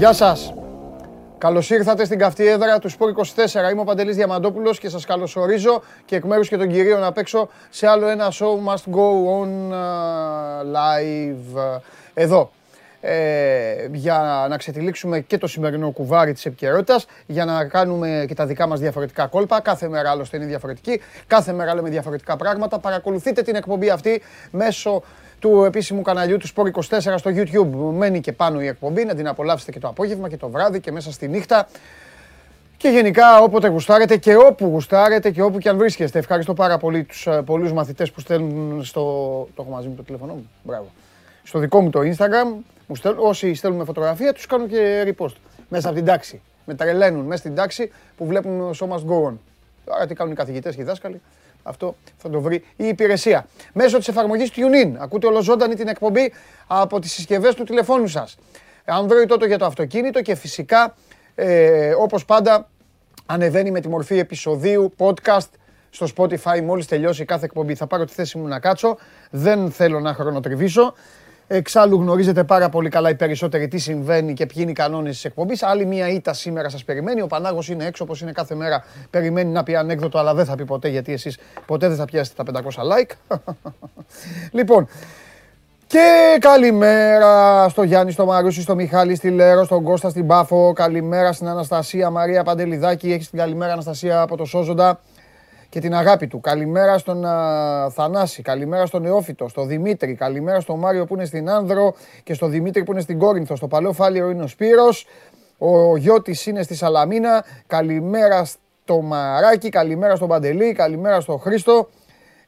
Γεια 0.00 0.12
σας. 0.12 0.54
Καλώς 1.38 1.70
ήρθατε 1.70 2.04
στην 2.04 2.18
καυτή 2.18 2.46
έδρα 2.46 2.78
του 2.78 2.88
Σπορ 2.88 3.10
24. 3.10 3.70
Είμαι 3.70 3.80
ο 3.80 3.84
Παντελής 3.84 4.16
Διαμαντόπουλος 4.16 4.78
και 4.78 4.88
σας 4.88 5.04
καλωσορίζω 5.04 5.82
και 6.04 6.16
εκ 6.16 6.24
μέρους 6.24 6.48
και 6.48 6.56
των 6.56 6.68
κυρίων 6.68 7.04
απ' 7.04 7.18
έξω 7.18 7.48
σε 7.70 7.86
άλλο 7.86 8.06
ένα 8.06 8.32
show 8.32 8.68
must 8.68 8.94
go 8.94 9.08
on 9.40 9.72
uh, 9.72 10.76
live 10.76 11.80
εδώ. 12.14 12.50
Ε, 13.00 13.88
για 13.92 14.46
να 14.48 14.56
ξετυλίξουμε 14.56 15.20
και 15.20 15.38
το 15.38 15.46
σημερινό 15.46 15.90
κουβάρι 15.90 16.32
της 16.32 16.46
επικαιρότητας, 16.46 17.06
για 17.26 17.44
να 17.44 17.64
κάνουμε 17.64 18.24
και 18.28 18.34
τα 18.34 18.46
δικά 18.46 18.66
μας 18.66 18.80
διαφορετικά 18.80 19.26
κόλπα. 19.26 19.60
Κάθε 19.60 19.88
μέρα 19.88 20.10
άλλωστε 20.10 20.36
είναι 20.36 20.46
διαφορετική, 20.46 21.00
κάθε 21.26 21.52
μέρα 21.52 21.74
λέμε 21.74 21.88
διαφορετικά 21.88 22.36
πράγματα. 22.36 22.78
Παρακολουθείτε 22.78 23.42
την 23.42 23.54
εκπομπή 23.54 23.90
αυτή 23.90 24.22
μέσω 24.50 25.02
του 25.40 25.64
επίσημου 25.64 26.02
καναλιού 26.02 26.36
του 26.36 26.48
Sport 26.54 26.98
24 26.98 27.14
στο 27.16 27.30
YouTube. 27.34 27.94
Μένει 27.94 28.20
και 28.20 28.32
πάνω 28.32 28.60
η 28.60 28.66
εκπομπή, 28.66 29.04
να 29.04 29.14
την 29.14 29.28
απολαύσετε 29.28 29.70
και 29.72 29.78
το 29.78 29.88
απόγευμα 29.88 30.28
και 30.28 30.36
το 30.36 30.48
βράδυ 30.48 30.80
και 30.80 30.92
μέσα 30.92 31.12
στη 31.12 31.28
νύχτα. 31.28 31.68
Και 32.76 32.88
γενικά 32.88 33.42
όποτε 33.42 33.68
γουστάρετε 33.68 34.16
και 34.16 34.36
όπου 34.36 34.66
γουστάρετε 34.66 35.30
και 35.30 35.42
όπου 35.42 35.58
και 35.58 35.68
αν 35.68 35.76
βρίσκεστε. 35.76 36.18
Ευχαριστώ 36.18 36.54
πάρα 36.54 36.78
πολύ 36.78 37.04
τους 37.04 37.26
ε, 37.26 37.42
πολλούς 37.42 37.72
μαθητές 37.72 38.10
που 38.10 38.20
στέλνουν 38.20 38.84
στο... 38.84 39.00
Το 39.54 39.62
έχω 39.62 39.70
μαζί 39.70 39.88
μου 39.88 39.94
το 39.94 40.02
τηλέφωνο 40.02 40.32
μου. 40.32 40.50
Μπράβο. 40.62 40.86
Στο 41.42 41.58
δικό 41.58 41.80
μου 41.80 41.90
το 41.90 42.00
Instagram. 42.00 42.62
Μου 42.86 42.94
στέλνουν, 42.94 43.26
όσοι 43.26 43.54
στέλνουν 43.54 43.84
φωτογραφία 43.84 44.32
τους 44.32 44.46
κάνω 44.46 44.66
και 44.66 45.04
repost. 45.06 45.34
Μέσα 45.68 45.88
από 45.88 45.96
την 45.96 46.06
τάξη. 46.06 46.40
Με 46.64 46.74
τρελαίνουν 46.74 47.24
μέσα 47.24 47.40
στην 47.40 47.54
τάξη 47.54 47.92
που 48.16 48.26
βλέπουν 48.26 48.70
So 48.80 48.86
Must 48.88 49.04
Go 49.06 49.28
On. 49.28 49.34
Άρα 49.86 50.06
τι 50.06 50.14
κάνουν 50.14 50.32
οι 50.32 50.36
καθηγητές 50.36 50.74
και 50.74 50.80
οι 50.80 50.84
δάσκαλοι. 50.84 51.20
Αυτό 51.62 51.96
θα 52.16 52.30
το 52.30 52.40
βρει 52.40 52.64
η 52.76 52.86
υπηρεσία. 52.86 53.46
Μέσω 53.72 53.98
της 53.98 54.08
εφαρμογής 54.08 54.50
TuneIn. 54.54 54.92
Ακούτε 54.98 55.26
ολοζώντανη 55.26 55.74
την 55.74 55.88
εκπομπή 55.88 56.32
από 56.66 56.98
τις 56.98 57.12
συσκευές 57.12 57.54
του 57.54 57.64
τηλεφώνου 57.64 58.06
σας. 58.06 58.38
Android 58.84 59.26
τότε 59.28 59.46
για 59.46 59.58
το 59.58 59.64
αυτοκίνητο 59.64 60.22
και 60.22 60.34
φυσικά 60.34 60.94
ε, 61.34 61.92
όπως 61.98 62.24
πάντα 62.24 62.68
ανεβαίνει 63.26 63.70
με 63.70 63.80
τη 63.80 63.88
μορφή 63.88 64.18
επεισοδίου, 64.18 64.92
podcast 64.96 65.48
στο 65.90 66.06
Spotify 66.16 66.62
μόλις 66.62 66.86
τελειώσει 66.86 67.24
κάθε 67.24 67.44
εκπομπή. 67.44 67.74
Θα 67.74 67.86
πάρω 67.86 68.04
τη 68.04 68.12
θέση 68.12 68.38
μου 68.38 68.46
να 68.46 68.60
κάτσω. 68.60 68.98
Δεν 69.30 69.70
θέλω 69.70 70.00
να 70.00 70.14
χρονοτριβήσω. 70.14 70.94
Εξάλλου 71.52 71.96
γνωρίζετε 71.96 72.44
πάρα 72.44 72.68
πολύ 72.68 72.88
καλά 72.88 73.10
οι 73.10 73.14
περισσότεροι 73.14 73.68
τι 73.68 73.78
συμβαίνει 73.78 74.32
και 74.32 74.46
ποιοι 74.46 74.56
είναι 74.60 74.70
οι 74.70 74.74
κανόνες 74.74 75.14
της 75.14 75.24
εκπομπής. 75.24 75.62
Άλλη 75.62 75.86
μία 75.86 76.08
ήττα 76.08 76.32
σήμερα 76.32 76.68
σας 76.68 76.84
περιμένει. 76.84 77.20
Ο 77.20 77.26
Πανάγος 77.26 77.68
είναι 77.68 77.84
έξω 77.84 78.04
όπως 78.04 78.20
είναι 78.20 78.32
κάθε 78.32 78.54
μέρα. 78.54 78.84
Περιμένει 79.10 79.50
να 79.50 79.62
πει 79.62 79.76
ανέκδοτο, 79.76 80.18
αλλά 80.18 80.34
δεν 80.34 80.44
θα 80.44 80.54
πει 80.54 80.64
ποτέ 80.64 80.88
γιατί 80.88 81.12
εσείς 81.12 81.38
ποτέ 81.66 81.88
δεν 81.88 81.96
θα 81.96 82.04
πιάσετε 82.04 82.42
τα 82.42 82.62
500 82.62 82.62
like. 82.62 83.36
λοιπόν, 84.58 84.88
και 85.86 86.36
καλημέρα 86.40 87.68
στο 87.68 87.82
Γιάννη, 87.82 88.12
στο 88.12 88.24
Μαρούσι, 88.24 88.60
στο 88.62 88.74
Μιχάλη, 88.74 89.14
στη 89.14 89.30
Λέρο, 89.30 89.64
στον 89.64 89.82
Κώστα, 89.82 90.10
στην 90.10 90.26
Πάφο. 90.26 90.72
Καλημέρα 90.72 91.32
στην 91.32 91.48
Αναστασία 91.48 92.10
Μαρία 92.10 92.42
Παντελιδάκη. 92.42 93.12
Έχεις 93.12 93.30
την 93.30 93.38
καλημέρα 93.38 93.72
Αναστασία 93.72 94.20
από 94.20 94.36
το 94.36 94.44
Σόζοντα 94.44 95.00
και 95.70 95.80
την 95.80 95.94
αγάπη 95.94 96.26
του. 96.26 96.40
Καλημέρα 96.40 96.98
στον 96.98 97.24
α, 97.24 97.90
Θανάση, 97.90 98.42
καλημέρα 98.42 98.86
στον 98.86 99.02
Νεόφυτο, 99.02 99.48
στο 99.48 99.64
Δημήτρη, 99.64 100.14
καλημέρα 100.14 100.60
στον 100.60 100.78
Μάριο 100.78 101.04
που 101.04 101.14
είναι 101.14 101.24
στην 101.24 101.50
Άνδρο 101.50 101.94
και 102.22 102.34
στο 102.34 102.46
Δημήτρη 102.46 102.84
που 102.84 102.92
είναι 102.92 103.00
στην 103.00 103.18
Κόρινθο. 103.18 103.56
Στο 103.56 103.68
Παλαιό 103.68 103.92
Φάλιρο 103.92 104.30
είναι 104.30 104.42
ο 104.42 104.46
Σπύρος, 104.46 105.06
ο 105.58 105.96
Γιώτης 105.96 106.46
είναι 106.46 106.62
στη 106.62 106.74
Σαλαμίνα. 106.74 107.44
Καλημέρα 107.66 108.44
στο 108.44 109.00
Μαράκι, 109.00 109.68
καλημέρα 109.68 110.16
στον 110.16 110.28
Παντελή, 110.28 110.72
καλημέρα 110.72 111.20
στον 111.20 111.38
Χρήστο. 111.38 111.88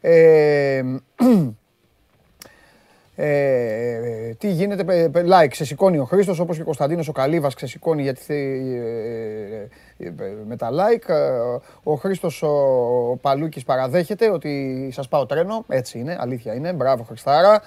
Ε, 0.00 0.82
ε, 3.14 4.34
τι 4.38 4.50
γίνεται, 4.50 5.10
like, 5.14 5.48
ξεσηκώνει 5.48 5.98
ο 5.98 6.04
Χρήστος, 6.04 6.38
όπως 6.38 6.56
και 6.56 6.62
ο 6.62 6.64
Κωνσταντίνος 6.64 7.08
ο 7.08 7.12
Καλύβας 7.12 7.54
ξεσηκώνει 7.54 8.02
γιατί, 8.02 8.34
ε, 9.98 10.06
ε, 10.06 10.12
με 10.46 10.56
τα 10.56 10.70
like. 10.70 11.14
Ο 11.82 11.94
Χρήστος 11.94 12.42
ο 12.42 13.18
Παλούκης 13.20 13.64
παραδέχεται 13.64 14.30
ότι 14.30 14.88
σας 14.92 15.08
πάω 15.08 15.26
τρένο, 15.26 15.64
έτσι 15.68 15.98
είναι, 15.98 16.16
αλήθεια 16.20 16.54
είναι, 16.54 16.72
μπράβο 16.72 17.02
Χριστάρα. 17.02 17.62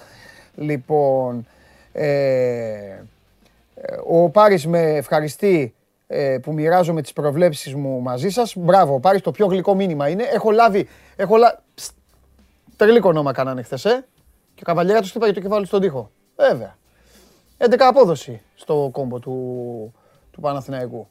Λοιπόν, 0.54 1.46
ε, 1.92 3.02
ο 4.06 4.28
Πάρης 4.30 4.66
με 4.66 4.80
ευχαριστεί 4.80 5.74
που 6.42 6.52
μοιράζομαι 6.52 7.02
τις 7.02 7.12
προβλέψεις 7.12 7.74
μου 7.74 8.00
μαζί 8.00 8.28
σας. 8.28 8.56
Μπράβο, 8.56 9.00
Πάρης, 9.00 9.20
το 9.20 9.30
πιο 9.30 9.46
γλυκό 9.46 9.74
μήνυμα 9.74 10.08
είναι. 10.08 10.22
Έχω 10.22 10.50
λάβει, 10.50 10.88
έχω 11.16 11.36
λάβει, 11.36 11.56
τρελικό 12.76 13.12
νόμα 13.12 13.32
κάνανε 13.32 13.62
χθες, 13.62 13.84
ε. 13.84 14.04
Και 14.56 14.62
ο 14.62 14.64
Καβαλιέρα 14.64 15.00
του 15.00 15.06
χτύπαγε 15.06 15.32
το 15.32 15.40
κεφάλι 15.40 15.66
στον 15.66 15.80
τοίχο. 15.80 16.10
Βέβαια. 16.36 16.76
11 17.58 17.74
απόδοση 17.78 18.42
στο 18.54 18.88
κόμπο 18.92 19.18
του, 19.18 19.94
του 20.30 20.40
Παναθηναϊκού. 20.40 21.08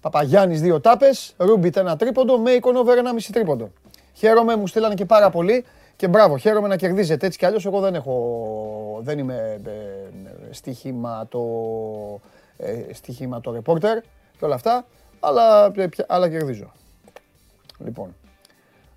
Παπαγιάννης 0.00 0.60
δύο 0.60 0.80
τάπες, 0.80 1.34
Ρούμπιτ 1.36 1.76
ένα 1.76 1.96
τρίποντο, 1.96 2.38
Μέικον 2.38 2.76
over 2.76 2.96
ένα 2.98 3.12
μισή 3.12 3.32
τρίποντο. 3.32 3.70
Χαίρομαι, 4.12 4.56
μου 4.56 4.66
στείλανε 4.66 4.94
και 4.94 5.04
πάρα 5.04 5.30
πολύ 5.30 5.64
και 5.96 6.08
μπράβο, 6.08 6.36
χαίρομαι 6.36 6.68
να 6.68 6.76
κερδίζετε 6.76 7.26
έτσι 7.26 7.38
κι 7.38 7.46
αλλιώς 7.46 7.66
εγώ 7.66 7.80
δεν 7.80 7.94
έχω, 7.94 9.00
δεν 9.02 9.18
είμαι 9.18 9.60
ε, 9.64 9.70
στοιχήμα 10.50 11.26
το, 11.28 11.40
ε, 12.56 12.92
στοιχήμα 12.92 13.40
το 13.40 13.52
ρεπόρτερ 13.52 14.00
και 14.38 14.44
όλα 14.44 14.54
αυτά, 14.54 14.86
αλλά, 15.20 15.72
ε, 15.76 15.88
αλλά 16.06 16.28
κερδίζω. 16.28 16.72
Λοιπόν, 17.78 18.14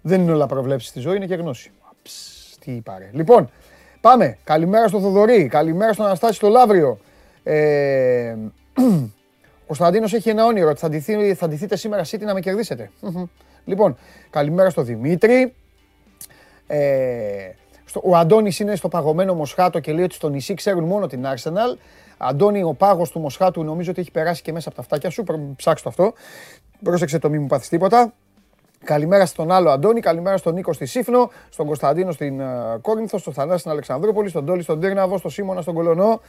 δεν 0.02 0.22
είναι 0.22 0.32
όλα 0.32 0.46
προβλέψεις 0.46 0.90
στη 0.90 1.00
ζωή, 1.00 1.16
είναι 1.16 1.26
και 1.26 1.36
γνώση. 1.36 1.72
Ψ, 2.02 2.58
τι 2.60 2.72
είπα 2.72 2.98
Λοιπόν, 3.12 3.50
Πάμε. 4.02 4.38
Καλημέρα 4.44 4.88
στο 4.88 5.00
Θοδωρή. 5.00 5.48
Καλημέρα 5.48 5.94
στον 5.94 6.06
Αναστάση 6.06 6.34
στο 6.34 6.48
Λαύριο. 6.48 6.98
Ε, 7.44 8.36
ο 9.64 9.66
Κωνσταντίνο 9.68 10.06
έχει 10.06 10.30
ένα 10.30 10.46
όνειρο 10.46 10.70
ότι 10.70 10.80
θα, 10.80 10.90
ντυθεί, 10.90 11.34
θα 11.34 11.48
ντυθείτε 11.48 11.76
σήμερα 11.76 12.04
City 12.04 12.20
να 12.20 12.34
με 12.34 12.40
κερδίσετε. 12.40 12.92
λοιπόν, 13.66 13.98
καλημέρα 14.30 14.70
στο 14.70 14.82
Δημήτρη. 14.82 15.54
Ε, 16.68 17.50
στο, 17.86 18.02
ο 18.04 18.16
Αντώνης 18.16 18.60
είναι 18.60 18.76
στο 18.76 18.88
παγωμένο 18.88 19.34
Μοσχάτο 19.34 19.80
και 19.80 19.92
λέει 19.92 20.04
ότι 20.04 20.14
στο 20.14 20.30
νησί 20.30 20.54
ξέρουν 20.54 20.84
μόνο 20.84 21.08
την 21.08 21.26
Arsenal. 21.26 21.78
Αντώνη, 22.18 22.64
ο 22.64 22.74
πάγος 22.74 23.12
του 23.12 23.20
Μοσχάτου 23.20 23.64
νομίζω 23.64 23.92
ότι 23.92 24.02
έχει 24.02 24.12
περάσει 24.12 24.42
και 24.42 24.52
μέσα 24.52 24.68
από 24.70 24.78
τα 24.78 24.84
αυτάκια 24.84 25.10
σου. 25.10 25.24
Ψάξτε 25.56 25.90
το 25.90 26.04
αυτό. 26.04 26.14
Πρόσεξε 26.84 27.20
το 27.20 27.30
μη 27.30 27.40
μου 27.40 27.48
πάθεις 27.48 27.70
τίποτα. 27.70 28.14
Καλημέρα 28.84 29.26
στον 29.26 29.52
άλλο 29.52 29.70
Αντώνη, 29.70 30.00
καλημέρα 30.00 30.38
στον 30.38 30.54
Νίκο 30.54 30.74
στη 30.74 30.86
Σίφνο, 30.86 31.32
στον 31.50 31.66
Κωνσταντίνο 31.66 32.12
στην 32.12 32.42
ε, 32.42 32.80
Κόρινθο, 32.82 33.18
στον 33.18 33.34
Θανάση 33.34 33.60
στην 33.60 33.72
Αλεξανδρούπολη, 33.72 34.30
στον 34.30 34.46
Τόλι 34.46 34.62
στον 34.62 34.80
Τύρναβο, 34.80 35.18
στον 35.18 35.32
Σίμωνα 35.32 35.62
στον 35.62 35.74
Κολωνό. 35.74 36.22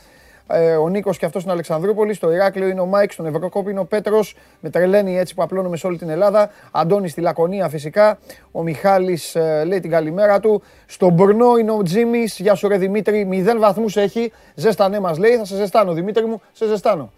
Ε, 0.46 0.76
ο 0.76 0.88
Νίκος 0.88 1.18
και 1.18 1.24
αυτός 1.24 1.40
στην 1.40 1.52
Αλεξανδρούπολη, 1.52 2.14
στο 2.14 2.32
Ηράκλειο 2.32 2.68
είναι 2.68 2.80
ο 2.80 2.86
Μάικ, 2.86 3.12
στον 3.12 3.26
Ευρωκόπη 3.26 3.70
είναι 3.70 3.80
ο 3.80 3.84
Πέτρος. 3.84 4.36
Με 4.60 4.70
τρελαίνει 4.70 5.18
έτσι 5.18 5.34
που 5.34 5.42
απλώνουμε 5.42 5.76
σε 5.76 5.86
όλη 5.86 5.98
την 5.98 6.08
Ελλάδα. 6.08 6.50
Αντώνη 6.70 7.08
στη 7.08 7.20
Λακωνία 7.20 7.68
φυσικά. 7.68 8.18
Ο 8.52 8.62
Μιχάλης 8.62 9.34
ε, 9.34 9.64
λέει 9.66 9.80
την 9.80 9.90
καλημέρα 9.90 10.40
του. 10.40 10.62
Στον 10.86 11.12
Μπρνό 11.12 11.56
είναι 11.56 11.70
ο 11.70 11.82
Τζίμι. 11.82 12.24
Γεια 12.24 12.54
σου, 12.54 12.68
ρε 12.68 12.76
Δημήτρη. 12.76 13.24
Μηδέν 13.24 13.58
βαθμούς 13.58 13.96
έχει. 13.96 14.32
Ζέστανέ 14.54 15.00
μας 15.00 15.18
λέει. 15.18 15.36
Θα 15.36 15.44
σε 15.44 15.56
ζεστάνω, 15.56 15.92
Δημήτρη 15.92 16.26
μου, 16.26 16.40
σε 16.52 16.66
ζεστάνω. 16.66 17.12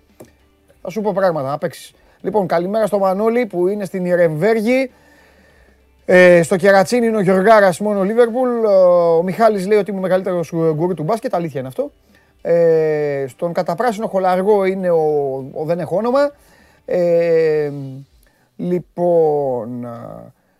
Θα 0.82 0.90
σου 0.90 1.00
πω 1.00 1.12
πράγματα 1.12 1.48
να 1.48 1.58
παίξεις. 1.58 1.92
Λοιπόν, 2.20 2.46
καλημέρα 2.46 2.86
στο 2.86 2.98
Μανώλη 2.98 3.46
που 3.46 3.68
είναι 3.68 3.84
στην 3.84 4.04
Ιρεμβέργη. 4.04 4.90
Ε, 6.04 6.42
στο 6.42 6.56
κερατσίνι 6.56 7.06
είναι 7.06 7.16
ο 7.16 7.20
Γιωργάρα 7.20 7.72
μόνο 7.80 7.98
ο 7.98 8.02
Λίβερπουλ. 8.02 8.64
Ο 8.64 9.22
Μιχάλης 9.22 9.66
λέει 9.66 9.78
ότι 9.78 9.90
είμαι 9.90 9.98
ο 9.98 10.02
μεγαλύτερος 10.02 10.52
γκουρού 10.52 10.94
του 10.94 11.02
μπάσκετ. 11.02 11.34
Αλήθεια 11.34 11.60
είναι 11.60 11.68
αυτό. 11.68 11.90
Ε, 12.42 13.24
στον 13.28 13.52
καταπράσινο 13.52 14.06
χολαργό 14.06 14.64
είναι 14.64 14.90
ο, 14.90 15.34
ο 15.52 15.64
δεν 15.64 15.78
έχω 15.78 15.96
όνομα. 15.96 16.30
Ε, 16.84 17.72
λοιπόν, 18.56 19.88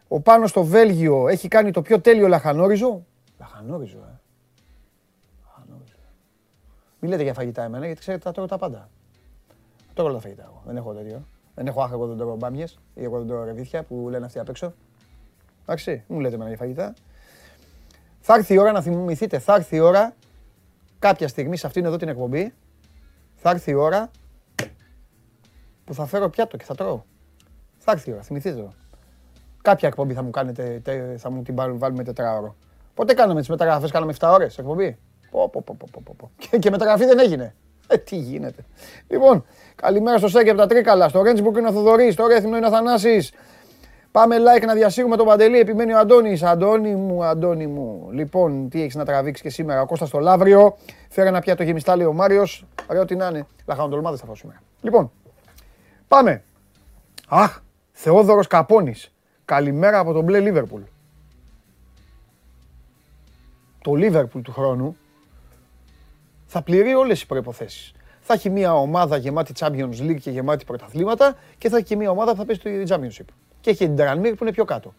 ο 0.09 0.21
πάνω 0.21 0.47
στο 0.47 0.65
Βέλγιο 0.65 1.29
έχει 1.29 1.49
κάνει 1.49 1.71
το 1.71 1.83
πιο 1.83 2.01
τέλειο 2.01 2.29
λαχανόριζο. 2.29 3.03
Λαχανόριζο, 3.41 3.97
ε. 3.97 4.21
Λαχανόριζο. 5.45 5.97
Μην 6.99 7.11
λέτε 7.11 7.23
για 7.23 7.35
φαγητά 7.35 7.63
εμένα, 7.63 7.87
γιατί 7.87 8.01
ξέρετε 8.01 8.23
τα 8.23 8.33
τρώω 8.33 8.47
τα 8.47 8.59
πάντα. 8.59 8.89
Τρώω 9.95 10.07
όλα 10.07 10.15
τα 10.15 10.21
φαγητά 10.23 10.43
εγώ. 10.43 10.63
Δεν 10.67 10.77
έχω 10.77 10.93
τέτοιο. 10.93 11.27
Δεν 11.55 11.67
έχω 11.67 11.83
άχα 11.83 11.95
εγώ 11.95 12.07
δεν 12.07 12.17
τρώω 12.17 12.37
μπάμιες 12.37 12.79
ή 12.95 13.05
εγώ 13.05 13.19
δεν 13.19 13.27
τρώω 13.27 13.45
ρεβίθια 13.45 13.83
που 13.83 14.07
λένε 14.11 14.27
αυτοί 14.27 14.39
απ' 14.39 14.49
έξω. 14.49 14.73
Εντάξει, 15.63 16.05
μου 16.07 16.21
λέτε 16.21 16.37
με 16.37 16.49
για 16.49 16.57
φαγητά. 16.57 16.95
Θα 18.21 18.35
έρθει 18.35 18.55
η 18.55 18.59
ώρα 18.59 18.73
να 18.73 18.83
θυμηθείτε, 18.83 19.39
θα 19.39 19.55
έρθει 19.55 19.77
η 19.77 19.81
ώρα 19.81 20.15
κάποια 20.99 21.29
στιγμή 21.29 21.57
σε 21.57 21.67
αυτήν 21.67 21.85
εδώ 21.85 21.97
την 21.97 22.09
εκπομπή, 22.09 22.55
θα 23.35 23.51
έρθει 23.51 23.71
η 23.71 23.75
ώρα 23.75 24.11
που 25.85 25.95
θα 25.95 26.07
φέρω 26.07 26.29
πιάτο 26.29 26.57
και 26.57 26.65
θα 26.65 26.75
τρώω. 26.75 27.03
Θα 27.79 27.93
έρθει 27.93 28.11
η 28.11 28.13
ώρα, 28.13 28.23
θυμηθείτε 28.23 28.57
το. 28.57 28.73
Κάποια 29.63 29.89
εκπομπή 29.89 30.15
θα 30.15 30.23
μου 30.23 30.31
κάνετε, 30.31 30.83
θα 31.17 31.31
μου 31.31 31.43
την 31.43 31.55
βάλουμε 31.57 32.05
τετράωρο. 32.05 32.57
Πότε 32.95 33.15
κάναμε 33.15 33.41
τις 33.41 33.49
μεταγραφές, 33.49 33.91
κάναμε 33.91 34.15
7 34.19 34.31
ώρες 34.33 34.59
εκπομπή; 34.59 34.99
Πω, 35.31 35.49
πω, 35.49 35.63
πω, 35.67 35.77
πω, 35.79 36.03
πω, 36.05 36.15
πω. 36.17 36.31
Και, 36.37 36.59
και 36.59 36.71
μεταγραφή 36.71 37.05
δεν 37.05 37.19
έγινε. 37.19 37.55
Ε, 37.87 37.97
τι 37.97 38.17
γίνεται. 38.17 38.65
Λοιπόν, 39.09 39.45
καλημέρα 39.75 40.19
στο 40.19 40.29
Σέκε 40.29 40.51
από 40.51 40.59
τα 40.59 40.67
Τρίκαλα, 40.67 41.09
στο 41.09 41.23
Ρέντσμπουργκ 41.23 41.57
είναι 41.57 41.69
ο 41.69 41.73
Θοδωρής, 41.73 42.13
στο 42.13 42.27
Ρέθινο 42.27 42.57
είναι 42.57 42.67
ο 42.67 42.71
Θανάσης, 42.71 43.33
Πάμε 44.13 44.37
like 44.37 44.65
να 44.67 44.75
διασύρουμε 44.75 45.17
τον 45.17 45.27
Παντελή. 45.27 45.59
Επιμένει 45.59 45.93
ο 45.93 45.99
Αντώνης. 45.99 46.43
Αντώνη 46.43 46.95
μου, 46.95 47.25
Αντώνη 47.25 47.67
μου. 47.67 48.09
Λοιπόν, 48.13 48.69
τι 48.69 48.83
έχεις 48.83 48.95
να 48.95 49.05
τραβήξεις 49.05 49.43
και 49.43 49.51
σήμερα. 49.51 49.81
Ο 49.81 49.87
Κώστας 49.87 50.09
στο 50.09 50.19
Λαύριο. 50.19 50.77
Φέρε 51.09 51.29
ένα 51.29 51.41
πιάτο 51.41 51.63
γεμιστά, 51.63 51.97
λέει 51.97 52.07
ο 52.07 52.13
Μάριος. 52.13 52.67
Ωραίο 52.91 53.05
τι 53.05 53.17
να 53.17 53.27
είναι. 53.27 53.47
Λαχανοτολμάδες 53.67 54.21
θα 54.21 54.27
φάω 54.27 54.35
σήμερα. 54.35 54.63
Λοιπόν, 54.81 55.11
πάμε. 56.09 56.43
Αχ, 57.29 57.61
Θεόδωρος 57.93 58.47
Καπώνης. 58.47 59.13
Καλημέρα 59.45 59.99
από 59.99 60.13
τον 60.13 60.25
μπλε 60.25 60.41
Λίβερπουλ. 60.41 60.83
Το 63.83 63.95
Λίβερπουλ 63.95 64.41
του 64.41 64.53
χρόνου 64.53 64.97
θα 66.47 66.63
πληρεί 66.63 66.95
όλες 66.95 67.23
οι 67.23 67.27
προϋποθέσεις. 67.27 67.93
Θα 68.21 68.35
έχει 68.35 68.51
μια 68.51 68.75
ομάδα 68.75 69.17
γεμάτη 69.17 69.53
Champions 69.59 70.01
League 70.01 70.21
και 70.21 70.31
γεμάτη 70.31 70.65
πρωταθλήματα 70.65 71.37
και 71.59 71.69
θα 71.69 71.77
έχει 71.77 71.87
και 71.87 71.97
μια 71.97 72.11
ομάδα 72.11 72.31
που 72.31 72.37
θα 72.37 72.45
παίζει 72.45 72.87
το 72.87 72.95
Championship. 72.95 73.42
Και 73.63 73.71
έχει 73.71 73.87
την 73.87 73.97
Tranmere 73.99 74.35
που 74.37 74.45
είναι 74.45 74.53
πιο 74.53 74.65
κάτω. 74.65 74.95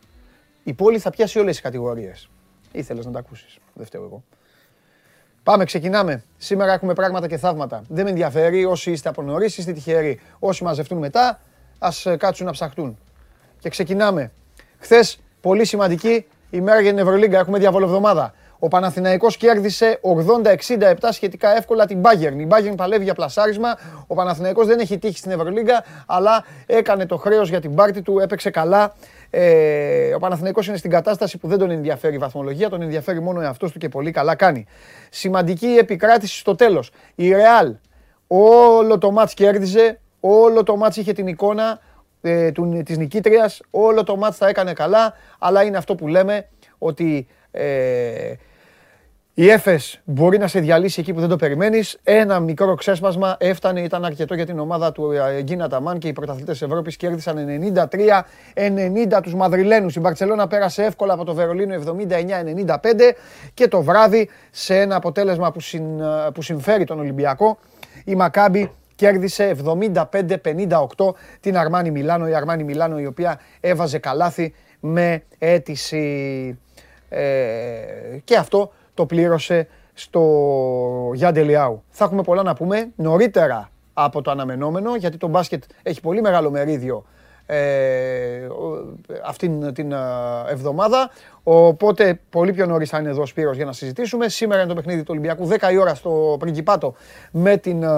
Η 0.63 0.73
πόλη 0.73 0.99
θα 0.99 1.09
πιάσει 1.09 1.39
όλες 1.39 1.51
τις 1.51 1.61
κατηγορίες. 1.61 2.29
Ήθελες 2.71 3.05
να 3.05 3.11
τα 3.11 3.19
ακούσεις. 3.19 3.57
Δεν 3.73 3.85
φταίω 3.85 4.03
εγώ. 4.03 4.23
Πάμε, 5.43 5.65
ξεκινάμε. 5.65 6.23
Σήμερα 6.37 6.73
έχουμε 6.73 6.93
πράγματα 6.93 7.27
και 7.27 7.37
θαύματα. 7.37 7.83
Δεν 7.89 8.03
με 8.03 8.09
ενδιαφέρει 8.09 8.65
όσοι 8.65 8.91
είστε 8.91 9.09
από 9.09 9.21
νωρίς, 9.21 9.57
είστε 9.57 9.71
τυχεροί. 9.73 10.19
Όσοι 10.39 10.63
μαζευτούν 10.63 10.97
μετά, 10.97 11.39
ας 11.79 12.05
ε, 12.05 12.15
κάτσουν 12.15 12.45
να 12.45 12.51
ψαχτούν. 12.51 12.97
Και 13.59 13.69
ξεκινάμε. 13.69 14.31
Χθες, 14.77 15.19
πολύ 15.41 15.65
σημαντική 15.65 16.25
ημέρα 16.49 16.81
για 16.81 16.89
την 16.89 16.99
Ευρωλίγκα. 16.99 17.39
Έχουμε 17.39 17.59
διαβολοβδομάδα. 17.59 18.33
Ο 18.63 18.67
Παναθηναϊκός 18.67 19.37
κέρδισε 19.37 19.99
80-67 20.77 20.93
σχετικά 21.11 21.57
εύκολα 21.57 21.85
την 21.85 22.01
Bayern. 22.03 22.39
Η 22.39 22.47
Bayern 22.49 22.73
παλεύει 22.75 23.03
για 23.03 23.13
πλασάρισμα. 23.13 23.77
Ο 24.07 24.15
Παναθηναϊκός 24.15 24.67
δεν 24.67 24.79
έχει 24.79 24.97
τύχει 24.97 25.17
στην 25.17 25.31
Ευρωλίγκα, 25.31 25.83
αλλά 26.05 26.45
έκανε 26.65 27.05
το 27.05 27.17
χρέος 27.17 27.49
για 27.49 27.61
την 27.61 27.75
πάρτη 27.75 28.01
του, 28.01 28.19
έπαιξε 28.19 28.49
καλά. 28.49 28.95
Ε, 29.29 30.13
ο 30.13 30.19
Παναθηναϊκός 30.19 30.67
είναι 30.67 30.77
στην 30.77 30.89
κατάσταση 30.89 31.37
που 31.37 31.47
δεν 31.47 31.57
τον 31.57 31.71
ενδιαφέρει 31.71 32.15
η 32.15 32.17
βαθμολογία, 32.17 32.69
τον 32.69 32.81
ενδιαφέρει 32.81 33.21
μόνο 33.21 33.39
ο 33.39 33.41
εαυτός 33.41 33.71
του 33.71 33.79
και 33.79 33.89
πολύ 33.89 34.11
καλά 34.11 34.35
κάνει. 34.35 34.65
Σημαντική 35.09 35.67
επικράτηση 35.79 36.39
στο 36.39 36.55
τέλος. 36.55 36.91
Η 37.15 37.31
Real 37.31 37.71
όλο 38.27 38.97
το 38.97 39.11
μάτς 39.11 39.33
κέρδιζε, 39.33 39.99
όλο 40.19 40.63
το 40.63 40.75
μάτς 40.75 40.97
είχε 40.97 41.13
την 41.13 41.27
εικόνα 41.27 41.79
ε, 42.21 42.51
του, 42.51 42.81
της 42.85 42.97
νικήτριας, 42.97 43.61
όλο 43.71 44.03
το 44.03 44.15
μάτς 44.15 44.37
θα 44.37 44.47
έκανε 44.47 44.73
καλά, 44.73 45.13
αλλά 45.39 45.63
είναι 45.63 45.77
αυτό 45.77 45.95
που 45.95 46.07
λέμε 46.07 46.47
ότι 46.77 47.27
ε, 47.51 48.33
η 49.35 49.49
Έφες 49.49 50.01
μπορεί 50.03 50.37
να 50.37 50.47
σε 50.47 50.59
διαλύσει 50.59 50.99
εκεί 50.99 51.13
που 51.13 51.19
δεν 51.19 51.29
το 51.29 51.35
περιμένεις. 51.35 51.99
Ένα 52.03 52.39
μικρό 52.39 52.75
ξέσπασμα 52.75 53.35
έφτανε, 53.39 53.81
ήταν 53.81 54.05
αρκετό 54.05 54.35
για 54.35 54.45
την 54.45 54.59
ομάδα 54.59 54.91
του 54.91 55.11
ε, 55.11 55.41
Γκίνα 55.41 55.69
Ταμάν 55.69 55.97
και 55.97 56.07
οι 56.07 56.13
πρωταθλητές 56.13 56.57
της 56.57 56.67
Ευρώπης 56.67 56.97
κέρδισαν 56.97 57.47
93-90 58.55 59.19
τους 59.23 59.35
Μαδριλένους. 59.35 59.95
Η 59.95 59.99
Μπαρτσελώνα 59.99 60.47
πέρασε 60.47 60.83
εύκολα 60.83 61.13
από 61.13 61.23
το 61.23 61.33
Βερολίνο 61.33 61.75
79-95 61.75 62.75
και 63.53 63.67
το 63.67 63.81
βράδυ 63.81 64.29
σε 64.51 64.79
ένα 64.79 64.95
αποτέλεσμα 64.95 65.51
που, 65.51 65.59
συν, 65.59 65.99
ε, 65.99 66.29
που 66.33 66.41
συμφέρει 66.41 66.83
τον 66.83 66.99
Ολυμπιακό 66.99 67.57
η 68.05 68.15
Μακάμπη 68.15 68.71
κέρδισε 68.95 69.55
75-58 69.65 71.15
την 71.39 71.57
Αρμάνι 71.57 71.91
Μιλάνο. 71.91 72.27
Η 72.27 72.35
Αρμάνι 72.35 72.63
Μιλάνο 72.63 72.99
η 72.99 73.05
οποία 73.05 73.39
έβαζε 73.59 73.97
καλάθι 73.97 74.53
με 74.79 75.23
αίτηση 75.37 76.57
ε, 77.09 77.21
και 78.23 78.35
αυτό 78.37 78.71
το 78.93 79.05
πλήρωσε 79.05 79.67
στο 79.93 80.21
Γιάντε 81.13 81.43
Λιάου. 81.43 81.83
Θα 81.89 82.05
έχουμε 82.05 82.21
πολλά 82.21 82.43
να 82.43 82.53
πούμε 82.53 82.91
νωρίτερα 82.95 83.69
από 83.93 84.21
το 84.21 84.31
αναμενόμενο, 84.31 84.95
γιατί 84.95 85.17
το 85.17 85.27
μπάσκετ 85.27 85.63
έχει 85.83 86.01
πολύ 86.01 86.21
μεγάλο 86.21 86.51
μερίδιο 86.51 87.05
ε, 87.45 88.47
αυτήν 89.25 89.73
την 89.73 89.91
ε, 89.91 89.97
εβδομάδα. 90.49 91.09
Οπότε 91.43 92.19
πολύ 92.29 92.53
πιο 92.53 92.65
νωρίς 92.65 92.89
θα 92.89 92.97
είναι 92.99 93.09
εδώ 93.09 93.21
ο 93.21 93.25
Σπύρος 93.25 93.55
για 93.55 93.65
να 93.65 93.71
συζητήσουμε. 93.71 94.29
Σήμερα 94.29 94.61
είναι 94.61 94.69
το 94.69 94.75
παιχνίδι 94.75 94.99
του 94.99 95.07
Ολυμπιακού, 95.09 95.49
10 95.49 95.71
η 95.71 95.77
ώρα 95.77 95.95
στο 95.95 96.35
Πριγκιπάτο 96.39 96.93
με 97.31 97.57
την 97.57 97.83
ε, 97.83 97.89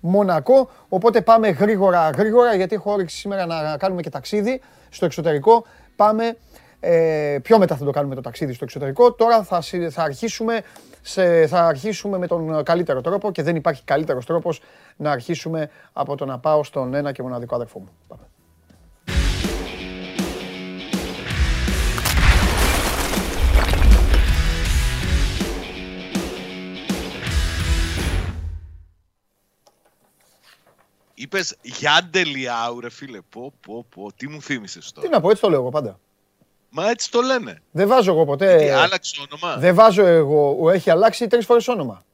Μονακό. 0.00 0.70
Οπότε 0.88 1.20
πάμε 1.20 1.48
γρήγορα 1.48 2.10
γρήγορα 2.10 2.54
γιατί 2.54 2.74
έχω 2.74 2.92
όρεξη 2.92 3.16
σήμερα 3.16 3.46
να 3.46 3.76
κάνουμε 3.76 4.02
και 4.02 4.10
ταξίδι 4.10 4.60
στο 4.90 5.04
εξωτερικό. 5.04 5.64
Πάμε 5.96 6.36
ε, 6.84 7.38
πιο 7.42 7.58
μετά 7.58 7.76
θα 7.76 7.84
το 7.84 7.90
κάνουμε 7.90 8.14
το 8.14 8.20
ταξίδι 8.20 8.52
στο 8.52 8.64
εξωτερικό. 8.64 9.12
Τώρα 9.12 9.42
θα, 9.42 9.60
θα, 9.90 10.02
αρχίσουμε 10.02 10.62
σε, 11.00 11.46
θα 11.46 11.66
αρχίσουμε 11.66 12.18
με 12.18 12.26
τον 12.26 12.62
καλύτερο 12.62 13.00
τρόπο 13.00 13.32
και 13.32 13.42
δεν 13.42 13.56
υπάρχει 13.56 13.82
καλύτερος 13.84 14.26
τρόπος 14.26 14.60
να 14.96 15.10
αρχίσουμε 15.10 15.70
από 15.92 16.16
το 16.16 16.24
να 16.24 16.38
πάω 16.38 16.64
στον 16.64 16.94
ένα 16.94 17.12
και 17.12 17.22
μοναδικό 17.22 17.54
αδερφό 17.54 17.78
μου. 17.78 17.88
Πάμε. 18.08 18.22
Είπες 31.14 31.56
Γιάντε 31.62 32.24
Λιάου, 32.24 32.80
ρε 32.80 32.90
φίλε. 32.90 33.20
Πω, 33.20 33.52
πω, 33.60 33.86
πω. 33.94 34.12
Τι 34.16 34.28
μου 34.28 34.42
θύμισες 34.42 34.92
τώρα. 34.92 35.06
Τι 35.06 35.12
να 35.12 35.20
πω, 35.20 35.30
έτσι 35.30 35.42
το 35.42 35.50
λέω 35.50 35.60
εγώ 35.60 35.68
πάντα. 35.68 35.98
Μα 36.74 36.88
έτσι 36.90 37.10
το 37.10 37.20
λένε. 37.20 37.62
Δεν 37.70 37.88
βάζω 37.88 38.12
εγώ 38.12 38.24
ποτέ. 38.24 38.56
Τι, 38.56 38.68
άλλαξε 38.68 39.26
όνομα; 39.30 39.56
Δεν 39.56 39.74
βάζω 39.74 40.06
εγώ. 40.06 40.70
Έχει 40.70 40.90
αλλάξει 40.90 41.26
τρεις 41.26 41.46
φορές 41.46 41.68
όνομα. 41.68 42.04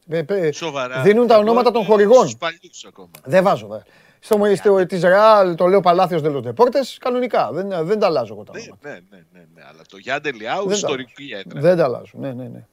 Σοβαρά. 0.53 1.03
Δίνουν 1.03 1.27
τα 1.27 1.39
ονόματα 1.39 1.71
των 1.71 1.85
χορηγών. 1.85 2.29
Στους 2.29 2.37
παλιούς 2.37 2.85
ακόμα. 2.89 3.11
Δεν 3.25 3.43
βάζω. 3.43 3.67
Δε. 3.67 3.79
Στο 4.21 4.75
yeah. 4.75 4.89
της 4.89 5.03
Ρεάλ 5.03 5.55
το 5.55 5.67
λέω 5.67 5.81
Παλάθιος 5.81 6.23
Δελοτεπόρτε. 6.23 6.81
Κανονικά. 6.99 7.53
Δεν, 7.53 7.87
δεν 7.87 7.99
τα 7.99 8.07
αλλάζω 8.07 8.35
εγώ 8.35 8.43
τα 8.43 8.53
ναι, 8.53 8.61
ονόματα. 8.61 8.89
Ναι, 8.89 8.95
ναι, 9.11 9.25
ναι, 9.33 9.47
ναι. 9.55 9.63
Αλλά 9.69 9.83
το 9.89 9.97
Γιάντε 9.97 10.33
Λιάου 10.33 10.71
ιστορική 10.71 11.33
έδρα. 11.33 11.61
Δεν 11.61 11.77
τα 11.77 11.85
αλλάζω. 11.85 12.13
Ναι, 12.13 12.33
ναι, 12.33 12.49
ναι. 12.49 12.67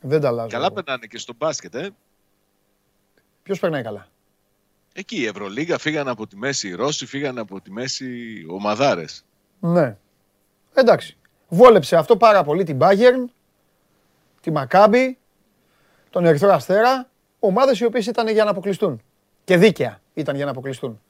Δεν 0.00 0.20
τα 0.20 0.28
αλλάζω. 0.28 0.48
Καλά 0.48 0.64
εγώ. 0.64 0.74
περνάνε 0.74 1.06
και 1.06 1.18
στο 1.18 1.32
μπάσκετ, 1.38 1.74
ε. 1.74 1.90
Ποιος 3.42 3.58
περνάει 3.58 3.82
καλά; 3.82 4.08
Εκεί 4.92 5.16
η 5.16 5.26
Ευρωλίγα 5.26 5.78
φύγαν 5.78 6.08
από 6.08 6.26
τη 6.26 6.36
μέση 6.36 6.68
οι 6.68 6.74
Ρώσοι, 6.74 7.06
φύγαν 7.06 7.38
από 7.38 7.60
τη 7.60 7.70
μέση 7.70 8.04
οι 8.04 8.46
ομαδάρες. 8.48 9.24
Ναι. 9.60 9.96
Εντάξει. 10.74 11.16
Βόλεψε 11.48 11.96
αυτό 11.96 12.16
πάρα 12.16 12.44
πολύ 12.44 12.64
την 12.64 12.78
Bayern, 12.80 13.24
τη 14.40 14.50
Μακάμπη, 14.50 15.18
τον 16.10 16.24
Ερυθρό 16.24 16.52
Αστέρα, 16.52 17.10
ομάδες 17.38 17.80
οι 17.80 17.84
οποίες 17.84 18.06
ήταν 18.06 18.28
για 18.28 18.44
να 18.44 18.50
αποκλειστούν. 18.50 19.02
Και 19.44 19.56
δίκαια 19.56 20.00
ήταν 20.14 20.36
για 20.36 20.44
να 20.44 20.50
αποκλειστούν. 20.50 21.00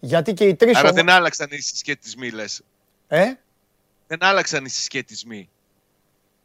Γιατί 0.00 0.34
και 0.34 0.44
οι 0.44 0.54
τρεις... 0.54 0.76
Άρα 0.76 0.92
δεν 0.92 1.10
άλλαξαν 1.10 1.48
οι 1.50 1.60
συσχετισμοί, 1.60 2.30
λες. 2.30 2.62
Ε; 3.08 3.32
Δεν 4.06 4.18
άλλαξαν 4.20 4.64
οι 4.64 4.68
συσχετισμοί. 4.68 5.50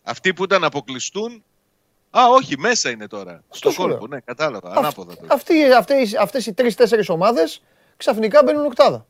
Αυτοί 0.04 0.34
που 0.34 0.44
ήταν 0.44 0.64
αποκλειστούν 0.64 1.44
Α, 2.18 2.30
όχι, 2.30 2.58
μέσα 2.58 2.90
είναι 2.90 3.08
τώρα. 3.08 3.44
Στο 3.50 3.74
κόλπο, 3.74 4.08
ναι, 4.08 4.20
κατάλαβα. 4.20 4.72
Ανάποδα. 4.76 5.14
Αυτοί, 5.28 5.72
αυτές, 5.72 6.16
αυτές 6.16 6.46
οι 6.46 6.54
τρεις-τέσσερις 6.54 7.10
ομάδες 7.10 7.62
ξαφνικά 7.98 8.44
μπαίνουν 8.44 8.66
οκτάδα 8.66 9.06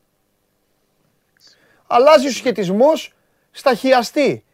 αλλάζει 1.86 2.26
ο 2.26 2.30
σχετισμός 2.30 3.12
στα 3.50 3.74
χιαστή. 3.74 4.44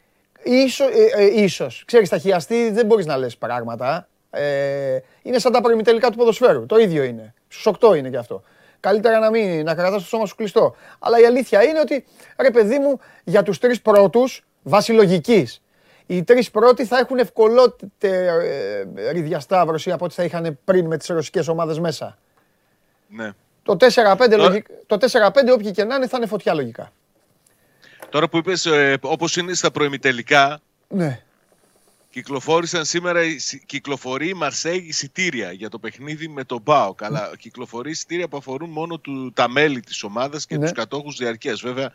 Ίσο, 0.43 0.85
ε, 0.85 1.23
ε, 1.23 1.43
ίσως. 1.43 1.83
Ξέρεις, 1.87 2.07
στα 2.07 2.19
χιαστή 2.19 2.71
δεν 2.71 2.87
μπορείς 2.87 3.07
να 3.07 3.17
λες 3.17 3.37
πράγματα. 3.37 4.09
Ε, 4.31 4.99
είναι 5.23 5.39
σαν 5.39 5.53
τα 5.53 5.61
προημιτελικά 5.61 6.11
του 6.11 6.17
ποδοσφαίρου. 6.17 6.67
Το 6.67 6.77
ίδιο 6.77 7.03
είναι. 7.03 7.35
Στους 7.49 7.67
8 7.67 7.97
είναι 7.97 8.11
και 8.11 8.17
αυτό. 8.17 8.43
Καλύτερα 8.81 9.19
να 9.19 9.31
μην 9.31 9.65
να 9.65 9.75
κρατάς 9.75 10.03
το 10.03 10.09
σώμα 10.09 10.27
σου 10.27 10.35
κλειστό. 10.35 10.75
Αλλά 10.99 11.21
η 11.21 11.25
αλήθεια 11.25 11.63
είναι 11.63 11.81
ότι, 11.81 12.05
ρε 12.39 12.51
παιδί 12.51 12.79
μου, 12.79 13.01
για 13.25 13.43
τους 13.43 13.59
τρεις 13.59 13.83
πρώτους, 13.83 14.45
βάσει 14.63 14.93
λογικής, 14.93 15.63
οι 16.07 16.25
τρεις 16.25 16.51
πρώτοι 16.51 16.85
θα 16.85 16.99
έχουν 16.99 17.19
ευκολότερη 17.19 19.21
διασταύρωση 19.21 19.91
από 19.91 20.05
ό,τι 20.05 20.15
θα 20.15 20.25
είχαν 20.25 20.59
πριν 20.65 20.87
με 20.87 20.97
τις 20.97 21.07
ρωσικές 21.07 21.49
ομάδες 21.49 21.79
μέσα. 21.79 22.19
Ναι. 23.09 23.33
Το 23.63 23.77
4-5, 23.79 24.37
λογικ... 24.37 24.67
το 24.87 24.99
4-5 25.11 25.31
όποιοι 25.53 25.71
και 25.71 25.85
να 25.85 25.95
είναι 25.95 26.07
θα 26.07 26.17
είναι 26.17 26.27
φωτιά 26.27 26.55
λογικά. 26.55 26.93
Τώρα 28.13 28.29
που 28.29 28.37
είπες, 28.37 28.67
ε, 28.67 28.99
όπως 29.01 29.37
είναι 29.37 29.55
στα 29.55 29.71
προημιτελικά, 29.71 30.61
ναι. 30.89 31.23
κυκλοφόρησαν 32.11 32.85
σήμερα, 32.85 33.21
κυκλοφορεί 33.67 34.29
η 34.29 34.35
Μαρσέγ 34.35 34.87
εισιτήρια 34.87 35.53
για 35.53 35.69
το 35.69 35.79
παιχνίδι 35.79 36.29
με 36.29 36.45
τον 36.45 36.61
Μπάο. 36.63 36.95
Καλά, 36.95 37.31
κυκλοφορεί 37.39 37.91
εισιτήρια 37.91 38.29
που 38.29 38.37
αφορούν 38.37 38.71
μόνο 38.71 38.99
του, 38.99 39.33
τα 39.35 39.49
μέλη 39.49 39.81
της 39.81 40.03
ομάδας 40.03 40.47
και 40.47 40.57
ναι. 40.57 40.63
τους 40.63 40.73
κατόχους 40.73 41.17
διαρκείας. 41.17 41.61
Βέβαια, 41.61 41.93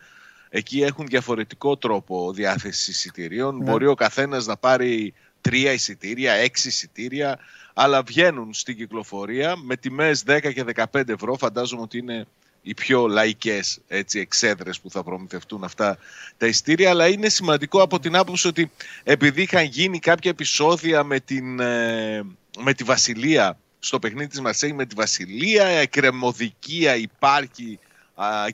εκεί 0.48 0.82
έχουν 0.82 1.06
διαφορετικό 1.06 1.76
τρόπο 1.76 2.32
διάθεσης 2.32 2.88
εισιτηρίων. 2.88 3.56
Ναι. 3.56 3.70
Μπορεί 3.70 3.86
ο 3.86 3.94
καθένας 3.94 4.46
να 4.46 4.56
πάρει 4.56 5.14
τρία 5.40 5.72
εισιτήρια, 5.72 6.32
έξι 6.32 6.68
εισιτήρια, 6.68 7.38
αλλά 7.74 8.02
βγαίνουν 8.02 8.54
στην 8.54 8.76
κυκλοφορία 8.76 9.56
με 9.56 9.76
τιμές 9.76 10.22
10 10.26 10.52
και 10.52 10.64
15 10.92 11.08
ευρώ. 11.08 11.36
Φαντάζομαι 11.36 11.82
ότι 11.82 11.98
είναι 11.98 12.26
οι 12.62 12.74
πιο 12.74 13.06
λαϊκές 13.06 13.80
έτσι, 13.88 14.18
εξέδρες 14.20 14.80
που 14.80 14.90
θα 14.90 15.02
προμηθευτούν 15.02 15.64
αυτά 15.64 15.98
τα 16.36 16.46
ειστήρια 16.46 16.90
αλλά 16.90 17.08
είναι 17.08 17.28
σημαντικό 17.28 17.82
από 17.82 17.98
την 17.98 18.16
άποψη 18.16 18.48
ότι 18.48 18.70
επειδή 19.02 19.42
είχαν 19.42 19.64
γίνει 19.64 19.98
κάποια 19.98 20.30
επεισόδια 20.30 21.04
με, 21.04 21.20
την, 21.20 21.60
ε, 21.60 22.22
με 22.58 22.74
τη 22.74 22.84
Βασιλεία 22.84 23.58
στο 23.78 23.98
παιχνίδι 23.98 24.26
της 24.26 24.40
Μαρσέη 24.40 24.72
με 24.72 24.86
τη 24.86 24.94
Βασιλεία, 24.94 25.64
εκκρεμωδικία 25.64 26.96
υπάρχει 26.96 27.78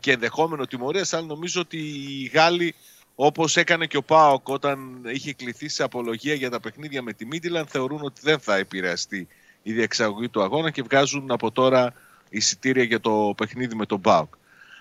και 0.00 0.12
ενδεχόμενο 0.12 0.66
τιμωρίας 0.66 1.12
αλλά 1.12 1.26
νομίζω 1.26 1.60
ότι 1.60 1.78
οι 1.78 2.30
Γάλλοι 2.34 2.74
όπως 3.14 3.56
έκανε 3.56 3.86
και 3.86 3.96
ο 3.96 4.02
Πάοκ 4.02 4.48
όταν 4.48 5.00
είχε 5.04 5.32
κληθεί 5.32 5.68
σε 5.68 5.82
απολογία 5.82 6.34
για 6.34 6.50
τα 6.50 6.60
παιχνίδια 6.60 7.02
με 7.02 7.12
τη 7.12 7.26
Μίτιλαν 7.26 7.66
θεωρούν 7.66 8.00
ότι 8.02 8.20
δεν 8.24 8.38
θα 8.38 8.56
επηρεαστεί 8.56 9.28
η 9.62 9.72
διεξαγωγή 9.72 10.28
του 10.28 10.42
αγώνα 10.42 10.70
και 10.70 10.82
βγάζουν 10.82 11.30
από 11.30 11.50
τώρα 11.50 11.94
εισιτήρια 12.36 12.84
για 12.84 13.00
το 13.00 13.34
παιχνίδι 13.36 13.74
με 13.74 13.86
τον 13.86 14.00
ΠΑΟΚ. 14.00 14.34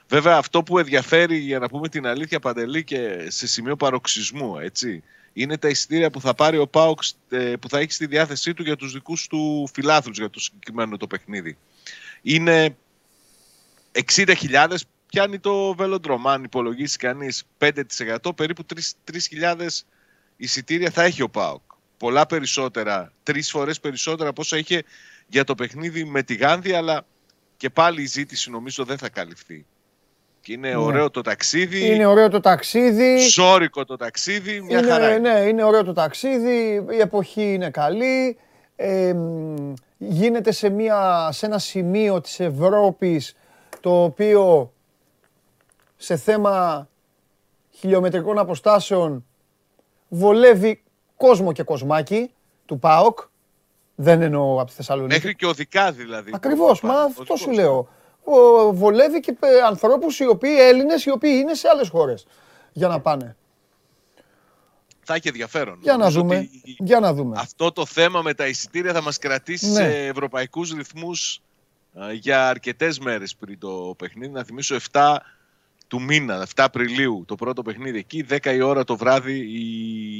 Βέβαια 0.07 0.37
αυτό 0.37 0.63
που 0.63 0.79
ενδιαφέρει 0.79 1.37
για 1.37 1.59
να 1.59 1.67
πούμε 1.67 1.89
την 1.89 2.07
αλήθεια 2.07 2.39
Παντελή 2.39 2.83
και 2.83 3.25
σε 3.27 3.47
σημείο 3.47 3.75
παροξισμού 3.75 4.57
έτσι, 4.59 5.03
είναι 5.33 5.57
τα 5.57 5.67
εισιτήρια 5.67 6.09
που 6.09 6.21
θα 6.21 6.33
πάρει 6.33 6.57
ο 6.57 6.67
ΠΑΟΚ 6.67 6.99
ε, 7.29 7.53
που 7.61 7.69
θα 7.69 7.79
έχει 7.79 7.91
στη 7.91 8.05
διάθεσή 8.05 8.53
του 8.53 8.63
για 8.63 8.75
τους 8.75 8.93
δικούς 8.93 9.27
του 9.27 9.69
φιλάθλους 9.73 10.17
για 10.17 10.29
το 10.29 10.39
συγκεκριμένο 10.39 10.97
το 10.97 11.07
παιχνίδι. 11.07 11.57
Είναι 12.21 12.77
60.000 14.15 14.75
πιάνει 15.07 15.39
το 15.39 15.73
βελοντρόμ. 15.73 16.27
Αν 16.27 16.43
υπολογίσεις 16.43 16.95
κανείς 16.95 17.43
5% 17.57 18.35
περίπου 18.35 18.65
3.000 19.11 19.67
εισιτήρια 20.37 20.89
θα 20.89 21.03
έχει 21.03 21.21
ο 21.21 21.29
ΠΑΟΚ. 21.29 21.61
Πολλά 21.97 22.25
περισσότερα, 22.25 23.11
τρεις 23.23 23.49
φορές 23.49 23.79
περισσότερα 23.79 24.29
από 24.29 24.41
όσα 24.41 24.57
είχε 24.57 24.83
για 25.27 25.43
το 25.43 25.55
παιχνίδι 25.55 26.03
με 26.03 26.23
τη 26.23 26.35
Γάνδη, 26.35 26.73
αλλά 26.73 27.05
και 27.63 27.69
πάλι 27.69 28.01
η 28.01 28.05
ζήτηση 28.05 28.49
νομίζω 28.49 28.83
δεν 28.83 28.97
θα 28.97 29.09
καλυφθεί. 29.09 29.65
Και 30.41 30.53
είναι 30.53 30.69
ναι. 30.69 30.75
ωραίο 30.75 31.09
το 31.09 31.21
ταξίδι. 31.21 31.93
Είναι 31.93 32.05
ωραίο 32.05 32.29
το 32.29 32.39
ταξίδι. 32.39 33.19
Σόρικο 33.19 33.85
το 33.85 33.95
ταξίδι. 33.95 34.61
Μια 34.61 34.79
είναι, 34.79 34.87
χαρά. 34.87 35.19
Ναι, 35.19 35.29
είναι 35.29 35.63
ωραίο 35.63 35.83
το 35.83 35.93
ταξίδι. 35.93 36.85
Η 36.91 36.99
εποχή 36.99 37.53
είναι 37.53 37.69
καλή. 37.69 38.37
Ε, 38.75 39.15
γίνεται 39.97 40.51
σε, 40.51 40.69
μια, 40.69 41.29
σε 41.31 41.45
ένα 41.45 41.59
σημείο 41.59 42.21
της 42.21 42.39
Ευρώπης 42.39 43.35
το 43.79 44.03
οποίο 44.03 44.73
σε 45.97 46.17
θέμα 46.17 46.87
χιλιομετρικών 47.71 48.37
αποστάσεων 48.37 49.25
βολεύει 50.09 50.83
κόσμο 51.17 51.51
και 51.51 51.63
κοσμάκι 51.63 52.31
του 52.65 52.79
ΠΑΟΚ. 52.79 53.19
Δεν 53.95 54.21
εννοώ 54.21 54.61
από 54.61 54.69
τη 54.69 54.75
Θεσσαλονίκη. 54.75 55.13
Μέχρι 55.13 55.35
και 55.35 55.45
οδικά 55.45 55.91
δηλαδή. 55.91 56.31
Ακριβώς, 56.33 56.81
μα 56.81 57.01
αυτό 57.01 57.35
σου 57.35 57.51
λέω. 57.51 57.87
Βολεύει 58.71 59.19
και 59.19 59.35
ανθρώπους 59.67 60.19
οι 60.19 60.25
οποίοι 60.25 60.55
Έλληνες, 60.59 61.05
οι 61.05 61.11
οποίοι 61.11 61.39
είναι 61.41 61.53
σε 61.53 61.67
άλλες 61.67 61.89
χώρες 61.89 62.25
για 62.71 62.87
να 62.87 62.99
πάνε. 62.99 63.35
Θα 65.05 65.13
έχει 65.13 65.27
ενδιαφέρον. 65.27 65.79
Για 65.81 65.97
να, 65.97 66.09
δούμε. 66.09 66.49
για 66.63 66.99
να 66.99 67.13
δούμε. 67.13 67.37
Αυτό 67.39 67.71
το 67.71 67.85
θέμα 67.85 68.21
με 68.21 68.33
τα 68.33 68.47
εισιτήρια 68.47 68.93
θα 68.93 69.01
μας 69.01 69.17
κρατήσει 69.17 69.67
ναι. 69.67 69.73
σε 69.73 70.05
ευρωπαϊκούς 70.07 70.71
ρυθμούς 70.71 71.41
για 72.13 72.49
αρκετές 72.49 72.99
μέρες 72.99 73.35
πριν 73.35 73.59
το 73.59 73.95
παιχνίδι. 73.97 74.31
Να 74.31 74.43
θυμίσω 74.43 74.75
7 74.91 75.17
του 75.93 76.01
μήνα, 76.01 76.47
7 76.47 76.47
Απριλίου, 76.55 77.23
το 77.27 77.35
πρώτο 77.35 77.61
παιχνίδι 77.61 77.97
εκεί, 77.97 78.25
10 78.29 78.45
η 78.45 78.61
ώρα 78.61 78.83
το 78.83 78.97
βράδυ 78.97 79.39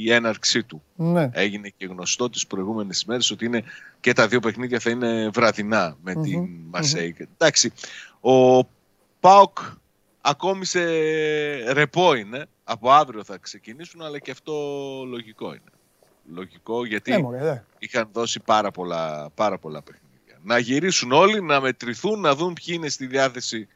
η 0.04 0.12
έναρξή 0.12 0.62
του. 0.62 0.82
Ναι. 0.96 1.30
Έγινε 1.32 1.72
και 1.76 1.86
γνωστό 1.86 2.30
τις 2.30 2.46
προηγούμενες 2.46 3.04
μέρες 3.04 3.30
ότι 3.30 3.44
είναι 3.44 3.64
και 4.00 4.12
τα 4.12 4.28
δύο 4.28 4.40
παιχνίδια 4.40 4.80
θα 4.80 4.90
είναι 4.90 5.28
βραδινά 5.28 5.96
με 6.02 6.14
την 6.14 6.48
μαρσεη 6.70 7.16
Εντάξει, 7.38 7.72
ο 8.20 8.64
ΠΑΟΚ 9.20 9.58
ακόμη 10.20 10.64
σε 10.64 10.82
ρεπό 11.72 12.14
είναι, 12.14 12.46
από 12.64 12.90
αύριο 12.90 13.24
θα 13.24 13.36
ξεκινήσουν, 13.36 14.02
αλλά 14.02 14.18
και 14.18 14.30
αυτό 14.30 14.52
λογικό 15.08 15.46
είναι. 15.46 15.72
Λογικό 16.34 16.86
γιατί 16.86 17.22
ναι, 17.22 17.62
είχαν 17.78 18.08
δώσει 18.12 18.40
πάρα 18.40 18.70
πολλά, 18.70 19.30
πάρα 19.34 19.58
πολλά 19.58 19.82
παιχνίδια. 19.82 20.38
Να 20.42 20.58
γυρίσουν 20.58 21.12
όλοι, 21.12 21.42
να 21.42 21.60
μετρηθούν, 21.60 22.20
να 22.20 22.34
δουν 22.34 22.52
ποιοι 22.52 22.74
είναι 22.78 22.88
στη 22.88 23.06
διάθεση 23.06 23.68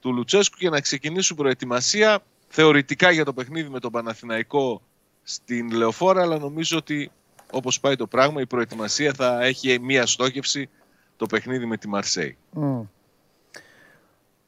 του 0.00 0.12
Λουτσέσκου 0.12 0.56
και 0.58 0.70
να 0.70 0.80
ξεκινήσουν 0.80 1.36
προετοιμασία 1.36 2.18
θεωρητικά 2.48 3.10
για 3.10 3.24
το 3.24 3.32
παιχνίδι 3.32 3.68
με 3.68 3.80
τον 3.80 3.92
Παναθηναϊκό 3.92 4.82
στην 5.22 5.70
Λεωφόρα, 5.70 6.22
αλλά 6.22 6.38
νομίζω 6.38 6.76
ότι 6.76 7.10
όπως 7.52 7.80
πάει 7.80 7.96
το 7.96 8.06
πράγμα 8.06 8.40
η 8.40 8.46
προετοιμασία 8.46 9.12
θα 9.12 9.44
έχει 9.44 9.78
μία 9.80 10.06
στόχευση 10.06 10.68
το 11.16 11.26
παιχνίδι 11.26 11.66
με 11.66 11.76
τη 11.76 11.88
Μαρσέη. 11.88 12.36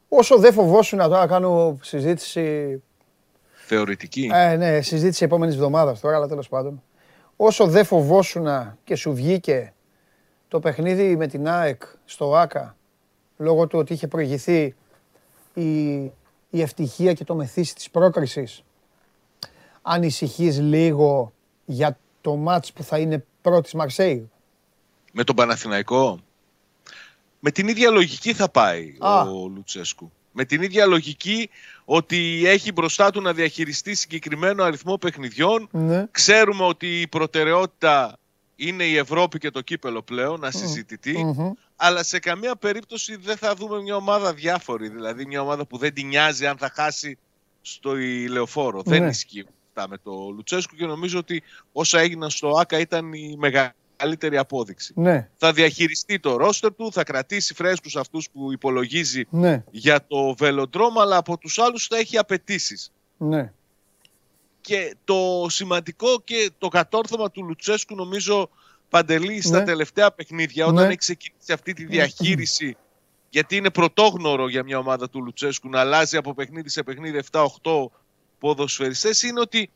Όσο 0.09 0.39
δεν 0.39 0.53
φοβόσουν 0.53 0.99
να 0.99 1.09
τώρα 1.09 1.27
κάνω 1.27 1.79
συζήτηση... 1.83 2.83
Θεωρητική. 3.53 4.31
Ε, 4.33 4.57
ναι, 4.57 4.81
συζήτηση 4.81 5.25
επόμενης 5.25 5.55
εβδομάδας 5.55 6.01
τώρα, 6.01 6.17
αλλά 6.17 6.29
τέλος 6.29 6.49
πάντων. 6.49 6.83
Όσο 7.37 7.67
δεν 7.67 7.85
φοβόσουν 7.85 8.47
και 8.85 8.95
σου 8.95 9.15
βγήκε 9.15 9.73
το 10.49 10.61
παιχνίδι 10.61 11.17
με 11.17 11.27
την 11.27 11.49
ΑΕΚ 11.49 11.83
στο 12.05 12.37
ΆΚΑ, 12.37 12.77
λόγω 13.37 13.67
του 13.67 13.79
ότι 13.79 13.93
είχε 13.93 14.09
προηγηθεί 14.09 14.75
η, 15.59 16.13
η 16.51 16.61
ευτυχία 16.61 17.13
και 17.13 17.25
το 17.25 17.35
μεθύσι 17.35 17.75
της 17.75 17.91
πρόκρισης. 17.91 18.63
Ανησυχείς 19.83 20.61
λίγο 20.61 21.33
για 21.65 21.99
το 22.21 22.37
μάτς 22.37 22.73
που 22.73 22.83
θα 22.83 22.99
είναι 22.99 23.25
πρώτης 23.43 23.73
Μαρσέη; 23.73 24.31
Με 25.13 25.25
τον 25.25 25.35
Παναθηναϊκό; 25.35 26.21
Με 27.41 27.51
την 27.51 27.69
ίδια 27.69 27.91
λογική 27.91 28.35
θα 28.35 28.49
πάει 28.49 28.97
ο 29.01 29.49
Λουτσέσκου. 29.49 30.13
Με 30.33 30.45
την 30.45 30.63
ίδια 30.63 30.87
λογική 30.87 31.51
ότι 31.85 32.43
έχει 32.47 32.73
μπροστά 32.73 33.11
του 33.11 33.21
να 33.21 33.33
διαχειριστεί 33.33 33.95
συγκεκριμένο 33.95 34.63
αριθμό 34.65 34.97
παιχνιδιών. 34.97 35.69
Ναι. 35.71 36.07
Ξέρουμε 36.11 36.65
ότι 36.65 37.01
η 37.01 37.09
προτεραιότητα 37.09 38.19
είναι 38.57 38.85
η 38.85 38.97
Ευρώπη 38.97 39.39
και 39.39 39.51
το 39.51 39.61
κύπελο 39.61 40.03
πλέον 40.03 40.41
να 40.41 40.51
συζητηθεί 40.51 41.35
αλλά 41.81 42.03
σε 42.03 42.19
καμία 42.19 42.57
περίπτωση 42.57 43.17
δεν 43.17 43.37
θα 43.37 43.55
δούμε 43.55 43.81
μια 43.81 43.97
ομάδα 43.97 44.35
διάφορη. 44.35 44.89
Δηλαδή 44.89 45.27
μια 45.27 45.41
ομάδα 45.41 45.67
που 45.67 45.79
δεν 45.79 45.95
την 45.95 46.07
νοιάζει 46.07 46.47
αν 46.47 46.57
θα 46.57 46.73
χάσει 46.75 47.19
στο 47.63 47.97
ηλεοφόρο. 47.97 48.83
Δεν 48.83 49.03
ναι. 49.03 49.09
ισχύει 49.09 49.45
αυτά 49.69 49.89
με 49.89 49.99
το 49.99 50.33
Λουτσέσκου 50.35 50.77
και 50.77 50.87
νομίζω 50.87 51.19
ότι 51.19 51.43
όσα 51.73 52.01
έγιναν 52.01 52.31
στο 52.31 52.49
ΆΚΑ 52.49 52.79
ήταν 52.79 53.13
η 53.13 53.37
μεγαλύτερη 53.39 54.37
απόδειξη. 54.37 54.93
Ναι. 54.97 55.29
Θα 55.37 55.53
διαχειριστεί 55.53 56.21
το 56.21 56.37
ρόστερ 56.37 56.75
του, 56.75 56.93
θα 56.93 57.03
κρατήσει 57.03 57.55
φρέσκους 57.55 57.97
αυτούς 57.97 58.31
που 58.31 58.53
υπολογίζει 58.53 59.27
ναι. 59.31 59.65
για 59.71 60.07
το 60.07 60.35
βελοντρόμ, 60.35 60.99
αλλά 60.99 61.17
από 61.17 61.39
τους 61.39 61.59
άλλους 61.59 61.87
θα 61.87 61.97
έχει 61.97 62.19
απαιτήσεις. 62.19 62.93
Ναι. 63.17 63.53
Και 64.61 64.97
το 65.05 65.47
σημαντικό 65.49 66.21
και 66.25 66.51
το 66.59 66.69
κατόρθωμα 66.69 67.31
του 67.31 67.45
Λουτσέσκου 67.45 67.95
νομίζω 67.95 68.51
Παντελή 68.89 69.43
στα 69.43 69.59
ναι. 69.59 69.65
τελευταία 69.65 70.13
παιχνίδια, 70.13 70.67
όταν 70.67 70.83
ναι. 70.83 70.87
έχει 70.87 70.97
ξεκινήσει 70.97 71.53
αυτή 71.53 71.73
τη 71.73 71.85
διαχείριση, 71.85 72.77
γιατί 73.31 73.57
είναι 73.57 73.71
πρωτόγνωρο 73.71 74.49
για 74.49 74.63
μια 74.65 74.79
ομάδα 74.79 75.09
του 75.09 75.23
Λουτσέσκου 75.23 75.69
να 75.69 75.81
αλλάζει 75.81 76.17
από 76.17 76.35
παιχνίδι 76.35 76.69
σε 76.69 76.83
παιχνίδι 76.83 77.21
7-8 77.31 77.45
ποδοσφαιριστές, 78.39 79.23
είναι 79.23 79.41
ότι 79.41 79.71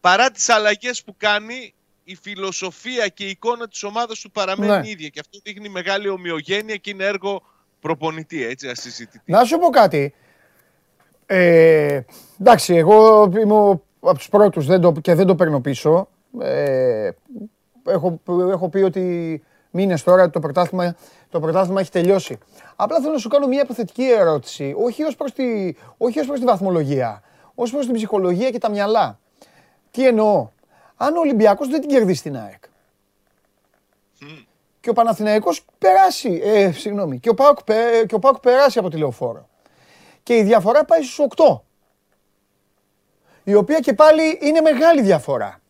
παρά 0.00 0.30
τις 0.30 0.48
αλλαγές 0.48 1.02
που 1.04 1.14
κάνει, 1.16 1.74
η 2.04 2.18
φιλοσοφία 2.22 3.08
και 3.08 3.24
η 3.24 3.28
εικόνα 3.28 3.68
της 3.68 3.82
ομάδας 3.82 4.20
του 4.20 4.30
παραμένει 4.30 4.80
ναι. 4.80 4.88
ίδια. 4.88 5.08
Και 5.08 5.20
αυτό 5.20 5.38
δείχνει 5.42 5.68
μεγάλη 5.68 6.08
ομοιογένεια 6.08 6.76
και 6.76 6.90
είναι 6.90 7.04
έργο 7.04 7.42
προπονητή, 7.80 8.44
έτσι, 8.44 8.68
ασυζητητή. 8.68 9.32
Να 9.32 9.44
σου 9.44 9.58
πω 9.58 9.68
κάτι. 9.68 10.14
Ε, 11.26 12.00
εντάξει, 12.40 12.74
εγώ 12.74 13.24
είμαι 13.24 13.80
από 14.00 14.18
τους 14.18 14.28
πρώτους 14.28 14.66
δεν 14.66 15.00
και 15.00 15.14
δεν 15.14 15.26
το 15.26 15.34
παίρνω 15.34 15.60
πίσω. 15.60 16.08
Ε, 16.40 17.10
έχω, 17.88 18.20
έχω 18.26 18.68
πει 18.68 18.78
ότι 18.78 19.42
μήνες 19.70 20.02
τώρα 20.02 20.30
το 20.30 20.40
πρωτάθλημα, 20.40 20.96
το 21.30 21.40
πρωτάθλημα 21.40 21.80
έχει 21.80 21.90
τελειώσει. 21.90 22.38
Απλά 22.76 23.00
θέλω 23.00 23.12
να 23.12 23.18
σου 23.18 23.28
κάνω 23.28 23.46
μια 23.46 23.60
υποθετική 23.60 24.04
ερώτηση, 24.10 24.74
όχι 24.78 25.02
ως 25.02 25.16
προς 25.16 25.32
τη, 25.32 25.74
όχι 25.96 26.20
ως 26.20 26.26
προς 26.26 26.38
τη 26.38 26.44
βαθμολογία, 26.44 27.22
ως 27.54 27.70
προς 27.70 27.86
την 27.86 27.94
ψυχολογία 27.94 28.50
και 28.50 28.58
τα 28.58 28.70
μυαλά. 28.70 29.18
Τι 29.90 30.06
εννοώ, 30.06 30.48
αν 30.96 31.16
ο 31.16 31.20
Ολυμπιακός 31.20 31.68
δεν 31.68 31.80
την 31.80 31.88
κερδίσει 31.88 32.22
την 32.22 32.36
ΑΕΚ 32.36 32.62
και 34.80 34.90
ο 34.90 34.92
Παναθηναϊκός 34.92 35.64
περάσει, 35.78 36.40
ε, 36.44 36.72
συγγνώμη, 36.72 37.18
και 37.18 37.28
ο, 37.28 37.34
Πάουκ, 37.34 37.58
και 38.06 38.14
ο 38.14 38.18
Πάουκ 38.18 38.38
περάσει 38.38 38.78
από 38.78 38.88
τη 38.88 38.96
Λεωφόρο 38.96 39.48
και 40.22 40.36
η 40.36 40.42
διαφορά 40.42 40.84
πάει 40.84 41.02
στους 41.02 41.26
8, 41.36 41.60
η 43.44 43.54
οποία 43.54 43.80
και 43.80 43.92
πάλι 43.92 44.38
είναι 44.42 44.60
μεγάλη 44.60 45.02
διαφορά. 45.02 45.60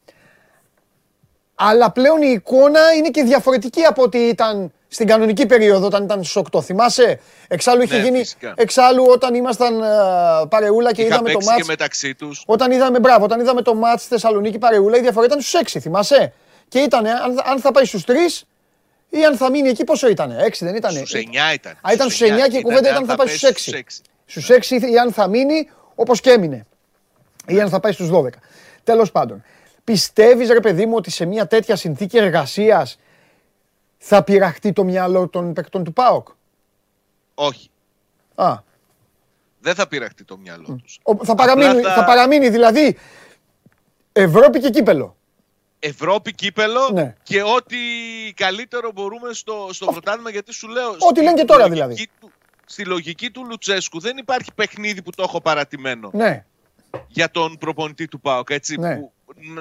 Αλλά 1.61 1.91
πλέον 1.91 2.23
η 2.23 2.31
εικόνα 2.31 2.93
είναι 2.97 3.09
και 3.09 3.23
διαφορετική 3.23 3.83
από 3.83 4.03
ό,τι 4.03 4.19
ήταν 4.19 4.73
στην 4.89 5.07
κανονική 5.07 5.47
περίοδο 5.47 5.87
όταν 5.87 6.05
ήταν 6.05 6.25
στου 6.25 6.45
8. 6.53 6.63
Θυμάσαι, 6.63 7.21
εξάλλου 7.49 7.83
είχε 7.83 7.97
ναι, 7.97 8.03
γίνει. 8.03 8.25
Εξάλλου 8.55 9.05
όταν 9.09 9.35
ήμασταν 9.35 9.81
uh, 9.83 10.49
παρεούλα 10.49 10.93
και 10.93 11.03
είδαμε 11.03 11.33
το 11.33 11.39
μάτς. 11.45 11.57
Και 11.57 11.65
μεταξύ 11.67 12.15
τους. 12.15 12.43
Όταν 12.47 12.71
είδαμε, 12.71 12.99
μπράβο, 12.99 13.25
όταν 13.25 13.41
είδαμε 13.41 13.63
το 13.63 13.75
μάτς 13.75 14.03
στη 14.03 14.11
Θεσσαλονίκη 14.11 14.59
παρεούλα, 14.59 14.97
η 14.97 15.01
διαφορά 15.01 15.27
ήταν 15.27 15.41
στου 15.41 15.59
6, 15.59 15.79
θυμάσαι; 15.81 16.33
Και 16.69 16.79
ήταν, 16.79 17.07
αν, 17.07 17.43
αν 17.45 17.61
θα 17.61 17.73
πάει 17.73 17.85
στους 17.85 18.05
3 18.07 18.13
ή 19.09 19.25
αν 19.25 19.37
θα 19.37 19.51
μείνει 19.51 19.69
εκεί, 19.69 19.85
πόσο 19.85 20.09
ήταν. 20.09 20.31
6 20.31 20.53
δεν 20.59 20.75
ήταν. 20.75 20.93
Στους 20.93 21.13
9 21.15 21.55
ήταν. 21.55 21.73
Α, 21.73 21.93
ήταν 21.93 22.11
στους 22.11 22.29
9 22.29 22.49
και 22.51 22.59
η 22.59 22.63
κουβέντα 22.63 22.89
ήταν 22.89 23.03
αν 23.03 23.09
θα 23.09 23.17
πάει 23.17 23.27
στους 23.27 23.43
6. 23.43 24.03
Στους 24.27 24.51
6 24.51 24.91
ή 24.91 24.99
αν 24.99 25.13
θα 25.13 25.29
μείνει 25.29 25.71
όπως 25.95 26.21
και 26.21 26.31
έμεινε. 26.31 26.67
Ή 27.47 27.61
αν 27.61 27.69
θα 27.69 27.81
πάει 27.81 27.93
στους 27.93 28.11
12. 28.11 28.29
Τέλος 28.85 29.11
πάντων. 29.11 29.45
Πιστεύεις 29.93 30.49
ρε 30.51 30.61
παιδί 30.61 30.87
μου 30.87 30.95
ότι 30.95 31.11
σε 31.11 31.25
μια 31.25 31.47
τέτοια 31.47 31.77
συνθήκη 31.77 32.17
εργασίας 32.17 32.99
θα 33.99 34.23
πειραχτεί 34.25 34.73
το 34.73 34.85
μυαλό 34.85 35.29
των 35.29 35.53
παικτών 35.53 35.85
του 35.85 35.93
ΠΑΟΚ; 35.93 36.29
Όχι. 37.35 37.71
Α. 38.35 38.59
Δεν 39.61 39.75
θα 39.75 39.89
πειραχτεί 39.89 40.25
το 40.25 40.37
μυαλό 40.37 40.79
τους. 40.83 40.99
θα, 41.23 41.35
παραμείνει, 41.35 41.83
θα... 41.83 42.05
παραμείνει 42.05 42.49
δηλαδή 42.49 42.97
Ευρώπη 44.13 44.61
και 44.61 44.71
κύπελο. 44.71 45.17
Ευρώπη, 45.79 46.35
κύπελο 46.35 46.91
ναι. 46.93 47.15
και 47.23 47.43
ό,τι 47.43 47.77
καλύτερο 48.35 48.91
μπορούμε 48.93 49.33
στο, 49.33 49.69
στο 49.71 49.87
πρωτάθλημα 49.87 50.31
γιατί 50.31 50.53
σου 50.53 50.69
λέω... 50.69 50.89
Ό,τι 51.09 51.23
λένε 51.23 51.35
και 51.41 51.45
τώρα 51.45 51.69
δηλαδή. 51.69 52.09
Του, 52.21 52.31
στη 52.65 52.85
λογική 52.85 53.31
του 53.31 53.45
Λουτσέσκου 53.45 54.01
δεν 54.01 54.17
υπάρχει 54.17 54.51
παιχνίδι 54.55 55.03
που 55.03 55.11
το 55.11 55.23
έχω 55.23 55.41
παρατημένο 55.41 56.11
Ναι, 56.13 56.45
για 57.07 57.31
τον 57.31 57.57
προπονητή 57.59 58.09
του 58.09 58.21
ΠΑΟΚ. 58.21 58.51
Έτσι, 58.51 58.77
Ναι. 58.77 58.95
που, 58.95 59.01
ν- 59.01 59.11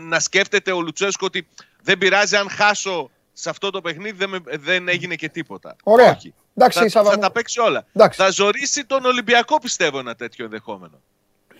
να 0.02 0.20
σκέφτεται 0.20 0.72
ο 0.72 0.82
Λουτσέσκου 0.82 1.26
ότι 1.26 1.48
δεν 1.82 1.98
πειράζει 1.98 2.36
αν 2.36 2.50
χάσω 2.50 3.10
σε 3.34 3.50
αυτό 3.50 3.70
το 3.70 3.82
παιχνίδι, 3.82 4.18
δεν, 4.18 4.30
με- 4.30 4.58
δεν 4.58 4.88
έγινε 4.88 5.16
και 5.16 5.30
τίποτα. 5.30 5.76
Ωραία. 5.84 6.12
Όχι. 6.12 6.34
Εντάξει, 6.56 6.80
θα, 6.80 6.90
Σάβα 6.90 7.10
θα 7.10 7.16
μου. 7.16 7.22
τα 7.22 7.32
παίξει 7.32 7.60
όλα. 7.60 7.86
Εντάξει. 7.94 8.22
Θα 8.22 8.30
ζωρίσει 8.30 8.86
τον 8.86 9.06
Ολυμπιακό, 9.06 9.60
πιστεύω, 9.60 10.00
ένα 10.00 10.16
τέτοιο 10.16 10.46
ενδεχόμενο. 10.46 11.02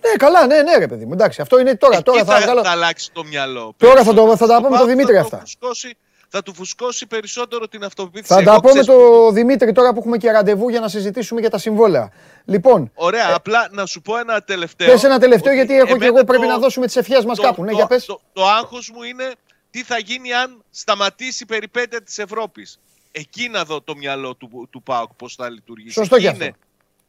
ναι, 0.04 0.16
καλά, 0.16 0.46
ναι, 0.46 0.62
ναι, 0.62 0.76
ρε 0.76 0.86
παιδί 0.88 1.04
μου. 1.04 1.12
Εντάξει, 1.12 1.40
αυτό 1.40 1.58
είναι 1.58 1.76
τώρα. 1.76 2.02
Τώρα 2.02 2.18
Εκεί 2.20 2.28
θα, 2.28 2.40
βγάλω... 2.40 2.62
θα 2.64 2.70
αλλάξει 2.70 3.10
το 3.12 3.24
μυαλό. 3.24 3.74
Τώρα 3.76 4.02
θα 4.04 4.14
το- 4.14 4.36
θα 4.36 4.46
τα 4.46 4.54
Στο 4.54 4.54
πούμε 4.56 4.60
με 4.60 4.68
τον 4.68 4.76
ΠΑΟΚ 4.76 4.88
Δημήτρη 4.88 5.14
θα 5.14 5.20
αυτά. 5.20 5.36
το 5.36 5.42
φουσκώσει- 5.42 5.96
θα 6.28 6.42
του 6.42 6.54
φουσκώσει 6.54 7.06
περισσότερο 7.06 7.68
την 7.68 7.84
αυτοπεποίθηση. 7.84 8.32
Θα 8.34 8.42
τα 8.42 8.50
Εγώ 8.50 8.60
πω 8.60 8.66
με 8.72 8.80
ξέρεις- 8.80 8.86
τον 9.00 9.34
Δημήτρη 9.34 9.72
τώρα 9.72 9.92
που 9.92 9.98
έχουμε 9.98 10.16
και 10.16 10.30
ραντεβού 10.30 10.68
για 10.68 10.80
να 10.80 10.88
συζητήσουμε 10.88 11.40
για 11.40 11.50
τα 11.50 11.58
συμβόλαια. 11.58 12.12
Λοιπόν, 12.44 12.90
Ωραία, 12.94 13.34
απλά 13.34 13.68
να 13.70 13.86
σου 13.86 14.00
πω 14.02 14.16
ένα 14.18 14.42
τελευταίο. 14.42 14.88
πες 14.88 15.04
ένα 15.04 15.18
τελευταίο 15.18 15.52
ότι 15.52 15.56
γιατί 15.64 15.74
έχω 15.76 15.86
και 15.86 15.92
εμένα 15.92 16.06
εγώ 16.16 16.24
πρέπει 16.24 16.42
το- 16.44 16.48
να 16.50 16.58
δώσουμε 16.58 16.86
τις 16.86 16.96
ευχές 16.96 17.24
μας 17.24 17.36
το- 17.36 17.42
κάπου. 17.42 17.62
Ναι, 17.64 17.70
το- 17.70 17.76
για 17.76 17.86
πες. 17.86 18.04
Το, 18.04 18.20
το 18.32 18.46
άγχος 18.46 18.90
μου 18.94 19.02
είναι 19.02 19.32
τι 19.70 19.82
θα 19.82 19.98
γίνει 19.98 20.32
αν 20.32 20.62
σταματήσει 20.70 21.42
η 21.42 21.46
περιπέτεια 21.46 22.02
της 22.02 22.18
Ευρώπης. 22.18 22.78
Εκεί 23.12 23.48
να 23.48 23.64
δω 23.64 23.80
το 23.80 23.96
μυαλό 23.96 24.34
του, 24.34 24.68
του 24.70 24.82
ΠΑΟΚ 24.82 25.10
πώς 25.16 25.34
θα 25.34 25.50
λειτουργήσει. 25.50 25.94
Σωστό 25.94 26.14
Εκεί 26.14 26.24
και 26.24 26.30
αυτό. 26.30 26.44
είναι, 26.44 26.54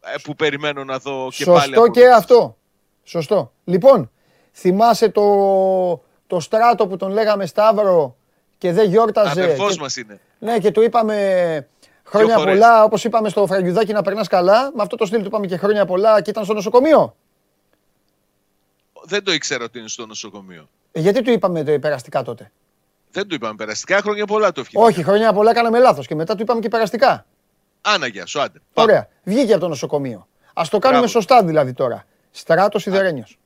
ε, 0.01 0.15
που 0.23 0.35
περιμένω 0.35 0.83
να 0.83 0.97
δω 0.97 1.27
και 1.35 1.45
πάλι 1.45 1.57
Σωστό 1.59 1.71
και 1.71 1.81
αποδείξεις. 1.99 2.13
αυτό. 2.13 2.57
Σωστό. 3.03 3.51
Λοιπόν, 3.63 4.11
θυμάσαι 4.53 5.09
το, 5.09 5.23
το 6.27 6.39
στράτο 6.39 6.87
που 6.87 6.97
τον 6.97 7.11
λέγαμε 7.11 7.45
Σταύρο 7.45 8.15
και 8.59 8.71
δεν 8.71 8.89
γιόρταζε. 8.89 9.29
Αδερφός 9.43 9.73
και- 9.73 9.81
μας 9.81 9.95
είναι. 9.95 10.19
Ναι, 10.39 10.59
και 10.59 10.71
του 10.71 10.81
είπαμε 10.81 11.67
χρόνια 12.03 12.37
φορές. 12.37 12.53
πολλά, 12.53 12.83
όπως 12.83 13.03
είπαμε 13.03 13.29
στο 13.29 13.45
Φραγκιουδάκι 13.47 13.93
να 13.93 14.01
περνάς 14.01 14.27
καλά. 14.27 14.71
Με 14.75 14.81
αυτό 14.81 14.95
το 14.95 15.05
στυλ 15.05 15.19
του 15.19 15.25
είπαμε 15.25 15.47
και 15.47 15.57
χρόνια 15.57 15.85
πολλά 15.85 16.21
και 16.21 16.29
ήταν 16.29 16.43
στο 16.43 16.53
νοσοκομείο. 16.53 17.15
Δεν 19.03 19.23
το 19.23 19.31
ήξερα 19.31 19.63
ότι 19.63 19.79
είναι 19.79 19.87
στο 19.87 20.05
νοσοκομείο. 20.05 20.69
Ε, 20.91 20.99
γιατί 20.99 21.21
του 21.21 21.31
είπαμε 21.31 21.63
το 21.63 21.79
περαστικά 21.79 22.23
τότε; 22.23 22.51
Δεν 23.11 23.27
του 23.27 23.35
είπαμε 23.35 23.55
περαστικά, 23.55 23.97
χρόνια 24.01 24.25
πολλά 24.25 24.51
το 24.51 24.59
ευχηθήκα. 24.59 24.83
Όχι, 24.83 25.03
χρόνια 25.03 25.33
πολλά 25.33 25.53
κάναμε 25.53 25.79
λάθος 25.79 26.07
και 26.07 26.15
μετά 26.15 26.35
του 26.35 26.41
είπαμε 26.41 26.59
και 26.59 26.67
περαστικά. 26.69 27.25
Άνα, 27.81 28.07
γεια 28.07 28.25
σου, 28.25 28.41
άντε. 28.41 28.59
Πάμε. 28.73 28.91
Ωραία. 28.91 29.07
Βγήκε 29.23 29.51
από 29.51 29.61
το 29.61 29.67
νοσοκομείο. 29.67 30.27
Ας 30.53 30.69
το 30.69 30.77
κάνουμε 30.77 30.99
Μπράβο. 31.01 31.13
σωστά 31.19 31.43
δηλαδή 31.43 31.73
τώρα. 31.73 32.05
Στράτος 32.31 32.81
Σιδερένιος. 32.81 33.39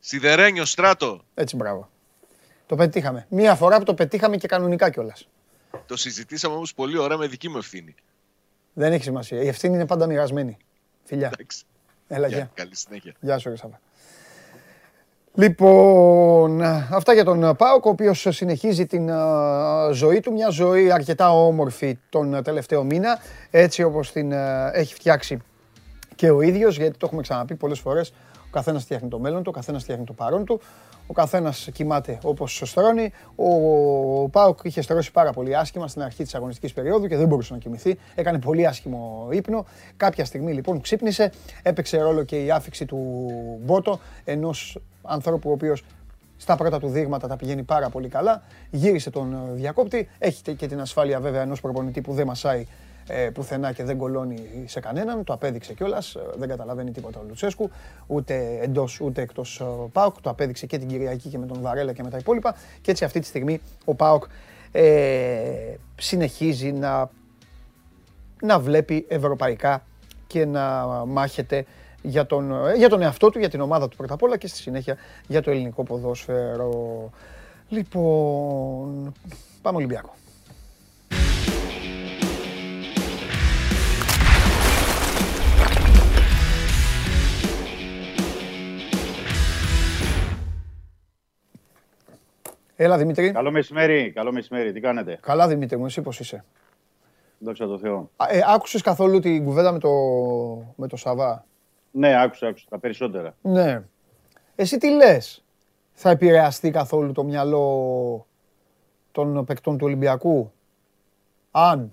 Σιδερένιος 0.00 0.70
στράτο. 0.70 1.20
Έτσι, 1.34 1.56
μπράβο. 1.56 1.88
Το 2.66 2.76
πετύχαμε. 2.76 3.26
Μία 3.28 3.54
φορά 3.54 3.78
που 3.78 3.84
το 3.84 3.94
πετύχαμε 3.94 4.36
και 4.36 4.46
κανονικά 4.48 4.90
κιόλας. 4.90 5.28
Το 5.86 5.96
συζητήσαμε 5.96 6.54
όμως 6.54 6.74
πολύ 6.74 6.98
ωραία 6.98 7.16
με 7.16 7.26
δική 7.26 7.48
μου 7.48 7.56
ευθύνη. 7.56 7.94
Δεν 8.72 8.92
έχει 8.92 9.02
σημασία. 9.02 9.42
Η 9.42 9.48
ευθύνη 9.48 9.74
είναι 9.74 9.86
πάντα 9.86 10.06
μοιρασμένη. 10.06 10.56
Φιλιά. 11.04 11.30
Εντάξει. 11.34 11.64
Έλα, 12.08 12.26
Γεια, 12.28 12.36
γεια. 12.36 12.50
καλή 12.54 12.76
συνέχεια. 12.76 13.14
Γεια 13.20 13.38
σου, 13.38 13.48
ρε 13.48 13.56
Σάβα. 13.56 13.80
Λοιπόν, 15.34 16.62
αυτά 16.90 17.12
για 17.12 17.24
τον 17.24 17.56
Πάοκ, 17.56 17.84
ο 17.84 17.88
οποίος 17.88 18.26
συνεχίζει 18.30 18.86
την 18.86 19.10
α, 19.10 19.90
ζωή 19.92 20.20
του, 20.20 20.32
μια 20.32 20.48
ζωή 20.48 20.90
αρκετά 20.92 21.30
όμορφη 21.32 21.98
τον 22.08 22.42
τελευταίο 22.42 22.84
μήνα, 22.84 23.18
έτσι 23.50 23.82
όπως 23.82 24.12
την 24.12 24.34
α, 24.34 24.70
έχει 24.74 24.94
φτιάξει 24.94 25.38
και 26.14 26.30
ο 26.30 26.40
ίδιος, 26.40 26.76
γιατί 26.76 26.98
το 26.98 27.06
έχουμε 27.06 27.22
ξαναπεί 27.22 27.54
πολλές 27.54 27.78
φορές, 27.80 28.12
ο 28.54 28.56
καθένας 28.56 28.82
φτιάχνει 28.82 29.08
το 29.08 29.18
μέλλον 29.18 29.42
του, 29.42 29.50
ο 29.54 29.56
καθένας 29.56 29.82
φτιάχνει 29.82 30.04
το 30.04 30.12
παρόν 30.12 30.44
του, 30.44 30.60
ο 31.06 31.12
καθένας 31.12 31.68
κοιμάται 31.72 32.18
όπως 32.22 32.62
στρώνει. 32.64 33.12
Ο 33.36 34.28
Πάοκ 34.28 34.58
είχε 34.62 34.82
στρώσει 34.82 35.12
πάρα 35.12 35.32
πολύ 35.32 35.56
άσχημα 35.56 35.88
στην 35.88 36.02
αρχή 36.02 36.22
της 36.22 36.34
αγωνιστικής 36.34 36.72
περίοδου 36.72 37.06
και 37.06 37.16
δεν 37.16 37.26
μπορούσε 37.26 37.52
να 37.52 37.58
κοιμηθεί. 37.58 37.98
Έκανε 38.14 38.38
πολύ 38.38 38.66
άσχημο 38.66 39.28
ύπνο. 39.30 39.64
Κάποια 39.96 40.24
στιγμή 40.24 40.52
λοιπόν 40.52 40.80
ξύπνησε, 40.80 41.32
έπαιξε 41.62 42.00
ρόλο 42.00 42.22
και 42.22 42.44
η 42.44 42.50
άφηξη 42.50 42.84
του 42.84 42.98
Μπότο, 43.64 43.98
ενός 44.24 44.78
ανθρώπου 45.02 45.50
ο 45.50 45.52
οποίος 45.52 45.84
στα 46.36 46.56
πρώτα 46.56 46.78
του 46.78 46.88
δείγματα 46.88 47.28
τα 47.28 47.36
πηγαίνει 47.36 47.62
πάρα 47.62 47.88
πολύ 47.88 48.08
καλά. 48.08 48.42
Γύρισε 48.70 49.10
τον 49.10 49.32
ε, 49.32 49.52
διακόπτη. 49.52 50.08
Έχετε 50.18 50.52
και 50.52 50.66
την 50.66 50.80
ασφάλεια 50.80 51.20
βέβαια 51.20 51.42
ενός 51.42 51.60
προπονητή 51.60 52.00
που 52.00 52.12
δεν 52.12 52.26
μασάει 52.26 52.66
ε, 53.06 53.30
πουθενά 53.30 53.72
και 53.72 53.84
δεν 53.84 53.96
κολώνει 53.96 54.64
σε 54.66 54.80
κανέναν. 54.80 55.24
Το 55.24 55.32
απέδειξε 55.32 55.74
κιόλας. 55.74 56.16
Δεν 56.36 56.48
καταλαβαίνει 56.48 56.90
τίποτα 56.90 57.20
ο 57.20 57.22
Λουτσέσκου, 57.28 57.70
ούτε 58.06 58.58
εντός 58.62 59.00
ούτε 59.00 59.22
εκτός 59.22 59.62
Πάοκ. 59.92 60.20
Το 60.20 60.30
απέδειξε 60.30 60.66
και 60.66 60.78
την 60.78 60.88
Κυριακή 60.88 61.28
και 61.28 61.38
με 61.38 61.46
τον 61.46 61.60
Βαρέλα 61.60 61.92
και 61.92 62.02
με 62.02 62.10
τα 62.10 62.16
υπόλοιπα. 62.16 62.54
Και 62.80 62.90
έτσι 62.90 63.04
αυτή 63.04 63.20
τη 63.20 63.26
στιγμή 63.26 63.60
ο 63.84 63.94
Πάοκ 63.94 64.24
ε, 64.72 65.74
συνεχίζει 65.96 66.72
να, 66.72 67.10
να 68.42 68.58
βλέπει 68.58 69.06
ευρωπαϊκά 69.08 69.86
και 70.26 70.46
να 70.46 70.84
μάχεται 71.06 71.64
για 72.02 72.26
τον, 72.26 72.66
ε, 72.68 72.74
για 72.76 72.88
τον 72.88 73.02
εαυτό 73.02 73.30
του, 73.30 73.38
για 73.38 73.48
την 73.48 73.60
ομάδα 73.60 73.88
του 73.88 73.96
πρώτα 73.96 74.14
απ' 74.14 74.22
όλα 74.22 74.36
και 74.36 74.46
στη 74.46 74.58
συνέχεια 74.58 74.96
για 75.26 75.42
το 75.42 75.50
ελληνικό 75.50 75.82
ποδόσφαιρο. 75.82 77.10
Λοιπόν, 77.68 79.12
πάμε 79.62 79.76
Ολυμπιακό. 79.76 80.14
Έλα 92.76 92.98
Δημήτρη. 92.98 93.32
Καλό 93.32 93.50
μεσημέρι, 93.50 94.12
καλό 94.12 94.32
μεσημέρι. 94.32 94.72
Τι 94.72 94.80
κάνετε; 94.80 95.18
Καλά 95.22 95.48
Δημήτρη 95.48 95.76
μου, 95.76 95.86
εσύ 95.86 96.02
πώς 96.02 96.20
είσαι; 96.20 96.44
Δόξα 97.38 97.66
τω 97.66 97.78
Θεώ. 97.78 98.10
Α, 98.16 98.26
Ε, 98.30 98.40
άκουσες 98.46 98.82
καθόλου 98.82 99.18
την 99.20 99.44
κουβέντα 99.44 99.72
με 99.72 99.78
το, 99.78 99.90
με 100.76 100.88
το 100.88 100.96
Σαββά; 100.96 101.44
Ναι, 101.90 102.22
άκουσα, 102.22 102.46
άκουσα 102.46 102.66
τα 102.70 102.78
περισσότερα. 102.78 103.36
Ναι. 103.42 103.82
Εσύ 104.54 104.78
τι 104.78 104.90
λες, 104.90 105.44
θα 105.92 106.10
επηρεαστεί 106.10 106.70
καθόλου 106.70 107.12
το 107.12 107.24
μυαλό 107.24 108.26
των 109.12 109.44
παικτών 109.44 109.78
του 109.78 109.86
Ολυμπιακού, 109.86 110.52
αν, 111.50 111.92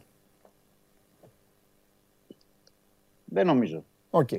Δεν 3.26 3.46
νομίζω. 3.46 3.84
οκ. 4.10 4.30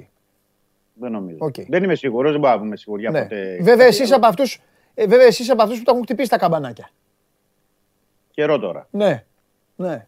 Δεν 0.95 1.13
νομίζω. 1.13 1.37
Οκ. 1.41 1.55
Δεν 1.69 1.83
είμαι 1.83 1.95
σίγουρος, 1.95 2.31
δεν 2.31 2.41
μπορώ 2.41 2.53
να 2.55 2.59
πούμε 2.61 2.77
σιγουριά 2.77 3.11
Ναι. 3.11 3.23
ποτέ. 3.23 3.59
Βέβαια, 3.61 3.87
εσύ 3.87 4.03
είσαι 4.03 4.15
από 4.15 4.27
αυτούς, 4.27 4.61
ε, 4.95 5.07
βέβαια 5.07 5.27
εσύ 5.27 5.43
είσαι 5.43 5.53
από 5.53 5.63
αυτούς 5.63 5.79
που 5.79 5.85
τα 5.85 5.91
έχουν 5.91 6.03
χτυπήσει 6.05 6.29
τα 6.31 6.39
καμπανάκια. 6.39 6.91
Καιρό 8.31 8.59
τώρα. 8.59 8.87
Ναι, 8.91 9.25
ναι, 9.77 10.07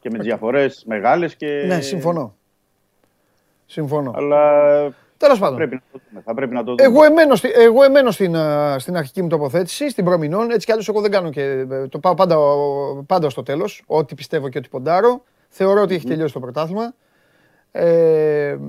Και 0.00 0.10
με 0.10 0.16
τις 0.18 0.26
διαφορές 0.26 0.84
μεγάλες 0.86 1.34
και. 1.36 1.64
ναι, 1.66 1.80
συμφωνώ. 1.80 2.34
Συμφωνώ. 3.66 4.12
Αλλά 4.14 4.50
Τέλος 5.16 5.38
πάντων. 5.38 5.56
πρέπει 5.56 5.74
να 5.74 5.80
το 5.92 6.00
δούμε. 6.08 6.22
Θα 6.24 6.34
πρέπει 6.34 6.54
να 6.54 6.64
το 6.64 6.70
δούμε. 6.74 6.82
Εγώ 6.82 7.04
εμένω, 7.04 7.34
στη- 7.34 7.50
εγώ 7.54 7.82
εμένω 7.82 8.10
στην, 8.10 8.36
α, 8.36 8.78
στην 8.78 8.96
αρχική 8.96 9.22
μου 9.22 9.28
τοποθέτηση, 9.28 9.90
στην 9.90 10.04
προμηνών. 10.04 10.50
Έτσι 10.50 10.66
κι 10.66 10.72
αλλιώς 10.72 10.88
εγώ 10.88 11.00
δεν 11.00 11.10
κάνω 11.10 11.30
και 11.30 11.42
ε, 11.70 11.88
το 11.88 11.98
πάω 11.98 12.14
πάντα, 12.14 12.36
πάντα 13.06 13.30
στο 13.30 13.42
τέλος. 13.42 13.82
Ό,τι 13.86 14.14
πιστεύω 14.14 14.48
και 14.48 14.58
ό,τι 14.58 14.68
ποντάρω. 14.68 15.24
Θεωρώ 15.48 15.80
ότι 15.82 15.94
έχει 15.94 16.06
τελειώσει 16.06 16.32
το 16.32 16.40
πρωτάθλημα. 16.40 16.94
Ε, 17.72 18.56
μ, 18.60 18.64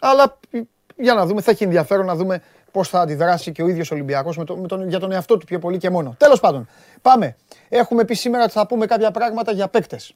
αλλά 0.00 0.38
π- 0.50 0.66
για 0.96 1.14
να 1.14 1.26
δούμε, 1.26 1.40
θα 1.40 1.50
έχει 1.50 1.64
ενδιαφέρον 1.64 2.06
να 2.06 2.14
δούμε 2.14 2.42
πώς 2.74 2.88
θα 2.88 3.00
αντιδράσει 3.00 3.52
και 3.52 3.62
ο 3.62 3.68
ίδιος 3.68 3.90
ο 3.90 3.94
Ολυμπιακός 3.94 4.36
με 4.36 4.44
το, 4.44 4.56
με 4.56 4.66
τον, 4.68 4.88
για 4.88 4.98
τον 4.98 5.12
εαυτό 5.12 5.36
του 5.38 5.46
πιο 5.46 5.58
πολύ 5.58 5.78
και 5.78 5.90
μόνο. 5.90 6.14
Τέλος 6.18 6.40
πάντων, 6.40 6.68
πάμε. 7.02 7.36
Έχουμε 7.68 8.04
πει 8.04 8.14
σήμερα 8.14 8.42
ότι 8.44 8.52
θα 8.52 8.66
πούμε 8.66 8.86
κάποια 8.86 9.10
πράγματα 9.10 9.52
για 9.52 9.68
παίκτες. 9.68 10.14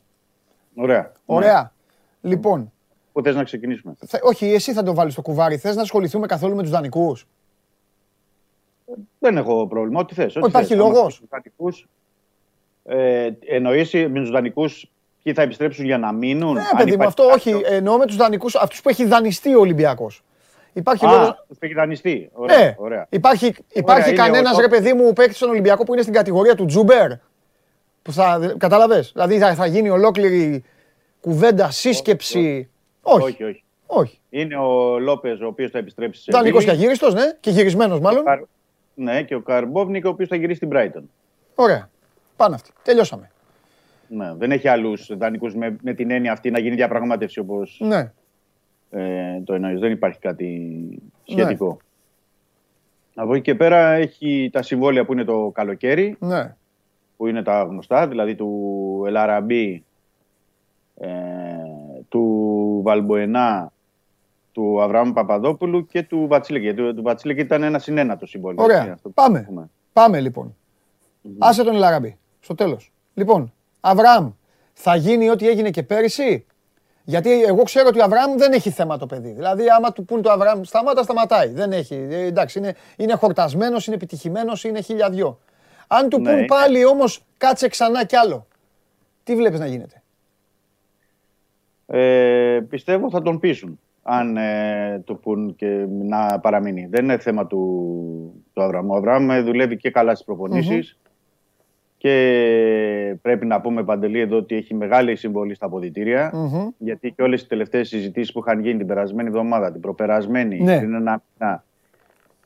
Ωραία. 0.76 1.12
Ωραία. 1.26 1.72
Λοιπόν, 2.20 2.72
Πού 3.12 3.22
θες 3.22 3.34
να 3.34 3.44
ξεκινήσουμε; 3.44 3.94
θα- 4.06 4.18
όχι, 4.22 4.46
εσύ 4.52 4.72
θα 4.72 4.82
το 4.82 4.94
βάλεις 4.94 5.12
στο 5.12 5.22
κουβάρι. 5.22 5.56
Θες 5.56 5.76
να 5.76 5.82
ασχοληθούμε 5.82 6.26
καθόλου 6.26 6.54
με 6.56 6.62
τους 6.62 6.70
δανεικούς. 6.70 7.26
Δεν 9.18 9.36
έχω 9.36 9.66
πρόβλημα. 9.66 10.00
Ό,τι 10.00 10.14
θες. 10.14 10.34
υπάρχει 10.34 10.74
λόγος. 10.74 11.22
Ε, 12.84 13.30
Εννοείς 13.46 13.92
με 13.94 14.08
τους 14.20 14.30
δανεικού 14.30 14.64
ποιοι 15.22 15.32
θα 15.32 15.42
επιστρέψουν 15.42 15.84
για 15.84 15.98
να 15.98 16.12
μείνουν. 16.12 16.52
Ναι, 16.54 16.60
αν 16.60 16.66
παιδί 16.76 16.88
μου, 16.88 16.92
υπάρχει 17.02 17.06
αυτό 17.20 17.24
όχι. 17.34 17.52
κάποιο- 17.52 17.72
Εννοώ 17.74 17.96
με 17.98 18.06
τους 18.06 18.16
δανεικού, 18.16 18.46
αυτούς 18.60 18.82
που 18.82 18.88
έχει 18.88 19.04
δανειστεί 19.04 19.54
ο 19.54 19.60
Ολυμπιακός. 19.60 20.22
Υπάρχει 20.72 21.04
λόγο. 21.04 21.16
Α, 21.16 21.34
του 21.48 21.56
έχει 21.58 21.74
δανειστεί. 21.74 22.30
Ωραία. 22.32 22.58
Ναι, 22.58 22.74
ωραία. 22.78 23.06
υπάρχει, 23.10 23.54
υπάρχει 23.72 24.08
είναι 24.08 24.18
κανένας 24.18 24.56
ο- 24.56 24.60
ρε 24.60 24.68
παιδί 24.68 24.92
μου 24.92 25.12
παίκτης 25.12 25.36
στον 25.36 25.48
Ολυμπιακό 25.50 25.84
που 25.84 25.92
είναι 25.92 26.02
στην 26.02 26.14
κατηγορία 26.14 26.54
του 26.54 26.64
Τζούμπερ. 26.64 27.10
Που 28.02 28.12
θα. 28.12 28.54
Κατάλαβες; 28.58 29.10
Δηλαδή 29.12 29.38
θα, 29.38 29.54
θα 29.54 29.66
γίνει 29.66 29.88
ολόκληρη 29.88 30.64
κουβέντα, 31.20 31.70
σύσκεψη. 31.70 32.68
Όχι. 33.02 33.22
όχι, 33.26 33.44
όχι. 33.44 33.62
όχι. 33.86 34.20
Είναι 34.30 34.56
ο 34.56 34.98
Λόπε, 34.98 35.30
ο 35.30 35.46
οποίος 35.46 35.70
θα 35.70 35.78
επιστρέψει 35.78 36.22
σε. 36.22 36.30
Δανεικό 36.32 36.58
και 36.58 36.64
Βίλη. 36.64 36.76
αγύριστος, 36.76 37.14
ναι, 37.14 37.32
και 37.40 37.50
γυρισμένος 37.50 38.00
μάλλον. 38.00 38.24
Καρ- 38.24 38.44
Ναι, 38.94 39.22
και 39.22 39.34
ο 39.34 39.40
Καρμπόβνικ, 39.40 40.04
ο 40.04 40.08
οποίος 40.08 40.28
θα 40.28 40.36
γυρίσει 40.36 40.56
στην 40.56 40.68
Brighton. 40.72 41.02
Ωραία. 41.54 41.90
Πάνε 42.36 42.54
αυτοί. 42.54 42.70
Τελειώσαμε. 42.82 43.30
Ναι, 44.08 44.34
δεν 44.38 44.52
έχει 44.52 44.68
άλλους 44.68 45.10
δανεικού 45.16 45.50
με, 45.54 45.76
με 45.82 45.92
την 45.94 46.10
έννοια 46.10 46.32
αυτή 46.32 46.50
να 46.50 46.58
γίνει 46.58 46.74
διαπραγμάτευση 46.74 47.38
όπως 47.38 47.78
Ναι. 47.82 48.12
Ε, 48.90 49.40
το 49.44 49.54
εννοείς. 49.54 49.80
Δεν 49.80 49.92
υπάρχει 49.92 50.18
κάτι 50.18 51.02
σχετικό. 51.24 51.78
Από 53.14 53.34
εκεί 53.34 53.42
και 53.42 53.54
πέρα 53.54 53.92
έχει 53.92 54.50
τα 54.52 54.62
συμβόλαια 54.62 55.04
που 55.04 55.12
είναι 55.12 55.24
το 55.24 55.50
καλοκαίρι, 55.54 56.16
Ναι. 56.20 56.56
που 57.16 57.26
είναι 57.26 57.42
τα 57.42 57.62
γνωστά, 57.62 58.08
δηλαδή 58.08 58.34
του 58.34 59.02
Ελαραμπή, 59.06 59.84
ε, 60.96 61.08
του 62.08 62.80
Βαλμποενά, 62.84 63.72
του 64.52 64.82
Αβραάμ 64.82 65.12
Παπαδόπουλου 65.12 65.86
και 65.86 66.02
του 66.02 66.26
Βατσίλεκη. 66.28 66.64
Γιατί 66.64 66.94
του 66.94 67.02
Βατσίλεκη 67.02 67.40
ήταν 67.40 67.62
ένα 67.62 67.78
συνένα 67.78 68.16
το 68.16 68.26
συμβόλαιο. 68.26 68.64
Ωραία. 68.64 68.98
Πάμε. 69.14 69.68
Πάμε 69.92 70.20
λοιπόν. 70.20 70.56
Mm-hmm. 71.24 71.36
Άσε 71.38 71.64
τον 71.64 71.74
Λαραμπή. 71.74 72.18
Στο 72.40 72.54
τέλος. 72.54 72.92
Λοιπόν, 73.14 73.52
Αβραάμ, 73.80 74.30
θα 74.72 74.96
γίνει 74.96 75.30
ό,τι 75.30 75.48
έγινε 75.48 75.70
και 75.70 75.82
πέρυσι; 75.82 76.46
Γιατί 77.08 77.42
εγώ 77.42 77.62
ξέρω 77.62 77.88
ότι 77.88 78.00
ο 78.00 78.04
Αβραάμ 78.04 78.36
δεν 78.36 78.52
έχει 78.52 78.70
θέμα 78.70 78.98
το 78.98 79.06
παιδί. 79.06 79.30
Δηλαδή, 79.30 79.68
άμα 79.76 79.92
του 79.92 80.04
πούν 80.04 80.22
το 80.22 80.30
Αβραάμ 80.30 80.62
σταμάτα, 80.62 81.02
σταματάει. 81.02 81.48
Δεν 81.48 81.72
έχει. 81.72 81.94
Ε, 81.94 82.24
εντάξει, 82.24 82.58
είναι, 82.58 82.74
είναι 82.96 83.14
χορτασμένος, 83.14 83.86
είναι 83.86 83.96
επιτυχημένος, 83.96 84.64
είναι 84.64 84.80
χιλιαδιό. 84.80 85.38
Αν 85.86 86.08
του 86.08 86.20
ναι. 86.20 86.32
πούν 86.32 86.44
πάλι 86.44 86.84
όμως 86.84 87.24
κάτσε 87.36 87.68
ξανά 87.68 88.04
κι 88.04 88.16
άλλο. 88.16 88.46
Τι 89.24 89.36
βλέπεις 89.36 89.58
να 89.58 89.66
γίνεται; 89.66 90.02
Ε, 91.86 92.60
πιστεύω 92.68 93.10
θα 93.10 93.22
τον 93.22 93.38
πείσουν 93.38 93.80
αν 94.02 94.36
ε, 94.36 95.02
το 95.04 95.14
πούν 95.14 95.56
και 95.56 95.86
να 95.88 96.40
παραμείνει. 96.40 96.86
Δεν 96.90 97.04
είναι 97.04 97.18
θέμα 97.18 97.46
του, 97.46 98.44
του 98.52 98.62
Αβραάμ. 98.62 98.90
Ο 98.90 98.94
Αβραάμ 98.94 99.30
ε, 99.30 99.40
δουλεύει 99.40 99.76
και 99.76 99.90
καλά 99.90 100.14
στις 100.14 100.26
προπονησεις 100.26 100.98
και 101.98 103.16
πρέπει 103.22 103.46
να 103.46 103.60
πούμε 103.60 103.84
παντελή 103.84 104.20
εδώ 104.20 104.36
ότι 104.36 104.54
έχει 104.54 104.74
μεγάλη 104.74 105.16
συμβολή 105.16 105.54
στα 105.54 105.66
αποδητηρια 105.66 106.32
γιατί 106.78 107.12
και 107.12 107.22
όλες 107.22 107.42
οι 107.42 107.48
τελευταίες 107.48 107.88
συζητήσεις 107.88 108.32
που 108.32 108.38
είχαν 108.38 108.60
γίνει 108.60 108.78
την 108.78 108.86
περασμένη 108.86 109.28
εβδομάδα, 109.28 109.72
την 109.72 109.80
προπερασμένη, 109.80 110.60
ναι. 110.60 110.78
πριν 110.78 110.94
ένα 110.94 111.22
μήνα, 111.38 111.64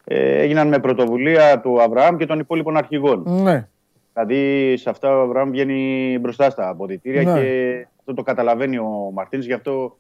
ε, 0.05 0.39
έγιναν 0.39 0.69
με 0.69 0.79
πρωτοβουλία 0.79 1.61
του 1.61 1.83
Αβραάμ 1.83 2.17
και 2.17 2.27
των 2.27 2.39
υπόλοιπων 2.39 2.77
αρχηγών. 2.77 3.25
Ναι. 3.43 3.69
Δηλαδή 4.13 4.75
σε 4.77 4.91
αυτά 4.91 5.17
ο 5.17 5.21
Αβραάμ 5.21 5.51
βγαίνει 5.51 6.19
μπροστά 6.21 6.51
στα 6.51 6.69
αποδητήρια 6.69 7.23
ναι. 7.23 7.41
και 7.41 7.87
αυτό 7.99 8.15
το 8.15 8.23
καταλαβαίνει 8.23 8.79
ο 8.79 9.11
Μαρτίνς, 9.13 9.47
γι' 9.47 9.53
αυτό 9.53 9.97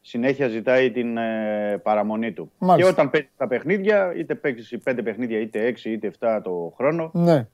συνέχεια 0.00 0.48
ζητάει 0.48 0.90
την 0.90 1.16
ε, 1.16 1.80
παραμονή 1.82 2.32
του. 2.32 2.52
Και 2.76 2.84
όταν 2.84 3.10
παίζει 3.10 3.28
τα 3.36 3.46
παιχνίδια, 3.46 4.14
είτε 4.16 4.34
παίξεις 4.34 4.78
πέντε 4.82 5.02
παιχνίδια, 5.02 5.40
είτε 5.40 5.66
έξι, 5.66 5.90
είτε 5.90 6.06
εφτά 6.06 6.42
το 6.42 6.72
χρόνο, 6.76 7.10
ναι. 7.14 7.46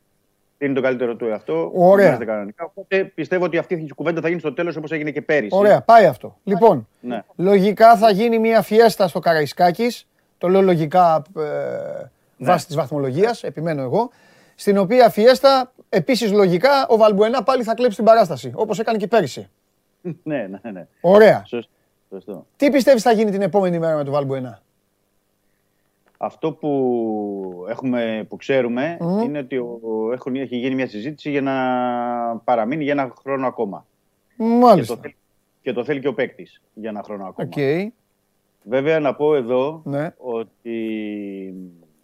Είναι 0.65 0.75
το 0.75 0.81
καλύτερο 0.81 1.17
του 1.17 1.25
εαυτό. 1.25 1.71
Ωραία. 1.75 2.17
Κανονικά. 2.17 2.65
Οπότε 2.65 3.05
πιστεύω 3.05 3.45
ότι 3.45 3.59
αυτή 3.59 3.75
η 3.75 3.93
κουβέντα 3.95 4.21
θα 4.21 4.29
γίνει 4.29 4.41
στο 4.41 4.53
τέλος 4.53 4.77
όπως 4.77 4.91
έγινε 4.91 5.11
και 5.11 5.23
πέρυσι. 5.23 5.57
Ωραία, 5.57 5.81
πάει 5.81 6.07
αυτό. 6.07 6.37
Λοιπόν, 6.45 6.89
ναι. 7.01 7.25
λογικά 7.37 7.97
θα 7.97 8.11
γίνει 8.11 8.39
μια 8.39 8.63
φιέστα 8.63 9.09
στο 9.09 9.19
Καραϊσκάκης. 9.19 10.07
Το 10.39 10.49
λέω 10.49 10.63
λογικά 10.63 11.23
ε, 11.37 11.41
ναι. 11.41 12.47
βάσει 12.47 12.67
της 12.67 12.77
βαθμολογίας, 12.77 13.43
επιμένω 13.43 13.83
εγώ. 13.83 14.11
Στην 14.55 14.79
οποία 14.79 15.11
φιέστα, 15.11 15.73
επίσης 15.89 16.33
λογικά, 16.33 16.87
ο 16.89 16.97
Βαλμπουενά 16.97 17.43
πάλι 17.43 17.63
θα 17.63 17.75
κλέψει 17.75 17.97
την 17.97 18.05
παράσταση. 18.05 18.53
Όπως 18.55 18.79
έκανε 18.79 18.99
και 18.99 19.07
πέρυσι. 19.07 19.51
ναι, 20.23 20.49
ναι, 20.63 20.71
ναι. 20.71 20.87
Ωραία. 21.01 21.45
Σωστό. 21.47 22.47
Τι 22.57 22.71
πιστεύεις 22.71 23.03
θα 23.03 23.13
γίνει 23.13 23.31
την 23.31 23.43
επόμενη 23.43 23.79
μέρα 23.79 23.97
με 23.97 24.05
τον 24.05 24.13
Βαλμπουενά; 24.13 24.63
Αυτό 26.25 26.53
που, 26.53 27.67
έχουμε, 27.69 28.27
που 28.29 28.37
ξέρουμε 28.37 28.97
είναι 29.25 29.39
ότι 29.39 29.61
έχουν, 30.13 30.37
έχει 30.37 30.57
γίνει 30.57 30.75
μια 30.75 30.87
συζήτηση 30.87 31.31
για 31.31 31.41
να 31.41 31.55
παραμείνει 32.45 32.85
για 32.85 32.93
ένα 32.93 33.13
χρόνο 33.21 33.47
ακόμα. 33.47 33.87
Μάλιστα. 34.37 34.95
Και 34.95 35.01
το, 35.01 35.15
και 35.63 35.73
το 35.73 35.85
θέλει 35.85 36.01
και 36.01 36.09
ο 36.09 36.15
παίκτης 36.15 36.63
για 36.75 36.89
ένα 36.91 37.03
χρόνο 37.03 37.27
ακόμα. 37.27 37.49
Okay. 37.53 37.87
Βέβαια 38.63 39.01
να 39.01 39.15
πω 39.15 39.35
εδώ 39.35 39.83
ναι. 39.85 40.15
ότι 40.17 40.79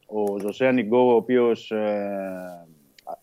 ο 0.07 0.39
Ζωσέ 0.39 0.67
Ανιγκό, 0.67 1.13
ο 1.13 1.15
οποίος 1.15 1.71
ε, 1.71 2.67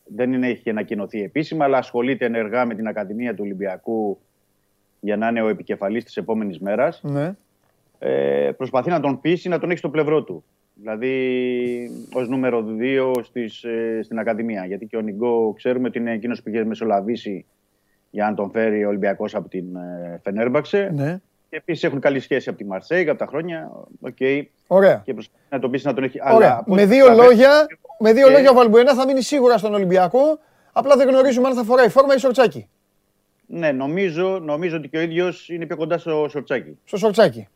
δεν 0.05 0.33
είναι, 0.33 0.47
έχει 0.47 0.69
ανακοινωθεί 0.69 1.23
επίσημα, 1.23 1.65
αλλά 1.65 1.77
ασχολείται 1.77 2.25
ενεργά 2.25 2.65
με 2.65 2.75
την 2.75 2.88
Ακαδημία 2.88 3.31
του 3.31 3.41
Ολυμπιακού 3.43 4.19
για 4.99 5.17
να 5.17 5.27
είναι 5.27 5.41
ο 5.41 5.47
επικεφαλής 5.47 6.03
της 6.03 6.17
επόμενης 6.17 6.60
μέρας, 6.60 7.01
ναι. 7.03 7.36
ε, 7.99 8.51
προσπαθεί 8.57 8.89
να 8.89 8.99
τον 8.99 9.21
πείσει 9.21 9.49
να 9.49 9.60
τον 9.60 9.69
έχει 9.69 9.79
στο 9.79 9.89
πλευρό 9.89 10.23
του. 10.23 10.43
Δηλαδή 10.79 12.07
ως 12.13 12.29
νούμερο 12.29 12.65
2 12.79 13.23
στις, 13.23 13.63
ε, 13.63 13.99
στην 14.03 14.19
Ακαδημία. 14.19 14.65
Γιατί 14.65 14.85
και 14.85 14.97
ο 14.97 15.01
Νιγκό 15.01 15.53
ξέρουμε 15.57 15.87
ότι 15.87 15.97
είναι 15.97 16.11
εκείνος 16.11 16.43
που 16.43 16.49
είχε 16.49 16.65
μεσολαβήσει 16.65 17.45
για 18.09 18.29
να 18.29 18.35
τον 18.35 18.51
φέρει 18.51 18.85
ο 18.85 18.87
Ολυμπιακός 18.87 19.35
από 19.35 19.49
την 19.49 19.75
ε, 19.75 20.19
Φενέρμπαξε. 20.23 20.89
Ναι. 20.93 21.19
Και 21.49 21.55
επίσης 21.55 21.83
έχουν 21.83 21.99
καλή 21.99 22.19
σχέση 22.19 22.49
από 22.49 22.57
τη 22.57 22.65
Μαρσέγ, 22.65 23.09
από 23.09 23.19
τα 23.19 23.25
χρόνια. 23.25 23.71
Okay. 24.01 24.43
Ωραία. 24.67 25.01
Και 25.05 25.13
προσπαθεί 25.13 25.39
να 25.49 25.59
τον 25.59 25.71
πείσει 25.71 25.85
να 25.85 25.93
τον 25.93 26.03
έχει. 26.03 26.19
Ωραία. 26.33 26.35
Αλλά, 26.35 26.63
με 26.65 26.85
δύο, 26.85 27.13
λόγια, 27.13 27.65
με 27.99 28.13
δύο 28.13 28.29
λόγια, 28.29 28.49
ο 28.49 28.53
Βαλμπουένα 28.53 28.93
θα 28.93 29.05
μείνει 29.05 29.21
σίγουρα 29.21 29.57
στον 29.57 29.73
Ολυμπιακό. 29.73 30.39
Απλά 30.71 30.95
δεν 30.95 31.07
γνωρίζουμε 31.07 31.47
αν 31.47 31.53
θα 31.53 31.63
φοράει 31.63 31.89
φόρμα 31.89 32.15
ή 32.15 32.17
σορτσάκι. 32.17 32.69
Ναι, 33.45 33.71
νομίζω, 33.71 34.39
νομίζω 34.39 34.77
ότι 34.77 34.87
και 34.87 34.97
ο 34.97 35.01
ίδιος 35.01 35.49
είναι 35.49 35.65
πιο 35.65 35.75
κοντά 35.75 35.97
στο 35.97 36.27
σορτσάκι. 36.29 36.77
Στο 36.85 36.97
σορτσάκι. 36.97 37.47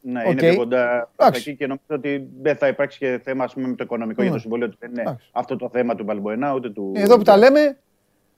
Ναι, 0.00 0.22
okay. 0.26 0.30
είναι 0.30 0.40
πιο 0.40 0.56
κοντά 0.56 1.10
εκεί 1.34 1.56
και 1.56 1.66
νομίζω 1.66 1.86
ότι 1.88 2.28
δεν 2.40 2.56
θα 2.56 2.68
υπάρξει 2.68 2.98
και 2.98 3.20
θέμα 3.24 3.48
πούμε, 3.54 3.68
με 3.68 3.74
το 3.74 3.84
οικονομικό 3.84 4.22
για 4.22 4.32
το 4.32 4.38
συμβόλαιο. 4.38 4.72
Δεν 4.78 4.90
είναι 4.90 5.18
αυτό 5.32 5.56
το 5.56 5.68
θέμα 5.72 5.94
του 5.94 6.04
Βαλμποενά 6.04 6.54
ούτε 6.54 6.70
του. 6.70 6.92
Εδώ 6.96 7.16
που 7.16 7.22
τα 7.22 7.36
λέμε, 7.36 7.78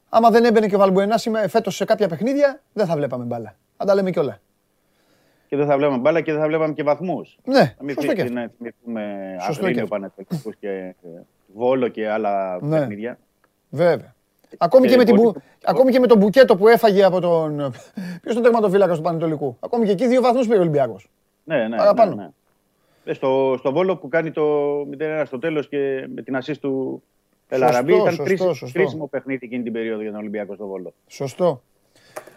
άμα 0.08 0.30
δεν 0.30 0.44
έμπαινε 0.44 0.66
και 0.66 0.74
ο 0.74 0.78
Βαλμποενά 0.78 1.18
φέτος 1.48 1.76
σε 1.76 1.84
κάποια 1.84 2.08
παιχνίδια, 2.08 2.62
δεν 2.72 2.86
θα 2.86 2.96
βλέπαμε 2.96 3.24
μπάλα. 3.24 3.56
Αν 3.76 3.86
τα 3.86 3.94
λέμε 3.94 4.10
κιόλα. 4.10 4.40
Και 5.46 5.56
δεν 5.56 5.66
θα 5.66 5.76
βλέπαμε 5.76 5.98
μπάλα 5.98 6.20
και 6.20 6.32
δεν 6.32 6.40
θα 6.40 6.46
βλέπαμε 6.46 6.72
και 6.72 6.82
βαθμούς. 6.82 7.38
Ναι, 7.44 7.74
να 7.78 7.84
μην 7.84 7.96
θυμηθούμε 7.96 9.36
Αγρίνιο 9.38 9.86
Πανεπιστήμιο 9.86 10.56
και 10.60 10.94
Βόλο 11.54 11.88
και 11.88 12.08
άλλα 12.08 12.58
ναι. 12.62 12.78
παιχνίδια. 12.78 13.18
Βέβαια. 13.70 14.14
Ακόμη 14.58 14.88
και, 14.88 14.96
με 14.96 15.04
την 15.04 15.32
Ακόμη 15.64 15.92
και 15.92 15.98
με 15.98 16.06
τον 16.06 16.18
μπουκέτο 16.18 16.56
που 16.56 16.68
έφαγε 16.68 17.04
από 17.04 17.20
τον. 17.20 17.72
Ποιος 18.22 18.34
τον 18.34 18.42
τερματοφύλακας 18.42 18.96
του 18.96 19.02
Πανετολικού. 19.02 19.56
Ακόμη 19.60 19.86
και 19.86 19.92
εκεί 19.92 20.06
δύο 20.06 20.20
βαθμούς 20.20 20.46
πήρε 20.46 20.58
ο 20.58 20.60
Ολυμπιακός. 20.60 21.10
Ναι, 21.44 21.68
ναι. 21.68 21.76
Παραπάνω. 21.76 22.14
Ναι, 22.14 22.22
ναι. 22.22 22.30
Ε, 23.04 23.12
στο, 23.12 23.54
στο 23.58 23.72
Βόλο 23.72 23.96
που 23.96 24.08
κάνει 24.08 24.30
το 24.30 24.80
0-1 24.80 25.22
στο 25.26 25.38
τέλος 25.38 25.68
και 25.68 26.08
με 26.14 26.22
την 26.22 26.36
ασή 26.36 26.60
του 26.60 27.02
Ελαραμπή 27.48 27.94
ήταν 27.94 28.14
σωστό, 28.14 28.54
κρίσιμο 28.72 29.06
παιχνίδι 29.06 29.46
εκείνη 29.46 29.62
την 29.62 29.72
περίοδο 29.72 30.02
για 30.02 30.10
τον 30.10 30.20
Ολυμπιακό 30.20 30.54
στο 30.54 30.66
Βόλο. 30.66 30.94
Σωστό. 31.06 31.62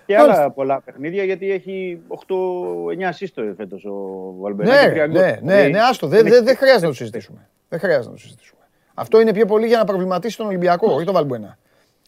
Και 0.05 0.17
άλλα 0.17 0.51
πολλά 0.51 0.81
παιχνίδια 0.81 1.23
γιατί 1.23 1.51
έχει 1.51 2.01
8-9 2.07 3.09
σύστο 3.09 3.53
φέτος 3.57 3.85
ο 3.85 3.93
Βαλμπεράκη. 4.39 4.99
Ναι, 4.99 5.05
ναι, 5.05 5.39
ναι, 5.41 5.67
ναι, 5.67 5.79
άστο. 5.79 6.07
Δεν 6.07 6.23
δε, 6.43 6.55
χρειάζεται 6.55 6.85
να 6.85 6.87
το 6.87 6.93
συζητήσουμε. 6.93 7.49
Δεν 7.69 7.79
χρειάζεται 7.79 8.07
να 8.07 8.11
το 8.11 8.19
συζητήσουμε. 8.21 8.61
Αυτό 8.93 9.19
είναι 9.19 9.33
πιο 9.33 9.45
πολύ 9.45 9.67
για 9.67 9.77
να 9.77 9.83
προβληματίσει 9.83 10.37
τον 10.37 10.45
Ολυμπιακό, 10.45 10.93
όχι 10.93 11.05
τον 11.05 11.13
Βαλμπουένα. 11.13 11.57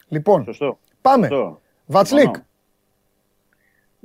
Λοιπόν, 0.08 0.44
Σωστό. 0.44 0.78
πάμε. 1.00 1.28
Βατσλίκ. 1.86 2.34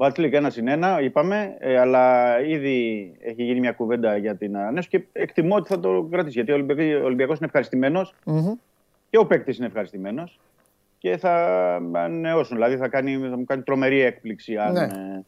Βατσλίκ 0.02 0.34
ένα 0.34 0.50
συν 0.50 0.68
ένα, 0.68 1.02
είπαμε, 1.02 1.56
ε, 1.60 1.80
αλλά 1.80 2.40
ήδη 2.42 3.12
έχει 3.20 3.44
γίνει 3.44 3.60
μια 3.60 3.72
κουβέντα 3.72 4.18
για 4.18 4.36
την 4.36 4.58
ανανέωση 4.58 4.88
και 4.90 5.04
εκτιμώ 5.12 5.56
ότι 5.56 5.68
θα 5.68 5.80
το 5.80 6.08
κρατήσει. 6.12 6.42
Γιατί 6.42 6.52
ο 6.94 7.04
Ολυμπιακός 7.04 7.38
είναι 7.38 7.46
ευχαριστημένος 7.46 8.14
mm-hmm. 8.26 8.54
και 9.10 9.18
ο 9.18 9.26
παίκτης 9.26 9.58
είναι 9.58 9.66
ευχαριστημένος 9.66 10.40
και 10.98 11.18
θα 11.18 11.34
ανανεώσουν. 11.76 12.56
Δηλαδή 12.56 12.78
θα, 12.78 12.88
κάνει, 12.88 13.18
θα 13.30 13.38
μου 13.38 13.44
κάνει 13.44 13.62
τρομερή 13.62 14.00
έκπληξη 14.00 14.58
αν 14.58 14.74
ναι. 14.74 14.82
ε, 14.82 15.24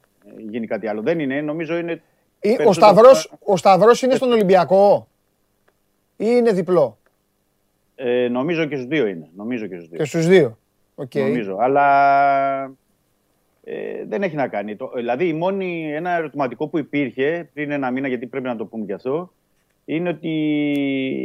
γίνει 0.50 0.68
κάτι 0.68 0.88
άλλο. 0.88 1.02
Δεν 1.02 1.20
είναι, 1.20 1.42
νομίζω 1.42 1.78
είναι. 1.78 2.02
Ε, 2.40 2.68
ο 2.68 2.74
Σταυρός, 2.74 3.34
ο 3.46 3.58
Σταυρός 3.58 4.02
είναι 4.02 4.16
στον 4.16 4.32
Ολυμπιακό 4.32 5.08
ή 6.18 6.26
είναι 6.28 6.52
διπλό; 6.52 6.98
Ε, 7.96 8.28
νομίζω 8.28 8.66
και 8.66 8.76
στους 8.76 8.88
δύο 8.88 9.08
είναι. 9.08 9.30
Νομίζω 9.36 9.68
και 9.68 9.76
στους 9.76 9.88
δύο. 9.90 9.98
Και 9.98 10.06
στους 10.06 10.28
δύο. 10.28 10.58
Okay. 10.96 11.20
Νομίζω. 11.20 11.58
Αλλά 11.60 12.76
ε, 13.64 14.06
δεν 14.08 14.24
έχει 14.24 14.36
να 14.36 14.48
κάνει. 14.48 14.76
Το, 14.76 14.92
δηλαδή, 14.96 15.28
η 15.28 15.34
μόνη, 15.34 15.94
ένα 15.94 16.10
ερωτηματικό 16.10 16.68
που 16.68 16.78
υπήρχε 16.78 17.50
πριν 17.54 17.72
ένα 17.72 17.92
μήνα, 17.92 18.08
γιατί 18.08 18.28
πρέπει 18.28 18.46
να 18.46 18.56
το 18.56 18.66
πούμε 18.66 18.86
κι 18.86 18.94
αυτό, 18.94 19.32
είναι 19.86 20.10
ότι 20.10 20.30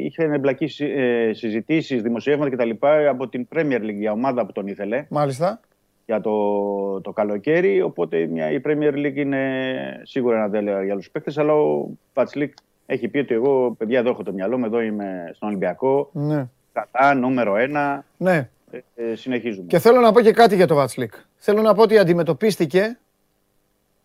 είχαν 0.05 0.33
εμπλακεί 0.33 0.85
ε, 0.85 1.33
συζητήσεις, 1.33 2.03
δημοσιεύματα 2.03 2.57
κτλ. 2.57 2.87
από 3.09 3.29
την 3.29 3.48
Premier 3.55 3.81
League 3.81 3.98
για 3.98 4.12
ομάδα 4.12 4.46
που 4.46 4.53
τον 4.53 4.66
ήθελε. 4.66 5.07
Μάλιστα. 5.09 5.61
Για 6.07 6.20
το, 6.20 7.01
το 7.01 7.12
καλοκαίρι. 7.12 7.83
Οπότε 7.83 8.27
μια, 8.27 8.51
η 8.51 8.61
Premier 8.64 8.92
League 8.94 9.16
είναι 9.16 10.01
σίγουρα 10.03 10.37
ένα 10.37 10.51
τέλειο 10.51 10.83
για 10.83 10.92
όλους 10.92 11.05
τους 11.05 11.11
παίκτες. 11.12 11.38
Αλλά 11.38 11.55
ο 11.55 11.88
Πατσλίκ 12.12 12.55
έχει 12.87 13.09
πει 13.09 13.18
ότι 13.18 13.35
εγώ, 13.35 13.74
παιδιά, 13.79 13.98
εδώ 13.98 14.11
έχω 14.11 14.22
το 14.22 14.33
μυαλό 14.33 14.59
μου, 14.59 14.64
εδώ 14.64 14.81
είμαι 14.81 15.31
στον 15.35 15.48
Ολυμπιακό. 15.48 16.11
Ναι. 16.12 16.46
Κατά, 16.72 17.14
νούμερο 17.14 17.57
ένα. 17.57 18.05
Ναι. 18.16 18.48
Ε, 18.71 19.11
ε, 19.11 19.15
συνεχίζουμε. 19.15 19.67
Και 19.67 19.79
θέλω 19.79 20.01
να 20.01 20.13
πω 20.13 20.21
και 20.21 20.33
κάτι 20.33 20.57
για 20.57 20.67
το 20.67 20.75
Βατσλίκ. 20.75 21.13
Θέλω 21.37 21.63
να 21.63 21.75
πω 21.75 21.83
ότι 21.83 21.99
αντιμετωπίστηκε 21.99 22.99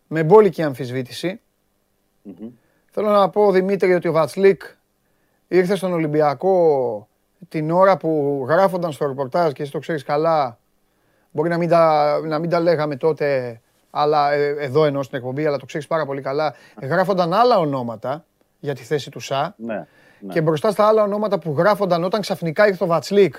με 0.06 0.24
μπόλικη 0.24 0.62
Θέλω 2.90 3.10
να 3.10 3.28
πω, 3.30 3.50
Δημήτρη, 3.50 3.94
ότι 3.94 4.08
ο 4.08 4.12
Βατσλίκ 4.12 4.62
ήρθε 5.48 5.76
στον 5.76 5.92
Ολυμπιακό 5.92 7.08
την 7.48 7.70
ώρα 7.70 7.96
που 7.96 8.44
γράφονταν 8.48 8.92
στο 8.92 9.06
ρεπορτάζ 9.06 9.52
και 9.52 9.62
εσύ 9.62 9.72
το 9.72 9.78
ξέρεις 9.78 10.02
καλά. 10.02 10.58
Μπορεί 11.30 11.48
να 11.48 11.56
μην 11.56 11.68
τα, 11.68 12.18
να 12.20 12.38
μην 12.38 12.50
τα 12.50 12.60
λέγαμε 12.60 12.96
τότε, 12.96 13.60
αλλά 13.90 14.32
ε, 14.32 14.54
εδώ 14.58 14.84
εννοώ 14.84 15.02
στην 15.02 15.18
εκπομπή, 15.18 15.46
αλλά 15.46 15.56
το 15.58 15.66
ξέρεις 15.66 15.86
πάρα 15.86 16.06
πολύ 16.06 16.20
καλά. 16.20 16.54
Γράφονταν 16.82 17.32
άλλα 17.32 17.58
ονόματα 17.58 18.24
για 18.60 18.74
τη 18.74 18.82
θέση 18.82 19.10
του 19.10 19.20
ΣΑ. 19.20 19.54
Ναι, 19.56 19.86
ναι. 20.20 20.32
Και 20.32 20.40
μπροστά 20.40 20.70
στα 20.70 20.86
άλλα 20.86 21.02
ονόματα 21.02 21.38
που 21.38 21.54
γράφονταν 21.58 22.04
όταν 22.04 22.20
ξαφνικά 22.20 22.68
ήρθε 22.68 22.84
ο 22.84 22.86
Βατσλίκ 22.86 23.34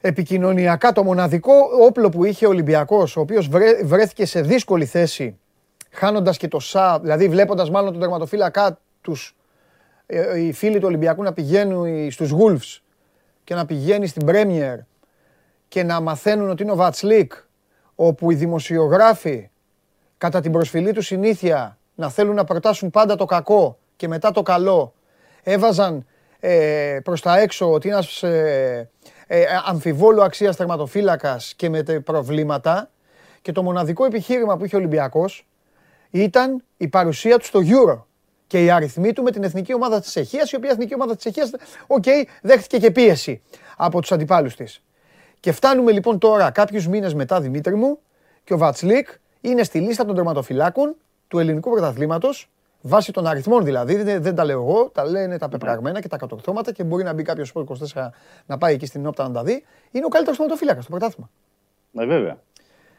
επικοινωνιακά 0.00 0.92
το 0.92 1.04
μοναδικό 1.04 1.52
όπλο 1.80 2.08
που 2.08 2.24
είχε 2.24 2.46
ο 2.46 2.48
Ολυμπιακός, 2.48 3.16
ο 3.16 3.20
οποίος 3.20 3.48
βρέθηκε 3.84 4.26
σε 4.26 4.40
δύσκολη 4.40 4.84
θέση 4.84 5.38
χάνοντας 5.90 6.36
και 6.36 6.48
το 6.48 6.60
ΣΑ, 6.60 6.98
δηλαδή 7.00 7.28
βλέποντας 7.28 7.70
μάλλον 7.70 7.90
τον 7.90 8.00
τερματοφύλακά 8.00 8.78
τους 9.00 9.36
ε, 10.06 10.40
οι 10.40 10.52
φίλοι 10.52 10.78
του 10.78 10.86
Ολυμπιακού 10.86 11.22
να 11.22 11.32
πηγαίνουν 11.32 12.10
στους 12.10 12.32
Wolves 12.38 12.80
και 13.44 13.54
να 13.54 13.66
πηγαίνει 13.66 14.06
στην 14.06 14.26
Πρέμιερ 14.26 14.78
και 15.68 15.82
να 15.82 16.00
μαθαίνουν 16.00 16.50
ότι 16.50 16.62
είναι 16.62 16.72
ο 16.72 16.76
Βατσλίκ, 16.76 17.32
όπου 17.94 18.30
οι 18.30 18.34
δημοσιογράφοι 18.34 19.50
κατά 20.18 20.40
την 20.40 20.52
προσφυλή 20.52 20.92
του 20.92 21.02
συνήθεια 21.02 21.78
να 21.94 22.08
θέλουν 22.08 22.34
να 22.34 22.44
προτάσουν 22.44 22.90
πάντα 22.90 23.16
το 23.16 23.24
κακό 23.24 23.78
και 23.96 24.08
μετά 24.08 24.30
το 24.30 24.42
καλό, 24.42 24.94
έβαζαν 25.42 26.06
ε, 26.40 26.98
προς 27.04 27.20
τα 27.20 27.38
έξω 27.38 27.72
ότι 27.72 27.86
είναι 27.86 27.96
ένας 27.96 28.22
ε, 28.22 28.90
ε, 29.30 29.44
αμφιβόλου 29.64 30.22
αξίας 30.22 30.56
τερματοφύλακας 30.56 31.54
και 31.56 31.68
με 31.68 31.82
προβλήματα. 31.82 32.90
Και 33.42 33.52
το 33.52 33.62
μοναδικό 33.62 34.04
επιχείρημα 34.04 34.56
που 34.56 34.64
είχε 34.64 34.76
ο 34.76 34.78
Ολυμπιακός 34.78 35.46
ήταν 36.10 36.64
η 36.76 36.88
παρουσία 36.88 37.38
του 37.38 37.44
στο 37.44 37.60
Euro. 37.62 38.02
Και 38.46 38.64
οι 38.64 38.70
αριθμοί 38.70 39.12
του 39.12 39.22
με 39.22 39.30
την 39.30 39.42
εθνική 39.42 39.74
ομάδα 39.74 40.00
της 40.00 40.08
Τσεχίας, 40.08 40.50
η 40.50 40.56
οποία 40.56 40.70
εθνική 40.70 40.94
ομάδα 40.94 41.16
της 41.16 41.20
Τσεχίας, 41.20 41.50
οκ, 41.86 42.04
δέχτηκε 42.42 42.78
και 42.78 42.90
πίεση 42.90 43.42
από 43.76 44.00
τους 44.00 44.12
αντιπάλους 44.12 44.56
της. 44.56 44.82
Και 45.40 45.52
φτάνουμε 45.52 45.92
λοιπόν 45.92 46.18
τώρα 46.18 46.50
κάποιους 46.50 46.86
μήνες 46.88 47.14
μετά, 47.14 47.40
Δημήτρη 47.40 47.74
μου, 47.74 47.98
και 48.44 48.54
ο 48.54 48.58
Βατσλίκ 48.58 49.08
είναι 49.40 49.62
στη 49.62 49.80
λίστα 49.80 50.04
των 50.04 50.14
τερματοφυλάκων 50.14 50.94
του 51.28 51.38
ελληνικού 51.38 51.70
πρωταθλήματος, 51.70 52.50
βάσει 52.80 53.12
των 53.12 53.26
αριθμών 53.26 53.64
δηλαδή, 53.64 54.02
δεν, 54.02 54.22
δεν 54.22 54.34
τα 54.34 54.44
λέω 54.44 54.60
εγώ, 54.60 54.90
τα 54.94 55.04
λένε 55.04 55.38
τα 55.38 55.48
πεπραγμένα 55.48 56.00
και 56.00 56.08
τα 56.08 56.16
κατορθώματα 56.16 56.72
και 56.72 56.84
μπορεί 56.84 57.02
να 57.04 57.12
μπει 57.12 57.22
κάποιος 57.22 57.52
24 57.94 58.08
να 58.46 58.58
πάει 58.58 58.74
εκεί 58.74 58.86
στην 58.86 59.06
Opta 59.06 59.28
να 59.28 59.34
τα 59.34 59.42
δει. 59.42 59.64
Είναι 59.90 60.04
ο 60.04 60.08
καλύτερος 60.08 60.38
τερματοφύλακας 60.38 60.80
στο 60.80 60.90
πρωτάθλημα. 60.90 61.30
Ναι, 61.90 62.04
βέβαια. 62.04 62.38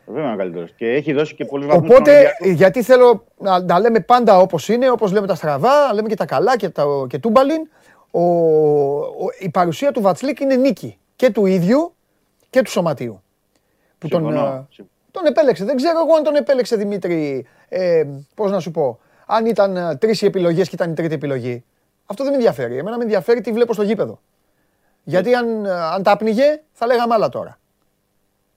Βέβαια 0.05 0.27
είναι 0.27 0.37
καλύτερος. 0.37 0.71
Και 0.75 0.85
έχει 0.85 1.13
δώσει 1.13 1.35
και 1.35 1.45
πολλούς 1.45 1.67
βαθμούς. 1.67 1.89
Οπότε, 1.89 2.31
γιατί 2.43 2.83
θέλω 2.83 3.23
να 3.37 3.65
τα 3.65 3.79
λέμε 3.79 3.99
πάντα 3.99 4.37
όπως 4.37 4.69
είναι, 4.69 4.89
όπως 4.89 5.11
λέμε 5.11 5.27
τα 5.27 5.35
στραβά, 5.35 5.93
λέμε 5.93 6.07
και 6.07 6.15
τα 6.15 6.25
καλά 6.25 6.57
και, 6.57 6.69
τα, 6.69 6.85
και 7.09 7.19
τούμπαλιν. 7.19 7.69
Ο, 8.11 8.21
ο, 8.21 9.27
η 9.39 9.49
παρουσία 9.49 9.91
του 9.91 10.01
Βατσλίκ 10.01 10.39
είναι 10.39 10.55
νίκη 10.55 10.97
και 11.15 11.29
του 11.29 11.45
ίδιου 11.45 11.93
και 12.49 12.61
του 12.61 12.69
σωματείου. 12.71 13.21
Που 13.97 14.07
τον, 14.07 14.35
ε, 14.35 14.65
τον 15.11 15.25
επέλεξε. 15.25 15.65
Δεν 15.65 15.75
ξέρω 15.75 15.99
εγώ 15.99 16.15
αν 16.15 16.23
τον 16.23 16.35
επέλεξε 16.35 16.75
Δημήτρη. 16.75 17.45
Ε, 17.69 18.03
Πώς 18.35 18.51
να 18.51 18.59
σου 18.59 18.71
πω. 18.71 18.99
Αν 19.31 19.45
ήταν 19.45 19.77
ε, 19.77 19.95
τρεις 19.95 20.21
οι 20.21 20.25
επιλογές 20.25 20.69
και 20.69 20.75
ήταν 20.75 20.91
η 20.91 20.93
τρίτη 20.93 21.13
επιλογή. 21.13 21.63
Αυτό 22.05 22.23
δεν 22.23 22.31
με 22.31 22.37
ενδιαφέρει. 22.37 22.77
Εμένα 22.77 22.97
με 22.97 23.03
ενδιαφέρει 23.03 23.41
τι 23.41 23.51
βλέπω 23.51 23.73
στο 23.73 23.83
γήπεδο. 23.83 24.19
Γιατί 25.03 25.35
αν, 25.35 25.65
ε, 25.65 25.71
αν 25.71 26.03
τα 26.03 26.17
πνιγε, 26.17 26.61
θα 26.71 26.85
λέγαμε 26.85 27.13
άλλα 27.13 27.29
τώρα. 27.29 27.59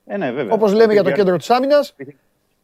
Ε, 0.05 0.17
ναι, 0.17 0.31
βέβαια. 0.31 0.53
Όπως 0.53 0.73
λέμε 0.73 0.93
για 0.93 1.03
το 1.03 1.11
κέντρο 1.11 1.37
της 1.37 1.49
άμυνας. 1.49 1.95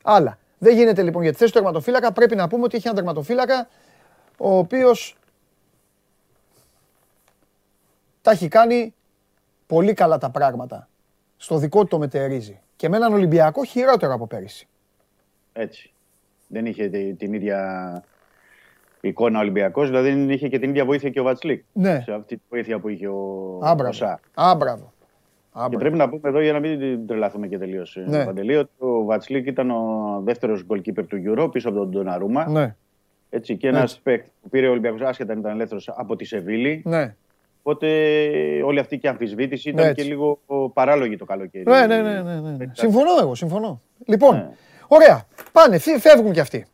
Άλλα. 0.04 0.38
Δεν 0.58 0.76
γίνεται 0.76 1.02
λοιπόν 1.04 1.22
για 1.22 1.32
τη 1.32 1.38
θέση 1.38 1.52
του 1.52 1.58
τερματοφύλακα. 1.58 2.12
Πρέπει 2.12 2.36
να 2.36 2.48
πούμε 2.48 2.63
ότι 2.63 2.76
έχει 2.76 2.88
έναν 2.88 2.98
τερματοφύλακα 2.98 3.67
ο 4.38 4.58
οποίος 4.58 5.17
τα 8.22 8.32
έχει 8.32 8.48
κάνει 8.48 8.93
πολύ 9.67 9.93
καλά 9.93 10.17
τα 10.17 10.30
πράγματα. 10.30 10.88
Στο 11.38 11.58
δικό 11.58 11.82
του 11.82 11.88
το 11.88 11.98
μετερίζει. 11.98 12.62
Και 12.76 12.89
με 12.89 12.98
έναν 12.98 13.13
Ολυμπιακό 13.13 13.63
χειρότερο 13.63 14.13
από 14.13 14.28
πέρυσι. 14.28 14.67
Έτσι. 15.54 15.93
Δεν 16.51 16.65
είχε 16.65 16.89
την 17.17 17.33
ίδια 17.33 18.03
εικόνα 19.01 19.39
Ολυμπιακός, 19.39 19.88
δηλαδή 19.88 20.09
δεν 20.09 20.29
είχε 20.29 20.47
και 20.47 20.59
την 20.59 20.69
ίδια 20.69 20.85
βοήθεια 20.85 21.09
και 21.09 21.19
ο 21.19 21.23
Βατσλίκ. 21.23 21.63
Ναι. 21.73 22.01
Σε 22.05 22.13
αυτή 22.13 22.35
τη 22.35 22.41
βοήθεια 22.49 22.79
που 22.79 22.89
είχε 22.89 23.07
ο, 23.07 23.59
Άμπραβο. 23.62 24.19
Άμπραβο. 24.33 24.93
Και 25.69 25.77
πρέπει 25.77 25.97
να 25.97 26.09
πούμε 26.09 26.29
εδώ 26.29 26.41
για 26.41 26.53
να 26.53 26.59
μην 26.59 27.07
τρελαθούμε 27.07 27.47
και 27.47 27.57
τελείως. 27.57 27.97
Ε, 27.97 28.05
ναι. 28.07 28.25
Παντελή, 28.25 28.55
ότι 28.55 28.71
ο 28.77 29.03
Βατσλίκ 29.03 29.47
ήταν 29.47 29.71
ο 29.71 30.21
δεύτερος 30.23 30.65
goalkeeper 30.67 31.05
του 31.07 31.21
Euro 31.25 31.51
πίσω 31.51 31.69
από 31.69 31.77
τον 31.77 31.89
Ντοναρούμα. 31.89 32.49
Ναι. 32.49 32.75
Έτσι, 33.29 33.57
και 33.57 33.67
ένας 33.67 33.99
παίκτη 34.03 34.31
που 34.41 34.49
πήρε 34.49 34.67
ο 34.67 34.71
Ολυμπιακός 34.71 35.01
άσχετα 35.01 35.33
αν 35.33 35.39
ήταν 35.39 35.51
ελεύθερος 35.51 35.89
από 35.95 36.15
τη 36.15 36.25
Σεβίλη. 36.25 36.81
Ναι. 36.85 37.15
Οπότε 37.62 37.88
όλη 38.65 38.79
αυτή 38.79 38.97
και 38.97 39.07
η 39.07 39.09
αμφισβήτηση 39.09 39.69
ήταν 39.69 39.93
και 39.93 40.03
λίγο 40.03 40.39
παράλογη 40.73 41.15
το 41.17 41.25
καλοκαίρι. 41.25 41.63
Ναι, 41.63 41.85
ναι, 41.85 42.01
ναι. 42.01 42.21
ναι, 42.21 42.39
ναι. 42.39 42.65
Συμφωνώ 42.71 43.09
εγώ, 43.21 43.35
συμφωνώ. 43.35 43.81
Λοιπόν, 44.05 44.35
ναι. 44.35 44.49
Ωραία. 44.89 45.25
Πάνε, 45.52 45.78
φεύγουν 45.78 46.32
κι 46.34 46.39
αυτοί. 46.39 46.65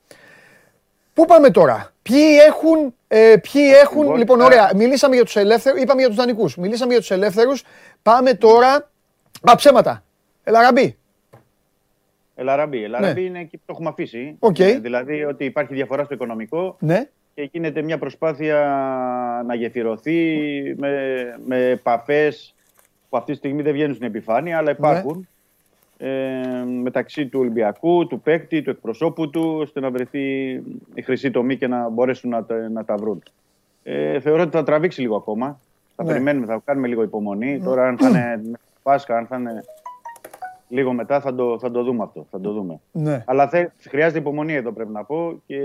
Πού 1.13 1.25
πάμε 1.25 1.49
τώρα; 1.49 1.93
Ποιοι 2.10 2.38
έχουν, 2.47 2.95
ε, 3.08 3.36
ποιοι 3.41 3.63
έχουν 3.82 4.01
λοιπόν, 4.01 4.17
λοιπόν 4.17 4.41
ωραία, 4.41 4.71
μιλήσαμε 4.75 5.15
για 5.15 5.23
τους 5.23 5.36
ελεύθερους, 5.36 5.82
είπαμε 5.82 5.99
για 5.99 6.10
τους 6.10 6.17
δανεικούς, 6.17 6.58
μιλήσαμε 6.58 6.91
για 6.91 6.99
τους 6.99 7.12
ελεύθερους, 7.12 7.63
πάμε 8.01 8.34
τώρα, 8.34 8.91
α, 9.41 9.56
ψέματα, 9.56 10.04
Ελαραμπή. 10.43 10.97
Ελαραμπή, 12.36 12.84
Ελαραμπή 12.84 13.21
ναι. 13.21 13.28
είναι 13.28 13.39
εκεί 13.39 13.58
που 13.58 13.63
το 13.65 13.71
έχουμε 13.73 13.89
αφήσει, 13.89 14.38
okay. 14.39 14.60
Ε, 14.60 14.80
δηλαδή 14.80 15.23
ότι 15.23 15.45
υπάρχει 15.45 15.73
διαφορά 15.73 16.04
στο 16.04 16.13
οικονομικό 16.13 16.78
ναι. 16.80 17.10
και 17.34 17.49
γίνεται 17.51 17.82
μια 17.82 17.97
προσπάθεια 17.97 18.58
να 19.45 19.56
γεφυρωθεί 19.56 20.39
με, 20.78 21.23
με 21.45 21.69
επαφές 21.69 22.56
που 23.10 23.17
αυτή 23.17 23.32
τη 23.32 23.38
στιγμή 23.38 23.62
δεν 23.62 23.73
βγαίνουν 23.73 23.95
στην 23.95 24.08
επιφάνεια, 24.08 24.58
αλλά 24.58 24.71
υπάρχουν. 24.71 25.17
Ναι 25.17 25.25
ε, 25.97 26.63
μεταξύ 26.81 27.27
του 27.27 27.39
Ολυμπιακού, 27.39 28.08
του 28.08 28.19
παίκτη, 28.19 28.62
του 28.62 28.69
εκπροσώπου 28.69 29.29
του, 29.29 29.58
ώστε 29.60 29.79
να 29.79 29.91
βρεθεί 29.91 30.51
η 30.93 31.01
χρυσή 31.01 31.31
τομή 31.31 31.58
και 31.58 31.67
να 31.67 31.89
μπορέσουν 31.89 32.29
να, 32.29 32.45
να 32.71 32.86
τα 32.86 32.95
βρουν. 32.95 33.23
Ε, 33.84 34.19
θεωρώ 34.19 34.41
ότι 34.41 34.51
θα 34.51 34.63
τραβήξει 34.63 35.01
λίγο 35.01 35.15
ακόμα. 35.15 35.60
Θα 35.95 36.03
ναι. 36.03 36.12
περιμένουμε, 36.12 36.45
θα 36.45 36.62
κάνουμε 36.65 36.88
λίγο 36.88 37.01
υπομονή. 37.03 37.51
Ναι. 37.58 37.63
Τώρα, 37.63 37.88
αν 37.88 37.97
θα 37.97 38.10
είναι 38.10 38.41
Πάσχα, 38.84 39.17
αν 39.17 39.25
θα 39.25 39.38
είναι 39.38 39.63
λίγο 40.67 40.93
μετά, 40.93 41.19
θα 41.21 41.36
το, 41.36 41.60
θα 41.60 41.71
το 41.71 41.84
δούμε 41.84 42.03
αυτό. 42.03 42.27
Θα 42.31 42.39
το 42.39 42.51
δούμε. 42.51 42.79
Ναι. 42.91 43.23
Αλλά 43.27 43.47
θε, 43.47 43.67
χρειάζεται 43.89 44.19
υπομονή 44.19 44.53
εδώ, 44.53 44.71
πρέπει 44.71 44.91
να 44.91 45.03
πω. 45.03 45.41
Και 45.45 45.60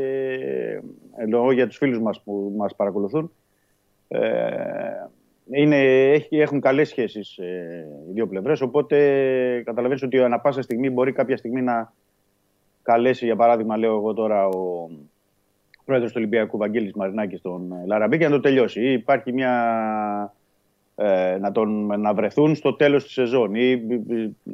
εννοώ 1.16 1.52
για 1.52 1.66
τους 1.66 1.76
φίλους 1.76 2.00
μας 2.00 2.20
που 2.20 2.54
μας 2.56 2.74
παρακολουθούν. 2.74 3.30
Ε, 4.08 4.20
είναι, 5.52 6.12
έχουν 6.30 6.60
καλές 6.60 6.88
σχέσεις 6.88 7.38
ε, 7.38 7.86
οι 8.08 8.12
δύο 8.12 8.26
πλευρές, 8.26 8.60
οπότε 8.60 8.96
καταλαβαίνεις 9.64 10.02
ότι 10.02 10.22
ανα 10.22 10.40
πάσα 10.40 10.62
στιγμή 10.62 10.90
μπορεί 10.90 11.12
κάποια 11.12 11.36
στιγμή 11.36 11.62
να 11.62 11.92
καλέσει, 12.82 13.24
για 13.24 13.36
παράδειγμα, 13.36 13.76
λέω 13.76 13.96
εγώ 13.96 14.14
τώρα, 14.14 14.46
ο 14.46 14.88
πρόεδρος 15.84 16.10
του 16.10 16.16
Ολυμπιακού 16.18 16.56
Βαγγέλης 16.58 16.92
Μαρινάκης 16.92 17.40
τον 17.40 17.72
Λαραμπή 17.86 18.18
και 18.18 18.24
να 18.24 18.30
το 18.30 18.40
τελειώσει. 18.40 18.92
υπάρχει 18.92 19.32
μια... 19.32 20.34
Ε, 20.96 21.38
να, 21.40 21.52
τον, 21.52 22.00
να 22.00 22.14
βρεθούν 22.14 22.54
στο 22.54 22.74
τέλος 22.74 23.04
της 23.04 23.12
σεζόν 23.12 23.54
ή 23.54 23.82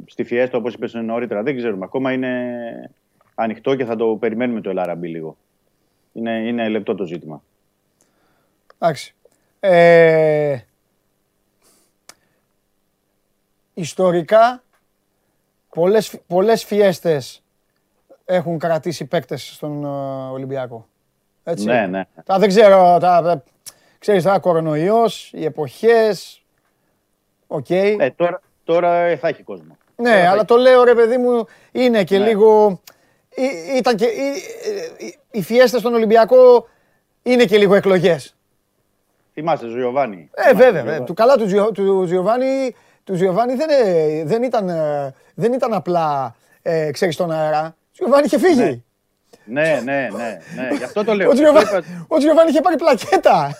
στη 0.05 0.23
Φιέστα 0.23 0.57
όπως 0.57 0.73
είπες 0.73 0.93
νωρίτερα. 0.93 1.43
Δεν 1.43 1.57
ξέρουμε. 1.57 1.85
Ακόμα 1.85 2.11
είναι 2.11 2.91
ανοιχτό 3.35 3.75
και 3.75 3.85
θα 3.85 3.95
το 3.95 4.17
περιμένουμε 4.19 4.61
το 4.61 4.73
Λαραμπή 4.73 5.07
λίγο. 5.07 5.37
Είναι, 6.13 6.31
είναι 6.31 6.69
λεπτό 6.69 6.95
το 6.95 7.05
ζήτημα. 7.05 7.43
Εντάξει. 8.77 9.15
Ε, 9.59 10.57
ιστορικά 13.77 14.63
πολλές, 15.69 16.19
πολλές 16.27 16.63
φιέστες 16.63 17.43
έχουν 18.25 18.59
κρατήσει 18.59 19.05
παίκτες 19.05 19.53
στον 19.53 19.83
ε, 19.83 19.87
Ολυμπιακό. 20.31 20.87
Έτσι. 21.43 21.65
Ναι, 21.65 21.85
ναι. 21.85 22.03
Τα, 22.25 22.39
δεν 22.39 22.49
ξέρω, 22.49 22.97
τα, 22.99 23.43
ξέρεις 23.99 24.23
τώρα, 24.23 24.39
κορονοϊός, 24.39 25.31
οι 25.33 25.45
εποχές, 25.45 26.43
OK. 27.47 27.65
Okay. 27.69 27.95
Ε, 27.99 28.09
τώρα, 28.09 28.41
τώρα 28.63 29.17
θα 29.17 29.27
έχει 29.27 29.43
κόσμο. 29.43 29.77
Ναι, 29.95 30.27
αλλά 30.27 30.45
το 30.45 30.55
λέω 30.55 30.83
ρε 30.83 30.95
παιδί 30.95 31.17
μου, 31.17 31.45
είναι 31.71 32.03
και 32.03 32.17
ναι. 32.17 32.25
λίγο... 32.25 32.79
Ήταν 33.77 33.95
και, 33.95 34.05
οι 35.31 35.41
φιέστες 35.41 35.79
στον 35.79 35.93
Ολυμπιακό 35.93 36.67
είναι 37.23 37.45
και 37.45 37.57
λίγο 37.57 37.75
εκλογές. 37.75 38.35
Θυμάσαι, 39.33 39.67
Ζιωβάνι. 39.67 40.29
Ε, 40.33 40.53
βέβαια, 40.53 41.03
Του 41.03 41.13
καλά 41.13 41.35
του, 41.35 41.71
του 41.73 42.05
Ζιωβάνι 42.05 42.75
του 43.07 43.15
Ζιωβάνι 43.15 43.55
δεν, 43.55 43.69
ε, 43.69 44.23
δεν, 44.23 44.43
ήταν, 44.43 44.69
ε, 44.69 45.13
δεν 45.33 45.53
ήταν 45.53 45.73
απλά, 45.73 46.35
ε, 46.61 46.91
ξέρεις, 46.91 47.13
στον 47.13 47.31
αέρα. 47.31 47.75
Ο 47.91 47.93
Ζιωβάνι 47.95 48.25
είχε 48.25 48.39
φύγει. 48.39 48.83
Ναι, 49.43 49.61
ναι, 49.61 49.81
ναι, 49.83 50.07
ναι, 50.17 50.39
ναι. 50.55 50.75
γι' 50.77 50.83
αυτό 50.83 51.03
το 51.03 51.13
λέω. 51.13 51.29
Ο 52.07 52.17
Τζιοβάνι 52.17 52.49
είχε 52.49 52.61
πάρει 52.61 52.75
πλακέτα. 52.75 53.57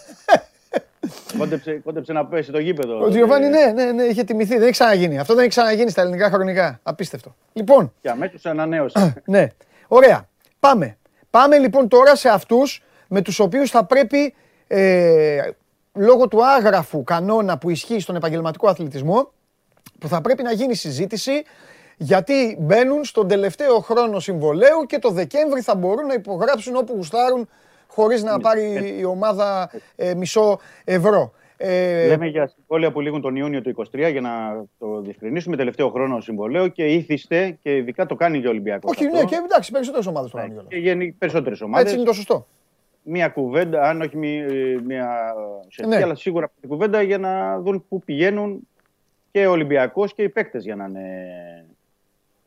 Κόντεψε, 1.38 1.82
κόντεψε 1.84 2.14
να 2.14 2.26
πέσει 2.26 2.52
το 2.52 2.60
γήπεδο. 2.60 3.00
Ο 3.00 3.10
Τζιοβάνι, 3.10 3.48
ναι, 3.48 3.66
ναι, 3.66 3.92
ναι, 3.92 4.04
είχε 4.04 4.24
τιμηθεί. 4.24 4.54
Δεν 4.54 4.62
έχει 4.62 4.72
ξαναγίνει. 4.72 5.20
Αυτό 5.20 5.34
δεν 5.34 5.42
έχει 5.42 5.50
ξαναγίνει 5.50 5.90
στα 5.90 6.02
ελληνικά 6.02 6.30
χρονικά. 6.30 6.80
Απίστευτο. 6.84 7.36
Λοιπόν. 7.54 7.94
Και 8.02 8.10
αμέσως 8.10 8.46
ανανέωσε. 8.46 9.14
ναι. 9.26 9.48
Ωραία. 9.88 10.28
Πάμε. 10.60 10.98
Πάμε 11.30 11.58
λοιπόν 11.58 11.88
τώρα 11.88 12.16
σε 12.16 12.30
αυτούς 12.30 12.84
με 13.08 13.22
τους 13.22 13.40
οποίους 13.40 13.70
θα 13.70 13.86
πρέπει 13.86 14.34
ε, 14.68 15.50
λόγω 15.94 16.28
του 16.28 16.46
άγραφου 16.46 17.04
κανόνα 17.04 17.58
που 17.58 17.70
ισχύει 17.70 18.00
στον 18.00 18.16
επαγγελματικό 18.16 18.68
αθλητισμό 18.68 19.32
που 20.00 20.08
θα 20.08 20.22
πρέπει 20.22 20.44
να 20.44 20.52
γίνει 20.52 20.76
συζήτηση 20.76 21.44
γιατί 21.98 22.58
μπαίνουν 22.60 23.04
στον 23.04 23.28
τελευταίο 23.28 23.80
χρόνο 23.80 24.20
συμβολέου 24.20 24.86
και 24.86 25.00
το 25.00 25.10
Δεκέμβρη 25.10 25.62
θα 25.62 25.76
μπορούν 25.76 26.06
να 26.06 26.14
υπογράψουν 26.14 26.76
όπου 26.76 26.94
γουστάρουν 26.96 27.50
χωρίς 27.88 28.24
να 28.24 28.40
πάρει 28.40 28.96
η 29.00 29.04
ομάδα 29.04 29.72
ε, 29.96 30.14
μισό 30.16 30.60
ευρώ. 30.84 31.34
Ε... 31.58 32.08
Λέμε 32.08 32.28
για 32.28 32.48
συμβόλαια 32.48 32.92
που 32.92 33.02
λήγουν 33.02 33.22
τον 33.22 33.36
Ιούνιο 33.36 33.62
του 33.62 33.76
2023 33.94 34.12
για 34.12 34.22
να 34.22 34.66
το 34.80 35.02
διευκρινίσουμε. 35.02 35.56
Τελευταίο 35.56 35.90
χρόνο 35.90 36.20
συμβολέο 36.20 36.68
και 36.68 36.86
ήθιστε 36.86 37.58
και 37.62 37.76
ειδικά 37.76 38.06
το 38.06 38.16
κάνει 38.16 38.42
και 38.42 38.48
ο 38.48 38.50
Ολυμπιακό. 38.50 38.90
Όχι, 38.92 39.06
ναι, 39.06 39.24
και 39.24 39.36
εντάξει, 39.46 39.72
περισσότερες 39.72 40.08
ομάδες 40.08 40.32
το 40.32 40.38
κάνουν. 40.38 40.68
Και 40.68 40.78
γίνει 40.78 41.12
περισσότερες 41.12 41.62
ομάδες. 41.62 41.84
Έτσι 41.86 41.96
είναι 41.96 42.06
το 42.06 42.14
σωστό. 42.14 42.48
Μία 43.04 43.28
κουβέντα, 43.28 43.82
αν 43.82 44.02
όχι 44.02 44.18
μία 44.86 45.34
ουσιαστική, 45.68 45.98
ναι. 45.98 46.04
αλλά 46.04 46.16
σίγουρα 46.16 46.52
μια 46.62 46.70
κουβέντα 46.70 47.02
για 47.02 47.18
να 47.18 47.60
δουν 47.60 47.86
πού 47.90 48.00
πηγαίνουν 48.00 48.68
και 49.38 49.48
ο 49.48 49.52
Ολυμπιακός 49.52 50.14
και 50.14 50.24
οι 50.24 50.30
παίκτες 50.30 50.64
για 50.64 50.76
να, 50.76 50.86
είναι, 50.86 51.06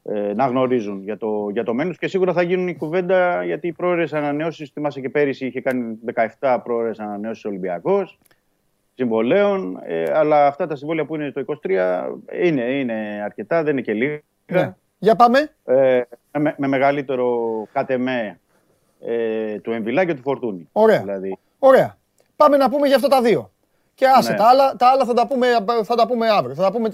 ε, 0.02 0.32
να 0.34 0.46
γνωρίζουν 0.46 1.02
για 1.02 1.16
το, 1.16 1.48
για 1.52 1.64
το 1.64 1.74
μένους 1.74 1.98
και 1.98 2.08
σίγουρα 2.08 2.32
θα 2.32 2.42
γίνουν 2.42 2.68
η 2.68 2.76
κουβέντα 2.76 3.44
γιατί 3.44 3.66
οι 3.66 3.72
πρόορε 3.72 4.04
ανανεώσεις, 4.10 4.70
θυμάσαι 4.70 5.00
και 5.00 5.08
πέρυσι 5.08 5.46
είχε 5.46 5.60
κάνει 5.60 5.98
17 6.38 6.58
πρόορε 6.64 6.90
ανανεώσεις 6.96 7.44
ο 7.44 7.48
Ολυμπιακός 7.48 8.18
συμβολέων, 8.94 9.80
ε, 9.84 10.04
αλλά 10.12 10.46
αυτά 10.46 10.66
τα 10.66 10.76
συμβόλαια 10.76 11.04
που 11.04 11.14
είναι 11.14 11.30
το 11.30 11.44
23 11.66 11.70
είναι, 12.42 12.62
είναι 12.62 13.20
αρκετά, 13.24 13.62
δεν 13.62 13.72
είναι 13.72 13.82
και 13.82 13.92
λίγα. 13.92 14.20
Ναι. 14.46 14.74
Για 14.98 15.16
πάμε. 15.16 15.50
Ε, 15.64 16.02
με, 16.38 16.54
με, 16.56 16.66
μεγαλύτερο 16.66 17.66
κατεμέ 17.72 18.40
ε, 19.00 19.58
του 19.58 19.70
Εμβιλά 19.72 20.04
και 20.04 20.14
του 20.14 20.22
Φορτούνη. 20.22 20.68
Ωραία. 20.72 21.00
Δηλαδή. 21.00 21.38
Ωραία. 21.58 21.96
Πάμε 22.36 22.56
να 22.56 22.70
πούμε 22.70 22.86
για 22.86 22.96
αυτά 22.96 23.08
τα 23.08 23.22
δύο. 23.22 23.50
Και 24.00 24.06
άσε, 24.16 24.30
ναι. 24.30 24.38
τα, 24.38 24.44
άλλα, 24.44 24.76
τα 24.76 24.86
άλλα 24.86 25.04
θα 25.04 25.14
τα 25.14 25.26
πούμε, 25.26 25.46
θα 25.84 25.94
τα 25.94 26.06
πούμε 26.06 26.28
αύριο. 26.28 26.54
Θα 26.54 26.62
τα 26.62 26.72
πούμε 26.72 26.88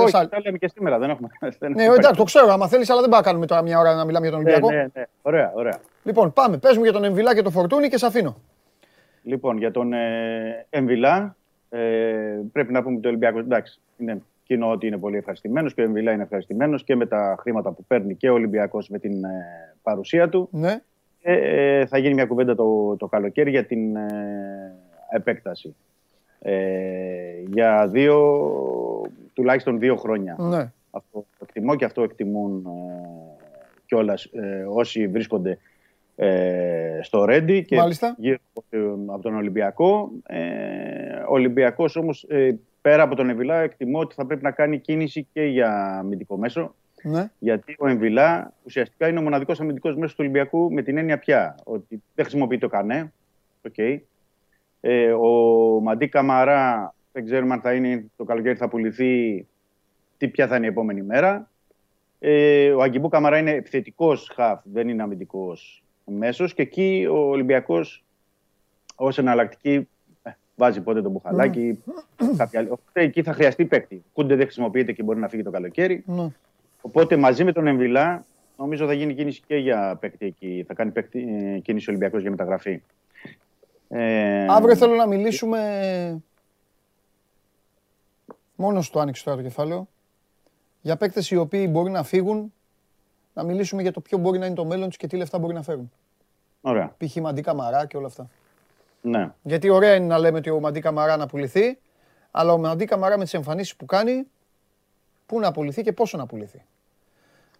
Όχι, 0.00 0.12
τα 0.12 0.40
λέμε 0.44 0.58
και 0.58 0.68
σήμερα, 0.68 0.98
δεν 0.98 1.10
έχουμε. 1.10 1.28
ναι, 1.74 1.84
εντάξει, 1.84 2.16
το 2.16 2.24
ξέρω, 2.24 2.52
άμα 2.52 2.68
θέλεις, 2.68 2.90
αλλά 2.90 3.00
δεν 3.00 3.10
πάμε 3.10 3.22
να 3.22 3.28
κάνουμε 3.28 3.46
τώρα 3.46 3.62
μια 3.62 3.78
ώρα 3.78 3.94
να 3.94 4.04
μιλάμε 4.04 4.26
για 4.26 4.36
τον 4.36 4.44
ναι, 4.44 4.52
Ολυμπιακό. 4.52 4.76
Ναι, 4.76 4.88
ναι, 4.94 5.06
ωραία, 5.22 5.52
ωραία. 5.54 5.78
Λοιπόν, 6.02 6.32
πάμε. 6.32 6.58
Πες 6.58 6.76
μου 6.76 6.82
για 6.82 6.92
τον 6.92 7.04
Εμβιλά 7.04 7.34
και 7.34 7.42
τον 7.42 7.52
Φορτούνη 7.52 7.88
και 7.88 7.98
σε 7.98 8.06
αφήνω. 8.06 8.36
Λοιπόν, 9.22 9.58
για 9.58 9.70
τον 9.70 9.92
ε, 9.92 10.66
Εμβιλά, 10.70 11.36
ε, 11.68 11.78
πρέπει 12.52 12.72
να 12.72 12.82
πούμε 12.82 12.96
ότι 12.96 13.06
ο 13.06 13.08
Ολυμπιακός, 13.08 13.40
εντάξει, 13.40 13.80
είναι 13.96 14.22
κοινό 14.42 14.70
ότι 14.70 14.86
είναι 14.86 14.98
πολύ 14.98 15.16
ευχαριστημένος 15.16 15.74
και 15.74 15.80
ο 15.80 15.84
Εμβιλά 15.84 16.12
είναι 16.12 16.22
ευχαριστημένος 16.22 16.84
και 16.84 16.96
με 16.96 17.06
τα 17.06 17.36
χρήματα 17.40 17.70
που 17.70 17.84
παίρνει 17.84 18.14
και 18.14 18.30
ο 18.30 18.32
Ολυμπιακός 18.32 18.88
με 18.88 18.98
την 18.98 19.24
ε, 19.24 19.74
παρουσία 19.82 20.28
του. 20.28 20.48
Ναι. 20.52 20.80
Ε, 21.22 21.86
θα 21.86 21.98
γίνει 21.98 22.14
μια 22.14 22.26
κουβέντα 22.26 22.54
το, 22.54 22.96
το 22.96 23.06
καλοκαίρι 23.06 23.50
για 23.50 23.64
την 23.64 23.96
ε, 23.96 24.74
επέκταση. 25.10 25.76
Ε, 26.48 27.42
για 27.52 27.88
δύο, 27.88 28.50
τουλάχιστον 29.32 29.78
δύο 29.78 29.96
χρόνια. 29.96 30.36
Ναι. 30.38 30.72
Αυτό 30.90 31.26
εκτιμώ 31.42 31.74
και 31.76 31.84
αυτό 31.84 32.02
εκτιμούν 32.02 32.66
ε, 32.66 33.44
κιόλας 33.86 34.24
ε, 34.24 34.64
όσοι 34.68 35.08
βρίσκονται 35.08 35.58
ε, 36.16 36.98
στο 37.02 37.24
Ρέντι 37.24 37.64
και 37.64 37.76
Μάλιστα. 37.76 38.14
γύρω 38.18 38.38
από 39.06 39.22
τον 39.22 39.34
Ολυμπιακό. 39.34 40.10
Ε, 40.26 40.38
ο 41.28 41.32
Ολυμπιακός 41.32 41.96
όμως 41.96 42.26
πέρα 42.80 43.02
από 43.02 43.14
τον 43.14 43.28
Εμβιλά 43.28 43.56
εκτιμώ 43.56 43.98
ότι 43.98 44.14
θα 44.14 44.26
πρέπει 44.26 44.42
να 44.42 44.50
κάνει 44.50 44.78
κίνηση 44.78 45.26
και 45.32 45.42
για 45.42 45.98
αμυντικό 45.98 46.36
μέσο. 46.36 46.74
Ναι. 47.02 47.30
Γιατί 47.38 47.76
ο 47.78 47.88
Εμβιλά 47.88 48.52
ουσιαστικά 48.64 49.08
είναι 49.08 49.18
ο 49.18 49.22
μοναδικός 49.22 49.60
αμυντικός 49.60 49.96
μέσος 49.96 50.10
του 50.10 50.20
Ολυμπιακού 50.20 50.72
με 50.72 50.82
την 50.82 50.96
έννοια 50.96 51.18
πια 51.18 51.54
ότι 51.64 52.02
δεν 52.14 52.24
χρησιμοποιεί 52.24 52.58
το 52.58 52.68
κανέ. 52.68 53.12
Okay. 53.72 53.98
Ε, 54.88 55.12
ο 55.12 55.30
Μαντί 55.80 56.08
Καμαρά 56.08 56.94
δεν 57.12 57.24
ξέρουμε 57.24 57.54
αν 57.54 57.60
θα 57.60 57.74
είναι 57.74 58.04
το 58.16 58.24
καλοκαίρι 58.24 58.56
θα 58.56 58.68
πουληθεί, 58.68 59.46
τι 60.18 60.28
πια 60.28 60.46
θα 60.46 60.56
είναι 60.56 60.66
η 60.66 60.68
επόμενη 60.68 61.02
μέρα. 61.02 61.50
Ε, 62.18 62.70
ο 62.70 62.82
Αγκιμπού 62.82 63.08
Καμαρά 63.08 63.38
είναι 63.38 63.50
επιθετικός 63.50 64.30
χαφ, 64.34 64.60
δεν 64.64 64.88
είναι 64.88 65.02
αμυντικός 65.02 65.82
μέσος. 66.04 66.54
Και 66.54 66.62
εκεί 66.62 67.06
ο 67.10 67.16
Ολυμπιακός 67.16 68.04
ως 68.96 69.18
εναλλακτική 69.18 69.88
ε, 70.22 70.30
βάζει 70.54 70.80
πότε 70.80 71.02
τον 71.02 71.10
μπουχαλάκι. 71.10 71.82
Mm. 71.86 72.24
Κάποια... 72.36 72.68
Εκεί 72.92 73.22
θα 73.22 73.32
χρειαστεί 73.32 73.64
παίκτη. 73.64 74.04
Κούντε 74.12 74.34
δεν 74.34 74.44
χρησιμοποιείται 74.44 74.92
και 74.92 75.02
μπορεί 75.02 75.18
να 75.18 75.28
φύγει 75.28 75.42
το 75.42 75.50
καλοκαίρι. 75.50 76.04
Mm. 76.08 76.26
Οπότε 76.80 77.16
μαζί 77.16 77.44
με 77.44 77.52
τον 77.52 77.66
Εμβιλά 77.66 78.26
νομίζω 78.58 78.86
θα 78.86 78.92
γίνει 78.92 79.14
κίνηση 79.14 79.42
και 79.46 79.56
για 79.56 79.96
παίκτη 80.00 80.26
εκεί. 80.26 80.64
Θα 80.66 80.74
κάνει 80.74 80.90
παίκτη, 80.90 81.52
ε, 81.54 81.58
κίνηση 81.58 81.88
ο 81.88 81.92
Ολυμπιακός 81.92 82.20
για 82.20 82.30
μεταγραφή. 82.30 82.82
Ε... 83.88 84.46
Αύριο 84.48 84.76
θέλω 84.76 84.94
να 84.94 85.06
μιλήσουμε. 85.06 86.22
Μόνος 88.56 88.86
στο 88.86 89.00
άνοιξε 89.00 89.24
τώρα 89.24 89.36
το 89.36 89.42
κεφάλαιο. 89.42 89.88
Για 90.80 90.96
παίκτες 90.96 91.30
οι 91.30 91.36
οποίοι 91.36 91.68
μπορεί 91.70 91.90
να 91.90 92.02
φύγουν, 92.02 92.52
να 93.34 93.42
μιλήσουμε 93.42 93.82
για 93.82 93.92
το 93.92 94.00
ποιο 94.00 94.18
μπορεί 94.18 94.38
να 94.38 94.46
είναι 94.46 94.54
το 94.54 94.64
μέλλον 94.64 94.88
τους 94.88 94.96
και 94.96 95.06
τι 95.06 95.16
λεφτά 95.16 95.38
μπορεί 95.38 95.54
να 95.54 95.62
φέρουν. 95.62 95.92
Ωραία. 96.60 96.94
Π.χ. 96.98 97.16
Μαντί 97.16 97.40
Καμαρά 97.40 97.86
και 97.86 97.96
όλα 97.96 98.06
αυτά. 98.06 98.28
Ναι. 99.00 99.32
Γιατί 99.42 99.68
ωραία 99.68 99.94
είναι 99.94 100.06
να 100.06 100.18
λέμε 100.18 100.38
ότι 100.38 100.50
ο 100.50 100.60
Μαντί 100.60 100.80
Καμαρά 100.80 101.16
να 101.16 101.26
πουληθεί, 101.26 101.78
αλλά 102.30 102.52
ο 102.52 102.58
Μαντί 102.58 102.84
Καμαρά 102.84 103.18
με 103.18 103.24
τις 103.24 103.34
εμφανίσεις 103.34 103.76
που 103.76 103.86
κάνει, 103.86 104.26
πού 105.26 105.40
να 105.40 105.52
πουληθεί 105.52 105.82
και 105.82 105.92
πόσο 105.92 106.16
να 106.16 106.26
πουληθεί. 106.26 106.64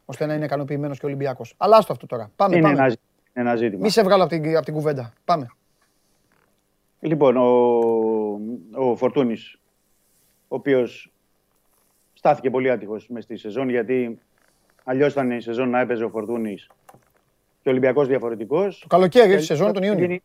Ώστε 0.05 0.27
να 0.27 0.35
είναι 0.35 0.45
ικανοποιημένος 0.45 0.99
και 0.99 1.05
ο 1.05 1.09
Ολυμπιακός. 1.09 1.55
Αλλά 1.57 1.77
άστο 1.77 1.93
αυτό 1.93 2.07
τώρα. 2.07 2.31
Πάμε, 2.37 2.57
είναι 2.57 2.75
πάμε. 2.75 2.97
Ένα, 3.33 3.57
ζήτημα. 3.57 3.83
Μη 3.83 3.91
σε 3.91 4.03
βγάλω 4.03 4.23
από 4.23 4.33
την, 4.33 4.57
από 4.57 4.65
την 4.65 4.75
κουβέντα. 4.75 5.13
Πάμε. 5.25 5.51
Λοιπόν, 7.01 7.37
ο, 7.37 8.89
ο 8.89 8.97
Φορτούνης, 8.97 9.59
ο 10.49 10.55
οποίος 10.55 11.13
στάθηκε 12.13 12.51
πολύ 12.51 12.71
άτυχος 12.71 13.09
μες 13.09 13.25
στη 13.25 13.37
σεζόν, 13.37 13.69
γιατί 13.69 14.19
αλλιώς 14.85 15.13
ήταν 15.13 15.31
η 15.31 15.41
σεζόν 15.41 15.71
να 15.71 15.81
έπαιζε 15.81 16.05
ο 16.05 16.09
Φορτούνης 16.09 16.71
και 17.63 17.69
ο 17.69 17.71
Ολυμπιακός 17.71 18.09
διαφορετικός. 18.09 18.79
Το 18.79 18.87
καλοκαίρι, 18.87 19.35
η 19.35 19.41
σεζόν 19.41 19.73
τον 19.73 19.83
Ιούνιο. 19.83 20.19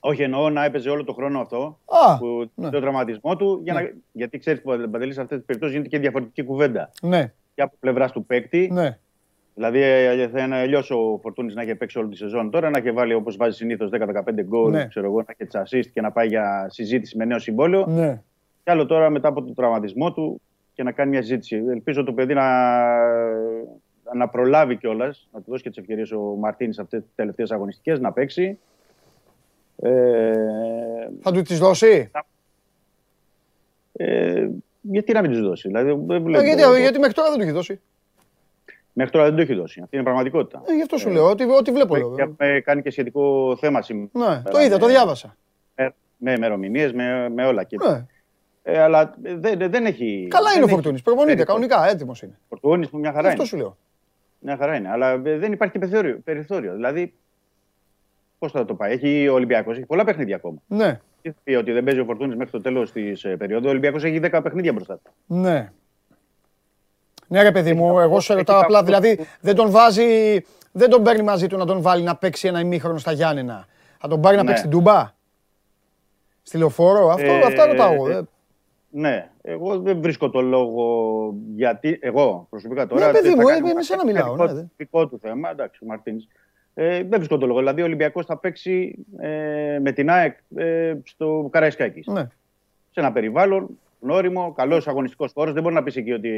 Όχι, 0.00 0.22
εννοώ 0.22 0.50
να 0.50 0.64
έπαιζε 0.64 0.90
όλο 0.90 1.04
το 1.04 1.12
χρόνο 1.12 1.40
αυτό. 1.40 1.78
Α, 1.84 2.18
που, 2.18 2.50
ναι. 2.54 2.70
Το 2.70 2.80
τραυματισμό 2.80 3.36
του. 3.36 3.60
Για 3.62 3.72
ναι. 3.72 3.80
να, 3.80 3.92
γιατί 4.12 4.38
ξέρεις, 4.38 4.62
Παντελής, 4.62 5.14
σε 5.14 5.20
αυτές 5.20 5.36
τις 5.36 5.46
περιπτώσεις 5.46 5.76
γίνεται 5.76 5.96
και 5.96 6.02
διαφορετική 6.02 6.42
κουβέντα. 6.42 6.90
Ναι. 7.02 7.32
Και 7.54 7.62
από 7.62 7.76
πλευράς 7.80 8.12
του 8.12 8.26
παίκτη. 8.26 8.68
Ναι. 8.72 8.98
Δηλαδή, 9.58 9.80
ε, 9.82 10.28
θα 10.28 10.40
είναι 10.40 10.56
αλλιώς 10.56 10.90
ο 10.90 11.18
Φορτούνης 11.22 11.54
να 11.54 11.62
έχει 11.62 11.74
παίξει 11.74 11.98
όλη 11.98 12.08
τη 12.08 12.16
σεζόν 12.16 12.50
τώρα, 12.50 12.70
να 12.70 12.78
έχει 12.78 12.92
βάλει 12.92 13.14
όπως 13.14 13.36
βάζει 13.36 13.56
συνήθως 13.56 13.90
10-15 13.90 14.42
γκολ, 14.42 14.70
Ναι. 14.70 14.86
ξέρω 14.86 15.06
εγώ, 15.06 15.16
να 15.18 15.24
έχει 15.36 15.46
τσασίστ 15.48 15.90
και 15.92 16.00
να 16.00 16.12
πάει 16.12 16.26
για 16.28 16.66
συζήτηση 16.70 17.16
με 17.16 17.24
νέο 17.24 17.38
συμβόλαιο. 17.38 17.86
Ναι. 17.86 18.22
Και 18.64 18.70
άλλο 18.70 18.86
τώρα 18.86 19.10
μετά 19.10 19.28
από 19.28 19.42
τον 19.42 19.54
τραυματισμό 19.54 20.12
του 20.12 20.40
και 20.74 20.82
να 20.82 20.92
κάνει 20.92 21.10
μια 21.10 21.20
συζήτηση. 21.20 21.62
Ελπίζω 21.70 22.04
το 22.04 22.12
παιδί 22.12 22.34
να, 22.34 22.44
να 24.14 24.28
προλάβει 24.30 24.76
κιόλας, 24.76 25.28
να 25.32 25.40
του 25.40 25.50
δώσει 25.50 25.62
και 25.62 25.68
τις 25.68 25.78
ευκαιρίες 25.78 26.12
ο 26.12 26.20
Μαρτίνης 26.20 26.74
σε 26.74 26.80
αυτές 26.82 27.02
τις 27.02 27.10
τελευταίες 27.14 27.50
αγωνιστικές 27.50 28.00
να 28.00 28.12
παίξει. 28.12 28.58
Ε, 29.82 30.32
Θα 31.20 31.32
του 31.32 31.42
τις 31.42 31.58
δώσει; 31.58 32.10
ε, 33.92 34.48
γιατί 34.80 35.12
να 35.12 35.20
μην 35.20 35.30
τους 35.30 35.40
δώσει, 35.40 35.68
δηλαδή, 35.68 35.88
δεν 36.06 36.16
Ε, 36.16 36.18
βλέπω- 36.20 36.44
γιατί, 36.44 36.80
γιατί 36.80 36.98
μέχρι 36.98 37.14
τώρα 37.14 37.28
δεν 37.28 37.38
του 37.38 37.42
έχει 37.44 37.52
δώσει. 37.52 37.80
Μέχρι 38.98 39.12
τώρα 39.12 39.24
δεν 39.24 39.34
το 39.36 39.40
έχει 39.42 39.54
δώσει. 39.54 39.80
Αυτή 39.82 39.96
είναι 39.96 40.02
η 40.02 40.04
πραγματικότητα. 40.06 40.62
Ε, 40.66 40.74
γι' 40.74 40.82
αυτό 40.82 40.96
σου 40.96 41.10
λέω. 41.10 41.28
Ό,τι, 41.28 41.44
ό,τι 41.44 41.70
βλέπω. 41.72 41.96
λέω. 41.96 42.14
Και 42.14 42.22
έχουμε 42.22 42.60
κάνει 42.64 42.82
και 42.82 42.90
σχετικό 42.90 43.56
θέμα 43.60 43.82
σήμερα. 43.82 44.08
Ναι, 44.12 44.42
το 44.50 44.60
είδα, 44.60 44.78
το 44.78 44.86
διάβασα. 44.86 45.36
Με, 45.74 45.94
με 46.16 46.32
ημερομηνίες, 46.32 46.92
με, 46.92 47.28
με 47.28 47.46
όλα. 47.46 47.64
Και, 47.64 47.76
Ναι. 47.88 48.06
ε, 48.62 48.78
αλλά 48.80 49.14
δεν, 49.22 49.70
δεν 49.70 49.86
έχει. 49.86 50.26
Καλά 50.30 50.52
είναι 50.52 50.58
ο 50.58 50.60
δεν 50.60 50.62
έχει 50.64 50.70
Φορτούνης. 50.74 51.02
Προπονείται 51.02 51.34
περιθώριο. 51.44 51.68
κανονικά, 51.68 51.94
έτοιμος 51.94 52.22
είναι. 52.22 52.38
Φορτούνης 52.48 52.88
που 52.88 52.98
μια 52.98 53.12
χαρά 53.12 53.28
Αυτό 53.28 53.40
είναι. 53.40 53.48
σου 53.50 53.56
λέω. 53.56 53.76
Μια 54.38 54.56
χαρά 54.56 54.76
είναι. 54.76 54.88
Αλλά 54.90 55.10
ε, 55.10 55.16
δεν 55.38 55.52
υπάρχει 55.52 55.72
και 55.72 55.78
περιθώριο. 55.78 56.18
περιθώριο. 56.24 56.74
Δηλαδή, 56.74 57.14
πώς 58.38 58.52
θα 58.52 58.64
το 58.64 58.74
πάει; 58.74 58.92
Έχει 58.92 59.28
ο 59.28 59.34
Ολυμπιακός, 59.34 59.76
έχει 59.76 59.86
πολλά 59.86 60.04
παιχνίδια 60.04 60.36
ακόμα. 60.36 60.58
Ναι, 60.66 61.00
Τι 61.22 61.28
θα 61.30 61.36
πει 61.44 61.54
ότι 61.54 61.72
δεν 61.72 61.84
παίζει 61.84 62.00
ο 62.00 62.04
Φορτούνης 62.04 62.36
μέχρι 62.36 62.52
το 62.52 62.60
τέλος 62.60 62.92
της 62.92 63.26
περίοδου. 63.38 63.66
Ο 63.66 63.70
Ολυμπιακός 63.70 64.04
έχει 64.04 64.20
10 64.22 64.40
παιχνίδια 64.42 64.72
μπροστά 64.72 64.94
του. 65.04 65.10
ναι. 65.26 65.72
Ναι, 67.28 67.42
ρε 67.42 67.52
παιδί 67.52 67.74
μου, 67.74 67.98
εγώ 68.00 68.20
σε 68.20 68.32
έχει 68.32 68.40
ρωτάω 68.40 68.58
τα- 68.58 68.64
απλά. 68.64 68.82
Δηλαδή 68.82 69.26
δεν 69.40 69.54
τον 69.54 69.70
βάζει, 69.70 70.40
δεν 70.72 70.90
τον 70.90 71.02
παίρνει 71.02 71.22
μαζί 71.22 71.46
του 71.46 71.56
να 71.56 71.64
τον 71.66 71.82
βάλει 71.82 72.02
να 72.02 72.16
παίξει 72.16 72.48
ένα 72.48 72.60
ημίχρονο 72.60 72.98
στα 72.98 73.12
Γιάννενα. 73.12 73.66
Θα 74.00 74.08
τον 74.08 74.20
πάρει 74.20 74.36
να 74.36 74.42
Ναι. 74.42 74.48
παίξει 74.48 74.62
την 74.62 74.70
Τούμπα; 74.72 75.14
Στη 76.42 76.58
λεωφόρο, 76.58 77.08
αυτό, 77.10 77.30
Ε, 77.32 77.38
αυτά 77.40 77.66
ρωτάω 77.66 77.92
εγώ. 77.92 78.08
ε, 78.08 78.14
ε. 78.16 78.20
Ναι, 78.90 79.30
εγώ 79.42 79.78
δεν 79.78 80.00
βρίσκω 80.00 80.30
το 80.30 80.40
λόγο 80.40 81.34
γιατί. 81.54 81.98
Εγώ 82.02 82.46
προσωπικά 82.50 82.86
τώρα. 82.86 83.06
Ναι, 83.06 83.12
παιδί 83.12 83.28
θα 83.28 83.36
μου, 83.36 83.42
κάνει 83.42 83.58
ε, 83.58 83.70
ένα 83.70 83.74
με 83.74 83.82
σένα 83.82 84.04
μιλάω, 84.04 84.32
δικό- 84.32 84.46
ναι, 84.46 84.52
δε. 84.52 84.62
Δικό 84.76 85.08
του 85.08 85.18
θέμα, 85.22 85.50
εντάξει, 85.50 85.80
ο 85.82 85.86
Μαρτίνς. 85.86 86.24
Ε, 86.74 86.96
δεν 86.96 87.08
βρίσκω 87.10 87.38
το 87.38 87.46
λόγο. 87.46 87.58
Δηλαδή, 87.58 87.80
ο 87.80 87.84
Ολυμπιακός 87.84 88.26
θα 88.26 88.38
παίξει 88.38 88.94
ε, 89.18 89.78
με 89.80 89.92
την 89.92 90.10
ΑΕΚ 90.10 90.36
ε, 90.56 90.94
στο 91.04 91.48
Καραϊσκάκης. 91.52 92.06
Ναι. 92.06 92.20
Σε 92.90 93.00
ένα 93.00 93.12
περιβάλλον 93.12 93.68
γνώριμο, 94.00 94.52
καλός 94.52 94.88
αγωνιστικός 94.88 95.32
χώρος. 95.34 95.52
Δεν 95.54 95.62
μπορεί 95.62 95.74
να 95.74 95.82
πεις 95.82 95.96
εκεί 95.96 96.12
ότι 96.12 96.30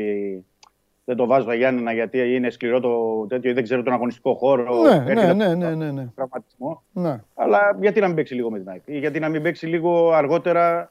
δεν 1.09 1.17
το 1.17 1.27
βάζω 1.27 1.47
τα 1.47 1.55
Γιάννενα 1.55 1.93
γιατί 1.93 2.35
είναι 2.35 2.51
σκληρό 2.51 2.81
το 2.81 3.27
τέτοιο 3.29 3.51
ή 3.51 3.53
δεν 3.53 3.63
ξέρω 3.63 3.83
τον 3.83 3.93
αγωνιστικό 3.93 4.35
χώρο. 4.35 4.83
Ναι, 4.83 4.89
έρχεται 4.95 5.15
ναι, 5.15 5.29
από 5.29 5.35
ναι, 5.37 5.45
τον 5.45 5.59
ναι, 5.59 5.75
ναι, 5.85 5.91
ναι. 5.91 6.07
Τραυματισμό. 6.15 6.83
ναι. 6.93 7.21
Αλλά 7.35 7.77
γιατί 7.81 8.01
να 8.01 8.07
μην 8.07 8.17
παίξει 8.17 8.35
λίγο 8.35 8.51
με 8.51 8.59
την 8.59 8.69
ΑΕΚ; 8.69 8.83
Ή 8.85 8.99
γιατί 8.99 9.19
να 9.21 9.29
μην 9.29 9.43
παίξει 9.43 9.67
λίγο 9.67 10.13
αργότερα 10.13 10.91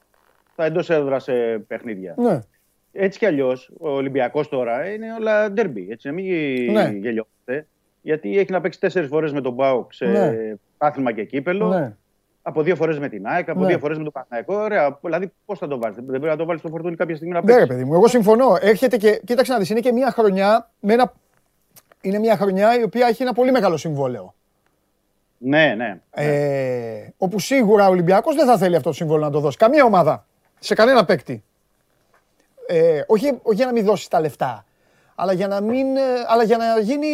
στα 0.51 0.65
εντός 0.65 0.89
έδρας 0.89 1.27
παιχνίδια. 1.67 2.13
ναι. 2.17 2.39
Έτσι 2.91 3.19
κι 3.19 3.25
αλλιώς, 3.25 3.71
ο 3.79 3.89
Ολυμπιακός 3.89 4.49
τώρα 4.49 4.89
είναι 4.93 5.13
όλα 5.19 5.51
ντέρμπι. 5.51 5.87
Έτσι, 5.89 6.07
να 6.07 6.13
μην 6.13 6.25
Ναι. 6.71 6.89
γελιόμαστε. 6.93 7.67
Γιατί 8.01 8.37
έχει 8.37 8.51
να 8.51 8.61
παίξει 8.61 8.79
τέσσερις 8.79 9.09
φορές 9.09 9.33
με 9.33 9.41
τον 9.41 9.53
Μπάουκ 9.53 9.93
σε 9.93 10.05
Ναι. 10.05 10.53
άθλημα 10.77 11.11
και 11.11 11.23
κύπελο. 11.23 11.67
ναι. 11.67 11.95
Από 12.49 12.61
δύο 12.61 12.75
φορές 12.75 12.99
με 12.99 13.09
την 13.09 13.27
ΑΕΚ, 13.27 13.49
από 13.49 13.59
Ναι. 13.59 13.67
δύο 13.67 13.77
φορές 13.79 13.97
με 13.97 14.03
τον 14.03 14.11
Παναγιακό. 14.13 14.55
Ωραία. 14.63 14.97
Δηλαδή, 15.01 15.31
πώς 15.45 15.59
θα 15.59 15.67
το 15.67 15.77
βάλει. 15.79 15.93
Δεν 15.95 16.05
πρέπει 16.05 16.25
να 16.25 16.35
το 16.35 16.45
βάλεις 16.45 16.61
στο 16.61 16.69
φορτούνι 16.69 16.95
κάποια 16.95 17.15
στιγμή 17.15 17.33
να 17.33 17.39
Ναι, 17.43 17.45
ρε 17.45 17.51
παίξεις. 17.53 17.67
παιδί 17.75 17.83
μου, 17.83 17.93
εγώ 17.93 18.07
συμφωνώ. 18.07 18.57
Έρχεται 18.61 18.97
και. 18.97 19.21
Κοίταξε 19.25 19.51
να 19.53 19.59
δεις, 19.59 19.69
είναι 19.69 19.79
και 19.79 19.91
μια 19.91 20.11
χρονιά. 20.11 20.69
Με 20.79 20.93
ένα... 20.93 21.13
Είναι 22.01 22.19
μια 22.19 22.37
χρονιά 22.37 22.79
η 22.79 22.83
οποία 22.83 23.07
έχει 23.07 23.21
ένα 23.23 23.33
πολύ 23.33 23.51
μεγάλο 23.51 23.77
συμβόλαιο. 23.77 24.33
Ναι, 25.37 25.73
ναι. 25.77 25.99
Ε, 26.11 27.07
όπου 27.17 27.39
σίγουρα 27.39 27.87
ο 27.87 27.89
Ολυμπιακός 27.89 28.35
δεν 28.35 28.45
θα 28.45 28.57
θέλει 28.57 28.75
αυτό 28.75 28.89
το 28.89 28.95
συμβόλαιο 28.95 29.25
να 29.25 29.31
το 29.31 29.39
δώσει. 29.39 29.57
Καμία 29.57 29.83
ομάδα. 29.83 30.25
Σε 30.59 30.75
κανένα 30.75 31.05
παίκτη. 31.05 31.43
Ε, 32.67 33.01
όχι, 33.07 33.27
όχι 33.41 33.55
για 33.55 33.65
να 33.65 33.71
μην 33.71 33.85
δώσεις 33.85 34.07
τα 34.07 34.19
λεφτά. 34.19 34.65
Αλλά 35.15 35.33
για 35.33 35.47
να, 35.47 35.61
μην, 35.61 35.97
ε, 35.97 36.01
αλλά 36.27 36.43
για 36.43 36.57
να 36.57 36.79
γίνει 36.79 37.07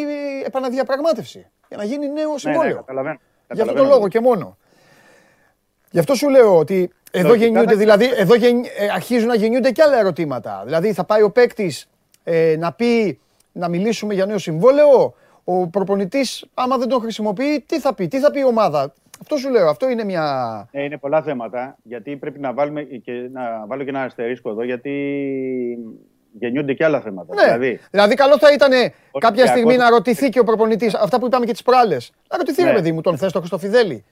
επαναδιαπραγμάτευση. 0.46 1.48
Για 1.68 1.78
να 1.78 1.84
γίνει 1.84 2.08
νέο 2.12 2.26
ναι, 2.28 2.32
ναι, 2.32 2.38
συμβόλαιο. 2.38 2.76
καταλαβαίνω. 2.76 3.16
Γι' 3.16 3.22
αυτό 3.52 3.64
το 3.64 3.66
Καταλαβαίνω. 3.66 3.96
λόγο 3.96 4.08
και 4.08 4.20
μόνο. 4.20 4.58
Γι' 5.94 6.00
αυτό 6.00 6.16
σου 6.16 6.30
λέω 6.30 6.58
ότι 6.58 6.90
εδώ 7.12 7.28
Λογικά 7.28 7.46
γεννιούνται, 7.46 7.72
θα- 7.72 7.78
δηλαδή, 7.78 8.10
εδώ 8.16 8.36
γεν- 8.36 8.66
ε, 8.78 8.88
αρχίζουν 8.94 9.28
να 9.28 9.36
γεννιούνται 9.36 9.72
και 9.72 9.82
άλλα 9.82 10.00
ερωτήματα. 10.00 10.62
Δηλαδή 10.66 10.94
θα 10.94 11.04
πάει 11.04 11.22
ο 11.22 11.32
παίκτης 11.32 11.88
ε, 12.24 12.56
να 12.60 12.72
πει, 12.74 13.20
να 13.52 13.68
μιλήσουμε 13.70 14.14
για 14.14 14.26
νέο 14.26 14.38
συμβόλαιο. 14.38 15.14
Ο 15.44 15.68
προπονητής, 15.68 16.46
άμα 16.54 16.78
δεν 16.78 16.88
τον 16.88 17.02
χρησιμοποιεί, 17.02 17.64
τι 17.68 17.80
θα 17.80 17.94
πει, 17.94 18.08
τι 18.08 18.20
θα 18.20 18.32
πει 18.32 18.40
η 18.40 18.46
ομάδα. 18.46 18.94
Αυτό 19.22 19.38
σου 19.38 19.50
λέω, 19.50 19.70
αυτό 19.70 19.90
είναι 19.90 20.04
μια. 20.04 20.24
Ναι, 20.72 20.84
είναι 20.84 20.98
πολλά 20.98 21.22
θέματα. 21.22 21.76
Γιατί 21.84 22.16
πρέπει 22.16 22.40
να, 22.40 22.54
βάλουμε 22.54 22.82
και, 22.84 23.12
να 23.32 23.66
βάλω 23.68 23.84
και 23.84 23.90
ένα 23.90 24.02
αστερίσκο 24.04 24.50
εδώ, 24.50 24.64
γιατί 24.64 24.92
γεννιούνται 26.40 26.74
και 26.74 26.84
άλλα 26.86 27.02
θέματα. 27.02 27.36
Ναι. 27.36 27.44
Δηλαδή, 27.44 27.80
Δηλαδή, 27.92 28.16
καλό 28.16 28.38
θα 28.38 28.52
ήταν 28.54 28.70
κάποια 28.70 28.94
Ολυμπιακός- 29.12 29.50
στιγμή 29.50 29.76
να 29.78 29.90
ρωτηθεί 29.90 30.30
και 30.30 30.40
ο 30.40 30.44
προπονητής, 30.44 30.94
αυτά 30.96 31.20
που 31.20 31.26
είπαμε 31.26 31.46
και 31.46 31.52
τις 31.52 31.62
προάλλες. 31.62 32.12
Να 32.32 32.38
ρωτηθεί, 32.38 32.62
ρε 32.64 32.68
Ναι. 32.70 32.74
παιδί 32.76 32.92
μου, 32.92 33.02
τον 33.02 33.18
θες, 33.18 33.32
τον 33.32 33.42
Χριστοφιδέλη, 33.42 34.04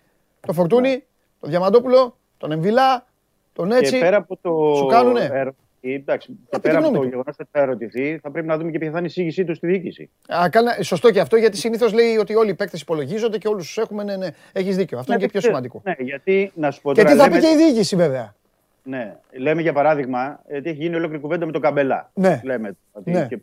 τον 0.46 0.56
Φορτούνη, 0.56 1.04
τον 1.42 1.50
Διαμαντόπουλο, 1.50 2.18
τον 2.38 2.52
Εμβιλά, 2.52 3.06
τον 3.54 3.72
Έτσι. 3.72 3.94
Και 3.94 4.00
πέρα 4.00 4.18
από 4.18 4.38
το. 4.42 4.76
Σου 4.76 4.86
κάνουνε. 4.86 5.30
ερωτή, 5.34 5.58
εντάξει, 5.82 6.28
πει 6.32 6.38
και 6.50 6.56
τη 6.56 6.62
πέρα 6.62 6.78
από 6.78 6.88
γνώμη 6.88 6.98
το 6.98 7.04
του. 7.04 7.10
γεγονός 7.10 7.36
ότι 7.40 7.50
θα 7.52 7.60
ερωτηθεί, 7.60 8.20
θα 8.24 8.32
πρέπει 8.32 8.48
να 8.48 8.58
δούμε 8.58 8.72
και 8.72 8.78
ποια 8.80 8.92
θα 8.92 8.98
είναι 8.98 9.08
η 9.08 9.10
εισήγησή 9.10 9.44
του 9.46 9.56
στη 9.56 9.68
διοίκηση. 9.68 10.10
Α, 10.36 10.50
κάνα, 10.50 10.78
σωστό 10.82 11.12
και 11.12 11.20
αυτό, 11.20 11.36
γιατί 11.38 11.58
συνήθως 11.58 11.94
λέει 11.94 12.18
ότι 12.18 12.36
όλοι 12.36 12.50
οι 12.50 12.54
παίκτες 12.56 12.82
υπολογίζονται 12.82 13.38
και 13.38 13.48
όλους 13.48 13.66
τους 13.66 13.78
έχουμε. 13.78 14.04
Ναι, 14.04 14.16
ναι, 14.16 14.28
έχεις 14.52 14.76
δίκιο. 14.76 15.00
Αυτό 15.00 15.12
είναι 15.14 15.22
και 15.22 15.28
πιο 15.28 15.40
δεν 15.40 15.50
σημαντικό. 15.50 15.80
ξέρω. 15.80 15.96
Ναι, 16.00 16.06
γιατί 16.06 16.52
να 16.56 16.72
σου 16.72 16.82
πω 16.82 16.94
Και 16.94 17.02
τώρα. 17.02 17.14
τι 17.14 17.20
θα 17.22 17.26
πει 17.28 17.32
λέμε- 17.34 17.46
και 17.46 17.64
η 17.64 17.66
διοίκηση, 17.66 17.96
βέβαια. 17.96 18.36
Ναι, 18.84 19.16
λέμε 19.32 19.62
για 19.62 19.74
παράδειγμα 19.74 20.40
ότι 20.58 20.70
έχει 20.70 20.78
γίνει 20.82 20.96
ολόκληρη 20.96 21.22
κουβέντα 21.22 21.46
με 21.46 21.52
τον 21.52 21.62
Καμπελά. 21.62 22.12
Ναι. 22.14 22.42
Λέμε 22.44 22.78
ότι 22.92 23.12
Ναι. 23.12 23.26
και 23.30 23.40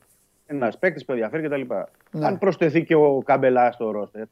ένας 0.46 0.78
παίκτης 0.78 1.04
που 1.04 1.12
ενδιαφέρει 1.12 1.48
κτλ. 1.48 1.60
Ναι. 2.10 2.26
Αν 2.26 2.38
προσθεθεί 2.38 2.84
και 2.84 2.94
ο 2.94 3.22
Καμπελά 3.24 3.72
στο 3.72 3.90
ρόστερ, 3.90 4.22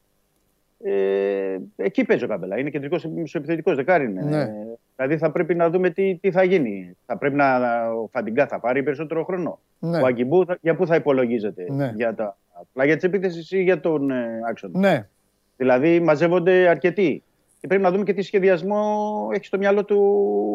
ε, 0.83 1.57
εκεί 1.77 2.05
παίζει 2.05 2.25
ο 2.25 2.29
Καμπελά. 2.29 2.59
Είναι 2.59 2.71
κεντρικός 2.71 3.05
επιθετικό 3.35 3.75
δεκάρι. 3.75 4.05
Είναι. 4.05 4.23
Ναι. 4.23 4.41
Ε, 4.43 4.49
δηλαδή 4.97 5.17
θα 5.19 5.31
πρέπει 5.33 5.55
να 5.55 5.71
δούμε 5.71 5.91
τι, 5.91 6.17
τι 6.21 6.31
θα 6.31 6.43
γίνει. 6.43 6.97
Θα 7.07 7.19
πρέπει 7.19 7.35
να. 7.37 7.57
Ο 7.91 8.09
Φαντιγκά 8.13 8.47
θα 8.47 8.61
πάρει 8.61 8.83
περισσότερο 8.83 9.25
χρόνο. 9.25 9.59
Ναι. 9.79 10.01
Ο 10.01 10.07
Αγκιμπού 10.07 10.45
θα- 10.47 10.59
για 10.61 10.75
πού 10.77 10.87
θα 10.87 10.95
υπολογίζεται, 10.95 11.65
Ναι. 11.69 11.93
για 11.97 12.15
τα 12.15 12.37
πλάγια 12.73 12.97
τη 12.97 13.07
επίθεση 13.07 13.59
ή 13.59 13.63
για 13.63 13.81
τον 13.81 14.11
ε, 14.11 14.41
άξονα. 14.49 14.79
Ναι, 14.79 15.09
Δηλαδή 15.57 16.01
μαζεύονται 16.01 16.69
αρκετοί. 16.69 17.23
Και 17.61 17.67
πρέπει 17.67 17.83
να 17.83 17.91
δούμε 17.91 18.05
και 18.05 18.13
τι 18.13 18.23
σχεδιασμό 18.23 19.03
έχει 19.33 19.45
στο 19.45 19.59
μυαλό 19.59 19.85
του 19.85 19.99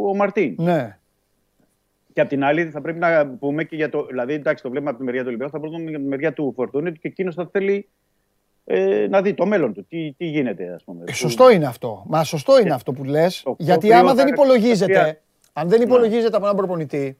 ο 0.07 0.15
Μαρτίν. 0.15 0.55
ναι. 0.57 0.95
Και 2.13 2.21
απ' 2.21 2.27
την 2.27 2.43
άλλη, 2.43 2.65
θα 2.65 2.81
πρέπει 2.81 2.99
να 2.99 3.27
πούμε 3.27 3.63
και 3.63 3.75
για 3.75 3.89
το. 3.89 4.05
Δηλαδή, 4.05 4.33
εντάξει, 4.33 4.63
το 4.63 4.69
βλέπουμε 4.69 4.89
από 4.91 4.99
τη 4.99 5.05
μεριά 5.05 5.21
του 5.21 5.27
Ολυμπιακού, 5.27 5.51
θα 5.51 5.59
πρέπει 5.59 5.73
να 5.73 5.79
δούμε 5.79 5.89
για 5.91 5.99
τη 5.99 6.05
μεριά 6.05 6.33
του 6.33 6.53
Φορτούνη 6.55 6.87
ότι 6.89 6.99
και 6.99 7.07
εκείνος 7.07 7.35
θα 7.35 7.49
θέλει 7.51 7.87
ε, 8.73 9.07
να 9.09 9.21
δει 9.21 9.33
το 9.33 9.45
μέλλον 9.45 9.73
του. 9.73 9.85
Τι, 9.89 10.13
τι 10.13 10.25
γίνεται, 10.25 10.73
ας 10.75 10.83
πούμε. 10.83 11.03
Ε, 11.07 11.13
σωστό 11.13 11.49
είναι 11.51 11.65
αυτό. 11.65 12.03
Μα 12.07 12.23
σωστό 12.23 12.59
είναι 12.59 12.73
αυτό 12.73 12.91
που 12.91 13.03
λες. 13.03 13.41
το 13.43 13.55
Γιατί 13.57 13.85
οποίο 13.87 13.97
άμα 13.99 14.09
θα- 14.09 14.15
δεν 14.15 14.27
υπολογίζεται, 14.27 14.93
θα- 14.93 15.17
αν 15.61 15.69
δεν 15.69 15.81
υπολογίζεται 15.81 16.35
από 16.35 16.45
έναν 16.45 16.55
προπονητή, 16.57 17.17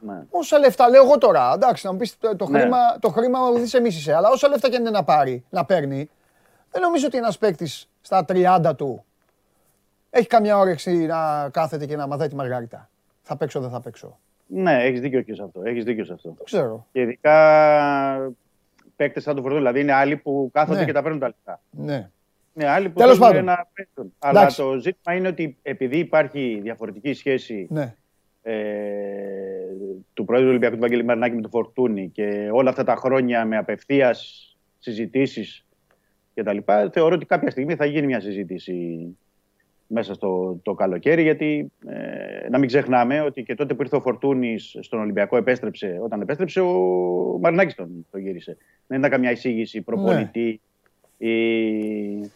Ναι. 0.00 0.22
όσα 0.30 0.58
λεφτά 0.58 0.88
λέω 0.88 1.02
εγώ 1.04 1.18
τώρα. 1.18 1.52
Εντάξει, 1.54 1.86
να 1.86 1.92
μου 1.92 1.98
πεις 1.98 2.18
το, 2.18 2.36
το 2.36 2.48
Ναι. 2.48 2.58
χρήμα, 2.60 2.76
το 3.00 3.08
χρήμα 3.08 3.38
ο 3.48 3.52
Δης 3.52 3.74
εμείς 3.74 3.98
είσαι, 3.98 4.14
αλλά 4.14 4.28
όσα 4.30 4.48
λεφτά 4.48 4.68
και 4.70 4.74
αν 4.76 4.80
είναι 4.80 4.90
να 4.90 5.04
πάρει, 5.04 5.44
να 5.50 5.64
παίρνει, 5.64 6.08
δεν 6.70 6.82
νομίζω 6.82 7.06
ότι 7.06 7.16
ένας 7.16 7.38
παίκτης 7.38 7.88
στα 8.00 8.24
30 8.24 8.74
του 8.76 9.04
έχει 10.10 10.26
καμιά 10.26 10.58
όρεξη 10.58 10.92
να 10.92 11.48
κάθεται 11.52 11.86
και 11.86 11.96
να 11.96 12.06
μαθαίνει 12.06 12.28
τη 12.28 12.34
Μαργαρίτα. 12.34 12.88
Θα 13.22 13.36
παίξω, 13.36 13.60
δεν 13.60 13.70
θα 13.70 13.80
παίξω. 13.80 14.18
Ναι, 14.46 14.82
έχεις 14.84 15.00
δίκιο 15.00 15.22
και 15.22 15.34
σε 15.34 15.42
αυτό. 15.42 15.60
Έχεις 15.64 15.84
δίκιο 15.84 16.04
σε 16.04 16.12
αυτό. 16.12 16.28
Δεν 16.36 16.44
ξέρω. 16.44 16.86
Και 16.92 17.00
ειδικά 17.00 17.32
παίκτες 18.96 19.22
σαν 19.22 19.34
τον 19.34 19.42
Φορτούνη. 19.42 19.64
Δηλαδή, 19.64 19.80
είναι 19.80 19.92
άλλοι 19.92 20.16
που 20.16 20.50
κάθονται 20.52 20.78
Ναι. 20.78 20.84
και 20.84 20.92
τα 20.92 21.02
παίρνουν 21.02 21.20
τα 21.20 21.26
λεφτά. 21.26 21.60
Ναι. 21.70 22.10
Είναι 22.54 22.68
άλλοι 22.68 22.88
που 22.88 22.98
Τέλος 23.00 23.18
θέλουν 23.18 23.32
πάντων. 23.32 23.44
να 23.44 23.66
παίξουν. 23.74 24.12
Αλλά 24.18 24.40
Εντάξει. 24.40 24.56
το 24.62 24.78
ζήτημα 24.78 25.14
είναι 25.16 25.28
ότι 25.28 25.56
επειδή 25.62 25.98
υπάρχει 25.98 26.60
διαφορετική 26.62 27.12
σχέση 27.14 27.66
ναι. 27.70 27.94
ε, 28.42 28.54
του 30.14 30.24
Πρόεδρου 30.24 30.44
του 30.46 30.50
Ολυμπιακού 30.50 30.74
του 30.74 30.80
Βαγγέλη 30.80 31.04
Μαρινάκη 31.04 31.34
με 31.34 31.40
τον 31.40 31.50
Φορτούνη 31.50 32.08
και 32.08 32.48
όλα 32.52 32.70
αυτά 32.70 32.84
τα 32.84 32.94
χρόνια 32.96 33.44
με 33.44 33.56
απευθείας 33.56 34.50
συζητήσεις 34.78 35.66
κτλ. 36.34 36.56
Θεωρώ 36.92 37.14
ότι 37.14 37.26
κάποια 37.26 37.50
στιγμή 37.50 37.74
θα 37.74 37.84
γίνει 37.84 38.06
μια 38.06 38.20
συζήτηση 38.20 39.06
μέσα 39.86 40.14
στο 40.14 40.60
το 40.62 40.74
καλοκαίρι. 40.74 41.22
Γιατί 41.22 41.72
ε, 41.86 42.05
να 42.50 42.58
μην 42.58 42.68
ξεχνάμε 42.68 43.20
ότι 43.20 43.42
και 43.42 43.54
τότε 43.54 43.74
που 43.74 43.82
ήρθε 43.82 43.96
ο 43.96 44.00
Φορτούνης 44.00 44.76
στον 44.80 45.00
Ολυμπιακό, 45.00 45.36
επέστρεψε. 45.36 45.98
Όταν 46.02 46.20
επέστρεψε, 46.20 46.60
ο 46.60 47.38
Μαρινάκης 47.40 47.74
τον, 47.74 48.06
τον 48.10 48.20
γύρισε. 48.20 48.56
Δεν 48.86 48.98
ήταν 48.98 49.10
καμιά 49.10 49.30
εισήγηση 49.30 49.82
προπονητή 49.82 50.60
ή 51.18 52.30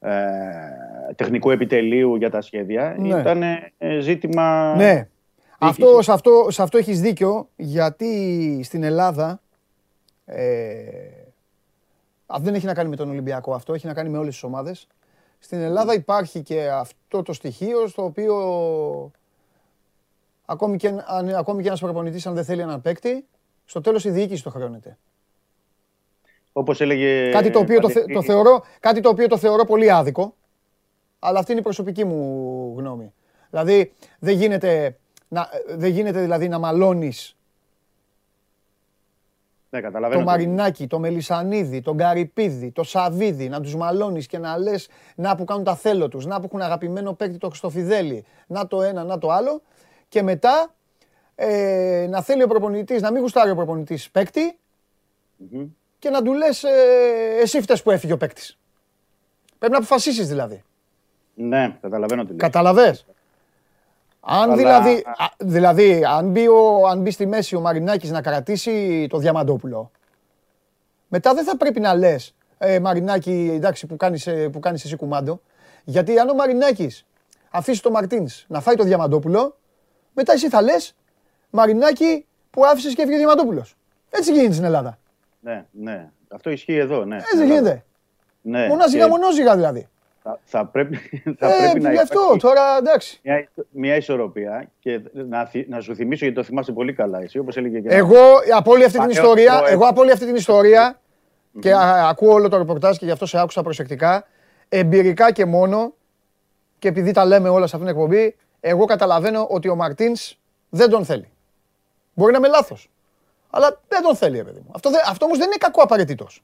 ε, 0.00 0.12
τεχνικού 1.14 1.50
επιτελείου 1.50 2.16
για 2.16 2.30
τα 2.30 2.40
σχέδια. 2.40 2.96
Ναι. 2.98 3.20
Ήταν 3.20 3.42
ε, 3.78 4.00
ζήτημα. 4.00 4.74
Ναι. 4.76 5.08
Αυτό, 5.58 6.02
σε, 6.02 6.12
αυτό, 6.12 6.46
σε 6.50 6.62
αυτό 6.62 6.78
έχεις 6.78 7.00
δίκιο, 7.00 7.48
γιατί 7.56 8.60
στην 8.62 8.82
Ελλάδα, 8.82 9.40
ε, 10.24 10.42
α, 12.26 12.36
δεν 12.40 12.54
έχει 12.54 12.66
να 12.66 12.74
κάνει 12.74 12.88
με 12.88 12.96
τον 12.96 13.10
Ολυμπιακό 13.10 13.54
αυτό, 13.54 13.74
έχει 13.74 13.86
να 13.86 13.94
κάνει 13.94 14.08
με 14.08 14.18
όλες 14.18 14.32
τις 14.32 14.42
ομάδες. 14.42 14.86
Στην 15.38 15.60
Ελλάδα 15.60 15.94
υπάρχει 15.94 16.42
και 16.42 16.68
αυτό 16.70 17.22
το 17.22 17.32
στοιχείο 17.32 17.86
στο 17.86 18.04
οποίο 18.04 18.34
ακόμη 20.46 20.76
και, 20.76 20.88
αν, 21.06 21.28
ακόμη 21.34 21.62
και 21.62 21.68
ένας 21.68 21.80
προπονητής 21.80 22.26
αν 22.26 22.34
δεν 22.34 22.44
θέλει 22.44 22.60
έναν 22.60 22.80
παίκτη, 22.80 23.26
στο 23.64 23.80
τέλος 23.80 24.04
η 24.04 24.10
διοίκηση 24.10 24.42
το 24.42 24.50
χρεώνεται. 24.50 24.98
Όπως 26.52 26.80
έλεγε. 26.80 27.30
κάτι, 27.30 27.50
το 27.50 27.58
οποίο 27.58 27.80
το, 27.80 27.88
θε- 27.88 27.96
Παντελή, 28.00 28.14
το 28.14 28.22
θεωρώ, 28.22 28.64
κάτι 28.80 29.00
το 29.00 29.08
οποίο 29.08 29.26
το 29.26 29.38
θεωρώ 29.38 29.64
πολύ 29.64 29.90
άδικο, 29.90 30.34
αλλά 31.18 31.38
αυτή 31.38 31.50
είναι 31.50 31.60
η 31.60 31.64
προσωπική 31.64 32.04
μου 32.04 32.74
γνώμη. 32.78 33.12
Δηλαδή, 33.50 33.92
δεν 34.18 34.36
γίνεται, 34.36 34.96
να, 35.28 35.48
δεν 35.76 35.90
γίνεται 35.90 36.20
δηλαδή 36.20 36.48
να 36.48 36.58
μαλώνεις 36.58 37.36
Ναι, 39.70 39.80
το 39.80 39.86
καταλαβαίνω. 39.86 40.24
Μαρινάκι, 40.24 40.86
το 40.86 40.98
Μελισανίδη, 40.98 41.80
τον 41.80 41.96
Καρυπίδη, 41.96 42.70
το 42.70 42.82
Σαβίδη, 42.82 43.48
να 43.48 43.60
τους 43.60 43.76
μαλώνεις 43.76 44.26
και 44.26 44.38
να 44.38 44.58
λες 44.58 44.88
να 45.14 45.36
που 45.36 45.44
κάνουν 45.44 45.64
τα 45.64 45.76
θέλω 45.76 46.08
τους, 46.08 46.26
να 46.26 46.38
που 46.38 46.44
έχουν 46.44 46.60
αγαπημένο 46.60 47.12
παίκτη 47.12 47.38
το 47.38 47.48
Χριστοφιδέλη, 47.48 48.24
να 48.46 48.66
το 48.66 48.82
ένα, 48.82 49.04
να 49.04 49.18
το 49.18 49.30
άλλο 49.30 49.62
και 50.08 50.22
μετά 50.22 50.74
ε, 51.34 52.06
να 52.10 52.22
θέλει 52.22 52.42
ο 52.42 52.46
προπονητής, 52.46 53.02
να 53.02 53.12
μην 53.12 53.20
γουστάρει 53.20 53.50
ο 53.50 53.54
προπονητής 53.54 54.10
παίκτη 54.10 54.58
Μμμ. 55.36 55.66
και 55.98 56.10
να 56.10 56.22
του 56.22 56.32
λες 56.32 56.62
ε, 56.64 56.68
εσύ 57.42 57.60
φταίς 57.60 57.82
που 57.82 57.90
έφυγε 57.90 58.12
ο 58.12 58.16
παίκτης. 58.16 58.58
Πρέπει 59.58 59.72
να 59.72 59.78
αποφασίσεις 59.78 60.28
δηλαδή. 60.28 60.62
Ναι, 61.34 61.78
καταλαβαίνω 61.80 62.22
τι 62.24 62.30
λες. 62.30 62.40
Καταλαβες; 62.40 63.06
Αν 64.20 64.42
Αλλά- 64.42 64.54
δηλαδή, 64.56 65.04
α, 65.06 65.26
δηλαδή 65.38 66.04
αν, 66.04 66.30
μπει 66.30 66.48
ο, 66.48 66.86
αν 66.90 67.00
μπει 67.00 67.10
στη 67.10 67.26
μέση 67.26 67.56
ο 67.56 67.60
Μαρινάκης 67.60 68.10
να 68.10 68.20
κρατήσει 68.22 69.06
το 69.10 69.18
Διαμαντόπουλο, 69.18 69.90
μετά 71.08 71.34
δεν 71.34 71.44
θα 71.44 71.56
πρέπει 71.56 71.80
να 71.80 71.94
λες 71.94 72.34
ε, 72.58 72.80
Μαρινάκη, 72.80 73.50
εντάξει 73.54 73.86
που 73.86 73.96
κάνεις, 73.96 74.26
ε, 74.26 74.48
που 74.48 74.58
κάνεις 74.60 74.84
εσύ 74.84 74.96
κουμάντο, 74.96 75.40
γιατί 75.84 76.18
αν 76.18 76.28
ο 76.28 76.34
Μαρινάκης 76.34 77.06
αφήσει 77.50 77.82
το 77.82 77.90
Μαρτίνς 77.90 78.44
να 78.48 78.60
φάει 78.60 78.74
το 78.74 78.84
Διαμαντόπουλο, 78.84 79.56
μετά 80.14 80.32
εσύ 80.32 80.48
θα 80.48 80.62
λες 80.62 80.94
Μαρινάκη 81.50 82.26
που 82.50 82.64
άφησες 82.64 82.94
και 82.94 83.00
έφυγε 83.02 83.16
ο 83.16 83.18
Διαμαντόπουλος. 83.18 83.76
Έτσι 84.10 84.32
γίνεται 84.32 84.52
στην 84.52 84.64
Ελλάδα. 84.64 84.98
Ναι, 85.40 85.64
ναι. 85.70 86.10
Αυτό 86.28 86.50
ισχύει 86.50 86.76
εδώ. 86.76 87.04
Ναι. 87.04 87.16
Έτσι 87.16 87.36
δεν 87.36 87.46
γίνεται. 87.46 87.84
Ναι. 88.42 88.66
Μονάζιγα, 88.68 89.04
Και 89.04 89.10
μονόζιγα 89.10 89.54
δηλαδή. 89.54 89.88
Θα, 90.28 90.38
θα 90.44 90.64
πρέπει, 90.66 90.96
θα 91.38 91.46
Ε, 91.54 91.58
πρέπει 91.58 91.80
να 91.80 91.92
γι' 91.92 91.98
αυτό 91.98 92.20
υπάρχει 92.20 92.38
τώρα 92.38 92.76
εντάξει. 92.78 93.20
μια, 93.22 93.38
ισο- 93.38 93.66
μια 93.70 93.96
ισορροπία 93.96 94.70
και 94.80 95.00
να, 95.12 95.44
θυ- 95.46 95.68
να 95.68 95.80
σου 95.80 95.94
θυμίσω 95.94 96.24
γιατί 96.24 96.40
το 96.40 96.46
θυμάσαι 96.46 96.72
πολύ 96.72 96.92
καλά 96.92 97.20
εσύ, 97.22 97.38
όπως 97.38 97.56
έλεγε 97.56 97.80
και 97.80 97.88
Εγώ 97.88 98.16
από 98.56 98.70
όλη 98.70 98.84
αυτή 98.84 98.98
την 98.98 99.06
Παλαιό 99.06 99.22
ιστορία, 99.22 99.52
πρόεδρο. 99.52 99.72
εγώ 99.72 99.86
από 99.86 100.00
όλη 100.00 100.10
αυτή 100.10 100.26
την 100.26 100.34
ιστορία 100.34 101.00
και 101.60 101.72
α- 101.74 102.08
ακούω 102.08 102.32
όλο 102.32 102.48
το 102.48 102.56
ρεπορτάζ 102.56 102.96
και 102.96 103.04
γι' 103.04 103.10
αυτό 103.10 103.26
σε 103.26 103.38
άκουσα 103.40 103.62
προσεκτικά, 103.62 104.26
εμπειρικά 104.68 105.32
και 105.32 105.44
μόνο 105.44 105.92
και 106.78 106.88
επειδή 106.88 107.12
τα 107.12 107.24
λέμε 107.24 107.48
όλα 107.48 107.66
σε 107.66 107.76
αυτήν 107.76 107.90
την 107.92 108.00
εκπομπή, 108.00 108.36
εγώ 108.60 108.84
καταλαβαίνω 108.84 109.46
ότι 109.50 109.68
ο 109.68 109.74
Μαρτίνς 109.76 110.38
δεν 110.68 110.90
τον 110.90 111.04
θέλει. 111.04 111.28
Μπορεί 112.14 112.32
να 112.32 112.38
είμαι 112.38 112.48
λάθος. 112.48 112.90
Αλλά 113.50 113.80
δεν 113.88 114.02
τον 114.02 114.16
θέλει, 114.16 114.36
ρε 114.36 114.44
παιδί 114.44 114.58
μου. 114.64 114.70
Αυτό, 114.74 114.90
δεν- 114.90 115.00
αυτό 115.08 115.24
όμως 115.24 115.38
δεν 115.38 115.46
είναι 115.46 115.56
κακό 115.58 115.82
απαραίτητος. 115.82 116.42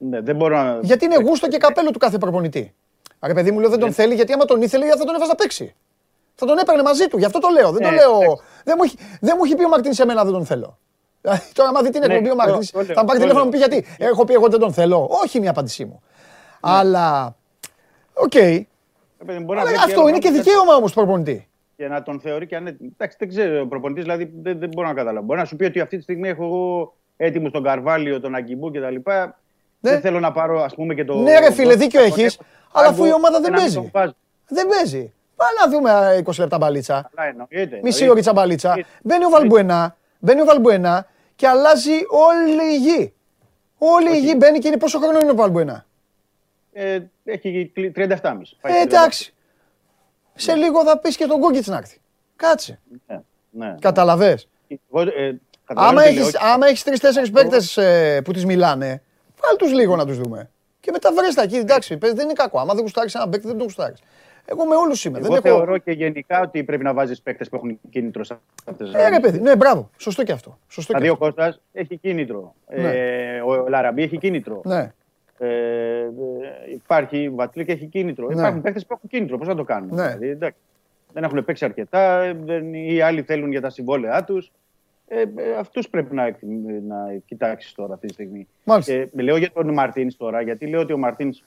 Ναι, 0.00 0.20
δεν 0.20 0.36
μπορώ 0.36 0.56
να... 0.62 0.78
Γιατί 0.82 1.04
είναι 1.04 1.16
γούστο 1.22 1.48
και 1.48 1.58
καπέλο 1.58 1.90
του 1.90 1.98
κάθε 1.98 2.18
προπονητή. 2.18 2.74
Ρε 3.26 3.34
παιδί 3.34 3.50
μου, 3.50 3.60
λέω 3.60 3.70
δεν 3.70 3.78
τον 3.78 3.92
θέλει 3.92 4.14
γιατί 4.14 4.32
άμα 4.32 4.44
τον 4.44 4.62
ήθελε 4.62 4.86
θα 4.86 4.96
τον 5.04 5.08
έβαζα 5.14 5.26
να 5.26 5.34
παίξει. 5.34 5.74
Θα 6.34 6.46
τον 6.46 6.58
έπαιρνε 6.58 6.82
μαζί 6.82 7.06
του, 7.06 7.18
γι' 7.18 7.24
αυτό 7.24 7.38
το 7.38 7.48
λέω. 7.48 7.70
Δεν 7.72 7.82
το 7.82 7.88
Ναι, 7.90 7.94
λέω. 7.96 8.14
εντάξει. 8.22 8.42
Δεν 8.64 8.74
μου, 8.78 8.82
έχει, 8.84 8.96
δεν 9.20 9.34
μου 9.38 9.44
έχει 9.44 9.54
πει 9.54 9.64
ο 9.64 9.68
Μαρτίν 9.68 9.92
σε 9.92 10.04
μένα 10.06 10.24
δεν 10.24 10.32
τον 10.32 10.44
θέλω. 10.46 10.78
Δηλαδή, 11.20 11.40
Τώρα, 11.52 11.68
άμα 11.68 11.82
δει 11.82 11.90
την 11.90 12.00
Ναι, 12.00 12.06
εκπομπή 12.06 12.26
ο 12.26 12.30
το- 12.30 12.36
Μαρτίν, 12.36 12.70
το 12.72 12.78
λέω, 12.82 12.94
θα 12.94 13.00
μου 13.00 13.06
πάρει 13.06 13.18
το 13.18 13.24
τηλέφωνο 13.24 13.38
να 13.38 13.44
μου 13.44 13.50
πει 13.50 13.58
λέω. 13.58 13.68
γιατί. 13.68 14.04
Έχω 14.04 14.24
πει 14.24 14.32
εγώ 14.34 14.48
δεν 14.48 14.60
τον 14.60 14.72
θέλω. 14.72 15.08
Όχι 15.22 15.36
είναι 15.36 15.46
η 15.46 15.48
απάντησή 15.48 15.84
μου. 15.84 16.02
Αλλά. 16.60 17.36
Οκ. 18.14 18.34
Ρε 18.34 18.66
παιδί 19.26 19.38
μου, 19.38 19.44
μπορεί 19.44 19.58
να 19.58 19.60
Αλλά 19.64 19.70
βρει 19.70 19.78
Αυτό 19.84 20.00
άλλο 20.00 20.08
είναι 20.08 20.18
και 20.18 20.28
άνθρωπο 20.28 20.50
δικαίωμα 20.50 20.74
όμως 20.74 20.92
του 20.92 20.96
προπονητή. 20.98 21.48
Και 21.76 21.88
να 21.88 22.02
τον 22.02 22.20
θεωρεί 22.20 22.46
και 22.46 22.56
αν. 22.56 22.66
Εντάξει, 22.66 23.16
δεν 23.18 23.28
ξέρω. 23.28 23.60
Ο 23.60 23.66
προπονητής 23.66 24.02
δηλαδή 24.02 24.32
δεν, 24.42 24.58
δεν 24.58 24.68
μπορώ 24.68 24.88
να 24.88 24.94
καταλάβω. 24.94 25.26
Μπορεί 25.26 25.38
να 25.38 25.44
σου 25.44 25.56
πει 25.56 25.64
ότι 25.64 25.80
αυτή 25.80 25.96
τη 25.96 26.02
στιγμή 26.02 26.28
έχω 26.28 26.44
εγώ 26.44 26.94
έτοιμο 27.16 27.50
τον 27.50 27.62
Καρβάλιο, 27.62 28.20
τον 28.20 28.34
Αγκιμπού 28.34 28.70
κτλ. 28.70 28.78
Ναι. 29.80 29.90
Δεν 29.90 30.00
θέλω 30.00 30.20
να 30.20 30.32
πάρω 30.32 30.62
ας 30.62 30.74
πούμε 30.74 30.94
και 30.94 31.04
το. 31.04 31.14
Ναι, 31.14 31.38
ρε 31.38 31.52
φίλε, 31.52 31.74
δίκιο 31.74 32.00
τον 32.00 32.08
έχεις, 32.08 32.34
έχω 32.34 32.44
αλλά 32.72 32.86
αφού 32.88 33.04
η 33.04 33.08
πάγκο 33.08 33.14
ομάδα 33.16 33.36
και 33.36 33.42
δεν 33.42 33.50
να 33.52 33.56
μην 33.56 33.64
παίζει. 33.64 33.74
τον 33.74 33.90
βάζω. 33.92 34.14
Δεν 34.48 34.68
παίζει. 34.68 35.12
Πάμε 35.36 35.50
να 35.64 35.70
δούμε 35.70 36.16
ε, 36.16 36.22
20 36.26 36.38
λεπτά 36.38 36.58
μπαλίτσα. 36.58 37.10
Καλά 37.14 37.28
εννοείται. 37.28 37.58
Μισή 37.60 37.78
εννοείται. 37.82 38.10
ώριτσα 38.10 38.32
μπαλίτσα. 38.32 38.68
Εννοείται. 38.68 38.88
Μπαίνει 39.02 39.24
ο 39.24 39.28
Βαλμπουενά. 39.28 39.96
Μπαίνει 40.18 40.40
ο 40.40 40.44
Βαλμπουενά 40.44 41.06
και 41.36 41.46
αλλάζει 41.48 41.92
όλη 42.08 42.72
η 42.72 42.76
γη. 42.76 43.12
Όλη 43.78 44.16
η 44.16 44.18
γη 44.20 44.34
μπαίνει 44.36 44.58
και 44.58 44.68
είναι 44.68 44.76
πόσο 44.76 44.98
χρόνο 44.98 45.18
είναι 45.18 45.30
ο 45.30 45.34
Βαλμπουενά. 45.34 45.86
Ε, 46.72 46.98
έχει 47.24 47.70
κλει- 47.74 47.92
37,5. 47.96 48.56
Πάει 48.60 48.72
Ε, 48.72 48.74
στα 48.74 48.82
εντάξει. 48.82 49.34
Σε 50.34 50.54
λίγο 50.54 50.84
θα 50.84 50.98
πεις 50.98 51.16
και 51.16 51.26
τον 51.26 51.40
Κούκιτ 51.40 51.66
να 51.66 51.76
έρθει. 51.76 52.00
Κάτσε. 52.36 52.78
37. 53.08 53.24
Ναι, 53.50 53.66
ναι. 53.66 53.74
Καταλαβέ. 53.80 54.38
Εγώ, 54.90 55.00
ε, 55.00 55.26
Άμα 55.26 55.38
καταλαβαίνω 55.64 56.08
τι 56.08 56.14
λέω. 56.14 56.26
έχει 56.26 56.36
άμα 56.40 56.66
έχεις 56.66 56.82
τρει-τέσσερι 56.82 57.30
παίκτες 57.30 57.78
που 58.24 58.32
τις 58.32 58.44
μιλάνε, 58.44 59.02
βάλ 59.40 59.56
τους 59.56 59.72
λίγο 59.72 59.96
να 59.96 60.06
τους 60.06 60.18
δούμε. 60.18 60.50
Και 60.88 60.94
μετά 60.94 61.12
βρει 61.12 61.34
τα 61.34 61.42
εκεί. 61.42 61.56
Εντάξει, 61.56 61.96
πες, 61.96 62.12
δεν 62.12 62.24
είναι 62.24 62.32
κακό. 62.32 62.58
Άμα 62.58 62.74
δεν 62.74 62.82
γουστάρεις 62.82 63.14
ένα 63.14 63.28
παίκτη, 63.28 63.46
δεν 63.46 63.56
τον 63.56 63.62
γουστάρεις. 63.62 64.02
Εγώ 64.44 64.64
με 64.64 64.74
όλους 64.74 65.04
είμαι. 65.04 65.18
Εγώ 65.18 65.26
δεν 65.26 65.36
έχω... 65.44 65.56
θεωρώ 65.56 65.78
και 65.78 65.90
γενικά 65.90 66.40
ότι 66.40 66.64
πρέπει 66.64 66.84
να 66.84 66.94
βάζεις 66.94 67.22
παίκτες 67.22 67.48
που 67.48 67.56
έχουν 67.56 67.80
κίνητρο 67.90 68.24
σε 68.24 68.38
αυτές 68.64 68.90
τι 68.90 68.98
Ε, 68.98 69.08
ρε 69.08 69.20
παιδί, 69.20 69.40
ναι, 69.40 69.56
μπράβο. 69.56 69.90
Σωστό 69.96 70.22
και 70.22 70.32
αυτό. 70.32 70.58
Σωστό 70.68 70.92
και 70.92 70.98
Δηλαδή 70.98 71.20
ο 71.20 71.24
αυτό. 71.24 71.42
Κώστας 71.42 71.60
έχει 71.72 71.96
κίνητρο. 71.96 72.54
Ναι. 72.76 72.90
Ε, 72.90 73.40
ο 73.40 73.68
Λαραμπή 73.68 74.02
έχει 74.02 74.18
κίνητρο. 74.18 74.60
Ναι. 74.64 74.92
Ε, 75.38 75.48
ε, 75.48 76.10
υπάρχει, 76.74 77.26
ο 77.26 77.34
Βατλίκ 77.34 77.68
έχει 77.68 77.86
κίνητρο. 77.86 78.26
Ναι. 78.26 78.34
Υπάρχουν 78.34 78.60
παίχτε 78.60 78.80
που 78.80 78.94
έχουν 78.94 79.08
κίνητρο. 79.08 79.38
Πώς 79.38 79.48
να 79.48 79.54
το 79.54 79.64
κάνουν; 79.64 79.94
Ναι. 79.94 80.02
Δηλαδή, 80.02 80.28
εντάξει, 80.28 80.58
δεν 81.12 81.24
έχουν 81.24 81.44
παίξει 81.44 81.64
αρκετά, 81.64 82.22
ε, 82.22 82.36
δεν, 82.44 82.74
οι 82.74 83.00
άλλοι 83.00 83.22
θέλουν 83.22 83.50
για 83.50 83.60
τα 83.60 83.70
συμβόλαιά 83.70 84.24
τους. 84.24 84.50
Ε, 85.08 85.20
ε, 85.20 85.26
Αυτούς 85.58 85.88
πρέπει 85.88 86.14
να, 86.14 86.24
να 86.86 86.96
κοιτάξεις 87.26 87.72
τώρα 87.74 87.94
αυτή 87.94 88.06
τη 88.06 88.12
στιγμή. 88.12 88.48
Μάλιστα. 88.64 88.92
Και 88.92 89.08
λέω 89.22 89.36
για 89.36 89.50
τον 89.52 89.72
Μαρτίνς 89.72 90.16
τώρα, 90.16 90.40
γιατί 90.40 90.66
λέω 90.66 90.80
ότι 90.80 90.92
ο 90.92 90.98
Μαρτίνς 90.98 91.42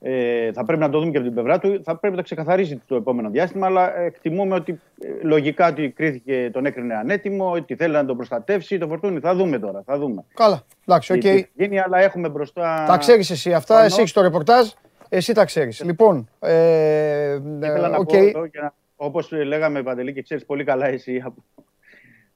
ε, 0.00 0.52
θα 0.52 0.64
πρέπει 0.64 0.80
να 0.80 0.88
το 0.90 0.98
δούμε 0.98 1.10
και 1.10 1.16
από 1.16 1.26
την 1.26 1.34
πλευρά 1.34 1.58
του. 1.58 1.80
Θα 1.84 1.96
πρέπει 1.96 2.16
να 2.16 2.22
ξεκαθαρίσει 2.22 2.82
το 2.86 2.94
επόμενο 2.96 3.30
διάστημα, 3.30 3.66
αλλά 3.66 3.98
εκτιμούμε 3.98 4.54
ότι 4.54 4.80
ε, 5.00 5.08
λογικά 5.22 5.68
ότι 5.68 5.90
κρίθηκε, 5.90 6.50
τον 6.52 6.66
έκρινε 6.66 6.94
ανέτοιμο, 6.94 7.50
ότι 7.50 7.74
θέλει 7.76 7.92
να 7.92 8.04
τον 8.04 8.16
προστατεύσει. 8.16 8.78
Το 8.78 8.86
Φορτούνη 8.86 9.20
θα 9.20 9.34
δούμε 9.34 9.58
τώρα. 9.58 9.82
Θα 9.86 9.98
δούμε. 9.98 10.24
Καλά. 10.34 10.62
Εντάξει, 10.86 11.12
οκ. 11.12 11.20
Τι 11.20 11.40
θα 11.40 11.48
γίνει, 11.54 11.78
αλλά 11.80 11.98
έχουμε 11.98 12.28
μπροστά. 12.28 12.84
Τα 12.88 12.96
ξέρεις 12.96 13.30
εσύ 13.30 13.52
αυτά, 13.54 13.74
Πάνω. 13.74 13.86
εσύ 13.86 14.00
έχεις 14.00 14.12
το 14.12 14.20
ρεπορτάζ, 14.22 14.68
εσύ 15.08 15.34
τα 15.34 15.44
ξέρεις. 15.44 15.82
Λοιπόν, 15.84 16.28
ε, 16.40 17.38
Ήθελα 17.62 17.88
να 17.88 17.96
οκ. 17.96 18.08
πω 18.08 18.16
εδώ, 18.16 18.44
για 18.44 18.60
να- 18.62 18.74
όπως 18.96 19.30
λέγαμε 19.32 19.82
Παντελή 19.82 20.12
και 20.12 20.22
ξέρεις 20.22 20.44
πολύ 20.44 20.64
καλά 20.64 20.86
εσύ 20.86 21.22
από, 21.24 21.44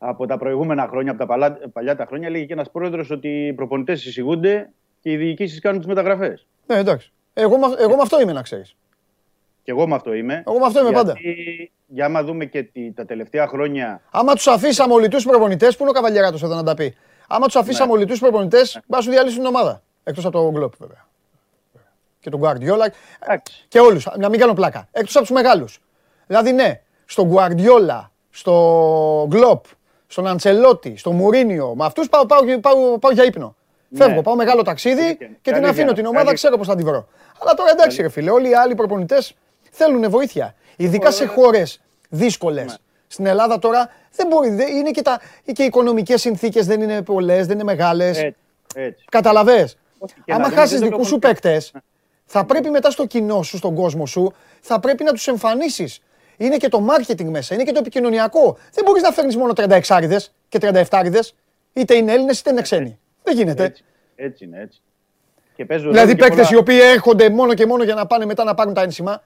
από 0.03 0.27
τα 0.27 0.39
προηγούμενα 0.39 0.87
χρόνια, 0.89 1.11
από 1.11 1.21
τα 1.21 1.27
παλά, 1.27 1.59
παλιά 1.73 1.97
τα 1.97 2.05
χρόνια, 2.07 2.31
λέγει 2.31 2.47
και 2.47 2.53
ένας 2.53 2.71
πρόεδρος 2.71 3.11
ότι 3.11 3.47
οι 3.47 3.53
προπονητές 3.53 4.05
εισηγούνται 4.05 4.71
και 5.01 5.11
οι 5.11 5.17
διοικήσεις 5.17 5.61
κάνουν 5.61 5.79
τις 5.79 5.89
μεταγραφές. 5.89 6.47
Ναι, 6.67 6.77
εντάξει. 6.77 7.13
Εγώ, 7.35 7.59
με- 7.59 7.75
εγώ 7.79 7.97
με 7.97 8.03
αυτό 8.03 8.21
είμαι 8.21 8.33
να 8.33 8.43
ξέρεις. 8.43 8.75
Και 9.63 9.71
εγώ 9.71 9.89
με 9.89 9.95
αυτό 9.95 10.13
είμαι. 10.15 10.43
Εγώ 10.47 10.59
με 10.59 10.65
αυτό 10.67 10.81
είμαι 10.81 10.91
πάντα. 10.91 11.15
Γιατί, 11.19 11.73
Για 11.87 12.05
άμα 12.05 12.23
δούμε 12.23 12.45
και 12.45 12.63
τη- 12.63 12.93
τα 12.93 13.05
τελευταία 13.05 13.47
χρόνια. 13.47 14.01
Άμα 14.11 14.35
τους 14.35 14.47
αφήσαμε 14.47 14.93
ολιτού 14.93 15.23
προπονητές, 15.23 15.77
πού 15.77 15.83
είναι 15.83 15.91
ο 15.91 15.95
Καβαλιαράτο 15.95 16.39
εδώ 16.45 16.55
να 16.55 16.63
τα 16.63 16.75
πει; 16.75 16.95
Άμα 17.29 17.47
τους 17.47 17.57
αφήσαμε 17.57 17.93
Ναι. 17.93 17.99
ολιτού 17.99 18.19
προπονητές, 18.19 18.81
μπα 18.87 19.01
σου 19.01 19.11
διαλύσουν 19.11 19.39
την 19.39 19.47
ομάδα. 19.47 19.83
Εκτός 20.05 20.25
από 20.25 20.39
τον 20.43 20.51
Γκλόπ 20.53 20.73
βέβαια. 20.79 21.07
Και 22.21 22.31
τον 22.31 22.41
Guardiola. 22.43 22.87
Εντάξει. 23.21 23.65
Και 23.69 23.81
όλους. 23.81 24.07
Να 24.19 24.29
μην 24.29 24.41
κάνω 24.41 24.53
πλάκα. 24.53 24.89
Εκτός 24.93 25.17
από 25.17 25.25
τους 25.27 25.35
μεγάλους. 25.35 25.79
Δηλαδή, 26.27 26.53
ναι, 26.53 26.81
στον 27.05 27.33
Guardiola, 27.35 28.09
στο 28.31 28.53
Γκλόπ, 29.29 29.65
στον 30.11 30.27
Αντσελότη, 30.27 30.97
στον 30.97 31.15
Μουρίνιο, 31.17 31.75
με 31.77 31.85
αυτούς 31.85 32.09
πάω, 32.09 32.27
πάω, 32.27 32.41
πάω, 32.61 32.99
πάω 32.99 33.13
για 33.13 33.25
ύπνο. 33.25 33.55
Ναι. 33.89 34.05
Φεύγω, 34.05 34.23
πάω 34.23 34.35
μεγάλο 34.37 34.63
ταξίδι 34.63 35.01
Αλήθεια. 35.03 35.27
και 35.27 35.35
την 35.43 35.53
Αλήθεια. 35.55 35.71
αφήνω 35.71 35.93
την 35.93 36.05
ομάδα, 36.05 36.19
Αλήθεια. 36.19 36.35
ξέρω 36.37 36.57
πώς 36.57 36.67
θα 36.67 36.75
την 36.75 36.87
βρω. 36.87 37.09
Αλλά 37.43 37.55
τώρα 37.55 37.71
εντάξει, 37.71 38.03
ρε 38.03 38.09
φίλε, 38.09 38.31
όλοι 38.31 38.49
οι 38.49 38.55
άλλοι 38.55 38.75
προπονητές 38.75 39.35
θέλουν 39.71 40.11
βοήθεια. 40.11 40.55
Ειδικά 40.77 41.11
σε 41.11 41.27
χώρες 41.27 41.81
δύσκολες. 42.09 42.79
Στην 43.07 43.27
Ελλάδα 43.27 43.59
τώρα 43.59 43.91
δεν 44.13 44.27
μπορεί, 44.27 44.51
δεν- 44.51 44.77
είναι 44.77 44.91
και, 44.91 45.03
τα, 45.03 45.21
και 45.53 45.63
οι 45.63 45.67
οικονομικές 45.67 46.21
συνθήκες 46.21 46.67
δεν 46.67 46.81
είναι 46.81 47.03
πολλές, 47.03 47.47
δεν 47.47 47.55
είναι 47.55 47.65
μεγάλες. 47.65 48.19
Έτσι. 48.19 48.37
έτσι. 48.75 49.05
Καταλαβές. 49.11 49.77
Όχι, 49.99 50.15
και 50.15 50.21
να 50.27 50.35
Άμα 50.35 50.45
δούμε, 50.45 50.57
χάσεις 50.57 50.73
δεν 50.79 50.81
το 50.81 50.87
δικούς 50.97 51.09
σου 51.09 51.19
έχω- 51.23 51.33
παίκτες, 51.33 51.73
θα 52.27 52.45
πρέπει 52.45 52.71
μετά 52.71 52.91
στο 52.91 53.07
κοινό 53.07 53.43
σου, 53.43 53.57
στον 53.57 53.75
κόσμο 53.75 54.07
σου, 54.07 54.33
θα 54.61 54.81
πρέπει 54.81 55.05
να 55.05 55.13
τους 55.13 55.29
εμφανίσεις. 55.29 56.01
Είναι 56.41 56.57
και 56.57 56.69
το 56.69 56.87
marketing 56.91 57.25
μέσα, 57.25 57.55
είναι 57.55 57.63
και 57.65 57.73
το 57.73 57.79
επικοινωνιακό. 57.79 58.57
Δεν 58.73 58.85
μπορείς 58.85 59.03
να 59.03 59.11
φέρνεις 59.11 59.37
μόνο 59.37 59.53
36 59.57 59.81
και 60.49 60.59
37 60.61 61.35
είτε 61.73 61.95
είναι 61.95 62.13
Έλληνες 62.13 62.41
είτε 62.41 62.51
είναι 62.51 62.63
ξένοι. 62.63 62.99
Δεν 63.23 63.37
γίνεται. 63.37 63.65
Έτσι, 63.65 63.85
έτσι 64.17 64.45
είναι, 64.45 64.61
έτσι. 64.61 64.81
Και 65.55 65.65
παίζουν 65.65 65.91
Δηλαδή 65.93 66.13
και 66.15 66.19
παίκτες 66.19 66.37
πολλά- 66.37 66.51
οι 66.51 66.57
οποίοι 66.57 66.79
έρχονται 66.83 67.31
μόνο 67.31 67.55
και 67.55 67.67
μόνο 67.67 67.83
για 67.85 67.95
να 67.95 68.07
πάνε 68.07 68.25
μετά 68.25 68.45
να 68.45 68.55
πάρουν 68.55 68.75
τα 68.75 68.83
ένσημα. 68.83 69.23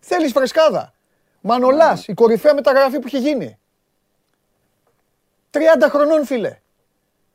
Θέλεις 0.00 0.32
φρεσκάδα. 0.32 0.92
Μανολάς, 1.40 2.08
η 2.08 2.14
κορυφαία 2.14 2.54
μεταγραφή 2.54 2.98
που 2.98 3.06
έχει 3.06 3.18
γίνει. 3.18 3.58
30 5.50 5.58
χρονών, 5.88 6.24
φίλε. 6.24 6.56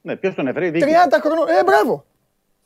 Ναι, 0.01 0.15
ποιος 0.15 0.35
τον 0.35 0.47
έφερε, 0.47 0.65
η 0.65 0.69
30 0.69 0.73
διοίκηση. 0.73 1.21
χρονών. 1.21 1.47
Ε, 1.47 1.63
μπράβο. 1.63 2.05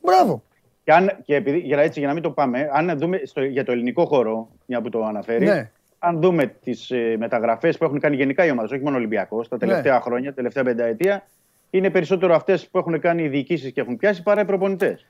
Μπράβο. 0.00 0.42
Και, 0.84 0.92
αν, 0.92 1.18
και 1.24 1.34
επειδή, 1.34 1.58
για, 1.58 1.78
έτσι, 1.78 1.98
για 1.98 2.08
να 2.08 2.14
μην 2.14 2.22
το 2.22 2.30
πάμε, 2.30 2.68
αν 2.72 2.98
δούμε 2.98 3.20
στο, 3.24 3.42
για 3.44 3.64
το 3.64 3.72
ελληνικό 3.72 4.06
χώρο, 4.06 4.48
μια 4.66 4.80
που 4.80 4.88
το 4.88 5.04
αναφέρεις, 5.04 5.48
Ναι. 5.48 5.70
Αν 6.02 6.20
δούμε 6.20 6.46
τις 6.64 6.90
ε, 6.90 7.16
μεταγραφές 7.18 7.78
που 7.78 7.84
έχουν 7.84 8.00
κάνει 8.00 8.16
γενικά 8.16 8.44
οι 8.44 8.50
ομάδες, 8.50 8.70
όχι 8.70 8.82
μόνο 8.82 8.94
ο 8.94 8.98
Ολυμπιακός, 8.98 9.48
τα 9.48 9.56
τελευταία 9.58 9.94
Ναι. 9.94 10.00
χρόνια, 10.00 10.28
τα 10.28 10.34
τελευταία 10.34 10.64
πενταετία, 10.64 11.26
είναι 11.70 11.90
περισσότερο 11.90 12.34
αυτές 12.34 12.66
που 12.68 12.78
έχουν 12.78 13.00
κάνει 13.00 13.22
οι 13.22 13.28
διοικήσεις 13.28 13.72
και 13.72 13.80
έχουν 13.80 13.96
πιάσει 13.96 14.22
παρά 14.22 14.40
οι 14.40 14.44
προπονητές. 14.44 15.06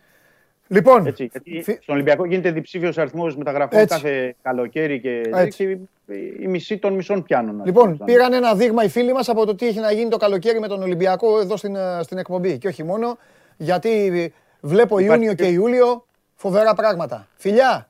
Λοιπόν, 0.68 1.06
Έτσι, 1.06 1.30
γιατί 1.32 1.62
φι- 1.62 1.82
στον 1.82 1.94
Ολυμπιακό 1.94 2.24
γίνεται 2.24 2.50
διψήφιος 2.50 2.98
αριθμός 2.98 3.36
μεταγραφών 3.36 3.78
Έτσι. 3.80 3.94
κάθε 4.00 4.34
καλοκαίρι 4.42 5.00
και, 5.00 5.22
Έτσι. 5.34 5.88
και 6.06 6.12
οι 6.40 6.46
μισοί 6.48 6.78
των 6.78 6.92
μισών 6.94 7.22
πιάνουν. 7.22 7.60
ας 7.60 7.66
Λοιπόν, 7.66 7.92
πούμε, 7.92 8.04
πήραν 8.12 8.32
ένα 8.32 8.54
δείγμα 8.54 8.84
οι 8.84 8.88
φίλοι 8.88 9.12
μας 9.12 9.28
από 9.28 9.46
το 9.46 9.54
τι 9.54 9.66
έχει 9.66 9.78
να 9.78 9.92
γίνει 9.92 10.08
το 10.10 10.16
καλοκαίρι 10.16 10.60
με 10.60 10.68
τον 10.68 10.82
Ολυμπιακό 10.82 11.40
εδώ 11.40 11.56
στην, 11.56 11.76
ε, 11.76 12.00
στην 12.02 12.18
εκπομπή. 12.18 12.58
Και 12.58 12.68
όχι 12.68 12.84
μόνο, 12.84 13.18
γιατί 13.56 14.32
βλέπω 14.60 14.98
Υπάρχει 14.98 15.18
Ιούνιο 15.18 15.34
και- 15.34 15.44
και 15.44 15.50
Ιούλιο 15.50 16.06
φοβερά 16.34 16.74
πράγματα. 16.74 17.26
Φιλιά, 17.36 17.88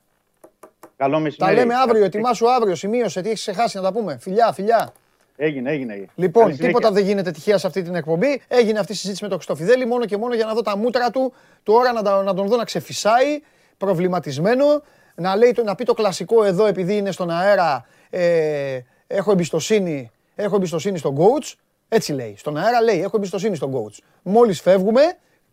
Καλό 1.00 1.14
τα 1.14 1.20
μεσημέρι. 1.20 1.54
λέμε 1.56 1.74
αύριο, 1.74 2.04
ετοιμάσου 2.04 2.50
αύριο, 2.50 2.74
σημείωσε, 2.74 3.20
τι 3.20 3.28
έχεις 3.28 3.40
ξεχάσει 3.40 3.76
να 3.76 3.82
τα 3.82 3.92
πούμε. 3.92 4.18
Φιλιά, 4.20 4.52
φιλιά. 4.52 4.92
Έγινε, 5.36 5.70
έγινε. 5.70 5.92
έγινε. 5.92 6.08
Λοιπόν, 6.14 6.42
Καλή 6.42 6.54
συνέχεια. 6.54 6.76
τίποτα 6.78 6.94
δεν 6.94 7.04
γίνεται 7.04 7.30
τυχαία 7.30 7.58
σε 7.58 7.66
αυτή 7.66 7.82
την 7.82 7.94
εκπομπή. 7.94 8.42
Έγινε 8.48 8.78
αυτή 8.78 8.92
η 8.92 8.94
συζήτηση 8.94 9.22
με 9.22 9.28
τον 9.28 9.38
Χριστοφιδέλη 9.38 9.86
μόνο 9.86 10.04
και 10.04 10.16
μόνο 10.16 10.34
για 10.34 10.44
να 10.44 10.54
δω 10.54 10.62
τα 10.62 10.76
μούτρα 10.76 11.10
του. 11.10 11.32
Τώρα 11.62 11.92
να, 11.92 12.02
τα- 12.02 12.22
να 12.22 12.34
τον 12.34 12.46
δω 12.46 12.56
να 12.56 12.64
ξεφυσάει, 12.64 13.40
προβληματισμένο. 13.78 14.82
Να, 15.14 15.36
λέει, 15.36 15.52
το- 15.52 15.62
να 15.64 15.74
πει 15.74 15.84
το 15.84 15.94
κλασικό 15.94 16.44
εδώ 16.44 16.66
επειδή 16.66 16.96
είναι 16.96 17.10
στον 17.12 17.30
αέρα. 17.30 17.86
Ε, 18.10 18.80
έχω 19.06 19.32
εμπιστοσύνη, 19.32 20.10
έχω 20.34 20.56
εμπιστοσύνη 20.56 20.98
στον 20.98 21.16
coach. 21.18 21.52
Έτσι 21.88 22.12
λέει. 22.12 22.34
Στον 22.38 22.56
αέρα 22.56 22.82
λέει: 22.82 23.02
Έχω 23.02 23.16
εμπιστοσύνη 23.16 23.56
στον 23.56 23.72
coach. 23.74 23.98
Μόλις 24.22 24.60
φεύγουμε, 24.60 25.00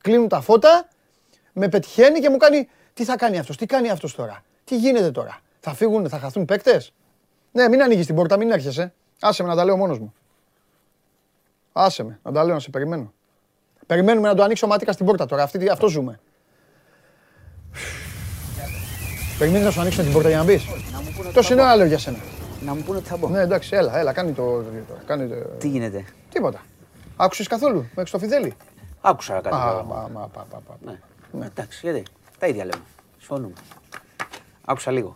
κλείνουν 0.01 0.27
τα 0.27 0.41
φώτα, 0.41 0.87
με 1.53 1.67
πετυχαίνει 1.69 2.19
και 2.19 2.29
μου 2.29 2.37
κάνει: 2.37 2.67
Τι 2.93 3.03
θα 3.03 3.15
κάνει 3.15 3.37
αυτός, 3.39 3.57
τι 3.57 3.65
κάνει 3.65 3.89
αυτός 3.89 4.15
τώρα, 4.15 4.43
τι 4.67 4.77
γίνεται 4.77 5.11
τώρα; 5.11 5.39
Θα 5.59 5.73
φύγουν, 5.73 6.09
θα 6.09 6.19
χαθούν 6.19 6.45
παίκτες; 6.45 6.93
Ναι, 7.51 7.67
μην 7.69 7.81
ανοίγεις 7.81 8.05
την 8.05 8.15
πόρτα, 8.15 8.37
μην 8.37 8.51
έρχεσαι. 8.51 8.93
Άσε 9.21 9.43
με 9.43 9.49
να 9.49 9.55
τα 9.55 9.65
λέω 9.65 9.77
μόνος 9.77 9.99
μου. 9.99 10.13
Άσε 11.73 12.03
με, 12.03 12.19
να 12.23 12.31
τα 12.31 12.43
λέω, 12.43 12.53
να 12.53 12.59
σε 12.59 12.69
περιμένω. 12.69 13.13
Περιμένουμε 13.85 14.27
να 14.27 14.35
το 14.35 14.43
ανοίξει 14.43 14.65
ο 14.65 14.67
Ματίκα 14.67 14.91
στην 14.91 15.05
πόρτα 15.05 15.25
τώρα. 15.25 15.43
Αυτή, 15.43 15.69
αυτό 15.69 15.87
ζούμε. 15.87 16.19
Περιμένεις 19.37 19.65
να 19.65 19.71
σου 19.71 19.79
ανοίξουν 19.81 20.03
την 20.03 20.13
πόρτα 20.13 20.29
για 20.29 20.37
να 20.37 20.43
μπεις; 20.43 20.65
Να 20.91 21.01
μου 21.01 21.11
πούνε 21.15 21.25
ότι 21.27 21.33
Τόση 21.35 21.53
θα 21.53 21.61
ώρα 21.61 21.71
μπω. 21.71 21.77
λέω 21.77 21.85
για 21.87 21.97
σένα. 21.97 22.17
Να 22.61 22.75
μου 22.75 22.81
πούνε 22.81 22.97
ότι 22.97 23.07
θα 23.07 23.17
μπω. 23.17 23.29
Ναι, 23.29 23.39
εντάξει, 23.39 23.75
έλα, 23.75 23.97
έλα, 23.99 24.13
κάνει 24.13 24.31
το. 24.31 24.63
Κάνει 25.05 25.27
το... 25.27 25.35
Τι 25.35 25.67
γίνεται; 25.67 26.05
Τίποτα. 26.29 26.61
Άκουσες 27.15 27.47
καθόλου 27.47 27.89
με 27.95 28.03
το 28.03 28.19
Φιδέλη; 28.19 28.53
Άκουσα 29.01 29.33
κάτι. 29.33 29.47
Α, 29.47 29.51
τώρα. 29.51 29.83
μα, 29.83 30.09
μα, 30.13 30.27
πα, 30.27 30.45
πα, 30.49 30.61
πα. 30.67 30.77
Ναι. 31.31 31.45
Εντάξει, 31.45 31.79
γιατί; 31.83 32.03
Τα 32.39 32.47
ίδια 32.47 32.65
λέμε. 32.65 32.83
Συμφωνούμε. 33.17 33.53
Άκουσα 34.69 34.91
λίγο. 34.91 35.15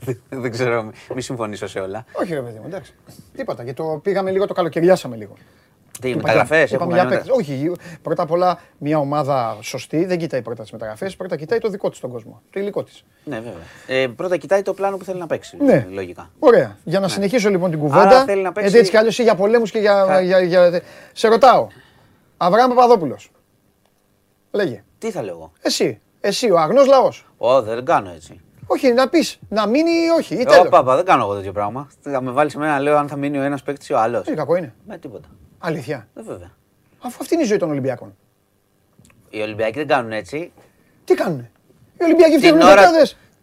Δεν- 0.00 0.20
Δεν 0.42 0.50
ξέρω, 0.50 0.90
μη 1.14 1.22
συμφωνήσω 1.22 1.66
σε 1.66 1.78
όλα. 1.80 2.04
Όχι, 2.12 2.34
ρε 2.34 2.40
παιδί 2.40 2.58
μου, 2.58 2.64
εντάξει. 2.66 2.94
Τίποτα. 3.36 3.64
Και 3.64 3.72
το 3.72 4.00
πήγαμε 4.02 4.30
λίγο, 4.30 4.46
το 4.46 4.54
καλοκαιριάσαμε 4.54 5.16
λίγο. 5.16 5.32
Τι, 5.92 6.00
Του 6.00 6.08
είπα, 6.08 6.16
μεταγραφές 6.26 6.70
είπα, 6.70 6.74
έχουμε 6.84 6.94
για 6.94 7.02
κάνει 7.04 7.16
παίκτες. 7.16 7.36
Όχι, 7.38 7.72
πρώτα 8.02 8.22
απ' 8.22 8.30
όλα 8.30 8.58
μια 8.78 8.98
ομάδα 8.98 9.56
σωστή 9.60 10.04
δεν 10.04 10.18
κοιτάει 10.18 10.42
πρώτα 10.42 10.62
τις 10.62 10.70
μεταγραφές, 10.72 11.16
πρώτα 11.16 11.36
κοιτάει 11.36 11.58
το 11.58 11.68
δικό 11.68 11.90
της 11.90 12.00
τον 12.00 12.10
κόσμο. 12.10 12.42
Το 12.50 12.60
υλικό 12.60 12.82
της. 12.84 13.04
Ναι, 13.24 13.36
βέβαια. 13.36 14.02
Ε, 14.02 14.06
πρώτα 14.06 14.36
κοιτάει 14.36 14.62
το 14.62 14.74
πλάνο 14.74 14.96
που 14.96 15.04
θέλει 15.04 15.18
να 15.18 15.26
παίξει. 15.26 15.56
Ναι. 15.60 15.86
Λογικά. 15.90 16.30
Ωραία. 16.38 16.76
Για 16.84 17.00
να 17.00 17.08
συνεχίσω 17.08 17.48
λοιπόν 17.50 17.70
την 17.70 17.78
κουβέντα. 17.78 18.00
Άρα 18.02 18.24
θέλει 18.24 18.42
να 18.42 18.52
παίξει- 18.52 18.62
Γιατί 18.62 18.78
έτσι 18.78 18.90
κι 18.90 18.96
αλλιώς 18.96 19.18
για 19.18 19.34
πολέμους 19.34 19.70
και 19.70 19.78
για, 19.78 20.04
Θα- 20.06 20.20
για, 20.20 20.40
για, 20.40 20.80
Σε 21.12 21.28
ρωτάω. 21.28 21.66
Αβραάμ 22.36 22.68
Παπαδόπουλος. 22.68 23.30
Λέγε. 24.50 24.84
Τι 24.98 25.10
θα 25.10 25.22
λέω 25.22 25.34
εγώ; 25.34 25.52
Εσύ. 25.62 26.00
Εσύ, 26.20 26.50
ο 26.50 26.58
αγνός 26.58 26.86
λαός. 26.86 27.29
Ω, 27.42 27.62
δεν 27.62 27.84
κάνω 27.84 28.10
έτσι. 28.10 28.40
Όχι, 28.66 28.92
να 28.92 29.08
πεις 29.08 29.38
να 29.48 29.66
μείνει 29.66 29.90
ή 29.90 30.08
όχι. 30.18 30.34
Ή 30.34 30.40
Ω, 30.40 30.44
τέλος. 30.44 30.68
παπα, 30.68 30.96
δεν 30.96 31.04
κάνω 31.04 31.22
εγώ 31.22 31.34
τέτοιο 31.34 31.52
πράγμα. 31.52 31.88
Θα 32.00 32.20
με 32.22 32.30
βάλεις 32.30 32.52
σε 32.52 32.58
μένα 32.58 32.72
να 32.72 32.80
λέω 32.80 32.96
αν 32.96 33.08
θα 33.08 33.16
μείνει 33.16 33.38
ο 33.38 33.42
ένας 33.42 33.62
παίκτης 33.62 33.88
ή 33.88 33.92
ο 33.92 33.98
άλλος. 33.98 34.24
Τι 34.24 34.34
κακό 34.34 34.56
είναι. 34.56 34.74
Με 34.86 34.98
τίποτα. 34.98 35.28
Αλήθεια. 35.58 36.08
Ε, 36.14 36.22
βέβαια. 36.22 36.50
Αφού 37.00 37.18
αυτή 37.20 37.34
είναι 37.34 37.42
η 37.42 37.46
ζωή 37.46 37.56
των 37.58 37.70
Ολυμπιακών. 37.70 38.16
Οι 39.30 39.40
Ολυμπιακοί 39.40 39.78
δεν 39.78 39.86
κάνουν 39.86 40.12
έτσι. 40.12 40.52
Τι 41.04 41.14
κάνουνε; 41.14 41.50
Οι 42.00 42.04
Ολυμπιακοί 42.04 42.30
Την 42.30 42.38
φτιάχνουν 42.40 42.62
ώρα. 42.62 42.90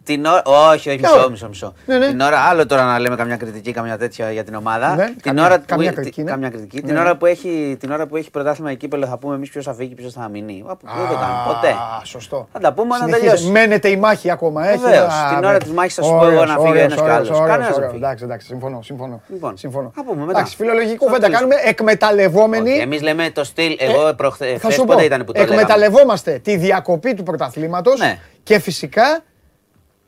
Δεκάδες. 0.08 0.16
Την 0.16 0.24
ώρα... 0.24 0.42
Όχι, 0.72 0.88
όχι, 0.88 0.98
Ποια 0.98 1.08
μισό, 1.08 1.18
ώρα; 1.20 1.30
μισό, 1.30 1.48
μισό. 1.48 1.72
Ναι, 1.86 1.98
ναι. 1.98 2.06
Την 2.06 2.20
ώρα, 2.20 2.38
άλλο 2.38 2.66
τώρα 2.66 2.84
να 2.84 2.98
λέμε 2.98 3.16
καμιά 3.16 3.36
κριτική, 3.36 3.72
καμιά 3.72 3.98
τέτοια 3.98 4.30
για 4.30 4.44
την 4.44 4.54
ομάδα. 4.54 4.94
Ναι, 4.94 5.04
την 5.04 5.20
καμιά- 5.22 5.44
ώρα 5.44 5.58
καμιά 5.58 5.88
που, 5.88 5.94
κριτική, 5.94 6.22
ναι. 6.22 6.30
καμιά 6.30 6.48
κριτική. 6.48 6.80
Ναι. 6.80 6.86
Την, 6.88 6.96
ώρα 6.96 7.16
που 7.16 7.26
έχει, 7.26 7.76
την 7.80 7.90
ώρα 7.90 8.06
που 8.06 8.16
έχει 8.16 8.30
πρωτάθλημα 8.30 8.70
εκεί 8.70 8.88
πέλε 8.88 9.06
θα 9.06 9.18
πούμε 9.18 9.34
εμείς 9.34 9.50
ποιος 9.50 9.64
θα 9.64 9.74
φύγει, 9.74 9.94
ποιος 9.94 10.12
θα 10.12 10.28
μείνει. 10.28 10.64
Α, 10.66 10.76
που 10.76 10.86
Δεν 10.86 11.08
το 11.08 11.14
κάνουμε 11.14 11.42
ποτέ. 11.46 11.68
Α, 11.68 12.04
σωστό. 12.04 12.48
Θα 12.52 12.58
τα 12.58 12.72
πούμε 12.72 12.88
να 12.88 12.94
Συνεχίζει. 12.96 13.20
τελειώσει. 13.24 13.50
Μένεται 13.50 13.88
η 13.88 13.96
μάχη 13.96 14.30
ακόμα. 14.30 14.68
Έχει. 14.68 14.78
Βεβαίως. 14.78 15.12
Α, 15.14 15.28
Την 15.28 15.38
ναι. 15.40 15.46
ώρα 15.46 15.58
της 15.58 15.70
μάχης 15.70 15.94
θα 15.94 16.02
σου 16.02 16.10
πω 16.10 16.16
εγώ 16.16 16.24
Ωραίος, 16.26 16.46
να 16.46 16.54
φύγει 16.54 16.68
ωραίος, 16.68 16.84
ένας 16.84 16.94
και 16.94 17.00
ωραίος, 17.02 17.16
άλλος. 17.16 17.28
ωραίος, 17.30 17.46
Κανένας 17.48 17.66
δεν 17.68 17.76
ωραίος. 17.76 17.90
φύγει. 17.92 18.04
Εντάξει, 18.04 18.24
εντάξει, 18.24 18.46
συμφωνώ. 18.46 18.82
συμφωνώ. 18.82 19.20
Λοιπόν, 19.28 19.56
συμφωνώ. 19.56 19.92
θα 19.94 20.04
πούμε 20.04 20.24
μετά. 20.24 20.38
Εντάξει, 20.38 20.56
φιλολογική 20.56 20.94
Στο 20.96 21.04
κουβέντα 21.04 21.20
τέλος. 21.26 21.36
κάνουμε 21.38 21.54
εκμεταλλευόμενοι. 21.64 22.70
Εμείς 22.78 23.02
λέμε 23.02 23.30
το 23.30 23.44
στυλ. 23.44 23.76
Εγώ 23.78 24.14
προχθέ. 24.14 24.46
Ε, 24.48 24.58
Θα 24.58 24.70
σου 24.70 24.78
πω, 24.84 24.84
πότε 24.88 25.04
ήταν 25.04 25.24
που 25.24 25.32
το 25.32 25.40
λέγαμε. 25.40 25.60
εκμεταλλευόμαστε 25.60 26.38
τη 26.44 26.56
διακοπή 26.56 27.14
του 27.14 27.22
πρωταθλήματος 27.22 27.98
Ναι. 28.00 28.18
και 28.42 28.58
φυσικά 28.58 29.20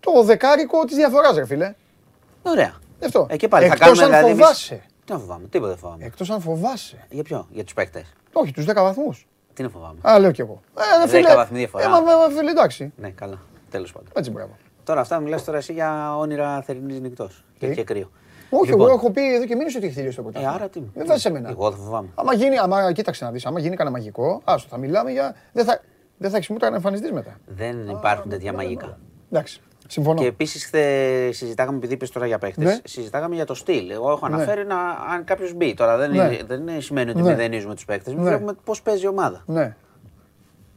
το 0.01 0.23
δεκάρικο 0.23 0.85
της 0.85 0.97
διαφοράς, 0.97 1.35
ρε 1.37 1.47
φίλε. 1.47 1.75
Ωραία. 2.43 2.73
Γι' 2.99 3.05
Αυτό. 3.07 3.27
Ε, 3.31 3.37
και 3.37 3.49
πάλι 3.49 3.67
θα 3.67 3.73
Εκτός 3.73 3.87
κάνουμε 3.89 4.03
αν 4.05 4.09
δηλαδή. 4.11 4.31
εμείς- 4.31 4.43
φοβάσαι. 4.45 4.83
Τι 5.05 5.13
να 5.13 5.19
φοβάμαι, 5.19 5.47
τίποτα 5.47 5.71
δεν 5.71 5.79
φοβάμαι. 5.79 6.05
Εκτός 6.05 6.31
αν 6.31 6.41
φοβάσαι. 6.41 7.07
Για 7.11 7.23
ποιο, 7.23 7.47
για 7.51 7.65
τους 7.65 7.73
παίκτες; 7.75 8.13
Όχι, 8.33 8.53
τους 8.53 8.65
10 8.65 8.83
βαθμούς. 8.83 9.27
Τι 9.55 9.63
να 9.63 9.69
φοβάμαι. 9.69 9.99
Α, 10.03 10.19
λέω 10.19 10.31
κι 10.31 10.41
εγώ. 10.41 10.61
Ε, 10.79 11.05
ρε 11.05 11.11
Δέκα 11.11 11.35
βαθμοί 11.35 11.59
διαφορά. 11.59 11.85
Ε, 11.85 11.89
μα, 11.89 12.01
μα, 12.01 12.17
μα, 12.17 12.29
φίλε, 12.37 12.51
εντάξει. 12.51 12.93
Ναι, 12.97 13.11
καλά. 13.11 13.39
Τέλος 13.71 13.93
πάντων. 13.93 14.09
Έτσι, 14.15 14.31
μπράβο. 14.31 14.57
Τώρα 14.85 15.01
αυτά 15.01 15.21
μιλά 15.21 15.43
τώρα 15.43 15.59
εσύ 15.59 15.73
για 15.73 16.17
όνειρα 16.17 16.63
θερινής 16.63 17.01
νυχτός. 17.01 17.45
Και, 17.59 17.67
Τι; 17.69 17.75
και 17.75 17.85
κρύο. 17.85 18.11
Όχι, 18.51 18.71
Λοιπόν, 18.71 18.87
εγώ 18.87 18.95
έχω 18.97 19.11
πει 19.11 19.35
εδώ 19.35 19.45
και 19.45 19.55
μήνες 19.57 19.75
ότι 19.75 19.87
έχει 19.87 19.95
τελειώσει 19.95 20.17
το 20.17 20.23
Ε, 20.23 20.25
πρωτάθλημα. 20.25 20.55
άρα 20.55 20.69
τι. 20.69 20.83
Δεν 20.95 21.07
βάζει 21.07 21.29
εμένα. 21.29 21.49
Εγώ 21.49 21.71
θα 21.71 21.77
φοβάμαι. 21.77 22.09
Άμα 22.15 22.35
γίνει, 22.35 22.59
άμα, 22.59 22.93
κοίταξε 22.93 23.25
να 23.25 23.31
δεις, 23.31 23.47
άμα 23.47 23.61
γίνει 23.61 23.77
κανένα 23.77 23.97
μαγικό, 23.97 24.41
άστο, 24.45 24.69
θα 24.71 24.77
μιλάμε 24.77 25.11
για. 25.11 25.35
Δεν 25.53 25.65
θα, 25.65 25.81
δεν 26.17 26.31
θα 26.31 26.37
έχεις 26.37 26.51
ούτε 26.51 26.71
να 26.71 26.77
εμφανιστείς 26.77 27.13
μετά. 27.13 27.37
Δεν 27.47 27.89
υπάρχουν 27.89 28.31
τέτοια 28.31 28.53
μαγικά. 28.53 28.99
Εντάξει. 29.31 29.61
Συμφωνώ. 29.91 30.21
Και 30.21 30.27
επίσης 30.27 30.71
συζητάγαμε, 31.37 31.77
επειδή 31.77 31.93
είπες 31.95 32.11
τώρα 32.11 32.27
για 32.27 32.39
παίχτες, 32.39 32.65
Ναι. 32.65 32.79
συζητάγαμε 32.85 33.35
για 33.35 33.45
το 33.45 33.55
στυλ. 33.55 33.91
Εγώ 33.91 34.11
έχω 34.11 34.29
Ναι. 34.29 34.35
αναφέρει 34.35 34.67
να, 34.67 34.77
αν 35.13 35.25
κάποιος 35.25 35.55
μπει. 35.55 35.75
Τώρα 35.75 35.97
δεν, 35.97 36.11
Ναι. 36.11 36.17
είναι, 36.17 36.41
δεν 36.47 36.61
είναι- 36.61 36.81
σημαίνει 36.81 37.11
ότι 37.11 37.23
Ναι. 37.23 37.29
μηδενίζουμε 37.31 37.75
τους 37.75 37.85
παίχτες. 37.85 38.15
Ναι. 38.15 38.23
Βλέπουμε 38.23 38.53
πώς 38.65 38.83
παίζει 38.83 39.05
η 39.05 39.09
ομάδα. 39.09 39.43
Ναι. 39.47 39.61
Εντάξει. 39.61 39.77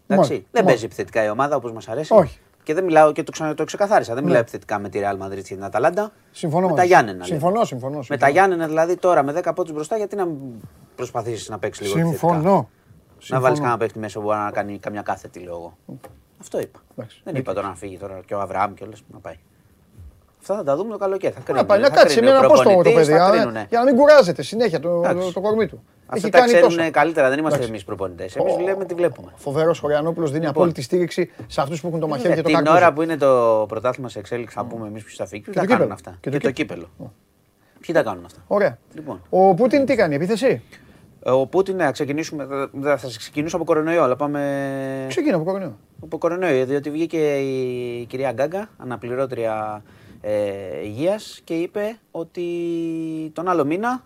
Μόνο, 0.07 0.27
δεν 0.27 0.45
μόνο. 0.53 0.65
παίζει 0.65 0.85
επιθετικά 0.85 1.23
η 1.23 1.29
ομάδα 1.29 1.55
όπως 1.55 1.71
μας 1.71 1.87
αρέσει. 1.87 2.13
Όχι. 2.13 2.39
Και 2.63 2.73
δεν 2.73 2.83
μιλάω 2.83 3.11
και 3.11 3.23
το, 3.23 3.31
ξανα, 3.31 3.53
το 3.53 3.63
ξεκαθάρισα. 3.63 4.13
Δεν 4.13 4.21
Ναι. 4.21 4.27
μιλάω 4.27 4.41
επιθετικά 4.41 4.79
με 4.79 4.89
τη 4.89 4.99
Real 5.03 5.25
Madrid 5.25 5.35
και 5.35 5.41
την 5.41 5.63
Αταλάντα. 5.63 6.11
Συμφωνώ 6.31 6.61
Με 6.67 6.71
τα 6.71 6.75
μαζί. 6.75 6.87
Γιάννενα. 6.87 7.23
Συμφωνώ, 7.23 7.53
λέμε. 7.53 7.65
συμφωνώ. 7.65 7.97
Με 7.97 8.03
συμφωνώ. 8.03 8.19
τα 8.19 8.29
Γιάννενα 8.29 8.67
δηλαδή 8.67 8.95
τώρα 8.97 9.23
με 9.23 9.31
10 9.33 9.53
πόντους 9.53 9.73
μπροστά, 9.73 9.97
γιατί 9.97 10.15
να 10.15 10.27
προσπαθήσεις 10.95 11.49
να 11.49 11.59
παίξεις 11.59 11.85
λίγο 11.87 11.99
επιθετικά; 11.99 12.27
Συμφωνώ. 12.33 12.55
Να 12.55 12.67
Συμφωνώ. 13.19 13.41
βάλει 13.41 13.57
κανένα 13.57 13.77
παίχτη 13.77 13.99
μέσα 13.99 14.19
που 14.19 14.25
μπορεί 14.25 14.37
να 14.37 14.51
κάνει 14.51 14.77
καμιά 14.79 15.01
κάθετη, 15.01 15.39
λέω 15.39 15.53
εγώ. 15.53 15.77
Αυτό 16.43 16.59
είπα. 16.59 16.79
Εντάξει. 16.97 17.21
Δεν 17.23 17.35
είπα 17.35 17.53
τώρα 17.53 17.67
να 17.67 17.75
φύγει 17.75 17.97
τώρα 17.97 18.19
και 18.25 18.33
ο 18.35 18.39
Αβραάμ 18.39 18.73
και 18.73 18.83
όλες 18.83 19.03
να 19.11 19.19
πάει. 19.19 19.37
Αυτά 20.39 20.55
θα 20.55 20.63
τα 20.63 20.75
δούμε 20.75 20.91
το 20.91 20.97
καλοκαίρι. 20.97 21.33
Θα 21.33 21.39
Να 21.39 21.45
κρίνουν. 21.45 21.65
πάει 21.65 21.79
να 21.79 21.87
θα 21.87 21.95
κάτσει 21.95 22.15
κρίνει 22.15 22.31
με 22.31 22.35
ο 22.35 22.39
ένα 22.39 22.47
πόστο 22.47 22.63
το 22.63 22.69
προπονητής, 22.69 23.05
παιδί. 23.07 23.17
θα 23.19 23.25
α, 23.25 23.31
κρίνουνε. 23.31 23.65
Για 23.69 23.79
να 23.79 23.85
μην 23.85 23.95
κουράζεται 23.95 24.41
συνέχεια 24.41 24.79
το, 24.79 24.89
Εντάξει. 24.89 25.25
το, 25.27 25.33
το 25.33 25.41
κορμί 25.41 25.67
του. 25.67 25.83
Αυτά 26.05 26.15
Έχει 26.15 26.29
τα 26.29 26.37
κάνει 26.39 26.51
ξέρουν 26.53 26.75
τόσο. 26.77 26.91
καλύτερα, 26.91 27.29
δεν 27.29 27.37
είμαστε 27.39 27.55
Εντάξει. 27.57 27.73
εμείς 27.73 27.83
προπονητές. 27.85 28.35
Εμείς 28.35 28.57
λέμε 28.57 28.85
τι 28.85 28.93
βλέπουμε. 28.93 29.31
Φοβερός 29.35 29.79
Χωριανόπουλος 29.79 30.31
δίνει 30.31 30.45
Λοιπόν. 30.45 30.55
απόλυτη 30.61 30.81
στήριξη 30.81 31.31
σε 31.47 31.61
αυτούς 31.61 31.81
που 31.81 31.87
έχουν 31.87 31.99
το 31.99 32.07
μαχαίρι 32.07 32.29
και 32.33 32.41
το 32.41 32.47
την 32.47 32.53
καρπούζι. 32.57 32.75
ώρα 32.77 32.93
που 32.93 33.01
είναι 33.01 33.17
το 33.17 33.65
πρωτάθλημα 33.67 34.09
σε 34.09 34.19
εξέλιξη, 34.19 34.55
θα 34.55 34.65
πούμε 34.65 34.87
εμείς 34.87 35.03
ποιο 35.03 35.15
θα 35.17 35.25
φύγει. 35.25 35.41
Ποιοι 35.43 35.53
Και 35.53 35.59
τα 35.59 35.65
το 35.65 35.71
κάνουν 35.71 35.87
κύπελο. 35.87 35.93
αυτά; 35.93 36.17
Και 36.21 36.29
Και 36.29 36.37
το 36.37 36.43
το 36.47 36.51
κύπελο. 36.51 36.89
Ποιοι 37.79 37.95
τα 37.95 38.03
κάνουν 38.03 38.25
αυτά; 38.25 38.39
Ωραία. 38.47 38.77
Λοιπόν. 38.93 39.21
Ο 39.29 39.53
Πούτιν 39.53 39.85
τι 39.85 39.95
κάνει, 39.95 40.15
επίθεση; 40.15 40.61
Ε, 41.25 41.31
Ο 41.31 41.45
Πούτιν, 41.47 41.75
να 41.75 41.91
ξεκινήσουμε. 41.91 42.45
θα- 42.45 42.69
Θα 42.81 42.97
θα 42.97 43.07
ξεκινήσω 43.17 43.55
από 43.55 43.65
κορονοϊό, 43.65 44.03
αλλά 44.03 44.15
πάμε. 44.15 45.05
Ξεκινά 45.07 45.35
από 45.35 45.45
κορονοϊό. 45.45 45.77
Από 46.03 46.17
κορονοϊό, 46.17 46.65
διότι 46.65 46.89
βγήκε 46.89 47.37
η 47.37 48.05
κυρία 48.05 48.31
Γκάγκα, 48.31 48.69
αναπληρώτρια 48.77 49.83
ε, 50.21 50.85
υγείας, 50.85 51.41
και 51.43 51.53
είπε 51.53 51.97
ότι 52.11 52.43
τον 53.33 53.47
άλλο 53.47 53.65
μήνα 53.65 54.03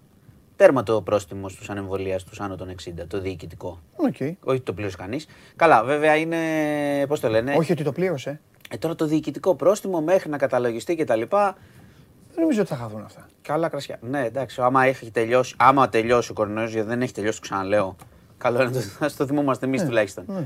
τέρμα 0.55 0.83
το 0.83 1.01
πρόστιμο 1.01 1.49
στους 1.49 1.69
ανεμβολίαστους 1.69 2.43
άνω 2.43 2.55
των 2.55 2.75
60, 3.01 3.07
το 3.07 3.19
διοικητικό. 3.19 3.79
Οκ. 3.95 4.15
Όχι 4.19 4.37
ότι 4.43 4.59
το 4.61 4.73
πλήρωσε 4.73 4.97
κανείς. 4.97 5.27
Καλά, 5.55 5.83
βέβαια 5.83 6.15
είναι. 6.15 6.37
Πώς 7.07 7.19
το 7.19 7.27
λένε; 7.29 7.55
Όχι 7.57 7.71
ότι 7.71 7.83
το 7.83 7.91
πλήρωσε. 7.91 8.39
Ε, 8.69 8.77
τώρα 8.77 8.95
το 8.95 9.05
διοικητικό 9.05 9.55
πρόστιμο 9.55 10.01
μέχρι 10.01 10.29
να 10.29 10.37
καταλογιστεί 10.37 10.95
κτλ. 10.95 11.21
Δεν 11.29 12.45
νομίζω 12.45 12.61
ότι 12.61 12.69
θα 12.69 12.75
χαθούν 12.75 13.03
αυτά. 13.03 13.27
Καλά 13.41 13.69
κρασιά. 13.69 13.99
Ναι, 14.01 14.25
εντάξει, 14.25 14.61
άμα 14.61 14.85
έχει 14.85 15.11
τελειώσει, 15.11 15.55
άμα 15.57 15.89
τελειώσει 15.89 16.31
ο 16.31 16.33
κορονοϊός, 16.33 16.71
γιατί 16.71 16.87
δεν 16.87 17.01
έχει 17.01 17.13
τελειώσει, 17.13 17.41
το 17.41 17.47
ξαναλέω. 17.47 17.95
Καλό 18.37 18.61
είναι 18.61 18.71
να 18.99 19.09
το, 19.09 19.15
το 19.17 19.25
θυμόμαστε 19.25 19.65
εμείς 19.65 19.83
τουλάχιστον. 19.83 20.23
ναι. 20.27 20.45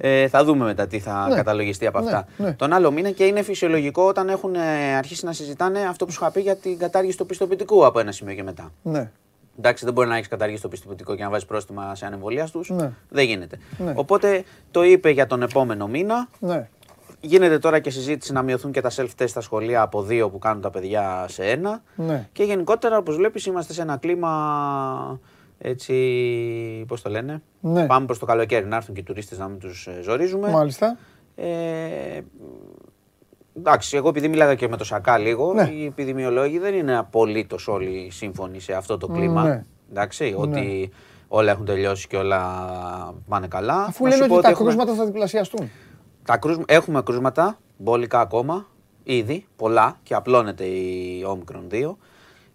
Ε, 0.00 0.28
θα 0.28 0.44
δούμε 0.44 0.64
μετά 0.64 0.86
τι 0.86 0.98
θα 0.98 1.26
Ναι. 1.28 1.34
καταλογιστεί 1.34 1.86
από 1.86 1.98
Ναι, 2.00 2.04
αυτά. 2.04 2.26
ναι. 2.36 2.52
Τον 2.52 2.72
άλλο 2.72 2.90
μήνα 2.90 3.10
και 3.10 3.24
είναι 3.24 3.42
φυσιολογικό 3.42 4.02
όταν 4.02 4.28
έχουν 4.28 4.54
ε, 4.54 4.96
αρχίσει 4.96 5.24
να 5.24 5.32
συζητάνε 5.32 5.80
αυτό 5.80 6.04
που 6.04 6.12
σου 6.12 6.18
είχα 6.22 6.32
πει 6.32 6.40
για 6.40 6.56
την 6.56 6.78
κατάργηση 6.78 7.16
του 7.16 7.26
πιστοποιητικού 7.26 7.86
από 7.86 7.98
ένα 7.98 8.12
σημείο 8.12 8.34
και 8.34 8.42
μετά. 8.42 8.72
Ναι. 8.82 9.10
Εντάξει, 9.58 9.84
δεν 9.84 9.94
μπορεί 9.94 10.08
να 10.08 10.14
έχεις 10.16 10.28
καταργήσει 10.28 10.62
το 10.62 10.68
πιστοποιητικό 10.68 11.14
και 11.14 11.22
να 11.22 11.30
βάζεις 11.30 11.46
πρόστιμα 11.46 11.94
σε 11.94 12.06
ανεμβολίας 12.06 12.50
τους. 12.50 12.70
Ναι. 12.70 12.90
Δεν 13.08 13.24
γίνεται. 13.24 13.58
Ναι. 13.78 13.92
Οπότε 13.96 14.44
το 14.70 14.82
είπε 14.84 15.10
για 15.10 15.26
τον 15.26 15.42
επόμενο 15.42 15.86
μήνα. 15.86 16.28
Ναι. 16.38 16.68
Γίνεται 17.20 17.58
τώρα 17.58 17.78
και 17.78 17.90
συζήτηση 17.90 18.32
να 18.32 18.42
μειωθούν 18.42 18.72
και 18.72 18.80
τα 18.80 18.90
self-test 18.96 19.28
στα 19.28 19.40
σχολεία 19.40 19.80
από 19.82 20.02
δύο 20.02 20.30
που 20.30 20.38
κάνουν 20.38 20.62
τα 20.62 20.70
παιδιά 20.70 21.24
σε 21.28 21.44
ένα. 21.44 21.82
Ναι. 21.94 22.28
Και 22.32 22.42
γενικότερα, 22.42 22.96
όπως 22.98 23.16
βλέπεις, 23.16 23.46
είμαστε 23.46 23.72
σε 23.72 23.82
ένα 23.82 23.96
κλίμα 23.96 25.20
έτσι, 25.58 25.94
πώς 26.88 27.02
το 27.02 27.10
λένε, 27.10 27.42
Ναι. 27.60 27.86
πάμε 27.86 28.06
προς 28.06 28.18
το 28.18 28.26
καλοκαίρι 28.26 28.66
να 28.66 28.76
έρθουν 28.76 28.94
και 28.94 29.00
οι 29.00 29.04
τουρίστες 29.04 29.38
να 29.38 29.48
μην 29.48 29.58
τους 29.58 29.86
ε, 29.86 30.00
ζορίζουμε. 30.02 30.50
Μάλιστα. 30.50 30.96
Ε, 31.34 32.20
εντάξει, 33.56 33.96
εγώ 33.96 34.08
επειδή 34.08 34.28
μίλαγα 34.28 34.54
και 34.54 34.68
με 34.68 34.76
το 34.76 34.84
Σακά 34.84 35.18
λίγο, 35.18 35.52
Ναι. 35.54 35.62
οι 35.72 35.84
επιδημιολόγοι 35.84 36.58
δεν 36.58 36.74
είναι 36.74 36.96
απολύτως 36.96 37.68
όλοι 37.68 38.08
σύμφωνοι 38.10 38.60
σε 38.60 38.72
αυτό 38.72 38.96
το 38.98 39.06
κλίμα. 39.06 39.42
Ναι. 39.42 39.64
Εντάξει, 39.90 40.34
ότι 40.36 40.90
όλα 41.28 41.50
έχουν 41.50 41.64
τελειώσει 41.64 42.06
και 42.06 42.16
όλα 42.16 42.40
πάνε 43.28 43.46
καλά. 43.48 43.84
Αφού 43.84 44.04
Να 44.04 44.08
λένε 44.10 44.22
σου 44.22 44.28
πω 44.28 44.34
ότι 44.34 44.42
τα 44.44 44.50
έχουμε- 44.50 44.68
κρούσματα 44.74 44.98
θα 44.98 45.06
διπλασιαστούν. 45.06 45.70
τα 46.24 46.36
κρούσμα, 46.36 46.64
έχουμε 46.66 47.02
κρούσματα, 47.02 47.58
μπόλικα 47.76 48.20
ακόμα, 48.20 48.66
ήδη, 49.02 49.46
πολλά 49.56 49.98
και 50.02 50.14
απλώνεται 50.14 50.64
η 50.64 51.24
Omicron 51.28 51.62
2. 51.74 51.96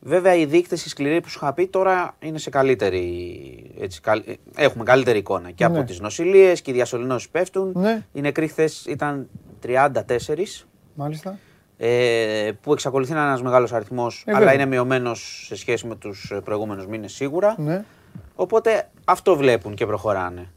Βέβαια 0.06 0.36
οι 0.36 0.46
δείκτες 0.46 0.86
οι 0.86 0.90
σκληροί 0.90 1.22
που 1.22 1.30
σου 1.30 1.40
είχα 1.42 1.54
πει 1.54 1.68
τώρα 1.68 2.16
είναι 2.20 2.38
σε 2.38 2.50
καλύτερη, 2.50 3.72
έτσι, 3.80 4.02
καλ- 4.02 4.28
ε, 4.28 4.34
έχουμε 4.56 4.84
καλύτερη 4.84 5.18
εικόνα 5.18 5.52
και 5.52 5.68
Ναι. 5.68 5.78
από 5.78 5.88
τις 5.88 6.00
νοσηλίες 6.00 6.62
και 6.62 6.72
οι 6.72 6.74
διασωληνώσεις 6.74 7.30
πέφτουν. 7.30 7.72
Ναι. 7.76 8.06
Οι 8.12 8.22
νεκροί 8.22 8.48
χθες 8.48 8.86
ήταν 8.86 9.30
34, 9.60 10.68
Μάλιστα. 10.94 11.38
ε, 11.78 12.52
που 12.62 12.74
εξακολουθεί 12.74 13.12
να 13.12 13.18
είναι 13.20 13.28
ένας 13.28 13.42
μεγάλος 13.42 13.74
αριθμός, 13.74 14.24
Ε, 14.26 14.32
αλλά 14.32 14.40
βέβαια. 14.40 14.54
είναι 14.54 14.66
μειωμένος 14.66 15.44
σε 15.48 15.56
σχέση 15.56 15.88
με 15.88 15.96
τους 15.96 16.32
ε, 16.32 16.40
προηγούμενους 16.44 16.88
μήνες 16.88 17.14
σίγουρα. 17.14 17.56
Ναι. 17.58 17.84
Οπότε 18.36 18.90
αυτό 19.06 19.36
βλέπουν 19.36 19.76
και 19.76 19.86
προχωρανε 19.86 20.48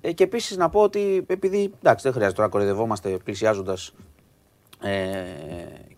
Ε, 0.00 0.12
και 0.12 0.24
επίσης 0.24 0.56
να 0.56 0.68
πω 0.68 0.80
ότι 0.80 1.24
επειδή 1.26 1.72
εντάξει, 1.82 2.04
δεν 2.04 2.12
χρειάζεται 2.12 2.36
τώρα 2.36 2.46
να 2.48 2.52
κοροϊδευόμαστε 2.52 3.08
πλησιάζοντας 3.24 3.94
ε, 4.84 5.24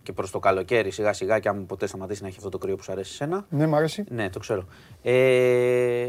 και 0.02 0.12
προς 0.12 0.30
το 0.30 0.38
καλοκαίρι 0.38 0.90
σιγά 0.90 1.12
σιγά 1.12 1.38
και 1.38 1.48
αν 1.48 1.66
ποτέ 1.66 1.86
σταματήσει 1.86 2.22
να 2.22 2.28
έχει 2.28 2.36
αυτό 2.36 2.48
το 2.48 2.58
κρύο 2.58 2.76
που 2.76 2.82
σου 2.82 2.92
αρέσει 2.92 3.10
εσένα. 3.12 3.44
Ναι, 3.48 3.66
μ' 3.66 3.74
αρέσει. 3.74 4.04
Ναι, 4.08 4.30
το 4.30 4.38
ξέρω. 4.38 4.64
Ε, 5.02 6.06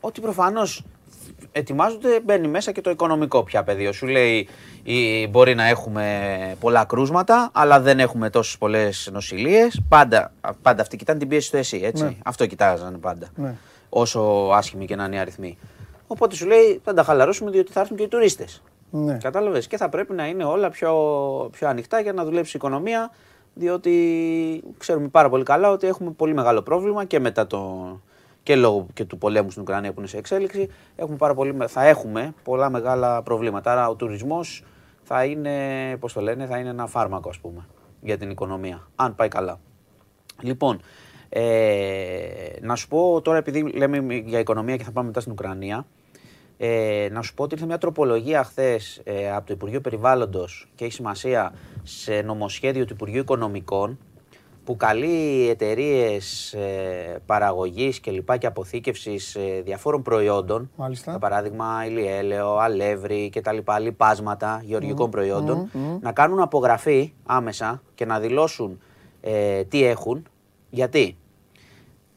ότι 0.00 0.20
προφανώς 0.20 0.84
ετοιμάζονται, 1.52 2.20
μπαίνει 2.24 2.48
μέσα 2.48 2.72
και 2.72 2.80
το 2.80 2.90
οικονομικό 2.90 3.42
πια 3.42 3.62
πεδίο. 3.62 3.92
Σου 3.92 4.06
λέει 4.06 4.48
η- 4.82 5.26
μπορεί 5.30 5.54
να 5.54 5.66
έχουμε 5.68 6.56
πολλά 6.60 6.84
κρούσματα, 6.84 7.50
αλλά 7.52 7.80
δεν 7.80 8.00
έχουμε 8.00 8.30
τόσες 8.30 8.58
πολλές 8.58 9.08
νοσηλίες. 9.12 9.80
Πάντα, 9.88 10.32
πάντα 10.62 10.82
αυτή 10.82 10.96
κοιτάνε 10.96 11.18
την 11.18 11.28
πίεση 11.28 11.46
στο 11.46 11.56
εσύ, 11.56 11.80
έτσι. 11.84 12.04
Ναι. 12.04 12.14
Αυτό 12.24 12.46
κοιτάζανε 12.46 12.98
πάντα. 12.98 13.28
Ναι. 13.36 13.54
Όσο 13.88 14.20
άσχημοι 14.52 14.86
και 14.86 14.96
να 14.96 15.04
είναι 15.04 15.16
οι 15.16 15.18
αριθμοί. 15.18 15.58
Οπότε 16.06 16.34
σου 16.34 16.46
λέει 16.46 16.80
θα 16.84 16.94
τα 16.94 17.02
χαλαρώσουμε 17.02 17.50
διότι 17.50 17.72
θα 17.72 17.80
έρθουν 17.80 17.96
και 17.96 18.02
οι 18.02 18.08
τουρίστες. 18.08 18.62
Ναι. 18.90 19.18
Κατάλαβες. 19.22 19.66
Και 19.66 19.76
θα 19.76 19.88
πρέπει 19.88 20.12
να 20.12 20.26
είναι 20.26 20.44
όλα 20.44 20.70
πιο, 20.70 20.94
πιο 21.52 21.68
ανοιχτά 21.68 22.00
για 22.00 22.12
να 22.12 22.24
δουλέψει 22.24 22.56
η 22.56 22.60
οικονομία. 22.62 23.10
Διότι 23.54 24.62
ξέρουμε 24.78 25.08
πάρα 25.08 25.28
πολύ 25.28 25.42
καλά 25.42 25.70
ότι 25.70 25.86
έχουμε 25.86 26.10
πολύ 26.10 26.34
μεγάλο 26.34 26.62
πρόβλημα 26.62 27.04
και 27.04 27.20
μετά 27.20 27.46
το, 27.46 27.86
και 28.42 28.56
λόγω 28.56 28.86
και 28.94 29.04
του 29.04 29.18
πολέμου 29.18 29.50
στην 29.50 29.62
Ουκρανία 29.62 29.92
που 29.92 29.98
είναι 29.98 30.08
σε 30.08 30.16
εξέλιξη, 30.16 30.68
έχουμε 30.96 31.16
πάρα 31.16 31.34
πολύ, 31.34 31.56
θα 31.66 31.86
έχουμε 31.86 32.34
πολλά 32.42 32.70
μεγάλα 32.70 33.22
προβλήματα. 33.22 33.72
Άρα 33.72 33.88
ο 33.88 33.94
τουρισμός 33.94 34.64
θα 35.02 35.24
είναι, 35.24 35.56
πώς 36.00 36.12
το 36.12 36.20
λένε, 36.20 36.46
θα 36.46 36.58
είναι 36.58 36.68
ένα 36.68 36.86
φάρμακο 36.86 37.28
ας 37.28 37.38
πούμε 37.38 37.66
για 38.00 38.18
την 38.18 38.30
οικονομία, 38.30 38.88
αν 38.96 39.14
πάει 39.14 39.28
καλά. 39.28 39.60
Λοιπόν, 40.40 40.80
ε, 41.28 41.42
να 42.60 42.76
σου 42.76 42.88
πω 42.88 43.20
τώρα 43.20 43.38
επειδή 43.38 43.62
λέμε 43.62 44.14
για 44.14 44.38
οικονομία 44.38 44.76
και 44.76 44.84
θα 44.84 44.90
πάμε 44.90 45.06
μετά 45.06 45.20
στην 45.20 45.32
Ουκρανία, 45.32 45.86
ε, 46.58 47.08
να 47.12 47.22
σου 47.22 47.34
πω 47.34 47.42
ότι 47.42 47.54
ήρθε 47.54 47.66
μια 47.66 47.78
τροπολογία 47.78 48.44
χθες 48.44 49.00
ε, 49.04 49.32
από 49.32 49.46
το 49.46 49.52
Υπουργείο 49.52 49.80
Περιβάλλοντος 49.80 50.68
και 50.74 50.84
έχει 50.84 50.92
σημασία 50.92 51.52
σε 51.82 52.20
νομοσχέδιο 52.20 52.84
του 52.84 52.92
Υπουργείου 52.92 53.20
Οικονομικών 53.20 53.98
που 54.68 54.76
καλεί 54.76 55.48
εταιρείες 55.48 56.52
ε, 56.52 57.22
παραγωγής 57.26 58.00
και 58.00 58.10
λοιπά 58.10 58.36
και 58.36 58.46
αποθήκευσης 58.46 59.34
ε, 59.34 59.62
διαφόρων 59.64 60.02
προϊόντων. 60.02 60.70
Μάλιστα. 60.76 61.10
Για 61.10 61.20
παράδειγμα, 61.20 61.84
ηλιέλαιο, 61.86 62.56
αλεύρι 62.56 63.28
και 63.30 63.40
τα 63.40 63.52
λοιπά, 63.52 63.78
λοιπάσματα 63.78 64.62
γεωργικών 64.64 65.10
προϊόντων, 65.10 65.70
να 66.00 66.12
κάνουν 66.12 66.40
απογραφή 66.40 67.12
άμεσα 67.26 67.82
και 67.94 68.04
να 68.04 68.20
δηλώσουν 68.20 68.80
ε, 69.20 69.64
τι 69.64 69.84
έχουν. 69.84 70.26
Γιατί; 70.70 71.16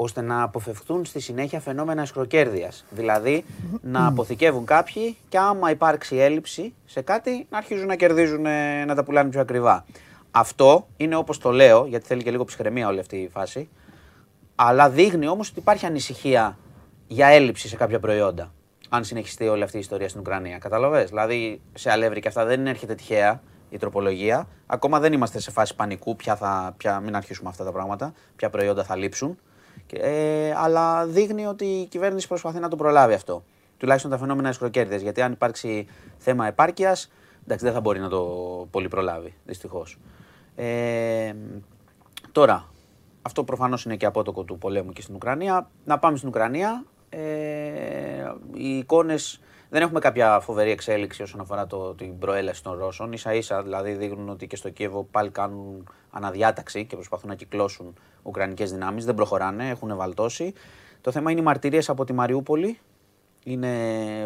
Ώστε 0.03 0.21
να 0.21 0.41
αποφευχθούν 0.41 1.05
στη 1.05 1.19
συνέχεια 1.19 1.59
φαινόμενα 1.59 2.01
εσχροκέρδειας. 2.01 2.85
Δηλαδή 2.89 3.45
να 3.81 4.07
αποθηκεύουν 4.07 4.65
κάποιοι 4.65 5.17
και 5.29 5.37
άμα 5.37 5.71
υπάρξει 5.71 6.15
έλλειψη 6.15 6.73
σε 6.85 7.01
κάτι 7.01 7.47
να 7.49 7.57
αρχίζουν 7.57 7.87
να 7.87 7.95
κερδίζουν, 7.95 8.45
ε, 8.45 8.85
να 8.85 8.95
τα 8.95 9.03
πουλάνε 9.03 9.29
πιο 9.29 9.41
ακριβά. 9.41 9.85
Αυτό 10.31 10.87
είναι 10.97 11.15
όπως 11.15 11.37
το 11.37 11.51
λέω, 11.51 11.85
γιατί 11.85 12.05
θέλει 12.05 12.23
και 12.23 12.31
λίγο 12.31 12.43
ψυχραιμία 12.43 12.87
όλη 12.87 12.99
αυτή 12.99 13.17
η 13.17 13.29
φάση, 13.29 13.69
αλλά 14.55 14.89
δείχνει 14.89 15.27
όμως 15.27 15.49
ότι 15.49 15.59
υπάρχει 15.59 15.85
ανησυχία 15.85 16.57
για 17.07 17.27
έλλειψη 17.27 17.67
σε 17.67 17.75
κάποια 17.75 17.99
προϊόντα. 17.99 18.53
Αν 18.89 19.03
συνεχιστεί 19.03 19.47
όλη 19.47 19.63
αυτή 19.63 19.77
η 19.77 19.79
ιστορία 19.79 20.09
στην 20.09 20.19
Ουκρανία. 20.19 20.57
Καταλαβες, 20.57 21.09
δηλαδή 21.09 21.61
σε 21.73 21.91
αλεύρι 21.91 22.19
και 22.19 22.27
αυτά 22.27 22.45
δεν 22.45 22.67
έρχεται 22.67 22.95
τυχαία 22.95 23.41
η 23.69 23.77
τροπολογία. 23.77 24.47
Ακόμα 24.65 24.99
δεν 24.99 25.13
είμαστε 25.13 25.39
σε 25.39 25.51
φάση 25.51 25.75
πανικού, 25.75 26.15
ποια 26.15 26.35
θα, 26.35 26.73
ποια, 26.77 26.99
μην 26.99 27.15
αρχίσουμε 27.15 27.49
αυτά 27.49 27.63
τα 27.63 27.71
πράγματα, 27.71 28.13
ποια 28.35 28.49
προϊόντα 28.49 28.83
θα 28.83 28.95
λείψουν. 28.95 29.37
Ε, 29.93 30.53
αλλά 30.55 31.05
δείχνει 31.05 31.45
ότι 31.45 31.65
η 31.65 31.85
κυβέρνηση 31.85 32.27
προσπαθεί 32.27 32.59
να 32.59 32.67
το 32.67 32.75
προλάβει 32.75 33.13
αυτό. 33.13 33.43
Τουλάχιστον 33.77 34.11
τα 34.11 34.17
φαινόμενα 34.17 34.49
εσχροκέρδεια. 34.49 34.97
Γιατί 34.97 35.21
αν 35.21 35.31
υπάρξει 35.31 35.87
θέμα 36.17 36.47
επάρκειας, 36.47 37.11
εντάξει, 37.43 37.65
δεν 37.65 37.73
θα 37.73 37.79
μπορεί 37.79 37.99
να 37.99 38.09
το 38.09 38.21
πολύ 38.71 38.87
προλάβει, 38.87 39.33
δυστυχώς. 39.45 39.97
Ε, 40.55 41.33
τώρα, 42.31 42.65
αυτό 43.21 43.43
προφανώς 43.43 43.85
είναι 43.85 43.95
και 43.95 44.05
απότοκο 44.05 44.43
του 44.43 44.57
πολέμου 44.57 44.91
και 44.91 45.01
στην 45.01 45.15
Ουκρανία. 45.15 45.69
Να 45.85 45.99
πάμε 45.99 46.17
στην 46.17 46.29
Ουκρανία. 46.29 46.83
Ε, 47.09 47.19
οι 48.53 48.77
εικόνες 48.77 49.39
δεν 49.69 49.81
έχουμε 49.81 49.99
κάποια 49.99 50.39
φοβερή 50.39 50.71
εξέλιξη 50.71 51.21
όσον 51.21 51.39
αφορά 51.39 51.67
το, 51.67 51.93
την 51.93 52.19
προέλαση 52.19 52.63
των 52.63 52.77
Ρώσων. 52.77 53.17
σα 53.17 53.33
ίσα 53.33 53.63
δηλαδή 53.63 53.91
δείχνουν 53.91 54.29
ότι 54.29 54.47
και 54.47 54.55
στο 54.55 54.69
Κίεβο 54.69 55.03
πάλι 55.11 55.29
κάνουν 55.29 55.89
αναδιάταξη 56.11 56.85
και 56.85 56.95
προσπαθούν 56.95 57.29
να 57.29 57.35
κυκλώσουν 57.35 57.93
ουκρανικές 58.23 58.71
δυνάμεις. 58.71 59.05
Δεν 59.05 59.15
προχωράνε, 59.15 59.69
έχουν 59.69 59.95
βαλτώσει. 59.95 60.53
Το 61.01 61.11
θέμα 61.11 61.31
είναι 61.31 61.39
οι 61.39 61.43
μαρτυρίες 61.43 61.89
από 61.89 62.05
τη 62.05 62.13
Μαριούπολη. 62.13 62.77
Είναι 63.43 63.69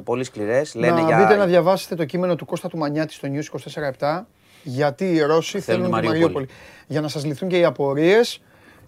πολύ 0.03 0.23
σκληρές. 0.23 0.75
Να 0.75 0.87
για... 0.87 1.17
μπείτε 1.17 1.35
να 1.35 1.45
διαβάσετε 1.45 1.95
το 1.95 2.05
κείμενο 2.05 2.35
του 2.35 2.45
Κώστα 2.45 2.69
του 2.69 2.77
Μανιάτη 2.77 3.13
στο 3.13 3.27
News 3.31 3.91
24 3.99 4.21
γιατί 4.63 5.13
οι 5.13 5.21
Ρώσοι 5.21 5.59
θέλουν, 5.59 5.85
θέλουν 5.85 6.01
τη 6.01 6.07
Μαριούπολη. 6.07 6.47
Για 6.87 7.01
να 7.01 7.07
σας 7.07 7.25
λυθούν 7.25 7.49
και 7.49 7.57
οι 7.57 7.63
απορίες 7.63 8.41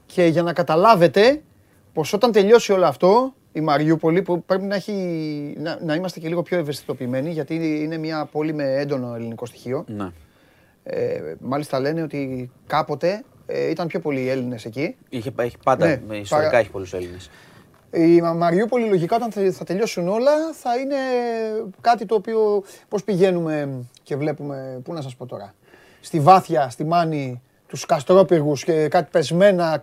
και 0.05 0.26
για 0.26 0.43
να 0.43 0.53
καταλάβετε 0.53 1.41
πως 1.93 2.14
όταν 2.14 2.32
τελειώσει 2.32 2.72
όλο 2.72 2.86
αυτό 2.86 3.34
η 3.51 3.62
Μαριούπολη 3.62 4.22
που 4.22 4.43
πρέπει 4.43 4.64
να, 4.64 4.76
έχει, 4.76 4.93
να, 5.58 5.80
να 5.82 5.95
είμαστε 5.95 6.20
και 6.20 6.28
λίγο 6.28 6.41
πιο 6.41 6.58
ευαισθητοποιημένοι 6.58 7.32
γιατί 7.32 7.55
είναι 7.84 7.97
μια 7.97 8.26
πόλη 8.26 8.53
με 8.53 8.76
έντονο 8.76 9.16
ελληνικό 9.16 9.45
στοιχείο. 9.45 9.86
Ναι. 9.88 10.10
Ε, 10.84 11.36
μάλιστα 11.39 11.80
λένε 11.80 12.01
ότι 12.01 12.51
κάποτε 12.68 13.24
ε, 13.48 13.70
ήταν 13.70 13.88
πιο 13.88 14.00
πολλοί 14.00 14.30
Έλληνες 14.30 14.66
εκεί. 14.66 14.95
Είχε, 15.10 15.32
έχει 15.36 15.58
πάντα, 15.64 15.86
ναι, 15.86 16.18
ιστορικά 16.18 16.50
παρα... 16.50 16.58
έχει 16.58 16.70
πολλούς 16.70 16.93
Έλληνες. 16.93 17.30
Η 17.91 18.22
Μαριούπολη 18.22 18.88
λογικά 18.88 19.16
όταν 19.16 19.52
θα 19.52 19.64
τελειώσουν 19.64 20.08
όλα 20.08 20.32
θα 20.54 20.78
είναι 20.78 20.95
κάτι 21.82 22.06
το 22.06 22.16
οποίο 22.16 22.64
πώς 22.89 23.04
πηγαίνουμε 23.04 23.70
και 24.04 24.16
βλέπουμε, 24.16 24.80
πού 24.84 24.93
να 24.93 25.02
σας 25.02 25.16
πω 25.16 25.26
τώρα, 25.26 25.54
στη 26.00 26.20
Βάθια, 26.20 26.70
στη 26.70 26.84
Μάνη, 26.84 27.41
τους 27.68 27.86
Καστρόπυργους 27.86 28.64
και 28.64 28.88
κάτι 28.88 29.08
πεσμένα. 29.12 29.80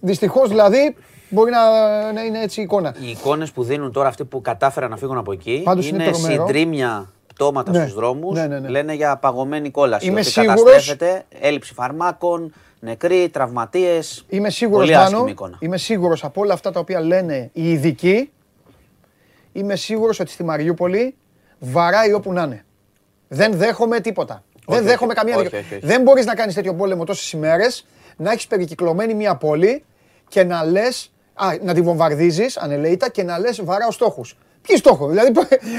Δυστυχώς 0.00 0.48
δηλαδή 0.48 0.96
μπορεί 1.28 1.50
να, 1.50 2.12
να 2.12 2.24
είναι 2.24 2.42
έτσι 2.42 2.60
η 2.60 2.62
εικόνα. 2.62 2.94
Οι 3.00 3.10
εικόνες 3.10 3.52
που 3.52 3.62
δίνουν 3.62 3.92
τώρα 3.92 4.08
αυτοί 4.08 4.24
που 4.24 4.40
κατάφεραν 4.40 4.90
να 4.90 4.96
φύγουν 4.96 5.18
από 5.18 5.32
εκεί 5.32 5.60
Πάντως 5.64 5.88
είναι, 5.88 6.04
είναι 6.04 6.12
συντρίμια 6.12 7.12
πτώματα 7.34 7.70
ναι, 7.70 7.78
στους 7.78 7.94
δρόμους, 7.94 8.38
ναι, 8.38 8.46
ναι, 8.46 8.58
ναι, 8.58 8.68
λένε 8.68 8.94
για 8.94 9.16
παγωμένη 9.16 9.70
κόλαση. 9.70 10.06
Είμαι 10.06 10.20
ότι 10.20 10.28
σίγουρος... 10.30 10.62
καταστρέφεται, 10.62 11.24
έλλειψη 11.40 11.74
φαρμάκων, 11.74 12.52
νεκροί, 12.80 13.28
τραυματίες. 13.28 14.24
Είμαι 14.28 14.50
σίγουρος, 14.50 14.90
πάνω, 14.90 15.34
είμαι 15.58 15.76
σίγουρος 15.76 16.24
από 16.24 16.40
όλα 16.40 16.52
αυτά 16.52 16.70
τα 16.70 16.80
οποία 16.80 17.00
λένε 17.00 17.50
οι 17.52 17.70
ειδικοί, 17.70 18.30
είμαι 19.52 19.76
σίγουρος 19.76 20.20
ότι 20.20 20.30
στη 20.30 20.44
Μαριούπολη 20.44 21.16
βαράει 21.58 22.12
όπου 22.12 22.32
να 22.32 22.42
είναι. 22.42 22.64
Δεν 23.28 23.52
δέχομαι 23.52 24.00
τίποτα. 24.00 24.42
Δεν 24.66 24.84
δέχομαι 24.84 25.14
καμία 25.14 25.36
όχι, 25.36 25.50
Δεν 25.80 26.02
μπορείς 26.02 26.26
να 26.26 26.34
κάνεις 26.34 26.54
τέτοιο 26.54 26.74
πόλεμο 26.74 27.04
τόσες 27.04 27.32
ημέρες, 27.32 27.86
να 28.16 28.30
έχεις 28.30 28.46
περικυκλωμένη 28.46 29.14
μια 29.14 29.36
πόλη 29.36 29.84
και 30.28 30.44
να 30.44 30.64
λες 30.64 31.12
Α, 31.34 31.48
να 31.62 31.74
τη 31.74 31.80
βομβαρδίζεις 31.80 32.56
ανελαίητα 32.56 33.10
και 33.10 33.22
να 33.22 33.38
λες 33.38 33.64
βαράω 33.64 33.90
στόχου. 33.90 34.22
Ποιοι 34.66 34.76
στόχο, 34.76 35.08
δηλαδή 35.08 35.32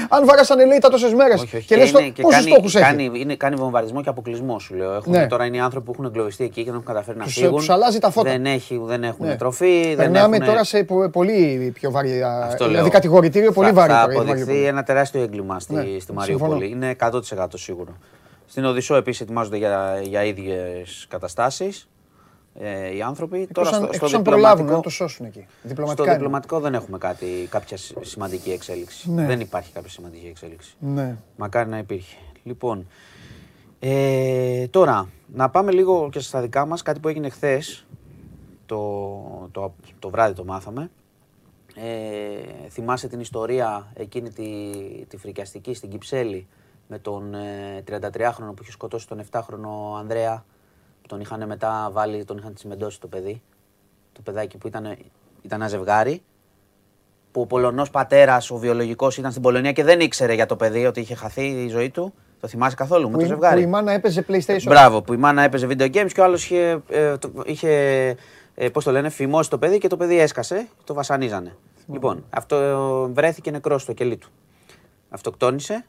αν 0.08 0.26
βαρά 0.26 0.42
ανελαίητα 0.48 0.88
τόσες 0.88 1.14
μέρες 1.14 1.44
και 1.66 1.76
λες 1.76 1.90
πόσους 2.20 2.42
στόχους 2.42 2.74
έχει; 2.74 2.84
Κάνει, 2.84 3.10
είναι, 3.14 3.36
κάνει 3.36 3.56
βομβαρδισμό 3.56 4.02
και 4.02 4.08
αποκλεισμό 4.08 4.58
σου 4.58 4.74
λέω. 4.74 4.92
Έχουμε, 4.92 5.18
ναι. 5.18 5.26
Τώρα 5.26 5.44
είναι 5.44 5.56
οι 5.56 5.60
άνθρωποι 5.60 5.86
που 5.86 5.92
έχουν 5.92 6.04
εγκλωβιστεί 6.04 6.44
εκεί 6.44 6.54
και 6.54 6.64
δεν 6.64 6.72
έχουν 6.74 6.84
καταφέρει 6.86 7.18
να 7.18 7.24
φύγουν. 7.24 7.56
Τους 7.56 7.70
αλλάζει 7.70 7.98
τα 7.98 8.10
φώτα. 8.10 8.30
Δεν, 8.30 8.46
έχει, 8.46 8.80
δεν 8.84 9.04
έχουν 9.04 9.26
ναι. 9.26 9.36
τροφή. 9.36 9.94
Περνάμε 9.96 10.36
έχουν... 10.36 10.48
τώρα 10.48 10.64
σε 10.64 10.86
πολύ 11.12 11.70
πιο 11.74 11.90
βαρύ. 11.90 12.22
Δηλαδή 12.58 12.90
κατηγορητήριο 12.90 13.52
πολύ 13.52 13.72
βαρύ. 13.72 13.92
Θα 13.92 14.02
αποδειχθεί 14.02 14.64
ένα 14.64 14.82
τεράστιο 14.82 15.22
έγκλημα 15.22 15.60
στη, 15.60 15.74
ναι, 15.74 15.84
στη 16.00 16.12
Μαριούπολη. 16.12 16.68
Είναι 16.68 16.96
100% 17.00 17.46
σίγουρο. 17.54 17.96
Στην 18.46 18.64
Οδυσσό 18.64 18.94
επίσης 18.94 19.20
ετοιμάζονται 19.20 19.56
για, 19.56 20.00
για 20.02 20.24
ίδιες 20.24 21.06
καταστάσεις 21.08 21.88
ε, 22.54 22.94
οι 22.96 23.02
άνθρωποι. 23.02 23.40
Εκτός 23.40 23.70
Τώρα 23.70 23.92
στο, 23.92 24.06
στο 24.06 24.16
διπλωματικό, 24.16 24.70
να 24.70 24.80
το 24.80 24.90
σώσουν 24.90 25.26
εκεί. 25.26 25.46
Διπλωματικά 25.62 26.02
στο 26.02 26.12
διπλωματικό 26.12 26.60
δεν 26.60 26.74
έχουμε 26.74 26.98
κάτι, 26.98 27.46
κάποια 27.50 27.76
σημαντική 28.00 28.50
εξέλιξη. 28.50 29.10
Ναι. 29.12 29.26
Δεν 29.26 29.40
υπάρχει 29.40 29.72
κάποια 29.72 29.90
σημαντική 29.90 30.26
εξέλιξη. 30.26 30.76
Ναι. 30.78 31.16
Μακάρι 31.36 31.68
να 31.68 31.78
υπήρχε. 31.78 32.16
Λοιπόν, 32.42 32.86
ε, 33.78 34.66
τώρα 34.68 35.08
να 35.26 35.50
πάμε 35.50 35.72
λίγο 35.72 36.08
και 36.12 36.18
στα 36.20 36.40
δικά 36.40 36.66
μας, 36.66 36.82
κάτι 36.82 37.00
που 37.00 37.08
έγινε 37.08 37.28
χθες. 37.28 37.86
Το, 38.66 39.48
το, 39.52 39.74
το 39.98 40.10
βράδυ 40.10 40.34
το 40.34 40.44
μάθαμε. 40.44 40.90
Ε, 41.74 42.68
θυμάσαι 42.68 43.08
την 43.08 43.20
ιστορία 43.20 43.92
εκείνη 43.94 44.30
τη, 44.30 44.44
τη 45.08 45.16
φρικιαστική 45.16 45.74
στην 45.74 45.90
Κυψέλη 45.90 46.46
με 46.88 46.98
τον 46.98 47.34
ε, 47.34 47.84
33χρονο 47.88 48.52
που 48.54 48.62
είχε 48.62 48.70
σκοτώσει 48.70 49.08
τον 49.08 49.22
7χρονο 49.30 49.98
Ανδρέα; 49.98 50.44
Τον 51.08 51.20
είχαν 51.20 51.46
μετά 51.46 51.88
βάλει, 51.92 52.24
τον 52.24 52.38
είχαν 52.38 52.54
τσιμεντώσει 52.54 53.00
το 53.00 53.06
παιδί. 53.06 53.42
Το 54.12 54.20
παιδάκι 54.22 54.58
που 54.58 54.66
ήταν, 54.66 54.84
ήταν 55.42 55.60
ένα 55.60 55.68
ζευγάρι. 55.68 56.22
Που 57.32 57.40
ο 57.40 57.46
Πολωνός 57.46 57.90
πατέρας, 57.90 58.50
ο 58.50 58.56
βιολογικός, 58.56 59.16
ήταν 59.16 59.30
στην 59.30 59.42
Πολωνία 59.42 59.72
και 59.72 59.84
δεν 59.84 60.00
ήξερε 60.00 60.34
για 60.34 60.46
το 60.46 60.56
παιδί 60.56 60.86
ότι 60.86 61.00
είχε 61.00 61.14
χαθεί 61.14 61.46
η 61.46 61.68
ζωή 61.68 61.90
του. 61.90 62.14
Το 62.40 62.48
θυμάσαι 62.48 62.76
καθόλου, 62.76 63.10
με 63.10 63.18
το 63.18 63.24
ζευγάρι; 63.24 63.60
Που 63.60 63.66
η 63.68 63.70
μάνα 63.70 63.92
έπαιζε 63.92 64.24
PlayStation. 64.28 64.64
Μπράβο, 64.64 65.02
που 65.02 65.12
η 65.12 65.16
μάνα 65.16 65.42
έπαιζε 65.42 65.66
video 65.70 65.94
games 65.94 66.12
και 66.12 66.20
ο 66.20 66.24
άλλος 66.24 66.44
είχε, 66.44 66.82
ε, 66.88 67.14
είχε 67.44 67.70
ε, 68.54 68.68
πώς 68.68 68.84
το 68.84 68.90
λένε, 68.90 69.08
φημώσει 69.08 69.50
το 69.50 69.58
παιδί 69.58 69.78
και 69.78 69.88
το 69.88 69.96
παιδί 69.96 70.18
έσκασε, 70.18 70.68
το 70.84 70.94
βασανίζανε. 70.94 71.56
Λοιπόν, 71.92 72.24
αυτό 72.30 72.56
βρέθηκε 73.12 73.50
νεκρός 73.50 73.82
στο 73.82 73.92
κελί 73.92 74.16
του. 74.16 74.28
Αυτοκτόνησε. 75.08 75.84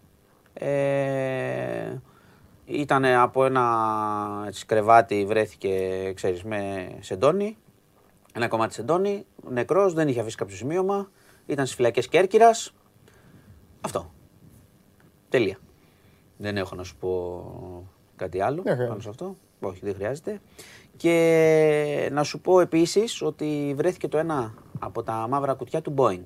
Ε, 0.54 0.70
ήταν 2.66 3.06
από 3.06 3.46
ένα 3.46 4.44
έτσι, 4.48 4.66
κρεβάτι, 4.66 5.26
βρέθηκε, 5.26 6.12
ξέρεις, 6.16 6.44
με 6.44 6.90
σεντόνι, 7.00 7.58
ένα 8.34 8.48
κομμάτι 8.48 8.74
σεντόνι, 8.74 9.26
νεκρός, 9.50 9.94
δεν 9.94 10.08
είχε 10.08 10.20
αφήσει 10.20 10.36
κάποιο 10.36 10.56
σημείωμα, 10.56 11.10
ήταν 11.46 11.66
στις 11.66 11.78
φυλακές 11.78 12.08
Κέρκυρας. 12.08 12.74
Αυτό. 13.82 14.12
Τελεία. 15.30 15.58
Δεν 16.38 16.58
έχω 16.58 16.76
να 16.76 16.84
σου 16.84 16.96
πω 16.96 17.90
κάτι 18.16 18.42
άλλο 18.42 18.62
πάνω 18.62 19.00
σε 19.00 19.10
αυτό. 19.10 19.36
Όχι, 19.60 19.80
δεν 19.84 19.94
χρειάζεται. 19.96 20.42
Και 20.98 22.10
να 22.12 22.24
σου 22.24 22.42
πω 22.42 22.60
επίσης 22.60 23.22
ότι 23.22 23.74
βρέθηκε 23.78 24.08
το 24.08 24.18
ένα 24.18 24.54
από 24.80 25.04
τα 25.04 25.28
μαύρα 25.30 25.54
κουτιά 25.54 25.82
του 25.82 25.94
Boeing. 25.98 26.24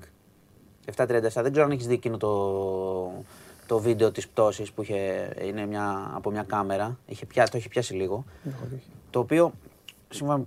737. 0.96 1.18
Δεν 1.34 1.50
ξέρω 1.50 1.64
αν 1.64 1.70
έχεις 1.70 1.86
δει 1.86 1.94
εκείνο 1.94 2.16
το, 2.16 3.24
το 3.70 3.78
βίντεο 3.78 4.10
της 4.10 4.28
πτώσης 4.28 4.72
που 4.72 4.82
είχε, 4.82 5.32
είναι 5.44 5.66
μια, 5.66 6.10
από 6.14 6.30
μια 6.30 6.42
κάμερα, 6.42 6.98
είχε 7.06 7.26
πια, 7.26 7.48
το 7.48 7.56
έχει 7.56 7.68
πιάσει 7.68 7.94
λίγο, 7.94 8.24
το 9.10 9.18
οποίο 9.18 9.52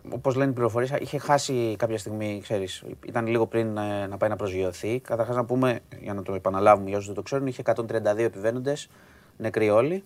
όπως 0.10 0.36
λένε 0.36 0.52
οι 0.52 0.54
πληροφορίες, 0.54 0.94
είχε 1.00 1.18
χάσει 1.18 1.76
κάποια 1.78 1.98
στιγμή, 1.98 2.40
ξέρεις, 2.42 2.84
ήταν 3.06 3.28
λίγο 3.28 3.48
πριν 3.48 3.78
ε, 3.78 4.08
να 4.08 4.18
πάει 4.18 4.30
να 4.30 4.36
προσγειωθεί. 4.36 5.00
Καταρχάς 5.00 5.36
να 5.36 5.46
πούμε, 5.46 5.80
για 6.02 6.14
να 6.14 6.22
το 6.22 6.34
επαναλάβουμε 6.34 6.88
για 6.88 6.98
όσους 6.98 7.08
δεν 7.08 7.16
το 7.16 7.22
ξέρουν, 7.22 7.48
είχε 7.48 7.62
132 7.66 8.18
επιβαίνοντες, 8.18 8.90
νεκροί 9.38 9.70
όλοι. 9.70 10.04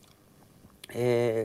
Ε, 0.87 1.43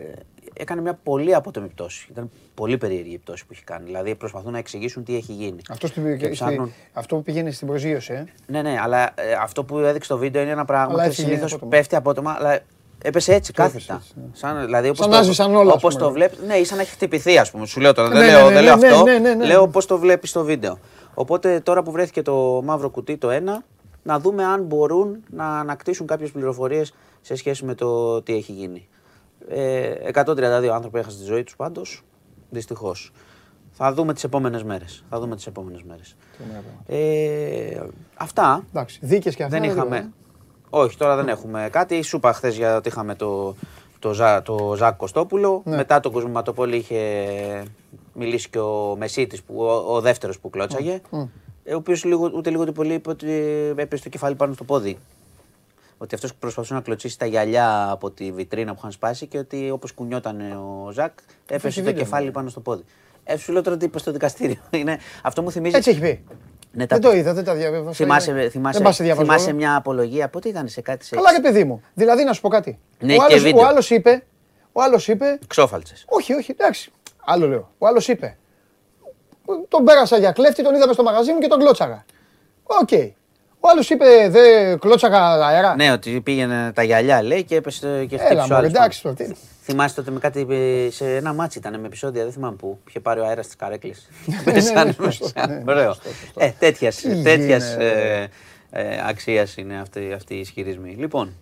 έκανε 0.55 0.81
μια 0.81 0.99
πολύ 1.03 1.35
απότομη 1.35 1.69
πτώση. 1.69 2.07
Ήταν 2.11 2.31
πολύ 2.55 2.79
περίεργη 2.79 3.13
η 3.13 3.19
πτώση 3.19 3.47
που 3.47 3.53
έχει 3.53 3.65
κάνει. 3.65 3.85
Δηλαδή 3.85 4.15
προσπαθούν 4.15 4.53
να 4.53 4.59
εξηγήσουν 4.59 5.05
τι 5.05 5.17
έχει 5.17 5.33
γίνει. 5.33 5.61
Αυτό, 5.71 5.87
στη, 5.87 6.17
Και 6.19 6.29
ψάχνουν- 6.29 6.69
στη- 6.69 6.77
αυτό 6.93 7.17
που 7.17 7.23
πήγαινε 7.23 7.51
στην 7.51 7.67
προσγείωση, 7.67 8.13
ε. 8.13 8.25
Ναι, 8.47 8.63
ναι, 8.63 8.79
αλλά 8.83 9.05
ε, 9.15 9.33
αυτό 9.43 9.65
που 9.65 9.79
έδειξε 9.79 10.09
το 10.09 10.19
βίντεο 10.19 10.43
είναι 10.43 10.51
ένα 10.51 10.65
πράγμα 10.65 10.93
Αλλά 10.93 11.03
που 11.03 11.09
έφυγε 11.09 11.27
συνήθως 11.29 11.51
απότομα. 11.53 11.71
πέφτει 11.71 11.97
απότομα, 11.97 12.35
αλλά 12.39 12.59
έπεσε 13.03 13.35
έτσι 13.35 13.53
Το 13.53 13.63
έπεσε 13.63 13.79
κάθετα. 13.79 13.95
έτσι, 14.03 14.13
ναι. 14.17 14.25
Σαν, 14.33 14.65
δηλαδή, 14.65 14.87
όπως 14.87 14.99
Σαν 14.99 15.09
το, 15.09 15.15
να 15.15 15.21
έσβησαν 15.21 15.55
όλα, 15.55 15.71
ας 15.71 15.77
όπως 15.77 15.95
πούμε. 15.95 16.07
το 16.07 16.13
βλέπεις, 16.13 16.39
ναι, 16.47 16.55
ή 16.55 16.65
σαν 16.65 16.77
να 16.77 16.83
έχει 16.83 16.91
χτυπηθεί, 16.93 17.39
ας 17.39 17.51
πούμε. 17.51 17.67
Σου 17.67 17.81
λέω 17.81 17.93
τώρα, 17.93 18.09
δεν 18.09 18.19
Ναι, 18.19 18.27
λέω, 18.27 18.39
ναι, 18.39 18.45
δεν 18.45 18.55
ναι, 18.55 18.61
λέω 18.61 18.77
ναι, 18.77 18.87
αυτό. 18.89 19.03
ναι, 19.05 19.19
ναι, 19.19 19.35
ναι. 19.35 19.47
Λέω 19.47 19.69
πώς 19.69 19.87
το 19.87 19.99
βλέπεις 19.99 20.31
στο 20.31 20.45
βίντεο. 20.45 20.79
Οπότε 21.15 21.61
τώρα 21.61 21.83
που 21.83 21.91
βρέθηκε 21.91 22.23
το 22.23 22.61
μαύρο 22.65 22.91
κουτί 22.91 23.17
το 23.17 23.31
ένα, 23.31 23.65
να 24.03 24.19
δούμε 24.21 24.45
αν 24.45 24.63
μπορούν 24.63 25.17
να 25.31 25.59
ανακτήσουν 25.59 26.07
κάποιες 26.07 26.31
πληροφορίες 26.31 26.95
σε 27.21 27.35
σχέση 27.35 27.65
με 27.65 27.75
το 27.75 28.23
τι 28.23 28.35
έχει 28.35 28.53
γίνει. 28.53 28.89
Ε, 29.49 29.95
132 30.13 30.69
άνθρωποι 30.73 30.99
έχασαν 30.99 31.19
τη 31.19 31.25
ζωή 31.25 31.43
τους 31.43 31.57
πάντως. 31.57 32.03
Δυστυχώς. 32.51 33.13
Θα 33.73 33.93
δούμε 33.93 34.13
τις 34.15 34.25
επόμενες 34.25 34.63
μέρες. 34.63 35.05
Θα 35.11 35.21
δούμε 35.21 35.37
τις 35.37 35.47
επόμενες 35.47 35.83
μέρες. 35.83 36.17
Ε, 36.87 37.81
αυτά. 38.15 38.65
Εντάξει, 38.71 38.99
δίκες 39.03 39.35
και 39.35 39.43
αυτά. 39.43 39.57
Δεν 39.59 39.65
είναι 39.65 39.73
είχαμε. 39.73 39.97
λίγο, 39.97 40.09
ε. 40.09 40.13
Όχι, 40.71 40.97
τώρα 40.97 41.17
δεν 41.17 41.29
έχουμε 41.29 41.69
κάτι. 41.73 42.03
Σου 42.03 42.17
είπα 42.17 42.33
χθες 42.33 42.57
για 42.57 42.77
ότι 42.77 42.89
είχαμε 42.89 43.15
το, 43.15 43.55
το, 43.99 44.13
Ζα, 44.13 44.43
το 44.43 44.75
Ζακ 44.77 44.97
Κωστόπουλο. 44.97 45.63
Ναι. 45.65 45.77
Μετά 45.77 46.01
τον 46.01 46.13
Κοσμηματοπόλη 46.13 46.77
είχε 46.77 47.63
μιλήσει 48.15 48.49
και 48.51 48.59
ο 48.59 48.95
Μεσίτης, 48.99 49.43
ο, 49.55 49.65
ο 49.73 50.01
δεύτερος 50.01 50.39
που 50.41 50.51
κλώτσαγε. 50.51 51.01
ε, 51.65 51.73
Ο 51.75 51.77
οποίος 51.77 52.05
ούτε 52.35 52.51
λίγο 52.51 52.63
ούτε 52.63 52.73
πολύ 52.73 52.95
είπε 52.95 53.11
ότι 53.11 53.31
έπεσε 53.77 54.03
το 54.03 54.09
κεφάλι 54.09 54.35
πάνω 54.35 54.53
στο 54.53 54.65
πόδι. 54.65 54.99
Ότι 56.03 56.15
αυτός 56.15 56.35
προσπαθούσε 56.35 56.75
να 56.75 56.81
κλωτσίσει 56.81 57.19
τα 57.19 57.27
γυαλιά 57.27 57.91
από 57.91 58.11
τη 58.11 58.33
βιτρίνα 58.33 58.73
που 58.73 58.79
είχαν 58.79 58.93
σπάσει 58.93 59.27
και 59.27 59.39
ότι 59.39 59.71
όπως 59.71 59.93
κουνιόταν 59.93 60.41
ο 60.41 60.91
Ζακ, 60.91 61.13
έπεσε 61.47 61.79
το 61.81 61.87
βίντεο, 61.87 62.03
κεφάλι 62.03 62.27
ναι. 62.27 62.33
πάνω 62.33 62.49
στο 62.49 62.61
πόδι. 62.61 62.85
Ε, 63.25 63.37
σου 63.37 63.53
λέω 63.53 63.63
τώρα 63.63 63.77
τι 63.77 63.85
είπες 63.85 64.01
στο 64.01 64.13
δικαστήριο. 64.13 64.57
Είναι, 64.71 64.99
αυτό 65.23 65.43
μου 65.43 65.51
θυμίζει. 65.51 65.77
Έτσι 65.77 65.91
έχει 65.91 66.01
πει. 66.01 66.25
Ναι, 66.73 66.87
τα- 66.87 66.99
Δεν 66.99 67.11
το 67.11 67.17
είδα, 67.17 67.35
δεν 67.35 67.45
τα 67.45 67.55
διαβίβασα. 67.55 67.93
Θυμάσαι, 67.93 68.33
Δεν 68.33 68.51
θυμάσαι, 68.51 68.81
πας 68.81 68.95
σε 68.95 69.03
διαβάζω 69.03 69.27
θυμάσαι 69.27 69.47
όλα. 69.47 69.55
μια 69.55 69.77
απολογία, 69.77 70.29
πότε 70.29 70.49
ήταν 70.49 70.69
σε 70.69 70.81
κάτι 70.81 71.05
σε 71.05 71.15
Καλά, 71.15 71.33
ρε 71.33 71.41
παιδί 71.41 71.65
μου. 71.65 71.83
Δηλαδή, 71.95 72.25
να 72.25 72.33
σου 72.33 72.41
πω 72.41 72.49
κάτι. 72.49 72.79
Ναι, 72.99 73.15
ο, 73.15 73.17
και 73.17 73.23
άλλος, 73.23 73.43
βίντεο. 73.43 73.63
ο 73.63 73.67
άλλος 73.67 73.91
είπε, 73.91 74.25
ο 74.73 74.83
άλλος 74.83 75.09
είπε, 75.09 75.39
ξόφαλτσες. 75.47 76.05
όχι, 76.09 76.33
όχι, 76.33 76.51
εντάξει, 76.51 76.91
άλλο 77.25 77.49
λέω. 77.49 77.71
Ο 77.79 77.87
άλλος 77.87 78.09
είπε, 78.09 78.39
τον 79.69 79.85
πέρασα 79.85 80.19
για 80.19 80.33
κλέφτη, 80.33 80.63
τον 80.63 80.75
είδαμε 80.75 80.93
στο 80.93 81.03
μαγαζί 81.03 81.33
μου 81.33 81.39
και 81.39 81.49
τον 81.49 81.59
κλώτσαγα. 81.59 82.05
Οκ. 82.63 82.89
Ο 83.65 83.69
άλλος 83.71 83.91
είπε, 83.91 84.05
δεν 84.29 84.79
κλώτσαγα 84.79 85.47
αέρα. 85.47 85.75
Ναι, 85.77 85.93
ότι 85.93 86.21
πήγαινε 86.21 86.73
τα 86.75 86.83
γυαλιά 86.83 87.23
λέει 87.23 87.45
και 87.45 87.55
έπεσε 87.57 88.05
και 88.09 88.15
Έλα, 88.15 88.25
χτύπησε 88.25 88.43
ο 88.43 88.55
μωρέ, 88.55 88.55
άλλος. 88.57 88.71
εντάξει 88.71 89.03
το 89.03 89.15
τι. 89.15 89.25
Θυμάσαι 89.63 89.95
τότε 89.95 90.11
με 90.11 90.19
κάτι 90.19 90.47
ε, 90.51 90.91
σε 90.91 91.17
ένα 91.17 91.33
μάτσι 91.33 91.59
ήταν 91.59 91.81
με 91.81 91.87
επεισόδια, 91.87 92.23
δεν 92.23 92.33
θυμάμαι 92.33 92.57
πού. 92.57 92.79
Είχε 92.89 93.01
πάρει 93.01 93.21
ο 93.21 93.25
αέρας 93.27 93.47
της 93.47 93.57
καρέκλης. 93.57 94.09
ναι, 94.27 94.43
Πέσανε 94.53 94.93
σωστό, 94.93 95.29
μέσα. 95.35 95.47
ναι, 95.49 95.63
Ωραίο. 95.67 95.93
σωστό, 95.93 96.09
σωστό. 96.09 96.45
Ε, 96.45 96.55
τέτοιας, 96.59 96.97
Τι 96.97 97.23
τέτοιας 97.23 97.69
γίνεται, 97.71 98.29
ε, 98.71 98.81
ε, 98.95 99.03
αξίας 99.09 99.57
είναι 99.57 99.81
αυτή, 99.81 100.13
αυτή 100.13 100.35
η 100.35 100.39
ισχυρισμοί. 100.39 100.91
Λοιπόν, 100.99 101.33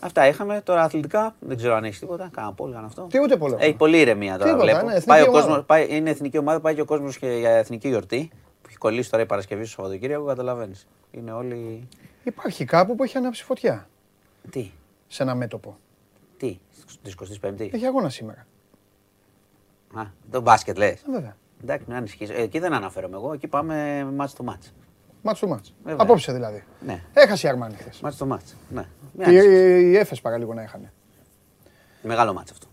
αυτά 0.00 0.26
είχαμε. 0.28 0.60
Τώρα 0.64 0.82
αθλητικά, 0.82 1.34
δεν 1.38 1.56
ξέρω 1.56 1.74
αν 1.74 1.84
έχεις 1.84 1.98
τίποτα. 1.98 2.30
Κάνα 2.34 2.52
πόλη, 2.52 2.72
κάνα 2.74 2.86
αυτό. 2.86 3.06
Τι 3.10 3.18
ούτε 3.18 3.36
πολύ. 3.36 3.54
Έχει 3.58 3.74
πολύ 3.74 3.98
ηρεμία 4.00 4.38
τώρα 4.38 4.44
Τίποτα, 4.50 4.64
βλέπω. 4.64 4.78
ναι, 4.86 4.90
εθνική 4.90 5.06
πάει 5.06 5.20
ο 5.22 5.24
ομάδα. 5.28 5.44
κόσμος, 5.46 5.64
πάει, 5.66 5.86
είναι 5.90 6.10
εθνική 6.10 6.38
ομάδα, 6.38 6.60
πάει 6.60 6.74
και 6.74 6.80
ο 6.80 6.84
κόσμος 6.84 7.16
για 7.40 7.50
εθνική 7.50 7.88
γιορτή. 7.88 8.30
Που 8.80 8.86
έχει 8.86 8.94
κολλήσει 8.94 9.10
τώρα 9.10 9.22
η 9.22 9.26
Παρασκευή 9.26 9.64
στο 9.64 9.72
Σαββατοκύριακο, 9.82 10.24
καταλαβαίνεις. 10.24 10.86
Είναι 11.10 11.32
όλοι. 11.32 11.88
Υπάρχει 12.24 12.64
κάπου 12.64 12.94
που 12.94 13.02
έχει 13.02 13.16
ανάψει 13.16 13.44
φωτιά 13.44 13.88
Τι, 14.50 14.70
σε 15.06 15.22
ένα 15.22 15.34
μέτωπο. 15.34 15.76
τι, 16.36 16.58
τη 17.02 17.12
25η. 17.40 17.60
Έχει 17.72 17.86
αγώνα 17.86 18.08
σήμερα. 18.08 18.46
Α, 19.94 20.02
το 20.30 20.40
μπάσκετ 20.40 20.76
λες. 20.78 20.92
Ε, 21.02 21.10
βέβαια. 21.10 21.36
Εντάξει, 21.62 21.84
μην 21.88 21.96
ανησυχείς. 21.96 22.30
Ε, 22.30 22.34
Εκεί 22.34 22.58
δεν 22.58 22.72
αναφέρομαι 22.72 23.16
εγώ. 23.16 23.32
Εκεί 23.32 23.46
πάμε 23.48 24.04
μάτς 24.14 24.32
το 24.34 24.42
μάτς. 24.42 24.72
Μάτς 25.22 25.40
του 25.40 25.48
μάτς. 25.48 25.74
Βέβαια. 25.84 26.02
Απόψε 26.02 26.32
δηλαδή. 26.32 26.64
Ναι. 26.86 27.02
Έχασε 27.12 27.46
η 27.46 27.50
Αρμάνη 27.50 27.74
χθες. 27.74 28.00
Μάτς 28.00 28.16
το 28.16 28.26
μάτς. 28.26 28.56
Ναι. 28.68 28.84
Μην 29.12 29.24
Και 29.26 29.38
ανησυχείς. 29.38 29.82
η 29.92 29.96
Έφες 29.96 30.20
παραλίγο 30.20 30.54
να 30.54 30.62
έχανε. 30.62 30.92
Μεγάλο 32.02 32.32
μάτς 32.32 32.50
αυτό. 32.50 32.66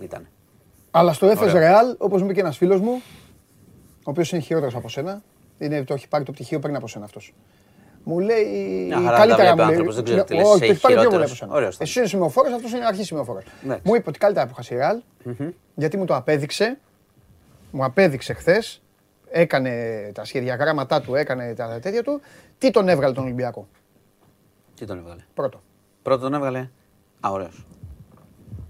Ήταν. 0.00 0.28
Αλλά 0.90 1.12
στο 1.12 1.26
Έφες 1.26 1.52
Ωραία. 1.52 1.68
Ρεάλ, 1.70 1.94
όπως 1.98 2.18
μου 2.20 2.24
είπε 2.24 2.34
και 2.34 2.40
ένας 2.40 2.56
φίλος 2.56 2.80
μου, 2.80 3.02
ο 3.98 4.10
οποίος 4.10 4.32
είναι 4.32 4.40
χειρότερος 4.40 4.74
από 4.74 4.88
σένα, 4.88 5.22
είναι, 5.58 5.84
το 5.84 5.94
έχει 5.94 6.08
πάρει 6.08 6.24
το 6.24 6.32
πτυχίο 6.32 6.58
πριν 6.58 6.76
από 6.76 6.88
σένα 6.88 7.04
αυτός. 7.04 7.34
Μου 8.04 8.18
λέει. 8.18 8.44
Μια 8.86 8.96
χαρά 9.00 9.10
τα 9.10 9.16
καλύτερα 9.16 9.36
βλέπει 9.36 9.50
ο 9.50 9.52
μου 9.52 9.56
λέει. 9.56 9.64
άνθρωπος, 9.68 9.94
δεν 9.94 10.04
ξέρω 10.04 10.24
τι 10.24 10.34
λες, 10.34 10.44
Όχι, 10.46 10.54
είσαι 10.56 10.64
το 10.66 10.70
έχει 10.72 10.80
πάρει 10.80 10.94
πιο 10.94 11.02
πολύ 11.02 11.08
χειρότερος. 11.10 11.30
από 11.30 11.38
σένα. 11.38 11.52
Ωραίος 11.54 11.74
ήταν. 11.74 11.86
Εσύ 11.86 11.98
είναι 11.98 12.08
σημειοφόρος, 12.08 12.52
αυτός 12.52 12.72
είναι 12.72 12.84
αρχής 12.86 13.06
σημειοφόρος. 13.06 13.44
Ναι. 13.62 13.78
Μου 13.82 13.94
είπε 13.94 14.08
ότι 14.08 14.18
καλύτερα 14.18 14.46
που 14.46 14.54
είχα 14.60 14.74
η 14.74 14.78
Ρεάλ, 14.78 15.00
γιατί 15.74 15.96
μου 15.96 16.04
το 16.04 16.14
απέδειξε. 16.16 16.78
Μου 17.70 17.84
απέδειξε 17.84 18.32
χθες, 18.32 18.82
έκανε 19.30 19.72
τα 20.14 20.24
σχεδιαγράμματά 20.24 21.00
του, 21.00 21.14
έκανε 21.14 21.54
τα 21.54 21.78
τέτοια 21.82 22.02
του. 22.02 22.20
Τι 22.58 22.70
τον 22.70 22.88
έβγαλε 22.88 23.14
τον 23.14 23.24
Ολυμπιακό; 23.24 23.68
Τι 24.74 24.84
τον 24.86 24.98
έβγαλε; 24.98 25.20
Πρώτο. 25.34 25.62
Πρώτο 26.02 26.20
τον 26.22 26.34
έβγαλε. 26.34 26.58
Α, 27.20 27.30
ωραίος. 27.30 27.66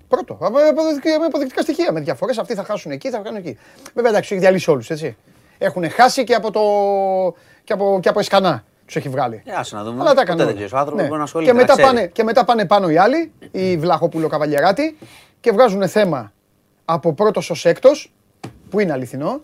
Πρώτο. 0.08 0.32
Από- 0.40 0.58
αποδεικτικά- 0.70 1.18
Με 1.18 1.24
αποδεικτικά 1.24 1.62
στοιχεία. 1.62 1.92
Με 1.92 2.00
διαφορές. 2.00 2.38
Αυτοί 2.38 2.54
θα 2.54 2.64
χάσουν 2.64 2.90
εκεί, 2.90 3.10
θα 3.10 3.20
βγάλουν 3.20 3.38
εκεί. 3.38 3.58
Βέβαια 3.94 4.10
εντάξει, 4.10 4.28
του 4.28 4.34
έχει 4.34 4.42
διαλύσει 4.42 4.70
όλους, 4.70 4.90
έτσι. 4.90 5.16
Έχουν 5.58 5.90
χάσει 5.90 6.24
και 6.24 6.34
από 6.34 6.50
το. 6.50 6.60
και 7.64 7.72
από, 7.72 7.98
και 8.02 8.08
από 8.08 8.18
εσκανά 8.20 8.64
τους 8.86 8.96
έχει 8.96 9.08
βγάλει. 9.08 9.42
Ε, 9.46 9.52
άσε 9.54 9.76
να 9.76 9.84
δούμε. 9.84 10.00
Αλλά 10.00 10.08
τα 10.08 10.10
Ποτέ 10.14 10.22
έκανε. 10.22 10.36
δεν 10.38 10.46
όλα. 10.46 10.54
ξέρεις. 10.54 10.72
Ο 10.72 10.76
άνθρωπος 10.76 11.00
Ναι. 11.02 11.06
μπορεί 11.08 11.18
να 11.18 11.24
ασχολείται, 11.24 11.50
Και 11.50 11.56
να 11.56 11.62
μετά, 11.62 11.72
ξέρει. 11.76 11.88
πάνε, 11.94 12.06
και 12.06 12.22
μετά 12.24 12.44
πάνε 12.44 12.66
πάνω 12.66 12.88
οι 12.90 12.96
άλλοι, 12.96 13.32
οι 13.50 13.76
Βλαχόπουλο 13.76 14.28
Καβαλιεράτη, 14.28 14.98
και 15.40 15.52
βγάζουν 15.52 15.88
θέμα 15.88 16.32
από 16.84 17.12
πρώτος 17.12 17.50
ως 17.50 17.64
έκτος, 17.64 18.12
που 18.70 18.80
είναι 18.80 18.92
αληθινό, 18.92 19.40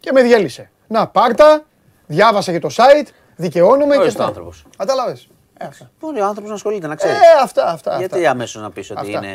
και 0.00 0.12
με 0.12 0.22
διέλυσε. 0.22 0.70
Να, 0.88 1.06
πάρτα, 1.08 1.64
διάβασα 2.06 2.52
και 2.52 2.58
το 2.58 2.68
site, 2.72 3.06
δικαιώνομαι 3.36 3.92
και 3.92 3.98
Ωραίος 3.98 4.12
αυτά. 4.12 4.24
ο 4.24 4.26
άνθρωπος. 4.26 4.64
Κατάλαβε. 4.76 5.16
Ε, 5.58 5.66
αυτά. 5.66 5.90
Μπορεί 6.00 6.20
ο 6.20 6.24
άνθρωπος 6.24 6.48
να 6.48 6.54
ασχολείται, 6.56 6.86
να 6.86 6.94
ξέρει. 6.94 7.12
Ε, 7.12 7.16
αυτά, 7.42 7.66
αυτά. 7.68 7.96
Γιατί 7.98 8.14
αυτά. 8.16 8.30
αμέσως 8.30 8.62
να 8.62 8.70
πεις 8.70 8.90
ότι 8.90 9.00
Αυτά. 9.00 9.10
είναι 9.26 9.32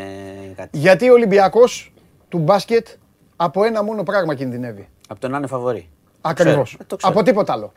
κάτι. 0.55 0.77
Γιατί 0.77 1.09
ο 1.09 1.13
Ολυμπιακός 1.13 1.93
του 2.29 2.37
μπάσκετ 2.37 2.87
από 3.35 3.63
ένα 3.63 3.83
μόνο 3.83 4.03
πράγμα 4.03 4.35
κινδυνεύει. 4.35 4.89
Από 5.07 5.19
το 5.19 5.27
να 5.27 5.37
είναι 5.37 5.47
φαβορή. 5.47 5.89
Ακριβώς. 6.21 6.63
Ξέρω. 6.69 6.77
Ε, 6.81 6.85
το 6.87 6.95
ξέρω. 6.95 7.13
Από 7.13 7.23
τίποτα 7.23 7.53
άλλο. 7.53 7.71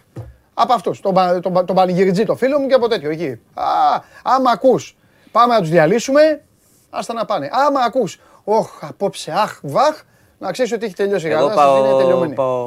Από 0.55 0.73
αυτούς. 0.73 1.01
Τον, 1.01 1.15
πα- 1.15 1.41
τον, 1.41 1.53
πα- 1.53 1.65
τον 1.65 1.77
πανηγυριτζή, 1.77 2.25
το 2.25 2.37
φίλο 2.37 2.59
μου 2.59 2.67
και 2.67 2.75
από 2.75 2.89
τέτοιο 2.89 3.11
εκεί. 3.11 3.41
Α, 3.55 3.65
άμα 4.23 4.51
ακούς, 4.51 4.97
πάμε 5.33 5.55
να 5.55 5.61
τους 5.61 5.69
διαλύσουμε, 5.69 6.43
άστα 6.91 7.13
να 7.15 7.25
πάνε. 7.25 7.49
Άμα 7.53 7.81
ακούς, 7.81 8.21
όχ, 8.45 8.79
απόψε, 8.81 9.33
αχ, 9.33 9.59
βαχ, 9.63 10.03
να 10.39 10.51
ξέρεις 10.53 10.73
ότι 10.73 10.85
έχει 10.85 10.95
τελειώσει 10.95 11.27
η 11.27 11.31
Εγώ 11.31 11.41
κατάσταση, 11.49 11.79
είναι 11.79 11.89
πάω, 11.89 11.99
τελειωμένη. 11.99 12.35
πάω 12.35 12.67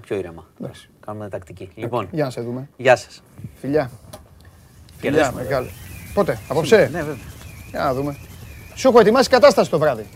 πιο 0.00 0.16
ήρεμα. 0.16 0.44
Εντάξει. 0.60 0.88
Κάνουμε 1.06 1.28
τακτική. 1.28 1.70
Λοιπόν, 1.74 2.08
Για 2.10 2.24
να 2.24 2.30
σε 2.30 2.40
δούμε. 2.40 2.68
γεια 2.76 2.96
σας. 2.96 3.22
Φιλιά. 3.60 3.90
Φιλιά, 4.98 5.10
Κερδίσουμε. 5.18 5.42
μεγάλο. 5.42 5.66
Πότε, 6.14 6.38
απόψε; 6.48 6.76
Ναι, 6.76 6.98
βέβαια. 6.98 7.16
Για 7.70 7.84
να 7.84 7.94
δούμε. 7.94 8.16
Σου 8.74 8.88
έχω 8.88 9.00
ετοιμάσει 9.00 9.28
κατάσταση 9.28 9.70
το 9.70 9.78
βράδυ. 9.78 10.06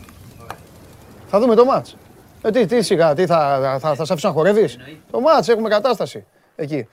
Θα 1.31 1.41
δούμε 1.41 1.55
το 1.55 1.65
μάτς. 1.65 1.97
Ε, 2.43 2.51
τι, 2.51 2.67
τι 2.67 2.83
σιγά, 2.83 3.15
τι 3.15 3.27
θα, 3.27 3.59
θα, 3.81 3.95
θα, 3.95 4.05
σε 4.05 4.13
αφήσω 4.13 4.29
να 4.29 4.35
χορεύεις; 4.35 4.77
Το 5.11 5.21
μάτς, 5.21 5.49
έχουμε 5.49 5.69
κατάσταση. 5.69 6.27
Εκεί. 6.57 6.89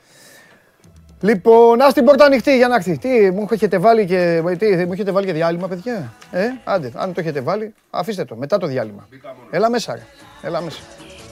Λοιπόν, 1.22 1.82
ας 1.82 1.94
την 1.94 2.06
πόρτα 2.06 2.26
ανοιχτή 2.26 2.56
για 2.58 2.68
να 2.68 2.76
έρθει. 2.76 2.98
Τι, 2.98 3.32
μου 3.32 3.48
έχετε 3.50 3.78
βάλει 3.78 4.06
και, 4.06 4.44
τι, 4.58 4.86
μου 4.86 4.94
έχετε 4.94 5.12
βάλει 5.12 5.26
και 5.26 5.34
διάλειμμα, 5.34 5.68
παιδιά; 5.68 6.14
Ε, 6.32 6.46
άντε, 6.64 6.92
αν 6.96 7.14
το 7.14 7.20
έχετε 7.20 7.42
βάλει, 7.42 7.74
αφήστε 7.90 8.26
το, 8.26 8.36
μετά 8.36 8.58
το 8.58 8.68
διάλειμμα. 8.68 9.08
Έλα 9.52 9.70
μέσα, 9.70 9.94
ρε. 9.96 10.02
Έλα 10.42 10.62
μέσα. 10.62 10.80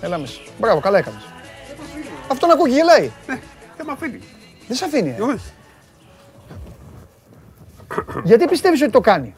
Έλα 0.01 0.17
μέσα. 0.17 0.39
Μπράβο, 0.59 0.79
καλά 0.79 0.97
έκανες. 0.97 1.21
Αυτό 2.31 2.47
να 2.47 2.53
ακούει 2.53 2.69
και 2.69 2.75
γελάει. 2.75 3.11
Δεν 3.77 3.85
με 3.85 3.91
αφήνει. 3.91 4.19
Δεν 4.67 4.77
σε 4.77 4.85
αφήνει. 4.85 5.15
ε. 5.17 5.21
Όχι. 5.21 5.51
Γιατί 8.23 8.45
πιστεύεις 8.45 8.81
ότι 8.81 8.91
το 8.91 9.01
κάνει; 9.01 9.35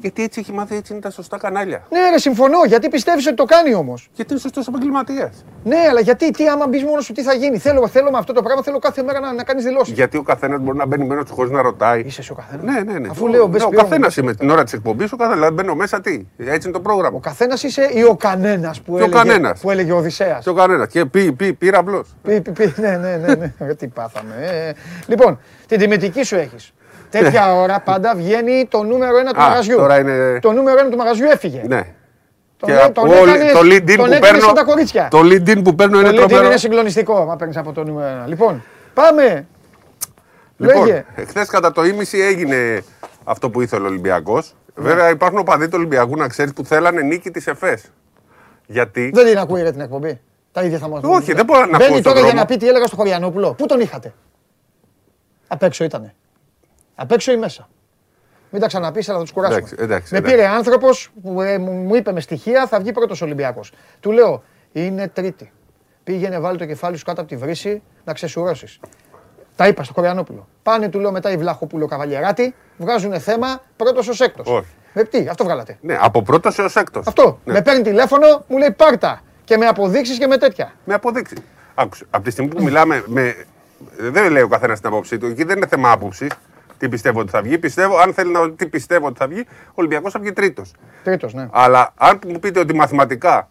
Γιατί 0.00 0.22
έτσι 0.22 0.40
έχει 0.40 0.52
μάθει, 0.52 0.76
έτσι 0.76 0.92
είναι 0.92 1.02
τα 1.02 1.10
σωστά 1.10 1.38
κανάλια. 1.38 1.82
Ναι, 1.90 1.98
ρε, 2.10 2.18
συμφωνώ. 2.18 2.64
Γιατί 2.66 2.88
πιστεύεις 2.88 3.26
ότι 3.26 3.34
το 3.36 3.44
κάνει 3.44 3.74
όμως; 3.74 4.08
Γιατί 4.14 4.32
είναι 4.32 4.40
σωστός 4.40 4.66
επαγγελματίας. 4.68 5.44
Ναι, 5.64 5.76
αλλά 5.90 6.00
γιατί, 6.00 6.30
τι 6.30 6.48
άμα 6.48 6.66
μπεις 6.66 6.84
μόνος 6.84 7.04
σου, 7.04 7.12
τι 7.12 7.22
θα 7.22 7.32
γίνει; 7.34 7.58
Θέλω, 7.58 7.88
θέλω 7.88 8.10
με 8.10 8.18
αυτό 8.18 8.32
το 8.32 8.42
πράγμα, 8.42 8.62
θέλω 8.62 8.78
κάθε 8.78 9.02
μέρα 9.02 9.20
να, 9.20 9.32
να 9.32 9.42
κάνεις 9.44 9.64
δηλώσεις. 9.64 9.94
Γιατί 9.94 10.16
ο 10.16 10.22
καθένας 10.22 10.60
μπορεί 10.60 10.76
να 10.78 10.86
μπαίνει 10.86 11.04
μέσα 11.04 11.24
του 11.24 11.34
χωρίς 11.34 11.50
να 11.50 11.62
ρωτάει. 11.62 12.00
Είσαι 12.00 12.20
εσύ 12.20 12.32
ο 12.32 12.34
καθένας; 12.34 12.64
Ναι, 12.64 12.92
ναι, 12.92 12.98
ναι. 12.98 13.08
Αφού 13.10 13.26
λέω, 13.26 13.46
μπες 13.46 13.60
ναι, 13.60 13.66
ο 13.66 13.68
ποιον, 13.68 13.82
καθένας 13.82 14.06
μπες 14.06 14.16
είμαι 14.16 14.34
την 14.34 14.50
ώρα 14.50 14.64
της 14.64 14.72
εκπομπής, 14.72 15.12
ο 15.12 15.16
καθένας. 15.16 15.36
Δηλαδή 15.38 15.54
μπαίνω 15.54 15.74
μέσα 15.74 16.00
τι. 16.00 16.26
Έτσι 16.38 16.68
είναι 16.68 16.72
το 16.72 16.78
Ο 16.78 16.80
πρόγραμμα. 16.82 17.18
καθένας 17.22 17.62
είσαι 17.62 17.90
ή 17.92 18.02
ο 18.04 18.16
κανένας 18.16 18.80
που, 18.80 18.92
Και 18.96 19.02
ο 19.02 19.04
έλεγε, 19.04 19.12
κανένας. 19.12 19.60
που 19.60 19.70
έλεγε 19.70 19.92
ο 19.92 19.96
Οδυσσέας. 19.96 20.42
Και 20.44 20.50
ο 20.50 20.54
κανένας. 20.54 20.88
Και 20.88 21.04
πει, 21.04 21.32
πει, 21.32 21.52
πήρα 21.52 21.78
απλώ. 21.78 22.04
Πι, 22.22 22.40
πι, 22.40 22.50
πι, 22.50 22.72
ναι, 22.80 22.96
ναι, 22.96 23.16
ναι, 23.16 23.34
ναι. 23.34 23.52
Ε, 23.58 23.74
τι 23.78 23.86
πάθαμε. 23.86 24.34
ε. 24.40 24.72
Λοιπόν, 25.06 25.38
την 25.66 25.78
τιμητική 25.78 26.22
σου 26.22 26.36
έχεις. 26.36 26.72
Τέτοια 27.10 27.54
ώρα 27.54 27.80
πάντα 27.80 28.14
βγαίνει 28.14 28.66
το 28.70 28.82
νούμερο 28.82 29.18
ένα 29.18 29.32
του 29.32 29.40
Α, 29.42 29.48
μαγαζιού. 29.48 29.76
τώρα 29.76 29.98
είναι- 29.98 30.38
Το 30.40 30.52
νούμερο 30.52 30.78
ένα 30.78 30.88
του 30.88 30.96
μαγαζιού 30.96 31.26
έφυγε. 31.30 31.62
Ναι. 31.66 31.82
Τον, 32.56 32.68
Και 32.68 32.74
έ- 32.74 32.82
από 32.84 32.92
τον 32.92 33.08
όλη- 33.08 33.34
έκανες- 33.34 33.52
το 33.52 33.58
lead-in 33.60 33.84
τον 33.86 33.96
που 33.96 34.02
έκανες 34.04 34.18
παίρνω, 34.18 34.40
σαν 34.40 34.54
τα 34.54 34.64
κορίτσια. 34.64 35.08
το 35.10 35.18
lead-in 35.18 35.60
που 35.64 35.74
παίρνω 35.74 36.00
είναι 36.00 36.10
Το 36.10 36.14
LinkedIn 36.14 36.26
τρομερό. 36.28 36.46
είναι 36.46 36.56
συγκλονιστικό, 36.56 37.16
άμα 37.16 37.36
παίρνεις 37.36 37.56
από 37.56 37.72
το 37.72 37.84
νούμερο 37.84 38.08
ένα. 38.08 38.26
Λοιπόν, 38.26 38.62
πάμε. 38.94 39.46
Λοιπόν, 40.56 40.84
Λέγε. 40.86 41.04
χθε 41.26 41.46
κατά 41.50 41.72
το 41.72 41.84
ίμιση 41.84 42.18
έγινε 42.20 42.82
αυτό 43.24 43.50
που 43.50 43.60
ήθελε 43.60 43.84
ο 43.84 43.86
Ολυμπιακός. 43.88 44.54
Βέβαια 44.74 45.08
υπάρχουν 45.10 45.38
οπαδοί 45.38 45.64
του 45.64 45.74
Ολυμπιακού, 45.76 46.16
να 46.16 46.28
ξέρεις, 46.28 46.52
που 46.52 46.64
θέλανε 46.64 47.02
νίκη 47.02 47.30
της 47.30 47.46
ΕΦΕΣ. 47.46 47.82
Γιατί. 48.66 49.10
Δεν 49.14 49.26
την 49.26 49.38
ακούει 49.38 49.62
ρε 49.62 49.70
την 49.70 49.80
εκπομπή. 49.80 50.20
Τα 50.52 50.62
ίδια 50.62 50.78
θα 50.78 50.88
μας 50.88 51.00
Όχι, 51.04 51.32
δεν 51.32 51.44
μπορώ 51.44 51.60
να 51.60 51.66
Μπαίνει 51.66 51.82
ακούω 51.84 51.88
στον 51.90 52.02
τώρα 52.02 52.14
για 52.14 52.22
δρόμο. 52.28 52.40
να 52.40 52.44
πει 52.46 52.56
τι 52.56 52.68
έλεγα 52.68 52.86
στο 52.86 52.96
Χωριανόπουλο. 52.96 53.52
Πού 53.52 53.66
τον 53.66 53.80
είχατε; 53.80 54.12
Απ' 55.48 55.62
έξω 55.62 55.84
ήτανε. 55.84 56.14
Απ' 57.00 57.12
έξω 57.12 57.32
ή 57.32 57.36
μέσα. 57.36 57.68
Μην 58.50 58.60
τα 58.60 58.66
ξαναπείς, 58.66 59.08
αλλά 59.08 59.18
θα 59.18 59.24
τους 59.24 59.32
κουράσουμε. 59.32 59.58
Εντάξει, 59.58 59.76
εντάξει, 59.78 60.12
με 60.12 60.18
εντάξει. 60.18 60.36
πήρε 60.36 60.48
άνθρωπος 60.48 61.10
που 61.22 61.42
ε, 61.42 61.58
μου, 61.58 61.72
μου 61.72 61.94
είπε 61.94 62.12
με 62.12 62.20
στοιχεία 62.20 62.66
θα 62.66 62.80
βγει 62.80 62.92
πρώτος 62.92 63.22
Ολυμπιακός. 63.22 63.72
Του 64.00 64.12
λέω 64.12 64.42
είναι 64.72 65.08
τρίτη. 65.08 65.52
Πήγαινε, 66.04 66.38
βάλει 66.38 66.58
το 66.58 66.66
κεφάλι 66.66 66.96
σου 66.96 67.04
κάτω 67.04 67.20
από 67.20 67.30
τη 67.30 67.36
βρύση 67.36 67.82
να 68.04 68.12
ξεσουρώσεις. 68.12 68.80
Τα 69.56 69.66
είπα 69.66 69.82
στο 69.82 69.92
Χωριανόπουλο. 69.92 70.48
Πάνε, 70.62 70.88
του 70.88 70.98
λέω 70.98 71.12
μετά 71.12 71.30
η 71.30 71.36
Βλαχόπουλο 71.36 71.86
Καβαλιεράτη, 71.86 72.54
βγάζουν 72.76 73.20
θέμα 73.20 73.62
πρώτος 73.76 74.08
ως 74.08 74.20
έκτος. 74.20 74.46
Όχι. 74.48 74.68
Με 74.92 75.04
τι, 75.04 75.28
αυτό 75.28 75.44
βγάλατε. 75.44 75.78
Ναι, 75.80 75.98
από 76.00 76.22
πρώτος 76.22 76.58
έως 76.58 76.76
έκτος. 76.76 77.06
Αυτό. 77.06 77.40
Ναι. 77.44 77.52
Με 77.52 77.62
παίρνει 77.62 77.82
τηλέφωνο, 77.82 78.44
μου 78.48 78.58
λέει 78.58 78.70
πάρτα. 78.70 79.20
Και 79.44 79.56
με 79.56 79.66
αποδείξεις 79.66 80.18
και 80.18 80.26
με 80.26 80.36
τέτοια. 80.36 80.72
Με 80.84 80.94
αποδείξεις. 80.94 81.38
Άκουσε. 81.74 82.06
Από 82.10 82.24
τη 82.24 82.30
στιγμή 82.30 82.54
που 82.54 82.62
μιλάμε 82.62 83.02
με. 83.06 83.34
Δεν 83.96 84.30
λέει 84.32 84.42
ο 84.42 84.48
καθένας 84.48 84.80
την 84.80 84.88
άποψή 84.88 85.18
του. 85.18 85.26
Εκεί 85.26 85.44
δεν 85.44 85.56
είναι 85.56 85.66
θέμα 85.66 85.90
άποψης. 85.90 86.30
Τι 86.78 86.88
πιστεύω 86.88 87.20
ότι 87.20 87.30
θα 87.30 87.42
βγει. 87.42 87.58
Πιστεύω, 87.58 87.96
αν 87.96 88.12
θέλει 88.12 88.32
να 88.32 88.52
τι 88.52 88.66
πιστεύω 88.66 89.06
ότι 89.06 89.18
θα 89.18 89.28
βγει, 89.28 89.44
ο 89.68 89.72
Ολυμπιακός 89.74 90.12
θα 90.12 90.20
βγει 90.20 90.32
τρίτος. 90.32 90.72
Τρίτος, 91.04 91.34
ναι. 91.34 91.48
Αλλά 91.50 91.92
αν 91.96 92.18
μου 92.26 92.38
πείτε 92.38 92.60
ότι 92.60 92.74
μαθηματικά. 92.74 93.48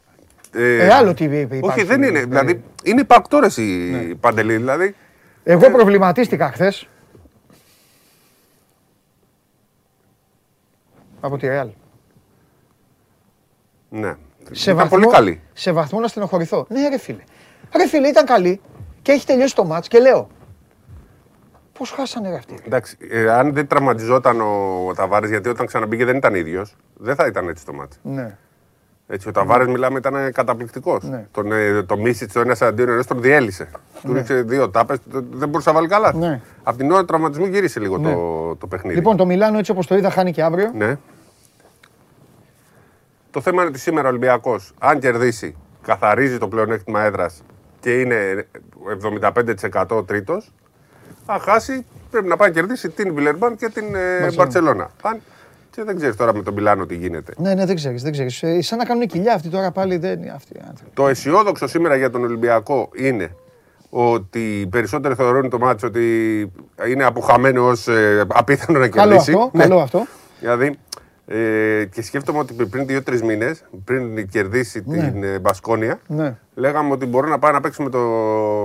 Ε, 0.52 0.94
άλλο 0.94 1.14
τι 1.14 1.24
υπάρχει. 1.24 1.60
Όχι, 1.66 1.84
δεν 1.84 2.04
είναι. 2.04 2.24
Δηλαδή, 2.26 2.64
είναι 2.84 3.02
υπαρκτόρε 3.02 3.48
οι 3.56 4.16
παντελή. 4.16 4.56
Δηλαδή, 4.56 4.96
Εγώ 5.44 5.72
προβληματίστηκα 5.72 6.52
χθες. 6.52 6.88
Από 11.20 11.38
τη 11.38 11.48
Ρεάλ. 11.48 11.70
ναι. 13.90 14.16
Σε 14.52 14.72
Ήταν 14.72 14.76
βαθμό, 14.76 14.98
πολύ 15.00 15.12
καλή. 15.12 15.42
Σε 15.54 15.72
βαθμό 15.72 16.00
να 16.00 16.08
στενοχωρηθώ. 16.08 16.66
Ναι, 16.70 16.88
ρε 16.90 16.98
φίλε. 16.98 17.24
Ρε 17.76 17.88
φίλε, 17.88 18.08
ήταν 18.08 18.26
καλή 18.26 18.62
και 19.02 19.12
έχει 19.12 19.26
τελειώσει 19.26 19.56
το 19.56 19.66
μάτς 19.66 19.88
και 19.88 20.00
λέω. 20.00 20.28
Πώς 21.78 21.92
χάσανε 21.92 22.30
ρε 22.30 22.36
αυτοί; 22.36 22.60
Εντάξει, 22.66 22.98
ε, 23.10 23.30
αν 23.32 23.54
δεν 23.54 23.68
τραυματιζόταν 23.68 24.42
ο, 24.42 24.86
ο 24.88 24.94
Ταβάρη, 24.94 25.28
γιατί 25.28 25.50
όταν 25.50 25.66
ξαναμπήκε 25.66 26.06
δεν 26.06 26.16
ήταν 26.16 26.36
ίδιος, 26.36 26.76
δεν 26.98 27.16
θα 27.16 27.26
ήταν 27.26 27.48
έτσι 27.48 27.66
το 27.66 27.74
μάτι. 27.74 27.98
Ναι. 28.02 28.38
Έτσι, 29.10 29.28
ο 29.28 29.32
Ταβάρες, 29.32 29.68
μιλάμε, 29.68 29.98
ήταν 29.98 30.32
καταπληκτικός. 30.32 31.04
Ναι. 31.04 31.28
Τον, 31.32 31.52
ε, 31.52 31.84
το 31.84 31.98
Μίσιτς 31.98 32.34
το 32.34 32.40
ένας 32.40 32.62
αντίον 32.62 32.90
ενό 32.90 33.04
τον 33.04 33.22
διέλυσε. 33.22 33.70
Του 34.04 34.14
ρίξε 34.14 34.42
δύο 34.42 34.70
τάπες, 34.70 34.98
δεν 35.32 35.50
μπορούσε 35.50 35.70
να 35.70 35.76
βάλει 35.76 35.88
καλά. 35.88 36.14
Ναι. 36.16 36.42
Από 36.64 36.78
την 36.78 36.92
ώρα 36.92 37.00
του 37.00 37.06
τραυματισμού 37.06 37.46
γύρισε 37.46 37.80
λίγο 37.80 37.98
Ναι. 37.98 38.14
το, 38.14 38.56
το 38.56 38.68
παιχνίδι. 38.68 38.96
Λοιπόν, 38.96 39.18
το 39.18 39.26
Μιλάνο 39.26 39.58
έτσι 39.58 39.72
όπως 39.72 39.88
το 39.88 39.96
είδα 39.96 40.10
χάνει 40.10 40.32
και 40.32 40.44
αύριο. 40.44 40.72
Ναι. 40.76 40.98
Το 43.32 43.42
θέμα 43.42 43.62
είναι 43.62 43.70
ότι 43.70 43.80
σήμερα 43.80 44.06
ο 44.08 44.10
Ολυμπιακός, 44.10 44.74
αν 44.80 45.00
κερδίσει, 45.00 45.56
καθαρίζει 45.82 46.38
το 46.38 46.48
πλεονέκτημα 46.48 47.02
έδρας 47.02 47.44
και 47.80 48.00
είναι 48.00 48.48
75% 49.02 50.08
τρίτος. 50.08 50.54
Αν 51.26 51.40
χάσει, 51.40 51.86
πρέπει 52.12 52.28
να 52.28 52.36
πάει 52.38 52.48
να 52.50 52.54
κερδίσει 52.54 52.90
την 52.90 53.14
Βιλερμπάν 53.14 53.56
και 53.56 53.70
την 53.74 53.96
ε, 53.96 54.32
Μπαρσελόνα. 54.36 54.90
Αν... 55.02 55.20
Και 55.72 55.84
δεν 55.84 55.96
ξέρεις 55.96 56.16
τώρα 56.16 56.34
με 56.36 56.44
τον 56.44 56.54
Μιλάνο 56.54 56.86
τι 56.86 56.96
γίνεται. 56.96 57.34
Ναι, 57.38 57.54
ναι, 57.54 57.66
δεν 57.66 57.76
ξέρεις. 57.76 58.02
Δεν 58.04 58.12
ξέρεις. 58.12 58.44
Ε, 58.44 58.62
σαν 58.62 58.78
να 58.78 58.86
κάνουν 58.86 59.08
κοιλιά 59.08 59.34
αυτοί 59.34 59.50
τώρα 59.50 59.72
πάλι 59.72 59.98
δεν 59.98 60.22
είναι 60.22 60.32
αυτοί 60.36 60.54
οι 60.56 60.62
άνθρωποι. 60.70 60.92
Το 60.94 61.08
αισιόδοξο 61.08 61.68
σήμερα 61.68 61.96
για 61.96 62.10
τον 62.10 62.24
Ολυμπιακό 62.24 62.90
είναι 62.96 63.36
ότι 63.90 64.60
οι 64.60 64.68
περισσότεροι 64.68 65.16
θεωρούν 65.16 65.50
το 65.50 65.58
μάτσο 65.60 65.88
ότι 65.88 66.40
είναι 66.90 67.04
απουχαμένο 67.04 67.68
ως 67.68 67.88
απίθανο 68.28 68.80
να 68.80 68.88
Καλό 68.88 69.10
κερδίσει. 69.12 69.32
αυτό. 69.32 69.50
Ναι. 69.54 69.64
Καλό 69.64 69.80
αυτό. 69.80 70.06
Δηλαδή, 70.40 70.78
ε, 71.28 71.86
και 71.92 72.02
σκέφτομαι 72.02 72.40
ότι 72.40 72.54
πριν 72.66 72.86
δύο-τρεις 72.86 73.22
μήνες, 73.24 73.64
πριν 73.86 74.28
κερδίσει 74.30 74.82
την 74.84 75.24
ε, 75.24 75.40
Μπασκόνια, 75.40 76.00
Ναι. 76.08 76.38
λέγαμε 76.56 76.92
ότι 76.92 77.06
μπορεί 77.06 77.30
να 77.30 77.40
πάει 77.40 77.52
να 77.52 77.62
παίξει 77.62 77.82
με, 77.82 77.90
το, 77.90 78.00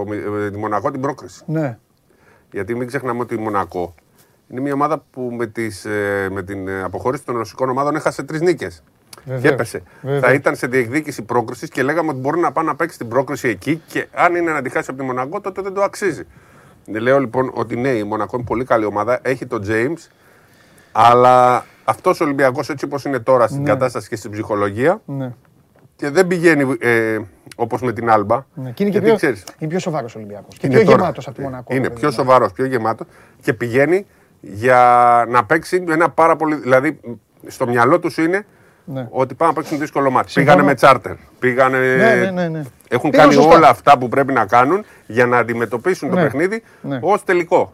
με 0.06 0.50
τη 0.50 0.58
Μονακό 0.58 0.90
την 0.90 1.00
πρόκριση. 1.00 1.42
Ναι. 1.46 1.78
Γιατί 2.52 2.74
μην 2.74 2.86
ξεχνάμε 2.86 3.20
ότι 3.20 3.34
η 3.34 3.38
Μονακό 3.38 3.94
είναι 4.48 4.60
μια 4.60 4.72
ομάδα 4.72 5.04
που 5.10 5.20
με, 5.36 5.46
τις, 5.46 5.84
ε, 5.84 6.28
με 6.30 6.42
την 6.42 6.68
ε, 6.68 6.82
αποχώρηση 6.82 7.24
των 7.24 7.36
ρωσικών 7.36 7.68
ομάδων 7.68 7.94
έχασε 7.96 8.22
τρεις 8.22 8.40
νίκες. 8.40 8.82
Και 9.14 9.20
Βεβαίως. 9.24 9.52
έπεσε. 9.52 9.82
Βεβαίως. 10.02 10.20
Θα 10.22 10.32
ήταν 10.32 10.56
σε 10.56 10.66
διεκδίκηση 10.66 11.22
πρόκρισης 11.22 11.68
και 11.68 11.82
λέγαμε 11.82 12.10
ότι 12.10 12.18
μπορεί 12.18 12.40
να 12.40 12.52
πάει 12.52 12.64
να 12.64 12.76
παίξει 12.76 12.98
την 12.98 13.08
πρόκριση 13.08 13.48
εκεί 13.48 13.82
και 13.86 14.06
αν 14.12 14.34
είναι 14.34 14.52
να 14.52 14.62
τη 14.62 14.70
χάσει 14.70 14.90
από 14.90 14.98
τη 15.00 15.04
Μονακό, 15.06 15.40
τότε 15.40 15.62
δεν 15.62 15.72
το 15.74 15.82
αξίζει. 15.82 16.22
Λέω 16.86 17.18
λοιπόν 17.18 17.50
ότι 17.54 17.76
ναι, 17.76 17.88
η 17.88 18.02
Μονακό 18.02 18.36
είναι 18.36 18.46
πολύ 18.46 18.64
καλή 18.64 18.84
ομάδα, 18.84 19.18
έχει 19.22 19.46
τον 19.46 19.62
James, 19.68 20.08
αλλά 20.92 21.64
αυτός 21.84 22.20
ο 22.20 22.24
Ολυμπιακός 22.24 22.70
έτσι 22.70 22.84
όπως 22.84 23.04
είναι 23.04 23.18
τώρα 23.18 23.46
στην 23.46 23.64
κατάσταση 23.64 24.08
και 24.08 24.16
στην 24.16 24.30
ψυχολογία 24.30 25.00
Ναι. 25.06 25.34
Και 26.02 26.10
δεν 26.10 26.26
πηγαίνει 26.26 26.76
ε, 26.80 27.18
όπως 27.56 27.80
με 27.82 27.92
την 27.92 28.10
Άλμπα. 28.10 28.36
ναι. 28.54 28.70
Και 28.70 28.82
είναι 28.82 28.92
και 28.92 28.98
γιατί 28.98 29.04
πιο, 29.06 29.14
ξέρεις, 29.16 29.44
είναι 29.58 29.70
πιο 29.70 29.78
σοβαρός 29.78 30.14
Ολυμπιακός. 30.14 30.56
Και 30.58 30.66
είναι 30.66 30.76
πιο 30.76 30.84
τώρα. 30.84 30.96
γεμάτος 30.98 31.26
από 31.26 31.36
τη 31.36 31.42
Μονακό. 31.42 31.74
Είναι 31.74 31.82
ρε 31.82 31.88
πιο 31.88 31.94
παιδί 31.94 32.06
μου. 32.06 32.12
σοβαρός, 32.12 32.52
πιο 32.52 32.64
γεμάτος 32.64 33.06
και 33.42 33.52
πηγαίνει 33.52 34.06
για 34.40 34.80
να 35.28 35.44
παίξει 35.44 35.84
ένα 35.88 36.10
πάρα 36.10 36.36
πολύ. 36.36 36.54
Δηλαδή, 36.54 37.00
στο 37.46 37.66
μυαλό 37.66 37.98
τους 37.98 38.16
είναι 38.16 38.44
Ναι. 38.84 39.06
ότι 39.10 39.34
πάνε 39.34 39.50
να 39.52 39.56
παίξουν 39.60 39.78
δύσκολο 39.78 40.10
μάτι. 40.10 40.30
Συμφωνώ. 40.30 40.54
Πήγανε 40.54 40.70
με 40.72 40.76
τσάρτερ. 40.76 41.12
Πήγανε... 41.38 41.78
Ναι, 41.78 42.14
ναι, 42.14 42.30
ναι, 42.30 42.48
ναι. 42.48 42.62
Έχουν 42.88 43.10
Πήγαν 43.10 43.26
κάνει 43.28 43.40
σωστά. 43.42 43.56
όλα 43.56 43.68
αυτά 43.68 43.98
που 43.98 44.08
πρέπει 44.08 44.32
να 44.32 44.46
κάνουν 44.46 44.84
για 45.06 45.26
να 45.26 45.38
αντιμετωπίσουν 45.38 46.08
το 46.10 46.14
Ναι. 46.14 46.22
παιχνίδι 46.22 46.62
Ναι. 46.80 46.98
ως 47.02 47.24
τελικό. 47.24 47.72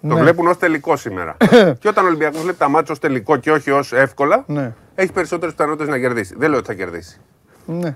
Το 0.00 0.14
Ναι. 0.14 0.20
βλέπουν 0.20 0.46
ως 0.46 0.58
τελικό 0.58 0.96
σήμερα. 0.96 1.36
και 1.80 1.88
όταν 1.88 2.04
ο 2.04 2.06
Ολυμπιακός 2.06 2.40
βλέπει 2.42 2.56
τα 2.58 2.68
μάτια 2.68 2.92
ως 2.92 2.98
τελικό 2.98 3.36
και 3.36 3.50
όχι 3.52 3.70
ως 3.70 3.92
εύκολα, 3.92 4.44
Ναι. 4.46 4.72
έχει 4.94 5.12
περισσότερες 5.12 5.54
πιθανότητες 5.54 5.88
να 5.88 5.98
κερδίσει. 5.98 6.34
Δεν 6.38 6.48
λέω 6.50 6.58
ότι 6.58 6.66
θα 6.66 6.74
κερδίσει. 6.74 7.20
Ναι. 7.66 7.94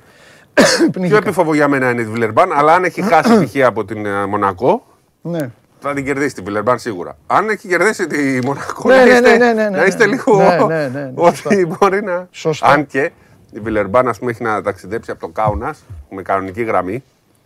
Πιο 0.78 0.90
Πνίγηκα. 0.90 1.16
επιφοβό 1.16 1.54
για 1.54 1.68
μένα 1.68 1.90
είναι 1.90 2.00
η 2.00 2.04
Βιλερμπάν, 2.04 2.52
αλλά 2.52 2.72
αν 2.74 2.84
έχει 2.84 3.02
χάσει 3.02 3.34
στοιχεία 3.36 3.66
από 3.66 3.84
την 3.84 4.06
ε, 4.06 4.26
Μονακό, 4.26 4.86
Ναι. 5.20 5.50
θα 5.80 5.94
την 5.94 6.04
κερδίσει 6.04 6.34
τη 6.34 6.42
Βιλερμπάν 6.42 6.78
σίγουρα. 6.78 7.16
Αν 7.26 7.48
έχει 7.48 7.68
κερδίσει 7.68 8.06
τη 8.06 8.38
Μονακό, 8.44 8.88
Ναι, 8.88 8.96
να, 8.96 9.04
ναι, 9.04 9.10
είστε, 9.12 9.36
ναι, 9.36 9.52
ναι, 9.52 9.68
ναι, 9.68 9.76
να 9.76 9.84
είστε 9.84 10.06
ναι. 10.06 10.10
λίγο. 10.12 10.36
Ναι, 10.36 10.56
ναι, 10.76 10.88
ναι, 10.88 11.00
ναι, 11.00 11.12
ότι 11.14 11.36
σωστά. 11.36 11.66
μπορεί 11.66 12.02
να. 12.02 12.28
Σωστά. 12.30 12.66
Αν 12.66 12.86
και 12.86 13.10
η 13.52 13.60
Βιλερμπάν, 13.60 14.08
ας 14.08 14.18
πούμε, 14.18 14.30
έχει 14.30 14.42
να 14.42 14.62
ταξιδέψει 14.62 15.10
από 15.10 15.20
το 15.20 15.28
Κάουνας 15.28 15.84
με 16.10 16.22
κανονική 16.22 16.62
γραμμή, 16.62 17.02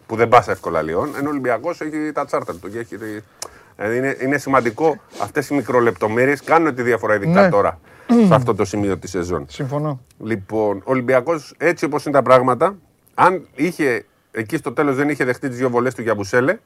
που 0.07 0.17
δεν 0.17 0.29
πας 0.29 0.49
εύκολα 0.49 0.83
Λιόν, 0.83 1.09
ενώ 1.19 1.27
ο 1.27 1.31
Ολυμπιακός 1.31 1.81
έχει 1.81 2.13
τα 2.15 2.25
τσάρτερ 2.25 2.55
του. 2.57 2.71
Και 2.71 2.79
έχει... 2.79 3.23
Δηλαδή 3.77 3.97
είναι, 3.97 4.17
είναι 4.21 4.39
σημαντικό 4.39 4.97
αυτές 5.23 5.49
οι 5.49 5.55
μικρολεπτομέρειες 5.55 6.43
κάνουν 6.43 6.75
τη 6.75 6.83
διαφορά, 6.83 7.15
ειδικά 7.15 7.41
Ναι. 7.43 7.49
τώρα, 7.49 7.81
σε 8.27 8.35
αυτό 8.35 8.55
το 8.55 8.65
σημείο 8.65 8.99
της 8.99 9.11
σεζόν. 9.11 9.47
Συμφωνώ. 9.49 10.01
Λοιπόν, 10.19 10.77
ο 10.77 10.83
Ολυμπιακός 10.85 11.55
έτσι 11.59 11.85
όπως 11.85 12.05
είναι 12.05 12.15
τα 12.15 12.23
πράγματα, 12.23 12.77
αν 13.15 13.47
είχε 13.55 14.05
εκεί 14.31 14.57
στο 14.57 14.73
τέλος 14.73 14.97
δεν 14.97 15.09
είχε 15.09 15.25
δεχτεί 15.25 15.49
τις 15.49 15.59
δύο 15.59 15.71
βολές 15.71 15.95
του 15.95 16.03
για 16.03 16.15
Μπουσέλε, 16.15 16.59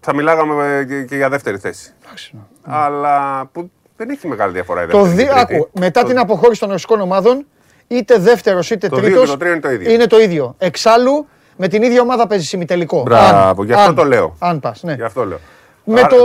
θα 0.00 0.14
μιλάγαμε 0.14 0.76
ε, 0.76 0.84
και, 0.84 1.02
και 1.02 1.16
για 1.16 1.28
δεύτερη 1.28 1.58
θέση. 1.58 1.92
Εντάξει. 2.04 2.34
Αλλά 2.62 3.46
που 3.52 3.70
δεν 3.96 4.10
έχει 4.10 4.26
μεγάλη 4.28 4.52
διαφορά 4.52 4.82
η 4.82 4.86
Το 4.86 5.02
δεύτερη. 5.02 5.16
δι... 5.16 5.24
και 5.24 5.30
η 5.40 5.44
τρίτη. 5.44 5.54
Άκου, 5.56 5.70
μετά 5.80 6.04
την 6.04 6.18
αποχώρηση 6.18 6.60
των 6.60 6.70
ρωσικών 6.70 7.00
ομάδων, 7.00 7.46
είτε 7.88 8.18
δεύτερος 8.18 8.70
είτε 8.70 8.88
Το 8.88 8.96
δύο 8.96 9.04
τρίτο. 9.04 9.20
και 9.20 9.26
το 9.26 9.36
τρία 9.36 9.50
είναι 9.50 9.60
το 9.60 9.70
ίδιο. 9.70 9.92
Είναι 9.92 10.06
το 10.06 10.18
ίδιο. 10.20 10.54
Εξάλλου, 10.58 11.28
με 11.56 11.68
την 11.68 11.82
ίδια 11.82 12.00
ομάδα 12.00 12.26
παίζεις 12.26 12.52
ημιτελικό. 12.52 13.02
Μπράβο, 13.02 13.60
Αν- 13.60 13.66
γι' 13.66 13.72
αυτό 13.72 13.88
αν- 13.88 13.94
το 13.94 14.04
λέω. 14.04 14.36
Αν 14.38 14.60
πας, 14.60 14.82
ναι. 14.82 14.92
Γι' 14.94 15.02
αυτό 15.02 15.24
λέω. 15.24 15.38
Με 15.84 16.00
Άρα- 16.00 16.08
το, 16.08 16.16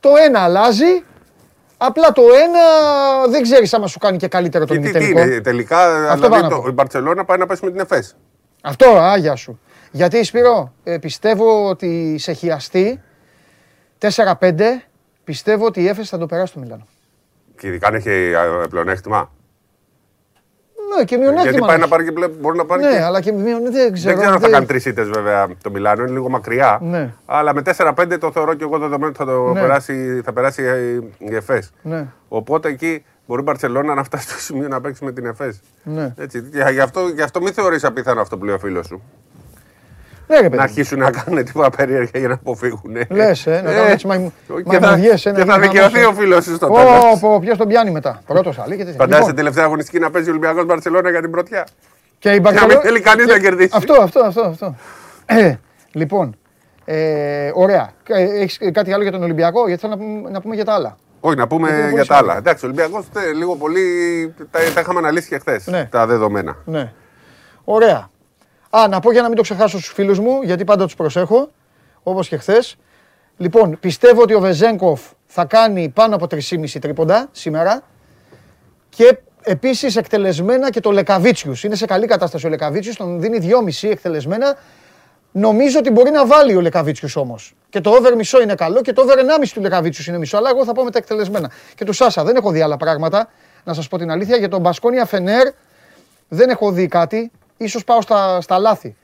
το 0.00 0.08
ένα 0.26 0.40
αλλάζει. 0.40 1.02
Απλά 1.76 2.12
το 2.12 2.22
ένα 2.22 2.60
δεν 3.30 3.42
ξέρεις 3.42 3.74
άμα 3.74 3.86
σου 3.86 3.98
κάνει 3.98 4.16
και 4.16 4.28
καλύτερο 4.28 4.64
το 4.64 4.74
Και 4.74 4.80
τι, 4.80 4.90
τι 4.92 4.98
ημιτελικό. 4.98 5.20
είναι, 5.32 5.40
τελικά 5.40 5.78
Αυτό 6.10 6.14
δηλαδή, 6.14 6.28
πάω 6.28 6.40
να 6.42 6.48
το, 6.48 6.60
πω. 6.62 6.68
η 6.68 6.72
Μπαρσελόνα 6.72 7.24
πάει 7.24 7.38
να 7.38 7.46
πέσει 7.46 7.64
με 7.64 7.70
την 7.70 7.80
ΕΦΕΣ. 7.80 8.16
Αυτό, 8.62 8.86
άγια 8.98 9.36
σου. 9.36 9.60
Γιατί, 9.90 10.24
Σπύρο, 10.24 10.72
ε, 10.84 10.98
πιστεύω 10.98 11.68
ότι 11.68 12.16
σε 12.18 12.32
χιαστεί 12.32 13.00
4-5, 13.98 14.82
πιστεύω 15.24 15.64
ότι 15.66 15.82
η 15.82 15.88
Έφεση 15.88 16.08
θα 16.08 16.18
το 16.18 16.26
περάσει 16.26 16.52
το 16.52 16.58
Μιλάνο. 16.60 16.86
Και 17.60 17.66
ειδικά 17.66 17.88
αν 17.88 17.94
έχει 17.94 18.08
ε, 18.10 18.66
πλεονέκτημα. 18.70 19.30
Ναι, 20.96 21.04
και 21.04 21.16
μειονέκτημα. 21.16 21.42
Γιατί 21.50 21.58
πάει 21.60 21.70
έχει. 21.70 21.80
να 21.80 21.88
πάρει 21.88 22.04
και 22.04 22.12
πλε... 22.12 22.28
μπορεί 22.28 22.56
να 22.56 22.64
πάρει 22.64 22.82
Ναι, 22.82 22.90
και 22.90 23.00
αλλά 23.02 23.20
και 23.20 23.32
μειονέκτημα 23.32 23.70
δεν 23.70 23.92
ξέρω. 23.92 24.08
Δεν 24.08 24.16
ξέρω 24.16 24.32
αν 24.34 24.40
θα 24.40 24.46
δεν- 24.46 24.50
κάνει 24.50 24.66
τρεις 24.66 24.84
ήττες 24.84 25.08
βέβαια 25.08 25.46
το 25.62 25.70
Μιλάνο, 25.70 26.02
είναι 26.02 26.10
λίγο 26.12 26.28
μακριά. 26.28 26.78
Ναι. 26.82 27.12
Αλλά 27.26 27.54
με 27.54 27.62
4-5 27.76 28.16
το 28.20 28.30
θεωρώ 28.32 28.54
και 28.54 28.64
εγώ 28.64 28.78
δεδομένο 28.78 29.06
ότι 29.06 29.16
θα, 29.18 29.24
το 29.24 29.52
Ναι. 29.52 29.60
περάσει, 29.60 30.20
θα 30.24 30.32
περάσει 30.32 30.62
η 31.18 31.34
ΕΦΕΣ. 31.34 31.70
Ναι. 31.82 32.06
Οπότε 32.28 32.68
εκεί 32.68 33.04
μπορεί 33.26 33.40
η 33.40 33.44
Μπαρσελόνα 33.44 33.94
να 33.94 34.02
φτάσει 34.04 34.28
στο 34.28 34.38
σημείο 34.38 34.68
να 34.68 34.80
παίξει 34.80 35.04
με 35.04 35.12
την 35.12 35.26
ΕΦΕΣ. 35.26 35.60
Ναι. 35.82 36.14
Έτσι, 36.18 36.42
και 36.42 36.64
γι' 36.72 36.80
αυτό, 36.80 37.00
γι 37.14 37.22
αυτό 37.22 37.40
μην 37.40 37.52
θεωρείς 37.52 37.84
απίθανο 37.84 38.20
αυτό 38.20 38.38
που 38.38 38.44
λέει 38.44 38.54
ο 38.54 38.58
φίλος 38.58 38.86
σου. 38.86 39.02
Ναι, 40.28 40.36
ρε, 40.36 40.42
παιδί 40.42 40.48
να 40.50 40.56
μου. 40.56 40.62
αρχίσουν 40.62 40.98
να 40.98 41.10
κάνουν 41.10 41.44
τίποτα 41.44 41.70
περίεργα 41.70 42.18
για 42.18 42.28
να 42.28 42.34
αποφύγουν. 42.34 42.96
Λες, 43.08 43.46
ε, 43.46 43.60
να 43.64 43.72
κάνουν 43.72 43.90
έτσι 43.90 44.06
μαϊμου- 44.06 44.32
και 44.46 44.76
θα, 44.78 44.80
μαϊμουδιές, 44.80 45.26
ένα 45.26 45.38
και 45.38 45.44
θα 45.44 45.56
γίγαντα 45.56 45.68
δικαιωθεί 45.72 45.98
μας, 45.98 46.06
ο 46.06 46.12
φίλος 46.20 46.44
σου 46.44 46.54
στο 46.54 46.66
Ω, 46.66 46.74
τέλος. 46.76 47.18
πω, 47.20 47.38
ποιος 47.40 47.58
τον 47.58 47.68
πιάνει 47.68 47.90
μετά; 47.90 48.22
Πρώτος 48.26 48.58
άλλη 48.58 48.76
και 48.76 48.84
τέτοια. 48.84 48.98
Φαντάζεσαι 48.98 49.20
Λοιπόν, 49.20 49.36
τελευταία 49.36 49.64
αγωνιστική 49.64 49.98
να 49.98 50.10
παίζει 50.10 50.28
ο 50.28 50.30
Ολυμπιακός 50.30 50.64
Μπαρσελόνα 50.64 51.10
για 51.10 51.20
την 51.20 51.30
πρωτιά; 51.30 51.66
Και 52.18 52.28
η 52.28 52.30
Να 52.30 52.40
μην 52.40 52.42
Μπαρσελόνα- 52.42 52.80
θέλει 52.80 53.00
κανείς 53.00 53.24
και- 53.26 53.32
να 53.32 53.38
κερδίσει. 53.38 53.70
Αυτό, 53.72 53.94
αυτό, 54.02 54.20
αυτό. 54.20 54.40
αυτό. 54.42 54.74
Ε, 55.26 55.54
λοιπόν, 55.92 56.36
ε, 56.84 57.50
ωραία. 57.54 57.90
Έχεις 58.40 58.58
κάτι 58.72 58.92
άλλο 58.92 59.02
για 59.02 59.12
τον 59.12 59.22
Ολυμπιακό, 59.22 59.66
γιατί 59.66 59.80
θέλω 59.80 59.92
να 59.94 59.98
πούμε, 59.98 60.30
να 60.30 60.40
πούμε 60.40 60.54
για 60.54 60.64
τα 60.64 60.72
άλλα. 60.74 60.96
Όχι, 61.20 61.36
να 61.36 61.46
πούμε 61.46 61.66
Γιατί 61.68 61.80
είναι 61.82 61.88
για 61.88 61.96
πολύ 61.96 62.08
τα 62.08 62.14
άλλα. 62.16 62.22
σημαντικό. 62.22 62.48
Εντάξει, 62.48 62.64
ο 62.64 62.68
Ολυμπιακός 62.68 63.06
λίγο 63.36 63.56
πολύ 63.56 63.82
τα, 64.50 64.58
τα 64.74 64.80
είχαμε 64.80 64.98
αναλύσει 64.98 65.28
και 65.28 65.38
χθες 65.38 65.66
Ναι. 65.66 65.84
τα 65.90 66.06
δεδομένα. 66.06 66.56
Ναι. 66.64 66.92
Ωραία. 67.64 68.10
Α, 68.70 68.88
να 68.88 69.00
πω 69.00 69.12
για 69.12 69.22
να 69.22 69.28
μην 69.28 69.36
το 69.36 69.42
ξεχάσω 69.42 69.78
στους 69.78 69.92
φίλους 69.92 70.18
μου, 70.18 70.42
γιατί 70.42 70.64
πάντα 70.64 70.84
τους 70.84 70.94
προσέχω, 70.94 71.50
όπως 72.02 72.28
και 72.28 72.36
χθες. 72.36 72.76
Λοιπόν, 73.36 73.78
πιστεύω 73.80 74.22
ότι 74.22 74.34
ο 74.34 74.40
Βεζέγκοφ 74.40 75.00
θα 75.26 75.44
κάνει 75.44 75.88
πάνω 75.88 76.14
από 76.14 76.26
3,5 76.26 76.78
τρίποντα 76.80 77.28
σήμερα 77.32 77.82
και 78.88 79.18
επίσης 79.42 79.96
εκτελεσμένα 79.96 80.70
και 80.70 80.80
το 80.80 80.90
Λεκαβίτσιους. 80.90 81.64
Είναι 81.64 81.74
σε 81.74 81.86
καλή 81.86 82.06
κατάσταση 82.06 82.46
ο 82.46 82.48
Λεκαβίτσιους, 82.48 82.96
τον 82.96 83.20
δίνει 83.20 83.38
2,5 83.38 83.90
εκτελεσμένα. 83.90 84.56
Νομίζω 85.32 85.78
ότι 85.78 85.90
μπορεί 85.90 86.10
να 86.10 86.26
βάλει 86.26 86.56
ο 86.56 86.60
Λεκαβίτσιους 86.60 87.16
όμως. 87.16 87.54
Και 87.68 87.80
το 87.80 87.90
over 87.90 88.14
μισό 88.14 88.42
είναι 88.42 88.54
καλό 88.54 88.80
και 88.80 88.92
το 88.92 89.02
over 89.02 89.18
1,5 89.18 89.52
του 89.54 89.60
Λεκαβίτσιους 89.60 90.06
είναι 90.06 90.18
μισό. 90.18 90.36
Αλλά 90.36 90.50
εγώ 90.50 90.64
θα 90.64 90.72
πω 90.72 90.84
με 90.84 90.90
τα 90.90 90.98
εκτελεσμένα. 90.98 91.50
Και 91.74 91.84
του 91.84 91.92
Σάσα 91.92 92.24
δεν 92.24 92.36
έχω 92.36 92.50
δει 92.50 92.60
άλλα 92.60 92.76
πράγματα, 92.76 93.28
να 93.64 93.74
σας 93.74 93.88
πω 93.88 93.98
την 93.98 94.10
αλήθεια. 94.10 94.36
Για 94.36 94.48
τον 94.48 94.60
Μπασκόνια 94.60 95.04
Φενέρ 95.04 95.48
δεν 96.28 96.48
έχω 96.48 96.70
δει 96.72 96.86
κάτι. 96.86 97.30
Ίσως 97.58 97.84
πάω 97.84 98.00
στα, 98.02 98.40
στα 98.40 98.58
λάθη 98.58 98.96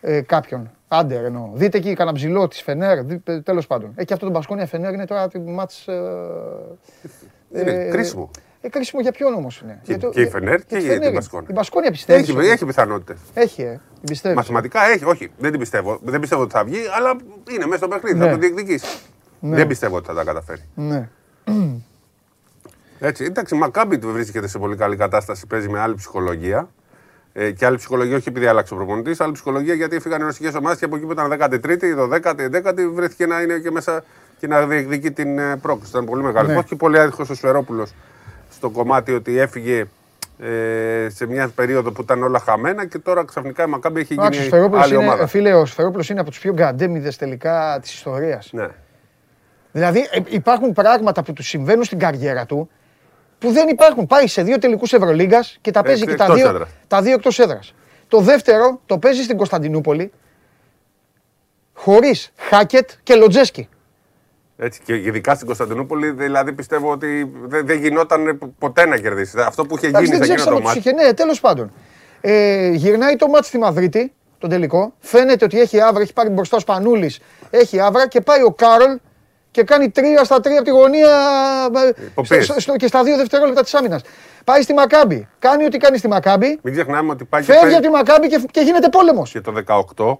ε, 0.00 0.20
κάποιον. 0.20 0.70
Άντερ 0.88 1.24
εννοώ. 1.24 1.50
Δείτε 1.54 1.78
εκεί 1.78 1.94
κανένα 1.94 2.16
ψηλό 2.16 2.48
της 2.48 2.62
Φενέρ. 2.62 3.02
Δι, 3.04 3.20
ε, 3.24 3.40
τέλος 3.40 3.66
πάντων. 3.66 3.92
Ε, 3.94 4.04
και 4.04 4.12
αυτό 4.12 4.26
το 4.26 4.32
Μπασκόνια 4.32 4.66
Φενέρ 4.66 4.92
είναι 4.92 5.04
τώρα 5.06 5.28
τη 5.28 5.38
μάτς... 5.38 5.88
Ε, 5.88 7.60
Είναι 7.60 7.88
κρίσιμο. 7.90 8.30
Ε, 8.60 8.68
κρίσιμο 8.68 9.00
για 9.02 9.12
ποιον 9.12 9.34
όμως 9.34 9.60
είναι. 9.60 9.80
Και- 9.82 9.92
Για 9.92 10.00
το- 10.00 10.10
και 10.10 10.20
η 10.20 10.28
Φενέρ 10.28 10.56
και 10.58 10.64
τη 10.64 10.76
η- 10.76 10.80
την 10.80 10.90
Φενέρ. 10.90 11.12
Μπασκόνια. 11.12 11.46
Η 11.50 11.52
Μπασκόνια 11.52 11.90
πιστεύει. 11.90 12.20
Έχει, 12.20 12.50
έχει 12.50 12.64
πιθανότητες. 12.66 13.16
Έχει, 13.34 13.62
ε. 13.62 13.80
Την 13.94 14.08
πιστεύεις. 14.08 14.36
Μαθηματικά 14.36 14.84
έχει, 14.90 15.04
όχι, 15.04 15.30
δεν 15.38 15.50
την 15.50 15.60
πιστεύω. 15.60 15.98
Δεν 16.02 16.20
πιστεύω 16.20 16.42
ότι 16.42 16.52
θα 16.52 16.64
βγει, 16.64 16.78
αλλά 16.96 17.16
είναι 17.50 17.64
μέσα 17.66 17.76
στο 17.76 17.88
παιχνίδι, 17.88 18.18
Ναι. 18.18 18.24
θα 18.24 18.30
το 18.30 18.38
διεκδικήσει. 18.38 18.98
Δεν 19.40 19.66
πιστεύω 19.66 19.96
ότι 19.96 20.06
θα 20.06 20.14
τα 20.14 20.24
καταφέρει. 20.24 20.62
Ναι. 20.74 21.08
Έτσι, 22.98 23.24
εντάξει, 23.24 23.54
η 23.54 23.58
Μακάμπι 23.58 23.98
του 23.98 24.12
βρίσκεται 24.12 24.48
σε 24.48 24.58
πολύ 24.58 24.76
καλή 24.76 24.96
κατάσταση, 24.96 25.46
παίζει 25.46 25.68
με 25.68 25.80
άλλη 25.80 25.94
ψυχολογία. 25.94 26.68
Ε, 27.32 27.50
και 27.50 27.66
άλλη 27.66 27.76
ψυχολογία, 27.76 28.16
όχι 28.16 28.28
επειδή 28.28 28.46
άλλαξε 28.46 28.74
ο 28.74 28.76
προπονητής, 28.76 29.20
άλλη 29.20 29.32
ψυχολογία 29.32 29.74
γιατί 29.74 29.96
έφυγαν 29.96 30.20
οι 30.20 30.24
ρωσικέ 30.24 30.50
ομάδες 30.58 30.78
και 30.78 30.84
από 30.84 30.96
εκεί 30.96 31.04
που 31.04 31.12
ήταν 31.12 31.32
13η, 31.32 31.82
η 31.82 31.94
12η, 31.98 32.40
η 32.40 32.62
10η 32.64 32.90
βρέθηκε 32.94 33.26
να 33.26 33.40
είναι 33.40 33.58
και 33.58 33.70
μέσα 33.70 34.04
και 34.38 34.46
να 34.46 34.66
διεκδικεί 34.66 35.10
την 35.10 35.38
ε, 35.38 35.56
πρόκληση. 35.56 35.90
Ήταν 35.90 36.04
πολύ 36.04 36.22
μεγάλο. 36.22 36.46
Ναι. 36.46 36.52
Ναι. 36.52 36.58
Όχι 36.58 36.76
πολύ 36.76 36.98
άδικος 36.98 37.30
ο 37.30 37.34
Σφερόπουλο 37.34 37.86
στο 38.50 38.70
κομμάτι 38.70 39.12
ότι 39.12 39.38
έφυγε 39.38 39.86
ε, 40.38 41.08
σε 41.08 41.26
μια 41.26 41.48
περίοδο 41.48 41.90
που 41.92 42.02
ήταν 42.02 42.22
όλα 42.22 42.38
χαμένα 42.38 42.86
και 42.86 42.98
τώρα 42.98 43.24
ξαφνικά 43.24 43.62
η 43.64 43.66
Μακάμπι 43.66 44.00
έχει 44.00 44.12
Εντάξει, 44.12 44.30
ο 44.30 44.42
γίνει 44.42 44.46
Σφερόπουλος 44.54 44.84
άλλη 44.84 44.94
είναι, 44.94 45.04
ομάδα. 45.04 45.22
ε, 45.22 45.26
φίλε, 45.26 45.54
ο 45.54 45.64
Σφερόπουλος 45.66 46.08
είναι 46.08 46.20
από 46.20 46.30
τους 46.30 46.38
πιο 46.38 46.52
γκαντέμιδες 46.52 47.16
τελικά 47.16 47.78
της 47.82 47.92
ιστορίας. 47.94 48.48
Ναι. 48.52 48.68
Δηλαδή 49.72 49.98
ε, 49.98 50.20
υπάρχουν 50.28 50.72
πράγματα 50.72 51.22
που 51.22 51.32
του 51.32 51.42
συμβαίνουν 51.42 51.84
στην 51.84 51.98
καριέρα 51.98 52.46
του 52.46 52.70
που 53.42 53.50
δεν 53.50 53.68
υπάρχουν. 53.68 54.06
Πάει 54.06 54.26
σε 54.26 54.42
δύο 54.42 54.58
τελικούς 54.58 54.92
Ευρωλίγκας 54.92 55.58
και 55.60 55.70
τα 55.70 55.82
παίζει 55.82 56.06
και 56.06 56.14
τα 56.14 56.24
εκτός 56.24 56.38
δύο, 56.38 56.48
έδρας. 56.48 56.68
τα 56.86 57.02
δύο 57.02 57.12
εκτός 57.12 57.38
έδρας. 57.38 57.74
Το 58.08 58.20
δεύτερο 58.20 58.80
το 58.86 58.98
παίζει 58.98 59.22
στην 59.22 59.36
Κωνσταντινούπολη 59.36 60.12
χωρίς 61.74 62.32
Χάκετ 62.36 62.90
και 63.02 63.14
Λοτζέσκι. 63.14 63.68
Έτσι, 64.56 64.80
και 64.84 64.94
ειδικά 64.94 65.34
στην 65.34 65.46
Κωνσταντινούπολη, 65.46 66.10
δηλαδή 66.10 66.52
πιστεύω 66.52 66.90
ότι 66.90 67.32
δεν, 67.44 67.66
δεν 67.66 67.78
γινόταν 67.78 68.38
ποτέ 68.58 68.86
να 68.86 68.96
κερδίσει. 68.96 69.40
Αυτό 69.40 69.66
που 69.66 69.76
είχε 69.76 69.86
γίνει 69.86 69.98
Εντάξει, 69.98 70.18
δεν 70.18 70.24
σε 70.26 70.32
εκείνο 70.32 70.34
ξέρεις 70.34 70.44
το 70.44 70.50
άμα 70.50 70.58
τους 70.58 70.68
μάτι. 70.68 70.78
είχε. 70.78 70.92
Ναι, 70.92 71.14
τέλος 71.14 71.40
πάντων. 71.40 71.72
Ε, 72.20 72.68
γυρνάει 72.68 73.16
το 73.16 73.28
μάτι 73.28 73.46
στη 73.46 73.58
Μαδρίτη, 73.58 74.12
τον 74.38 74.50
τελικό. 74.50 74.92
Φαίνεται 74.98 75.44
ότι 75.44 75.60
έχει 75.60 75.80
άβρα, 75.80 76.02
έχει 76.02 76.12
πάρει 76.12 76.28
μπροστά 76.28 76.56
ο 76.56 76.60
Σπανούλης, 76.60 77.20
έχει 77.50 77.80
άβρα 77.80 78.08
και 78.08 78.20
πάει 78.20 78.42
ο 78.42 78.52
Κάρολ 78.52 78.98
και 79.52 79.62
κάνει 79.62 79.90
τρία 79.90 80.24
στα 80.24 80.40
τρία 80.40 80.54
από 80.56 80.64
τη 80.64 80.70
γωνία 80.70 81.08
ε, 81.98 82.02
Υποπίεση. 82.04 82.42
στο- 82.44 82.60
στο- 82.60 82.76
και 82.76 82.86
στα 82.86 83.02
δύο 83.04 83.16
δευτερόλεπτα 83.16 83.62
της 83.62 83.74
άμυνας. 83.74 84.02
Πάει 84.44 84.62
στη 84.62 84.72
Μακάμπη. 84.74 85.28
Κάνει 85.38 85.64
ό,τι 85.64 85.78
κάνει 85.78 85.98
στη 85.98 86.08
Μακάμπη. 86.08 86.58
Μην 86.62 86.72
ξεχνάμε 86.74 87.10
ότι 87.12 87.24
πάει 87.24 87.40
και, 87.40 87.46
Φεύγει 87.46 87.60
παίζει- 87.62 87.76
από 87.76 87.86
τη 87.86 87.92
Μακάμπη 87.92 88.28
και, 88.28 88.44
και 88.50 88.60
γίνεται 88.60 88.88
πόλεμος. 88.88 89.30
και 89.30 89.40
το 89.40 89.52
18. 89.52 90.18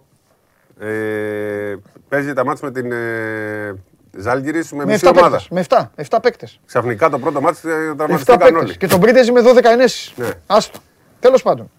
Ε, 0.81 1.75
παίζει 2.09 2.33
τα 2.33 2.45
μάτια 2.45 2.69
με 2.73 2.81
την 2.81 2.93
ε, 2.93 3.75
Ζάλγκυρης 4.19 4.73
με, 4.73 4.85
Με 4.85 4.93
μισή 4.93 5.07
7 5.07 5.11
ομάδα. 5.17 5.29
παίκτες. 5.31 5.49
Με 5.49 5.61
7, 5.61 5.91
7 5.97 6.19
παίκτες. 6.23 6.61
Ξαφνικά 6.67 7.11
το 7.11 7.19
πρώτο 7.19 7.41
μάτι 7.41 7.59
ε, 7.65 7.95
τα 7.95 8.05
7 8.05 8.11
μαθητήκαν 8.11 8.39
παίκτες. 8.39 8.61
όλοι. 8.63 8.77
Και 8.77 8.87
τον 8.87 9.01
Πρίτεζι 9.01 9.33
με 9.33 9.41
12 9.41 9.71
ενέσεις. 9.71 10.13
Ναι. 10.17 10.29
Άστο. 10.47 10.79
Τέλος 11.21 11.43
πάντων. 11.43 11.71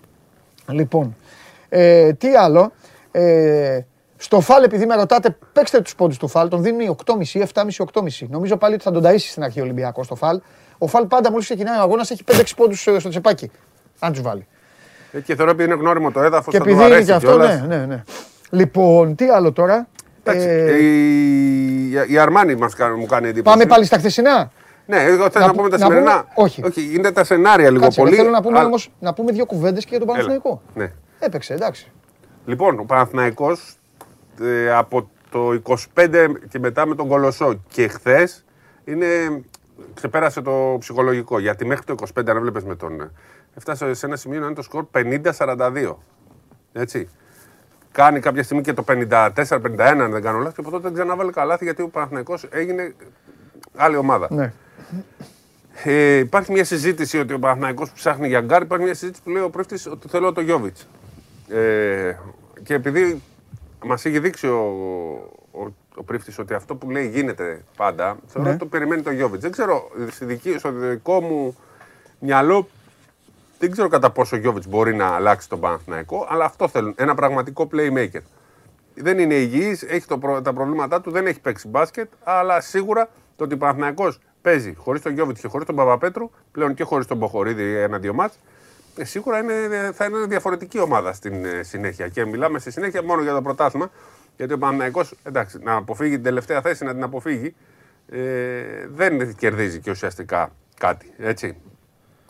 Λοιπόν, 0.68 1.16
ε, 1.70 2.14
τι 2.14 2.36
άλλο. 2.36 2.72
Ε, 3.12 3.80
στο 4.24 4.40
φάλ, 4.40 4.64
επειδή 4.64 4.86
με 4.86 4.96
ρωτάτε, 4.96 5.38
παίξτε 5.54 5.82
τους 5.82 5.96
πόντους 5.96 6.18
του 6.18 6.28
φάλ. 6.28 6.48
Τον 6.48 6.62
δίνει 6.64 6.96
8,5, 7.06 7.42
7,5, 7.42 7.84
8,5. 7.94 8.28
Νομίζω 8.30 8.58
πάλι 8.58 8.74
ότι 8.74 8.84
θα 8.84 8.92
τον 8.92 9.04
ταΐσει 9.06 9.18
στην 9.18 9.44
αρχή 9.44 9.60
ο 9.60 9.64
Ολυμπιακός 9.64 10.06
στο 10.06 10.16
φάλ. 10.16 10.42
Ο 10.78 10.88
φάλ 10.88 11.06
πάντα 11.06 11.32
μόλις 11.32 11.46
ξεκινάει 11.46 11.78
ο 11.78 11.82
αγώνας 11.82 12.12
έχει 12.12 12.24
5-6 12.32 12.56
πόντους 12.56 12.82
στο 12.82 13.10
τσεπάκι. 13.10 13.52
Αν 14.00 14.12
τους 14.12 14.22
βάλει. 14.22 14.48
Ε, 15.12 15.20
και 15.20 15.36
θεωρώ 15.36 15.52
ότι 15.52 15.64
είναι 15.64 15.74
γνώριμο 15.74 16.12
το 16.12 16.22
έδαφος. 16.22 16.54
Και 16.54 16.58
θα 16.58 16.64
του 16.64 16.70
επειδή 16.70 16.86
είναι 16.86 16.94
αρέσει 16.94 17.08
και 17.10 17.14
αυτό, 17.16 17.28
κιόλας. 17.28 17.62
ναι, 17.62 17.78
ναι, 17.78 17.86
ναι. 17.86 18.04
Λοιπόν, 18.50 19.16
τι 19.16 19.28
άλλο 19.30 19.52
τώρα; 19.52 19.88
Εντάξει, 20.24 20.48
Ε, 20.48 20.66
ε, 20.72 20.78
η, 20.84 21.92
η 22.08 22.18
Αρμάνη 22.18 22.56
μας 22.56 22.74
κάνει, 22.76 22.98
μου 22.98 23.06
κάνει 23.06 23.28
εντύπωση. 23.28 23.56
πάμε 23.58 23.66
πάλι 23.70 23.86
στα 23.86 23.98
χθεσινά; 23.98 24.52
Ναι, 24.86 24.98
εγώ 25.04 25.30
θέλω 25.30 25.46
Να 25.46 25.46
να, 25.46 25.48
πού- 25.52 25.56
πούμε 25.58 25.70
τα 25.70 25.78
να 25.78 25.86
πούμε- 25.86 25.98
σημερινά. 26.00 26.26
όχι. 26.36 26.64
όχι. 26.66 26.92
Είναι 26.96 27.12
τα 27.12 27.24
σενάρια 27.24 27.70
λίγο 27.72 27.84
Κάτσε, 27.84 28.00
ρε, 28.02 28.06
πολύ. 28.06 28.18
θέλω 28.18 28.30
να 28.30 28.42
πούμε 28.42 28.58
αλλά- 28.58 28.68
όμως, 28.68 28.92
να 29.00 29.14
πούμε 29.14 29.32
δύο 29.32 29.46
κουβέντες 29.46 29.84
και 29.84 29.90
για 29.90 30.00
τον 30.00 30.08
Έλα. 30.08 30.18
Παναθηναϊκό. 30.18 30.62
Ναι. 30.74 30.92
Έπαιξε, 31.20 31.54
εντάξει. 31.54 31.92
Λοιπόν, 32.46 32.80
ο 32.80 32.84
Παναθηναϊκός 32.84 33.60
ε, 33.60 33.83
από 34.76 35.10
το 35.30 35.62
25 35.96 36.34
και 36.50 36.60
μετά 36.60 36.86
με 36.86 36.96
τον 36.96 37.08
Κολοσσό 37.08 37.62
και 37.68 37.88
χθες 37.88 38.46
είναι, 38.84 39.06
ξεπέρασε 39.94 40.42
το 40.42 40.76
ψυχολογικό. 40.80 41.40
Γιατί 41.40 41.66
μέχρι 41.66 41.86
το 41.86 41.96
25, 42.16 42.24
αν 42.26 42.38
έβλεπες 42.38 42.64
με 42.64 42.76
τον... 42.76 43.02
ε, 43.02 43.12
Έφτασε 43.58 43.94
σε 43.94 44.06
ένα 44.06 44.16
σημείο 44.16 44.40
να 44.40 44.46
είναι 44.46 44.56
το 44.56 44.62
σκορ 44.62 44.86
50-42. 44.94 45.96
Έτσι. 46.74 47.10
Κάνει 47.92 48.20
κάποια 48.20 48.44
στιγμή 48.44 48.64
και 48.64 48.74
το 48.74 48.84
54-51, 48.88 49.20
αν 49.80 50.12
δεν 50.12 50.22
κάνω 50.22 50.38
λάθος, 50.38 50.54
και 50.54 50.62
από 50.62 50.70
τότε 50.70 50.84
δεν 50.84 50.94
ξανάβαλε 50.94 51.32
καλάθι 51.32 51.64
γιατί 51.64 51.82
ο 51.82 51.88
Παναθηναϊκός 51.88 52.48
έγινε 52.52 52.94
άλλη 53.76 53.96
ομάδα. 53.96 54.28
Ναι. 54.32 54.54
Ε, 55.84 56.18
υπάρχει 56.18 56.52
μια 56.52 56.64
συζήτηση 56.64 57.20
ότι 57.20 57.34
ο 57.34 57.40
Παναθηναϊκός 57.40 57.92
ψάχνει 57.92 58.28
για 58.28 58.42
γκάρ. 58.42 58.62
Υπάρχει 58.62 58.84
μια 58.84 58.94
συζήτηση 58.94 59.24
που 59.24 59.30
λέει 59.30 59.44
ο 59.44 59.50
Πρίφτης 59.50 59.88
ότι 59.88 60.08
θέλω 60.08 60.32
το 60.34 60.42
Γιόβιτς. 60.42 60.88
Ε, 61.48 62.14
και 62.64 62.74
επειδή 62.74 63.22
μας 63.86 64.06
έχει 64.06 64.20
δείξει 64.20 64.48
ο, 64.48 64.60
ο, 65.52 65.74
ο 65.96 66.04
Πρίφτης 66.04 66.40
ότι 66.40 66.54
αυτό 66.54 66.76
που 66.76 66.90
λέει 66.90 67.08
γίνεται 67.08 67.64
πάντα, 67.78 68.18
θεωρώ 68.28 68.42
Ναι. 68.48 68.50
ότι 68.50 68.60
το 68.60 68.66
περιμένει 68.66 69.02
το 69.02 69.12
Γιόβιτς. 69.12 69.42
Δεν 69.42 69.52
ξέρω, 69.52 69.90
στη 70.10 70.26
δική, 70.26 70.58
στο 70.58 70.72
δικό 70.72 71.22
μου 71.22 71.56
μυαλό 72.20 72.68
δεν 73.60 73.72
ξέρω 73.72 73.88
κατά 73.88 74.10
πόσο 74.12 74.36
ο 74.36 74.40
Γιώβιτ 74.40 74.64
μπορεί 74.68 74.96
να 74.96 75.06
αλλάξει 75.08 75.50
τον 75.50 75.60
Παναθηναϊκό, 75.60 76.28
αλλά 76.30 76.46
αυτό 76.46 76.68
θέλουν. 76.68 76.94
Ένα 76.98 77.16
πραγματικό 77.16 77.70
playmaker. 77.74 78.22
Δεν 78.96 79.20
είναι 79.20 79.34
υγιής, 79.34 79.84
έχει 79.84 80.06
το 80.08 80.18
προ- 80.18 80.42
τα 80.42 80.54
προβλήματά 80.54 81.02
του, 81.02 81.12
δεν 81.12 81.28
έχει 81.28 81.40
παίξει 81.40 81.68
μπάσκετ, 81.68 82.10
αλλά 82.24 82.62
σίγουρα 82.62 83.10
το 83.36 83.44
ότι 83.44 83.54
ο 83.54 83.58
Παναθηναϊκός 83.58 84.20
παίζει 84.42 84.74
χωρίς 84.78 85.02
τον 85.02 85.14
Γιώβιτ 85.14 85.38
και 85.40 85.48
χωρίς 85.48 85.66
τον 85.66 85.76
Παπαπέτρου, 85.76 86.30
πλέον 86.52 86.74
και 86.74 86.84
χωρίς 86.84 87.06
τον 87.06 87.18
Μποχορίδη 87.18 87.76
ένα-δύο 87.76 88.14
μάτς, 88.14 88.36
ε, 88.36 88.40
σίγουρα 89.02 89.40
είναι, 89.40 89.92
θα 89.94 90.06
είναι 90.06 90.26
διαφορετική 90.26 90.80
ομάδα 90.80 91.14
στην 91.14 91.46
ε, 91.46 91.64
συνέχεια. 91.64 92.08
Και 92.08 92.26
μιλάμε 92.26 92.60
στη 92.60 92.72
συνέχεια 92.72 93.04
μόνο 93.04 93.22
για 93.22 93.34
το 93.34 93.42
πρωτάθλημα, 93.42 93.92
γιατί 94.38 94.54
ο 94.54 94.58
Παναθηναϊκός, 94.58 95.14
εντάξει, 95.24 95.60
να 95.62 95.74
αποφύγει 95.74 96.14
την 96.14 96.24
τελευταία 96.24 96.62
θέση, 96.62 96.84
να 96.84 96.94
την 96.94 97.04
αποφύγει, 97.04 97.56
ε, 98.10 98.88
δεν 98.88 99.36
κερδίζει 99.36 99.80
και 99.80 99.92
ουσιαστικά 99.92 100.52
κάτι. 100.80 101.14
Έτσι. 101.18 101.58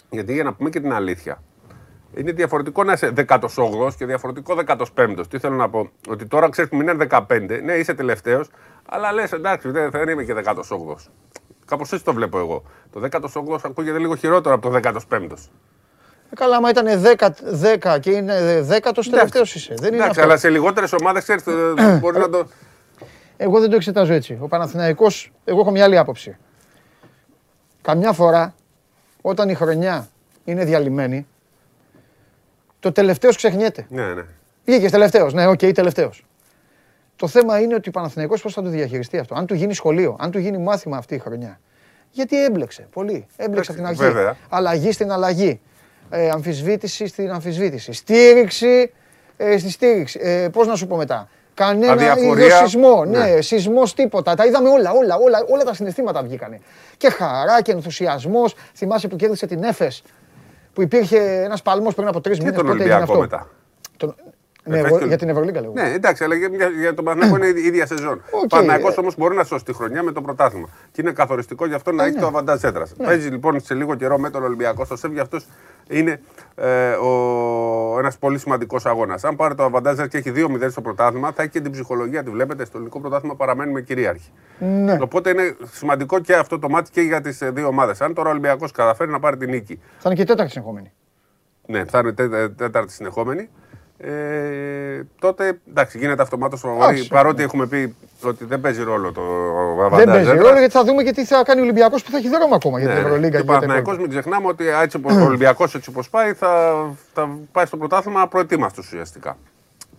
Γιατί 0.10 0.34
για 0.34 0.44
να 0.44 0.54
πούμε 0.54 0.70
και 0.70 0.80
την 0.80 0.94
αλήθεια, 0.94 1.44
είναι 2.16 2.32
διαφορετικό 2.32 2.84
να 2.84 2.94
είσαι 2.94 3.14
18ο 3.28 3.94
και 3.98 4.06
διαφορετικό 4.06 4.58
15ο. 4.66 5.24
Τι 5.30 5.40
θέλω 5.40 5.56
να 5.56 5.70
πω, 5.70 5.90
ότι 6.08 6.26
τώρα 6.26 6.50
ξέρεις 6.50 6.70
που 6.70 6.82
είναι 6.82 6.96
15, 7.10 7.60
ναι, 7.64 7.74
είσαι 7.74 7.94
τελευταίος, 7.94 8.50
αλλά 8.86 9.12
λες 9.12 9.32
εντάξει, 9.32 9.70
δεν 9.70 9.92
θα 9.92 10.02
είμαι 10.12 10.24
και 10.24 10.36
18ο. 10.46 10.96
Κάπως 11.66 11.92
έτσι 11.92 12.06
το 12.06 12.14
βλέπω 12.14 12.40
εγώ. 12.40 12.64
Το 12.92 13.02
18ο 13.12 13.60
ακούγεται 13.64 14.00
λίγο 14.00 14.16
χειρότερο 14.16 14.56
από 14.56 14.70
το 14.70 14.80
15ο. 15.10 15.36
Ε, 16.34 16.36
καλά, 16.36 16.56
άμα 16.56 16.70
ήταν 16.70 16.86
10, 17.18 17.30
10 17.84 18.00
και 18.00 18.12
είναι 18.12 18.66
10ο 18.70 19.02
τελευταίος 19.10 19.56
είσαι. 19.56 19.74
Δεν 19.78 19.88
είναι 19.88 19.96
Εντάξει, 19.96 20.10
αυτό. 20.10 20.22
αλλά 20.22 20.38
σε 20.38 20.50
λιγότερες 20.50 20.94
ομάδες 20.94 21.24
ξέρεις, 21.24 21.44
μπορείς 22.00 22.20
να 22.20 22.30
το. 22.30 22.48
Εγώ 23.38 23.60
δεν 23.60 23.70
το 23.70 23.76
εξετάζω 23.76 24.14
έτσι. 24.14 24.38
Ο 24.42 24.48
Παναθηναϊκός, 24.48 25.32
εγώ 25.46 25.60
έχω 25.60 25.72
μια 25.72 25.84
άλλη 25.84 25.98
άποψη. 25.98 26.38
Καμιά 27.82 28.12
φορά, 28.12 28.56
όταν 29.22 29.50
η 29.50 29.54
χρονιά 29.54 30.10
είναι 30.44 30.66
διαλυμένη, 30.66 31.28
το 32.80 32.92
τελευταίος 32.92 33.36
ξεχνιέται. 33.36 33.86
Ναι, 33.90 34.14
ναι. 34.14 34.24
Βγήκες 34.66 34.92
τελευταίος. 34.92 35.34
Ναι, 35.34 35.48
OK, 35.48 35.60
okay, 35.62 35.74
τελευταίος. 35.74 36.26
Το 37.16 37.28
θέμα 37.28 37.60
είναι 37.60 37.76
ότι 37.76 37.90
ο 37.90 37.92
Παναθηναϊκός 37.92 38.42
πώς 38.42 38.54
θα 38.54 38.62
το 38.62 38.70
διαχειριστεί 38.70 39.18
αυτό; 39.18 39.36
Αν 39.36 39.46
του 39.46 39.54
γίνει 39.54 39.74
σχολείο, 39.74 40.16
αν 40.20 40.32
του 40.32 40.40
γίνει 40.40 40.58
μάθημα 40.58 40.98
αυτή 40.98 41.16
η 41.16 41.20
χρονιά. 41.20 41.60
Γιατί 42.12 42.44
έμπλεξε 42.44 42.88
πολύ. 42.92 43.26
Έμπλεξε 43.36 43.72
από 43.72 43.80
την 43.80 43.90
αρχή. 43.90 44.02
Βέβαια. 44.02 44.36
Αλλαγή 44.50 44.92
στην 44.92 45.12
αλλαγή. 45.12 45.62
Ε, 46.16 46.30
αμφισβήτηση 46.30 47.08
στην 47.08 47.32
αμφισβήτηση. 47.32 47.92
Στήριξη 47.94 48.92
ε, 49.38 49.58
στη 49.58 49.70
στήριξη. 49.72 50.20
Ε, 50.24 50.48
Πώς 50.52 50.68
να 50.68 50.76
σου 50.76 50.88
πω 50.88 50.96
μετά. 50.96 51.30
Κανένα 51.54 51.92
Αδιαφορία. 51.92 52.46
είδο 52.46 52.56
σεισμό. 52.58 53.06
Ναι, 53.06 53.18
Ναι. 53.18 53.42
σεισμός 53.42 53.94
τίποτα. 53.94 54.36
Τα 54.36 54.46
είδαμε 54.46 54.70
όλα, 54.70 54.92
όλα, 54.92 55.16
όλα, 55.16 55.44
όλα 55.50 55.64
τα 55.64 55.74
συναισθήματα 55.74 56.24
βγήκανε. 56.24 56.60
Και 56.98 57.10
χαρά 57.10 57.62
και 57.62 57.72
ενθουσιασμός. 57.72 58.56
Θυμάσαι 58.76 59.08
που 59.08 59.16
κέρδισε 59.16 59.46
την 59.48 59.64
Έφες 59.64 60.04
που 60.74 60.82
υπήρχε 60.82 61.42
ένας 61.44 61.62
παλμός 61.62 61.94
πριν 61.94 62.08
από 62.08 62.22
τρεις 62.22 62.38
Και 62.38 62.44
μήνες. 62.44 62.58
τον 62.60 62.70
Ολυμπιακό 62.70 63.20
μετά. 63.20 63.48
Τον... 63.98 64.16
Ναι, 64.66 64.78
Εφές 64.78 64.90
εγώ, 64.90 65.00
και- 65.00 65.06
για 65.06 65.18
την 65.18 65.30
Ευρωλίγκα 65.30 65.62
λέγω. 65.62 65.74
Ναι, 65.74 65.94
εντάξει, 65.94 66.24
αλλά 66.24 66.36
για, 66.36 66.48
για, 66.52 66.68
για 66.68 66.94
τον 66.94 67.06
Παναθηναϊκό 67.06 67.46
είναι 67.48 67.60
η 67.60 67.64
ίδια 67.66 67.86
σεζόν. 67.86 68.22
Οκ, 68.32 68.44
Ο 68.44 68.48
Παναθηναϊκός 68.48 68.96
ε. 68.98 69.00
όμως 69.00 69.16
μπορεί 69.18 69.36
να 69.36 69.44
σώσει 69.44 69.66
τη 69.66 69.74
χρονιά 69.74 70.04
με 70.04 70.12
το 70.12 70.22
πρωτάθλημα. 70.22 70.68
Και 70.92 71.02
είναι 71.02 71.12
καθοριστικό 71.12 71.66
γι' 71.68 71.74
αυτό 71.74 71.92
να 71.92 72.04
Ε, 72.04 72.06
έχει 72.06 72.16
ναι. 72.16 72.22
το 72.22 72.28
αβαντάζ 72.28 72.64
έδρας. 72.64 72.94
Παίζει 73.04 73.30
λοιπόν 73.30 73.60
σε 73.60 73.74
λίγο 73.74 73.96
καιρό 73.96 74.18
με 74.18 74.30
τον 74.30 74.44
Ολυμπιακό 74.44 74.86
στο 74.86 74.96
ΣΕΦ, 74.98 75.12
γι' 75.14 75.20
αυτός 75.20 75.48
είναι 75.90 76.22
ε, 76.56 76.92
ο, 76.92 77.96
ένας 78.00 78.18
πολύ 78.18 78.40
σημαντικός 78.40 78.86
αγώνας. 78.86 79.24
Αν 79.24 79.36
πάρει 79.36 79.56
το 79.56 79.64
αβαντάζ 79.64 79.94
έδρας 79.94 80.08
και 80.08 80.18
έχει 80.18 80.32
2-0 80.36 80.68
στο 80.70 80.82
πρωτάθλημα, 80.82 81.32
θα 81.32 81.42
έχει 81.42 81.52
και 81.52 81.62
την 81.62 81.72
ψυχολογία. 81.72 82.24
Τη 82.24 82.30
βλέπετε, 82.30 82.66
στο 82.66 82.78
ελληνικό 82.78 83.00
πρωτάθλημα 83.00 83.36
παραμένουμε 83.36 83.82
κυρίαρχοι. 83.82 84.32
Ναι. 84.60 84.98
Οπότε 85.02 85.30
είναι 85.30 85.56
σημαντικό 85.72 86.20
και 86.20 86.36
αυτό 86.36 86.60
το 86.60 86.70
μάτι 86.70 86.92
και 86.92 87.02
για 87.02 87.22
τις 87.22 87.38
δύο 87.54 87.68
ομάδες. 87.68 88.02
Αν 88.02 88.14
τώρα 88.14 88.28
ο 88.28 88.32
Ολυμπιακός 88.32 88.72
καταφέρει 88.72 89.12
να 89.12 89.20
πάρει 89.20 89.38
την 89.38 89.50
νίκη 89.50 89.76
Θα 89.98 90.02
είναι 90.06 90.16
και 90.16 90.22
η 90.22 90.26
τέταρτη 90.26 90.52
συνεχόμενη. 90.52 90.92
ναι, 91.68 91.86
θα 91.86 92.00
είναι 92.00 92.12
τέ- 92.14 92.52
τέταρτη 92.58 92.92
συνεχόμενη. 92.92 93.50
Ε, 94.06 95.04
τότε 95.20 95.60
εντάξει, 95.70 95.98
γίνεται 95.98 96.22
αυτομάτως 96.22 96.60
φαβορή. 96.60 96.84
Εντάξει. 96.84 97.08
Παρότι 97.08 97.44
έχουμε 97.44 97.68
πει 97.68 97.96
ότι 98.24 98.46
δεν 98.46 98.62
παίζει 98.62 98.84
ρόλο 98.84 99.12
το 99.12 99.22
Δεν 99.78 99.86
αβαντάζ 99.86 100.06
παίζει 100.06 100.30
έδρας. 100.30 100.46
ρόλο 100.46 100.60
γιατί 100.60 100.74
θα 100.74 100.84
δούμε 100.84 101.04
και 101.04 101.12
τι 101.12 101.26
θα 101.26 101.44
κάνει 101.46 101.60
ο 101.60 101.64
Ολυμπιακός 101.64 102.04
που 102.04 102.12
θα 102.12 102.18
έχει 102.18 102.30
δρόμο 102.30 102.56
ακόμα 102.56 102.80
για 102.80 102.88
Ναι, 102.88 102.94
την 102.94 103.02
ναι. 103.04 103.08
Ευρωλίγκα. 103.08 103.36
Και 103.38 103.42
ο 103.44 103.46
Παναθηναϊκός 103.46 103.98
μην 103.98 104.10
ξεχνάμε 104.10 104.48
ότι 104.48 104.68
έτσι 104.68 104.98
όπως 104.98 105.16
ο 105.16 105.24
Ολυμπιακός 105.24 105.76
έτσι 105.76 105.90
όπως 105.90 106.10
πάει 106.10 106.34
θα, 106.34 106.74
θα 107.14 107.30
πάει 107.52 107.66
στο 107.66 107.78
πρωτάθλημα 107.78 108.22
απροετοίμαστο 108.22 108.82
ουσιαστικά. 108.86 109.38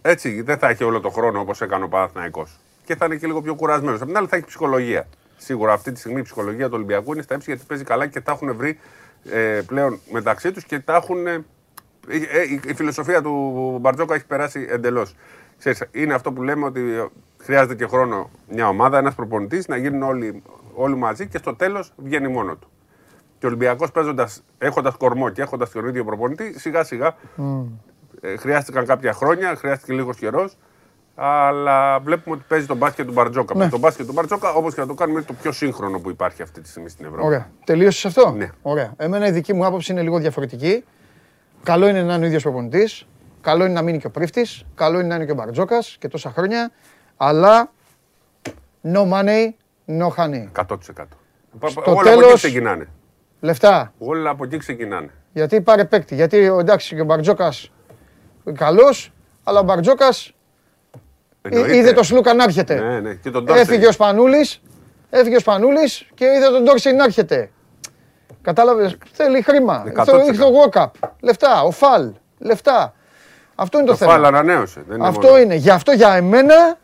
Έτσι 0.02 0.42
δεν 0.42 0.58
θα 0.58 0.68
έχει 0.68 0.84
όλο 0.84 1.00
το 1.00 1.08
χρόνο 1.10 1.40
όπως 1.40 1.60
έκανε 1.60 1.84
ο 1.84 1.88
Παναθηναϊκός. 1.88 2.58
Και 2.84 2.96
θα 2.96 3.04
είναι 3.06 3.16
και 3.16 3.26
λίγο 3.26 3.42
πιο 3.42 3.54
κουρασμένος. 3.54 4.00
Απ' 4.00 4.06
την 4.06 4.16
άλλη 4.16 4.26
θα 4.26 4.36
έχει 4.36 4.44
ψυχολογία. 4.46 5.06
Σίγουρα 5.36 5.72
αυτή 5.72 5.92
τη 5.92 5.98
στιγμή 5.98 6.18
η 6.20 6.22
ψυχολογία 6.22 6.66
του 6.66 6.72
Ολυμπιακού 6.74 7.12
είναι 7.12 7.22
στα 7.22 7.34
ύψη 7.34 7.50
γιατί 7.50 7.64
παίζει 7.68 7.84
καλά 7.84 8.06
και 8.06 8.20
τα 8.20 8.32
έχουν 8.32 8.56
βρει 8.56 8.78
ε, 9.30 9.60
πλέον 9.66 9.98
μεταξύ 10.10 10.52
τους 10.52 10.64
και 10.64 10.78
τα 10.78 10.94
έχουν. 10.94 11.44
Ε, 12.08 12.16
ε, 12.16 12.42
η, 12.42 12.60
η 12.66 12.74
φιλοσοφία 12.74 13.22
του 13.22 13.78
Μπαρτζόκα 13.80 14.14
έχει 14.14 14.26
περάσει 14.26 14.66
εντελώς. 14.70 15.14
Είναι 15.90 16.14
αυτό 16.14 16.32
που 16.32 16.42
λέμε 16.42 16.64
ότι 16.64 17.10
χρειάζεται 17.42 17.74
και 17.74 17.86
χρόνο 17.86 18.30
μια 18.48 18.68
ομάδα, 18.68 18.98
ένας 18.98 19.14
προπονητής 19.14 19.68
να 19.68 19.76
γίνουν 19.76 20.02
όλοι, 20.02 20.42
όλοι 20.74 20.96
μαζί 20.96 21.26
και 21.26 21.38
στο 21.38 21.54
τέλος 21.54 21.92
βγαίνει 21.96 22.28
μόνο 22.28 22.54
του. 22.56 22.68
Και 23.38 23.46
ο 23.46 23.48
Ολυμπιακός 23.48 23.90
παίζοντας, 23.90 24.42
έχοντας 24.58 24.96
κορμό 24.96 25.28
και 25.28 25.42
έχοντας 25.42 25.70
τον 25.70 25.86
ίδιο 25.86 26.04
προπονητή, 26.04 26.58
σιγά 26.58 26.84
σιγά 26.84 27.16
ε, 28.20 28.36
χρειάστηκαν 28.36 28.86
κάποια 28.86 29.12
χρόνια, 29.12 29.56
χρειάστηκε 29.56 29.92
λίγος 29.92 30.16
καιρός. 30.16 30.56
Αλλά 31.16 32.00
βλέπουμε 32.00 32.36
ότι 32.36 32.44
παίζει 32.48 32.66
τον 32.66 32.76
μπάσκετ 32.76 33.06
του 33.06 33.12
Μπαρτζόκα. 33.12 33.54
Ναι. 33.54 33.68
Το 33.68 33.78
μπάσκετ 33.78 34.06
του 34.06 34.12
Μπαρτζόκα, 34.12 34.52
όπως 34.52 34.74
και 34.74 34.80
να 34.80 34.86
το 34.86 34.94
κάνουμε, 34.94 35.18
είναι 35.18 35.26
το 35.26 35.34
πιο 35.42 35.52
σύγχρονο 35.52 35.98
που 35.98 36.10
υπάρχει 36.10 36.42
αυτή 36.42 36.60
τη 36.60 36.68
στιγμή 36.68 36.88
στην 36.88 37.04
Ευρώπη. 37.04 37.26
Ωραία. 37.26 37.50
Τελείωσες 37.64 38.04
αυτό; 38.04 38.30
Ναι. 38.30 38.50
Ωραία. 38.62 38.92
Εμένα 38.96 39.26
η 39.26 39.30
δική 39.30 39.52
μου 39.52 39.66
άποψη 39.66 39.92
είναι 39.92 40.02
λίγο 40.02 40.18
διαφορετική. 40.18 40.84
Καλό 41.64 41.88
είναι 41.88 42.02
να 42.02 42.14
είναι 42.14 42.24
ο 42.24 42.26
ίδιος 42.26 42.42
προπονητής. 42.42 43.06
Καλό 43.40 43.64
είναι 43.64 43.72
να 43.74 43.82
μείνει 43.82 43.98
και 43.98 44.06
ο 44.06 44.10
πρίφτης. 44.10 44.64
Καλό 44.74 44.98
είναι 44.98 45.08
να 45.08 45.14
είναι 45.14 45.24
και 45.24 45.30
ο 45.32 45.34
Μπαρτζόκας 45.34 45.96
και 46.00 46.08
τόσα 46.08 46.30
χρόνια. 46.30 46.70
Αλλά 47.16 47.70
no 48.92 49.00
money, 49.12 49.48
no 49.98 50.08
honey. 50.16 50.48
100%. 50.52 51.08
Στο 51.66 51.82
Όλα 51.86 52.00
από 52.00 52.02
τέλος- 52.02 52.24
εκεί 52.30 52.34
ξεκινάνε. 52.34 52.88
Λεφτά. 53.40 53.92
Όλα 53.98 54.30
από 54.30 54.44
εκεί 54.44 54.56
ξεκινάνε. 54.56 55.10
Γιατί 55.32 55.60
πάρε 55.60 55.84
παίκτη. 55.84 56.14
Γιατί 56.14 56.48
ο- 56.48 56.58
εντάξει 56.58 56.94
και 56.94 57.00
ο 57.00 57.04
Μπαρτζόκας 57.04 57.70
καλός, 58.54 59.12
αλλά 59.44 59.60
ο 59.60 59.62
Μπαρτζόκας 59.62 60.32
Εννοείται. 61.42 61.76
είδε 61.76 61.92
το 61.92 62.02
Σλούκα 62.02 62.34
να 62.34 62.44
έρχεται. 62.44 62.80
Ναι, 62.80 63.00
ναι. 63.00 63.14
Και 63.14 63.30
τον 63.30 63.44
Ντόρσεϊ. 63.44 63.62
Έφυγε 63.64 63.86
ο 63.86 63.92
Σπανούλης, 63.92 64.62
έφυγε 65.10 65.36
ο 65.36 65.38
Σπανούλης 65.38 66.06
και 66.14 66.24
είδε 66.24 66.46
τον 66.50 66.62
Ντόρσεϊ 66.64 66.92
να 66.92 67.04
έρχεται. 67.04 67.50
Κατάλαβες, 68.44 68.96
θέλει 69.12 69.42
χρήμα. 69.42 69.84
100%. 69.96 70.26
Ήρθε 70.26 70.42
ο 70.44 70.50
Walkup. 70.70 70.90
Λεφτά. 71.20 71.62
Ο 71.62 71.70
Φαλ. 71.70 72.10
Λεφτά. 72.38 72.94
Αυτό 73.54 73.78
είναι 73.78 73.86
το, 73.86 73.92
Το 73.92 73.98
θέμα. 73.98 74.12
φάλ 74.12 74.24
ανανέωσε. 74.24 74.84
Δεν 74.88 74.96
είναι 74.98 75.08
Αυτό 75.08 75.26
μόνο. 75.28 75.38
είναι. 75.40 75.54
Γι' 75.54 75.70
αυτό 75.70 75.92
για 75.92 76.14
εμένα, 76.14 76.78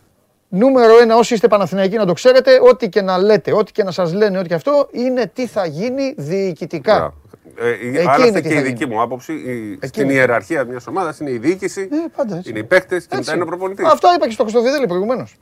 νούμερο 0.48 0.98
ένα, 1.00 1.16
όσοι 1.16 1.34
είστε 1.34 1.48
Παναθηναϊκοί 1.48 1.96
να 1.96 2.06
το 2.06 2.12
ξέρετε, 2.12 2.58
ό,τι 2.70 2.88
και 2.88 3.02
να 3.02 3.18
λέτε, 3.18 3.52
ό,τι 3.52 3.72
και 3.72 3.82
να 3.82 3.90
σας 3.90 4.12
λένε, 4.14 4.38
ό,τι 4.38 4.48
και 4.48 4.54
αυτό, 4.54 4.88
είναι 4.90 5.30
τι 5.34 5.46
θα 5.46 5.66
γίνει 5.66 6.14
διοικητικά. 6.16 6.94
Μπράβο. 6.96 7.14
Ε, 7.56 7.68
η- 7.86 7.88
Εκεί 7.96 8.08
άλλωστε 8.08 8.26
είναι 8.26 8.40
τι 8.40 8.48
και 8.48 8.54
θα 8.54 8.60
η 8.60 8.62
δική 8.62 8.84
γίνει. 8.84 8.94
μου 8.94 9.02
άποψη, 9.02 9.32
η- 9.32 9.78
στην 9.86 10.04
είναι. 10.04 10.12
ιεραρχία 10.12 10.64
μιας 10.64 10.86
ομάδας 10.86 11.20
είναι 11.20 11.30
η 11.30 11.38
διοίκηση, 11.38 11.88
Ε, 11.92 11.96
πάντα 12.16 12.36
έτσι. 12.36 12.50
είναι 12.50 12.58
οι 12.58 12.64
παίκτες 12.64 12.98
και 13.06 13.16
Έτσι. 13.16 13.16
μετά 13.18 13.32
είναι 13.34 13.42
ο 13.42 13.46
προπονητής. 13.46 13.86
Αυτό 13.86 14.08
είπα 14.16 14.26
και 14.26 14.32
στο 14.32 14.42
Κωνσταντινίδη 14.42 14.86
προηγουμένως. 14.86 15.36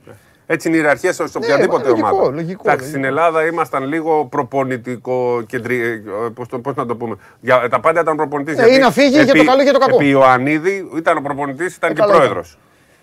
Έτσι 0.51 0.67
είναι 0.67 0.77
η 0.77 0.79
ιεραρχία 0.83 1.13
σε 1.13 1.27
σε 1.27 1.39
Ναι, 1.39 1.45
οποιαδήποτε 1.45 1.87
λογικό, 1.89 2.07
ομάδα. 2.07 2.31
λογικό, 2.31 2.61
Εντάξει, 2.65 2.65
λογικό. 2.65 2.87
στην 2.89 3.03
Ελλάδα 3.03 3.45
ήμασταν 3.45 3.83
λίγο 3.83 4.25
προπονητικό 4.25 5.43
κεντρι... 5.45 6.03
πώς, 6.33 6.47
το, 6.47 6.59
πώς 6.59 6.75
να 6.75 6.85
το 6.85 6.95
πούμε. 6.95 7.15
Για, 7.39 7.69
τα 7.69 7.79
πάντα 7.79 7.99
ήταν 8.01 8.15
προπονητής. 8.15 8.57
Ε, 8.57 8.73
ή 8.73 8.77
να 8.77 8.91
φύγει 8.91 9.23
για 9.23 9.33
το 9.33 9.43
καλό 9.43 9.59
ή 9.59 9.63
για 9.63 9.73
το 9.73 9.79
κακό. 9.79 9.95
Επί 9.95 10.09
Ιωαννίδη 10.09 10.89
ήταν 10.97 11.17
ο 11.17 11.21
προπονητής, 11.21 11.75
ήταν 11.75 11.89
Ε, 11.89 11.93
και 11.93 11.99
καλά 11.99 12.13
πρόεδρος. 12.15 12.57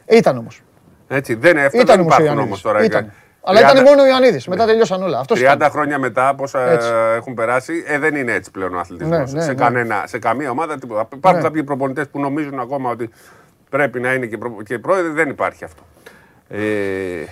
Ήταν 0.06 0.36
όμως. 0.39 0.62
Έτσι, 1.09 1.35
δεν, 1.35 1.59
αυτά 1.59 1.78
Ήταν 1.81 1.86
δεν 1.86 2.01
όμως 2.01 2.16
ο 2.18 2.23
υπάρχουν 2.23 2.39
όμως 2.44 2.62
Ιωαννίδη. 2.62 2.90
τώρα. 2.93 3.01
Ήταν. 3.01 3.12
30 3.12 3.48
Αλλά 3.48 3.60
ήταν 3.60 3.82
μόνο 3.85 4.02
ο 4.02 4.06
Ιωαννίδης. 4.06 4.47
Μετά 4.47 4.66
τελειώσαν 4.66 5.02
όλα. 5.02 5.18
Αυτός 5.18 5.40
30 5.43 5.68
χρόνια 5.70 5.98
μετά, 5.98 6.35
πόσα 6.35 6.70
Έτσι. 6.70 6.89
ε, 7.12 7.16
έχουν 7.16 7.35
περάσει, 7.35 7.85
ε, 7.86 7.98
δεν 7.98 8.14
είναι 8.14 8.32
έτσι 8.32 8.51
πλέον 8.51 8.74
ο 8.74 8.78
αθλητισμός. 8.78 9.32
Ναι, 9.32 9.39
ναι, 9.39 9.44
σε, 9.44 9.48
ναι. 9.52 9.55
κανένα, 9.55 10.02
σε 10.06 10.18
καμία 10.18 10.51
ομάδα 10.51 10.78
τίποτα. 10.78 11.09
Υπάρχουν 11.14 11.40
Ναι. 11.40 11.47
κάποιοι 11.48 11.64
προπονητές 11.64 12.09
που 12.09 12.20
νομίζουν 12.20 12.59
ακόμα 12.60 12.90
ότι 12.90 13.10
πρέπει 13.70 14.01
να 14.01 14.12
είναι 14.12 14.27
και, 14.27 14.39
προ, 14.39 14.56
και 14.64 14.78
πρόεδροι, 14.78 15.10
δεν 15.12 15.28
υπάρχει 15.28 15.64
αυτό. 15.64 15.82
Ε, 16.48 17.23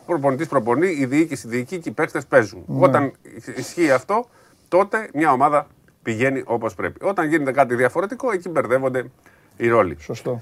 ο 0.00 0.04
προπονητής 0.06 0.48
προπονεί, 0.48 0.88
η 0.88 1.06
διοίκηση 1.06 1.48
διοικεί 1.48 1.78
και 1.78 1.88
οι 1.88 1.92
παίκτες 1.92 2.26
παίζουν. 2.26 2.64
Ναι. 2.66 2.84
Όταν 2.84 3.12
ισχύει 3.56 3.90
αυτό, 3.90 4.28
τότε 4.68 5.08
μια 5.14 5.32
ομάδα 5.32 5.66
πηγαίνει 6.02 6.42
όπως 6.46 6.74
πρέπει. 6.74 7.04
Όταν 7.06 7.28
γίνεται 7.28 7.52
κάτι 7.52 7.74
διαφορετικό, 7.74 8.32
εκεί 8.32 8.48
μπερδεύονται 8.48 9.04
οι 9.56 9.68
ρόλοι. 9.68 9.96
Σωστό. 10.00 10.40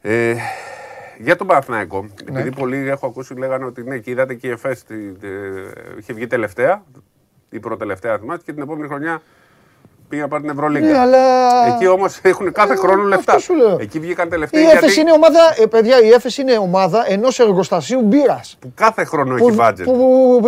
Ε, 0.00 0.34
για 1.18 1.36
τον 1.36 1.46
Παναθηναϊκό, 1.46 2.02
Ναι. 2.02 2.10
επειδή 2.40 2.56
πολλοί 2.56 2.76
έχω 2.88 3.06
ακούσει 3.06 3.34
λέγανε 3.34 3.64
ότι 3.64 3.82
ναι, 3.82 3.98
και 3.98 4.10
είδατε 4.10 4.34
και 4.34 4.46
η 4.46 4.50
ΕΦΕΣ 4.50 4.84
τη- 4.84 5.12
τε- 5.12 5.98
είχε 5.98 6.12
βγει 6.12 6.26
τελευταία, 6.26 6.82
η 7.50 7.60
προτελευταία 7.60 8.18
θυμάστε, 8.18 8.42
και 8.44 8.52
την 8.52 8.62
επόμενη 8.62 8.88
χρονιά 8.88 9.22
πήγε 10.08 10.22
να 10.22 10.28
πάρει 10.28 10.42
την 10.42 10.50
Ευρωλίγκα. 10.52 10.86
Ναι, 10.86 10.98
αλλά. 10.98 11.18
Εκεί 11.74 11.86
όμως 11.86 12.18
έχουν 12.22 12.52
κάθε 12.52 12.72
Ε, 12.72 12.76
χρόνο 12.76 13.02
αυτό 13.02 13.08
λεφτά. 13.08 13.38
σου 13.38 13.54
λέω. 13.54 13.76
Εκεί 13.80 13.98
βγήκαν 14.00 14.26
Η 14.26 14.30
τελευταίοι 14.30 14.62
Έφεση 14.62 14.78
γιατί 14.86 15.00
είναι 15.00 15.12
ομάδα, 15.12 15.38
ε, 15.62 15.66
παιδιά, 15.66 16.00
η 16.02 16.08
Έφεση 16.08 16.40
είναι 16.40 16.56
ομάδα 16.58 17.04
ενός 17.08 17.38
εργοστασίου 17.38 18.00
μπύρας. 18.02 18.56
που 18.60 18.72
κάθε 18.74 19.04
χρόνο 19.04 19.34
Που, 19.34 19.48
έχει 19.48 19.56
budget. 19.60 19.82
που 19.84 20.40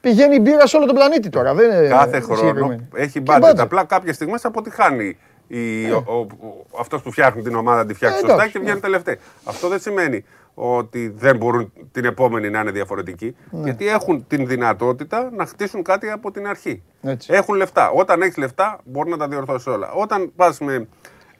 πηγαίνει 0.00 0.34
η 0.34 0.38
μπύρα 0.42 0.66
σε 0.66 0.76
όλο 0.76 0.86
τον 0.86 0.94
πλανήτη 0.94 1.28
τώρα. 1.28 1.54
Δεν 1.54 1.70
είναι 1.70 1.88
κάθε 1.88 2.20
χρόνο 2.20 2.36
συγκεκριμένη. 2.40 2.88
έχει 2.94 3.20
Και 3.22 3.32
budget. 3.40 3.54
Απλά 3.58 3.84
κάποιες 3.84 4.14
στιγμές 4.14 4.44
αποτυχάνει 4.44 5.16
η, 5.48 5.90
ο, 5.90 6.04
ο, 6.06 6.14
ο- 6.14 6.66
αυτός 6.80 7.02
που 7.02 7.10
φτιάχνει 7.12 7.42
την 7.42 7.54
ομάδα 7.54 7.76
να 7.76 7.86
τη 7.86 7.94
φτιάξει 7.94 8.16
Ε, 8.16 8.20
σωστά 8.20 8.34
εντάξει. 8.34 8.52
και 8.52 8.58
βγαίνει 8.58 8.80
τελευταία. 8.80 9.16
Αυτό 9.44 9.68
δεν 9.68 9.80
σημαίνει 9.80 10.24
ότι 10.58 11.08
δεν 11.08 11.36
μπορούν 11.36 11.72
την 11.92 12.04
επόμενη 12.04 12.50
να 12.50 12.60
είναι 12.60 12.70
διαφορετικοί. 12.70 13.36
Ναι. 13.50 13.62
Γιατί 13.62 13.88
έχουν 13.88 14.26
την 14.26 14.46
δυνατότητα 14.46 15.30
να 15.32 15.46
χτίσουν 15.46 15.82
κάτι 15.82 16.10
από 16.10 16.30
την 16.30 16.46
αρχή. 16.46 16.82
Έτσι. 17.02 17.32
Έχουν 17.32 17.54
λεφτά. 17.54 17.90
Όταν 17.90 18.22
έχεις 18.22 18.36
λεφτά, 18.36 18.80
μπορεί 18.84 19.10
να 19.10 19.16
τα 19.16 19.28
διορθώσεις 19.28 19.66
όλα. 19.66 19.90
Όταν 19.92 20.32
πας 20.36 20.58
με 20.58 20.88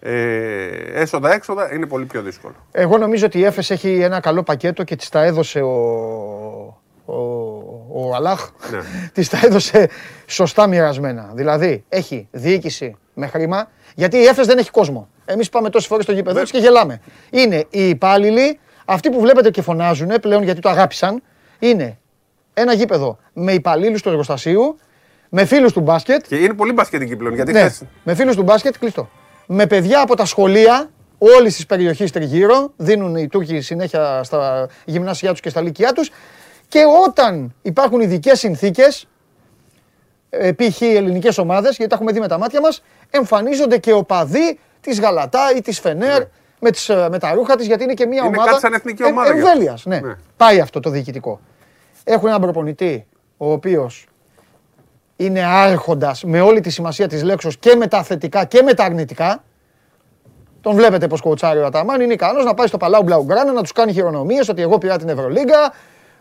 ε, 0.00 0.66
έσοδα-έξοδα, 0.92 1.74
είναι 1.74 1.86
πολύ 1.86 2.04
πιο 2.04 2.22
δύσκολο. 2.22 2.54
Εγώ 2.72 2.98
νομίζω 2.98 3.26
ότι 3.26 3.38
η 3.38 3.44
Έφεση 3.44 3.72
έχει 3.72 4.00
ένα 4.00 4.20
καλό 4.20 4.42
πακέτο 4.42 4.84
και 4.84 4.96
τη 4.96 5.08
τα 5.08 5.22
έδωσε 5.22 5.60
ο, 5.60 5.72
ο, 7.04 7.14
ο 7.92 8.14
Αλάχ. 8.14 8.50
Ναι. 8.70 8.78
Τη 9.14 9.28
τα 9.28 9.40
έδωσε 9.44 9.88
σωστά 10.26 10.66
μοιρασμένα. 10.66 11.30
Δηλαδή 11.34 11.84
έχει 11.88 12.28
διοίκηση 12.30 12.96
με 13.14 13.26
χρήμα, 13.26 13.70
γιατί 13.94 14.16
η 14.16 14.24
Έφεση 14.24 14.48
δεν 14.48 14.58
έχει 14.58 14.70
κόσμο. 14.70 15.08
Εμείς 15.24 15.48
πάμε 15.48 15.70
τόσες 15.70 15.88
φορές 15.88 16.04
στο 16.04 16.12
γήπεδο 16.12 16.42
της 16.42 16.50
και 16.50 16.58
γελάμε. 16.58 17.00
Είναι 17.30 17.66
οι 17.70 17.88
υπάλληλοι, 17.88 18.58
αυτοί 18.86 19.10
που 19.10 19.20
βλέπετε 19.20 19.50
και 19.50 19.62
φωνάζουν 19.62 20.08
πλέον 20.20 20.42
γιατί 20.42 20.60
το 20.60 20.68
αγάπησαν, 20.68 21.22
είναι 21.58 21.98
ένα 22.54 22.72
γήπεδο 22.72 23.18
με 23.32 23.52
υπαλλήλους 23.52 24.02
του 24.02 24.08
εργοστασίου, 24.08 24.78
με 25.28 25.44
φίλους 25.44 25.72
του 25.72 25.80
μπάσκετ, 25.80 26.26
Και 26.28 26.36
είναι 26.36 26.54
πολύ 26.54 26.72
μπασκετική 26.72 27.16
πλέον. 27.16 27.34
Γιατί 27.34 27.52
ναι, 27.52 27.58
χθες- 27.58 27.82
με 28.04 28.14
φίλους 28.14 28.36
του 28.36 28.42
μπάσκετ 28.42 28.74
κλειστό. 28.78 29.08
Με 29.46 29.66
παιδιά 29.66 30.00
από 30.00 30.16
τα 30.16 30.24
σχολεία 30.24 30.90
όλης 31.18 31.54
της 31.54 31.66
περιοχής 31.66 32.12
τριγύρω, 32.12 32.72
δίνουν 32.76 33.16
οι 33.16 33.28
Τούρκοι 33.28 33.60
συνέχεια 33.60 34.22
στα 34.22 34.68
γυμνάσια 34.84 35.30
τους 35.30 35.40
και 35.40 35.48
στα 35.48 35.60
λύκειά 35.60 35.92
τους. 35.92 36.10
Και 36.68 36.82
όταν 37.06 37.54
υπάρχουν 37.62 38.00
ειδικές 38.00 38.38
συνθήκες, 38.38 39.08
π.χ. 40.56 40.80
οι 40.80 40.94
ελληνικές 40.96 41.38
ομάδες, 41.38 41.76
γιατί 41.76 41.86
τα 41.90 41.94
έχουμε 41.94 42.12
δει 42.12 42.20
με 42.20 42.28
τα 42.28 42.38
μάτια 42.38 42.60
μας, 42.60 42.82
εμφανίζονται 43.10 43.78
και 43.78 43.92
οπαδοί 43.92 44.58
της 44.80 45.00
Γαλατά 45.00 45.52
ή 45.56 45.60
της 45.60 45.80
Φενέρ 45.80 46.22
με, 46.66 46.72
τις, 46.72 46.88
ε, 46.88 47.08
με 47.10 47.18
τα 47.18 47.32
ρούχα 47.32 47.56
της, 47.56 47.66
γιατί 47.66 47.84
είναι 47.84 47.94
και 47.94 48.06
μια 48.06 48.18
Είναι 48.24 48.26
ομάδα. 48.26 48.50
κάτι 48.50 48.60
σαν 48.60 48.72
εθνική 48.72 49.04
ομάδα 49.04 49.32
γι' 49.32 49.38
αυτό. 49.38 49.48
εμβέλειας, 49.48 49.84
ναι. 49.84 50.00
Ναι. 50.00 50.14
Πάει 50.36 50.60
αυτό 50.60 50.80
το 50.80 50.90
διοικητικό. 50.90 51.40
Έχουν 52.04 52.28
έναν 52.28 52.40
προπονητή 52.40 53.06
ο 53.36 53.52
οποίος 53.52 54.06
είναι 55.16 55.44
άρχοντας 55.44 56.24
με 56.24 56.40
όλη 56.40 56.60
τη 56.60 56.70
σημασία 56.70 57.08
της 57.08 57.22
λέξεω 57.22 57.50
και 57.60 57.74
με 57.74 57.86
τα 57.86 58.02
θετικά 58.02 58.44
και 58.44 58.62
με 58.62 58.74
τα 58.74 58.84
αρνητικά. 58.84 59.44
Τον 60.60 60.74
βλέπετε 60.74 61.06
πως 61.06 61.20
κοουτσάρει 61.20 61.58
ο 61.58 61.66
Αταμάν. 61.66 62.00
Είναι 62.00 62.12
ικανός 62.12 62.44
να 62.44 62.54
πάει 62.54 62.66
στο 62.66 62.76
Παλάου 62.76 63.02
Μπλαουγκράνα 63.02 63.52
να 63.52 63.62
τους 63.62 63.72
κάνει 63.72 63.92
χειρονομίες 63.92 64.48
ότι 64.48 64.62
εγώ 64.62 64.78
πήρα 64.78 64.96
την 64.96 65.08
Ευρωλίγκα. 65.08 65.72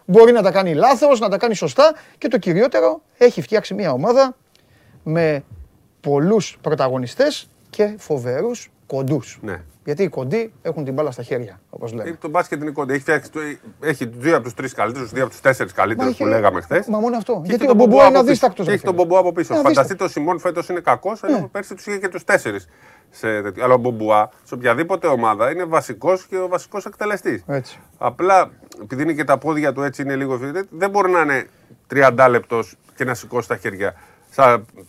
Μπορεί 0.06 0.32
να 0.32 0.42
τα 0.42 0.52
κάνει 0.52 0.74
λάθος, 0.74 1.20
να 1.20 1.30
τα 1.30 1.38
κάνει 1.38 1.56
σωστά. 1.56 1.94
Και 2.18 2.28
το 2.28 2.38
κυριότερο, 2.38 3.02
έχει 3.18 3.42
φτιάξει 3.42 3.74
μια 3.74 3.92
ομάδα 3.92 4.36
με 5.04 5.44
πολλούς 6.02 6.58
πρωταγωνιστές 6.62 7.50
και 7.70 7.96
φοβερούς 7.98 8.70
κοντούς. 8.88 9.40
Ναι. 9.42 9.62
Γιατί 9.86 10.04
οι 10.04 10.10
κοντοί 10.10 10.54
έχουν 10.62 10.84
την 10.84 10.94
μπάλα 10.94 11.12
στα 11.12 11.24
χέρια, 11.24 11.60
όπως 11.70 11.94
λέμε. 11.94 12.10
Ε, 12.10 12.14
Το 12.22 12.30
μπάσκετ 12.30 12.62
είναι 12.62 12.72
κοντά. 12.72 12.94
Έχει, 12.94 13.02
φτιάξει, 13.02 13.32
το- 13.32 13.40
έχει 13.80 14.06
δύο 14.06 14.36
από 14.36 14.44
τους 14.44 14.54
τρεις 14.54 14.74
καλύτερους, 14.74 15.12
δύο 15.12 15.22
από 15.22 15.32
τους 15.32 15.42
τέσσερις 15.42 15.72
καλύτερους 15.74 16.14
είχε- 16.14 16.24
που 16.24 16.30
λέγαμε 16.30 16.62
χθες. 16.62 16.88
Μα 16.88 17.00
μόνο 17.00 17.18
αυτό. 17.18 17.42
Γιατί 17.46 17.70
ο 17.70 17.74
Μπομπουά 17.74 18.08
είναι 18.08 18.18
αδίστακτος. 18.18 18.66
Και 18.66 18.72
έχει 18.72 18.84
τον 18.84 18.94
Μπομπουά 18.94 19.20
από 19.20 19.32
πίσω. 19.32 19.56
Φανταστείτε 19.56 20.04
ο 20.04 20.08
Σιμών 20.08 20.40
φέτος 20.40 20.70
είναι 20.70 20.80
κακός, 20.80 21.24
ενώ 21.24 21.38
Ναι. 21.40 21.48
πέρσι 21.48 21.76
τους 21.76 21.86
είχε 21.86 21.98
και 21.98 22.08
τους 22.10 22.24
τέσσερις. 22.24 22.68
Αλλά 23.64 23.74
ο 23.74 23.78
Μπομπουά 23.78 24.30
σε 24.44 24.54
οποιαδήποτε 24.54 25.08
ομάδα 25.08 25.52
είναι 25.52 25.64
βασικός 25.64 26.26
και 26.26 26.38
ο 26.38 26.48
βασικός 26.48 26.86
εκτελεστής. 26.86 27.44
Έτσι. 27.48 27.80
Απλά 27.98 28.52
επειδή 28.82 29.02
είναι 29.04 29.14
και 29.14 29.24
τα 29.24 29.38
πόδια 29.38 29.74
του 29.74 29.82
έτσι 29.82 30.02
είναι 30.02 30.16
λίγο 30.16 30.38
φιδί, 30.38 30.62
δεν 30.70 30.90
μπορεί 30.90 31.12
να 31.12 31.20
είναι 31.22 31.48
30 31.88 32.28
λεπτός 32.30 32.76
και 32.96 33.04
να 33.04 33.14
σηκώσει 33.14 33.48
τα 33.48 33.58
χέρια 33.58 33.94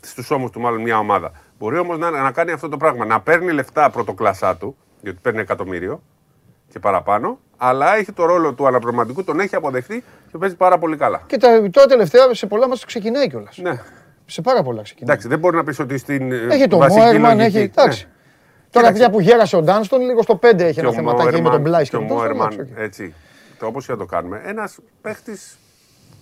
στους 0.01 0.31
ώμους 0.31 0.51
του, 0.51 0.61
μάλλον 0.61 0.83
μια 0.83 0.99
ομάδα. 0.99 1.31
Μπορεί 1.59 1.79
όμως 1.79 1.99
να, 1.99 2.11
να 2.11 2.31
κάνει 2.33 2.51
αυτό 2.53 2.69
το 2.69 2.77
πράγμα. 2.77 3.05
Να 3.05 3.21
παίρνει 3.21 3.53
λεφτά 3.53 3.91
πρωτοκλασσά 3.91 4.57
του, 4.57 4.77
γιατί 5.01 5.19
παίρνει 5.23 5.41
εκατομμύριο 5.41 6.03
και 6.73 6.79
παραπάνω, 6.79 7.39
αλλά 7.57 7.97
έχει 7.97 8.13
το 8.13 8.25
ρόλο 8.25 8.53
του 8.53 8.67
αναπληρωματικού, 8.67 9.25
τον 9.25 9.41
έχει 9.41 9.55
αποδεχτεί 9.55 10.05
και 10.33 10.39
παίζει 10.39 10.57
πάρα 10.57 10.79
πολύ 10.79 10.97
καλά. 10.97 11.23
Και 11.27 11.37
τα, 11.37 11.71
τώρα 11.71 11.87
τελευταία 11.87 12.35
σε 12.35 12.47
πολλά 12.47 12.69
μα 12.69 12.75
ξεκινάει 12.87 13.29
κιόλας. 13.29 13.59
Ναι. 13.59 13.81
Σε 14.27 14.43
πάρα 14.43 14.63
πολλά 14.63 14.83
ξεκινάει. 14.83 15.11
Εντάξει, 15.11 15.29
δεν 15.29 15.39
μπορεί 15.39 15.57
να 15.57 15.65
πεις 15.65 15.79
ότι 15.79 15.99
στην. 15.99 16.33
ε, 16.33 16.47
Έχει 16.51 16.67
τον 16.67 16.79
βασική 16.79 17.01
Μόερμαν, 17.01 17.37
λογική- 17.37 17.57
έχει. 17.57 17.71
Εντάξει. 17.77 18.05
Ναι. 18.05 18.11
Τώρα 18.71 18.87
Κοίταξε. 18.93 19.03
πια 19.03 19.11
που 19.11 19.21
γέρασε 19.21 19.57
ο 19.57 19.63
Ντάνστον, 19.63 20.01
λίγο 20.01 20.23
στο 20.23 20.37
5 20.43 20.65
έχει 20.65 20.75
Και 20.75 20.81
ένα 20.81 20.89
ο 20.89 20.93
θεματάκι 20.93 21.43
με 21.43 21.51
τον 21.51 21.61
Μπλάι 21.61 21.89
και 21.89 21.97
ο 21.97 21.99
τον 21.99 22.09
Τόνστον, 22.09 22.29
Μόερμαν, 22.37 22.53
εντάξει, 22.53 22.73
οκ. 22.73 22.79
έτσι. 22.81 23.15
Το 23.59 23.67
όπως 23.67 23.87
και 23.87 23.93
να 23.93 23.99
το 23.99 24.05
κάνουμε. 24.07 24.43
Ένας 24.45 24.79
παίχτης. 25.01 25.59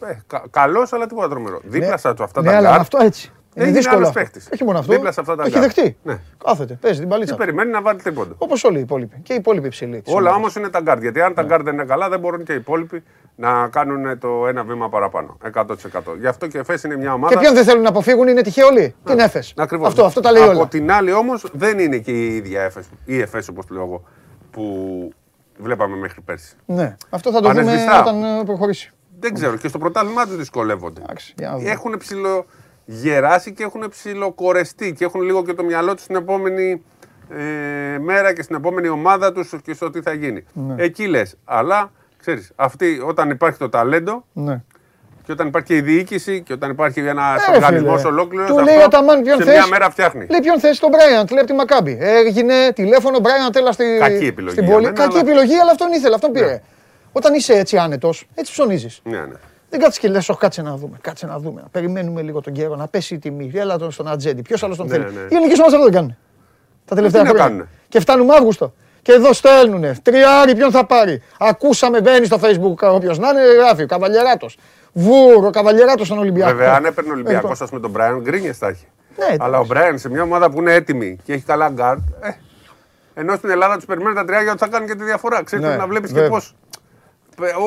Ε, 0.05 0.19
κα, 0.27 0.45
Καλός, 0.51 0.93
αλλά 0.93 1.07
τίποτα 1.07 1.29
τρομερό. 1.29 1.61
Δίπλα 1.65 1.97
σε 1.97 2.09
αυτά 2.09 2.41
ναι, 2.43 2.51
τα 2.51 2.57
αλλά 2.57 2.69
γκάρ, 2.71 2.81
αυτό 2.81 2.99
έτσι. 3.03 3.33
Είναι 3.55 3.65
έγινε 3.65 3.77
δύσκολο. 3.79 3.97
άλλος 3.97 4.09
αυτό. 4.09 4.21
παίχτης. 4.21 4.49
Όχι 4.53 4.65
μόνο 4.65 4.79
αυτό. 4.79 4.93
Δίπλα 4.93 5.13
σε 5.13 5.21
αυτά 5.21 5.35
τα 5.37 5.43
το 5.43 5.49
έχει 5.49 5.59
γκάρ. 5.59 5.63
δεχτεί. 5.73 5.97
Ναι. 6.03 6.19
Κάθεται, 6.45 6.75
παίζει 6.81 6.99
την 6.99 7.09
τι 7.09 7.15
παλίτσα. 7.15 7.35
περιμένει 7.37 7.71
να 7.71 7.83
βάλει 7.83 8.01
τρίποντο. 8.03 8.35
Όπως 8.39 8.65
όλοι 8.65 8.79
οι 8.79 8.81
υπόλοιποι. 8.81 9.17
Και 9.23 9.33
οι 9.33 9.37
υπόλοιποι 9.37 9.69
ψηλοί. 9.69 10.01
της 10.01 10.13
Όλα 10.13 10.19
ομάδας. 10.21 10.37
όμως 10.39 10.57
είναι 10.57 10.69
τα 10.69 10.81
γκάρ. 10.81 10.99
Γιατί 10.99 11.21
αν 11.21 11.35
τα 11.35 11.43
γκάρ 11.43 11.63
δεν 11.63 11.73
είναι 11.75 11.85
καλά, 11.85 12.09
δεν 12.09 12.21
μπορούν 12.21 12.45
και 12.45 12.53
οι 12.53 12.57
υπόλοιποι 12.57 13.03
να 13.37 13.69
κάνουν 13.69 14.19
το 14.19 14.47
ένα 14.47 14.65
βήμα 14.65 14.89
παραπάνω. 14.89 15.37
100%. 15.55 15.67
Γι' 16.19 16.27
αυτό 16.27 16.47
και 16.47 16.57
η 16.57 16.61
ΕΦΕΣ 16.61 16.83
είναι 16.83 16.97
μια 16.97 17.05
Και 17.09 17.11
ομάδα. 17.13 17.39
ποιον 17.41 17.55
δεν 17.55 17.65
θέλουν 17.65 17.83
να 17.83 17.89
αποφύγουν 17.89 18.29
είναι 18.29 18.43
τυχαίοι 18.43 18.65
όλοι. 18.65 18.95
Την 19.05 19.19
έφε. 19.19 19.43
Ακριβώς. 19.57 19.89
Αυτό, 19.89 20.05
αυτό 20.05 20.21
τα 20.21 20.33
λέει 20.33 20.43
Από 20.43 20.51
όλα. 20.51 20.69
την 20.69 20.93
άλλη 20.93 21.13
όμως 21.13 21.45
δεν 21.53 21.79
είναι 21.79 21.99
και 21.99 22.11
η 22.11 22.35
ίδια 22.37 22.63
ΕΦΕΣ, 22.63 22.87
η 23.05 23.21
ΕΦΕΣ 23.21 23.49
όπως 23.49 23.67
το 23.67 23.75
λέω 23.75 23.83
εγώ, 23.85 24.05
που 24.51 24.65
βλέπαμε 25.59 25.97
μέχρι 25.97 26.21
πέρσι. 26.21 26.55
Ναι, 26.67 26.97
αυτό 27.11 27.31
θα 27.33 27.41
το 27.41 27.49
δούμε 27.49 27.61
Ανεσβηστά. 27.61 28.01
όταν 28.01 28.25
ε, 28.25 28.45
προχωρήσει. 28.45 28.91
Δεν 29.21 29.35
ξέρω. 29.35 29.57
Και 29.57 29.69
στο 29.69 29.79
πρωτάθλημά 29.79 30.27
τους 30.27 30.37
δυσκολεύονται. 30.37 31.01
Εντάξει, 31.03 31.35
για 31.59 31.81
να 32.87 32.95
δούμε. 32.95 33.09
Έχουν 33.09 33.09
ψιλογεράσει 33.11 33.53
και 33.53 33.63
έχουν 33.63 33.89
ψιλοκορεστεί 33.91 34.93
και 34.93 35.05
έχουν 35.05 35.21
λίγο 35.23 35.45
και 35.45 35.53
το 35.55 35.65
μυαλό 35.65 35.95
τους 35.95 36.03
στην 36.03 36.17
επόμενη 36.17 36.83
ε, 37.31 37.99
μέρα 37.99 38.33
και 38.33 38.43
στην 38.43 38.57
επόμενη 38.57 38.89
ομάδα 38.89 39.33
τους 39.33 39.53
και 39.65 39.75
στο 39.75 39.91
τι 39.91 40.03
θα 40.03 40.13
γίνει. 40.13 40.45
Ναι. 40.53 40.75
Εκεί 40.85 41.07
λες. 41.07 41.37
Αλλά 41.45 41.93
ξέρεις, 42.21 42.53
όταν 43.07 43.31
υπάρχει 43.31 43.59
το 43.59 43.69
ταλέντο 43.69 44.25
Ναι. 44.33 44.63
και 45.25 45.33
όταν 45.33 45.47
υπάρχει 45.47 45.67
και 45.69 45.77
η 45.77 45.81
διοίκηση 45.81 46.43
και 46.43 46.53
όταν 46.53 46.71
υπάρχει 46.71 47.01
ένα 47.01 47.23
Ε, 47.49 47.51
ρε 47.51 47.57
οργανισμός 47.57 48.01
φίλε. 48.01 48.13
ολόκληρος. 48.13 48.49
Του 48.49 48.59
λέει 48.59 48.77
ο 48.85 48.89
Ταμάν 48.89 49.23
ποιον 49.23 49.37
σε 49.39 49.45
θες; 49.45 49.55
μια 49.55 49.67
μέρα 49.67 49.91
φτιάχνει. 49.91 50.27
Λέει 50.31 50.41
ποιον 50.41 50.61
θες 50.61 50.79
τον 50.79 50.91
Μπράιαντ, 50.91 51.31
λέει 51.31 51.39
από 51.41 51.49
τη 51.49 51.55
Μακάμπη. 51.57 51.99
Έγινε 52.01 52.55
τηλέφωνο 52.75 53.19
Μπράιαντ, 53.19 53.57
έλα 53.57 53.73
στη, 53.73 53.97
Κακή 53.99 54.27
επιλογή 54.27 54.53
στην 54.55 54.65
για 54.65 54.73
πόλη. 54.75 54.85
μένα, 54.85 54.97
Κακή 54.97 55.19
αλλά- 55.19 55.29
επιλογή, 55.31 55.57
αλλά 55.59 55.71
αυτόν 55.71 55.93
ήθελε, 55.93 56.15
αυτόν 56.15 56.31
πήρε. 56.33 56.63
Όταν 57.13 57.35
είσαι 57.35 57.53
έτσι 57.53 57.77
άνετος, 57.77 58.29
έτσι 58.35 58.53
ψωνίζεις. 58.53 59.01
Ναι, 59.05 59.19
ναι. 59.19 59.35
Δεν 59.75 59.83
κάτσε 59.83 60.01
και 60.01 60.09
λες, 60.09 60.29
όχι 60.29 60.39
κάτσε 60.39 60.63
να 60.63 60.77
δούμε. 60.77 60.97
Κάτσε 61.01 61.27
να 61.27 61.39
δούμε. 61.39 61.61
Να 61.61 61.69
περιμένουμε 61.69 62.23
λίγο 62.23 62.41
τον 62.41 62.53
καιρό, 62.53 62.77
να 62.77 62.89
πέσει 62.89 63.15
η 63.15 63.19
τιμή. 63.19 63.51
Έλα 63.55 63.79
τον 63.79 63.91
στον 63.91 64.09
ατζέντη. 64.09 64.43
Ποιος 64.43 64.63
άλλος 64.63 64.77
τον 64.77 64.87
Ναι, 64.87 64.93
θέλει. 64.93 65.05
ναι. 65.05 65.21
Οι 65.21 65.35
ελληνικέ 65.35 65.55
ομάδε 65.61 65.75
αυτό 65.77 65.83
δεν 65.83 65.93
κάνουν. 65.93 66.17
Τα 66.85 66.95
τελευταία 66.95 67.21
τι 67.23 67.27
να 67.29 67.33
χρόνια. 67.35 67.49
κάνουνε. 67.49 67.69
Και 67.89 68.01
φτάνουμε 68.01 68.35
Αύγουστο. 68.35 68.75
Και 69.03 69.13
εδώ 69.13 69.33
στέλνουνε. 69.33 69.97
Τριάρι, 70.03 70.55
ποιον 70.57 70.71
θα 70.71 70.87
πάρει. 70.87 71.23
Ακούσαμε, 71.39 72.01
μπαίνει 72.01 72.27
στο 72.27 72.39
facebook 72.43 72.93
όποιος 72.95 73.19
να 73.19 73.29
είναι, 73.29 73.41
γράφει 73.59 73.83
ο 73.83 73.87
Καβαλιεράτος. 73.87 74.57
Βούρο, 74.93 75.47
ο 75.47 75.51
Καβαλιεράτος 75.51 76.07
στον 76.07 76.19
Ολυμπιακό. 76.19 76.51
Βέβαια, 76.57 76.75
αν 76.75 76.85
έπαιρνε 76.85 77.11
ο 77.11 77.13
Ολυμπιακός, 77.13 77.51
Λοιπόν. 77.51 77.67
α 77.67 77.69
πούμε 77.69 77.81
τον 77.81 77.91
Μπράιν, 77.91 78.21
γκρίνιες 78.23 78.59
θα 78.59 78.67
έχει. 78.69 78.87
Ναι, 79.19 79.25
εντάξει. 79.25 79.39
Αλλά 79.43 79.59
ο 79.59 79.65
Μπράιν 79.65 79.99
σε 79.99 80.09
μια 80.11 80.23
ομάδα 80.23 80.51
που 80.51 80.59
είναι 80.61 80.73
έτοιμη 80.75 81.19
και 81.25 81.33
έχει 81.33 81.45
καλά 81.45 81.69
γκαρντ. 81.69 82.01
Ε, 82.21 82.31
ενώ 83.15 83.37
στην 83.37 83.51
Ελλάδα 83.51 83.75
τους 83.77 83.85
περιμένουν 83.85 84.15
τα 84.15 84.25
τριάρια 84.25 84.51
ότι 84.51 84.61
θα 84.61 84.69
κάνουν 84.69 84.89
και 84.89 84.95
τη 84.95 85.05
διαφορά. 85.05 85.43
Ξέρετε 85.45 85.69
Ναι, 85.69 85.77
να 85.77 85.87
βλέπεις 85.87 86.09
και 86.09 86.15
βέβαια. 86.15 86.31
πώς. 86.31 86.55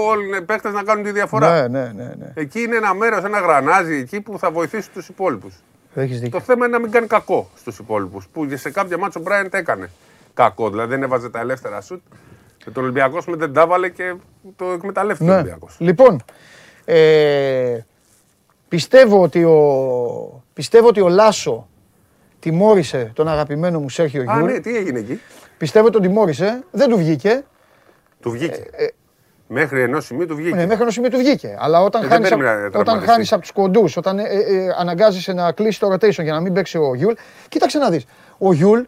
Όλοι 0.10 0.38
οι 0.38 0.42
παίχτε 0.42 0.70
να 0.72 0.84
κάνουν 0.84 1.04
τη 1.04 1.12
διαφορά. 1.12 1.68
Ναι, 1.68 1.80
ναι, 1.80 1.92
ναι. 1.96 2.04
ναι. 2.04 2.32
Εκεί 2.34 2.62
είναι 2.62 2.76
ένα 2.76 2.94
μέρος, 2.94 3.24
ένα 3.24 3.40
γρανάζι 3.40 3.96
εκεί 3.96 4.22
που 4.22 4.40
θα 4.40 4.52
βοηθήσει 4.52 4.92
τους 4.92 5.08
υπόλοιπους. 5.08 5.54
Έχεις 5.96 6.20
δίκιο. 6.20 6.40
Το 6.40 6.46
θέμα 6.46 6.66
είναι 6.66 6.78
να 6.78 6.82
μην 6.84 6.92
κάνει 6.92 7.08
κακό 7.08 7.50
στους 7.56 7.80
υπόλοιπους. 7.80 8.28
Που 8.34 8.48
σε 8.54 8.70
κάποια 8.72 8.98
ματς 8.98 9.15
ο 9.15 9.20
ο 9.20 9.24
Μπράιν 9.24 9.50
τα 9.50 9.58
έκανε 9.58 9.90
κακό. 10.34 10.70
Δηλαδή 10.70 10.90
δεν 10.90 11.04
έβαζε 11.04 11.30
τα 11.30 11.40
ελεύθερα 11.40 11.82
σουτ. 11.82 12.02
Και 12.58 12.70
το 12.70 12.82
Ολυμπιακός 12.82 13.26
με 13.26 13.36
δεν 13.36 13.54
τα 13.54 13.62
έβαλε 13.62 13.90
και 13.90 14.14
το 14.56 14.66
εκμεταλλεύτηκε 14.66 15.30
ο 15.30 15.34
Ναι. 15.34 15.40
Ολυμπιακός. 15.40 15.76
Λοιπόν, 15.80 16.24
ε, 16.86 17.80
πιστεύω, 18.68 19.22
ότι 19.22 19.44
ο, 19.44 20.44
πιστεύω 20.54 20.88
ότι 20.88 21.02
ο 21.02 21.08
Λάσο 21.10 21.68
τιμώρησε 22.40 23.12
τον 23.16 23.28
αγαπημένο 23.28 23.80
μου 23.80 23.90
Σέρχιο 23.90 24.22
Α, 24.22 24.38
Γιούλ. 24.38 24.52
ναι, 24.52 24.60
τι 24.60 24.78
έγινε 24.78 25.00
εκεί; 25.00 25.20
Πιστεύω 25.58 25.86
ότι 25.86 25.94
τον 25.94 26.02
τιμώρησε. 26.08 26.64
Δεν 26.72 26.90
του 26.90 26.98
βγήκε. 26.98 27.44
Του 28.20 28.32
βγήκε. 28.32 28.64
Μέχρι 29.48 29.82
ενός 29.82 30.06
σημείου 30.06 30.26
του 30.26 30.36
βγήκε. 30.36 30.50
Ε, 30.56 30.58
Ναι, 30.58 30.66
μέχρι 30.66 30.82
ένα 30.84 30.92
σημείο 30.92 31.10
του 31.10 31.18
βγήκε. 31.18 31.56
Αλλά 31.60 31.82
όταν 31.84 32.02
Ε, 32.04 32.08
δεν 32.08 32.12
χάνεις 32.14 32.30
περίμενα 32.30 32.56
να 32.60 32.66
όταν 32.66 32.72
τραυματιστεί. 32.72 33.12
χάνεις 33.12 33.32
από 33.34 33.42
τους 33.42 33.52
κοντούς, 33.52 33.98
όταν 33.98 34.20
ε, 34.20 34.24
ε, 34.24 34.74
αναγκάζεσαι 34.78 35.34
να 35.34 35.52
κλείσεις 35.52 35.78
το 35.80 35.94
rotation 35.94 36.24
για 36.24 36.34
να 36.34 36.40
μην 36.40 36.54
παίξει 36.54 36.78
ο 36.78 36.96
Γιούλ. 36.96 37.14
Κοίταξε 37.50 37.78
να 37.78 37.90
δεις. 37.90 38.06
Ο 38.38 38.54
Γιούλ 38.54 38.82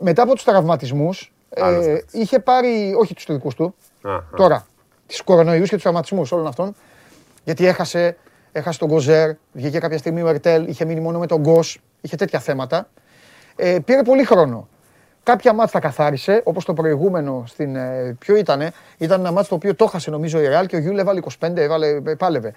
μετά 0.00 0.22
από 0.22 0.34
τους 0.34 0.44
τραυματισμούς 0.44 1.32
Άλλος 1.58 1.86
ε, 1.86 1.92
παίκτης. 1.92 2.20
είχε 2.20 2.38
πάρει. 2.38 2.94
Όχι 2.98 3.14
τους 3.14 3.24
δικούς 3.28 3.54
του. 3.54 3.74
Α, 4.02 4.14
α. 4.14 4.20
Τώρα. 4.36 4.66
Του 5.06 5.24
κορονοϊούς 5.24 5.68
και 5.68 5.74
τους 5.74 5.82
τραυματισμούς 5.82 6.32
όλων 6.32 6.46
αυτών. 6.46 6.74
Γιατί 7.44 7.66
έχασε, 7.66 8.16
έχασε 8.52 8.78
τον 8.78 8.88
Κοζέρ, 8.88 9.30
βγήκε 9.52 9.78
κάποια 9.78 9.98
στιγμή 9.98 10.22
ο 10.22 10.28
Ερτέλ, 10.28 10.68
είχε 10.68 10.84
μείνει 10.84 11.00
μόνο 11.00 11.18
με 11.18 11.26
τον 11.26 11.40
Γκος, 11.40 11.78
είχε 12.00 12.16
τέτοια 12.16 12.38
θέματα. 12.38 12.88
Ε, 13.56 13.78
πήρε 13.84 14.02
πολύ 14.02 14.24
χρόνο. 14.24 14.68
Κάποια 15.28 15.52
ματς 15.52 15.72
τα 15.72 15.80
καθάρισε, 15.80 16.40
όπως 16.44 16.64
το 16.64 16.74
προηγούμενο 16.74 17.44
στην. 17.46 17.76
Ε, 17.76 18.16
ποιο 18.18 18.36
ήτανε, 18.36 18.72
ήταν 18.98 19.20
ένα 19.20 19.32
ματς 19.32 19.48
το 19.48 19.54
οποίο 19.54 19.74
το 19.74 19.84
έχασε 19.84 20.10
νομίζω 20.10 20.40
η 20.40 20.46
Ρεάλ 20.46 20.66
και 20.66 20.76
ο 20.76 20.78
Γιούλ 20.78 20.98
έβαλε 20.98 21.20
25, 21.40 21.56
έβαλε, 21.56 21.86
ε, 21.86 22.14
πάλευε. 22.18 22.52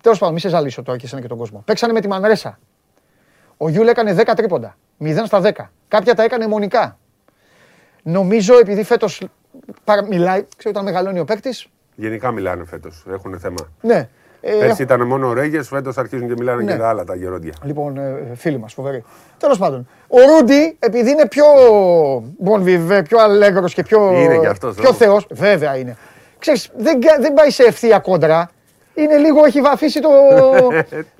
Τέλος 0.00 0.18
πάντων, 0.18 0.34
μη 0.34 0.40
σε 0.40 0.48
ζαλίσω 0.48 0.82
τώρα 0.82 0.98
και 0.98 1.06
εσένα 1.06 1.20
και 1.20 1.28
τον 1.28 1.38
κόσμο. 1.38 1.62
Παίξανε 1.64 1.92
με 1.92 2.00
τη 2.00 2.08
Μανρέσα. 2.08 2.58
Ο 3.56 3.68
Γιούλ 3.68 3.88
έκανε 3.88 4.14
10 4.14 4.32
τρίποντα. 4.36 4.76
0 4.98 5.22
στα 5.26 5.40
10. 5.40 5.52
Κάποια 5.88 6.14
τα 6.14 6.22
έκανε 6.22 6.46
μονικά. 6.46 6.98
Νομίζω 8.02 8.58
επειδή 8.58 8.82
φέτος 8.82 9.22
μιλάει, 10.08 10.46
ξέρω 10.56 10.70
όταν 10.70 10.84
μεγαλώνει 10.84 11.18
ο 11.18 11.24
παίκτης. 11.24 11.66
Γενικά 11.94 12.30
μιλάνε 12.30 12.64
φέτος. 12.64 13.04
Έχουν 13.10 13.38
θέμα. 13.38 13.72
Ναι. 13.80 14.08
Ε, 14.48 14.52
Πέρσι 14.58 14.82
ήταν 14.82 15.02
μόνο 15.06 15.28
ο 15.28 15.32
Ρέγες, 15.32 15.68
φέτος 15.68 15.98
αρχίζουν 15.98 16.28
και 16.28 16.34
μιλάνε 16.38 16.62
Ναι. 16.62 16.72
και 16.72 16.78
τα 16.78 16.88
άλλα 16.88 17.04
τα 17.04 17.14
γερόντια. 17.14 17.52
Λοιπόν, 17.62 17.98
ε, 17.98 18.22
φίλοι 18.34 18.58
μας, 18.58 18.72
φοβεροί. 18.72 19.04
Τέλος 19.38 19.58
πάντων, 19.58 19.88
ο 20.08 20.16
Ρούντι, 20.20 20.76
επειδή 20.78 21.10
είναι 21.10 21.26
πιο 21.28 21.44
bon 22.38 22.57
viveur, 22.57 23.02
πιο 23.02 23.18
αλέγρος 23.18 23.74
και 23.74 23.82
πιο, 23.82 24.12
Είναι 24.14 24.38
κι 24.38 24.46
αυτός, 24.46 24.74
πιο 24.74 24.84
όμως. 24.84 24.96
θεός, 24.96 25.26
βέβαια 25.30 25.76
είναι. 25.76 25.96
Ξέρεις, 26.38 26.70
δεν, 26.76 27.00
κα- 27.00 27.16
δεν 27.20 27.32
πάει 27.34 27.50
σε 27.50 27.62
ευθεία 27.62 27.98
κόντρα. 27.98 28.50
Είναι 28.94 29.16
λίγο, 29.16 29.44
έχει 29.44 29.60
βαφτίσει 29.60 30.00
το, 30.00 30.08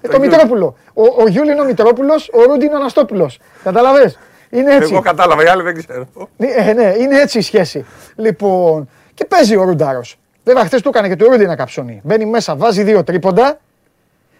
ε, 0.02 0.08
το 0.12 0.18
Μητρόπουλο. 0.20 0.76
Ο, 0.94 1.02
ο 1.22 1.28
Γιούλ 1.28 1.48
είναι 1.48 1.60
ο 1.60 1.64
Μητρόπουλος, 1.64 2.30
ο 2.32 2.42
Ρούντι 2.42 2.64
είναι 2.64 2.74
ο 2.74 2.76
Αναστόπουλος. 2.76 3.38
Καταλαβες; 3.64 4.18
Είναι 4.50 4.74
έτσι. 4.74 4.92
Εγώ 4.92 5.02
κατάλαβα, 5.02 5.44
οι 5.44 5.46
άλλοι 5.46 5.62
δεν 5.62 5.74
ξέρω. 5.78 6.06
Ε, 6.38 6.72
ναι, 6.72 6.94
είναι 6.98 7.20
έτσι 7.20 7.38
η 7.38 7.42
σχέση. 7.42 7.84
Λοιπόν, 8.16 8.88
και 9.14 9.24
παίζει 9.24 9.56
ο 9.56 9.62
Ρουντάρο. 9.64 10.00
Βέβαια, 10.46 10.64
χθες 10.64 10.82
του 10.82 10.88
έκανε 10.88 11.08
και 11.08 11.16
το 11.16 11.26
Ρούντι 11.26 11.42
ένα 11.44 11.54
καψόνι. 11.56 12.00
Μπαίνει 12.04 12.24
μέσα, 12.26 12.56
βάζει 12.56 12.82
δύο 12.82 13.04
τρίποντα, 13.04 13.58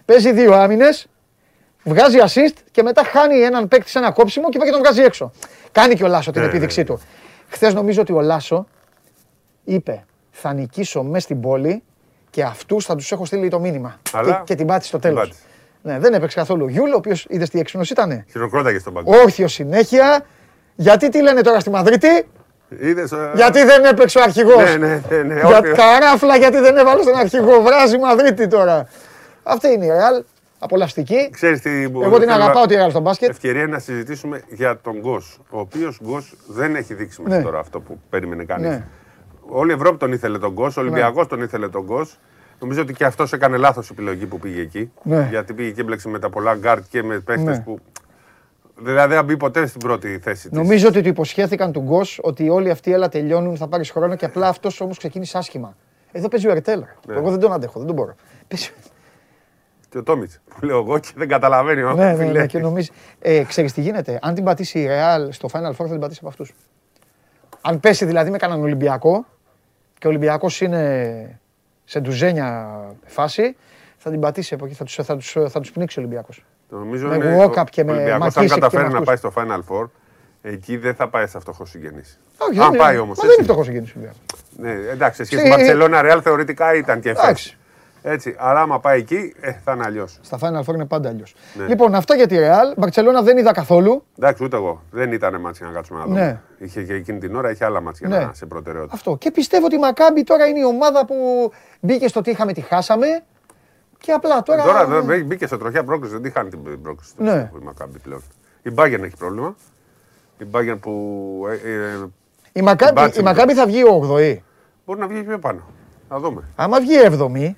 παίζει 0.04 0.32
δύο 0.32 0.54
άμυνες, 0.54 1.06
βγάζει 1.84 2.16
assist 2.20 2.56
και 2.70 2.82
μετά 2.82 3.04
χάνει 3.04 3.40
έναν 3.40 3.68
παίκτη 3.68 3.90
σε 3.90 3.98
ένα 3.98 4.10
κόψιμο 4.12 4.48
και 4.48 4.58
πάει 4.58 4.66
και 4.68 4.72
τον 4.74 4.82
βγάζει 4.82 5.02
έξω. 5.02 5.32
Κάνει 5.72 5.94
και 5.94 6.04
ο 6.04 6.06
Λάσο 6.06 6.30
την 6.30 6.40
Ναι, 6.40 6.46
επίδειξή 6.46 6.78
ναι. 6.78 6.84
του. 6.84 7.00
Χθες 7.48 7.74
νομίζω 7.74 8.00
ότι 8.00 8.12
ο 8.12 8.20
Λάσο 8.20 8.66
είπε: 9.64 10.04
Θα 10.30 10.52
νικήσω 10.52 11.02
μέσα 11.02 11.20
στην 11.24 11.40
πόλη 11.40 11.82
και 12.30 12.42
αυτούς 12.42 12.84
θα 12.84 12.94
τους 12.94 13.12
έχω 13.12 13.24
στείλει 13.24 13.48
το 13.48 13.60
μήνυμα. 13.60 14.00
Αλλά 14.12 14.32
Και, 14.32 14.40
και 14.44 14.54
την 14.54 14.66
πάτησε 14.66 14.88
στο 14.88 14.98
την 14.98 15.08
τέλος. 15.08 15.22
πάτησε. 15.28 15.42
Ναι, 15.82 15.98
δεν 15.98 16.14
έπαιξε 16.14 16.36
καθόλου 16.38 16.64
ο 16.64 16.68
Γιούλ, 16.68 16.92
ο 16.92 16.96
οποίος 16.96 17.26
είδες 17.28 17.50
τι 17.50 17.58
έξυπνος 17.58 17.90
ήταν. 17.90 18.24
Χειροκρόταγες 18.30 18.80
στον 18.80 18.92
πάγκο. 18.92 19.18
Όρθιο 19.20 19.48
συνέχεια. 19.48 20.24
Γιατί 20.74 21.08
τι 21.08 21.22
λένε 21.22 21.40
τώρα 21.40 21.60
στη 21.60 21.70
Μαδρίτη, 21.70 22.26
Είδες, 22.68 23.12
ε, 23.12 23.30
Γιατί 23.34 23.64
δεν 23.64 23.84
έπαιξε 23.84 24.18
ο 24.18 24.22
αρχηγός; 24.22 24.56
Ναι, 24.56 24.76
ναι, 24.86 25.02
ναι. 25.10 25.22
ναι, 25.22 25.34
Για 25.34 25.58
όποιο- 25.58 25.74
καράφλα, 25.74 26.36
γιατί 26.36 26.58
δεν 26.58 26.76
έβαλε 26.76 27.02
τον 27.04 27.14
αρχηγό; 27.16 27.62
Βράζει 27.62 27.98
Μαδρίτη 27.98 28.46
τώρα. 28.48 28.88
Αυτή 29.42 29.68
είναι 29.68 29.84
η 29.84 29.88
Ρεάλ. 29.88 30.22
Απολαυστική. 30.58 31.30
Ξέρεις 31.32 31.60
τι 31.60 31.82
Εγώ 31.82 32.00
την 32.00 32.10
θέλω 32.10 32.24
να- 32.26 32.34
αγαπάω 32.34 32.66
τη 32.66 32.74
Ρεάλ 32.74 32.90
στο 32.90 33.00
μπάσκετ. 33.00 33.28
Ευκαιρία 33.30 33.66
να 33.66 33.78
συζητήσουμε 33.78 34.42
για 34.48 34.78
τον 34.82 34.98
Γκος. 34.98 35.38
Ο 35.50 35.58
οποίος 35.58 35.98
Γκος 36.04 36.34
δεν 36.46 36.74
έχει 36.76 36.94
δείξει 36.94 37.22
μέχρι 37.22 37.38
Ναι. 37.38 37.44
τώρα 37.44 37.58
αυτό 37.58 37.80
που 37.80 38.00
περίμενε 38.10 38.44
κανείς. 38.44 38.68
Ναι. 38.68 38.84
Όλη 39.48 39.70
η 39.70 39.74
Ευρώπη 39.74 39.96
τον 39.96 40.12
ήθελε 40.12 40.38
τον 40.38 40.52
Γκος, 40.52 40.76
ο 40.76 40.80
Ολυμπιακός 40.80 41.26
τον 41.26 41.42
ήθελε 41.42 41.68
τον 41.68 41.82
Γκος. 41.84 42.18
Νομίζω 42.60 42.80
ότι 42.82 42.92
και 42.92 43.04
αυτός 43.04 43.32
έκανε 43.32 43.56
λάθος 43.56 43.90
επιλογή 43.90 44.26
που 44.26 44.38
πήγε 44.38 44.60
εκεί. 44.60 44.92
Ναι. 45.02 45.26
Γιατί 45.30 45.52
πήγε 45.52 45.70
και 45.70 45.80
έμπλεξε 45.80 46.08
με 46.08 46.18
τα 46.18 46.30
πολλά 46.30 46.54
γκαρντ 46.54 46.82
και 46.90 47.02
με 47.02 47.18
παίχτες 47.18 47.56
Ναι. 47.56 47.62
που. 47.64 47.78
Δηλαδή 48.78 49.08
δεν 49.08 49.16
θα 49.16 49.22
μπει 49.22 49.36
ποτέ 49.36 49.66
στην 49.66 49.80
πρώτη 49.80 50.18
θέση 50.18 50.48
της. 50.48 50.58
Νομίζω 50.58 50.88
ότι 50.88 51.02
του 51.02 51.08
υποσχέθηκαν 51.08 51.72
του 51.72 51.80
Γκος 51.80 52.20
ότι 52.22 52.48
όλοι 52.48 52.70
αυτοί 52.70 52.92
έλα 52.92 53.08
τελειώνουν, 53.08 53.56
θα 53.56 53.68
πάρεις 53.68 53.90
χρόνο 53.90 54.16
και 54.16 54.24
απλά 54.24 54.48
αυτός 54.48 54.80
όμως 54.80 54.98
ξεκίνησε 54.98 55.38
άσχημα. 55.38 55.76
Εδώ 56.12 56.28
παίζει 56.28 56.46
ο 56.48 56.50
Ερτέλ. 56.50 56.82
Ναι. 57.06 57.14
Εγώ 57.14 57.30
δεν 57.30 57.40
τον 57.40 57.52
αντέχω, 57.52 57.78
δεν 57.78 57.86
τον 57.86 57.96
μπορώ. 57.96 58.14
Παίζει- 58.48 58.70
Και 59.88 59.98
ο 59.98 60.02
Τόμιτς 60.02 60.40
που 60.48 60.64
λέω 60.64 60.78
εγώ 60.78 60.98
και 60.98 61.08
δεν 61.16 61.28
καταλαβαίνει. 61.28 61.82
ο 61.82 61.92
Ναι, 61.92 62.04
ναι, 62.12 62.16
φίλε. 62.24 62.38
ναι, 62.40 62.46
και 62.46 62.58
νομίζει. 62.58 62.90
Ε, 63.18 63.42
ξέρεις 63.42 63.72
τι 63.72 63.80
γίνεται. 63.80 64.18
Αν 64.22 64.34
την 64.34 64.44
πατήσει 64.44 64.78
η 64.80 64.86
Real 64.90 65.28
στο 65.30 65.48
Final 65.52 65.70
Four 65.70 65.74
θα 65.76 65.88
την 65.88 66.00
πατήσει 66.00 66.18
από 66.22 66.28
αυτούς. 66.28 66.52
Αν 67.60 67.80
πέσει 67.80 68.04
δηλαδή 68.04 68.30
με 68.30 68.36
κανέναν 68.38 68.62
Ολυμπιακό 68.62 69.26
και 69.98 70.06
ο 70.06 70.10
Ολυμπιακός 70.10 70.60
είναι 70.60 71.40
σε 71.84 72.00
ντουζένια 72.00 72.68
φάση, 73.04 73.56
θα 73.96 74.10
την 74.10 74.20
πατήσει 74.20 74.54
από 74.54 74.64
εκεί. 74.66 74.74
Θα 74.74 74.84
του 74.84 74.90
θα 75.04 75.16
τους, 75.16 75.36
θα 75.48 75.60
τους 75.60 75.72
πνίξει 75.72 75.98
ο 75.98 76.02
Ολυμπιακός. 76.02 76.44
Το 76.70 76.76
νομίζω 76.76 77.08
Με 77.08 77.14
είναι 77.14 77.44
walk-up 77.44 77.60
ο- 77.60 77.64
και 77.64 77.84
με 77.84 77.90
ο 77.90 77.94
Ολυμπιακός, 77.94 78.14
αν 78.14 78.32
Μακίσικ 78.34 78.48
και 78.48 78.54
καταφέρει 78.54 78.82
με 78.82 78.88
να 78.92 78.98
αυτούς. 78.98 79.20
πάει 79.20 79.32
στο 79.32 79.32
Final 79.36 79.82
Four, 79.82 79.88
εκεί 80.42 80.76
δεν 80.76 80.94
θα 80.94 81.08
πάει 81.08 81.26
σε 81.26 81.38
φτωχό 81.40 81.64
συγγενής. 81.64 82.20
Όχι, 82.38 82.60
Αν 82.60 82.70
δεν 82.70 82.80
πάει 82.80 82.92
είναι. 82.92 83.02
όμως. 83.02 83.18
Μα 83.18 83.24
δεν 83.24 83.34
είναι 83.34 83.42
φτωχός 83.44 83.68
εκείνη 83.68 83.86
ο 83.86 83.90
Ολυμπιακός. 83.96 84.20
Ναι, 84.56 84.90
εντάξει, 84.92 85.16
σε 85.16 85.24
σχέση 85.24 85.40
Στη- 85.40 85.50
με 85.50 85.56
Μπαρσελόνα 85.56 86.02
Ρεάλ 86.02 86.20
θεωρητικά 86.24 86.74
ήταν 86.74 87.00
και 87.00 87.08
εφές. 87.10 87.22
Εντάξει. 87.24 87.56
Έτσι, 88.02 88.34
αλλά 88.38 88.60
άμα 88.60 88.80
πάει 88.80 88.98
εκεί, 88.98 89.34
ε, 89.40 89.52
θα 89.64 89.72
είναι 89.72 89.84
αλλιώς. 89.86 90.18
Στα 90.22 90.38
Final 90.40 90.70
Four 90.70 90.74
είναι 90.74 90.84
πάντα 90.84 91.08
αλλιώς. 91.08 91.34
Ναι. 91.54 91.66
Λοιπόν, 91.66 91.94
αυτά 91.94 92.14
για 92.14 92.26
τη 92.26 92.36
Real. 92.38 92.74
Μπαρσελόνα 92.76 93.22
δεν 93.22 93.38
είδα 93.38 93.52
καθόλου. 93.52 94.04
Εντάξει, 94.18 94.44
ούτε 94.44 94.56
εγώ. 94.56 94.82
Δεν 94.90 95.12
ήταν 95.12 95.40
μάτς 95.40 95.58
για 95.58 95.66
να 95.66 95.72
κάτσουμε 95.72 95.98
να 95.98 96.04
δούμε. 96.04 96.20
Ναι. 96.20 96.40
Είχε 96.66 96.82
και 96.82 96.92
εκείνη 96.94 97.18
την 97.18 97.36
ώρα 97.36 97.50
είχε 97.50 97.64
άλλα 97.64 97.80
μάτς 97.80 97.98
για 97.98 98.08
Ναι. 98.08 98.18
να 98.18 98.30
σε 98.34 98.46
προτεραιότητα. 98.46 98.94
Αυτό. 98.94 99.16
Και 99.16 99.30
πιστεύω 99.30 99.66
ότι 99.66 99.74
η 99.74 99.78
Μακάμπη 99.78 100.22
τώρα 100.22 100.46
είναι 100.46 100.58
η 100.58 100.64
ομάδα 100.64 101.04
που 101.06 101.14
μπήκε 101.80 102.08
στο 102.08 102.20
τι 102.20 102.30
είχαμε, 102.30 102.52
τι 102.52 102.60
χάσαμε. 102.60 103.06
Και 103.98 104.12
απλά 104.12 104.42
τώρα. 104.42 104.62
Τώρα 104.64 104.86
δεν 104.86 105.04
μπή- 105.04 105.24
μπήκε 105.26 105.46
σε 105.46 105.56
τροχιά 105.56 105.84
πρόκληση, 105.84 106.12
δεν 106.12 106.22
τη 106.22 106.30
χάνει 106.30 106.50
την 106.50 106.82
πρόκληση 106.82 107.14
του 107.16 107.22
Ναι. 107.22 107.50
η 107.60 107.64
Μακάμπη 107.64 107.98
πλέον. 107.98 108.22
Η 108.62 108.70
Μπάγκερ 108.70 109.02
έχει 109.02 109.16
πρόβλημα. 109.16 109.56
Η 110.38 110.44
Μπάγκερ 110.44 110.76
που 110.76 111.44
ε, 111.64 111.70
ε, 111.72 112.06
η 112.52 112.62
Μακάμπη, 112.62 112.92
μπάτσε 112.92 113.20
η 113.20 113.22
με. 113.22 113.30
Μακάμπη 113.30 113.54
θα 113.54 113.66
βγει 113.66 113.82
8η. 114.02 114.36
μπορεί 114.86 115.00
να 115.00 115.06
βγει 115.06 115.22
πιο 115.22 115.38
πάνω. 115.38 115.60
Να 116.08 116.18
δούμε. 116.18 116.42
Άμα 116.56 116.80
βγει 116.80 116.94
7η, 117.04 117.50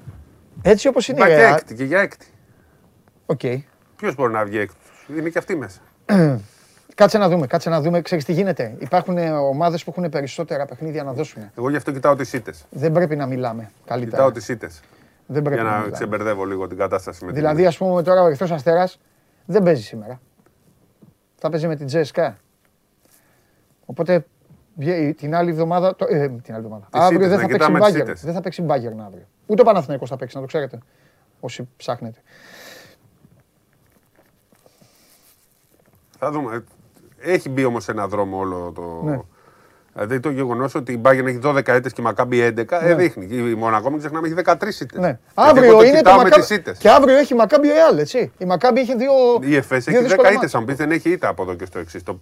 έτσι 0.62 0.88
όπως 0.88 1.08
είναι 1.08 1.18
η 1.18 1.20
Πάει 1.22 1.36
και 1.36 1.48
Real. 1.48 1.56
έκτη 1.56 1.74
και 1.74 1.84
για 1.84 2.00
έκτη. 2.00 2.26
Οκ. 3.26 3.40
Ποιος 3.96 4.14
μπορεί 4.14 4.32
να 4.32 4.44
βγει 4.44 4.58
έκτη; 4.58 4.76
Είναι 5.18 5.28
και 5.28 5.38
αυτή 5.38 5.56
μέσα. 5.56 5.80
Κάτσε 6.94 7.18
να 7.18 7.28
δούμε, 7.28 7.46
κάτσε 7.46 7.68
να 7.70 7.80
δούμε. 7.80 8.00
Ξέρεις 8.02 8.24
τι 8.24 8.32
γίνεται. 8.32 8.76
Υπάρχουν 8.78 9.18
ομάδες 9.36 9.84
που 9.84 9.94
έχουν 9.96 10.10
περισσότερα 10.10 10.66
παιχνίδια 10.66 11.02
να 11.02 11.12
δώσουν. 11.12 11.42
Εγώ 11.58 11.70
γι' 11.70 11.76
αυτό 11.76 11.92
κοιτάω 11.92 12.16
τις 12.16 12.32
ήττες. 12.32 12.66
Δεν 12.70 12.92
πρέπει 12.92 13.16
να 13.16 13.26
μιλάμε 13.26 13.70
καλύτερα. 13.86 14.16
Κοιτάω 14.16 14.32
τις 14.32 14.48
ήττες. 14.48 14.80
Δεν 15.30 15.42
πρέπει 15.42 15.54
Για 15.56 15.64
να, 15.64 15.70
να 15.70 15.76
μιλάμε. 15.76 15.92
ξεμπερδεύω 15.92 16.44
λίγο 16.44 16.66
την 16.66 16.76
κατάσταση 16.76 17.24
με 17.24 17.32
την 17.32 17.40
Δηλαδή, 17.40 17.66
ας 17.66 17.76
πούμε, 17.76 18.02
τώρα 18.02 18.22
ο 18.22 18.26
Ερυθρό 18.26 18.54
Αστέρας 18.54 19.00
δεν 19.44 19.62
παίζει 19.62 19.82
σήμερα. 19.82 20.20
Θα 21.36 21.50
παίζει 21.50 21.66
με 21.66 21.76
την 21.76 21.86
Τζέσκα. 21.86 22.36
Οπότε 23.84 24.26
βγαίνει 24.74 25.14
την 25.14 25.34
άλλη 25.34 25.50
εβδομάδα. 25.50 25.96
Το, 25.96 26.06
ε, 26.08 26.28
την 26.28 26.54
άλλη 26.54 26.64
εβδομάδα. 26.64 26.88
Τις 26.90 27.00
αύριο 27.00 27.18
ήττες, 27.18 27.28
δεν 27.30 27.38
να 27.38 27.42
θα 27.42 27.46
παίξει 27.48 27.58
κοιτάμε 27.58 27.78
τις 27.78 27.88
μπάγκερ. 27.88 28.08
ήττες. 28.08 28.24
Δεν 28.24 28.34
θα 28.34 28.40
παίξει 28.40 28.62
μπάγκερ 28.62 28.92
αύριο. 29.00 29.26
Ούτε 29.46 29.62
ο 29.62 29.64
Παναθηναϊκός 29.64 30.08
θα 30.08 30.16
παίξει, 30.16 30.34
να 30.34 30.40
το 30.42 30.46
ξέρετε. 30.48 30.78
Όσοι 31.40 31.68
ψάχνετε. 31.76 32.18
Θα 36.18 36.30
δούμε. 36.30 36.64
Έχει 37.18 37.48
μπει 37.48 37.64
όμως 37.64 37.88
ένα 37.88 38.08
δρόμο 38.08 38.38
όλο 38.38 38.72
το. 38.72 39.24
Ναι. 39.98 40.04
Δηλαδή 40.06 40.20
το 40.22 40.30
γεγονός 40.30 40.74
ότι 40.74 40.92
η 40.92 41.00
Bayern 41.04 41.24
έχει 41.26 41.38
12 41.44 41.56
έτε 41.68 41.80
και 41.88 41.94
η 42.00 42.02
Μακάμπη 42.02 42.54
11 42.58 42.64
ε, 42.82 42.94
δείχνει. 42.94 43.26
Η 43.30 43.54
Μονακό, 43.54 43.90
μην 43.90 43.98
ξεχνάμε, 43.98 44.26
έχει 44.28 44.36
13 44.44 44.52
ήττες. 44.80 45.00
Ναι. 45.00 45.18
Αύριο 45.34 45.72
είναι 45.82 45.90
το 45.90 45.96
κοιτάω 45.96 46.16
με 46.16 46.22
Μακάμπι. 46.22 46.40
τις 46.46 46.56
ήττες. 46.56 46.78
Και 46.78 46.90
αύριο 46.90 47.16
έχει 47.16 47.34
Μακάμπι 47.34 47.68
Ρεάλ, 47.68 47.98
έτσι. 47.98 48.32
Η 48.38 48.44
Μακάμπι 48.44 48.80
είχε 48.80 48.94
δύο. 48.94 49.10
Η 49.40 49.56
ΕΦΕΣ 49.56 49.84
δύο 49.84 49.94
έχει 49.98 50.04
10 50.04 50.08
δύσκολα 50.08 50.28
ήττε. 50.28 50.38
μάτς. 50.40 50.54
Αν 50.54 50.64
πει 50.64 50.72
δεν 50.74 50.90
έχει 50.90 51.10
ήττα 51.10 51.28
από 51.28 51.42
εδώ 51.42 51.54
και 51.54 51.64
στο 51.64 51.78
εξής. 51.78 52.02
Το... 52.02 52.20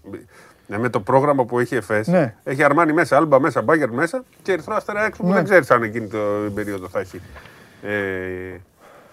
ναι, 0.66 0.78
με 0.78 0.89
το 0.89 1.01
πρόγραμμα 1.01 1.44
που 1.44 1.59
έχει 1.59 1.74
η 1.74 1.77
ΕΦΕΣ, 1.77 2.07
Ναι. 2.07 2.35
έχει 2.44 2.62
Αρμάνι 2.62 2.93
μέσα, 2.93 3.16
Άλμπα 3.16 3.40
μέσα, 3.40 3.62
Μπάγκερ 3.62 3.90
μέσα 3.90 4.24
και 4.43 4.53
Ερυθρό 4.53 4.74
Αστέρα 4.74 5.05
έξω 5.07 5.23
που 5.23 5.28
Ναι. 5.28 5.35
δεν 5.35 5.44
ξέρεις 5.44 5.70
αν 5.70 5.82
εκείνη 5.82 6.07
την 6.07 6.55
περίοδο 6.55 6.89
θα 6.89 7.01
έχει 7.01 7.20
ε, 7.82 8.61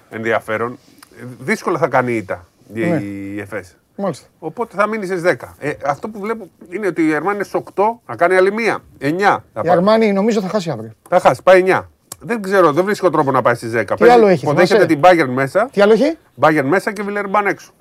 ενδιαφέρον. 0.10 0.77
Ε, 1.22 1.26
Δύσκολα 1.40 1.77
θα 1.77 1.88
κάνει 1.88 2.14
ήττα 2.14 2.45
η, 2.73 2.80
Ναι. 2.85 2.95
η 2.98 3.40
ΕΦΕΣ. 3.40 3.76
Μάλιστα. 3.95 4.28
Οπότε 4.40 4.76
θα 4.76 4.88
μείνεις 4.88 5.07
στις 5.07 5.22
10. 5.22 5.34
Ε, 5.60 5.72
αυτό 5.86 6.07
που 6.10 6.20
βλέπω 6.20 6.48
είναι 6.70 6.88
ότι 6.88 7.07
η 7.07 7.14
Αρμάνι 7.14 7.36
είναι 7.36 7.44
στις 7.44 7.61
8, 7.76 7.84
να 8.06 8.15
κάνει 8.15 8.36
άλλη 8.36 8.52
μία. 8.52 8.78
9. 8.99 9.10
Θα, 9.20 9.44
Η 9.56 9.68
πάει. 9.68 9.70
Αρμάνι 9.70 10.14
νομίζω 10.14 10.41
θα 10.41 10.48
χάσει 10.48 10.70
αύριο. 10.70 10.91
θα 11.10 11.20
χάσει, 11.20 11.41
πάει 11.44 11.64
9. 11.68 11.82
Δεν 12.20 12.41
ξέρω, 12.41 12.72
δεν 12.72 12.84
βρίσκω 12.86 13.10
τρόπο 13.10 13.32
να 13.32 13.41
πάει 13.41 13.56
στις 13.56 13.72
10. 13.76 13.86
Τι 13.98 14.10
άλλο 14.10 14.28
έχει, 14.28 14.44
Υποδέχεται 14.45 14.86
θυμάσαι; 14.86 15.15
την 15.15 15.30
Bayern 15.30 15.34
μέσα, 15.34 15.70
Τι 15.72 15.82
άλλο 15.82 15.94
έχει; 15.94 16.18
Bayern 16.41 16.64
μέσα 16.64 16.91
και 16.91 17.03
Βιλερμπάν 17.03 17.48
έξω. 17.48 17.72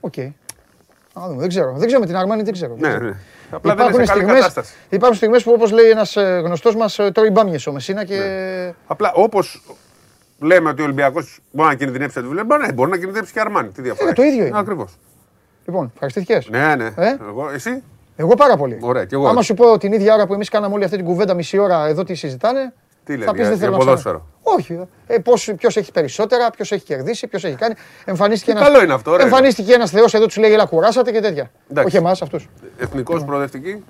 Οκ. 0.00 0.18
Α, 0.18 1.22
δούμε. 1.28 1.40
Δεν 1.40 1.48
ξέρω. 1.48 1.72
Δεν 1.76 1.86
ξέρω 1.86 2.00
με 2.00 2.06
την 2.06 2.16
Αρμάνι, 2.16 2.42
δεν 2.42 2.52
ξέρω. 2.52 2.74
Δεν 2.78 2.90
Ναι, 2.90 2.96
ξέρω. 2.96 3.10
ναι. 3.10 3.16
Απλά 3.50 3.74
δεν 3.74 3.86
είναι 3.86 3.92
σε 3.94 3.98
καλή 3.98 4.08
στιγμές, 4.20 4.38
κατάσταση. 4.40 4.74
υπάρχουν 4.88 5.16
στιγμές 5.16 5.42
που 5.42 5.52
όπως 5.52 5.70
λέει 5.70 5.90
ένας 5.90 6.16
ε, 6.16 6.40
γνωστός 6.44 6.76
μας 6.76 6.98
ε, 6.98 7.10
τρώει 7.10 7.30
μπάμιες 7.30 7.66
ο 7.66 7.72
Μεσίνα 7.72 8.04
και... 8.04 8.16
Ναι. 8.16 8.74
Απλά 8.86 9.12
όπως 9.14 9.62
λέμε 10.38 10.68
ότι 10.70 10.80
ο 10.80 10.84
Ολυμπιακός 10.84 11.38
μπορεί 11.50 11.68
να 11.68 11.74
κινδυνεύσει 11.74 12.20
τη 12.20 12.26
Βιλερμπάν, 12.28 12.60
ναι, 12.60 12.72
μπορεί 12.72 12.90
να 12.90 12.96
κινδυνεύσει 12.96 13.32
και 13.32 13.38
η 13.38 13.42
Αρμάνι. 13.42 13.68
Τι 13.68 13.82
διαφορά. 13.82 14.10
Ε, 14.10 14.12
το 14.12 14.22
ίδιο 14.22 14.46
είναι. 14.46 14.58
Ακριβώς. 14.58 14.98
Λοιπόν, 15.66 15.90
ευχαριστήθηκες. 15.92 16.48
Ναι, 16.50 16.74
ναι. 16.76 16.84
Ε; 16.96 17.16
Εγώ, 17.28 17.50
εσύ; 17.50 17.82
Εγώ 18.16 18.34
πάρα 18.34 18.56
πολύ. 18.56 18.78
Ωραία, 18.80 19.04
κι 19.04 19.14
εγώ. 19.14 19.28
Άμα 19.28 19.42
σου 19.42 19.54
πω 19.54 19.78
την 19.78 19.92
ίδια 19.92 20.14
ώρα 20.14 20.26
που 20.26 20.34
εμείς 20.34 20.48
κάναμε 20.48 20.74
όλη 20.74 20.84
αυτή 20.84 20.96
την 20.96 21.04
κουβέντα 21.06 21.34
μισή 21.34 21.58
ώρα 21.58 21.86
εδώ 21.86 22.04
τι 22.04 22.14
συζητάνε, 22.14 22.72
Τι 23.04 23.12
λένε, 23.12 23.24
θα 23.24 23.30
πεις 23.32 23.40
για- 23.40 23.48
δεν 23.50 23.58
θέλω 23.58 23.70
για 23.70 23.78
να 23.78 23.84
ποδόσφαιρο. 23.84 24.24
ξανα- 24.42 24.56
Όχι. 24.58 24.88
Ε, 25.06 25.18
πώς, 25.18 25.52
ποιος 25.56 25.76
έχει 25.76 25.92
περισσότερα, 25.92 26.50
ποιος 26.50 26.72
έχει 26.72 26.84
κερδίσει, 26.84 27.26
ποιος 27.26 27.44
έχει 27.44 27.54
κάνει. 27.56 27.74
Εμφανίστηκε 28.04 28.50
Ε, 28.50 28.54
ένας, 28.54 28.66
καλό 28.68 28.82
είναι 28.82 28.92
αυτό, 28.92 29.10
ωραία. 29.10 29.24
εμφανίστηκε 29.26 29.72
ένας 29.72 29.90
θεός 29.90 30.14
εδώ, 30.14 30.26
τους 30.26 30.36
λέει 30.36 30.52
έλα 30.52 30.64
κουράσατε 30.66 31.12
και 31.12 31.20
τέτοια. 31.20 31.50
Εντάξει. 31.70 31.88
Όχι 31.88 31.96
εμάς, 32.04 32.22
αυτούς. 32.22 32.48
Εθνικός 32.78 33.24
προοδευτική. 33.24 33.84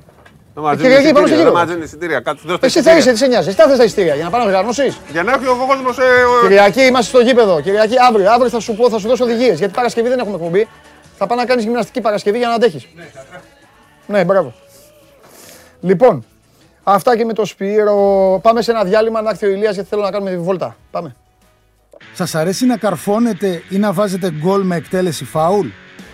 Δεν 0.59 0.67
μας 0.67 0.77
Ναι. 0.77 0.83
Κυριακή, 0.83 1.07
δίνουν 1.07 1.15
πάμε 1.15 1.27
στο 1.27 1.37
εισιτήρια, 1.37 1.37
γήπεδο. 1.37 1.51
δεν 1.51 1.53
μας 1.53 1.67
δίνουν 1.69 1.83
εισιτήρια. 1.83 2.21
Κάτσε, 2.21 2.43
δώστε 2.47 2.67
Εσύ 2.67 2.83
θα 2.83 2.91
εισιτήρια. 2.91 2.99
είσαι, 2.99 3.11
τι 3.13 3.19
σε 3.19 3.27
νοιάζει. 3.27 3.49
Εσύ 3.49 3.57
θα 3.57 3.67
θες 3.69 3.79
τα 3.79 3.85
εισιτήρια 3.85 4.15
για 4.15 4.25
να 4.25 4.31
πάμε 4.31 4.45
να 4.45 4.51
οργανώσεις. 4.51 4.99
Για 5.11 5.23
να 5.23 5.33
έχει 5.33 5.47
ο 5.47 5.57
κόσμος. 5.69 5.97
Κυριακή 6.43 6.83
είμαστε 6.83 7.11
στο 7.17 7.21
γήπεδο. 7.27 7.61
Κυριακή 7.61 7.95
αύριο. 8.09 8.31
Αύριο 8.31 8.51
θα 8.51 8.61
σου 8.61 8.75
πω, 8.77 8.91
θα 8.91 8.99
σου 8.99 9.09
δώσω 9.09 9.25
οδηγίες. 9.25 9.59
Γιατί 9.59 9.75
Παρασκευή 9.75 10.09
δεν 10.09 10.19
έχουμε 10.19 10.35
εκπομπή. 10.35 10.69
Θα 11.19 11.27
πάω 11.27 11.39
να 11.39 11.45
κάνεις 11.45 11.65
γυμναστική 11.65 12.01
Παρασκευή 12.01 12.39
για 12.39 12.49
να 12.49 12.55
αντέχεις. 12.55 12.87
Ναι, 14.07 14.25
μπράβο. 14.25 14.55
Λοιπόν, 15.81 16.25
αυτά 16.83 17.17
και 17.17 17.25
με 17.25 17.33
το 17.33 17.45
Σπύρο. 17.45 17.97
Πάμε 18.43 18.63
σε 18.63 18.71
ένα 18.71 18.85
διάλειμμα 18.85 19.23
να 19.23 19.31
έρθει 19.31 19.47
ο 19.47 19.49
Ηλίας 19.51 19.75
γιατί 19.75 19.89
θέλω 19.89 20.03
να 20.03 20.11
κάνουμε 20.11 20.31
τη 20.31 20.37
βόλτα. 20.39 20.77
Πάμε. 20.91 21.15
Σας 22.15 22.35
αρέσει 22.35 22.67
να 22.67 22.77
καρφώνετε 22.77 23.63
ή 23.69 23.79
να 23.79 23.93
βάζετε 23.93 24.31
γκολ 24.31 24.63
με 24.63 24.77
εκτέλεση 24.77 25.25
φάουλ; 25.25 25.67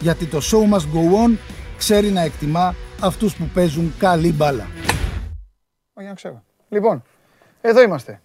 Γιατί 0.00 0.26
το 0.26 0.38
show 0.42 0.74
must 0.74 0.78
go 0.94 1.26
on 1.28 1.36
ξέρει 1.76 2.10
να 2.10 2.20
εκτιμά 2.20 2.74
αυτούς 3.00 3.36
που 3.36 3.44
παίζουν 3.54 3.94
καλή 3.98 4.32
μπάλα. 4.32 4.66
Όχι 5.94 6.06
να 6.06 6.14
ξέρω. 6.14 6.42
Λοιπόν, 6.68 7.02
εδώ 7.60 7.82
είμαστε. 7.82 8.20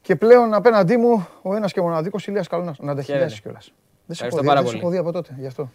Και 0.00 0.16
πλέον 0.16 0.54
απέναντί 0.54 0.96
μου 0.96 1.26
ο 1.42 1.54
ένας 1.56 1.72
και 1.72 1.80
μοναδικός 1.80 2.26
Ηλίας 2.26 2.48
Καλονάς. 2.48 2.78
Να 2.78 2.94
τα 2.94 3.02
χιλιάσει 3.02 3.40
κιόλας. 3.40 3.72
Δεν 4.06 4.16
σε 4.16 4.24
Ευχαριστώ 4.24 4.36
έχω 4.36 4.40
δει, 4.40 4.46
πάρα 4.46 4.60
δεν 4.60 4.66
σε 4.70 4.72
πολύ. 4.72 4.82
έχω 4.82 4.90
δει 4.90 5.08
από 5.08 5.12
τότε 5.12 5.34
γι' 5.40 5.46
αυτό. 5.46 5.70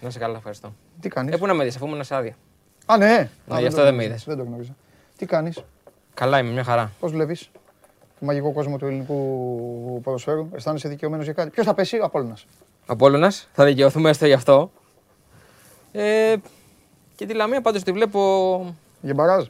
Να 0.00 0.10
σε 0.10 0.18
καλά, 0.18 0.36
ευχαριστώ. 0.36 0.74
Τι 1.00 1.08
κάνεις; 1.08 1.34
Ε, 1.34 1.36
πού 1.36 1.46
να 1.46 1.54
με 1.54 1.64
δεις, 1.64 1.76
αφού 1.76 1.86
ήμουν 1.86 2.04
σε 2.04 2.14
άδεια. 2.14 2.34
Α, 2.86 2.96
ναι. 2.96 3.06
Α, 3.06 3.28
γι' 3.46 3.60
το 3.60 3.66
αυτό 3.66 3.68
δεν 3.68 3.76
με 3.76 3.80
γνώριζα. 3.90 4.04
είδες. 4.04 4.24
Δεν 4.24 4.36
το 4.36 4.42
γνώριζα. 4.42 4.76
Τι 5.16 5.26
κάνεις; 5.26 5.64
Καλά 6.14 6.38
είμαι, 6.38 6.50
μια 6.50 6.64
χαρά. 6.64 6.92
Πώς 7.00 7.12
βλέπεις; 7.12 7.50
Το 8.22 8.28
μαγικό 8.28 8.52
κόσμο 8.52 8.76
του 8.78 8.86
ελληνικού 8.86 10.00
ποδοσφαίρου, 10.02 10.48
αισθάνεσαι 10.54 10.88
δικαιωμένος 10.88 11.24
για 11.24 11.34
κάτι. 11.34 11.50
Ποιος 11.50 11.66
θα 11.66 11.74
πέσει, 11.74 11.98
ο 11.98 12.04
Απόλλωνας. 12.04 12.46
Απόλλωνας, 12.86 13.48
θα 13.52 13.64
δικαιωθούμε 13.64 14.10
έστω 14.10 14.26
γι' 14.26 14.32
αυτό. 14.32 14.70
Ε, 15.92 16.34
και 17.16 17.26
τη 17.26 17.34
Λαμία 17.34 17.60
πάντως 17.60 17.82
τη 17.82 17.92
βλέπω 17.92 18.74
Για 19.00 19.14
μπαράζ. 19.14 19.46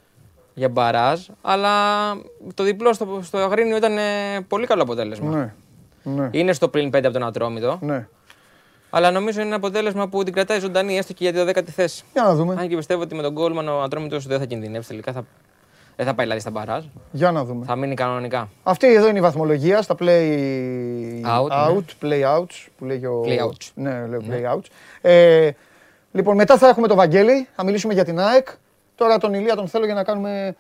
για 0.55 0.69
μπαράζ. 0.69 1.27
Αλλά 1.43 1.71
το 2.55 2.63
διπλό 2.63 2.93
στο, 2.93 3.21
στο 3.23 3.39
Αγρίνιο 3.39 3.77
ήταν 3.77 3.99
ε, 3.99 4.41
πολύ 4.49 4.67
καλό 4.67 4.83
αποτέλεσμα. 4.83 5.31
Ναι. 5.31 5.55
Ναι. 6.03 6.29
Είναι 6.33 6.53
στο 6.53 6.69
πλήν 6.69 6.89
5 6.89 6.95
από 6.95 7.13
τον 7.13 7.23
Ατρόμητο. 7.23 7.79
ναι. 7.81 8.09
Αλλά 8.95 9.11
νομίζω 9.11 9.39
είναι 9.39 9.49
ένα 9.49 9.57
αποτέλεσμα 9.57 10.09
που 10.09 10.23
την 10.23 10.33
κρατάει 10.33 10.59
ζωντανή 10.61 10.97
έστω 10.99 11.13
και 11.13 11.29
για 11.29 11.47
τη 11.47 11.53
10η 11.61 11.69
θέση. 11.69 12.05
Για 12.13 12.23
να 12.23 12.35
δούμε. 12.35 12.55
Αν 12.59 12.69
και 12.69 12.77
πιστεύω 12.77 13.03
ότι 13.03 13.15
με 13.15 13.23
τον 13.23 13.33
Γκόλμαν 13.33 13.69
ο 13.69 13.83
Ατρόμητος 13.83 14.27
δεν 14.27 14.39
θα 14.39 14.45
κινδυνεύσει 14.45 14.89
τελικά. 14.89 15.13
Θα... 15.13 15.25
Δεν 15.97 16.07
θα 16.07 16.15
πάει 16.15 16.25
δηλαδή 16.27 16.41
στα 16.41 16.51
μπαράζ. 16.51 16.85
Για 17.11 17.31
να 17.31 17.45
δούμε. 17.45 17.65
Θα 17.65 17.77
μείνει 17.77 17.95
κανονικά. 17.95 18.49
Αυτή 18.63 18.95
εδώ 18.95 19.09
είναι 19.09 19.19
η 19.19 19.23
βαθμολογία 19.23 19.83
στα 19.83 19.95
play 19.99 20.31
Out, 21.25 21.69
out 21.69 21.85
play 22.03 22.39
outs 22.39 22.67
που 22.79 22.85
λέγει 22.85 23.07
ο... 23.07 23.23
Play 23.27 23.45
outs. 23.47 23.69
Ναι, 23.75 24.07
λέω 24.07 24.21
play 24.31 24.55
outs. 24.55 24.65
Ε, 25.01 25.51
λοιπόν, 26.13 26.37
μετά 26.37 26.59
θα 26.59 26.69
έχουμε 26.69 26.89
το 26.89 26.95
Βαγγέλη, 26.95 27.49
θα 27.57 27.65
μιλήσουμε 27.65 27.95
για 27.95 28.05
την 28.05 28.21
ΑΕΚ. 28.21 28.49
Τώρα 28.95 29.19
τον 29.19 29.35
Ηλία 29.35 29.55
τον 29.55 29.69
θέλω 29.69 29.85
για 29.85 29.95
να 29.95 30.05
κάνουμε 30.05 30.55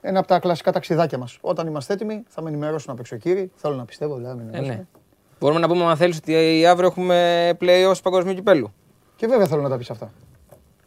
ένα 0.00 0.18
από 0.18 0.28
τα 0.28 0.38
κλασικά 0.38 0.72
ταξιδάκια 0.72 1.18
μας. 1.18 1.38
Όταν 1.40 1.66
είμαστε 1.66 1.92
έτοιμοι 1.92 2.22
θα 2.28 2.42
με 2.42 2.48
ενημερώσουν 2.48 2.92
απ' 2.92 2.98
έξω 2.98 3.16
κύριοι. 3.16 3.50
Θέλω 3.54 3.74
να 3.74 3.84
πιστεύω, 3.84 4.16
δηλαδή. 4.16 4.38
να 4.38 4.42
με 4.44 4.50
Ε, 4.52 4.56
ενημερώσουν. 4.56 4.76
ναι. 4.92 5.00
Μπορούμε 5.40 5.60
να 5.60 5.68
πούμε, 5.68 5.84
αν 5.84 5.96
θέλεις, 5.96 6.16
ότι 6.16 6.66
αύριο 6.66 6.88
έχουμε 6.88 7.50
play-offs 7.60 8.02
παγκοσμίου 8.02 8.34
κυπέλου. 8.34 8.72
Και 9.16 9.26
βέβαια 9.26 9.46
θέλω 9.46 9.62
να 9.62 9.68
τα 9.68 9.76
πεις 9.76 9.90
αυτά. 9.90 10.12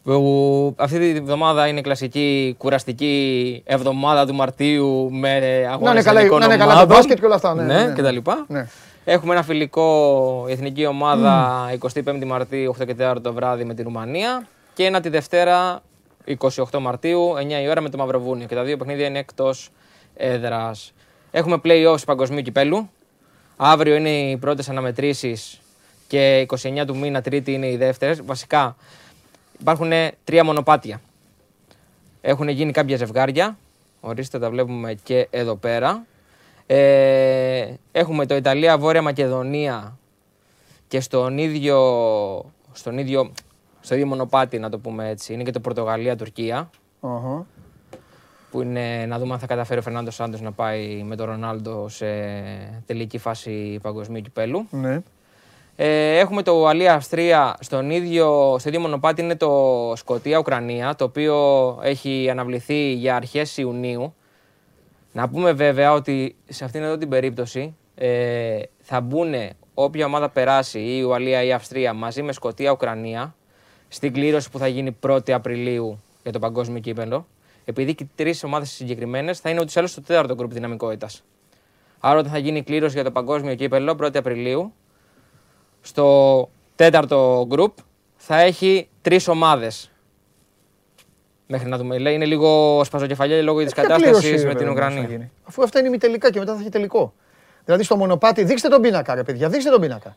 Που 0.08 0.74
αυτή 0.78 1.12
τη 1.12 1.20
βδομάδα 1.20 1.66
είναι 1.66 1.80
κλασική 1.80 2.54
κουραστική 2.58 3.62
εβδομάδα 3.66 4.26
του 4.26 4.34
Μαρτίου 4.34 5.10
με 5.12 5.28
αγώνες 5.70 5.80
Να 5.80 5.90
είναι 5.90 6.02
καλά, 6.02 6.18
εθνικών 6.18 6.38
να 6.38 6.44
είναι 6.44 6.56
καλά 6.56 6.72
το 6.72 6.78
ομάδων. 6.78 6.96
μπάσκετ 6.96 7.18
και 7.18 7.24
όλα 7.24 7.34
αυτά. 7.34 7.54
Ναι, 7.54 7.62
ναι, 7.62 7.84
ναι. 7.84 7.94
και 7.94 8.02
τα 8.02 8.10
λοιπά. 8.10 8.44
Ναι. 8.48 8.68
Έχουμε 9.04 9.32
ένα 9.32 9.42
φιλικό 9.42 10.44
η 10.48 10.52
εθνική 10.52 10.86
ομάδα 10.86 11.64
25 11.94 12.24
Μαρτίου 12.26 12.74
8 12.80 12.86
και 12.86 12.96
4 13.00 13.16
το 13.22 13.32
βράδυ 13.32 13.64
με 13.64 13.74
τη 13.74 13.82
Ρουμανία 13.82 14.46
και 14.74 14.84
ένα 14.84 15.00
τη 15.00 15.08
Δευτέρα 15.08 15.82
28 16.38 16.78
Μαρτίου 16.80 17.34
9 17.36 17.62
η 17.62 17.68
ώρα 17.68 17.80
με 17.80 17.88
το 17.88 17.98
Μαυροβούνιο 17.98 18.46
και 18.46 18.54
τα 18.54 18.62
δύο 18.62 18.76
παιχνίδια 18.76 19.06
είναι 19.06 19.18
εκτός 19.18 19.70
έδρας. 20.16 20.92
Έχουμε 21.30 21.60
play-offs 21.64 22.04
παγκοσμίου 22.06 22.42
κυπέλου. 22.42 22.90
Αύριο 23.56 23.94
είναι 23.94 24.10
οι 24.10 24.36
πρώτες 24.36 24.68
αναμετρήσεις 24.68 25.60
και 26.06 26.46
29 26.62 26.84
του 26.86 26.96
μήνα 26.96 27.20
τρίτη 27.20 27.52
είναι 27.52 27.66
οι 27.66 27.76
δεύτερες. 27.76 28.22
Βασικά 28.24 28.76
υπάρχουν 29.60 29.90
τρία 30.24 30.44
μονοπάτια. 30.44 31.00
Έχουν 32.20 32.48
γίνει 32.48 32.72
κάποια 32.72 32.96
ζευγάρια. 32.96 33.58
Ορίστε, 34.00 34.38
τα 34.38 34.50
βλέπουμε 34.50 34.94
και 35.02 35.28
εδώ 35.30 35.56
πέρα. 35.56 36.06
Ε, 36.66 37.74
έχουμε 37.92 38.26
το 38.26 38.36
Ιταλία-Βόρεια 38.36 39.02
Μακεδονία 39.02 39.98
και 40.88 41.00
στον 41.00 41.38
ίδιο, 41.38 41.78
στον 42.72 42.98
ίδιο, 42.98 43.32
στο 43.80 43.94
ίδιο 43.94 44.06
μονοπάτι, 44.06 44.58
να 44.58 44.70
το 44.70 44.78
πούμε 44.78 45.08
έτσι, 45.08 45.32
είναι 45.32 45.42
και 45.42 45.50
το 45.50 45.60
Πορτογαλία-Τουρκία. 45.60 46.70
Αχα. 47.00 47.46
Που 48.50 48.62
είναι 48.62 49.06
να 49.06 49.18
δούμε 49.18 49.32
αν 49.32 49.38
θα 49.38 49.46
καταφέρει 49.46 49.78
ο 49.78 49.82
Φερνάντος 49.82 50.14
Σάντος 50.14 50.40
να 50.40 50.52
πάει 50.52 51.02
με 51.02 51.16
τον 51.16 51.26
Ρονάλντο 51.26 51.88
σε 51.88 52.06
τελική 52.86 53.18
φάση 53.18 53.78
παγκοσμίου 53.82 54.20
κυπέλου. 54.20 54.66
Ναι. 54.70 55.02
Ε, 55.80 56.18
έχουμε 56.18 56.42
το 56.42 56.52
Ουαλία-Αυστρία 56.52 57.56
στον 57.60 57.90
ίδιο, 57.90 58.56
στο 58.58 58.68
ίδιο 58.68 58.80
μονοπάτι 58.80 59.22
είναι 59.22 59.36
το 59.36 59.92
Σκοτία-Ουκρανία, 59.96 60.94
το 60.94 61.04
οποίο 61.04 61.36
έχει 61.82 62.30
αναβληθεί 62.30 62.92
για 62.92 63.16
αρχές 63.16 63.56
Ιουνίου. 63.56 64.14
Να 65.12 65.28
πούμε 65.28 65.52
βέβαια 65.52 65.92
ότι 65.92 66.36
σε 66.48 66.64
αυτήν 66.64 66.82
εδώ 66.82 66.96
την 66.96 67.08
περίπτωση 67.08 67.76
ε, 67.94 68.60
θα 68.80 69.00
μπουν 69.00 69.34
όποια 69.74 70.06
ομάδα 70.06 70.28
περάσει 70.28 70.78
ή 70.78 70.96
η 70.98 71.02
Ουαλία 71.02 71.42
ή 71.42 71.48
η 71.48 71.52
Αυστρία 71.52 71.92
μαζί 71.92 72.22
με 72.22 72.32
Σκοτία-Ουκρανία 72.32 73.34
στην 73.88 74.12
κλήρωση 74.12 74.50
που 74.50 74.58
θα 74.58 74.66
γίνει 74.66 74.96
1η 75.06 75.30
Απριλίου 75.30 76.02
για 76.22 76.32
το 76.32 76.38
παγκόσμιο 76.38 76.80
κύπελο. 76.80 77.26
Επειδή 77.64 77.94
και 77.94 78.02
οι 78.02 78.10
τρεις 78.14 78.44
ομάδες 78.44 78.70
συγκεκριμένες 78.70 79.40
θα 79.40 79.50
είναι 79.50 79.60
ούτως 79.60 79.74
ή 79.74 79.78
άλλως 79.78 79.90
στο 79.90 80.02
τέταρτο 80.02 80.34
γκρουπ 80.34 80.52
δυναμικότητας. 80.52 81.24
Άρα 81.98 82.18
όταν 82.18 82.32
θα 82.32 82.38
γίνει 82.38 82.58
η 82.58 82.62
κλήρωση 82.62 82.94
για 82.94 83.04
το 83.04 83.10
παγκόσμιο 83.10 83.54
κύπελο 83.54 83.96
1η 84.00 84.16
Απριλίου, 84.16 84.72
στο 85.80 86.48
τέταρτο 86.76 87.44
γκρουπ 87.48 87.72
θα 88.16 88.40
έχει 88.40 88.88
τρεις 89.02 89.28
ομάδες. 89.28 89.90
Μέχρι 91.46 91.68
να 91.68 91.76
δούμε. 91.76 91.98
Λέει, 91.98 92.14
Είναι 92.14 92.24
λίγο 92.24 92.80
σπαζοκεφαλιά 92.84 93.42
λόγω 93.42 93.64
της 93.64 93.72
Ποια 93.74 93.82
κλήρωση, 93.82 94.04
κατάσταση 94.04 94.32
με 94.32 94.38
βέβαια, 94.38 94.54
την 94.54 94.66
όμως, 94.68 94.78
θα 94.80 94.86
Ουκρανία. 94.86 95.08
γίνει. 95.10 95.30
Αφού 95.44 95.62
αυτά 95.62 95.78
είναι 95.78 95.88
ημιτελικά 95.88 96.30
και 96.30 96.38
μετά 96.38 96.54
θα 96.54 96.60
έχει 96.60 96.68
τελικό. 96.68 97.12
Δηλαδή 97.64 97.82
στο 97.84 97.96
μονοπάτι, 97.96 98.44
δείξτε 98.44 98.68
τον 98.68 98.80
πίνακα, 98.80 99.14
ρε 99.14 99.22
παιδιά, 99.22 99.48
δείξτε 99.48 99.70
τον 99.70 99.80
πίνακα. 99.80 100.16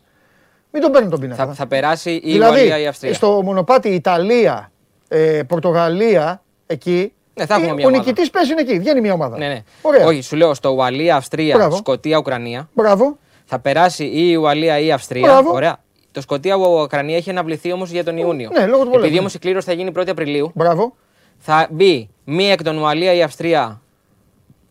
Μην 0.72 0.82
τον 0.82 0.92
παίρνουν 0.92 1.10
τον 1.10 1.20
πίνακα. 1.20 1.46
Θα, 1.46 1.54
θα 1.54 1.68
περάσει 1.68 2.12
η 2.12 2.32
δηλαδή, 2.32 2.58
Ουαλία 2.60 2.78
ή 2.80 2.84
η 2.84 2.88
Αυστρία. 2.88 3.14
στο 3.14 3.42
μονοπάτι 3.44 3.90
Ιταλία, 3.90 4.72
ε, 5.08 5.42
Πορτογαλία, 5.48 6.42
εκεί. 6.68 7.14
Ναι, 7.34 7.46
θα 7.46 7.54
έχουμε 7.56 7.70
ε, 7.72 7.74
μια 7.74 7.86
ο 7.86 7.88
ομάδα. 7.90 8.04
νικητής 8.04 8.30
παίζει 8.30 8.54
εκεί, 8.58 8.80
βγαίνει 8.80 9.02
μια 9.02 9.14
ομάδα. 9.14 9.38
Ναι, 9.38 9.48
ναι. 9.48 9.64
Ωραία. 9.82 10.06
Όχι, 10.06 10.22
σου 10.22 10.36
λέω 10.36 10.54
στο 10.54 10.70
Ουαλία, 10.70 11.16
Αυστρία, 11.16 11.56
Μπράβο. 11.56 11.76
Σκοτία, 11.76 12.18
Ουκρανία. 12.18 12.70
Μπράβο. 12.74 13.18
Θα 13.54 13.60
περάσει 13.60 14.04
ή 14.04 14.30
η 14.30 14.36
Ουαλία 14.36 14.80
ή 14.80 14.86
η 14.86 14.92
Αυστρία. 14.92 15.22
Μπράβο. 15.32 15.52
Ωραία. 15.54 15.78
Το 16.12 16.22
Σκοτία 16.22 16.56
Ουκρανία 16.56 17.16
έχει 17.18 17.30
αναβληθεί 17.30 17.72
όμως 17.72 17.90
για 17.90 18.04
τον 18.04 18.18
Ιούνιο. 18.18 18.50
ναι, 18.54 18.66
λόγω 18.66 18.78
του 18.84 18.90
πολέμου, 18.90 18.96
Επειδή 18.98 19.14
ναι. 19.14 19.20
όμως 19.20 19.34
η 19.34 19.40
κλήρωση 19.40 19.66
θα 19.68 19.74
γίνει 19.74 19.92
1η 19.98 20.10
Απριλίου, 20.10 20.52
Μπράβο. 20.56 20.96
θα 21.38 21.68
μπει 21.72 22.10
μία 22.24 22.52
εκ 22.52 22.64
των 22.64 22.78
Ουαλία 22.78 23.14
ή 23.14 23.18
η 23.18 23.22
Αυστρία 23.22 23.82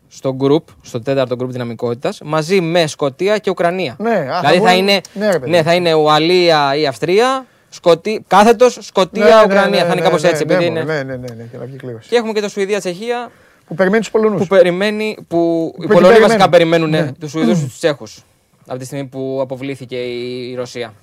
στο 0.09 0.37
group, 0.41 0.63
στο 0.83 1.01
τέταρτο 1.01 1.37
group 1.41 1.47
δυναμικότητας, 1.49 2.21
μαζί 2.25 2.61
με 2.61 2.87
Σκοτία 2.87 3.39
και 3.39 3.51
Ουκρανία. 3.51 3.97
Ναι, 3.99 4.11
α, 4.11 4.15
θα 4.15 4.39
δηλαδή 4.41 4.57
θα, 4.57 4.63
μπορούν- 4.65 4.79
είναι, 4.79 5.01
ναι, 5.15 5.31
ρε 5.31 5.39
παιδί. 5.39 5.51
ναι, 5.51 5.63
θα 5.63 5.75
είναι 5.75 5.95
Ουαλία 5.95 6.77
ή 6.77 6.87
Αυστρία, 6.87 7.47
Σκοτή, 7.69 8.25
κάθετος 8.27 8.79
Σκοτία 8.81 9.25
Ναι, 9.25 9.31
ναι, 9.35 9.43
Ουκρανία. 9.45 9.69
ναι, 9.69 9.77
θα 9.77 9.85
είναι 9.85 9.95
ναι, 9.95 10.01
κάπως 10.01 10.23
ναι, 10.23 10.29
έτσι. 10.29 10.45
ναι, 10.45 10.55
επειδή 10.55 10.71
ναι, 10.71 10.81
είναι... 10.81 10.93
ναι, 10.95 11.03
ναι, 11.03 11.17
ναι, 11.17 11.35
ναι, 11.35 11.47
για 11.51 11.59
να 11.59 11.65
βγει 11.65 11.77
κλήρωση. 11.77 12.09
Και 12.09 12.17
έχουμε 12.17 12.33
και 12.33 12.41
το 12.41 12.49
Σουηδία-Τσεχία 12.49 13.31
Που 13.67 13.75
περιμένει 13.75 14.01
τους 14.03 14.11
Πολωνούς. 14.11 14.41
που 14.41 14.47
περιμένει, 14.47 15.17
που 15.29 15.73
οι 15.77 15.81
την 15.81 15.89
Πολωνοί 15.89 16.01
περιμένουν. 16.07 16.27
βασικά 16.29 16.49
περιμένουν 16.49 16.91
Ναι. 16.91 17.01
ναι. 17.01 17.13
τους 17.13 17.31
Σουηδούς 17.31 17.59
και 17.59 17.65
τους 17.65 17.79
Τσέχους. 17.79 18.25
Από 18.71 18.79
τη 18.79 18.85
στιγμή 18.85 19.07
που 19.07 19.39
αποβλήθηκε 19.43 19.97
η 19.97 20.51
η 20.51 20.55
Ρωσία. 20.55 20.95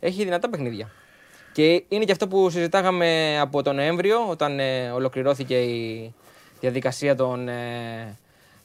Έχει 0.00 0.24
δυνατά 0.24 0.50
παιχνίδια. 0.50 0.90
Και 1.52 1.84
είναι 1.88 2.04
και 2.04 2.12
αυτό 2.12 2.28
που 2.28 2.50
συζητάγαμε 2.50 3.38
από 3.40 3.62
τον 3.62 3.74
Νοέμβριο, 3.74 4.16
όταν 4.28 4.58
ε, 4.60 4.90
ολοκληρώθηκε 4.94 5.54
η 5.62 6.14
διαδικασία 6.60 7.14
των, 7.14 7.48
ε, 7.48 8.16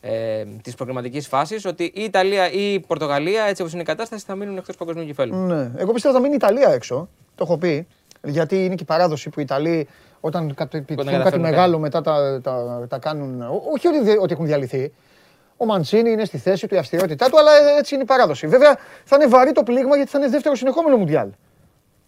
ε, 0.02 0.46
της 0.64 0.76
προγραμματικής 0.76 1.28
φάσης, 1.28 1.66
ότι 1.66 1.84
η 1.84 2.04
Ιταλία 2.04 2.52
ή 2.52 2.74
η 2.74 2.80
Πορτογαλία, 2.80 3.44
έτσι 3.44 3.62
όπως 3.62 3.74
είναι 3.74 3.82
η 3.82 3.86
κατάσταση, 3.86 4.24
θα 4.28 4.36
μείνουν 4.36 4.58
εκτός 4.58 4.76
παγκοσμίου 4.76 5.06
κυπέλου. 5.06 5.36
Ναι. 5.36 5.72
Εγώ 5.78 5.92
πιστεύω 5.92 6.14
θα 6.16 6.20
μείνει 6.22 6.34
η 6.34 6.38
Ιταλία 6.42 6.70
έξω. 6.70 7.10
Το 7.36 7.44
έχω 7.44 7.58
πει. 7.58 7.88
Γιατί 8.24 8.66
είναι 8.66 8.76
και 8.76 8.84
η 8.84 8.86
παράδοση 8.86 9.30
που 9.30 9.40
οι 9.40 9.44
Ιταλοί 9.46 9.88
όταν 10.20 10.54
κατ- 10.56 10.74
επιτυχούν 10.74 11.04
κάτι 11.06 11.18
καταφέρουν 11.18 11.46
μεγάλο 11.46 11.80
μετά 11.80 12.02
τα, 12.02 12.40
τα, 12.44 12.86
τα 12.90 12.98
κάνουν. 12.98 13.42
ό- 13.42 13.64
Όχι 13.74 13.88
ότι, 13.88 14.02
δι- 14.04 14.20
ότι 14.22 14.34
έχουν 14.34 14.46
διαλυθεί. 14.46 14.92
Ο 15.62 15.66
Μαντσίνη 15.66 16.12
είναι 16.12 16.26
στη 16.26 16.38
θέση 16.38 16.68
του, 16.68 16.76
η 16.76 16.78
αυστηρότητά 16.78 17.30
του, 17.30 17.40
αλλά 17.40 17.52
έτσι 17.78 17.94
είναι 17.94 18.04
η 18.04 18.06
παράδοση. 18.06 18.48
Βέβαια 18.48 18.78
θα 19.04 19.16
είναι 19.16 19.28
βαρύ 19.28 19.52
το 19.52 19.64
πλήγμα 19.64 19.96
γιατί 19.96 20.12
θα 20.12 20.18
είναι 20.20 20.28
δεύτερο 20.30 20.56
συνεχόμενο 20.56 20.98
Μουντιάλ. 20.98 21.28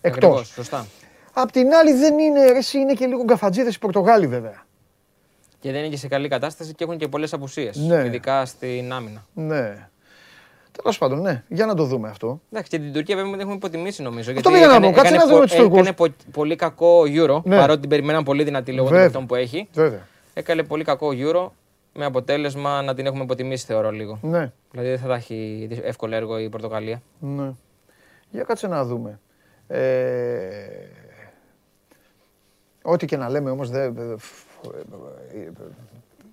Εκτός. 0.02 0.24
Ακριβώς, 0.30 0.48
σωστά. 0.48 0.86
Απ' 1.34 1.52
την 1.52 1.74
άλλη 1.74 1.94
δεν 1.94 2.18
είναι, 2.20 2.52
ρε, 2.52 2.58
εσύ 2.58 2.78
είναι 2.80 2.94
και 2.94 3.06
λίγο 3.06 3.24
γκαφατζίδες 3.24 3.76
οι 3.76 3.80
Πορτογάλοι 3.80 4.28
βέβαια. 4.28 4.66
Και 5.60 5.72
δεν 5.72 5.80
είναι 5.80 5.90
και 5.90 5.98
σε 5.98 6.08
καλή 6.08 6.28
κατάσταση 6.28 6.74
και 6.74 6.84
έχουν 6.84 6.98
και 6.98 7.08
πολλές 7.08 7.34
απουσίες, 7.34 7.78
Ναι. 7.78 8.04
ειδικά 8.06 8.46
στην 8.46 8.94
άμυνα. 8.94 9.26
Ναι. 9.34 9.88
Τέλος 10.82 10.98
πάντων, 10.98 11.22
ναι, 11.22 11.44
για 11.48 11.66
να 11.66 11.76
το 11.76 11.84
δούμε 11.84 12.10
αυτό. 12.10 12.42
Εντάξει, 12.52 12.70
και 12.70 12.80
την 12.80 12.94
Τουρκία 12.94 13.16
βέβαια 13.16 13.32
την 13.32 13.40
έχουμε 13.40 13.56
υποτιμήσει 13.56 14.02
νομίζω. 14.02 14.32
Αυτό 14.32 14.50
πήγα 14.52 14.68
να 14.68 14.80
πω. 14.80 14.92
Κάτσε 14.92 15.16
να 15.16 15.26
δούμε 15.28 15.40
πο- 15.40 15.46
τους 15.46 15.56
Τούρκους. 15.56 15.78
Έκανε 15.80 15.94
πο- 15.94 16.14
πολύ 16.32 16.56
κακό 16.56 17.02
Euro, 17.02 17.42
Ναι. 17.44 17.58
παρότι 17.58 17.80
την 17.80 17.90
περιμέναν 17.90 18.24
πολύ 18.24 18.44
δυνατή 18.44 18.72
λόγω 18.72 18.84
των 18.84 18.92
Βέβαια. 18.98 19.04
παιχτών 19.10 19.26
που 19.28 19.36
έχει. 19.36 19.68
Βέβαια. 19.74 20.08
Έκανε 20.34 20.64
πολύ 20.64 20.84
κακό 20.84 21.10
Euro 21.14 21.50
με 21.94 22.06
αποτέλεσμα 22.06 22.82
να 22.82 22.94
την 22.94 23.06
έχουμε 23.06 23.24
υποτιμήσει 23.24 23.66
θεωρώ 23.66 23.92
λίγο. 23.92 24.20
Ναι. 24.22 24.52
Δηλαδή 24.72 24.90
δεν 24.90 25.00
θα 25.00 25.08
τα 25.08 25.16
έχει 25.16 25.68
εύκολο 25.84 26.16
έργο 26.16 26.40
η 26.40 26.50
Πορτογαλία. 26.50 27.02
Ναι. 27.20 27.52
Για 28.30 28.44
κάτσε 28.44 28.68
να 28.68 28.86
δούμε. 28.86 29.20
Ε, 29.68 30.66
ό,τι 32.82 33.06
και 33.06 33.18
να 33.18 33.30
λέμε 33.30 33.50
όμως 33.50 33.70
δεν... 33.70 33.98
ε, 33.98 34.16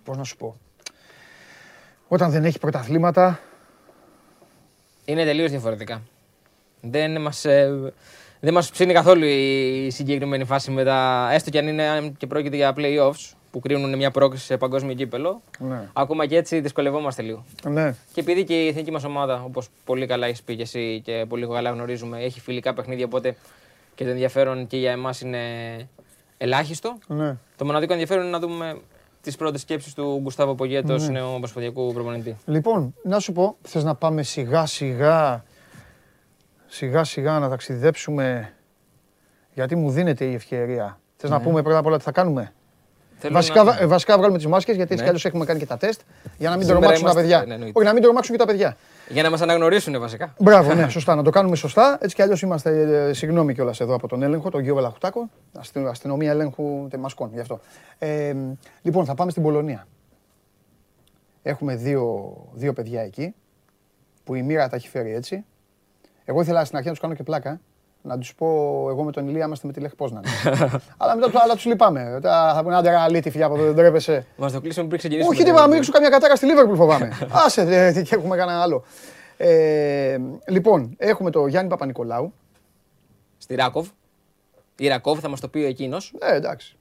Πώς 0.04 0.16
να 0.16 0.24
σου 0.24 0.36
πω. 0.36 0.56
Όταν 2.08 2.30
δεν 2.30 2.44
έχει 2.44 2.58
πρωταθλήματα, 2.58 3.40
Είναι 5.04 5.24
τελείως 5.24 5.50
διαφορετικά. 5.50 6.02
Δεν 6.80 7.20
μας, 7.20 7.44
ε, 7.44 7.92
δεν 8.40 8.52
μας 8.52 8.70
ψήνει 8.70 8.92
καθόλου 8.92 9.24
η 9.24 9.90
συγκεκριμένη 9.90 10.44
φάση 10.44 10.70
με 10.70 10.84
τα. 10.84 11.28
έστω 11.32 11.50
και 11.50 11.58
αν 11.58 11.66
είναι 11.68 11.82
αν 11.88 12.16
και 12.16 12.26
πρόκειται 12.26 12.56
για 12.56 12.74
playoffs 12.76 13.32
που 13.50 13.60
κρίνουν 13.60 13.96
μια 13.96 14.10
πρόκληση 14.10 14.44
σε 14.44 14.56
παγκόσμιο 14.56 14.94
κύπελο. 14.94 15.42
Ναι. 15.58 15.88
Ακόμα 15.92 16.26
και 16.26 16.36
έτσι 16.36 16.60
δυσκολευόμαστε 16.60 17.22
λίγο. 17.22 17.44
ναι. 17.68 17.94
Και 18.12 18.20
επειδή 18.20 18.44
και 18.44 18.64
η 18.64 18.68
εθνική 18.68 18.90
μας 18.90 19.04
ομάδα, 19.04 19.42
όπως 19.42 19.68
πολύ 19.84 20.06
καλά 20.06 20.26
έχεις 20.26 20.42
πει 20.42 20.56
και 20.56 20.62
εσύ 20.62 21.00
και 21.04 21.24
πολύ 21.28 21.46
καλά 21.46 21.70
γνωρίζουμε, 21.70 22.18
έχει 22.22 22.40
φιλικά 22.40 22.74
παιχνίδια, 22.74 23.04
οπότε 23.04 23.36
και 23.94 24.04
το 24.04 24.10
ενδιαφέρον 24.10 24.66
και 24.66 24.76
για 24.76 24.90
εμάς 24.90 25.20
είναι 25.20 25.38
ελάχιστο. 26.38 26.98
ναι. 27.06 27.36
Το 27.56 27.64
μοναδικό 27.64 27.92
ενδιαφέρον 27.92 28.22
είναι 28.22 28.32
να 28.32 28.38
δούμε 28.38 28.80
τις 29.22 29.36
πρώτες 29.36 29.60
σκέψεις 29.60 29.94
του 29.94 30.18
Γκουστάβο 30.22 30.54
Πογέτος, 30.54 31.08
νέου 31.08 31.26
ομοσπονδιακού 31.34 31.92
προπονητή. 31.92 32.36
Λοιπόν, 32.46 32.94
να 33.02 33.18
σου 33.18 33.32
πω, 33.32 33.56
θες 33.62 33.84
να 33.84 33.94
πάμε 33.94 34.22
σιγά 34.22 34.66
σιγά, 34.66 35.44
σιγά 36.66 37.04
σιγά 37.04 37.38
να 37.38 37.48
ταξιδέψουμε, 37.48 38.52
γιατί 39.54 39.76
μου 39.76 39.90
δίνεται 39.90 40.24
η 40.24 40.34
ευκαιρία. 40.34 41.00
Θες 41.16 41.30
να 41.30 41.40
πούμε 41.40 41.62
πρώτα 41.62 41.78
απ' 41.78 41.86
όλα 41.86 41.96
τι 41.96 42.02
θα 42.04 42.12
κάνουμε; 42.12 42.52
Θέλω 43.20 43.34
Βασικά, 43.34 43.62
να- 43.62 43.72
βα- 43.72 43.86
βασικά 43.86 44.16
βγάλουμε 44.16 44.38
τις 44.38 44.46
μάσκες 44.46 44.76
γιατί 44.76 44.82
έτσι 44.92 44.94
Ναι. 44.94 45.02
κι 45.02 45.08
αλλιώς 45.08 45.24
έχουμε 45.24 45.44
κάνει 45.44 45.58
και 45.58 45.66
τα 45.66 45.76
τεστ 45.76 46.00
για 46.38 46.48
να 46.50 46.56
μην 46.56 46.64
Σήμερα 46.66 46.80
τρομάξουν 46.80 47.04
τα 47.06 47.10
είμαστε- 47.10 47.20
παιδιά. 47.20 47.46
ναι, 47.46 47.54
εννοείται. 47.54 47.78
Όχι, 47.78 47.86
να 47.86 47.92
μην 47.92 48.02
τρομάξουν 48.02 48.36
και 48.36 48.40
τα 48.40 48.46
παιδιά. 48.46 48.76
Για 49.08 49.22
να 49.22 49.30
μας 49.30 49.40
αναγνωρίσουν 49.40 50.00
βασικά. 50.00 50.34
Μπράβο, 50.38 50.74
ναι, 50.74 50.88
σωστά. 50.98 51.14
Να 51.14 51.22
το 51.22 51.30
κάνουμε 51.30 51.56
σωστά. 51.56 51.98
Έτσι 52.00 52.14
κι 52.14 52.22
αλλιώς 52.22 52.42
είμαστε. 52.42 52.70
ε, 53.08 53.12
Συγγνώμη 53.12 53.54
κιόλας 53.54 53.80
εδώ 53.80 53.94
από 53.94 54.08
τον 54.08 54.22
έλεγχο, 54.22 54.50
τον 54.50 54.62
Γιώργο 54.62 54.80
Λαχουτάκο. 54.82 55.28
Αστυ- 55.58 55.86
Αστυνομία 55.86 56.30
ελέγχου 56.30 56.86
τεμασκών. 56.90 57.30
Γι' 57.32 57.40
αυτό. 57.40 57.60
Ε, 57.98 58.34
λοιπόν, 58.82 59.04
θα 59.04 59.14
πάμε 59.14 59.30
στην 59.30 59.42
Πολωνία. 59.42 59.86
Έχουμε 61.42 61.76
δύο, 61.76 62.34
δύο 62.52 62.72
παιδιά 62.72 63.02
εκεί 63.02 63.34
που 64.24 64.34
η 64.34 64.42
μοίρα 64.42 64.68
τα 64.68 64.76
έχει 64.76 64.88
φέρει 64.88 65.14
έτσι. 65.14 65.44
Εγώ 66.24 66.40
ήθελα 66.40 66.64
στην 66.64 66.76
αρχή 66.76 66.88
να 66.88 66.94
τους 66.94 67.02
κάνω 67.02 67.14
και 67.14 67.22
πλάκα. 67.22 67.60
Να 68.02 68.18
τους 68.18 68.34
πω, 68.34 68.46
εγώ 68.90 69.02
με 69.02 69.12
τον 69.12 69.28
Ηλία 69.28 69.44
είμαστε 69.44 69.66
με 69.66 69.72
τη 69.72 69.80
Λεχ 69.80 69.94
Πόσναν. 69.94 70.22
αλλά 70.96 71.16
μετά 71.16 71.30
του 71.30 71.54
τους 71.54 71.64
λυπάμαι. 71.64 72.10
Μετά 72.10 72.52
θα 72.54 72.62
πούνε 72.62 72.76
άντε 72.76 72.90
ρε 72.90 72.96
αλήτη 72.96 73.30
φιλιά 73.30 73.46
από 73.46 73.54
εδώ, 73.54 73.64
δεν 73.64 73.74
τρέπεσαι. 73.74 74.26
Μας 74.36 74.52
το 74.52 74.60
κλείσουμε 74.60 74.86
πριν 74.86 74.98
ξεκινήσουμε. 74.98 75.34
Όχι, 75.34 75.44
τίποτα, 75.44 75.62
να 75.62 75.66
μην 75.68 75.76
ρίξω 75.76 75.92
καμιά 75.92 76.08
κατάρα 76.08 76.36
στη 76.36 76.46
Λίβερπουλ 76.46 76.76
φοβάμαι. 76.76 77.12
Άσε, 77.44 77.60
ε, 77.60 78.02
και 78.02 78.14
έχουμε 78.14 78.36
κανένα 78.36 78.62
άλλο. 78.62 78.84
Ε, 79.36 80.18
λοιπόν, 80.48 80.94
έχουμε 80.98 81.30
το 81.30 81.46
Γιάννη 81.46 81.70
Παπα-Νικολάου. 81.70 82.32
Στη 83.38 83.54
Ράκοβ. 83.54 83.88
Η 84.76 84.88
Ρακόβ 84.88 85.18
θα 85.18 85.28
μας 85.28 85.40
το 85.40 85.48
πει 85.48 85.64
εκείνος. 85.64 86.14
Ε, 86.20 86.34
εντάξει. 86.34 86.76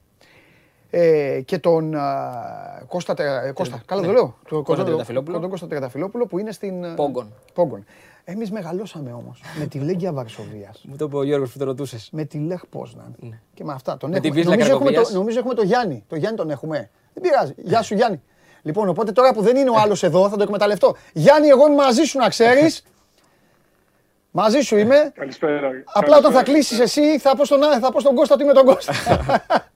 Ε, 0.90 1.40
και 1.44 1.58
τον 1.58 1.94
α, 1.94 2.84
Κώστα, 2.86 3.14
Τε- 3.14 3.44
ε, 3.44 3.52
Κώστα, 3.52 3.82
καλά 3.86 4.02
το 4.02 4.12
λέω. 4.12 4.36
Τον 4.48 4.62
Κώστα 4.62 4.84
Τριανταφυλόπουλο. 4.84 5.38
Τον 5.38 5.50
Κώστα 5.50 5.66
Τριανταφυλόπουλο 5.66 6.26
που 6.26 6.38
είναι 6.38 6.52
στην... 6.52 6.84
ε, 6.84 6.88
Πόγκον. 6.94 7.32
Πόγκον. 7.54 7.84
Εμείς 8.24 8.50
μεγαλώσαμε 8.50 9.12
όμως 9.12 9.40
με 9.58 9.66
τη 9.66 9.78
Λέγκια 9.78 10.12
Βαρσοβίας. 10.12 10.80
Μου 10.88 10.96
το 10.96 11.04
είπε 11.04 11.16
ο 11.16 11.22
Γιώργος 11.22 11.52
που 11.52 11.58
το 11.58 11.64
ρωτούσες. 11.64 12.08
με 12.12 12.24
τη 12.24 12.38
Λεχ 12.38 12.66
Πόσναν. 12.70 13.16
Και 13.54 13.64
με 13.64 13.72
αυτά. 13.72 13.96
Τον 13.96 14.10
Ναι. 14.10 14.18
Με 14.20 14.26
έχουμε. 14.26 14.30
τη 14.34 14.36
Βίσλα 14.40 14.50
νομίζω, 14.56 14.70
έχουμε 14.76 14.84
το, 14.90 14.92
Κρακοβίας. 14.92 15.18
νομίζω 15.18 15.38
έχουμε 15.38 15.54
το 15.54 15.62
Γιάννη. 15.62 16.04
Το 16.08 16.16
Γιάννη 16.16 16.36
τον 16.36 16.50
έχουμε. 16.50 16.90
Δεν 17.14 17.22
πειράζει. 17.22 17.54
Γεια 17.56 17.82
σου 17.82 17.94
Γιάννη. 17.94 18.22
Λοιπόν, 18.62 18.88
οπότε 18.88 19.12
τώρα 19.12 19.32
που 19.32 19.42
δεν 19.42 19.56
είναι 19.56 19.70
ο 19.70 19.74
άλλος 19.78 20.02
εδώ, 20.02 20.28
θα 20.28 20.36
το 20.36 20.42
εκμεταλλευτώ. 20.42 20.96
Γιάννη, 21.12 21.48
εγώ 21.48 21.66
είμαι 21.66 21.74
μαζί 21.76 22.02
σου 22.02 22.18
να 22.18 22.28
ξέρεις. 22.28 22.82
μαζί 24.40 24.60
σου 24.60 24.76
είμαι. 24.76 25.12
Καλησπέρα. 25.14 25.70
Απλά 25.92 26.16
όταν 26.16 26.32
θα 26.32 26.42
Καλησπέρα. 26.42 26.42
κλείσεις 26.42 26.80
εσύ, 26.80 27.18
θα 27.18 27.36
πω, 27.36 27.44
στον, 27.44 27.60
θα 27.80 27.92
πω 27.92 28.00
στον 28.00 28.14
Κώστα 28.14 28.34
ότι 28.34 28.42
είμαι 28.42 28.52
τον 28.52 28.64
Κώστα. 28.64 28.92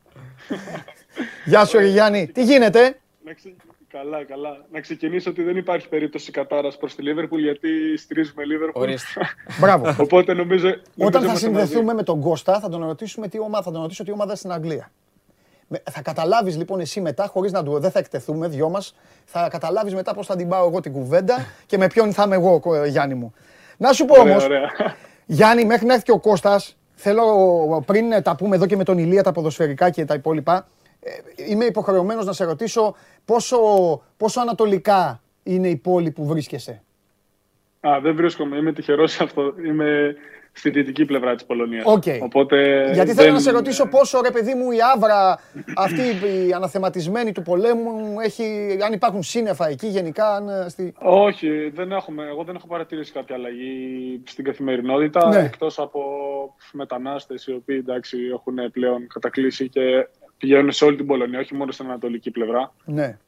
Γεια 1.45 1.65
σου, 1.65 1.79
ρε 1.79 1.87
Γιάννη. 1.87 2.27
Τι 2.27 2.45
γίνεται; 2.45 3.01
Να 3.95 4.01
ξε- 4.01 4.11
Καλά, 4.11 4.25
καλά. 4.25 4.65
Να 4.73 4.81
ξεκινήσω 4.81 5.31
ότι 5.31 5.43
δεν 5.43 5.57
υπάρχει 5.57 5.89
περίπτωση 5.89 6.31
κατάρα 6.31 6.69
προς 6.79 6.95
τη 6.95 7.03
Λίβερπουλ 7.03 7.41
γιατί 7.43 7.69
στηρίζουμε 7.97 8.45
Λίβερπουλ. 8.45 8.83
Ορίστε. 8.83 9.21
Μπράβο. 9.61 9.95
Οπότε 9.99 10.35
νομίζω. 10.35 10.67
νομίζω 10.67 10.83
Όταν 10.99 11.21
θα 11.21 11.27
είμαστε 11.27 11.47
συνδεθούμε 11.47 11.83
μαζί. 11.83 11.97
με 11.97 12.03
τον 12.03 12.21
Κώστα, 12.21 12.61
θα 12.61 12.69
τον 12.69 12.87
ρωτήσουμε 12.87 13.29
τι 13.29 13.39
ομάδα, 13.39 13.63
θα 13.63 13.71
τον 13.73 13.83
ρωτήσω 13.83 14.05
τι 14.05 14.11
ομάδα 14.13 14.35
στην 14.37 14.53
Αγγλία. 14.53 14.91
Με- 15.69 15.83
Θα 15.91 16.03
καταλάβεις 16.03 16.57
λοιπόν 16.57 16.81
εσύ 16.81 17.01
μετά, 17.01 17.27
χωρίς 17.27 17.53
να 17.53 17.63
του. 17.65 17.79
Δεν 17.79 17.91
θα 17.91 17.99
εκτεθούμε, 17.99 18.49
δυο 18.49 18.69
μας. 18.69 18.95
Θα 19.25 19.49
καταλάβεις 19.51 19.95
μετά 19.95 20.15
πώς 20.15 20.27
θα 20.27 20.37
την 20.37 20.49
πάω 20.49 20.67
εγώ 20.69 20.81
την 20.81 20.93
κουβέντα 20.93 21.47
και 21.67 21.79
με 21.79 21.87
ποιον 21.87 22.13
θα 22.13 22.23
είμαι 22.23 22.35
εγώ, 22.35 22.61
κο- 22.61 22.85
Γιάννη 22.85 23.15
μου. 23.15 23.35
Να 23.77 23.93
σου 23.93 24.05
πω 24.05 24.21
όμως, 24.21 24.45
Ωραία, 24.45 24.59
ωραία. 24.59 24.95
Γιάννη, 25.27 25.65
μέχρι 25.65 25.87
να 25.87 25.93
έρθει 25.93 26.05
και 26.05 26.13
ο 26.13 26.19
Κώστας, 26.21 26.77
θέλω 26.95 27.25
πριν 27.87 28.23
τα 28.23 28.37
πούμε 28.37 28.57
εδώ 28.57 28.67
και 28.67 28.77
με 28.77 28.85
τον 28.85 28.99
Ηλία 28.99 29.23
τα 29.23 29.33
ποδοσφαιρικά 29.33 29.91
και 29.91 30.05
τα 30.05 30.15
υπόλοιπα, 30.15 30.57
ε, 30.57 30.65
είμαι 31.49 31.65
υποχρεωμένος 31.65 32.27
να 32.27 32.33
σε 32.33 32.45
ρωτήσω 32.45 32.95
πόσο, 33.25 33.59
πόσο 34.17 34.41
ανατολικά 34.41 35.21
είναι 35.43 35.69
η 35.69 35.77
πόλη 35.77 36.11
που 36.11 36.27
βρίσκεσαι. 36.27 36.83
Α, 37.81 37.99
δεν 38.03 38.17
βρίσκομαι. 38.17 38.57
Είμαι 38.57 38.73
τυχερός 38.73 39.13
σε 39.13 39.23
αυτό. 39.23 39.55
Είμαι 39.67 40.15
στη 40.57 40.71
δυτική 40.71 41.05
πλευρά 41.05 41.35
της 41.35 41.45
Πολωνίας. 41.45 41.85
Οκ. 41.87 42.03
Οπότε. 42.23 42.89
Γιατί 42.93 43.11
θέλω 43.13 43.25
δεν- 43.25 43.33
να 43.33 43.41
σε 43.41 43.51
ρωτήσω 43.51 43.87
πόσο 43.87 44.21
ρε 44.21 44.31
παιδί 44.31 44.55
μου 44.55 44.71
η 44.71 44.77
αύρα 44.95 45.39
αυτή 45.77 46.01
η 46.47 46.53
αναθεματισμένη 46.53 47.33
του 47.33 47.43
πολέμου 47.43 48.21
έχει, 48.21 48.79
αν 48.85 48.93
υπάρχουν 48.93 49.23
σύννεφα 49.23 49.69
εκεί 49.69 49.87
γενικά. 49.87 50.35
Αν, 50.35 50.49
ε, 50.49 50.69
στη... 50.69 50.95
Όχι, 50.99 51.69
δεν 51.75 51.93
έχουμε, 51.93 52.27
εγώ 52.27 52.45
δεν 52.45 52.55
έχω 52.55 52.67
παρατηρήσει 52.67 53.13
κάποια 53.13 53.35
αλλαγή 53.35 54.21
στην 54.27 54.45
καθημερινότητα 54.45 55.29
Ναι. 55.29 55.39
εκτός 55.39 55.79
από 55.79 56.01
μετανάστες 56.73 57.47
οι 57.47 57.53
οποίοι 57.53 57.77
εντάξει, 57.81 58.19
έχουν 58.33 58.71
πλέον 58.73 59.07
κατακλείσει 59.07 59.69
και 59.69 59.81
πηγαίνουν 60.39 60.73
σε 60.73 60.85
όλη 60.85 60.97
την 60.97 61.07
Πολωνία, 61.07 61.39
όχι 61.39 61.55
μόνο 61.55 61.73
στην 61.73 61.87
ανατολική 61.87 62.31
πλευρά. 62.31 62.73
Ναι. 62.85 63.19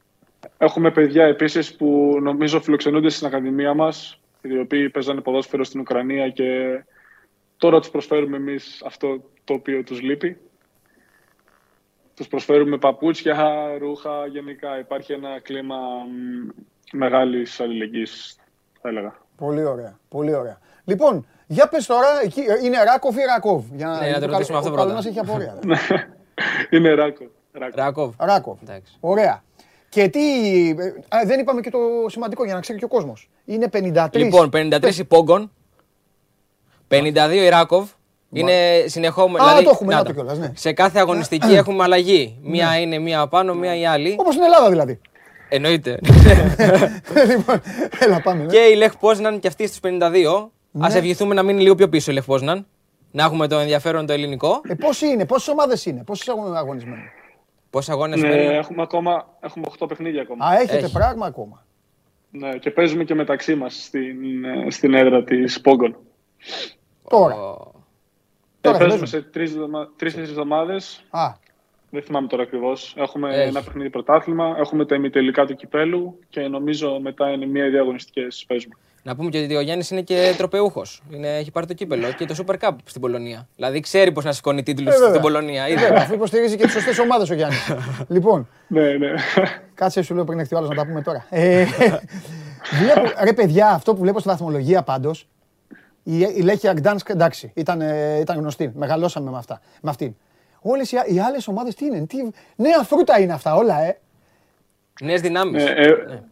Έχουμε 0.58 0.90
παιδιά 0.90 1.24
επίσης 1.24 1.74
που 1.76 2.18
νομίζω 2.22 2.60
φιλοξενούνται 2.60 3.08
στην 3.08 3.26
Ακαδημία 3.26 3.74
μας, 3.74 4.20
οι 4.42 4.58
οποίοι 4.58 4.90
παίζανε 4.90 5.20
ποδόσφαιρο 5.20 5.64
στην 5.64 5.80
Ουκρανία 5.80 6.28
και 6.28 6.80
τώρα 7.56 7.78
τους 7.80 7.90
προσφέρουμε 7.90 8.36
εμείς 8.36 8.82
αυτό 8.86 9.22
το 9.44 9.52
οποίο 9.54 9.82
τους 9.82 10.00
λείπει. 10.00 10.36
Τους 12.16 12.28
προσφέρουμε 12.28 12.78
παπούτσια, 12.78 13.66
ρούχα, 13.78 14.26
γενικά 14.26 14.78
υπάρχει 14.78 15.12
ένα 15.12 15.40
κλίμα 15.42 15.76
μ, 15.76 16.48
μεγάλης 16.92 17.60
αλληλεγγύης, 17.60 18.36
θα 18.80 18.88
έλεγα. 18.88 19.16
Πολύ 19.36 19.64
ωραία. 19.64 19.98
Πολύ 20.08 20.34
ωραία. 20.34 20.58
Λοιπόν, 20.84 21.26
για 21.46 21.68
πες 21.68 21.86
τώρα, 21.86 22.06
εκεί, 22.24 22.40
ε, 22.40 22.64
είναι 22.64 22.82
Ράκοβ 22.84 23.16
ή 23.16 23.20
Ρακόβ. 23.34 23.64
Για 23.74 23.88
Ναι, 24.00 24.10
να 24.10 24.18
το 24.18 24.24
ο 24.24 24.28
ρωτήσουμε 24.30 24.58
καλ- 24.58 24.66
αυτό 24.66 24.68
ο 24.70 24.72
πρώτα. 24.74 24.88
καλός 24.88 25.06
έχει 25.06 25.18
απορία. 25.18 25.58
Είναι 26.70 26.94
ράκο. 26.94 27.24
ράκο. 27.52 27.74
Ράκοβ. 27.76 28.14
Ράκοβ. 28.18 28.58
Εντάξει. 28.62 28.92
Ωραία. 29.00 29.42
Και 29.88 30.08
τι. 30.08 30.20
ε, 30.68 31.16
Α, 31.16 31.18
δεν 31.26 31.40
είπαμε 31.40 31.60
και 31.60 31.70
το 31.70 31.78
σημαντικό 32.06 32.44
για 32.44 32.54
να 32.54 32.60
ξέρει 32.60 32.78
και 32.78 32.84
ο 32.84 32.88
κόσμος. 32.88 33.28
Είναι 33.44 33.68
53. 33.72 34.06
Λοιπόν, 34.12 34.50
53 34.52 34.94
η 34.98 35.04
Πόγκον. 35.04 35.50
52 36.88 37.14
η 37.32 37.48
Ράκοβ. 37.48 37.88
Είναι 38.32 38.84
συνεχόμενο. 38.86 39.44
Α, 39.44 39.62
το 39.62 39.70
έχουμε, 39.72 39.94
να 39.94 40.02
το 40.04 40.12
κιόλας, 40.12 40.38
ναι. 40.38 40.52
Σε 40.54 40.72
κάθε 40.72 40.98
αγωνιστική 40.98 41.54
έχουμε 41.54 41.82
αλλαγή. 41.82 42.38
Μία 42.42 42.78
είναι 42.80 42.98
μία 42.98 43.26
πάνω, 43.26 43.54
μία 43.54 43.76
η 43.76 43.86
άλλη. 43.86 44.16
Όπως 44.18 44.34
στην 44.34 44.44
Ελλάδα 44.44 44.70
δηλαδή. 44.70 45.00
Εννοείται. 45.48 45.98
λοιπόν, 47.30 47.62
έλα 47.98 48.20
πάμε. 48.22 48.42
ναι. 48.42 48.48
και 48.48 48.58
η 48.58 48.74
Λεχ 48.74 48.96
Πόσναν 48.96 49.38
και 49.40 49.48
αυτή 49.48 49.66
στου 49.66 49.88
52. 50.00 50.48
Α 50.84 50.96
ευχηθούμε 50.96 51.34
να 51.34 51.42
μείνει 51.42 51.62
λίγο 51.62 51.74
πιο 51.74 51.88
πίσω 51.88 52.10
η 52.10 52.14
Λεχ 52.14 52.24
Πόσναν. 52.24 52.66
Να 53.16 53.24
έχουμε 53.24 53.46
το 53.48 53.58
ενδιαφέρον 53.58 54.06
το 54.06 54.12
ελληνικό. 54.12 54.60
Ε, 54.68 54.74
πόσοι 54.74 55.06
είναι, 55.06 55.26
πόσες 55.26 55.48
ομάδες 55.48 55.86
είναι, 55.86 56.04
πόσοι 56.04 56.24
έχουν 56.28 56.56
αγωνισμένοι; 56.56 57.02
Πόσοι 57.70 57.90
αγώνες 57.90 58.20
Ναι, 58.20 58.28
μένουν. 58.28 58.54
έχουμε 58.54 58.82
ακόμα 58.82 59.36
έχουμε 59.40 59.66
8 59.78 59.86
παιχνίδια 59.88 60.22
ακόμα. 60.22 60.46
Α, 60.46 60.54
έχετε 60.58 60.76
Έχει. 60.76 60.92
πράγμα 60.92 61.26
ακόμα. 61.26 61.64
Ναι, 62.30 62.58
και 62.58 62.70
παίζουμε 62.70 63.04
και 63.04 63.14
μεταξύ 63.14 63.54
μας 63.54 63.84
στην, 63.84 64.44
ε, 64.44 64.70
στην 64.70 64.94
έδρα 64.94 65.24
της 65.24 65.60
Πόγκον. 65.60 65.96
Τώρα. 67.08 67.34
Ο- 67.34 67.70
Ε, 68.60 68.68
Τώρα 68.68 68.78
παίζουμε 68.78 68.98
παίζουμε. 69.00 69.22
σε 69.22 69.30
τρεις, 69.30 69.50
εβδομα- 69.54 69.88
τρεις-τέσσερις 69.96 70.30
εβδομάδες. 70.30 71.04
Α, 71.10 71.32
Δεν 71.90 72.02
θυμάμαι 72.02 72.26
τώρα 72.26 72.42
ακριβώς. 72.42 72.94
Έχουμε 72.98 73.28
Έχει. 73.36 73.48
ένα 73.48 73.62
παιχνίδι 73.62 73.90
πρωτάθλημα, 73.90 74.54
έχουμε 74.58 74.86
τα 74.86 74.94
ημιτελικά 74.94 75.46
του 75.46 75.54
κυπέλου 75.54 76.18
και 76.28 76.40
νομίζω 76.40 76.98
μετά 77.00 77.30
είναι 77.30 77.46
μία 77.46 77.66
ή 77.66 77.70
δύο 77.70 77.80
αγωνιστικές 77.80 78.44
παίζουμε. 78.48 78.74
Να 79.06 79.16
πούμε 79.16 79.30
και 79.30 79.42
ότι 79.42 79.56
ο 79.56 79.60
Γιάννη 79.60 79.84
είναι 79.90 80.00
και 80.02 80.34
τροπεούχος. 80.36 81.02
Έχει 81.22 81.50
πάρει 81.50 81.66
το 81.66 81.74
κύπελο 81.74 82.12
και 82.12 82.24
το 82.24 82.44
Super 82.46 82.54
Cup 82.60 82.70
στην 82.84 83.00
Πολωνία. 83.00 83.48
Δηλαδή 83.56 83.80
ξέρει 83.80 84.12
πώς 84.12 84.24
να 84.24 84.32
σηκώνει 84.32 84.62
τίτλους 84.62 84.88
Ε, 84.88 84.90
βέβαια. 84.92 85.08
στην 85.08 85.20
Πολωνία. 85.20 85.68
Είδε. 85.68 85.80
βέβαια, 85.80 86.02
αφού 86.02 86.14
υποστηρίζει 86.14 86.56
και 86.56 86.62
τις 86.64 86.72
σωστές 86.72 86.98
ομάδες 86.98 87.30
ο 87.30 87.34
Γιάννης. 87.34 87.72
λοιπόν, 88.08 88.48
Ναι, 88.66 88.92
ναι. 88.92 89.12
κάτσε 89.74 90.02
σου 90.02 90.14
λέω 90.14 90.24
πριν 90.24 90.38
έρθει 90.38 90.54
ο 90.54 90.58
άλλος 90.58 90.70
να 90.70 90.76
τα 90.76 90.86
πούμε 90.86 91.02
τώρα. 91.02 91.26
Ε, 91.30 91.64
βλέπω, 92.82 93.12
ρε 93.24 93.32
παιδιά, 93.32 93.68
αυτό 93.68 93.94
που 93.94 94.00
βλέπω 94.00 94.18
στη 94.20 94.28
βαθμολογία 94.28 94.82
πάντως. 94.82 95.28
Η, 96.02 96.18
η 96.18 96.40
Λέχια 96.42 96.72
Γκτάνσκ, 96.72 97.08
εντάξει, 97.08 97.50
ήταν, 97.54 97.80
ε, 97.80 98.18
ήταν 98.20 98.38
γνωστή. 98.38 98.72
Μεγαλώσαμε 98.74 99.30
με, 99.30 99.38
αυτά, 99.38 99.60
με 99.82 99.90
αυτήν. 99.90 100.14
Όλες 100.60 100.92
οι, 100.92 100.96
οι 101.14 101.18
άλλες 101.18 101.48
ομάδες 101.48 101.74
τι 101.74 101.84
είναι, 101.84 102.06
τι, 102.06 102.16
νέα 102.56 102.82
φρούτα 102.82 103.20
είναι 103.20 103.32
αυτά 103.32 103.54
όλα, 103.54 103.82
ε. 103.82 103.98
Νέες 105.00 105.20
δυνάμεις. 105.20 105.64
Ε, 105.64 105.70
ε, 105.70 106.22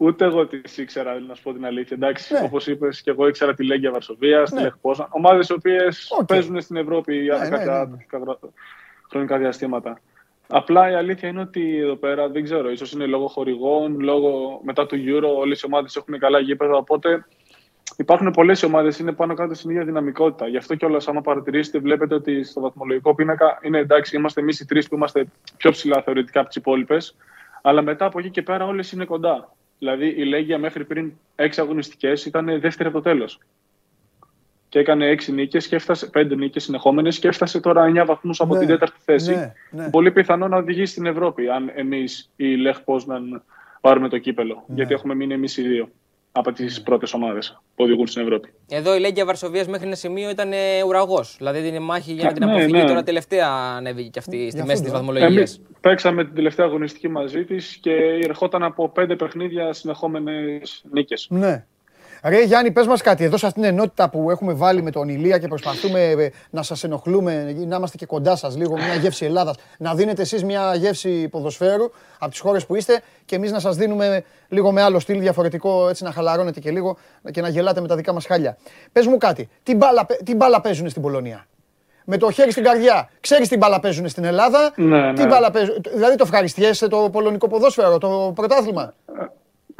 Ούτε 0.00 0.24
εγώ 0.24 0.46
τι 0.46 0.60
ήξερα, 0.76 1.20
να 1.20 1.34
σου 1.34 1.42
πω 1.42 1.52
την 1.52 1.66
αλήθεια. 1.66 1.96
Εντάξει, 2.00 2.34
Ναι. 2.34 2.40
όπως 2.44 2.66
είπες, 2.66 3.02
και 3.02 3.10
εγώ 3.10 3.28
ήξερα 3.28 3.54
τη 3.54 3.64
Λέγκια 3.64 3.90
Βαρσοβίας, 3.90 4.50
τη 4.50 4.56
Ναι. 4.56 4.62
Λεχ 4.62 4.79
Πόζναν. 4.79 5.08
Ομάδες 5.10 5.48
οι 5.48 5.52
οποίες 5.52 6.08
Οκ. 6.20 6.26
παίζουν 6.26 6.60
στην 6.60 6.76
Ευρώπη 6.76 7.22
για 7.22 7.36
Ναι, 7.36 7.42
ναι, 7.48 7.48
κάποια 7.56 7.88
ναι. 7.90 8.04
κάποια 8.06 8.38
χρονικά 9.10 9.38
διαστήματα. 9.38 10.00
Απλά 10.48 10.90
η 10.90 10.94
αλήθεια 10.94 11.28
είναι 11.28 11.40
ότι 11.40 11.76
εδώ 11.78 11.96
πέρα 11.96 12.28
δεν 12.28 12.44
ξέρω, 12.44 12.70
ίσως 12.70 12.92
είναι 12.92 13.06
λόγω 13.06 13.26
χορηγών, 13.28 14.00
λόγω 14.00 14.60
μετά 14.64 14.86
του 14.86 14.96
Euro, 15.06 15.36
όλες 15.38 15.60
οι 15.60 15.66
ομάδες 15.66 15.96
έχουν 15.96 16.18
καλά 16.18 16.38
γήπεδα. 16.38 16.76
Οπότε 16.76 17.24
υπάρχουν 17.96 18.30
πολλές 18.30 18.62
ομάδες, 18.62 18.98
είναι 18.98 19.12
πάνω 19.12 19.34
κάτω 19.34 19.54
στην 19.54 19.70
ίδια 19.70 19.84
δυναμικότητα. 19.84 20.48
Γι' 20.48 20.56
αυτό 20.56 20.74
κιόλας, 20.74 21.08
άμα 21.08 21.20
παρατηρήσετε, 21.20 21.78
βλέπετε 21.78 22.14
ότι 22.14 22.44
στο 22.44 22.60
βαθμολογικό 22.60 23.14
πίνακα 23.14 23.58
είναι 23.62 23.78
εντάξει, 23.78 24.16
είμαστε 24.16 24.40
εμείς 24.40 24.60
οι 24.60 24.66
τρεις 24.66 24.88
που 24.88 24.94
είμαστε 24.94 25.26
πιο 25.56 25.70
ψηλά 25.70 26.02
θεωρητικά 26.02 26.38
από 26.40 26.48
τις 26.48 26.56
υπόλοιπες. 26.56 27.16
Αλλά 27.62 27.82
μετά 27.82 28.04
από 28.04 28.18
εκεί 28.18 28.30
και 28.30 28.42
πέρα 28.42 28.64
όλες 28.66 28.92
είναι 28.92 29.04
κοντά. 29.04 29.52
Δηλαδή 29.78 30.06
η 30.06 30.24
Λέγκια 30.24 30.58
μέχρι 30.58 30.84
πριν 30.84 31.12
έξι 31.36 31.60
αγωνιστικές 31.60 32.24
ήταν 32.24 32.60
δεύτερη 32.60 32.88
από 32.88 32.98
το 32.98 33.02
τέλος. 33.04 33.38
Και 34.68 34.78
έκανε 34.78 35.06
έξι 35.06 35.32
νίκες 35.32 35.68
και 35.68 35.76
έφτασε 35.76 36.06
πέντε 36.10 36.34
νίκες 36.34 36.62
συνεχόμενες 36.64 37.18
και 37.18 37.28
έφτασε 37.28 37.60
τώρα 37.60 37.84
9 38.02 38.04
βαθμούς 38.06 38.40
από 38.40 38.52
Ναι, 38.54 38.58
την 38.58 38.68
τέταρτη 38.68 38.96
θέση. 39.04 39.34
ναι, 39.34 39.52
ναι. 39.70 39.90
Πολύ 39.90 40.12
πιθανό 40.12 40.48
να 40.48 40.56
οδηγήσει 40.56 40.92
στην 40.92 41.06
Ευρώπη, 41.06 41.48
αν 41.48 41.70
εμείς 41.74 42.30
η 42.36 42.54
Λεχ 42.54 42.80
Πόσναν 42.82 43.42
πάρουμε 43.80 44.08
το 44.08 44.18
κύπελο. 44.18 44.64
Ναι. 44.66 44.74
Γιατί 44.74 44.94
έχουμε 44.94 45.14
μείνει 45.14 45.34
εμείς 45.34 45.56
οι 45.56 45.62
δύο. 45.62 45.88
Από 46.38 46.52
τις 46.52 46.82
πρώτες 46.82 47.12
ομάδες 47.12 47.60
που 47.74 47.84
οδηγούν 47.84 48.06
στην 48.06 48.22
Ευρώπη. 48.22 48.52
Εδώ 48.68 48.94
η 48.96 49.00
Λέγκια 49.00 49.24
Βαρσοβίας 49.24 49.66
μέχρι 49.66 49.86
ένα 49.86 49.96
σημείο 49.96 50.30
ήταν 50.30 50.50
ουραγός. 50.86 51.34
Δηλαδή 51.38 51.70
την 51.70 51.82
μάχη 51.82 52.12
για 52.12 52.24
να 52.24 52.32
την 52.32 52.44
Ναι, 52.46 52.50
αποφύγει. 52.52 52.72
ναι. 52.72 52.84
Τώρα 52.84 53.02
τελευταία 53.02 53.48
ανέβηκε 53.76 54.08
και 54.08 54.18
αυτή 54.18 54.36
στη 54.36 54.56
Για 54.56 54.64
μέση 54.64 54.82
της 54.82 54.90
αυτό, 54.92 55.04
βαθμολογίας. 55.04 55.32
Εμείς 55.36 55.60
παίξαμε 55.80 56.24
την 56.24 56.34
τελευταία 56.34 56.66
αγωνιστική 56.66 57.08
μαζί 57.08 57.44
της 57.44 57.76
και 57.80 57.92
ερχόταν 58.24 58.62
από 58.62 58.88
πέντε 58.88 59.16
παιχνίδια 59.16 59.72
συνεχόμενες 59.72 60.84
νίκες. 60.92 61.26
Ναι. 61.30 61.64
Ρε 62.22 62.42
Γιάννη, 62.42 62.70
πες 62.70 62.86
μας 62.86 63.02
κάτι. 63.02 63.24
Εδώ 63.24 63.36
σε 63.36 63.46
αυτήν 63.46 63.62
την 63.62 63.70
ενότητα 63.72 64.08
που 64.10 64.30
έχουμε 64.30 64.52
βάλει 64.52 64.82
με 64.82 64.90
τον 64.90 65.08
Ηλία 65.08 65.38
και 65.38 65.48
προσπαθούμε 65.48 66.02
ε, 66.10 66.30
να 66.50 66.62
σας 66.62 66.84
ενοχλούμε, 66.84 67.54
να 67.66 67.76
είμαστε 67.76 67.96
και 67.96 68.06
κοντά 68.06 68.36
σας 68.36 68.56
λίγο, 68.56 68.74
μια 68.74 68.94
γεύση 68.94 69.24
Ελλάδας, 69.24 69.56
να 69.78 69.94
δίνετε 69.94 70.22
εσείς 70.22 70.44
μια 70.44 70.74
γεύση 70.74 71.28
ποδοσφαίρου 71.28 71.90
από 72.18 72.30
τις 72.30 72.40
χώρες 72.40 72.66
που 72.66 72.74
είστε 72.74 73.00
και 73.24 73.36
εμείς 73.36 73.52
να 73.52 73.58
σας 73.60 73.76
δίνουμε 73.76 74.24
λίγο 74.48 74.72
με 74.72 74.82
άλλο 74.82 74.98
στυλ 74.98 75.20
διαφορετικό, 75.20 75.88
έτσι 75.88 76.04
να 76.04 76.12
χαλαρώνετε 76.12 76.60
και 76.60 76.70
λίγο 76.70 76.96
και 77.30 77.40
να 77.40 77.48
γελάτε 77.48 77.80
με 77.80 77.88
τα 77.88 77.96
δικά 77.96 78.12
μας 78.12 78.26
χάλια. 78.26 78.56
Πες 78.92 79.06
μου 79.06 79.16
κάτι, 79.16 79.48
τι 79.62 79.74
μπάλα, 79.74 80.06
παί- 80.06 80.22
τι 80.22 80.34
μπάλα 80.34 80.60
παίζουν 80.60 80.88
στην 80.88 81.02
Πολωνία; 81.02 81.46
Με 82.04 82.16
το 82.16 82.30
χέρι 82.30 82.50
στην 82.50 82.62
καρδιά. 82.64 83.10
Ξέρεις 83.20 83.48
τι 83.48 83.56
μπάλα 83.56 83.80
παίζουν 83.80 84.08
στην 84.08 84.24
Ελλάδα; 84.24 84.72
Ναι, 84.76 85.12
Τι 85.12 85.22
ναι. 85.22 85.26
μπάλα 85.28 85.50
παίζουν. 85.50 85.76
Δηλαδή 85.94 86.16
το 86.16 86.22
ευχαριστιέσαι 86.26 86.88
το 86.88 87.08
πολωνικό 87.12 87.48
ποδόσφαιρο, 87.48 87.98
το 87.98 88.32
πρωτάθλημα; 88.34 88.94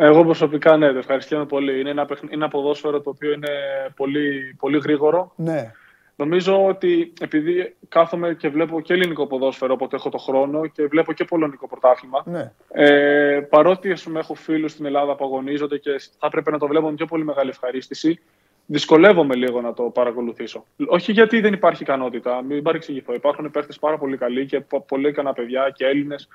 Εγώ 0.01 0.25
προσωπικά 0.25 0.77
ναι, 0.77 0.93
το 0.93 0.99
ευχαριστούμε 0.99 1.47
πολύ. 1.47 1.81
Είναι 1.81 1.91
ένα, 1.91 2.05
παιχν- 2.07 2.25
είναι 2.33 2.35
ένα 2.45 2.49
ποδόσφαιρο 2.49 3.01
το 3.01 3.11
οποίο 3.11 3.33
είναι 3.33 3.49
πολύ, 3.97 4.57
πολύ 4.59 4.79
γρήγορο. 4.79 5.33
Ναι. 5.37 5.73
Νομίζω 6.16 6.66
ότι 6.66 7.12
επειδή 7.20 7.77
κάθομαι 7.89 8.35
και 8.35 8.49
βλέπω 8.49 8.81
και 8.81 8.93
ελληνικό 8.93 9.27
ποδόσφαιρο 9.27 9.73
όποτε 9.75 9.97
έχω 9.97 10.09
το 10.09 10.19
χρόνο 10.19 10.66
και 10.66 10.87
βλέπω 10.87 11.12
και 11.12 11.25
πολωνικό 11.25 11.69
πρωτάθλημα. 11.69 12.23
Ναι. 12.27 12.53
Ε, 12.73 13.41
παρότι 13.51 13.93
ας 13.93 14.03
πούμε, 14.03 14.19
έχω 14.19 14.35
φίλους 14.35 14.73
στην 14.73 14.85
Ελλάδα 14.85 15.15
που 15.16 15.25
αγωνίζονται 15.25 15.79
και 15.79 15.91
θα 16.19 16.27
έπρεπε 16.27 16.51
να 16.51 16.59
το 16.59 16.66
βλέπω 16.66 16.89
με 16.89 16.95
πιο 16.95 17.07
πολύ 17.07 17.25
μεγάλη 17.25 17.51
ευχαρίστηση, 17.51 18.20
δυσκολεύομαι 18.66 19.35
λίγο 19.35 19.61
να 19.61 19.73
το 19.75 19.83
παρακολουθήσω. 19.83 20.65
Όχι 20.87 21.12
γιατί 21.12 21.41
δεν 21.41 21.53
υπάρχει 21.53 21.83
ικανότητα, 21.83 22.43
μην 22.43 22.62
παρεξηγηθώ. 22.62 23.15
Υπάρχουν 23.15 23.51
παίχτε 23.51 23.73
πάρα 23.81 23.99
πολύ 23.99 24.16
καλοί 24.16 24.47
και 24.47 24.61
πο- 24.61 24.85
πολύ 24.89 25.09
ικανά 25.09 25.33
παιδιά 25.33 25.70
και 25.75 25.87
Έλληνες. 25.87 26.29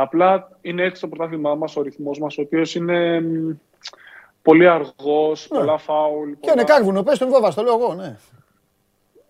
Απλά 0.00 0.48
είναι 0.60 0.82
έτσι 0.82 1.00
το 1.00 1.08
πρωτάθλημά 1.08 1.54
μας, 1.54 1.76
ο 1.76 1.82
ρυθμός 1.82 2.18
μας, 2.18 2.38
ο 2.38 2.42
οποίος 2.42 2.74
είναι 2.74 3.20
μ, 3.20 3.50
πολύ 4.42 4.68
αργός, 4.68 5.48
πολλά 5.48 5.78
φάουλ. 5.78 6.30
Και 6.30 6.36
πολλά- 6.40 6.52
είναι 6.52 6.64
κάρβουνο, 6.64 7.02
πες 7.02 7.18
τον 7.18 7.28
βόβα, 7.28 7.54
το 7.54 7.62
λέω 7.62 7.74
εγώ, 7.74 7.94
ναι. 7.94 8.16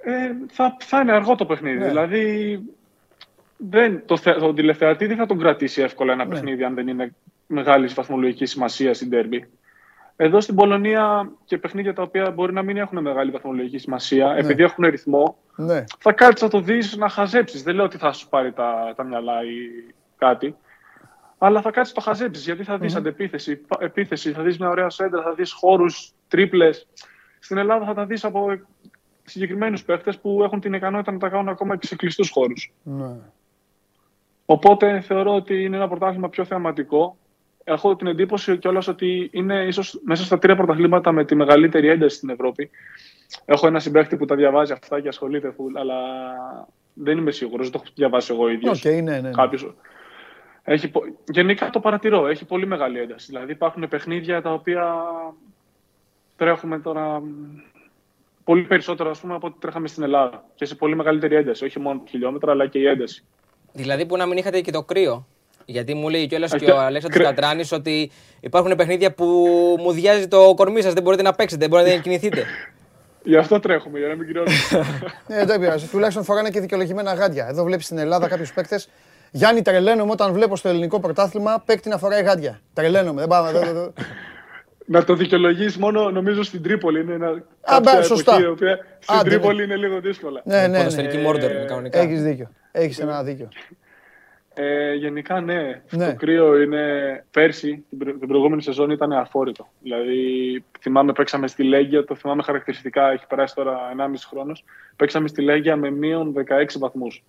ε, 0.02 0.30
θα, 0.50 0.76
θα 0.80 1.00
είναι 1.00 1.12
αργό 1.12 1.34
το 1.34 1.46
παιχνίδι. 1.46 1.78
Ναι. 1.78 1.86
Δηλαδή, 1.86 2.60
δεν, 3.56 4.02
το, 4.06 4.16
θε, 4.16 4.32
τον 4.32 4.54
τηλεθεατή 4.54 5.06
δεν 5.06 5.16
θα 5.16 5.26
τον 5.26 5.38
κρατήσει 5.38 5.82
εύκολα 5.82 6.14
Ναι. 6.14 6.22
ένα 6.22 6.30
παιχνίδι 6.30 6.64
αν 6.64 6.74
δεν 6.74 6.88
είναι 6.88 7.14
μεγάλης 7.46 7.94
βαθμολογικής 7.94 8.50
σημασίας 8.50 8.96
στην 8.96 9.10
τέρμπι. 9.10 9.48
Εδώ 10.16 10.40
στην 10.40 10.54
Πολωνία 10.54 11.32
και 11.44 11.58
παιχνίδια 11.58 11.94
τα 11.94 12.02
οποία 12.02 12.30
μπορεί 12.30 12.52
να 12.52 12.62
μην 12.62 12.76
έχουν 12.76 13.02
μεγάλη 13.02 13.30
βαθμολογική 13.30 13.78
σημασία, 13.78 14.34
επειδή 14.38 14.62
έχουν 14.62 14.84
ρυθμό, 14.84 15.36
Ναι. 15.56 15.84
θα 15.98 16.12
κάτσεις 16.12 16.42
να 16.42 16.48
το 16.48 16.60
δεις 16.60 16.96
να 16.96 17.08
χαζέψεις. 17.08 17.62
Δεν 17.62 17.74
λέω 17.74 17.84
ότι 17.84 17.96
θα 17.98 18.12
σου 18.12 18.28
πάρει 18.28 18.52
τα, 18.52 18.92
τα 18.96 19.02
μυαλά 19.04 19.42
ή 19.44 19.92
κάτι. 20.18 20.56
Αλλά 21.38 21.60
θα 21.60 21.70
κάτσεις 21.70 21.94
το 21.94 22.00
χαζέψεις 22.00 22.44
γιατί 22.44 22.64
θα 22.64 22.78
δεις 22.78 22.94
αντεπίθεση, 22.94 23.56
πα- 23.56 23.78
επίθεση, 23.80 24.32
θα 24.32 24.42
δεις 24.42 24.58
μια 24.58 24.68
ωραία 24.68 24.90
σέντρα, 24.90 25.22
θα 25.22 25.34
δεις 25.34 25.52
χώρους, 25.52 26.12
τρίπλες. 26.28 26.86
Στην 27.38 27.58
Ελλάδα 27.58 27.84
θα 27.84 27.94
τα 27.94 28.06
δεις 28.06 28.24
από 28.24 28.60
συγκεκριμένους 29.24 29.84
παίχτες 29.84 30.18
που 30.18 30.42
έχουν 30.42 30.60
την 30.60 30.72
ικανότητα 30.72 31.12
να 31.12 31.18
τα 31.18 31.28
κάνουν 31.28 31.48
ακόμα 31.48 31.76
και 31.76 31.86
σε 31.86 31.96
κλειστού 31.96 32.24
χώρους. 32.30 32.72
ναι. 32.82 33.16
Οπότε 34.50 35.00
θεωρώ 35.00 35.34
ότι 35.34 35.62
είναι 35.64 35.76
ένα 35.76 35.88
πρωτάθλημα 35.88 36.28
πιο 36.28 36.44
θεαματικό. 36.44 37.16
Έχω 37.64 37.96
την 37.96 38.06
εντύπωση 38.06 38.58
κιόλας 38.58 38.88
ότι 38.88 39.28
είναι 39.32 39.64
ίσως 39.66 40.00
μέσα 40.04 40.24
στα 40.24 40.38
τρία 40.38 40.56
πρωταθλήματα 40.56 41.12
με 41.12 41.24
τη 41.24 41.34
μεγαλύτερη 41.34 41.88
ένταση 41.88 42.16
στην 42.16 42.30
Ευρώπη. 42.30 42.70
Έχω 43.44 43.66
ένα 43.66 43.80
συμπαίχτη 43.80 44.16
που 44.16 44.24
τα 44.24 44.34
διαβάζει 44.34 44.72
αυτά 44.72 45.00
και 45.00 45.08
ασχολείται 45.08 45.54
full, 45.58 45.72
αλλά 45.80 45.94
δεν 46.94 47.18
είμαι 47.18 47.30
σίγουρος, 47.30 47.70
δεν 47.70 47.72
το 47.72 47.80
έχω 47.84 47.92
διαβάσει 47.96 48.32
εγώ 48.32 48.48
ίδιος. 48.48 48.84
Οκ, 48.84 48.92
ναι, 48.92 49.00
ναι, 49.00 49.20
ναι. 49.20 49.30
Κάποιος. 49.30 49.74
Έχει, 50.68 50.88
πο- 50.88 51.04
γενικά 51.32 51.70
το 51.70 51.80
παρατηρώ, 51.80 52.26
έχει 52.26 52.44
πολύ 52.44 52.66
μεγάλη 52.66 52.98
ένταση. 53.00 53.26
Δηλαδή 53.28 53.52
υπάρχουν 53.52 53.88
παιχνίδια 53.88 54.42
τα 54.42 54.52
οποία 54.52 54.94
τρέχουμε 56.36 56.78
τώρα 56.78 57.20
μ, 57.20 57.24
πολύ 58.44 58.62
περισσότερο 58.62 59.10
ας 59.10 59.20
πούμε, 59.20 59.34
από 59.34 59.46
ό,τι 59.46 59.56
τρέχαμε 59.58 59.88
στην 59.88 60.02
Ελλάδα. 60.02 60.44
Και 60.54 60.64
σε 60.64 60.74
πολύ 60.74 60.96
μεγαλύτερη 60.96 61.34
ένταση. 61.34 61.64
Όχι 61.64 61.78
μόνο 61.80 62.02
χιλιόμετρα, 62.08 62.52
αλλά 62.52 62.66
και 62.66 62.78
η 62.78 62.86
ένταση. 62.86 63.24
Δηλαδή 63.72 64.06
που 64.06 64.16
να 64.16 64.26
μην 64.26 64.36
είχατε 64.38 64.60
και 64.60 64.70
το 64.70 64.82
κρύο; 64.82 65.26
Γιατί 65.64 65.94
μου 65.94 66.08
λέει 66.08 66.26
κιόλας 66.26 66.52
και 66.52 66.58
και- 66.58 66.70
ο 66.70 66.78
Αλέξανδρος 66.80 67.24
κρυ- 67.24 67.34
Κατράνη 67.40 67.64
ότι 67.72 68.10
υπάρχουν 68.40 68.76
παιχνίδια 68.76 69.12
που 69.12 69.24
μου 69.80 69.92
διάζει 69.92 70.28
το 70.28 70.54
κορμί 70.56 70.82
σας, 70.82 70.92
δεν 70.92 71.02
μπορείτε 71.02 71.22
να 71.22 71.32
παίξετε, 71.34 71.60
δεν 71.60 71.70
μπορείτε 71.70 71.94
να 71.96 72.02
κινηθείτε. 72.02 72.44
Γι' 73.22 73.36
αυτό 73.36 73.60
τρέχουμε, 73.60 73.98
για 73.98 74.08
να 74.08 74.14
μην 74.16 74.26
κρυώνουμε. 74.28 74.56
Ε, 75.28 75.44
δεν 75.44 75.60
πειράζει. 75.60 75.86
Τουλάχιστον 75.86 76.24
φοράνε 76.24 76.50
και 76.50 76.60
δικαιολογημένα 76.60 77.12
γάντια. 77.14 77.46
Εδώ 77.48 77.64
βλέπεις 77.64 77.84
στην 77.84 77.98
Ελλάδα 77.98 78.28
κάποιους 78.28 78.52
παίκτες. 78.52 78.88
Γιάννη, 79.30 79.62
τρελαίνομαι 79.62 80.10
όταν 80.10 80.32
βλέπω 80.32 80.56
στο 80.56 80.68
ελληνικό 80.68 81.00
πρωτάθλημα 81.00 81.62
παίκτη 81.66 81.88
να 81.88 81.98
φοράει 81.98 82.22
γάντια. 82.22 82.60
Τρελαίνομαι. 82.72 83.20
Δεν 83.20 83.28
πάμε. 83.28 83.52
δεν- 83.52 83.74
δεν- 83.74 83.92
να 84.94 85.04
το 85.04 85.14
δικαιολογήσει 85.14 85.78
μόνο 85.78 86.10
νομίζω 86.10 86.42
στην 86.42 86.62
Τρίπολη. 86.62 87.00
Είναι 87.00 87.12
ένα, 87.14 87.26
Α, 87.28 87.40
κάποια 87.62 87.92
μπα, 87.94 88.02
σωστά. 88.02 88.32
εποχή, 88.32 88.46
η 88.46 88.50
οποία 88.50 88.76
στην 88.98 89.14
Άντε, 89.18 89.28
ναι. 89.28 89.34
Τρίπολη 89.34 89.64
είναι 89.64 89.76
λίγο 89.76 90.00
δύσκολα. 90.00 90.40
Ναι, 90.44 90.60
ναι, 90.60 90.66
ναι. 90.66 90.76
Ποδοσφαιρική 90.78 91.16
Μόρντορ 91.16 91.50
είναι 91.50 91.64
κανονικά. 91.64 91.98
Έχεις 91.98 92.22
δίκιο. 92.22 92.50
Έχεις 92.72 92.98
ένα 92.98 93.22
δίκιο. 93.22 93.48
Ε, 94.54 94.94
γενικά 94.94 95.40
ναι. 95.40 95.82
Ναι. 95.90 96.06
Το 96.06 96.14
κρύο 96.16 96.60
είναι 96.60 96.82
πέρσι, 97.30 97.84
την, 97.88 97.98
προ- 97.98 98.18
την 98.18 98.28
προηγούμενη 98.28 98.62
σεζόν 98.62 98.90
ήταν 98.90 99.12
αφόρητο. 99.12 99.68
Δηλαδή, 99.82 100.18
θυμάμαι, 100.80 101.12
παίξαμε 101.12 101.46
στη 101.48 101.62
Λέγκια, 101.62 102.04
το 102.04 102.14
θυμάμαι 102.14 102.42
χαρακτηριστικά, 102.42 103.10
έχει 103.10 103.26
περάσει 103.26 103.54
τώρα 103.54 103.78
1,5 103.96 104.26
χρόνος. 104.30 104.64
Παίξαμε 104.96 105.28
στη 105.28 105.42
Λέγκια 105.42 105.76
με 105.76 105.90
μείον 105.90 106.32
16 106.32 106.78
βαθμούς. 106.78 107.24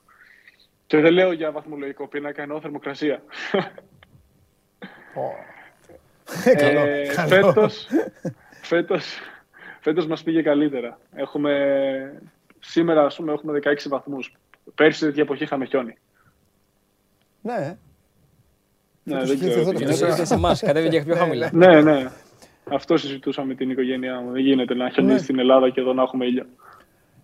Και 0.89 0.97
δεν 0.99 1.13
λέω 1.13 1.31
για 1.31 1.51
βαθμολογικό 1.51 2.07
πίνακα, 2.07 2.41
εννοώ 2.41 2.61
θερμοκρασία. 2.61 3.21
Ε, 6.45 6.55
Καλό. 6.55 6.79
Ε, 6.79 7.07
καλό. 7.15 7.27
φέτος, 7.27 7.87
φέτος, 8.61 9.19
φέτος 9.79 10.07
μας 10.07 10.23
πήγε 10.23 10.41
καλύτερα. 10.41 10.99
Έχουμε, 11.15 11.51
σήμερα, 12.59 13.05
ας 13.05 13.15
πούμε, 13.15 13.33
έχουμε 13.33 13.53
16 13.53 13.89
βαθμούς. 13.89 14.35
Πέρσι 14.75 15.05
τέτοια 15.05 15.23
εποχή 15.23 15.43
είχαμε 15.43 15.65
χιόνι. 15.65 15.97
Ναι. 17.41 17.77
Ναι, 19.03 19.13
Φέτος 19.13 19.27
δεν 19.27 19.37
είχε 19.37 19.47
ξέρω 19.47 19.61
εδώ 19.61 19.71
τι 19.71 19.77
το 19.77 19.83
γίνεται. 19.83 20.05
Ήρθε 20.07 20.25
σε 20.25 20.33
εμάς, 20.33 20.61
κατέβηκε 20.61 21.03
πιο 21.03 21.15
χαμηλά. 21.15 21.49
Ναι, 21.53 21.81
ναι. 21.81 22.09
Αυτό 22.71 22.97
συζητούσαμε 22.97 23.47
με 23.47 23.55
την 23.55 23.69
οικογένειά 23.69 24.21
μου. 24.21 24.31
Δεν 24.31 24.41
γίνεται 24.41 24.73
να 24.75 24.89
χιονίσει 24.89 25.15
Ναι. 25.15 25.21
στην 25.21 25.39
Ελλάδα 25.39 25.69
και 25.69 25.79
εδώ 25.81 25.93
να 25.93 26.01
έχουμε 26.01 26.25
ήλιο. 26.25 26.45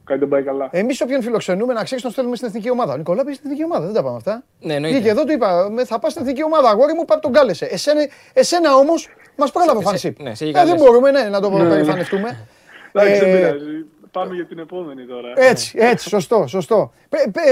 Κάτι 0.06 0.20
δεν 0.20 0.28
πάει 0.30 0.44
καλά. 0.44 0.68
Εμείς 0.72 1.02
όποιον 1.02 1.22
φιλοξενούμε 1.22 1.74
να 1.74 1.84
ξέρεις 1.84 2.04
τον 2.04 2.12
στέλνουμε 2.12 2.36
στην 2.36 2.48
εθνική 2.48 2.70
ομάδα. 2.70 2.94
Ο 2.94 2.98
Νικολά 2.98 3.24
πήγε 3.24 3.36
στην 3.36 3.50
εθνική 3.50 3.64
ομάδα, 3.66 3.86
δεν 3.86 3.94
τα 3.96 4.04
πάμε 4.04 4.16
αυτά. 4.16 4.44
Ναι, 4.60 4.74
εννοείται. 4.74 4.98
Βγήκε 4.98 5.12
εδώ, 5.12 5.24
του 5.24 5.32
είπα, 5.32 5.70
«Με- 5.72 5.86
θα 5.86 6.00
πας 6.00 6.12
στην 6.12 6.24
εθνική 6.24 6.44
ομάδα. 6.44 6.70
Αγόρι 6.70 6.94
μου, 6.94 7.06
πάει 7.06 7.20
τον 7.20 7.32
κάλεσε. 7.34 7.66
Εσένα, 7.66 8.02
εσένα 8.34 8.76
όμως 8.76 9.08
μας 9.38 9.52
πρόλαβε 9.52 9.78
ο 9.78 9.82
Σε- 9.82 9.88
Φανσίπ. 9.88 10.22
ναι, 10.22 10.36
σε 10.36 10.44
ε, 10.44 10.48
είχε 10.48 10.58
δεν 10.60 10.68
καλέσει. 10.68 10.86
μπορούμε 10.86 11.12
ναι, 11.12 11.24
να 11.30 11.40
το 11.42 11.50
περηφανευτούμε. 11.50 12.38
Εντάξει, 12.92 13.20
δεν 13.20 13.30
Ε, 13.30 13.36
πειράζει. 13.38 13.86
Πάμε 14.12 14.36
για 14.36 14.46
την 14.46 14.60
επόμενη 14.60 15.06
τώρα. 15.06 15.28
Έτσι, 15.36 15.74
έτσι, 15.80 16.10
σωστό, 16.10 16.48
σωστό. 16.48 16.92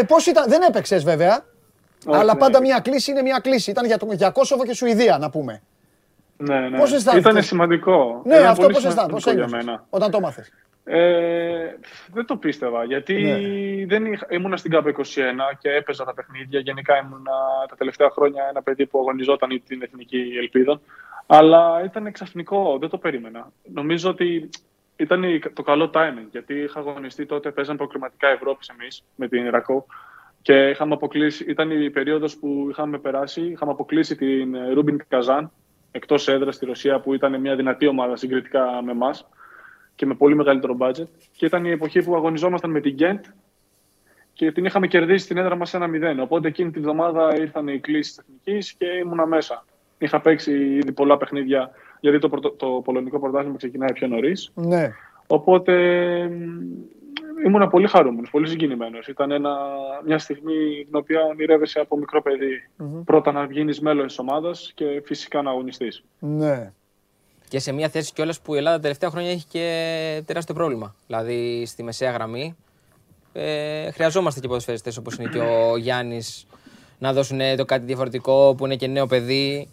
Πώς 0.08 0.26
ήταν, 0.28 0.46
δεν 0.50 0.62
έπαιξες 0.62 1.04
βέβαια. 1.04 1.46
Όχι, 2.06 2.18
αλλά 2.20 2.34
ναι. 2.34 2.40
πάντα 2.40 2.62
μια 2.62 2.80
κλίση 2.80 3.12
είναι 3.12 3.22
μια 3.22 3.40
κλίση. 3.40 3.72
Ήταν 3.72 3.86
για, 3.86 3.98
το- 3.98 4.08
για 4.12 4.30
Κόσοβο 4.30 4.66
και 4.66 4.74
Σουηδία, 4.74 5.18
να 5.18 5.30
πούμε. 5.30 5.62
Ναι, 6.38 6.60
ναι. 6.60 6.78
Πώς 6.78 6.94
αισθάνθηκες; 6.94 7.32
Ήταν 7.32 7.44
σημαντικό. 7.44 8.22
Ναι, 8.26 8.36
Ήταν 8.36 8.48
αυτό 8.48 8.62
πολύ 8.62 8.74
πώς 8.74 8.86
αισθάνεσαι, 8.86 9.12
πώς 9.14 9.22
σημαντικό 9.22 9.48
για 9.48 9.58
ένιωσες 9.58 9.66
μένα. 9.66 9.86
όταν 9.90 10.12
το 10.12 10.20
μάθε. 10.20 10.46
Ε, 10.86 11.76
δεν 12.14 12.26
το 12.26 12.38
πίστευα, 12.38 12.84
γιατί 12.84 13.22
Ναι. 13.22 13.86
δεν 13.86 14.06
είχα, 14.06 14.28
ήμουνα 14.30 14.58
στην 14.58 14.72
ΚΑΠ 14.72 14.88
21 14.88 15.54
και 15.60 15.70
έπαιζα 15.72 16.04
τα 16.04 16.14
παιχνίδια. 16.14 16.60
Γενικά 16.60 16.98
ήμουνα 16.98 17.32
τα 17.70 17.76
τελευταία 17.76 18.10
χρόνια 18.10 18.44
ένα 18.50 18.62
παιδί 18.62 18.86
που 18.86 19.00
αγωνιζόταν 19.00 19.50
ή 19.50 19.60
την 19.60 19.82
Εθνική 19.82 20.34
Ελπίδα. 20.40 20.82
Αλλά 21.26 21.82
ήταν 21.84 22.12
ξαφνικό, 22.12 22.78
δεν 22.80 22.90
το 22.90 22.98
περίμενα. 22.98 23.52
Νομίζω 23.74 24.10
ότι 24.10 24.50
ήταν 24.96 25.24
η- 25.24 25.40
το 25.54 25.62
καλό 25.64 25.90
timing, 25.94 26.28
γιατί 26.32 26.54
είχα 26.54 26.80
αγωνιστεί 26.80 27.26
τότε, 27.26 27.52
παίζαν 27.52 27.78
προκριματικά 27.78 28.28
Ευρώπης 28.28 28.68
εμείς 28.68 29.04
με 29.16 29.28
την 29.28 29.46
Ιρακό. 29.46 29.86
Και 30.42 30.70
είχαμε 30.70 30.94
αποκλείσει, 30.94 31.44
ήταν 31.48 31.72
η 31.72 31.90
περίοδος 31.90 32.38
που 32.38 32.68
είχαμε 32.70 32.98
περάσει, 32.98 33.42
είχαμε 33.42 33.72
αποκλείσει 33.72 34.16
την 34.16 34.56
Ρούμπιν 34.74 35.04
Καζάν 35.08 35.52
εκτός 35.92 36.28
έδρας 36.28 36.56
στη 36.56 36.66
Ρωσία, 36.66 37.00
που 37.00 37.14
ήταν 37.14 37.40
μια 37.40 37.56
δυνατή 37.56 37.88
ομάδα 37.88 38.16
συγκριτικά 38.16 38.82
με 38.84 38.92
εμάς 38.92 39.28
και 39.96 40.06
με 40.06 40.14
πολύ 40.16 40.36
μεγαλύτερο 40.36 40.78
budget. 40.80 41.08
Και 41.32 41.46
ήταν 41.46 41.66
η 41.66 41.70
εποχή 41.70 42.04
που 42.04 42.16
αγωνιζόμασταν 42.16 42.72
με 42.72 42.80
την 42.80 42.94
Γκέντ 42.94 43.26
και 44.34 44.52
την 44.52 44.66
είχαμε 44.66 44.88
κερδίσει 44.88 45.24
στην 45.24 45.38
έδρα 45.38 45.56
μας 45.56 45.74
1-0. 45.76 46.18
Οπότε 46.22 46.48
εκείνη 46.48 46.72
τη 46.72 46.80
βδομάδα 46.80 47.36
ήρθαν 47.40 47.68
οι 47.68 47.80
κλήσει 47.80 48.16
τεχνική 48.16 48.76
και 48.78 48.86
ήμουνα 48.86 49.26
μέσα. 49.26 49.66
Είχα 49.98 50.22
παίξει 50.22 50.52
ήδη 50.52 50.92
πολλά 50.92 51.18
παιχνίδια, 51.18 51.72
γιατί 52.00 52.20
το, 52.20 52.30
πρωτο- 52.30 52.50
το 52.52 52.68
πολωνικό 52.84 53.20
πρωτάθλημα 53.20 53.58
ξεκινάει 53.58 53.94
πιο 53.94 54.08
νωρίς. 54.08 54.52
Ναι. 54.56 54.92
Οπότε 55.28 55.74
μ, 56.28 57.46
ήμουνα 57.46 57.68
πολύ 57.68 57.88
χαρούμενος, 57.88 58.30
πολύ 58.30 58.48
συγκινημένος. 58.48 59.08
Ήταν 59.08 59.32
ένα, 59.32 59.58
μια 60.06 60.18
στιγμή 60.18 60.84
την 60.90 60.96
οποία 60.96 61.22
ονειρεύεσαι 61.24 61.80
από 61.80 61.98
μικρό 61.98 62.22
παιδί. 62.22 62.70
Πρώτα 63.06 63.32
να 63.32 63.46
γίνεις 63.52 63.82
μέλος 63.82 64.06
της 64.06 64.20
ομάδας 64.20 64.72
και 64.76 65.02
φυσικά 65.06 65.42
να 65.42 65.50
αγωνιστείς. 65.50 66.04
Ναι. 66.20 66.74
Και 67.54 67.60
σε 67.60 67.72
μια 67.72 67.90
θέση 67.90 68.14
κιόλας 68.14 68.42
που 68.42 68.54
η 68.54 68.58
Ελλάδα 68.58 68.76
τα 68.76 68.82
τελευταία 68.82 69.10
χρόνια 69.10 69.32
έχει 69.32 69.46
και 69.46 70.24
τεράστιο 70.26 70.56
πρόβλημα. 70.56 70.96
Δηλαδή 71.08 71.66
στη 71.66 71.84
μεσαία 71.84 72.12
γραμμή. 72.12 72.56
Ε, 73.34 73.92
χρειαζόμαστε 73.92 74.40
και 74.40 74.48
ποδοσφαιριστές 74.48 74.98
όπως 74.98 75.16
είναι 75.16 75.30
και 75.30 75.40
ο 75.40 75.78
Γιάννης 75.78 76.48
να 77.00 77.14
δώσουν 77.14 77.40
το 77.58 77.66
κάτι 77.66 77.86
διαφορετικό 77.86 78.56
που 78.58 78.66
είναι 78.66 78.76
και 78.76 78.88
νέο 78.88 79.08
παιδί. 79.08 79.70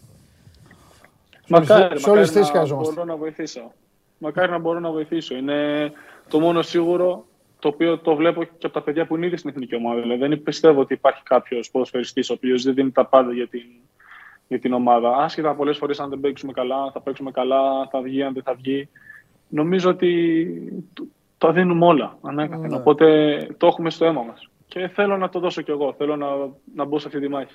Μακάρι, 1.49 2.01
σε 2.01 2.11
όλες 2.11 2.27
τις 2.31 2.37
μακάρι 2.37 2.39
θέσεις 2.39 2.41
να 2.41 2.45
χρειαζόμαστε. 2.47 2.93
μπορώ 2.93 3.07
να 3.07 3.17
βοηθήσω. 3.17 3.73
Μακάρι 4.19 4.51
να 4.51 4.59
μπορώ 4.59 4.81
να 4.81 4.91
βοηθήσω. 4.91 5.35
Είναι 5.37 5.93
το 6.29 6.41
μόνο 6.41 6.63
σίγουρο 6.63 7.25
το 7.59 7.69
οποίο 7.69 7.99
το 7.99 8.15
βλέπω 8.15 8.45
και 8.45 8.67
από 8.67 8.75
τα 8.75 8.83
παιδιά 8.83 9.07
που 9.07 9.17
είναι 9.17 9.27
ήδη 9.27 9.37
στην 9.37 9.51
εθνική 9.51 9.75
ομάδα. 9.75 10.01
Δηλαδή, 10.01 10.27
δεν 10.27 10.43
πιστεύω 10.43 10.81
ότι 10.81 10.93
υπάρχει 10.93 11.23
κάποιος 11.23 11.71
ποδοσφαιριστής 11.71 12.31
ο 12.31 12.33
οποίος 12.33 12.63
δεν 12.63 12.75
δίνει 12.75 12.91
τα 12.91 13.07
πάντα 13.07 13.33
για 13.33 13.49
την, 13.49 13.63
για 14.51 14.59
την 14.59 14.73
ομάδα. 14.73 15.17
Άσχετα 15.17 15.55
πολλές 15.55 15.77
φορές 15.79 16.01
αν 16.01 16.09
δεν 16.09 16.21
παίξουμε 16.21 16.53
καλά, 16.53 16.91
θα 16.93 17.01
παίξουμε 17.01 17.31
καλά, 17.31 17.89
θα 17.91 18.01
βγει, 18.01 18.23
αν 18.23 18.33
δεν 18.35 18.43
θα 18.43 18.55
βγει. 18.55 18.89
Νομίζω 19.49 19.91
ότι 19.91 20.83
το- 20.93 21.07
τα 21.39 21.53
δίνουμε 21.53 21.87
όλα 21.87 22.19
ανέκαθεν. 22.23 22.71
Ναι. 22.71 22.77
Οπότε 22.77 23.37
το 23.57 23.67
έχουμε 23.67 23.91
στο 23.91 24.05
αίμα 24.05 24.23
μας. 24.23 24.49
Και 24.67 24.89
θέλω 24.89 25.17
να 25.17 25.29
το 25.29 25.39
δώσω 25.41 25.63
κι 25.63 25.71
εγώ. 25.71 25.95
Θέλω 25.99 26.17
να, 26.17 26.27
να 26.75 26.85
μπω 26.85 26.99
σε 26.99 27.07
αυτή 27.07 27.21
τη 27.21 27.29
μάχη. 27.29 27.55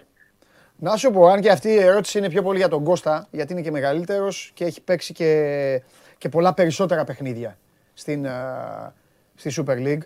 Να 0.77 0.95
σου 0.95 1.11
πω, 1.11 1.27
αν 1.27 1.41
και 1.41 1.49
αυτή 1.51 1.69
η 1.69 1.77
ερώτηση 1.79 2.17
είναι 2.17 2.29
πιο 2.29 2.41
πολύ 2.41 2.57
για 2.57 2.67
τον 2.67 2.83
Κώστα, 2.83 3.27
γιατί 3.31 3.53
είναι 3.53 3.61
και 3.61 3.71
μεγαλύτερος 3.71 4.51
και 4.53 4.65
έχει 4.65 4.81
παίξει 4.81 5.13
και, 5.13 5.81
και 6.17 6.29
πολλά 6.29 6.53
περισσότερα 6.53 7.03
παιχνίδια 7.03 7.57
στην, 7.93 8.27
α, 8.27 8.93
στη 9.35 9.63
Super 9.67 9.87
League. 9.87 10.01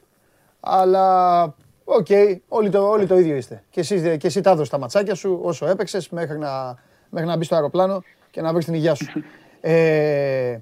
Αλλά, 0.59 1.41
οκ, 1.89 2.07
όλοι, 2.47 2.69
το, 2.69 2.87
όλοι 2.89 3.07
το 3.07 3.17
ίδιο 3.17 3.35
είστε. 3.35 3.63
Και 3.69 3.79
εσύ, 3.79 4.17
και 4.17 4.27
εσύ 4.27 4.41
τα 4.41 4.49
έδωσες 4.49 4.69
τα 4.69 4.77
ματσάκια 4.77 5.15
σου 5.15 5.39
όσο 5.43 5.65
έπαιξες 5.65 6.09
μέχρι 6.09 6.37
να, 6.37 6.77
μέχρι 7.09 7.27
να 7.27 7.37
μπεις 7.37 7.45
στο 7.45 7.55
αεροπλάνο 7.55 8.03
και 8.31 8.41
να 8.41 8.53
βρεις 8.53 8.65
την 8.65 8.73
υγεία 8.73 8.95
σου. 8.95 9.05
ε, 9.61 10.57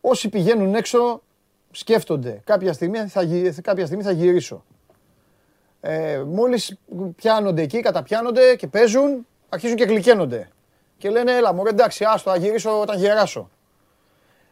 όσοι 0.00 0.28
πηγαίνουν 0.28 0.74
έξω 0.74 1.22
σκέφτονται 1.70 2.40
κάποια 2.44 2.72
στιγμή 2.72 2.98
θα, 2.98 3.22
γυ- 3.22 3.60
κάποια 3.60 3.86
στιγμή 3.86 4.02
θα 4.02 4.10
γυρίσω. 4.10 4.64
Ε, 5.80 6.22
μόλις 6.26 6.78
πιάνονται 7.16 7.62
εκεί, 7.62 7.80
καταπιάνονται 7.80 8.56
και 8.56 8.66
παίζουν, 8.66 9.26
αρχίζουν 9.48 9.76
και 9.76 9.84
γλυκαίνονται. 9.84 10.48
Και 10.98 11.10
λένε, 11.10 11.32
έλα 11.32 11.52
μωρέ 11.52 11.70
εντάξει, 11.70 12.04
άστο, 12.04 12.30
θα 12.30 12.36
γυρίσω 12.36 12.80
όταν 12.80 12.98
γεράσω. 12.98 13.50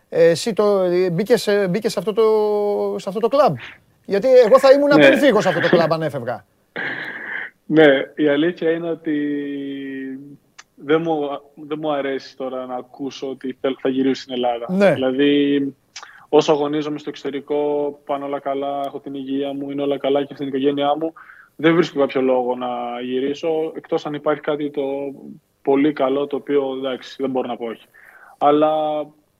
Ε, 0.09 0.29
εσύ 0.29 0.53
το, 0.53 0.79
ε, 0.79 1.11
μπήκες, 1.11 1.47
ε, 1.47 1.69
μπήκες 1.69 1.93
σε, 1.93 1.99
αυτό 1.99 2.13
το, 2.13 2.99
σε 2.99 3.09
αυτό 3.09 3.21
το 3.21 3.29
κλαμπ. 3.29 3.57
Γιατί 4.11 4.29
εγώ 4.29 4.59
θα 4.59 4.73
ήμουν 4.73 4.89
Ναι. 4.89 5.07
πριν 5.07 5.19
φύγω 5.19 5.41
σε 5.41 5.49
αυτό 5.49 5.61
το 5.61 5.69
κλαμπ 5.69 5.93
αν 5.93 6.03
έφευγα. 6.03 6.45
Ναι, 7.67 7.87
η 8.15 8.29
αλήθεια 8.29 8.71
είναι 8.71 8.91
ότι 8.91 9.17
δεν 10.75 11.01
μου, 11.01 11.29
δεν 11.55 11.79
μου 11.81 11.93
αρέσει 11.93 12.37
τώρα 12.37 12.67
να 12.67 12.75
ακούσω 12.75 13.29
ότι 13.31 13.57
θέλ- 13.61 13.77
θα 13.81 13.89
γυρίσω 13.89 14.23
στην 14.23 14.35
Ελλάδα. 14.35 14.67
Ναι. 14.73 14.93
Δηλαδή, 14.95 15.75
όσο 16.29 16.53
αγωνίζομαι 16.53 16.99
στο 16.99 17.09
εξωτερικό, 17.11 17.59
πάνε 18.05 18.25
όλα 18.25 18.39
καλά, 18.41 18.83
έχω 18.87 18.99
την 19.01 19.15
υγεία 19.15 19.53
μου, 19.53 19.71
είναι 19.71 19.83
όλα 19.83 19.99
καλά 19.99 20.25
και 20.25 20.35
στην 20.35 20.47
οικογένειά 20.49 20.97
μου, 20.97 21.13
δεν 21.57 21.75
βρίσκω 21.75 21.99
κάποιο 22.01 22.21
λόγο 22.21 22.57
να 22.57 22.69
γυρίσω, 23.05 23.73
εκτός 23.77 24.07
αν 24.07 24.15
υπάρχει 24.15 24.41
κάτι 24.41 24.71
το 24.71 24.83
πολύ 25.63 25.93
καλό, 25.93 26.27
το 26.27 26.37
οποίο 26.37 26.75
εντάξει, 26.79 27.17
δεν 27.19 27.31
μπορώ 27.31 27.47
να 27.49 27.57
πω 27.57 27.65
όχι. 27.67 27.87
Αλλά 28.39 28.73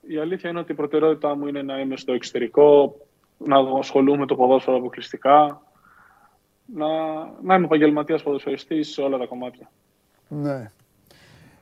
η 0.07 0.17
αλήθεια 0.17 0.49
είναι 0.49 0.59
ότι 0.59 0.71
η 0.71 0.75
προτεραιότητά 0.75 1.35
μου 1.35 1.47
είναι 1.47 1.61
να 1.61 1.79
είμαι 1.79 1.97
στο 1.97 2.13
εξωτερικό, 2.13 2.95
να 3.45 3.57
ασχολούμαι 3.79 4.17
με 4.17 4.25
το 4.25 4.35
ποδόσφαιρο 4.35 4.77
αποκλειστικά, 4.77 5.61
να, 6.65 6.87
να 7.41 7.55
είμαι 7.55 7.65
επαγγελματίας 7.65 8.23
ποδοσφαιριστής 8.23 8.89
σε 8.91 9.01
όλα 9.01 9.17
τα 9.17 9.25
κομμάτια. 9.25 9.71
Ναι. 10.27 10.71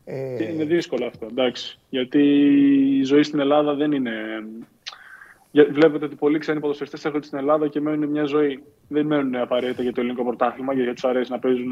Και 0.06 0.44
Ε, 0.46 0.52
είναι 0.54 0.64
δύσκολο 0.64 1.06
αυτό, 1.06 1.26
εντάξει. 1.26 1.80
Γιατί 1.90 2.22
η 3.00 3.04
ζωή 3.04 3.24
στην 3.24 3.40
Ελλάδα 3.40 3.74
δεν 3.74 3.92
είναι. 3.92 4.12
Για- 5.52 5.68
Βλέπετε 5.72 6.06
ότι 6.06 6.16
πολλοί 6.16 6.38
ξένοι 6.38 6.60
ποδοσφαιριστές 6.60 7.06
έρχονται 7.06 7.26
στην 7.26 7.38
Ελλάδα 7.38 7.68
και 7.68 7.82
μένουν 7.82 8.10
μια 8.10 8.24
ζωή. 8.24 8.64
Δεν 8.88 9.06
μένουν 9.06 9.36
απαραίτητα 9.36 9.82
για 9.82 9.94
το 9.94 10.02
ελληνικό 10.02 10.24
πρωτάθλημα, 10.26 10.74
γιατί 10.74 10.94
τους 10.94 11.04
αρέσει 11.04 11.32
να 11.32 11.40
παίζουν 11.40 11.72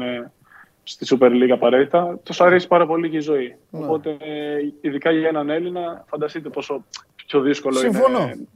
στη 0.82 1.06
Super 1.18 1.30
League 1.30 1.50
απαραίτητα. 1.50 2.18
Τους 2.22 2.40
αρέσει 2.40 2.66
πάρα 2.66 2.86
πολύ 2.86 3.10
και 3.10 3.16
η 3.16 3.20
ζωή. 3.20 3.56
Ναι. 3.70 3.84
Οπότε, 3.84 4.16
ε, 4.20 4.56
ειδικά 4.80 5.10
για 5.10 5.28
έναν 5.28 5.50
Έλληνα, 5.50 6.04
φανταστείτε 6.08 6.48
πόσο 6.48 6.84
πιο 7.26 7.40
δύσκολο 7.40 7.74
Συμφωνώ. 7.76 8.20
είναι. 8.22 8.46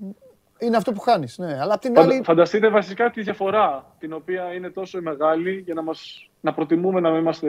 Είναι 0.63 0.77
αυτό 0.77 0.93
που 0.93 1.01
χάνεις, 1.01 1.39
ναι. 1.39 1.59
Αλλά 1.61 1.75
απ' 1.75 1.81
την 1.81 1.95
Φαντα- 1.95 2.13
άλλη, 2.13 2.23
Φανταστείτε 2.25 2.69
βασικά 2.69 3.11
τη 3.11 3.23
διαφορά, 3.23 3.95
την 3.99 4.13
οποία 4.13 4.55
είναι 4.55 4.71
τόσο 4.71 5.01
μεγάλη 5.03 5.63
για 5.65 5.75
να, 5.75 5.83
μας, 5.83 6.31
να 6.41 6.53
προτιμούμε 6.55 7.01
να 7.01 7.11
μην 7.11 7.21
είμαστε 7.21 7.49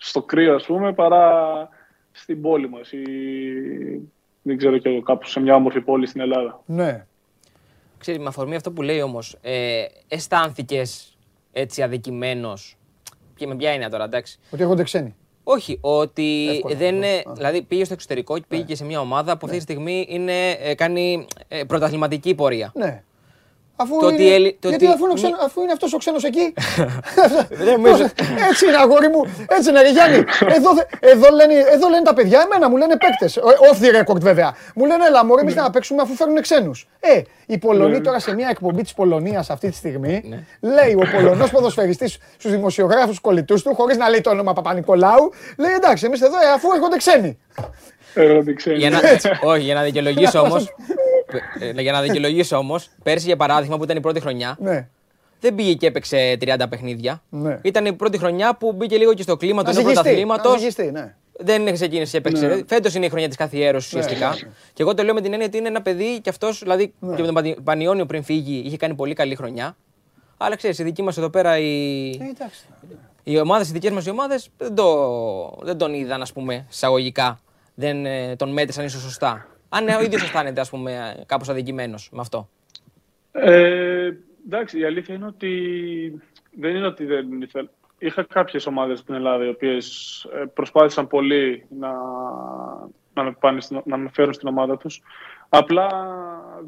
στο 0.00 0.22
κρύο, 0.22 0.54
ας 0.54 0.66
πούμε, 0.66 0.92
παρά 0.92 1.42
στην 2.12 2.40
πόλη 2.42 2.68
μας 2.68 2.92
ή 2.92 3.02
δεν 4.42 4.56
ξέρω 4.56 4.78
κι 4.78 4.88
εγώ, 4.88 5.02
κάπου 5.02 5.26
σε 5.26 5.40
μια 5.40 5.54
όμορφη 5.54 5.80
πόλη 5.80 6.06
στην 6.06 6.20
Ελλάδα. 6.20 6.60
ναι. 6.66 7.06
Ξέρεις, 7.98 8.20
με 8.20 8.26
αφορμή 8.28 8.56
αυτό 8.56 8.72
που 8.72 8.82
λέει 8.82 9.00
όμως, 9.00 9.38
ε, 9.42 9.84
αισθάνθηκες 10.08 11.16
έτσι 11.52 11.82
αδικημένος; 11.82 12.76
Και 13.36 13.46
με 13.46 13.56
ποια 13.56 13.72
είναι 13.72 13.88
τώρα, 13.88 14.04
εντάξει. 14.04 14.38
Ότι 14.50 14.62
έρχονται 14.62 14.82
ξένοι. 14.82 15.14
Όχι, 15.48 15.78
ότι 15.80 16.48
Εύκολο 16.50 16.74
δεν 16.74 16.94
αυτό. 16.94 17.06
είναι. 17.06 17.22
Α. 17.26 17.32
Δηλαδή 17.32 17.62
πήγε 17.62 17.84
στο 17.84 17.94
εξωτερικό 17.94 18.38
και 18.38 18.44
πήγε 18.48 18.62
και 18.62 18.74
σε 18.74 18.84
μια 18.84 19.00
ομάδα 19.00 19.32
που 19.36 19.40
αυτή 19.46 19.56
τη 19.56 19.62
στιγμή 19.62 20.06
είναι, 20.08 20.50
ε, 20.50 20.74
κάνει 20.74 21.26
ε, 21.48 21.64
πρωταθληματική 21.64 22.34
πορεία. 22.34 22.72
Ναι. 22.74 23.02
Αφού 23.76 23.98
Το 24.00 24.06
είναι, 24.08 24.14
ότι 24.16 24.32
Έλλη- 24.34 24.56
το 24.60 24.68
γιατί 24.68 24.84
ότι 24.84 24.94
αφού 24.94 25.02
είναι, 25.04 25.10
ο 25.12 25.14
μη- 25.14 25.22
ξένο- 25.22 25.44
αφού 25.44 25.62
είναι 25.62 25.72
αυτός 25.72 25.92
ο 25.92 25.96
ξένος 25.96 26.24
εκεί. 26.24 26.54
Δεν 27.64 27.80
νομίζω. 27.80 28.02
έτσι 28.50 28.66
είναι 28.66 28.76
αγόρι 28.76 29.08
μου. 29.08 29.22
Έτσι 29.48 29.68
είναι 29.70 29.82
ρε 29.82 29.90
Γιάννη. 29.90 30.16
Εδώ, 30.56 30.70
δε- 30.74 31.08
εδώ, 31.10 31.30
λένε, 31.34 31.54
εδώ 31.54 31.88
λένε 31.88 32.02
τα 32.02 32.14
παιδιά, 32.14 32.40
εμένα 32.44 32.70
μου 32.70 32.76
λένε 32.76 32.96
παίκτες. 32.96 33.36
Ο- 33.36 33.40
Off 33.70 33.78
the 33.84 34.00
record 34.02 34.20
βέβαια. 34.20 34.54
Μου 34.74 34.84
λένε 34.86 35.04
έλα 35.06 35.24
μωρέ 35.24 35.40
εμείς 35.40 35.54
να 35.54 35.70
παίξουμε 35.70 36.02
αφού 36.02 36.14
φέρνουν 36.14 36.40
ξένους. 36.42 36.88
Ε, 37.00 37.20
οι 37.46 37.58
Πολωνοί 37.58 38.00
τώρα 38.00 38.18
σε 38.18 38.34
μια 38.34 38.48
εκπομπή 38.50 38.82
της 38.82 38.94
Πολωνίας 38.94 39.50
αυτή 39.50 39.68
τη 39.70 39.76
στιγμή 39.76 40.44
λέει 40.60 40.94
ο 40.94 41.02
Πολωνός 41.16 41.50
ποδοσφαιριστής 41.50 42.18
στους 42.38 42.50
δημοσιογράφους 42.50 43.20
κολλητούς 43.20 43.62
του 43.62 43.74
χωρίς 43.74 43.96
να 43.96 44.08
λέει 44.08 44.20
το 44.20 44.30
όνομα 44.30 44.52
Παπα-Νικολάου 44.52 45.32
λέει 45.58 45.72
εντάξει 45.72 46.06
εμείς 46.06 46.20
εδώ 46.20 46.36
ε, 46.36 46.50
αφού 46.54 46.72
έρχονται 46.72 46.96
ξένοι. 46.96 47.38
Ε, 48.14 48.40
δεν 48.42 48.56
ξέρω. 48.56 48.76
Για 48.76 48.90
να, 48.90 48.98
όχι, 49.42 49.62
για 49.62 49.74
να 49.74 49.82
δικαιολογήσω 49.82 50.40
όμως. 50.40 50.64
για 51.78 51.92
να 51.92 52.00
δικαιολογήσω 52.00 52.56
όμως, 52.56 52.88
πέρσι 53.02 53.26
για 53.26 53.36
παράδειγμα 53.36 53.76
που 53.76 53.84
ήταν 53.84 53.96
η 53.96 54.00
πρώτη 54.00 54.20
χρονιά, 54.20 54.56
Ναι. 54.60 54.88
δεν 55.40 55.54
πήγε 55.54 55.74
και 55.74 55.86
έπαιξε 55.86 56.36
30 56.40 56.68
παιχνίδια. 56.68 57.22
Ναι. 57.30 57.58
Ήταν 57.62 57.86
η 57.86 57.92
πρώτη 57.92 58.18
χρονιά 58.18 58.56
που 58.56 58.72
μπήκε 58.72 58.96
λίγο 58.96 59.14
και 59.14 59.22
στο 59.22 59.36
κλίμα 59.36 59.62
του 59.62 59.64
Να 59.64 59.70
ενός 59.70 59.82
ζυγιστεί, 59.82 60.02
πρωταθλήματος. 60.02 60.52
να 60.52 60.58
ζυγιστεί, 60.58 60.90
ναι. 60.90 61.14
Δεν 61.38 61.72
ξεκίνησε 61.74 62.10
και 62.10 62.16
έπαιξε. 62.28 62.46
Ναι. 62.46 62.60
Φέτος 62.66 62.94
είναι 62.94 63.06
η 63.06 63.08
χρονιά 63.08 63.28
της 63.28 63.36
καθιέρωσης 63.36 63.88
ουσιαστικά. 63.92 64.34
Και 64.72 64.82
εγώ 64.82 64.94
το 64.94 65.02
λέω 65.02 65.14
με 65.14 65.20
την 65.20 65.32
έννοια 65.32 65.46
ότι 65.46 65.58
είναι 65.58 65.68
ένα 65.68 65.82
παιδί 65.82 66.20
και 66.20 66.30
αυτός, 66.30 66.58
δηλαδή 66.58 66.86
και 66.86 66.92
με 67.20 67.24
τον 67.26 67.34
Πανι- 67.34 67.60
Πανιόνιο 67.60 68.06
πριν 68.06 68.22
φύγει, 68.22 68.62
είχε 68.66 68.76
κάνει 68.76 68.94
πολύ 68.94 69.14
καλή 69.14 69.34
χρονιά. 69.34 69.76
Αλλά 70.36 70.56
ξέρεις, 70.56 70.78
η 70.78 70.82
δική 70.82 71.02
μας 71.02 71.16
εδώ 71.18 71.30
πέρα, 71.30 71.58
οι, 71.58 72.08
Ε, 72.10 72.28
εντάξει. 72.34 72.64
οι 73.22 73.38
ομάδες, 73.40 73.68
οι 73.68 73.72
δικές 73.72 73.90
μας 73.90 74.06
οι 74.06 74.10
ομάδες 74.10 74.48
δεν, 74.58 74.74
το, 74.74 75.58
δεν 75.62 75.76
τον 75.78 75.94
είδαν, 75.94 76.22
ας 76.22 76.32
πούμε, 76.32 76.66
εισαγωγικά. 76.70 77.40
Δεν 77.74 78.06
ε, 78.06 78.36
τον 78.36 78.52
μέτρησαν 78.52 78.84
ίσως 78.84 79.00
σωστά. 79.02 79.46
Αν 79.68 79.88
ε, 79.88 79.94
ο 79.94 80.02
ίδιος 80.02 80.22
αισθάνεται, 80.22 80.60
ας 80.60 80.70
πούμε, 80.70 81.22
κάπως 81.26 81.48
αδικημένος 81.48 82.08
με 82.12 82.20
αυτό. 82.20 82.48
Ε, 83.32 84.10
εντάξει, 84.46 84.78
η 84.78 84.84
αλήθεια 84.84 85.14
είναι 85.14 85.26
ότι 85.26 85.50
δεν 86.50 86.76
είναι 86.76 86.86
ότι 86.86 87.04
δεν 87.04 87.40
ήθελα. 87.42 87.68
Είχα 87.98 88.22
κάποιες 88.22 88.66
ομάδες 88.66 88.98
στην 88.98 89.14
Ελλάδα 89.14 89.44
οι 89.44 89.48
οποίες 89.48 89.86
ε, 90.34 90.44
προσπάθησαν 90.54 91.06
πολύ 91.06 91.66
να, 91.78 91.92
να, 93.14 93.22
με, 93.22 93.32
πάνε 93.40 93.60
στην- 93.60 93.82
να 93.84 93.96
με 93.96 94.10
φέρουν 94.12 94.32
στην 94.32 94.48
ομάδα 94.48 94.76
τους. 94.76 95.02
Απλά 95.48 95.88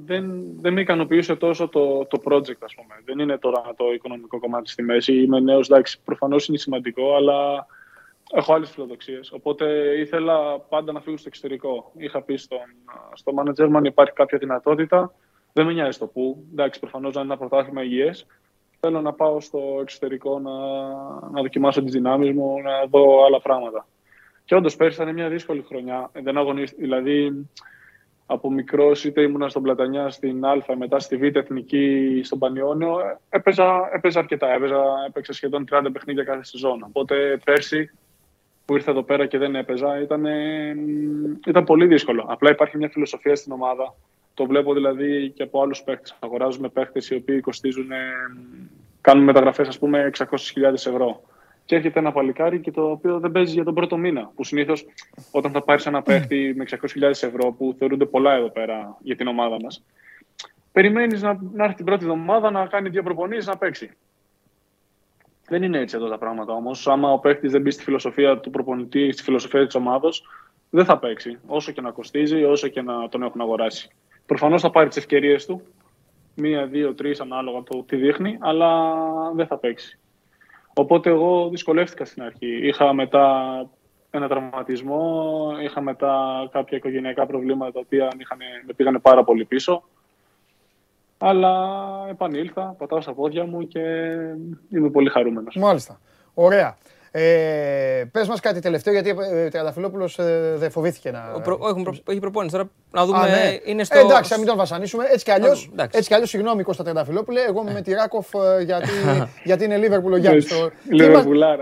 δεν, 0.05 0.43
δεν 0.61 0.73
με 0.73 0.81
ικανοποιούσε 0.81 1.37
τόσο 1.37 1.69
το, 1.69 2.05
το 2.05 2.23
project, 2.25 2.59
ας 2.61 2.75
πούμε. 2.75 2.95
Δεν 3.05 3.19
είναι 3.19 3.39
τώρα 3.39 3.62
το 3.77 3.93
οικονομικό 3.95 4.39
κομμάτι 4.39 4.70
στη 4.70 4.83
μέση. 4.83 5.23
Είμαι 5.23 5.41
νέος, 5.41 5.69
εντάξει, 5.70 6.01
προφανώς 6.05 6.49
είναι 6.49 6.59
σημαντικό, 6.59 7.16
αλλά 7.16 7.66
έχω 8.31 8.55
άλλες 8.55 8.71
φιλοδοξίες. 8.71 9.33
Οπότε 9.33 9.67
ήθελα 9.99 10.61
πάντα 10.61 10.93
να 10.93 11.01
φύγω 11.01 11.17
στο 11.17 11.29
εξωτερικό. 11.29 11.93
Είχα 11.97 12.23
πει 12.23 12.37
στον, 12.37 12.59
στο 13.13 13.33
manager 13.37 13.69
μου 13.69 13.77
αν 13.77 13.85
υπάρχει 13.85 14.13
κάποια 14.13 14.39
δυνατότητα. 14.39 15.15
Δεν 15.53 15.67
με 15.67 15.73
νοιάζει 15.73 15.99
το 15.99 16.07
πού. 16.07 16.47
Εντάξει, 16.51 16.81
προφανώς 16.81 17.17
αν 17.17 17.25
είναι 17.25 17.33
ένα 17.33 17.49
πρωτάθλημα 17.49 17.83
υγιές. 17.83 18.27
Θέλω 18.81 19.01
να 19.01 19.13
πάω 19.13 19.41
στο 19.41 19.79
εξωτερικό 19.81 20.39
να, 20.39 20.51
να 21.31 21.41
δοκιμάσω 21.41 21.83
τις 21.83 21.93
δυνάμεις 21.93 22.33
μου, 22.33 22.61
να 22.63 22.87
δω 22.87 23.25
άλλα 23.25 23.41
πράγματα. 23.41 23.87
Και 24.45 24.55
όντως 24.55 24.77
πέρσι 24.77 25.03
ήταν 25.03 25.15
μια 25.15 25.29
δύσκολη 25.29 25.63
χρονιά. 25.63 26.11
Δεν 26.23 26.39
αγωνίστηκα. 26.39 26.83
Δηλαδή, 26.83 27.47
από 28.27 28.51
μικρός 28.51 29.05
είτε 29.05 29.23
ήμουνα 29.23 29.49
στον 29.49 29.63
Πλατανιά 29.63 30.11
στην 30.11 30.45
Α, 30.45 30.63
μετά 30.79 30.99
στη 30.99 31.17
Β 31.17 31.23
Εθνική 31.23 32.21
στον 32.25 32.39
Πανιόνιο, 32.39 33.01
ε, 33.01 33.19
έπαιζα, 33.29 33.89
έπαιζα 33.93 34.19
αρκετά. 34.19 34.53
Έπαιζα, 34.53 34.83
έπαιξα 35.07 35.33
σχεδόν 35.33 35.65
30 35.71 35.87
παιχνίδια 35.93 36.25
κάθε 36.25 36.45
σεζόν. 36.45 36.83
Οπότε 36.89 37.41
πέρσι 37.45 37.91
που 38.69 38.74
ήρθα 38.74 38.90
εδώ 38.90 39.03
πέρα 39.03 39.27
και 39.27 39.39
δεν 39.39 39.55
έπαιζα 39.55 40.01
ήταν, 40.01 40.27
ε, 40.27 40.74
ήταν 41.47 41.65
πολύ 41.65 41.86
δύσκολο. 41.86 42.24
Απλά 42.28 42.51
υπάρχει 42.51 42.77
μια 42.77 42.89
φιλοσοφία 42.89 43.36
στην 43.36 43.53
ομάδα. 43.53 43.95
Το 44.35 44.47
βλέπω 44.47 44.74
δηλαδή 44.74 45.31
και 45.31 45.43
από 45.43 45.62
άλλους 45.62 45.82
παίχτε. 45.82 46.11
Αγοράζουμε 46.19 46.69
παίχτε 46.69 47.01
οι 47.11 47.15
οποίοι 47.15 47.40
κοστίζουν, 47.40 47.90
ε, 47.90 47.97
κάνουν 49.01 49.24
μεταγραφές, 49.24 49.69
ας 49.69 49.78
πούμε, 49.78 50.05
600.000 50.05 50.86
ευρώ. 50.86 51.23
και 51.65 51.74
έρχεται 51.74 51.99
ένα 51.99 52.12
παλικάρι 52.12 52.61
και 52.61 52.70
το 52.70 52.90
οποίο 52.90 53.19
δεν 53.20 53.32
παίζει 53.32 53.53
για 53.53 53.65
τον 53.65 53.74
πρώτο 53.74 53.97
μήνα. 53.97 54.31
Που 54.35 54.45
συνήθως 54.45 54.86
όταν 55.31 55.53
θα 55.53 55.62
πάρεις 55.62 55.86
ένα 55.86 56.03
παίχτη 56.03 56.55
με 56.57 56.62
600.000 56.62 57.23
ευρώ, 57.23 57.53
που 57.53 57.74
θεωρούνται 57.78 58.07
πολλά 58.07 58.32
εδώ 58.35 58.51
πέρα 58.51 58.97
για 59.01 59.16
την 59.16 59.27
ομάδα 59.27 59.57
μας, 59.62 59.85
περιμένεις 60.73 61.23
να, 61.23 61.39
να 61.53 61.65
έρθει 61.65 61.77
την 61.77 61.85
πρώτη 61.85 62.05
εβδομάδα 62.05 62.51
να 62.51 62.66
κάνει 62.66 62.89
δύο 62.89 63.03
προπονήσεις 63.03 63.47
να 63.47 63.57
παίξει. 63.57 63.90
Δεν 65.49 65.62
είναι 65.62 65.79
έτσι 65.79 65.97
εδώ 65.97 66.09
τα 66.09 66.19
πράγματα 66.19 66.53
όμως. 66.53 66.89
Άμα 66.89 67.12
ο 67.12 67.19
παίχτη 67.19 67.49
δεν 67.49 67.61
μπει 67.61 67.70
στη 67.70 67.83
φιλοσοφία 67.83 68.39
του 68.39 68.51
προπονητή, 68.51 69.12
στη 69.12 69.23
φιλοσοφία 69.23 69.66
της 69.66 69.75
ομάδα, 69.75 70.09
δεν 70.70 70.85
θα 70.85 70.99
παίξει. 70.99 71.39
Όσο 71.47 71.73
και 71.73 71.81
να 71.81 71.91
κοστίζει, 71.91 72.45
όσο 72.45 72.69
και 72.69 72.83
να 72.83 73.09
τον 73.09 73.23
έχουν 73.23 73.41
αγοράσει. 73.41 73.91
Προφανώς 74.27 74.62
θα 74.62 74.70
πάρει 74.70 74.89
τις 74.89 74.97
ευκαιρίες 74.97 75.47
του. 75.47 75.62
Μία, 76.35 76.66
δύο, 76.66 76.95
τρεις 76.95 77.20
ανάλογα 77.20 77.62
το 77.62 77.83
τι 77.83 77.97
δείχνει, 77.97 78.39
αλλά 78.41 78.93
δεν 79.35 79.47
θα 79.47 79.59
παίξει. 79.59 79.99
Οπότε 80.75 81.11
εγώ 81.11 81.49
δυσκολεύτηκα 81.49 82.05
στην 82.05 82.23
αρχή. 82.23 82.66
Είχα 82.66 82.93
μετά 82.93 83.66
ένα 84.11 84.29
τραυματισμό, 84.29 85.51
είχα 85.62 85.81
μετά 85.81 86.49
κάποια 86.53 86.77
οικογενειακά 86.77 87.27
προβλήματα 87.27 87.73
τα 87.73 87.81
οποία 87.81 88.09
με 88.66 88.73
πήγανε 88.77 88.99
πάρα 88.99 89.25
πολύ 89.25 89.45
πίσω. 89.45 89.89
Αλλά 91.19 91.55
επανήλθα, 92.11 92.74
πατάω 92.78 93.01
στα 93.01 93.12
πόδια 93.12 93.45
μου 93.45 93.66
και 93.66 93.81
είμαι 94.69 94.90
πολύ 94.90 95.09
χαρούμενος. 95.09 95.57
Μάλιστα. 95.57 96.01
Ωραία. 96.35 96.77
Ε, 97.11 98.05
Πες 98.12 98.28
μας 98.28 98.40
κάτι 98.40 98.61
τελευταίο, 98.61 98.93
γιατί 98.93 99.11
ο 99.11 99.23
ε, 99.35 99.49
Τριανταφυλόπουλο 99.49 100.11
ε, 100.16 100.57
δεν 100.57 100.70
φοβήθηκε 100.70 101.11
να. 101.11 101.32
Ο 101.36 101.40
προ, 101.40 101.59
έχουν 101.69 101.82
προ, 101.82 101.95
έχει 102.09 102.20
προπόνηση 102.20 102.53
τώρα. 102.57 102.70
Να 102.90 103.05
δούμε. 103.07 103.19
Α, 103.19 103.27
ναι. 103.27 103.59
είναι 103.65 103.85
στο... 103.85 103.99
ε, 103.99 104.01
εντάξει, 104.01 104.32
να 104.32 104.39
μην 104.39 104.47
τον 104.47 104.57
βασανίσουμε. 104.57 105.05
Έτσι 105.11 105.24
κι 105.24 105.31
αλλιώ. 105.31 105.51
Έτσι 105.90 106.09
κι 106.09 106.15
αλλιώς, 106.15 106.28
συγγνώμη 106.28 106.62
Κώστα 106.62 106.82
Τριανταφυλόπουλε, 106.82 107.40
εγώ 107.40 107.61
είμαι 107.62 107.73
με 107.73 107.82
τη 107.82 107.93
Ράκοφ 107.93 108.35
ε, 108.35 108.62
γιατί, 108.62 108.89
γιατί 109.49 109.65
είναι 109.65 109.77
Λίβερπουλ 109.77 110.12
ο 110.12 110.16
Γιάννης. 110.16 110.47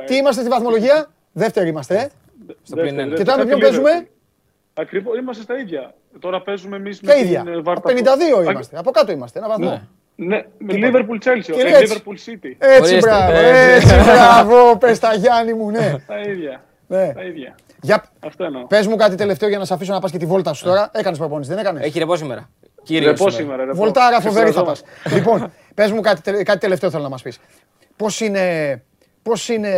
τι, 0.06 0.16
είμαστε 0.16 0.40
στη 0.40 0.50
βαθμολογία, 0.50 1.10
δεύτερη 1.32 1.68
είμαστε. 1.68 1.94
Ε. 1.94 2.08
Στο 2.62 2.76
πλήν 2.76 3.14
Και 3.14 3.24
τώρα 3.24 3.38
με 3.38 3.44
ποιον 3.44 3.60
παίζουμε; 3.60 4.08
Ακριβώς, 4.78 5.18
είμαστε 5.18 5.42
στα 5.42 5.58
ίδια. 5.58 5.94
Τώρα 6.18 6.42
παίζουμε 6.42 6.76
εμείς 6.76 7.00
με 7.00 7.12
την 7.14 7.62
Βάρτα. 7.62 7.92
52 7.92 8.50
είμαστε. 8.50 8.78
Από 8.78 8.90
κάτω 8.90 9.12
είμαστε. 9.12 9.38
Ένα 9.38 9.48
βαθμό. 9.48 9.70
Ναι. 9.70 9.82
Ναι, 10.18 10.44
με 10.58 10.74
Liverpool 10.74 11.24
Chelsea, 11.24 11.54
Liverpool 11.54 12.16
City. 12.26 12.54
Έτσι, 12.58 12.96
μπράβο, 12.96 13.32
έτσι, 13.36 13.94
μπράβο, 13.94 14.76
πες 14.78 14.98
τα 14.98 15.14
Γιάννη 15.14 15.52
μου, 15.52 15.70
ναι. 15.70 15.94
Τα 16.06 16.20
ίδια. 16.20 16.64
Ναι. 16.86 17.12
Τα 17.12 17.22
ίδια. 17.22 17.54
Για... 17.80 18.04
Πες 18.68 18.86
μου 18.86 18.96
κάτι 18.96 19.14
τελευταίο 19.14 19.48
για 19.48 19.58
να 19.58 19.64
σε 19.64 19.74
αφήσω 19.74 19.92
να 19.92 20.00
πας 20.00 20.10
και 20.10 20.18
τη 20.18 20.26
βόλτα 20.26 20.52
σου 20.52 20.64
τώρα. 20.64 20.90
Έκανες 20.94 21.18
προπόνηση, 21.18 21.50
δεν 21.50 21.58
έκανες; 21.58 21.84
Έχει 21.84 21.98
ρεπό 21.98 22.16
σήμερα. 22.16 22.50
Κύριε 22.82 23.08
ρεπό 23.08 23.30
σήμερα. 23.30 23.64
Ρεπό. 23.64 23.76
Βολτάρα 23.76 24.20
φοβερή 24.20 24.50
θα 24.50 24.64
πας. 24.64 24.82
λοιπόν, 25.14 25.52
πες 25.74 25.92
μου 25.92 26.00
κάτι, 26.00 26.42
κάτι 26.42 26.58
τελευταίο 26.58 26.90
θέλω 26.90 27.02
να 27.02 27.08
μας 27.08 27.22
πεις. 27.22 27.38
Πώς 27.96 28.20
είναι, 28.20 28.82
πώς 29.22 29.48
είναι 29.48 29.72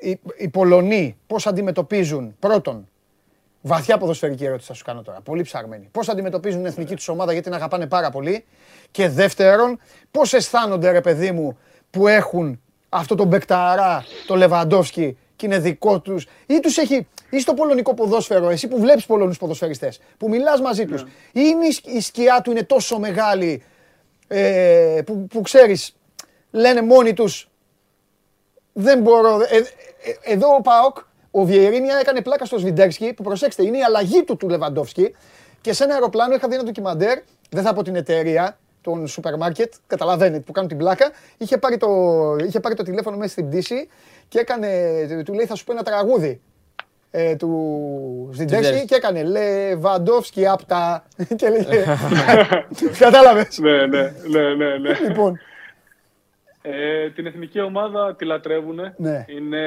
οι, 0.00 0.20
οι 0.36 0.48
Πολωνοί, 0.48 1.16
πώς 1.26 1.46
αντιμετωπίζουν 1.46 2.36
πρώτον 2.38 2.88
Βαθιά 3.68 3.98
ποδοσφαιρική 3.98 4.44
ερώτηση 4.44 4.66
θα 4.66 4.74
σου 4.74 4.84
κάνω 4.84 5.02
τώρα. 5.02 5.20
Πολύ 5.20 5.42
ψαγμένη. 5.42 5.88
Πώς 5.92 6.08
αντιμετωπίζουν 6.08 6.58
την 6.58 6.66
εθνική 6.66 6.94
τους 6.94 7.08
ομάδα 7.08 7.32
γιατί 7.32 7.48
την 7.48 7.56
αγαπάνε 7.56 7.86
πάρα 7.86 8.10
πολύ. 8.10 8.44
Και 8.90 9.08
δεύτερον, 9.08 9.80
πώς 10.10 10.32
αισθάνονται 10.32 10.90
ρε 10.90 11.00
παιδί 11.00 11.32
μου 11.32 11.58
που 11.90 12.08
έχουν 12.08 12.60
αυτό 12.88 13.14
το 13.14 13.24
μπεκταρά, 13.24 14.04
το 14.26 14.36
Λεβαντόφσκι 14.36 15.18
και 15.36 15.46
είναι 15.46 15.58
δικό 15.58 16.00
τους. 16.00 16.26
Ή 16.46 16.60
τους 16.60 16.76
έχει. 16.76 17.06
ή 17.30 17.40
στο 17.40 17.54
πολωνικό 17.54 17.94
ποδόσφαιρο, 17.94 18.50
εσύ 18.50 18.68
που 18.68 18.80
βλέπεις 18.80 19.06
Πολωνούς 19.06 19.38
ποδοσφαιριστές, 19.38 20.00
που 20.18 20.28
μιλάς 20.28 20.60
μαζί 20.60 20.84
τους, 20.84 21.02
ναι. 21.02 21.08
ή 21.32 21.42
είναι 21.44 21.96
η 21.96 22.00
σκιά 22.00 22.40
του 22.40 22.50
είναι 22.50 22.62
τόσο 22.62 22.98
μεγάλη 22.98 23.62
ε, 24.28 25.00
που, 25.06 25.26
που 25.26 25.40
ξέρεις, 25.40 25.96
λένε 26.50 26.82
μόνοι 26.82 27.12
τους. 27.12 27.48
Δεν 28.72 29.00
μπορώ. 29.00 29.40
Ε, 29.40 29.56
ε, 29.56 30.32
εδώ 30.32 30.54
ο 30.54 30.60
Πάοκ 30.60 30.98
ο 31.38 31.44
Βιερίνια 31.44 31.96
έκανε 32.00 32.20
πλάκα 32.20 32.44
στο 32.44 32.58
Σβιντέρσκι, 32.58 33.12
που 33.12 33.22
προσέξτε, 33.22 33.62
είναι 33.62 33.78
η 33.78 33.82
αλλαγή 33.82 34.24
του 34.24 34.36
του 34.36 34.48
Λεβαντόφσκι. 34.48 35.14
Και 35.60 35.72
σε 35.72 35.84
ένα 35.84 35.94
αεροπλάνο 35.94 36.34
είχα 36.34 36.48
δει 36.48 36.54
ένα 36.54 36.64
ντοκιμαντέρ, 36.64 37.18
δεν 37.50 37.62
θα 37.62 37.72
πω 37.72 37.82
την 37.82 37.96
εταιρεία, 37.96 38.58
τον 38.80 39.06
σούπερ 39.06 39.36
μάρκετ, 39.36 39.72
καταλαβαίνετε, 39.86 40.40
που 40.40 40.52
κάνουν 40.52 40.68
την 40.68 40.78
πλάκα. 40.78 41.10
Είχε 41.36 41.58
πάρει 41.58 41.76
το, 41.76 41.88
είχε 42.46 42.60
πάρει 42.60 42.74
το 42.74 42.82
τηλέφωνο 42.82 43.16
μέσα 43.16 43.30
στην 43.30 43.48
πτήση 43.48 43.88
και 44.28 44.38
έκανε, 44.38 44.68
του 45.24 45.32
λέει 45.32 45.46
θα 45.46 45.54
σου 45.54 45.64
πω 45.64 45.72
ένα 45.72 45.82
τραγούδι 45.82 46.40
ε, 47.10 47.36
του 47.36 48.30
Σβιντέρσκι 48.32 48.84
και 48.84 48.94
έκανε 48.94 49.22
Λεβαντόφσκι 49.22 50.46
απτα 50.46 51.04
και 51.36 51.48
λέγε, 51.48 51.84
κατάλαβες. 52.98 53.58
Ναι, 53.58 53.86
ναι, 53.86 54.12
ναι, 54.28 54.54
ναι. 54.54 54.76
ναι. 54.76 54.98
Λοιπόν, 55.08 55.38
ε, 56.70 57.10
την 57.10 57.26
εθνική 57.26 57.60
ομάδα 57.60 58.14
τη 58.14 58.24
λατρεύουν. 58.24 58.80
Ναι. 58.96 59.24
Είναι 59.28 59.62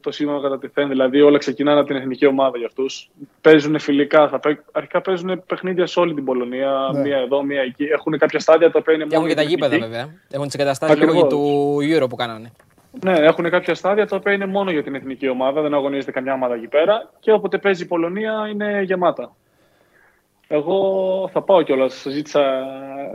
το 0.00 0.12
σήμα 0.12 0.40
κατά 0.40 0.58
τη 0.58 0.68
θένη. 0.68 0.88
Δηλαδή 0.88 1.20
όλα 1.20 1.38
ξεκινάνε 1.38 1.78
από 1.78 1.88
την 1.88 1.96
εθνική 1.96 2.26
ομάδα 2.26 2.58
για 2.58 2.66
αυτούς. 2.66 3.10
Παίζουν 3.40 3.78
φιλικά. 3.78 4.28
Θα 4.28 4.40
παί... 4.40 4.56
Αρχικά 4.72 5.00
παίζουν 5.00 5.42
παιχνίδια 5.46 5.86
σε 5.86 6.00
όλη 6.00 6.14
την 6.14 6.24
Πολωνία. 6.24 6.90
Ναι. 6.92 7.00
Μία 7.00 7.16
εδώ, 7.16 7.42
μία 7.42 7.62
εκεί. 7.62 7.84
Έχουν 7.84 8.18
κάποια 8.18 8.38
στάδια 8.38 8.70
τα 8.70 8.78
οποία 8.78 8.94
είναι 8.94 9.04
μόνο. 9.04 9.16
Έχουν 9.16 9.28
και 9.28 9.34
τα 9.34 9.42
γήπεδα 9.42 9.78
βέβαια. 9.78 10.08
Έχουν 10.30 10.46
τις 10.46 10.54
εγκαταστάσεις 10.54 11.00
λόγω 11.00 11.26
του 11.26 11.76
Euro 11.96 12.06
που 12.08 12.16
κάνανε. 12.16 12.52
Ναι, 13.04 13.12
έχουν 13.12 13.50
κάποια 13.50 13.74
στάδια 13.74 14.06
τα 14.06 14.16
οποία 14.16 14.32
είναι 14.32 14.46
μόνο 14.46 14.70
για 14.70 14.82
την 14.82 14.94
εθνική 14.94 15.28
ομάδα. 15.28 15.60
Δεν 15.60 15.74
αγωνίζεται 15.74 16.10
καμιά 16.10 16.32
ομάδα 16.32 16.54
εκεί 16.54 16.68
πέρα. 16.68 17.10
Και 17.20 17.32
όποτε 17.32 17.58
παίζει 17.58 17.82
η 17.82 17.86
Πολωνία 17.86 18.48
είναι 18.52 18.82
γεμάτα. 18.82 19.32
Εγώ 20.48 21.28
θα 21.32 21.42
πάω 21.42 21.62
κιόλας. 21.62 22.06
Ζήτησα 22.08 22.64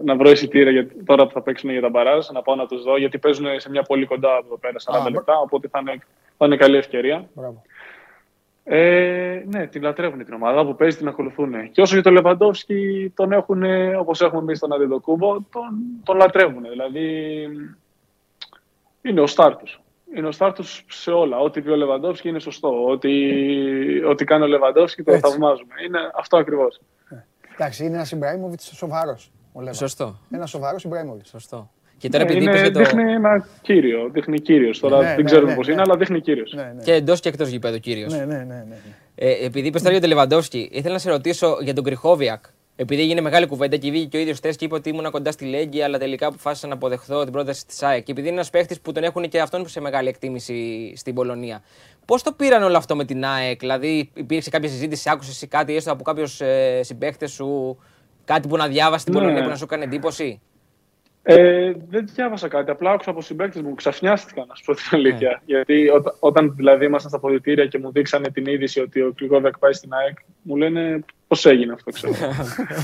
να 0.03 0.15
βρω 0.15 0.29
εισιτήρια 0.29 0.71
για, 0.71 0.87
τώρα 1.05 1.25
που 1.25 1.31
θα 1.31 1.41
παίξουν 1.41 1.69
για 1.69 1.81
τα 1.81 1.89
μπαράζ, 1.89 2.27
να 2.29 2.41
πάω 2.41 2.55
να 2.55 2.65
τους 2.65 2.83
δω, 2.83 2.97
γιατί 2.97 3.17
παίζουν 3.17 3.59
σε 3.59 3.69
μια 3.69 3.81
πολύ 3.81 4.05
κοντά 4.05 4.29
εδώ 4.45 4.57
πέρα, 4.57 5.05
40 5.07 5.11
λεπτά. 5.11 5.39
Οπότε 5.39 5.67
θα 5.67 5.79
είναι, 5.79 5.99
θα 6.37 6.45
είναι 6.45 6.55
καλή 6.55 6.77
ευκαιρία. 6.77 7.29
Ε, 8.63 9.43
ναι, 9.45 9.67
την 9.67 9.81
λατρεύουν 9.81 10.25
την 10.25 10.33
ομάδα 10.33 10.65
που 10.65 10.75
παίζει, 10.75 10.97
την 10.97 11.07
ακολουθούν. 11.07 11.71
Και 11.71 11.81
όσο 11.81 11.93
για 11.93 12.03
τον 12.03 12.13
Λεβαντόφσκι, 12.13 13.11
τον 13.15 13.31
έχουν 13.31 13.63
όπως 13.99 14.21
έχουμε 14.21 14.41
εμείς 14.41 14.59
τον 14.59 14.73
Αντιδοκούμπο, 14.73 15.33
τον, 15.33 15.79
τον 16.03 16.17
λατρεύουν. 16.17 16.63
Δηλαδή 16.69 17.47
είναι 19.01 19.21
ο 19.21 19.27
στάρ 19.27 19.53
Είναι 20.15 20.27
ο 20.27 20.31
στάρ 20.31 20.51
σε 20.87 21.11
όλα. 21.11 21.39
Ό,τι 21.39 21.61
πει 21.61 21.69
ο 21.69 21.75
Λεβαντόφσκι 21.75 22.29
είναι 22.29 22.39
σωστό. 22.39 22.85
Ό,τι, 22.85 23.11
ό,τι 24.03 24.25
κάνει 24.25 24.43
ο 24.43 24.47
Λεβαντόφσκι 24.47 25.03
το 25.03 25.17
θαυμάζουμε. 25.17 25.73
Είναι 25.85 25.99
αυτό 26.15 26.37
ακριβώς. 26.37 26.79
Εντάξει, 27.61 27.85
είναι 27.85 27.95
ένας 27.95 28.11
Ιμπραήμοβιτς 28.11 28.71
σοβαρός. 28.75 29.31
Σωστό. 29.71 30.19
Ένα 30.31 30.45
σοβαρός 30.45 30.83
Ιμπραήμοβιτς. 30.83 31.29
Σωστό. 31.29 31.69
Και 31.97 32.09
τώρα 32.09 32.23
ναι, 32.23 32.31
επειδή 32.31 32.45
είναι, 32.45 32.69
το... 32.69 32.79
Δείχνει 32.79 33.13
ένα 33.13 33.47
κύριο. 33.61 34.09
Δείχνει 34.11 34.39
κύριος. 34.39 34.79
Τώρα 34.79 34.97
ναι, 34.97 35.03
δεν 35.03 35.15
ναι, 35.15 35.23
ξέρουμε 35.23 35.49
ναι, 35.49 35.55
πώς 35.55 35.67
είναι, 35.67 35.81
αλλά 35.81 35.97
δείχνει 35.97 36.21
κύριος. 36.21 36.55
Και 36.83 36.93
εντός 36.93 37.19
και 37.19 37.29
εκτός 37.29 37.49
γηπέδου 37.49 37.79
κύριος. 37.79 38.13
Ναι, 38.13 38.25
ναι, 38.25 38.43
ναι. 38.43 38.65
Ε, 39.15 39.45
επειδή 39.45 39.67
είπες 39.67 39.81
τώρα 39.81 39.91
για 39.91 40.01
τον 40.01 40.09
Λεβαντόφσκι, 40.09 40.69
ήθελα 40.71 40.93
να 40.93 40.99
σε 40.99 41.09
ρωτήσω 41.09 41.57
για 41.61 41.73
τον 41.73 41.83
Κρυχόβιακ. 41.83 42.43
Επειδή 42.75 43.01
έγινε 43.01 43.21
μεγάλη 43.21 43.47
κουβέντα 43.47 43.77
και 43.77 43.91
βγήκε 43.91 44.05
και 44.05 44.17
ο 44.17 44.19
ίδιος 44.19 44.37
χθε 44.37 44.53
και 44.57 44.65
είπε 44.65 44.75
ότι 44.75 44.89
ήμουν 44.89 45.11
κοντά 45.11 45.31
στη 45.31 45.45
Λέγκη, 45.45 45.81
αλλά 45.81 45.97
τελικά 45.97 46.27
αποφάσισα 46.27 46.67
να 46.67 46.73
αποδεχθώ 46.73 47.23
την 47.23 47.31
πρόταση 47.31 47.65
της 47.65 47.83
ΑΕΚ. 47.83 48.03
Και 48.03 48.11
επειδή 48.11 48.27
είναι 48.27 48.35
ένας 48.35 48.49
παίχτης 48.49 48.79
που 48.79 48.91
τον 48.91 49.03
έχουν 49.03 49.29
και 49.29 49.39
αυτόν 49.39 49.67
σε 49.67 49.79
μεγάλη 49.79 50.07
εκτίμηση 50.07 50.93
στην 50.95 51.13
Πολωνία. 51.13 51.61
Πώς 52.09 52.23
το 52.23 52.31
πήραν 52.31 52.63
όλο 52.63 52.77
αυτό 52.77 52.95
με 52.95 53.05
την 53.05 53.25
ΑΕΚ, 53.25 53.59
Δηλαδή 53.59 54.09
υπήρξε 54.13 54.49
κάποια 54.49 54.69
συζήτηση, 54.69 55.09
άκουσες 55.09 55.47
κάτι 55.49 55.75
έστω 55.75 55.91
από 55.91 56.03
κάποιους 56.03 56.41
ε, 56.41 56.79
συμπαίχτες 56.83 57.31
σου, 57.31 57.77
κάτι 58.25 58.47
που 58.47 58.57
να 58.57 58.67
διάβασες 58.67 59.01
στην 59.01 59.13
ναι. 59.13 59.19
Πολωνία 59.19 59.43
που 59.43 59.49
να 59.49 59.55
σου 59.55 59.63
έκανε 59.63 59.83
εντύπωση; 59.83 60.41
Ε, 61.23 61.71
δεν 61.89 62.07
διάβασα 62.13 62.47
κάτι. 62.47 62.71
Απλά 62.71 62.91
άκουσα 62.91 63.09
από 63.09 63.21
συμπαίκτε 63.21 63.61
μου. 63.61 63.75
Ξαφνιάστηκα, 63.75 64.45
να 64.47 64.55
σου 64.55 64.63
πω 64.65 64.73
την 64.73 64.83
αλήθεια. 64.91 65.29
Ναι. 65.29 65.37
Γιατί 65.45 65.89
ό, 65.89 66.03
όταν 66.19 66.53
δηλαδή 66.55 66.85
ήμασταν 66.85 67.09
στα 67.09 67.19
ποδητήρια 67.19 67.65
και 67.65 67.79
μου 67.79 67.91
δείξανε 67.91 68.29
την 68.29 68.45
είδηση 68.45 68.79
ότι 68.79 69.01
ο 69.01 69.13
Κρυγόβιακ 69.15 69.57
πάει 69.57 69.73
στην 69.73 69.93
ΑΕΚ, 69.93 70.17
μου 70.41 70.55
λένε 70.55 70.99
πώς 71.27 71.45
έγινε 71.45 71.73
αυτό, 71.73 71.91
ξέρω. 71.91 72.13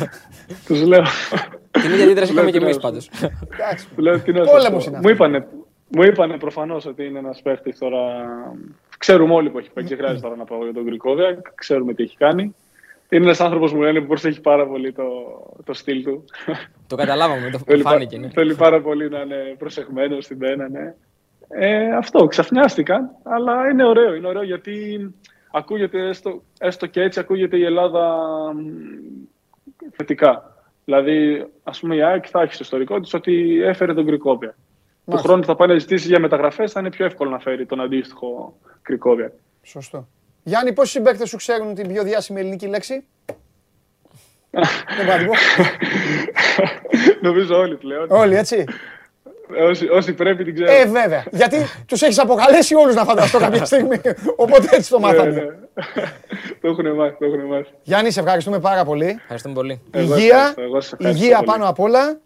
Τους 0.68 0.82
λέω. 0.82 1.04
Την 1.72 1.92
ίδια 1.92 2.04
αντίδραση 2.04 2.32
είχαμε 2.32 2.52
και 2.52 2.58
εμείς 2.58 2.78
πάντως. 2.78 3.10
Πόλεμος 4.52 4.86
είναι. 4.86 5.00
Μου 5.04 5.10
είπανε, 5.10 5.48
μου 5.88 6.04
είπανε 6.04 6.38
προφανώς 6.38 6.86
ότι 6.86 7.06
είναι 7.06 7.20
ένας 7.20 7.42
παίχτης 7.42 7.78
τώρα. 7.78 8.00
Ξέρουμε 9.06 9.34
όλοι 9.34 9.50
που 9.50 9.58
έχει 9.58 9.72
παίξει. 9.72 9.90
Δεν 9.90 9.98
χρειάζεται 9.98 10.22
τώρα 10.22 10.36
να 10.36 10.44
πάω 10.44 10.64
για 10.64 10.74
τον 10.74 10.86
Κρυγόβιακ. 10.86 11.54
Ξέρουμε 11.56 11.94
τι 11.94 12.04
έχει 12.04 12.18
κάνει. 12.18 12.56
Είναι 13.10 13.24
ένας 13.24 13.40
άνθρωπος 13.40 13.74
μου 13.74 13.82
λένε 13.82 14.00
που 14.02 14.08
προσέχει 14.08 14.42
πάρα 14.42 14.68
πολύ 14.68 14.92
το, 14.92 15.04
το 15.64 15.74
στυλ 15.74 16.04
του. 16.04 16.26
Το 16.88 16.96
καταλάβαμε, 16.96 17.50
το 17.50 17.60
φάνηκε. 17.90 18.18
Ναι. 18.18 18.30
Θέλει 18.30 18.56
πάρα 18.56 18.82
πολύ 18.82 19.10
να 19.10 19.20
είναι 19.20 19.56
προσεχμένο 19.58 20.22
στην 20.22 20.38
πένα, 20.38 20.70
ναι. 20.70 20.94
Ε, 21.48 21.96
αυτό, 21.96 22.26
ξαφνιάστηκαν, 22.26 23.10
αλλά 23.24 23.70
είναι 23.70 23.86
ωραίο. 23.86 24.16
Είναι 24.16 24.28
ωραίο 24.28 24.44
γιατί 24.44 24.76
ακούγεται, 25.52 26.08
έστω, 26.08 26.42
έστω 26.60 26.86
και 26.86 27.02
έτσι, 27.02 27.20
ακούγεται 27.20 27.58
η 27.58 27.64
Ελλάδα 27.64 28.18
θετικά. 29.92 30.56
Δηλαδή, 30.86 31.46
ας 31.64 31.80
πούμε, 31.80 31.96
η 31.96 32.02
ΑΕΚ 32.02 32.26
θα 32.30 32.42
έχει 32.42 32.54
στο 32.54 32.64
ιστορικό 32.64 33.00
της 33.00 33.14
ότι 33.14 33.62
έφερε 33.64 33.94
τον 33.94 34.06
Κρικόβια. 34.06 34.56
Του 35.12 35.18
χρόνου 35.18 35.44
θα 35.44 35.56
πάει 35.56 35.68
να 35.68 35.78
ζητήσει 35.78 36.08
για 36.08 36.20
μεταγραφές, 36.20 36.72
θα 36.72 36.80
είναι 36.80 36.90
πιο 36.90 37.06
εύκολο 37.06 37.30
να 37.30 37.40
φέρει 37.40 37.66
τον 37.66 37.82
αντίστοιχο 37.82 38.58
Κρικόβια. 38.82 39.34
Σωστό. 39.64 40.08
Γιάννη, 40.44 40.74
πόσοι 40.74 40.92
συμπαίκτε 40.92 41.26
σου 41.26 41.38
ξέρουν 41.38 41.74
την 41.76 41.88
πιο 41.88 42.04
διάσημη 42.04 42.40
ελληνική 42.40 42.68
λέξη; 42.68 43.06
Δεν 44.50 45.30
Νομίζω 47.22 47.58
όλοι 47.58 47.76
πλέον. 47.76 48.08
Όλοι, 48.12 48.36
έτσι. 48.36 48.66
Όσοι, 49.70 49.88
όσοι 49.90 50.14
πρέπει 50.14 50.44
την 50.44 50.54
ξέρω. 50.54 50.72
Ε, 50.72 50.86
βέβαια. 50.86 51.24
Γιατί 51.32 51.58
τους 51.86 52.02
έχεις 52.02 52.20
αποκαλέσει 52.20 52.76
όλους 52.76 52.96
να 52.96 53.04
φανταστώ 53.04 53.38
κάποια 53.40 53.66
στιγμή. 53.72 54.02
Οπότε 54.36 54.68
έτσι 54.76 54.90
το 54.90 55.00
Ναι, 55.00 55.08
ναι. 55.08 55.18
μάθαμε. 55.18 55.58
το 56.62 56.68
έχουν 56.68 56.92
μάθει, 56.96 57.16
το 57.20 57.26
έχουν 57.26 57.40
μάθει. 57.40 57.70
Γιάννη, 57.84 58.12
σε 58.12 58.20
ευχαριστούμε 58.20 58.60
πάρα 58.60 58.86
πολύ. 58.86 59.06
Ευχαριστούμε 59.22 59.54
πολύ. 59.54 59.82
Εγώ 59.92 60.16
Υγεία, 60.18 60.36
ευχαριστώ, 60.38 60.62
εγώ 60.62 60.82
σε 60.82 60.96
ευχαριστώ 60.96 61.24
υγεία 61.24 61.36
πολύ. 61.38 61.48
πάνω 61.48 61.70
απ' 61.70 61.80
όλα 61.80 62.20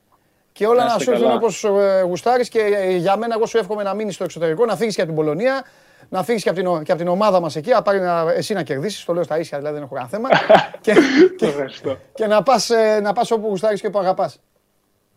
και 0.60 0.68
όλα 0.68 0.76
Να 0.84 0.90
να 0.90 0.92
είστε 0.92 1.04
σου 1.04 1.10
έρθουν 1.12 1.26
καλά. 1.28 1.38
όπως 1.40 1.66
γουστάρεις. 2.06 2.50
Και 2.50 2.60
ε, 2.60 2.96
για 2.96 3.18
μένα, 3.18 3.36
εγώ 3.36 3.46
σου 3.46 3.58
εύχομαι 3.58 3.84
να 3.84 3.94
μείνεις 3.94 4.16
στο 4.16 4.24
εξωτερικό, 4.24 4.66
να 4.66 4.76
φύγεις 4.76 4.96
και 4.96 5.02
από 5.02 5.10
την 5.14 5.20
Πολωνία, 5.20 5.64
να 6.10 6.24
φύγεις 6.24 6.44
και, 6.44 6.50
από 6.50 6.58
την 6.58 6.68
ο- 6.68 6.82
και 6.84 6.92
από 6.92 7.02
την 7.02 7.10
ομάδα 7.10 7.40
μας 7.40 7.56
εκεί, 7.56 7.70
να 7.70 7.82
πάρει 7.82 8.00
να- 8.00 8.32
εσύ 8.36 8.54
να 8.54 8.64
κερδίσεις. 8.64 9.06
Το 9.06 9.14
λέω 9.14 9.24
στα 9.24 9.40
ίσια, 9.40 9.58
δηλαδή 9.58 9.76
δεν 9.76 9.84
έχω 9.84 9.94
κανένα 9.96 10.10
θέμα. 10.12 10.30
και, 10.82 10.94
Το 10.94 11.02
και, 11.38 11.46
ευχαριστώ. 11.46 11.98
και 12.14 12.28
να 12.28 12.44
πας 12.44 12.70
να 13.02 13.14
πας 13.14 13.32
όπου 13.32 13.48
γουστάρεις 13.48 13.82
και 13.82 13.88
όπου 13.88 14.00
αγαπάς. 14.00 14.40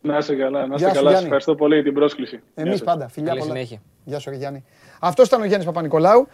Να 0.01 0.17
είστε 0.19 0.35
καλά, 0.35 0.67
να 0.67 0.67
Γεια 0.67 0.75
είστε 0.77 0.89
σου, 0.89 0.95
καλά. 0.95 1.01
Σας 1.01 1.11
Γιάννη. 1.11 1.25
ευχαριστώ 1.25 1.55
πολύ 1.55 1.75
για 1.75 1.83
την 1.85 1.95
πρόσκληση. 1.95 2.37
Γεια 2.55 2.65
Εμεί 2.65 2.71
σας. 2.71 2.83
πάντα. 2.83 3.09
Φιλιά 3.09 3.29
Καλή 3.29 3.41
πολλά. 3.41 3.53
συνέχεια. 3.53 3.79
Γεια 4.05 4.19
σου, 4.19 4.31
ρε 4.31 4.37
Γιάννη. 4.37 4.65
Αυτός 5.01 5.27
ήταν 5.27 5.41
ο 5.41 5.45
Γιάννης 5.45 5.67
Παπα-Νικολάου. 5.67 6.29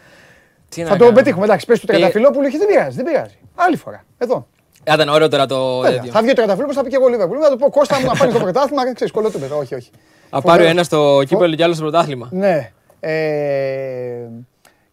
Τι 0.68 0.80
να 0.80 0.84
Θα 0.86 0.90
τον 0.90 0.98
κάνουμε. 1.00 1.18
πετύχουμε. 1.22 1.44
Εντάξει, 1.44 1.66
πες 1.66 1.80
του 1.80 1.86
Και- 1.86 1.92
Τρενταφυλόπουλου, 1.92 2.46
έχει, 2.46 2.58
δεν 2.58 2.66
πειράζει. 2.66 2.96
Δεν 2.96 3.04
πειράζει. 3.04 3.38
Άλλη 3.54 3.76
φορά. 3.76 4.04
Εδώ. 4.18 4.46
Α, 4.90 4.94
Ήταν 4.94 5.08
ωραίο 5.08 5.28
τώρα 5.28 5.46
το 5.46 5.78
Βέβαια. 5.78 5.96
τέτοιο. 5.96 6.12
Θα 6.12 6.20
βγει 6.20 6.30
ο 6.30 6.34
Τρενταφυλόπουλο, 6.34 6.76
θα 6.78 6.82
πει 6.84 6.88
και 6.90 6.96
εγώ 6.96 7.08
Λίβερπουλ. 7.08 7.38
Θα 7.42 7.50
του 7.50 7.56
πω 7.58 7.70
Κώστα 7.70 8.00
μου 8.00 8.06
να 8.06 8.14
πάρει 8.16 8.32
το 8.32 8.38
πρωτάθλημα. 8.38 8.92
Ξέρεις, 8.94 9.12
κολοτούμπεδο. 9.12 9.58
Όχι, 9.58 9.74
όχι. 9.74 9.90
Θα 10.30 10.40
πάρει 10.40 10.42
ο 10.46 10.50
Φοβερό. 10.50 10.68
ένας 10.68 10.86
στο 10.86 11.22
κύπελο 11.26 11.54
και 11.54 11.62
άλλος 11.62 11.76
στο 11.76 11.84
πρωτάθλημα. 11.84 12.28
Ναι. 12.32 12.72
Ε, 13.00 14.28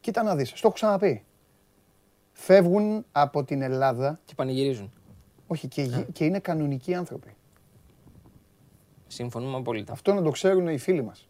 κοίτα 0.02 0.24
να 0.24 0.36
δεις, 0.36 0.48
στο 0.50 0.60
έχω 0.68 0.72
ξαναπεί. 0.76 1.24
Φεύγουν 2.32 3.06
από 3.12 3.44
την 3.44 3.62
Ελλάδα, 3.62 4.20
Και 4.26 4.34
πανηγυρίζουν. 4.36 4.92
όχι 5.48 5.68
και, 5.68 5.82
γη- 5.82 6.12
και 6.12 6.26
είναι 6.26 6.40
κανονικοί 6.40 6.94
άνθρωποι. 6.94 7.36
Συμφωνούμε 9.08 9.58
απόλυτα. 9.58 9.92
Αυτό 9.94 10.14
να 10.14 10.22
το 10.22 10.30
ξέρουν 10.32 10.68
οι 10.68 10.78
φίλοι 10.78 11.04
μας. 11.04 11.28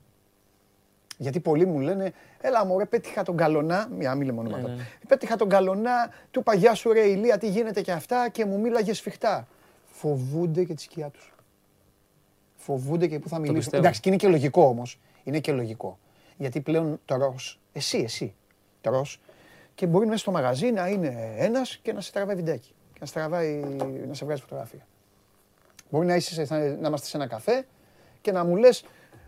Γιατί 1.17 1.39
πολλοί 1.39 1.65
μου 1.65 1.79
λένε, 1.79 2.13
έλα 2.41 2.65
μωρέ, 2.65 2.85
πέτυχα 2.85 3.23
τον 3.23 3.37
καλονά, 3.37 3.87
μια 3.97 4.15
μη 4.15 4.25
λέμε 4.25 4.39
ονόματα. 4.39 4.75
Πέτυχα 5.07 5.35
τον 5.35 5.49
καλονά, 5.49 6.09
του 6.31 6.39
είπα 6.39 6.55
γεια 6.55 6.73
σου 6.73 6.91
ρε 6.93 7.01
Ηλία, 7.07 7.37
τι 7.37 7.49
γίνεται 7.49 7.81
και 7.81 7.91
αυτά 7.91 8.29
και 8.29 8.45
μου 8.45 8.59
μίλαγες 8.59 8.97
σφιχτά. 8.97 9.47
Φοβούνται 9.85 10.63
και 10.63 10.73
τη 10.73 10.81
σκιά 10.81 11.09
τους. 11.09 11.33
Φοβούνται 12.55 13.07
και 13.07 13.19
πού 13.19 13.29
θα 13.29 13.35
μιλήσουν. 13.37 13.57
πιστεύω. 13.59 13.81
Εντάξει, 13.83 13.99
και 14.01 14.09
είναι 14.09 14.17
και 14.17 14.27
λογικό 14.27 14.63
όμως. 14.63 14.99
Είναι 15.23 15.39
και 15.39 15.51
λογικό. 15.51 15.99
Γιατί 16.37 16.61
πλέον 16.61 16.99
τρως, 17.05 17.59
εσύ, 17.73 17.97
εσύ, 17.97 18.35
τρως 18.81 19.19
και 19.75 19.85
μπορεί 19.87 20.05
μέσα 20.05 20.17
στο 20.19 20.31
μαγαζί 20.31 20.71
να 20.71 20.87
είναι 20.87 21.33
ένας 21.37 21.77
και 21.77 21.93
να 21.93 22.01
σε 22.01 22.11
τραβάει 22.11 22.35
βιντεάκι. 22.35 22.73
Και 22.93 22.97
να 22.99 23.05
σε, 23.05 23.13
τραβάει, 23.13 23.63
να 24.07 24.13
σε 24.13 24.25
βγάζει 24.25 24.41
φωτογραφία. 24.41 24.87
Μπορεί 25.89 26.05
να, 26.07 26.15
είσαι, 26.15 26.45
σε- 26.45 26.77
να 26.79 26.87
είμαστε 26.87 27.07
σε 27.07 27.17
ένα 27.17 27.27
καφέ 27.27 27.65
και 28.21 28.31
να 28.31 28.43
μου 28.43 28.55
λες 28.55 28.85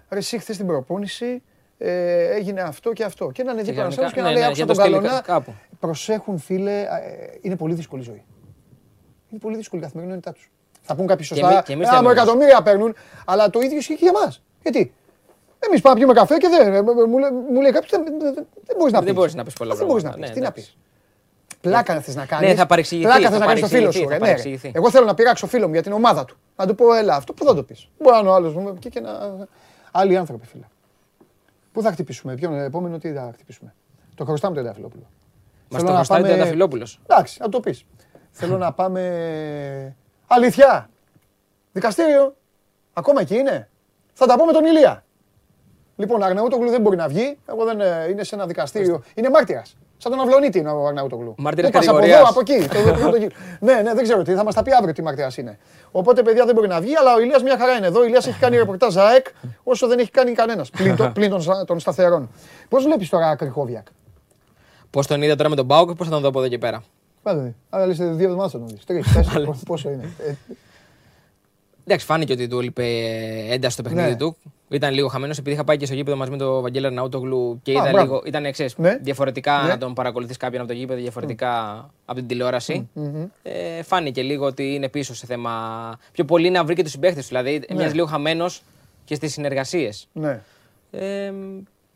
ρε 0.09 0.17
εσύ 0.17 0.37
χθες 0.37 0.55
στην 0.55 0.67
προπόνηση 0.67 1.41
ε, 1.77 2.23
έγινε 2.35 2.61
αυτό 2.61 2.93
και 2.93 3.03
αυτό. 3.03 3.31
Και 3.31 3.43
να 3.43 3.51
είναι 3.51 3.61
δίπλα 3.61 3.81
ένας 3.83 3.95
γενικά, 3.95 4.01
άλλος 4.01 4.13
και 4.13 4.21
να 4.21 4.27
ναι, 4.27 4.33
λέει 4.33 4.41
ναι, 4.41 4.47
άκουσα 4.47 4.63
για 4.63 4.73
τον 4.73 4.75
το 4.75 4.81
στείλει 4.81 4.95
καλονά. 5.01 5.21
κάπου. 5.21 5.53
Προσέχουν 5.79 6.37
φίλε, 6.37 6.79
ε, 6.81 6.85
είναι 7.41 7.55
πολύ 7.55 7.73
δύσκολη 7.73 8.01
η 8.01 8.05
ζωή. 8.05 8.23
Είναι 9.29 9.39
πολύ 9.39 9.55
δύσκολη 9.55 9.81
η 9.81 9.85
καθημερινότητά 9.85 10.31
τους. 10.31 10.51
Θα 10.81 10.95
πούν 10.95 11.07
κάποιοι 11.07 11.27
εμεί- 11.31 11.43
σωστά, 11.43 11.61
και 11.61 11.73
εμείς 11.73 11.87
«Α, 11.87 11.89
μου 11.89 11.95
θέλουμε 11.95 12.09
όμως». 12.13 12.21
εκατομμύρια 12.23 12.61
παίρνουν, 12.61 12.95
αλλά 13.25 13.49
το 13.49 13.59
ίδιο 13.59 13.77
ισχύει 13.77 13.95
και 13.95 14.03
για 14.03 14.11
μας. 14.11 14.43
Γιατί; 14.61 14.93
Εμείς 15.59 15.81
πάμε 15.81 15.99
να 15.99 16.05
πιούμε 16.05 16.19
καφέ 16.19 16.37
και 16.37 16.47
δεν, 16.49 16.83
μου, 17.09 17.17
λέει- 17.17 17.29
μου 17.51 17.61
λέει 17.61 17.71
κάποιος 17.71 17.91
δεν, 17.91 18.03
δεν, 18.19 18.33
δεν 18.65 18.75
μπορείς 18.77 18.93
να 18.93 18.97
πεις. 18.99 19.05
Δεν 19.07 19.15
μπορείς 19.15 19.35
να 19.35 19.43
πεις 19.43 19.53
πολλά 19.53 19.75
Δεν 19.75 19.85
μπορείς 19.87 20.03
να 20.03 20.09
πράγματα. 20.09 20.33
πεις. 20.33 20.41
Ναι, 20.41 20.47
Τι 20.47 20.53
να 20.53 20.53
εντάξει. 20.53 20.75
πεις. 21.47 21.57
Πλάκα 21.61 22.01
θες 22.01 22.15
να 22.15 22.25
κάνεις. 22.25 22.49
Ναι, 22.49 22.55
θα 22.55 22.65
παρεξηγηθεί, 22.65 23.07
Πλάκα 23.09 23.23
θα 23.23 23.29
θες 23.29 23.39
να 23.39 23.45
κάνεις 23.45 23.61
το 23.61 23.67
φίλος 23.67 23.95
σου. 23.95 24.03
παρεξηγηθεί, 24.03 24.13
ρε, 24.13 24.17
θα 24.19 24.25
ναι, 24.25 24.31
ρε. 24.31 24.31
παρεξηγηθεί. 24.31 24.71
Εγώ 24.75 24.89
θέλω 24.91 25.05
να 25.05 25.13
πειράξω 25.13 25.47
φίλο 25.47 25.67
μου 25.67 25.73
για 25.73 25.83
την 25.83 25.91
ομάδα 25.91 26.25
του. 26.25 26.37
Να 26.55 26.67
του 26.67 26.75
πω, 26.75 26.93
έλα, 26.93 27.15
αυτό 27.15 27.33
που 27.33 27.43
θα 27.45 27.55
το 27.55 27.63
πεις. 27.63 27.89
Μπορεί 27.99 28.13
να 28.15 28.19
είναι 28.21 28.29
ο 28.29 28.33
άλλος 28.33 28.53
μου 28.53 28.73
εκεί 28.75 28.89
και 28.89 28.99
να... 28.99 29.09
Άλλοι 29.91 30.17
άνθρωποι, 30.17 30.45
φίλε. 30.47 30.63
Πού 31.77 31.83
θα 31.83 31.91
χτυπήσουμε, 31.91 32.35
ποιον 32.35 32.59
επόμενο 32.59 32.97
τι 32.97 33.13
θα 33.13 33.31
χτυπήσουμε. 33.33 33.73
Το 34.15 34.25
χρωστάμε 34.25 34.55
τον 34.55 34.63
Τενταφυλόπουλο. 34.63 35.03
Μας 35.69 35.83
το 35.83 35.93
χρωστάει 35.93 36.21
ο 36.21 36.25
Τενταφυλόπουλο. 36.25 36.87
Εντάξει, 37.07 37.37
να 37.41 37.49
το 37.49 37.59
πεις. 37.59 37.85
Θέλω 38.31 38.57
να 38.57 38.73
πάμε... 38.73 39.95
Αλήθεια. 40.27 40.89
Δικαστήριο. 41.71 42.35
Ακόμα 42.93 43.21
εκεί 43.21 43.35
είναι; 43.35 43.69
Θα 44.13 44.25
τα 44.25 44.37
πω 44.37 44.45
με 44.45 44.51
τον 44.51 44.65
Ηλία. 44.65 45.03
Λοιπόν, 45.95 46.21
ο 46.21 46.25
Αρναούτογλου 46.25 46.69
δεν 46.69 46.81
μπορεί 46.81 46.95
να 46.95 47.07
βγει. 47.07 47.37
Εγώ 47.45 47.65
δεν, 47.65 47.81
ε, 47.81 48.07
είναι 48.09 48.23
σε 48.23 48.35
ένα 48.35 48.45
δικαστήριο. 48.45 49.03
Είναι 49.13 49.29
μάρτυρας. 49.29 49.77
Σαν 49.97 50.11
τον 50.11 50.19
Αυλονίτη 50.21 50.59
είναι 50.59 50.69
ο 50.69 50.87
Αρναούτογλου. 50.87 51.35
Μάρτυρας 51.37 51.71
Πού 51.71 51.77
πας 51.77 51.87
από 51.87 51.97
κατηγορίας. 51.97 52.29
εδώ, 52.29 52.29
από 52.29 52.39
εκεί. 52.39 52.67
το- 52.67 52.83
το- 52.83 53.11
το- 53.11 53.19
το- 53.19 53.33
ναι, 53.59 53.73
ναι, 53.81 53.93
δεν 53.93 54.03
ξέρω 54.03 54.21
τι. 54.23 54.33
Θα 54.33 54.43
μας 54.43 54.53
τα 54.55 54.63
πει 54.63 54.73
αύριο 54.73 54.93
τι 54.93 55.01
μάρτυρας 55.01 55.37
είναι. 55.37 55.57
Οπότε, 55.91 56.21
παιδιά, 56.21 56.45
δεν 56.45 56.55
μπορεί 56.55 56.67
να 56.67 56.81
βγει, 56.81 56.95
αλλά 56.95 57.13
ο 57.13 57.19
Ηλίας 57.19 57.43
μια 57.43 57.57
χαρά 57.57 57.71
είναι 57.73 57.87
εδώ. 57.87 57.99
Ο 57.99 58.03
Ηλίας 58.05 58.27
έχει 58.27 58.39
κάνει 58.39 58.57
ρεπορτάζ 58.57 58.97
ΑΕΚ 58.97 59.25
όσο 59.63 59.87
δεν 59.87 59.99
έχει 59.99 60.11
κάνει 60.11 60.31
κανένας. 60.31 60.69
Πλην, 60.69 60.95
το- 60.95 61.09
πλην 61.13 61.29
των, 61.29 61.41
στα- 61.41 61.65
των 61.65 61.79
σταθερών. 61.79 62.29
Πώς 62.69 62.83
βλέπεις 62.83 63.09
τώρα 63.09 63.35
Κρυχόβιακ. 63.35 63.87
Πώς 64.89 65.07
τον 65.07 65.21
είδα 65.21 65.35
τώρα 65.35 65.49
με 65.49 65.55
τον 65.55 65.65
Μπάουκ, 65.65 65.95
πώς 65.95 66.07
θα 66.07 66.13
τον 66.13 66.21
δω 66.21 66.27
από 66.27 66.39
εδώ 66.39 66.47
και 66.47 66.57
πέρα; 66.57 66.83
Πάτε, 67.23 67.55
άρα 67.69 67.85
λες 67.85 67.97
δύο 67.97 68.07
εβδομάδες 68.25 68.51
θα 68.51 68.57
τον 68.57 68.67
δεις. 68.67 68.83
Τρεις, 68.85 69.11
τέσσερις, 69.13 69.49
πόσο 69.65 69.89
είναι. 69.89 70.09
Ε, 70.27 70.33
Εντάξει, 71.85 72.05
φάνηκε 72.05 72.33
ότι 72.33 72.47
του 72.47 72.59
έλειπε 72.59 72.85
ένταση 73.49 73.73
στο 73.73 73.83
παιχνίδι 73.83 74.09
Ναι. 74.09 74.15
του. 74.15 74.37
Ήταν 74.69 74.93
λίγο 74.93 75.07
χαμένος 75.07 75.37
επειδή 75.37 75.55
είχα 75.55 75.63
πάει 75.63 75.77
και 75.77 75.85
στο 75.85 75.95
γήπεδο 75.95 76.17
μαζί 76.17 76.31
με 76.31 76.37
τον 76.37 76.61
Βαγγέλη 76.61 76.85
Αρναούτογλου 76.85 77.59
και 77.63 77.71
Α, 77.71 77.73
είδα 77.73 77.89
μπράβο. 77.91 78.01
λίγο. 78.13 78.21
Ήταν 78.25 78.51
ξέρεις, 78.51 78.77
Ναι. 78.77 78.97
διαφορετικά 79.01 79.61
Ναι. 79.61 79.67
να 79.67 79.77
τον 79.77 79.93
παρακολουθείς 79.93 80.37
κάποιον 80.37 80.61
από 80.61 80.71
το 80.71 80.77
γήπεδο, 80.77 80.99
διαφορετικά 81.01 81.75
από 82.05 82.17
την 82.19 82.27
τηλεόραση. 82.27 82.89
Ε, 83.43 83.83
φάνηκε 83.83 84.21
λίγο 84.21 84.45
ότι 84.45 84.73
είναι 84.73 84.89
πίσω 84.89 85.15
σε 85.15 85.25
θέμα. 85.25 85.51
Πιο 86.11 86.25
πολύ 86.25 86.49
να 86.49 86.63
βρει 86.63 86.75
και 86.75 86.83
τους 86.83 86.91
συμπαίχτες 86.91 87.21
του. 87.27 87.27
Δηλαδή, 87.27 87.61
Ναι. 87.69 87.75
μοιάζει 87.75 87.93
λίγο 87.93 88.05
χαμένος 88.05 88.61
και 89.05 89.15
στις 89.15 89.31
συνεργασίες. 89.31 90.07
Ναι. 90.13 90.41
Ε, 90.91 91.31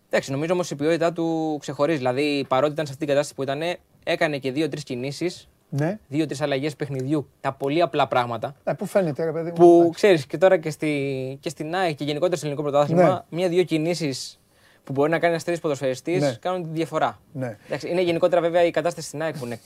εντάξει, 0.10 0.32
νομίζω 0.32 0.54
όμως 0.54 0.72
η 0.72 0.76
ποιότητά 0.76 1.14
του 1.14 1.58
ξεχωρίζει. 1.60 1.98
Δηλαδή, 1.98 2.46
παρότι 2.48 2.74
ήταν 2.74 2.86
σε 2.86 2.92
αυτή 2.92 3.06
την 3.06 3.14
κατάσταση 3.16 3.36
που 3.36 3.44
ήταν, 3.44 3.78
έκανε 4.04 4.38
και 4.38 4.52
δύο-τρεις 4.52 4.84
κινήσεις, 4.84 5.48
Ναι. 5.74 6.00
δύο-τρεις 6.08 6.42
αλλαγές 6.42 6.76
παιχνιδιού. 6.76 7.28
Τα 7.42 7.52
πολύ 7.54 7.82
απλά 7.82 8.08
πράγματα. 8.08 8.56
Ε, 8.64 8.74
πού 8.74 8.86
φαίνεται, 8.86 9.24
ρε 9.26 9.32
παιδί 9.32 9.48
μου. 9.50 9.54
Που 9.56 9.74
εντάξει. 9.80 9.92
ξέρεις 9.94 10.26
και 10.26 10.38
τώρα 10.38 10.58
και, 10.58 10.70
στη, 10.70 11.38
και 11.42 11.50
στην 11.50 11.76
ΑΕΚ 11.76 11.96
και 11.96 12.04
γενικότερα 12.04 12.36
στο 12.38 12.46
ελληνικό 12.46 12.70
πρωτάθλημα, 12.70 13.04
Ναι. 13.10 13.38
μία-δύο 13.38 13.64
κινήσεις 13.64 14.40
που 14.84 14.92
μπορεί 14.92 15.10
να 15.10 15.20
κάνει 15.20 15.32
ένας 15.32 15.44
τρεις 15.44 15.60
ποδοσφαιριστής 15.60 16.22
Ναι. 16.22 16.38
κάνουν 16.42 16.64
τη 16.64 16.70
διαφορά. 16.70 17.20
Ναι. 17.34 17.58
Εντάξει, 17.66 17.90
είναι 17.90 18.02
γενικότερα 18.02 18.42
βέβαια 18.42 18.64
η 18.64 18.72
κατάσταση 18.72 19.08
στην 19.08 19.22
ΑΕΚ 19.22 19.38
που 19.38 19.46
είναι 19.46 19.60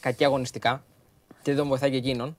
κακή 0.00 0.24
αγωνιστικά 0.24 0.82
και 1.28 1.50
δεν 1.50 1.56
τον 1.56 1.68
βοηθάει 1.68 1.90
και 1.90 1.96
εκείνον. 1.96 2.36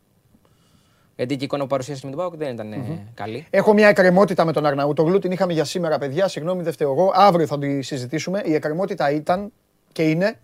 Γιατί 1.15 1.33
και 1.35 1.41
η 1.41 1.45
εικόνα 1.45 1.61
που 1.61 1.67
παρουσίασε 1.69 2.01
με 2.05 2.11
τον 2.11 2.19
Πάοκ 2.19 2.35
δεν 2.35 2.53
ήταν 2.53 2.71
ε, 2.73 3.07
καλή. 3.13 3.45
Έχω 3.49 3.73
μια 3.73 3.87
εκκρεμότητα 3.87 4.45
με 4.45 4.51
τον 4.51 4.65
Αρναούτογλου, 4.65 5.19
την 5.19 5.31
είχαμε 5.31 5.53
για 5.53 5.63
σήμερα, 5.63 5.97
παιδιά. 5.97 6.27
Συγγνώμη, 6.27 6.63
δεν 6.63 6.73
φταίω 6.73 6.91
εγώ. 6.91 7.11
Αύριο 7.15 7.45
θα 7.45 7.59
τη 7.59 7.81
συζητήσουμε. 7.81 8.41
Η 8.45 8.53
εκκρεμότητα 8.53 9.11
ήταν 9.11 9.51
και 9.91 10.03
είναι 10.09 10.39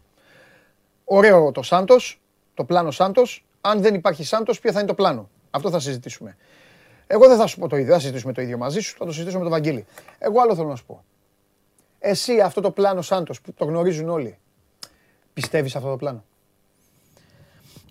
ωραίο 1.04 1.52
το 1.52 1.62
Σάντος, 1.62 2.22
το 2.56 2.64
πλάνο 2.64 2.92
Σάντος. 2.92 3.46
Αν 3.62 3.82
δεν 3.82 3.94
υπάρχει 3.94 4.24
Σάντος, 4.24 4.60
ποιο 4.60 4.72
θα 4.72 4.80
είναι 4.80 4.88
το 4.88 4.94
πλάνο; 4.94 5.30
Αυτό 5.50 5.70
θα 5.70 5.80
συζητήσουμε. 5.80 6.38
Εγώ 7.08 7.28
δεν 7.28 7.38
θα 7.38 7.48
σου 7.48 7.60
πω 7.60 7.68
το 7.68 7.76
ίδιο, 7.78 7.94
θα 7.94 8.00
συζητήσουμε 8.00 8.34
το 8.34 8.42
ίδιο 8.42 8.58
μαζί 8.58 8.80
σου, 8.80 8.96
θα 8.98 9.06
το 9.06 9.12
συζητήσουμε 9.12 9.44
με 9.44 9.50
τον 9.50 9.60
Βαγγέλη. 9.60 9.86
Εγώ 10.18 10.42
άλλο 10.42 10.56
θέλω 10.56 10.68
να 10.68 10.76
σου 10.76 10.86
πω. 10.86 11.04
Εσύ 12.00 12.40
αυτό 12.40 12.62
το 12.62 12.72
πλάνο 12.72 13.02
Σάντος 13.02 13.42
που 13.42 13.54
το 13.54 13.66
γνωρίζουν 13.66 14.10
όλοι, 14.10 14.38
πιστεύεις 15.34 15.76
αυτό 15.76 15.90
το 15.90 15.96
πλάνο; 15.96 16.24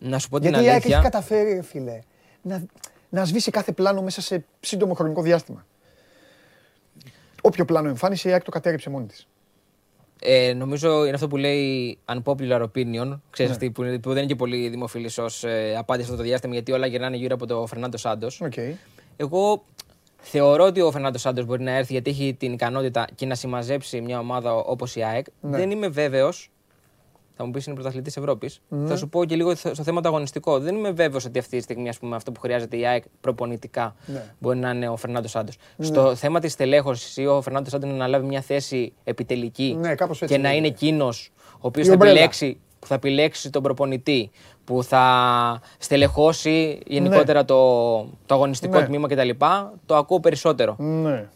Να 0.00 0.18
σου 0.18 0.28
πω 0.28 0.40
την 0.40 0.48
Γιατί 0.48 0.64
η 0.64 0.68
ΑΕΚ 0.68 0.84
έχει 0.84 0.92
αλήθεια. 0.94 1.10
καταφέρει, 1.10 1.52
ρε 1.52 1.62
φίλε, 1.62 2.00
να, 2.42 2.64
να 3.08 3.24
σβήσει 3.24 3.50
κάθε 3.50 3.72
πλάνο 3.72 4.02
μέσα 4.02 4.20
σε 4.20 4.44
σύντομο 4.60 4.94
χρονικό 4.94 5.22
διάστημα. 5.22 5.66
Όποιο 7.42 7.64
πλάνο 7.64 7.88
εμφάνισε, 7.88 8.28
η 8.28 8.32
ΑΕΚ 8.32 8.42
το 8.42 8.50
κατέριψε 8.50 8.90
μόνη 8.90 9.06
της. 9.06 9.26
Ε, 10.26 10.52
νομίζω 10.52 11.05
είναι 11.05 11.14
αυτό 11.14 11.28
που 11.28 11.36
λέει 11.36 11.98
unpopular 12.05 12.62
opinion. 12.62 13.06
Ναι. 13.06 13.16
Ξέρεις 13.30 13.52
αυτή 13.52 13.70
που, 13.70 13.82
που 13.82 14.09
δεν 14.09 14.16
είναι 14.16 14.26
και 14.26 14.34
πολύ 14.34 14.68
δημοφιλής 14.68 15.18
ως 15.18 15.44
ε, 15.44 15.74
απάντηση 15.78 16.06
αυτό 16.06 16.22
το 16.22 16.28
διάστημα 16.28 16.55
γιατί 16.55 16.72
όλα 16.72 16.86
γυρνάνε 16.86 17.16
γύρω 17.16 17.34
από 17.34 17.46
το 17.46 17.66
Φερνάντο 17.66 17.96
Σάντος. 17.96 18.42
Okay. 18.44 18.72
Εγώ 19.16 19.64
θεωρώ 20.20 20.64
ότι 20.64 20.80
ο 20.80 20.90
Φερνάντο 20.90 21.18
Σάντος 21.18 21.44
μπορεί 21.44 21.62
να 21.62 21.70
έρθει 21.70 21.92
γιατί 21.92 22.10
έχει 22.10 22.34
την 22.34 22.52
ικανότητα 22.52 23.06
και 23.14 23.26
να 23.26 23.34
συμμαζέψει 23.34 24.01
μια 24.01 24.18
ομάδα 24.18 24.55
όπως 24.55 24.96
η 24.96 25.02
ΑΕΚ. 25.02 25.26
Ναι. 25.40 25.56
Δεν 25.56 25.70
είμαι 25.70 25.88
βέβαιος. 25.88 26.51
Θα 27.36 27.44
μου 27.44 27.51
πεις 27.51 27.66
είναι 27.66 27.74
πρωταθλητής 27.74 28.16
Ευρώπης. 28.16 28.61
Θα 28.86 28.97
σου 28.97 29.09
πω 29.09 29.24
και 29.24 29.36
λίγο 29.36 29.55
στο 29.55 29.82
θέμα 29.82 30.01
το 30.01 30.09
αγωνιστικό. 30.09 30.59
Δεν 30.59 30.74
είμαι 30.77 30.90
βέβαιος 30.90 31.24
ότι 31.24 31.39
αυτή 31.39 31.56
τη 31.56 31.62
στιγμή 31.62 31.89
ας 31.89 31.98
πούμε, 31.98 32.16
αυτό 32.16 32.32
που 32.32 32.40
χρειάζεται 32.40 32.77
η 32.77 32.86
ΑΕΚ 32.86 33.05
προπονητικά 33.20 33.94
Ναι. 34.06 34.24
μπορεί 34.39 34.59
να 34.59 34.70
είναι 34.70 34.89
ο 34.89 34.97
Φερνάντος 34.97 35.31
Σάντος. 35.31 35.56
Στο 35.78 36.15
θέμα 36.15 36.40
της 36.40 36.56
τελέχωση 36.56 37.23
ή 37.23 37.27
ο 37.27 37.40
Φερνάντος 37.43 37.70
Σάντος 37.73 37.89
να 37.89 37.94
αναλάβει 37.94 38.27
μια 38.27 38.40
θέση 38.40 38.93
επιτελική 39.05 39.77
Ναι, 39.81 39.94
κάπως 39.94 40.23
έτσι 40.23 40.35
και 40.35 40.40
να 40.40 40.48
λέγεται. 40.48 40.66
είναι 40.66 40.74
εκείνος 40.77 41.31
ο 41.52 41.59
οποίος 41.61 41.86
Η 41.86 41.89
θα 41.89 41.94
ομπρέλα. 41.94 42.12
επιλέξει, 42.12 42.59
που 42.78 42.86
θα 42.86 42.94
επιλέξει 42.94 43.51
τον 43.51 43.62
προπονητή, 43.62 44.31
που 44.65 44.82
θα 44.82 45.61
στελεχώσει 45.78 46.78
γενικότερα 46.86 47.44
το, 47.44 47.97
το 48.27 48.35
αγωνιστικό 48.35 48.78
Ναι. 48.78 48.86
τμήμα 48.86 49.09
κτλ. 49.09 49.28
Το 49.86 49.97
ακούω 49.97 50.20
περισσότερο. 50.20 50.77
Ναι. 50.78 51.28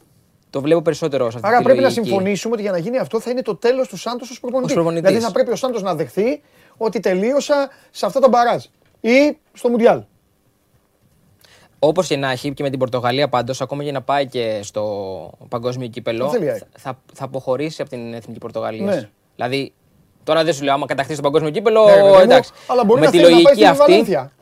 Το 0.51 0.61
βλέπω 0.61 0.83
περισσότερο 0.83 1.31
σε 1.31 1.37
αυτή 1.37 1.49
Άρα 1.49 1.57
τη 1.59 1.63
πρέπει 1.65 1.79
να 1.81 1.85
λογική. 1.89 2.05
συμφωνήσουμε 2.07 2.53
ότι 2.55 2.63
για 2.63 2.71
να 2.71 2.79
γίνει 2.79 2.99
αυτό 2.99 3.21
θα 3.21 3.31
είναι 3.31 3.43
το 3.43 3.57
τέλος 3.57 3.89
του 3.89 3.97
Σάντος 3.97 4.31
ως 4.31 4.41
προπονητής. 4.41 4.71
Ως 4.71 4.77
προπονητής. 4.83 5.09
Δηλαδή 5.09 5.27
θα 5.27 5.33
πρέπει 5.33 5.51
ο 5.51 5.57
Σάντος 5.57 5.83
να 5.83 5.95
δεχθεί 5.95 6.43
ότι 6.77 7.01
τελείωσα 7.01 7.69
σε 7.91 8.07
αυτά 8.07 8.21
τα 8.21 8.29
μπαράζ 8.29 8.65
ή 9.01 9.39
στο 9.53 9.69
Μουντιάλ. 9.69 10.03
Όπως 11.79 12.07
και 12.07 12.17
να 12.17 12.31
έχει 12.31 12.53
και 12.53 12.63
με 12.63 12.71
την 12.71 12.79
Πορτογαλία 12.79 13.29
πάντως, 13.29 13.61
ακόμα 13.61 13.85
και 13.85 13.93
να 13.93 14.03
πάει 14.03 14.27
και 14.27 14.61
στο 14.63 15.31
παγκόσμιο 15.49 15.89
κύπελο, 15.89 16.29
Δεν 16.29 16.39
θέλει 16.39 16.51
ΑΕΚ. 16.51 16.63
θα, 16.77 16.99
θα 17.15 17.25
αποχωρήσει 17.25 17.81
από 17.81 17.91
την 17.91 18.15
εθνική 18.15 18.39
Πορτογαλίας. 18.39 18.95
Ναι. 18.95 19.09
Δηλαδή, 19.37 19.73
τώρα 20.25 20.45
δεν 20.45 20.55
σου 20.55 20.65
λέω 20.65 20.75
άμα 20.75 20.87
κατακτήσει 20.87 21.17
το 21.17 21.23
παγκόσμιο 21.25 21.51
κύπελο, 21.51 21.85
Ναι, 21.85 21.95
ρε 21.95 22.01
παιδί 22.03 22.15
μου, 22.15 22.21
εντάξει. 22.21 22.51
Αλλά 22.67 22.85
μπορεί 22.85 23.01
με 23.01 23.07
να 23.07 23.13
τη 23.13 23.19
θέλει 23.19 23.31
να 23.31 23.35
πάει 23.35 23.43
λογική 23.45 23.61
στην 23.61 23.71
αυτή. 23.81 23.91
Βαλένθια. 23.91 24.33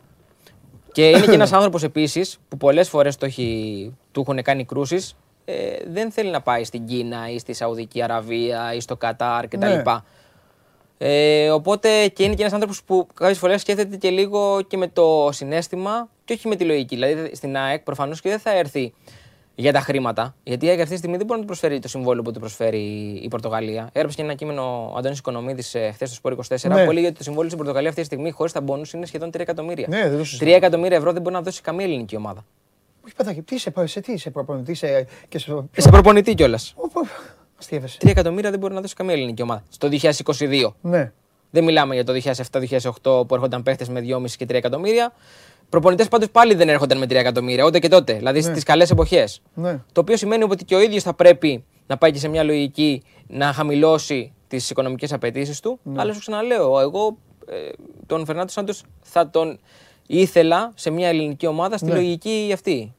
Και 0.92 1.08
είναι 1.08 1.26
και 1.26 1.32
ένας 1.32 1.52
άνθρωπος 1.52 1.82
επίσης 1.82 2.38
που 2.48 2.56
πολλές 2.56 2.88
φορές 2.88 3.16
το 3.16 3.26
έχει, 3.26 3.94
του 4.12 4.20
έχουν 4.20 4.42
κάνει 4.42 4.64
κρούσεις. 4.64 5.16
Ε, 5.48 5.76
δεν 5.86 6.10
θέλει 6.10 6.30
να 6.30 6.40
πάει 6.40 6.64
στην 6.64 6.86
Κίνα 6.86 7.30
ή 7.30 7.38
στη 7.38 7.52
Σαουδική 7.52 8.02
Αραβία 8.02 8.74
ή 8.74 8.80
στο 8.80 8.96
Κατάρ 8.96 9.48
κτλ. 9.48 9.58
Ναι. 9.66 9.82
Ε, 10.98 11.50
οπότε 11.50 12.08
και 12.08 12.22
είναι 12.24 12.34
και 12.34 12.40
ένας 12.40 12.52
άνθρωπος 12.52 12.82
που 12.84 13.06
κάποιες 13.14 13.38
φορές 13.38 13.60
σκέφτεται 13.60 13.96
και 13.96 14.10
λίγο 14.10 14.62
και 14.62 14.76
με 14.76 14.88
το 14.88 15.28
συνέστημα 15.32 16.08
και 16.24 16.32
όχι 16.32 16.48
με 16.48 16.56
τη 16.56 16.64
λογική. 16.64 16.94
Δηλαδή 16.94 17.30
στην 17.34 17.56
ΑΕΚ 17.56 17.80
προφανώς 17.82 18.20
και 18.20 18.28
δεν 18.28 18.38
θα 18.38 18.56
έρθει 18.56 18.92
για 19.54 19.72
τα 19.72 19.80
χρήματα. 19.80 20.34
Γιατί 20.42 20.66
η 20.66 20.68
ΑΕΚ 20.68 20.78
αυτή 20.80 20.90
τη 20.92 20.98
στιγμή 20.98 21.16
δεν 21.16 21.26
μπορεί 21.26 21.38
να 21.40 21.46
του 21.46 21.52
προσφέρει 21.52 21.78
το 21.78 21.88
συμβόλαιο 21.88 22.22
που 22.22 22.32
του 22.32 22.40
προσφέρει 22.40 22.80
η 23.22 23.28
Πορτογαλία. 23.28 23.88
Έγραψε 23.92 24.16
και 24.16 24.22
ένα 24.22 24.34
κείμενο 24.34 24.90
ο 24.94 24.96
Αντώνης 24.98 25.18
Οικονομίδης 25.18 25.74
ε, 25.74 25.90
χθες 25.94 26.08
στο 26.08 26.16
Σπόρ 26.16 26.36
24 26.48 26.68
Ναι. 26.68 26.84
που 26.84 26.90
έλεγε 26.90 27.06
ότι 27.06 27.16
το 27.16 27.22
συμβόλαιο 27.22 27.48
στην 27.48 27.58
Πορτογαλία 27.58 27.88
αυτή 27.88 28.00
τη 28.00 28.06
στιγμή 28.06 28.30
χωρίς 28.30 28.52
τα 28.52 28.60
μπόνου 28.60 28.82
είναι 28.94 29.06
σχεδόν 29.06 29.28
3 29.28 29.40
εκατομμύρια. 29.40 29.86
Ναι, 29.88 30.00
δεν 30.02 30.10
το 30.16 30.18
3 30.18 30.26
συζητάω. 30.26 30.54
εκατομμύρια 30.54 30.96
ευρώ 30.96 31.12
δεν 31.12 31.22
μπορεί 31.22 31.34
να 31.34 31.42
δώσει 31.42 31.60
καμία 31.60 31.84
ελληνική 31.84 32.16
ομάδα. 32.16 32.44
Όχι 33.06 33.14
παιδάκι, 33.14 33.42
τι 33.42 33.54
είσαι, 33.54 33.72
σε 33.84 34.00
τι 34.00 34.12
είσαι 34.12 34.30
προπονητή 34.30 34.70
είσαι 34.70 35.06
και 35.28 35.38
στο... 35.38 35.68
Σε 35.76 35.90
προπονητή 35.90 36.34
κιόλας. 36.34 36.74
Αστείευεσαι. 37.58 37.98
3 38.02 38.08
εκατομμύρια 38.08 38.50
δεν 38.50 38.58
μπορεί 38.58 38.74
να 38.74 38.80
δώσει 38.80 38.94
καμία 38.94 39.14
ελληνική 39.14 39.42
ομάδα. 39.42 39.62
Στο 39.68 39.88
2022. 40.38 40.72
Ναι. 40.80 41.12
Δεν 41.50 41.64
μιλάμε 41.64 41.94
για 41.94 42.04
το 42.04 42.12
2007-2008 43.02 43.26
που 43.28 43.34
έρχονταν 43.34 43.62
παίχτες 43.62 43.88
με 43.88 44.00
2,5 44.00 44.30
και 44.30 44.44
3 44.44 44.54
εκατομμύρια. 44.54 45.12
Προπονητές 45.68 46.08
πάντως 46.08 46.30
πάλι 46.30 46.54
δεν 46.54 46.68
έρχονταν 46.68 46.98
με 46.98 47.04
3 47.04 47.10
εκατομμύρια, 47.10 47.64
ούτε 47.64 47.78
και 47.78 47.88
τότε. 47.88 48.12
Δηλαδή 48.14 48.40
στις 48.40 48.62
καλές 48.62 48.90
εποχές. 48.90 49.42
Ναι. 49.54 49.80
Το 49.92 50.00
οποίο 50.00 50.16
σημαίνει 50.16 50.42
ότι 50.42 50.64
και 50.64 50.74
ο 50.74 50.80
ίδιος 50.80 51.02
θα 51.02 51.14
πρέπει 51.14 51.64
να 51.86 51.96
πάει 51.96 52.10
και 52.10 52.18
σε 52.18 52.28
μια 52.28 52.42
λογική 52.42 53.02
να 53.26 53.52
χαμηλώσει 53.52 54.32
τις 54.48 54.70
οικονομικές 54.70 55.12
απαιτήσεις 55.12 55.60
του. 55.60 55.78
Ναι. 55.82 56.00
Αλλά 56.00 56.12
σου 56.12 56.20
ξαναλέω, 56.20 56.80
εγώ 56.80 57.16
ε, 57.48 57.68
τον 58.06 58.24
Φερνάντο 58.24 58.50
Σάντος 58.50 58.82
θα 59.00 59.30
τον 59.30 59.58
ήθελα 60.06 60.72
σε 60.74 60.90
μια 60.90 61.08
ελληνική 61.08 61.46
ομάδα 61.46 61.76
στη 61.76 61.86
Ναι. 61.86 61.94
λογική 61.94 62.50
αυτή. 62.54 62.94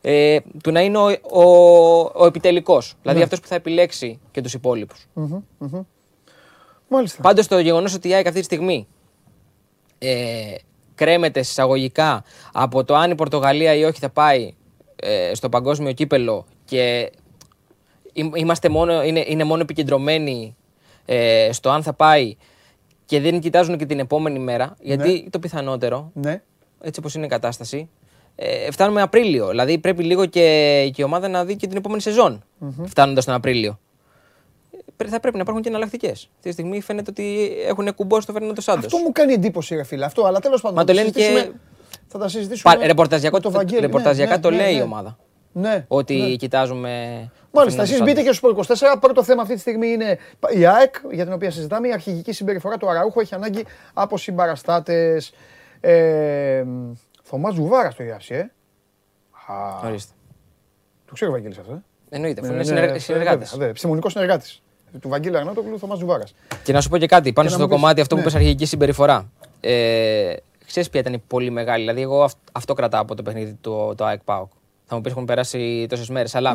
Ε, 0.00 0.38
του 0.62 0.70
να 0.70 0.80
είναι 0.80 0.98
ο, 0.98 1.06
ο, 1.22 1.42
ο 2.14 2.26
επιτελικός. 2.26 2.94
Δηλαδή 3.02 3.18
Ναι. 3.18 3.24
αυτός 3.24 3.40
που 3.40 3.46
θα 3.46 3.54
επιλέξει 3.54 4.20
και 4.30 4.40
τους 4.40 4.54
υπόλοιπους. 4.54 5.06
Μάλιστα. 6.88 7.22
Πάντως 7.22 7.46
το 7.46 7.58
γεγονός 7.58 7.94
ότι 7.94 8.08
η 8.08 8.14
ΑΕΚ 8.14 8.26
αυτή 8.26 8.38
τη 8.38 8.44
στιγμή 8.44 8.86
ε, 9.98 10.54
κρέμεται 10.94 11.42
συσσαγωγικά 11.42 12.24
από 12.52 12.84
το 12.84 12.94
αν 12.94 13.10
η 13.10 13.14
Πορτογαλία 13.14 13.74
ή 13.74 13.84
όχι 13.84 13.98
θα 13.98 14.10
πάει 14.10 14.54
ε, 14.96 15.34
στο 15.34 15.48
παγκόσμιο 15.48 15.92
κύπελο 15.92 16.44
και 16.64 17.12
ειμ- 18.12 18.36
είμαστε 18.36 18.68
μόνο, 18.68 19.02
είναι, 19.02 19.24
είναι 19.26 19.44
μόνο 19.44 19.62
επικεντρωμένοι 19.62 20.56
ε, 21.04 21.48
στο 21.52 21.70
αν 21.70 21.82
θα 21.82 21.92
πάει 21.92 22.36
και 23.06 23.20
δεν 23.20 23.40
κοιτάζουν 23.40 23.76
και 23.78 23.86
την 23.86 23.98
επόμενη 23.98 24.38
μέρα, 24.38 24.76
γιατί 24.80 25.28
το 25.30 25.38
πιθανότερο, 25.38 26.10
Ναι. 26.14 26.42
έτσι 26.80 27.00
όπως 27.00 27.14
είναι 27.14 27.24
η 27.26 27.28
κατάσταση, 27.28 27.88
ε, 28.36 28.70
φτάνουμε 28.70 29.02
Απρίλιο. 29.02 29.48
Δηλαδή 29.48 29.78
πρέπει 29.78 30.02
λίγο 30.04 30.26
και, 30.26 30.40
και 30.94 31.02
η 31.02 31.04
ομάδα 31.04 31.28
να 31.28 31.44
δει 31.44 31.56
και 31.56 31.66
την 31.66 31.76
επόμενη 31.76 32.00
σεζόν, 32.00 32.44
φτάνοντας 32.86 33.24
τον 33.24 33.34
Απρίλιο. 33.34 33.78
Ε, 34.96 35.08
Θα 35.08 35.20
πρέπει 35.20 35.36
να 35.36 35.42
υπάρχουν 35.42 35.62
και 35.62 35.68
εναλλακτικές. 35.68 36.12
Αυτή 36.36 36.46
τη 36.48 36.52
στιγμή 36.52 36.80
φαίνεται 36.80 37.10
ότι 37.10 37.50
έχουν 37.66 37.94
κουμπώσει 37.94 38.26
το 38.26 38.32
Φερνάντο 38.32 38.60
Σάντος. 38.60 38.84
Αυτό 38.84 38.98
μου 38.98 39.12
κάνει 39.12 39.32
εντύπωση, 39.32 39.74
ρε 39.74 39.82
φίλε. 39.82 40.04
Αυτό, 40.04 40.24
αλλά 40.24 40.38
τέλος 40.40 40.60
πάντων. 40.60 40.76
Μα 40.76 40.80
θα 40.82 40.86
το 40.86 40.92
λένε 40.92 41.10
και- 41.10 41.20
συζητήσουμε- 41.20 41.54
Θα 42.08 42.18
τα 42.18 42.28
συζητήσουμε. 42.28 42.74
Πα, 42.76 42.86
ρεπορταζιακό, 42.86 43.36
με 43.36 43.42
το 43.42 43.50
Βαγγέλη. 43.50 43.80
Ναι, 43.80 43.86
ρεπορταζιακά 43.86 44.34
ναι, 44.34 44.40
το 44.40 44.50
ναι, 44.50 44.56
λέει 44.56 44.72
ναι. 44.72 44.78
η 44.78 44.82
ομάδα. 44.82 45.18
Ναι. 45.52 45.84
Ότι 45.88 46.16
ναι. 46.16 46.34
κοιτάζουμε. 46.34 46.90
Μάλιστα, 47.54 47.76
τον 47.76 47.84
εσείς 47.84 47.96
Φερνάντο 47.98 48.04
μπείτε 48.20 48.28
και 48.30 48.34
Σάντος. 48.34 48.66
στο 48.66 48.86
24. 48.94 48.98
Πρώτο 49.00 49.24
θέμα 49.24 49.42
αυτή 49.42 49.54
τη 49.54 49.60
στιγμή 49.60 49.88
είναι 49.88 50.18
η 50.50 50.66
ΑΕΚ, 50.66 50.94
για 51.10 51.24
την 51.24 51.32
οποία 51.32 51.50
συζητάμε. 51.50 51.88
Η 51.88 51.92
αρχηγική 51.92 52.32
συμπεριφορά 52.32 52.76
του 52.76 52.90
Αραούχου 52.90 53.20
έχει 53.20 53.34
ανάγκη 53.34 53.64
από 53.94 54.18
συμπαραστάτες. 54.18 55.32
Ε, 55.80 56.64
Θωμάς 57.22 57.54
Ζουβάρα 57.54 57.92
το 57.96 58.02
Ιάσι, 58.04 58.34
ε. 58.34 58.38
Α, 59.52 59.86
Ορίστε. 59.88 60.12
το 61.06 61.12
ξέρω 61.14 61.30
ο 61.30 61.34
Βαγγέλης 61.34 61.58
αυτό. 61.58 61.72
Ε; 61.72 62.16
Εννοείται, 62.16 62.40
αφού 62.40 62.48
Ναι, 62.48 62.54
είναι 62.54 62.62
ναι, 62.62 62.68
συνεργα- 62.68 62.92
ναι, 62.92 62.98
συνεργάτε. 62.98 63.44
βέβαια, 63.50 63.68
Επιστημονικός 63.68 64.12
συνεργάτης. 64.12 64.62
Του 65.00 65.08
Βαγγέλη 65.08 65.36
Αρνάτοκλου, 65.36 65.78
Θωμάς 65.78 65.98
Ζουβάρας. 65.98 66.34
Και 66.64 66.72
να 66.72 66.80
σου 66.80 66.88
πω 66.88 66.98
και 66.98 67.06
κάτι 67.06 67.32
πάνω 67.32 67.48
Και 67.48 67.54
να 67.54 67.58
στο 67.60 67.66
μου 67.68 67.72
πεις, 67.72 67.80
κομμάτι 67.80 68.00
αυτό 68.00 68.14
που 68.14 68.20
ναι. 68.20 68.26
είπες 68.26 68.40
αρχική 68.40 68.64
συμπεριφορά. 68.66 69.30
Ε, 69.60 70.34
Ξέρεις 70.66 70.90
ποια 70.90 71.00
ήταν 71.00 71.12
η 71.12 71.18
πολύ 71.26 71.50
μεγάλη. 71.50 71.80
Δηλαδή, 71.80 72.00
εγώ 72.02 72.22
αυ- 72.22 72.38
αυτό 72.52 72.74
κρατάω 72.74 73.00
από 73.02 73.14
το 73.14 73.22
παιχνίδι 73.22 73.58
του 73.60 73.94
το 73.96 74.04
ΑΕΚ 74.04 74.20
ΠΑΟΚ. 74.24 74.50
Θα 74.92 74.98
μου 74.98 75.04
πεις 75.06 75.12
έχουν 75.16 75.24
περάσει 75.24 75.86
τόσες 75.88 76.08
μέρες. 76.08 76.34
Αλλά 76.34 76.54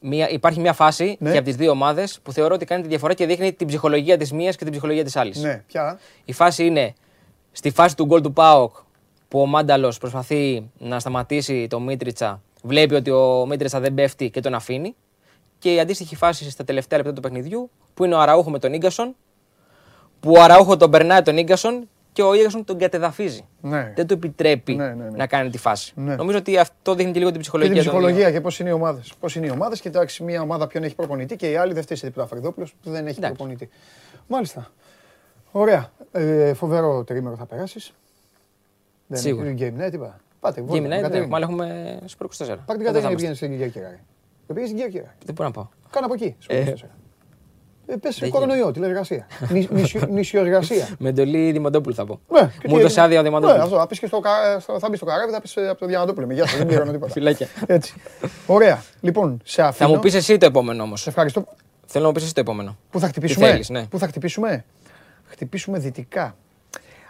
μια, 0.00 0.28
υπάρχει 0.30 0.60
μια 0.60 0.72
φάση 0.72 1.16
Ναι. 1.20 1.30
και 1.30 1.36
από 1.36 1.46
τις 1.46 1.56
δύο 1.56 1.70
ομάδες 1.70 2.20
που 2.22 2.32
θεωρώ 2.32 2.54
ότι 2.54 2.64
κάνει 2.64 2.82
τη 2.82 2.88
διαφορά 2.88 3.14
και 3.14 3.26
δείχνει 3.26 3.52
την 3.52 3.66
ψυχολογία 3.66 4.16
της 4.16 4.32
μίας 4.32 4.56
και 4.56 4.62
την 4.62 4.72
ψυχολογία 4.72 5.04
της 5.04 5.16
άλλης. 5.16 5.38
Ναι, 5.42 5.62
πια. 5.66 5.98
Η 6.24 6.32
φάση 6.32 6.66
είναι 6.66 6.94
στη 7.52 7.70
φάση 7.70 7.96
του 7.96 8.04
γκολ 8.04 8.20
του 8.20 8.32
ΠΑΟΚ 8.32 8.76
που 9.28 9.40
ο 9.40 9.46
Μάνταλος 9.46 9.98
προσπαθεί 9.98 10.70
να 10.78 11.00
σταματήσει 11.00 11.66
το 11.66 11.80
Μίτριτσα. 11.80 12.42
Βλέπει 12.62 12.94
ότι 12.94 13.10
ο 13.10 13.46
Μίτριτσα 13.48 13.80
δεν 13.80 13.94
πέφτει 13.94 14.30
και 14.30 14.40
τον 14.40 14.54
αφήνει. 14.54 14.94
Και 15.58 15.74
η 15.74 15.80
αντίστοιχη 15.80 16.16
φάση 16.16 16.50
στα 16.50 16.64
τελευταία 16.64 16.98
λεπτά 16.98 17.12
του 17.12 17.20
παιχνιδιού 17.20 17.70
που 17.94 18.04
είναι 18.04 18.14
ο 18.14 18.18
Αραούχο 18.20 18.50
με 18.50 18.58
τον 18.58 18.76
γκασον. 18.76 19.14
Που 20.20 20.32
ο 20.36 20.40
Αραούχο 20.40 20.76
τον 20.76 20.90
περνάει 20.90 21.22
τον 21.22 21.42
γκασον 21.42 21.88
και 22.18 22.24
ο 22.24 22.36
γκασον 22.36 22.64
τον 22.64 22.78
κατεδαφίζει. 22.78 23.44
Ναι. 23.60 23.92
Δεν 23.96 24.06
του 24.06 24.14
επιτρέπει 24.14 24.74
Ναι, 24.74 24.86
ναι, 24.86 25.04
ναι. 25.04 25.16
να 25.16 25.26
κάνει 25.26 25.50
τη 25.50 25.58
φάση. 25.58 25.92
Ναι. 25.96 26.14
Νομίζω 26.14 26.38
ότι 26.38 26.58
αυτό 26.58 26.94
δείχνει 26.94 27.12
και 27.12 27.18
λίγο 27.18 27.30
την 27.30 27.36
Και 27.36 27.42
ψυχολογία. 27.42 27.74
την 27.74 27.82
των 27.84 27.92
ψυχολογία 27.92 28.30
και 28.30 28.40
πώς 28.40 28.58
είναι 28.58 28.68
οι 28.68 28.72
ομάδες. 28.72 29.12
Πώς 29.20 29.34
είναι 29.36 29.46
οι 29.46 29.50
ομάδες 29.50 29.80
και 29.80 29.88
εντάξει, 29.88 30.22
μια 30.22 30.40
ομάδα 30.40 30.66
ποιον 30.66 30.82
έχει 30.82 30.94
προπονητή 30.94 31.36
και 31.36 31.50
η 31.50 31.56
άλλη 31.56 31.72
δεν 31.72 31.82
φταίει 31.82 31.96
σε 31.96 32.06
τίποτα 32.06 32.26
Φρυδόπουλο 32.26 32.66
που 32.82 32.90
δεν 32.90 33.06
έχει 33.06 33.18
Εντάξει. 33.18 33.36
προπονητή. 33.36 33.68
Μάλιστα. 34.26 34.70
Ωραία. 35.52 35.92
Ε, 36.12 36.54
φοβερό 36.54 37.04
τρίμερο 37.04 37.36
θα 37.36 37.46
περάσεις. 37.46 37.92
Σίγουρα. 39.12 39.50
Game, 39.58 39.72
ναι, 39.72 39.90
τίποτα. 39.90 40.20
Πάτε, 40.40 40.60
Game 40.60 40.64
βόλτα, 40.64 40.98
Night, 40.98 41.00
Κατέρινη. 41.02 41.26
μάλλον 41.30 41.48
έχουμε 41.48 41.98
Super 42.02 42.24
24. 42.24 42.36
Πάρτε 42.38 42.54
την 42.56 42.56
Δεν 42.66 42.76
θα 42.76 42.84
Κατέρινη 42.84 42.92
και 42.92 42.98
είμαστε. 42.98 43.14
πήγαινε 43.14 43.34
στην 43.34 43.50
Κυριακή. 43.50 43.78
Δεν 44.46 44.56
πήγε 44.56 44.66
στην 44.66 44.76
Κυριακή. 44.78 45.08
Δεν 45.24 45.34
μπορώ 45.34 45.48
να 45.48 45.54
πάω. 45.54 45.66
Κάνα 45.90 46.06
από 46.06 46.14
εκεί. 46.14 46.36
Ε. 47.88 47.92
Ε, 47.92 47.94
ε, 47.94 47.96
πες 47.96 48.18
Δεν 48.18 48.30
κορονοϊό, 48.30 48.70
τηλεργασία. 48.70 49.26
Νη- 49.50 49.70
νησιο- 49.70 50.08
Νησιοεργασία. 50.16 50.88
Με 50.98 51.08
εντολή 51.08 51.52
Δημοντόπουλου 51.52 51.94
θα 51.94 52.04
πω. 52.06 52.20
Ναι, 52.28 52.40
και 52.40 52.68
Μου 52.68 52.74
τι- 52.74 52.80
έδωσε 52.80 53.00
άδεια 53.00 53.18
ο 53.18 53.22
Ναι, 53.22 53.28
Δημοντόπουλου. 53.28 53.62
αυτό. 53.62 53.76
Θα 53.78 53.86
πεις 53.86 53.98
και 53.98 54.06
στο 54.06 54.20
κα- 54.20 54.60
στο- 54.60 54.78
θα 54.78 54.88
μπεις 54.88 54.98
στο 54.98 55.06
καράβι, 55.06 55.32
θα 55.32 55.40
πεις 55.40 55.56
από 55.56 55.78
το 55.78 55.86
Διαμαντόπουλο. 55.86 56.26
Με 56.26 56.34
γεια 56.34 56.46
σας, 56.46 56.56
δεν 56.58 56.66
πληρώνω 56.66 56.92
τίποτα. 56.92 57.12
Φιλάκια. 57.12 57.46
Έτσι. 57.66 57.94
Ωραία. 58.46 58.82
Λοιπόν, 59.00 59.40
σε 59.44 59.62
Θα 59.62 59.68
αφήνω. 59.68 59.88
μου 59.88 59.98
πεις 59.98 60.14
εσύ 60.14 60.36
το 60.38 60.46
επόμενο 60.46 60.82
όμως. 60.82 61.00
Σε 61.02 61.08
ευχαριστώ. 61.08 61.44
Θέλω 61.86 62.02
να 62.04 62.08
μου 62.10 62.14
πεις 62.14 62.24
εσύ 62.24 62.34
το 62.34 62.40
επόμενο. 62.40 62.76
Πού 62.90 63.00
θα 63.00 63.06
χτυπήσουμε; 63.08 63.46
θέλεις, 63.48 63.68
ναι. 63.68 63.86
Πού 63.86 63.98
θα 63.98 64.06
χτυπήσουμε; 64.06 64.64
Χτυπήσουμε 65.24 65.78
δυτικά. 65.78 66.36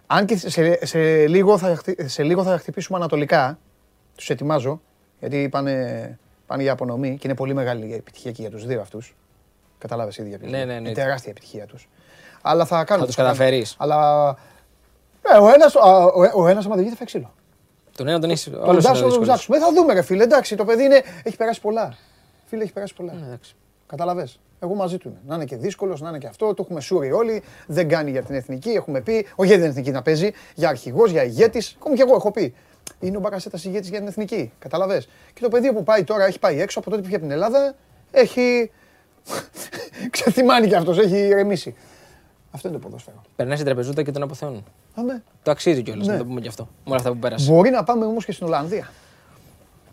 Αν 0.06 0.26
και 0.26 0.36
σε, 0.36 0.86
σε, 0.86 1.26
λίγο, 1.26 1.59
θα, 1.59 1.76
χτυ- 1.76 2.09
σε 2.09 2.22
λίγο 2.22 2.42
θα 2.42 2.59
χτυπήσουμε 2.59 2.98
ανατολικά. 2.98 3.59
Τους 4.16 4.30
ετοιμάζω. 4.30 4.80
Γιατί 5.20 5.48
πάνε, 5.50 6.18
πάνε 6.46 6.62
για 6.62 6.72
απονομή 6.72 7.16
και 7.16 7.22
είναι 7.26 7.34
πολύ 7.36 7.55
μεγάλη 7.55 7.86
η 7.86 7.94
επιτυχία 7.94 8.32
και 8.32 8.40
για 8.42 8.50
τους 8.50 8.66
δύο 8.66 8.80
αυτούς. 8.80 9.16
Κατάλαβε 9.78 10.12
ήδη 10.18 10.28
για 10.28 10.38
ποιος 10.38 10.50
Ναι, 10.50 10.56
λέω. 10.56 10.66
ναι, 10.66 10.72
Είναι 10.72 10.88
ναι. 10.88 10.94
τεράστια 10.94 11.30
επιτυχία 11.30 11.66
τους. 11.66 11.88
Αλλά 12.42 12.64
θα 12.64 12.84
κάνω. 12.84 13.00
Θα 13.00 13.06
τους 13.06 13.16
καταφέρεις. 13.16 13.74
Αλλά. 13.78 14.28
Ε, 15.34 15.38
ο 15.38 15.48
ένα, 15.48 15.66
ο, 16.34 16.42
ο 16.42 16.48
ένας, 16.48 16.64
άμα 16.64 16.74
δεν 16.74 16.82
βγει, 16.82 16.90
θα 16.92 16.96
φάει 16.96 17.06
ξύλο. 17.06 17.34
Τον 17.96 18.09
ένα 18.09 18.18
τον 18.20 18.30
έχεις. 18.30 18.44
Τον 18.44 18.55
Όλος 18.55 18.70
είναι 18.72 18.80
Τάσο 18.82 18.94
τον 19.00 19.05
δύσκολο. 19.09 19.26
ψάξουμε. 19.26 19.59
Θα 19.59 19.72
δούμε, 19.72 19.92
ρε 19.92 20.02
φίλε. 20.02 20.22
Εντάξει, 20.22 20.56
το 20.56 20.64
παιδί 20.64 20.84
είναι, 20.84 21.02
έχει 21.22 21.36
περάσει 21.36 21.60
πολλά. 21.60 21.96
Φίλε, 22.46 22.62
έχει 22.62 22.72
περάσει 22.72 22.94
πολλά. 22.94 23.12
Ναι, 23.12 23.36
Καταλαβέ. 23.86 24.28
Εγώ 24.60 24.74
μαζί 24.74 24.98
του 24.98 25.09
είμαι. 25.09 25.18
Να 25.26 25.34
είναι 25.34 25.44
και 25.44 25.56
δύσκολος, 25.56 26.00
να 26.00 26.09
είναι 26.09 26.18
και 26.18 26.26
αυτό. 26.26 26.55
Το 26.55 26.62
έχουμε 26.64 26.80
σούρει 26.80 27.12
όλοι. 27.12 27.42
Δεν 27.66 27.88
κάνει 27.88 28.10
για 28.10 28.22
την 28.22 28.34
εθνική. 28.34 28.70
Έχουμε 28.70 29.00
πει. 29.00 29.26
Όχι 29.34 29.48
για 29.48 29.59
την 29.59 29.66
εθνική 29.68 29.90
να 29.90 30.02
παίζει. 30.02 30.30
Για 30.55 30.68
αρχηγός, 30.68 31.10
για 31.10 31.24
ηγέτης. 31.24 31.76
Ακόμη 31.80 31.96
και 31.96 32.02
εγώ 32.02 32.14
έχω 32.14 32.30
πει. 32.30 32.55
Είναι 33.00 33.16
ο 33.16 33.20
Μπακασέτα 33.20 33.59
ηγέτης 33.62 33.88
για 33.88 33.98
την 33.98 34.09
εθνική. 34.09 34.52
Καταλαβέ. 34.59 35.02
Και 35.34 35.40
το 35.40 35.48
παιδί 35.48 35.72
που 35.72 35.82
πάει 35.82 36.05
τώρα 36.05 36.24
έχει 36.24 36.38
πάει 36.38 36.60
έξω 36.60 36.78
από 36.78 36.90
τότε 36.90 37.02
που 37.02 37.06
είχε 37.09 37.16
από 37.16 37.24
την 37.24 37.34
Ελλάδα. 37.34 37.74
Έχει. 38.10 38.70
Ξεθυμάνει 40.10 40.66
κι 40.68 40.74
αυτός. 40.74 40.98
Έχει 40.98 41.16
ηρεμήσει. 41.16 41.74
Αυτό 42.50 42.68
είναι 42.68 42.76
το 42.78 42.82
ποδόσφαιρο. 42.86 43.22
Περνάει 43.36 43.55
στην 43.56 43.66
τραπεζούτα 43.66 44.02
και 44.02 44.12
τον 44.12 44.22
αποθεώνουν. 44.22 44.64
Αμέ. 44.94 45.22
Το 45.42 45.50
αξίζει 45.50 45.82
κιόλας 45.82 46.06
Ναι. 46.06 46.12
να 46.12 46.18
το 46.18 46.24
πούμε 46.24 46.40
κι 46.40 46.48
αυτό. 46.48 46.62
Με 46.64 46.70
όλα 46.86 46.96
αυτά 46.96 47.10
που 47.10 47.16
πέρασε. 47.18 47.52
Μπορεί 47.52 47.70
να 47.70 47.84
πάμε 47.84 48.05
όμως 48.05 48.24
και 48.24 48.32
στην 48.32 48.46
Ολλανδία. 48.46 48.90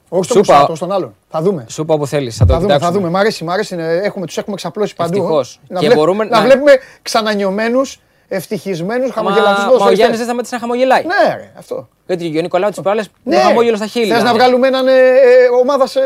Όχι 0.09 0.23
Σου 0.23 0.29
στον 0.29 0.41
είπα- 0.43 0.53
Μουσάτο, 0.53 0.75
στον 0.75 0.91
άλλον. 0.91 1.15
Θα 1.29 1.41
δούμε. 1.41 1.65
Σου 1.69 1.85
πω 1.85 1.93
όπου 1.93 2.07
θέλεις. 2.07 2.37
Θα 2.37 2.45
το 2.45 2.53
Θα 2.53 2.59
δούμε, 2.59 2.71
θα 2.71 2.77
κοιτάξουμε. 2.77 3.05
δούμε. 3.05 3.17
Μ' 3.17 3.21
αρέσει, 3.21 3.43
μ' 3.43 3.49
αρέσει. 3.49 3.73
είναι- 3.73 3.93
Έχουμε, 4.03 4.25
τους 4.25 4.37
έχουμε 4.37 4.55
ξαπλώσει 4.55 4.95
παντού. 4.95 5.15
Ευτυχώς. 5.17 5.59
Να, 5.67 5.79
Και 5.79 5.85
βλέπ- 5.85 5.97
μπορούμε 5.99 6.23
να, 6.23 6.37
να- 6.39 6.45
βλέπουμε 6.45 6.71
ξανανιωμένους, 7.01 7.99
ευτυχισμένους, 8.27 9.07
Μα, 9.07 9.13
χαμογελαστούς 9.13 9.57
μα 9.57 9.63
ο 9.63 9.65
ποδοσφαιριστές. 9.65 9.97
Γιάννης 9.97 10.17
δεν 10.17 10.25
σταματήσει 10.27 10.53
να 10.53 10.59
χαμογελάει. 10.59 11.03
Ναι, 11.03 11.35
ρε, 11.35 11.51
αυτό. 11.57 11.87
Γιατί 12.07 12.37
ο 12.37 12.41
Νικολάου 12.41 12.69
της 12.69 12.79
προάλλε 12.81 13.01
Ναι. 13.23 13.35
με 13.35 13.41
χαμόγελο 13.41 13.75
στα 13.75 13.85
χείλη. 13.87 14.05
Θες 14.05 14.11
να 14.13 14.17
δηλαδή. 14.19 14.37
βγάλουμε 14.37 14.67
έναν 14.67 14.87
ε, 14.87 14.91
ε, 14.91 15.47
ομάδας, 15.61 15.95
ε, 15.95 16.01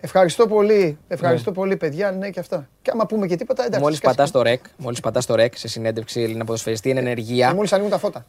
Ευχαριστώ 0.00 0.46
πολύ. 0.46 0.98
Ευχαριστώ 1.08 1.50
Ναι. 1.50 1.56
πολύ, 1.56 1.76
παιδιά. 1.76 2.10
Ναι, 2.10 2.30
και 2.30 2.40
αυτά. 2.40 2.68
Και 2.82 2.90
άμα 2.94 3.06
πούμε 3.06 3.26
και 3.26 3.36
τίποτα, 3.36 3.62
εντάξει. 3.64 3.80
Μόλις 3.82 3.96
σκάσε. 3.98 4.14
πατάς 4.16 4.30
το 4.30 4.42
ρεκ, 4.42 4.60
μόλις 4.76 5.00
πατάς 5.00 5.26
το 5.26 5.34
ρεκ 5.34 5.56
σε 5.56 5.68
συνέντευξη 5.68 6.20
Έλληνα 6.22 6.44
ποδοσφαιριστή, 6.44 6.88
είναι 6.88 7.00
ενεργεία. 7.00 7.54
Μόλις 7.54 7.72
ανοίγουν 7.72 7.90
τα 7.90 7.98
φώτα. 7.98 8.24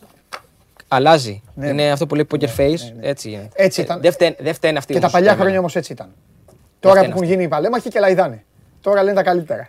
αλλάζει. 0.87 1.41
Ναι. 1.55 1.67
Είναι 1.67 1.91
αυτό 1.91 2.05
που 2.05 2.15
λέει 2.15 2.27
poker 2.31 2.59
face. 2.59 2.91
Έτσι 3.01 3.29
είναι. 3.31 3.49
Έτσι 3.55 3.81
Ε, 3.81 3.83
ήταν. 3.83 4.01
Δεν 4.01 4.11
φταίνε, 4.11 4.35
δεν 4.39 4.53
φταίνε 4.53 4.77
αυτοί 4.77 4.93
Και 4.93 4.99
τα 4.99 5.05
όμως, 5.05 5.11
παλιά 5.11 5.27
για 5.27 5.31
μένα. 5.37 5.43
χρόνια 5.43 5.59
όμως 5.59 5.75
έτσι 5.75 5.91
ήταν. 5.91 6.07
Τώρα 6.47 6.55
που 6.79 6.89
φταίνε 6.89 7.05
έχουν 7.05 7.13
αυτοί. 7.13 7.25
γίνει 7.33 7.43
οι 7.43 7.47
παλέμαχοι 7.47 7.89
και 7.89 7.99
λαϊδάνε. 7.99 8.43
Τώρα 8.81 9.03
λένε 9.03 9.15
τα 9.15 9.23
καλύτερα. 9.23 9.67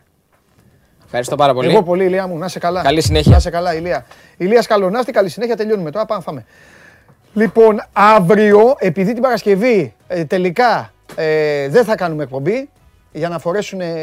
Ευχαριστώ 1.16 1.36
πάρα 1.36 1.54
πολύ. 1.54 1.70
Εγώ 1.70 1.82
πολύ, 1.82 2.04
Ηλία 2.04 2.26
μου, 2.26 2.38
να 2.38 2.46
είσαι 2.46 2.58
καλά. 2.58 2.82
Καλή 2.82 3.02
συνέχεια. 3.02 3.30
Να 3.30 3.36
είσαι 3.36 3.50
καλά, 3.50 3.74
Ηλία. 3.74 4.06
Ηλία 4.36 4.62
Καλονάστη, 4.68 5.12
καλή 5.12 5.28
συνέχεια. 5.28 5.56
Τελειώνουμε 5.56 5.90
τώρα. 5.90 6.06
Πάμε 6.06 6.18
να 6.18 6.32
φάμε. 6.32 6.44
Λοιπόν, 7.32 7.82
αύριο, 7.92 8.74
επειδή 8.78 9.12
την 9.12 9.22
Παρασκευή 9.22 9.94
ε, 10.06 10.24
τελικά 10.24 10.92
ε, 11.14 11.68
δεν 11.68 11.84
θα 11.84 11.94
κάνουμε 11.96 12.22
εκπομπή, 12.22 12.68
για 13.12 13.28
να 13.28 13.38
φορέσουν 13.38 13.80
ε, 13.80 13.94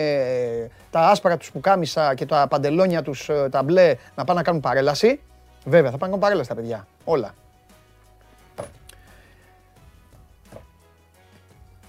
τα 0.91 0.99
άσπρα 0.99 1.37
τους 1.37 1.51
πουκάμισα 1.51 2.13
και 2.13 2.25
τα 2.25 2.47
παντελόνια 2.49 3.01
τους, 3.01 3.29
ε, 3.29 3.47
τα 3.51 3.63
μπλε, 3.63 3.95
να 4.15 4.23
πάνε 4.23 4.39
να 4.39 4.45
κάνουν 4.45 4.61
παρέλαση. 4.61 5.19
Βέβαια, 5.65 5.91
θα 5.91 5.97
πάνε 5.97 6.11
να 6.11 6.17
κάνουν 6.17 6.19
παρέλαση 6.19 6.49
τα 6.49 6.55
παιδιά. 6.55 6.87
Όλα. 7.03 7.33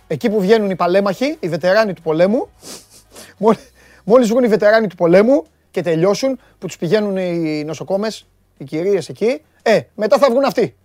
Εκεί 0.06 0.30
που 0.30 0.40
βγαίνουν 0.40 0.70
οι 0.70 0.76
παλέμαχοι, 0.76 1.36
οι 1.40 1.48
βετεράνοι 1.48 1.92
του 1.92 2.02
πολέμου, 2.02 2.48
μόλι- 3.38 3.58
μόλις 4.04 4.28
βγουν 4.28 4.44
οι 4.44 4.48
βετεράνοι 4.48 4.86
του 4.86 4.96
πολέμου 4.96 5.44
και 5.70 5.82
τελειώσουν, 5.82 6.38
που 6.58 6.66
τους 6.66 6.78
πηγαίνουν 6.78 7.16
οι 7.16 7.64
νοσοκόμες, 7.64 8.26
οι 8.58 8.64
κυρίες 8.64 9.08
εκεί, 9.08 9.42
ε, 9.62 9.80
μετά 9.94 10.18
θα 10.18 10.30
βγουν 10.30 10.44
αυτοί. 10.44 10.76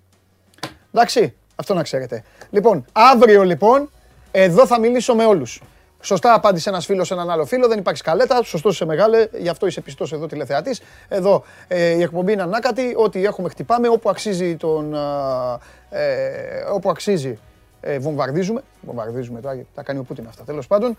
Εντάξει, 0.93 1.35
αυτό 1.55 1.73
να 1.73 1.83
ξέρετε. 1.83 2.23
Λοιπόν, 2.49 2.85
αύριο 2.91 3.43
λοιπόν, 3.43 3.89
εδώ 4.31 4.65
θα 4.65 4.79
μιλήσω 4.79 5.15
με 5.15 5.25
όλους. 5.25 5.61
Σωστά 6.01 6.33
απάντησε 6.33 6.69
ένας 6.69 6.85
φίλος 6.85 7.07
σε 7.07 7.13
έναν 7.13 7.29
άλλο 7.29 7.45
φίλο, 7.45 7.67
δεν 7.67 7.79
υπάρχει 7.79 7.99
σκαλέτα, 7.99 8.43
σωστός 8.43 8.73
είσαι 8.73 8.85
μεγάλε, 8.85 9.27
γι' 9.37 9.49
αυτό 9.49 9.67
είσαι 9.67 9.81
πιστός 9.81 10.13
εδώ 10.13 10.25
τηλεθεατής. 10.25 10.81
Εδώ 11.07 11.43
ε, 11.67 11.89
η 11.89 12.01
εκπομπή 12.01 12.31
είναι 12.31 12.41
ανάκατη, 12.41 12.93
ό,τι 12.97 13.25
έχουμε 13.25 13.49
χτυπάμε, 13.49 13.87
όπου 13.87 14.09
αξίζει 14.09 14.55
τον... 14.55 14.95
α, 14.95 15.59
ε, 15.89 16.63
όπου 16.73 16.89
αξίζει 16.89 17.39
ε, 17.81 17.99
βομβαρδίζουμε. 17.99 18.61
Βομβαρδίζουμε 18.81 19.41
τώρα, 19.41 19.53
γιατί 19.53 19.69
τα 19.75 19.83
κάνει 19.83 19.99
ο 19.99 20.03
Πούτιν 20.03 20.25
αυτά. 20.27 20.43
Τέλος 20.43 20.67
πάντων, 20.67 20.97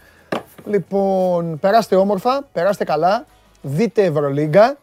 λοιπόν, 0.65 1.59
περάστε 1.59 1.97
όμορφα, 1.97 2.43
περάστε 2.53 2.85
καλά, 2.85 3.27
δείτε 3.63 4.05
Ευρωλίγκα. 4.05 4.77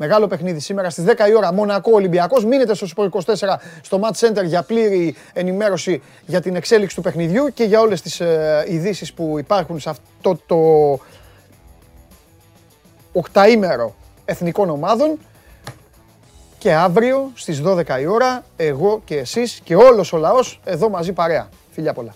Μεγάλο 0.00 0.26
παιχνίδι 0.26 0.60
σήμερα 0.60 0.90
στις 0.90 1.04
10 1.04 1.28
η 1.28 1.34
ώρα, 1.34 1.52
Μονακό 1.52 1.92
Ολυμπιακός. 1.92 2.44
Μείνετε 2.44 2.74
στο 2.74 2.86
Sport 2.96 3.08
24 3.08 3.58
στο 3.82 4.00
Match 4.02 4.26
Center 4.26 4.44
για 4.44 4.62
πλήρη 4.62 5.14
ενημέρωση 5.32 6.02
για 6.26 6.40
την 6.40 6.56
εξέλιξη 6.56 6.96
του 6.96 7.02
παιχνιδιού 7.02 7.48
και 7.54 7.64
για 7.64 7.80
όλες 7.80 8.02
τις 8.02 8.20
ε, 8.20 8.64
ειδήσεις 8.68 9.12
που 9.12 9.38
υπάρχουν 9.38 9.80
σε 9.80 9.90
αυτό 9.90 10.38
το 10.46 10.58
οκταήμερο 13.12 13.94
εθνικών 14.24 14.70
ομάδων. 14.70 15.18
Και 16.58 16.74
αύριο 16.74 17.30
στις 17.34 17.62
12 17.64 18.00
η 18.00 18.06
ώρα, 18.06 18.44
εγώ 18.56 19.02
και 19.04 19.16
εσείς 19.16 19.60
και 19.64 19.76
όλος 19.76 20.12
ο 20.12 20.16
λαός 20.16 20.60
εδώ 20.64 20.88
μαζί 20.88 21.12
παρέα. 21.12 21.48
Φιλιά 21.70 21.92
πολλά. 21.92 22.14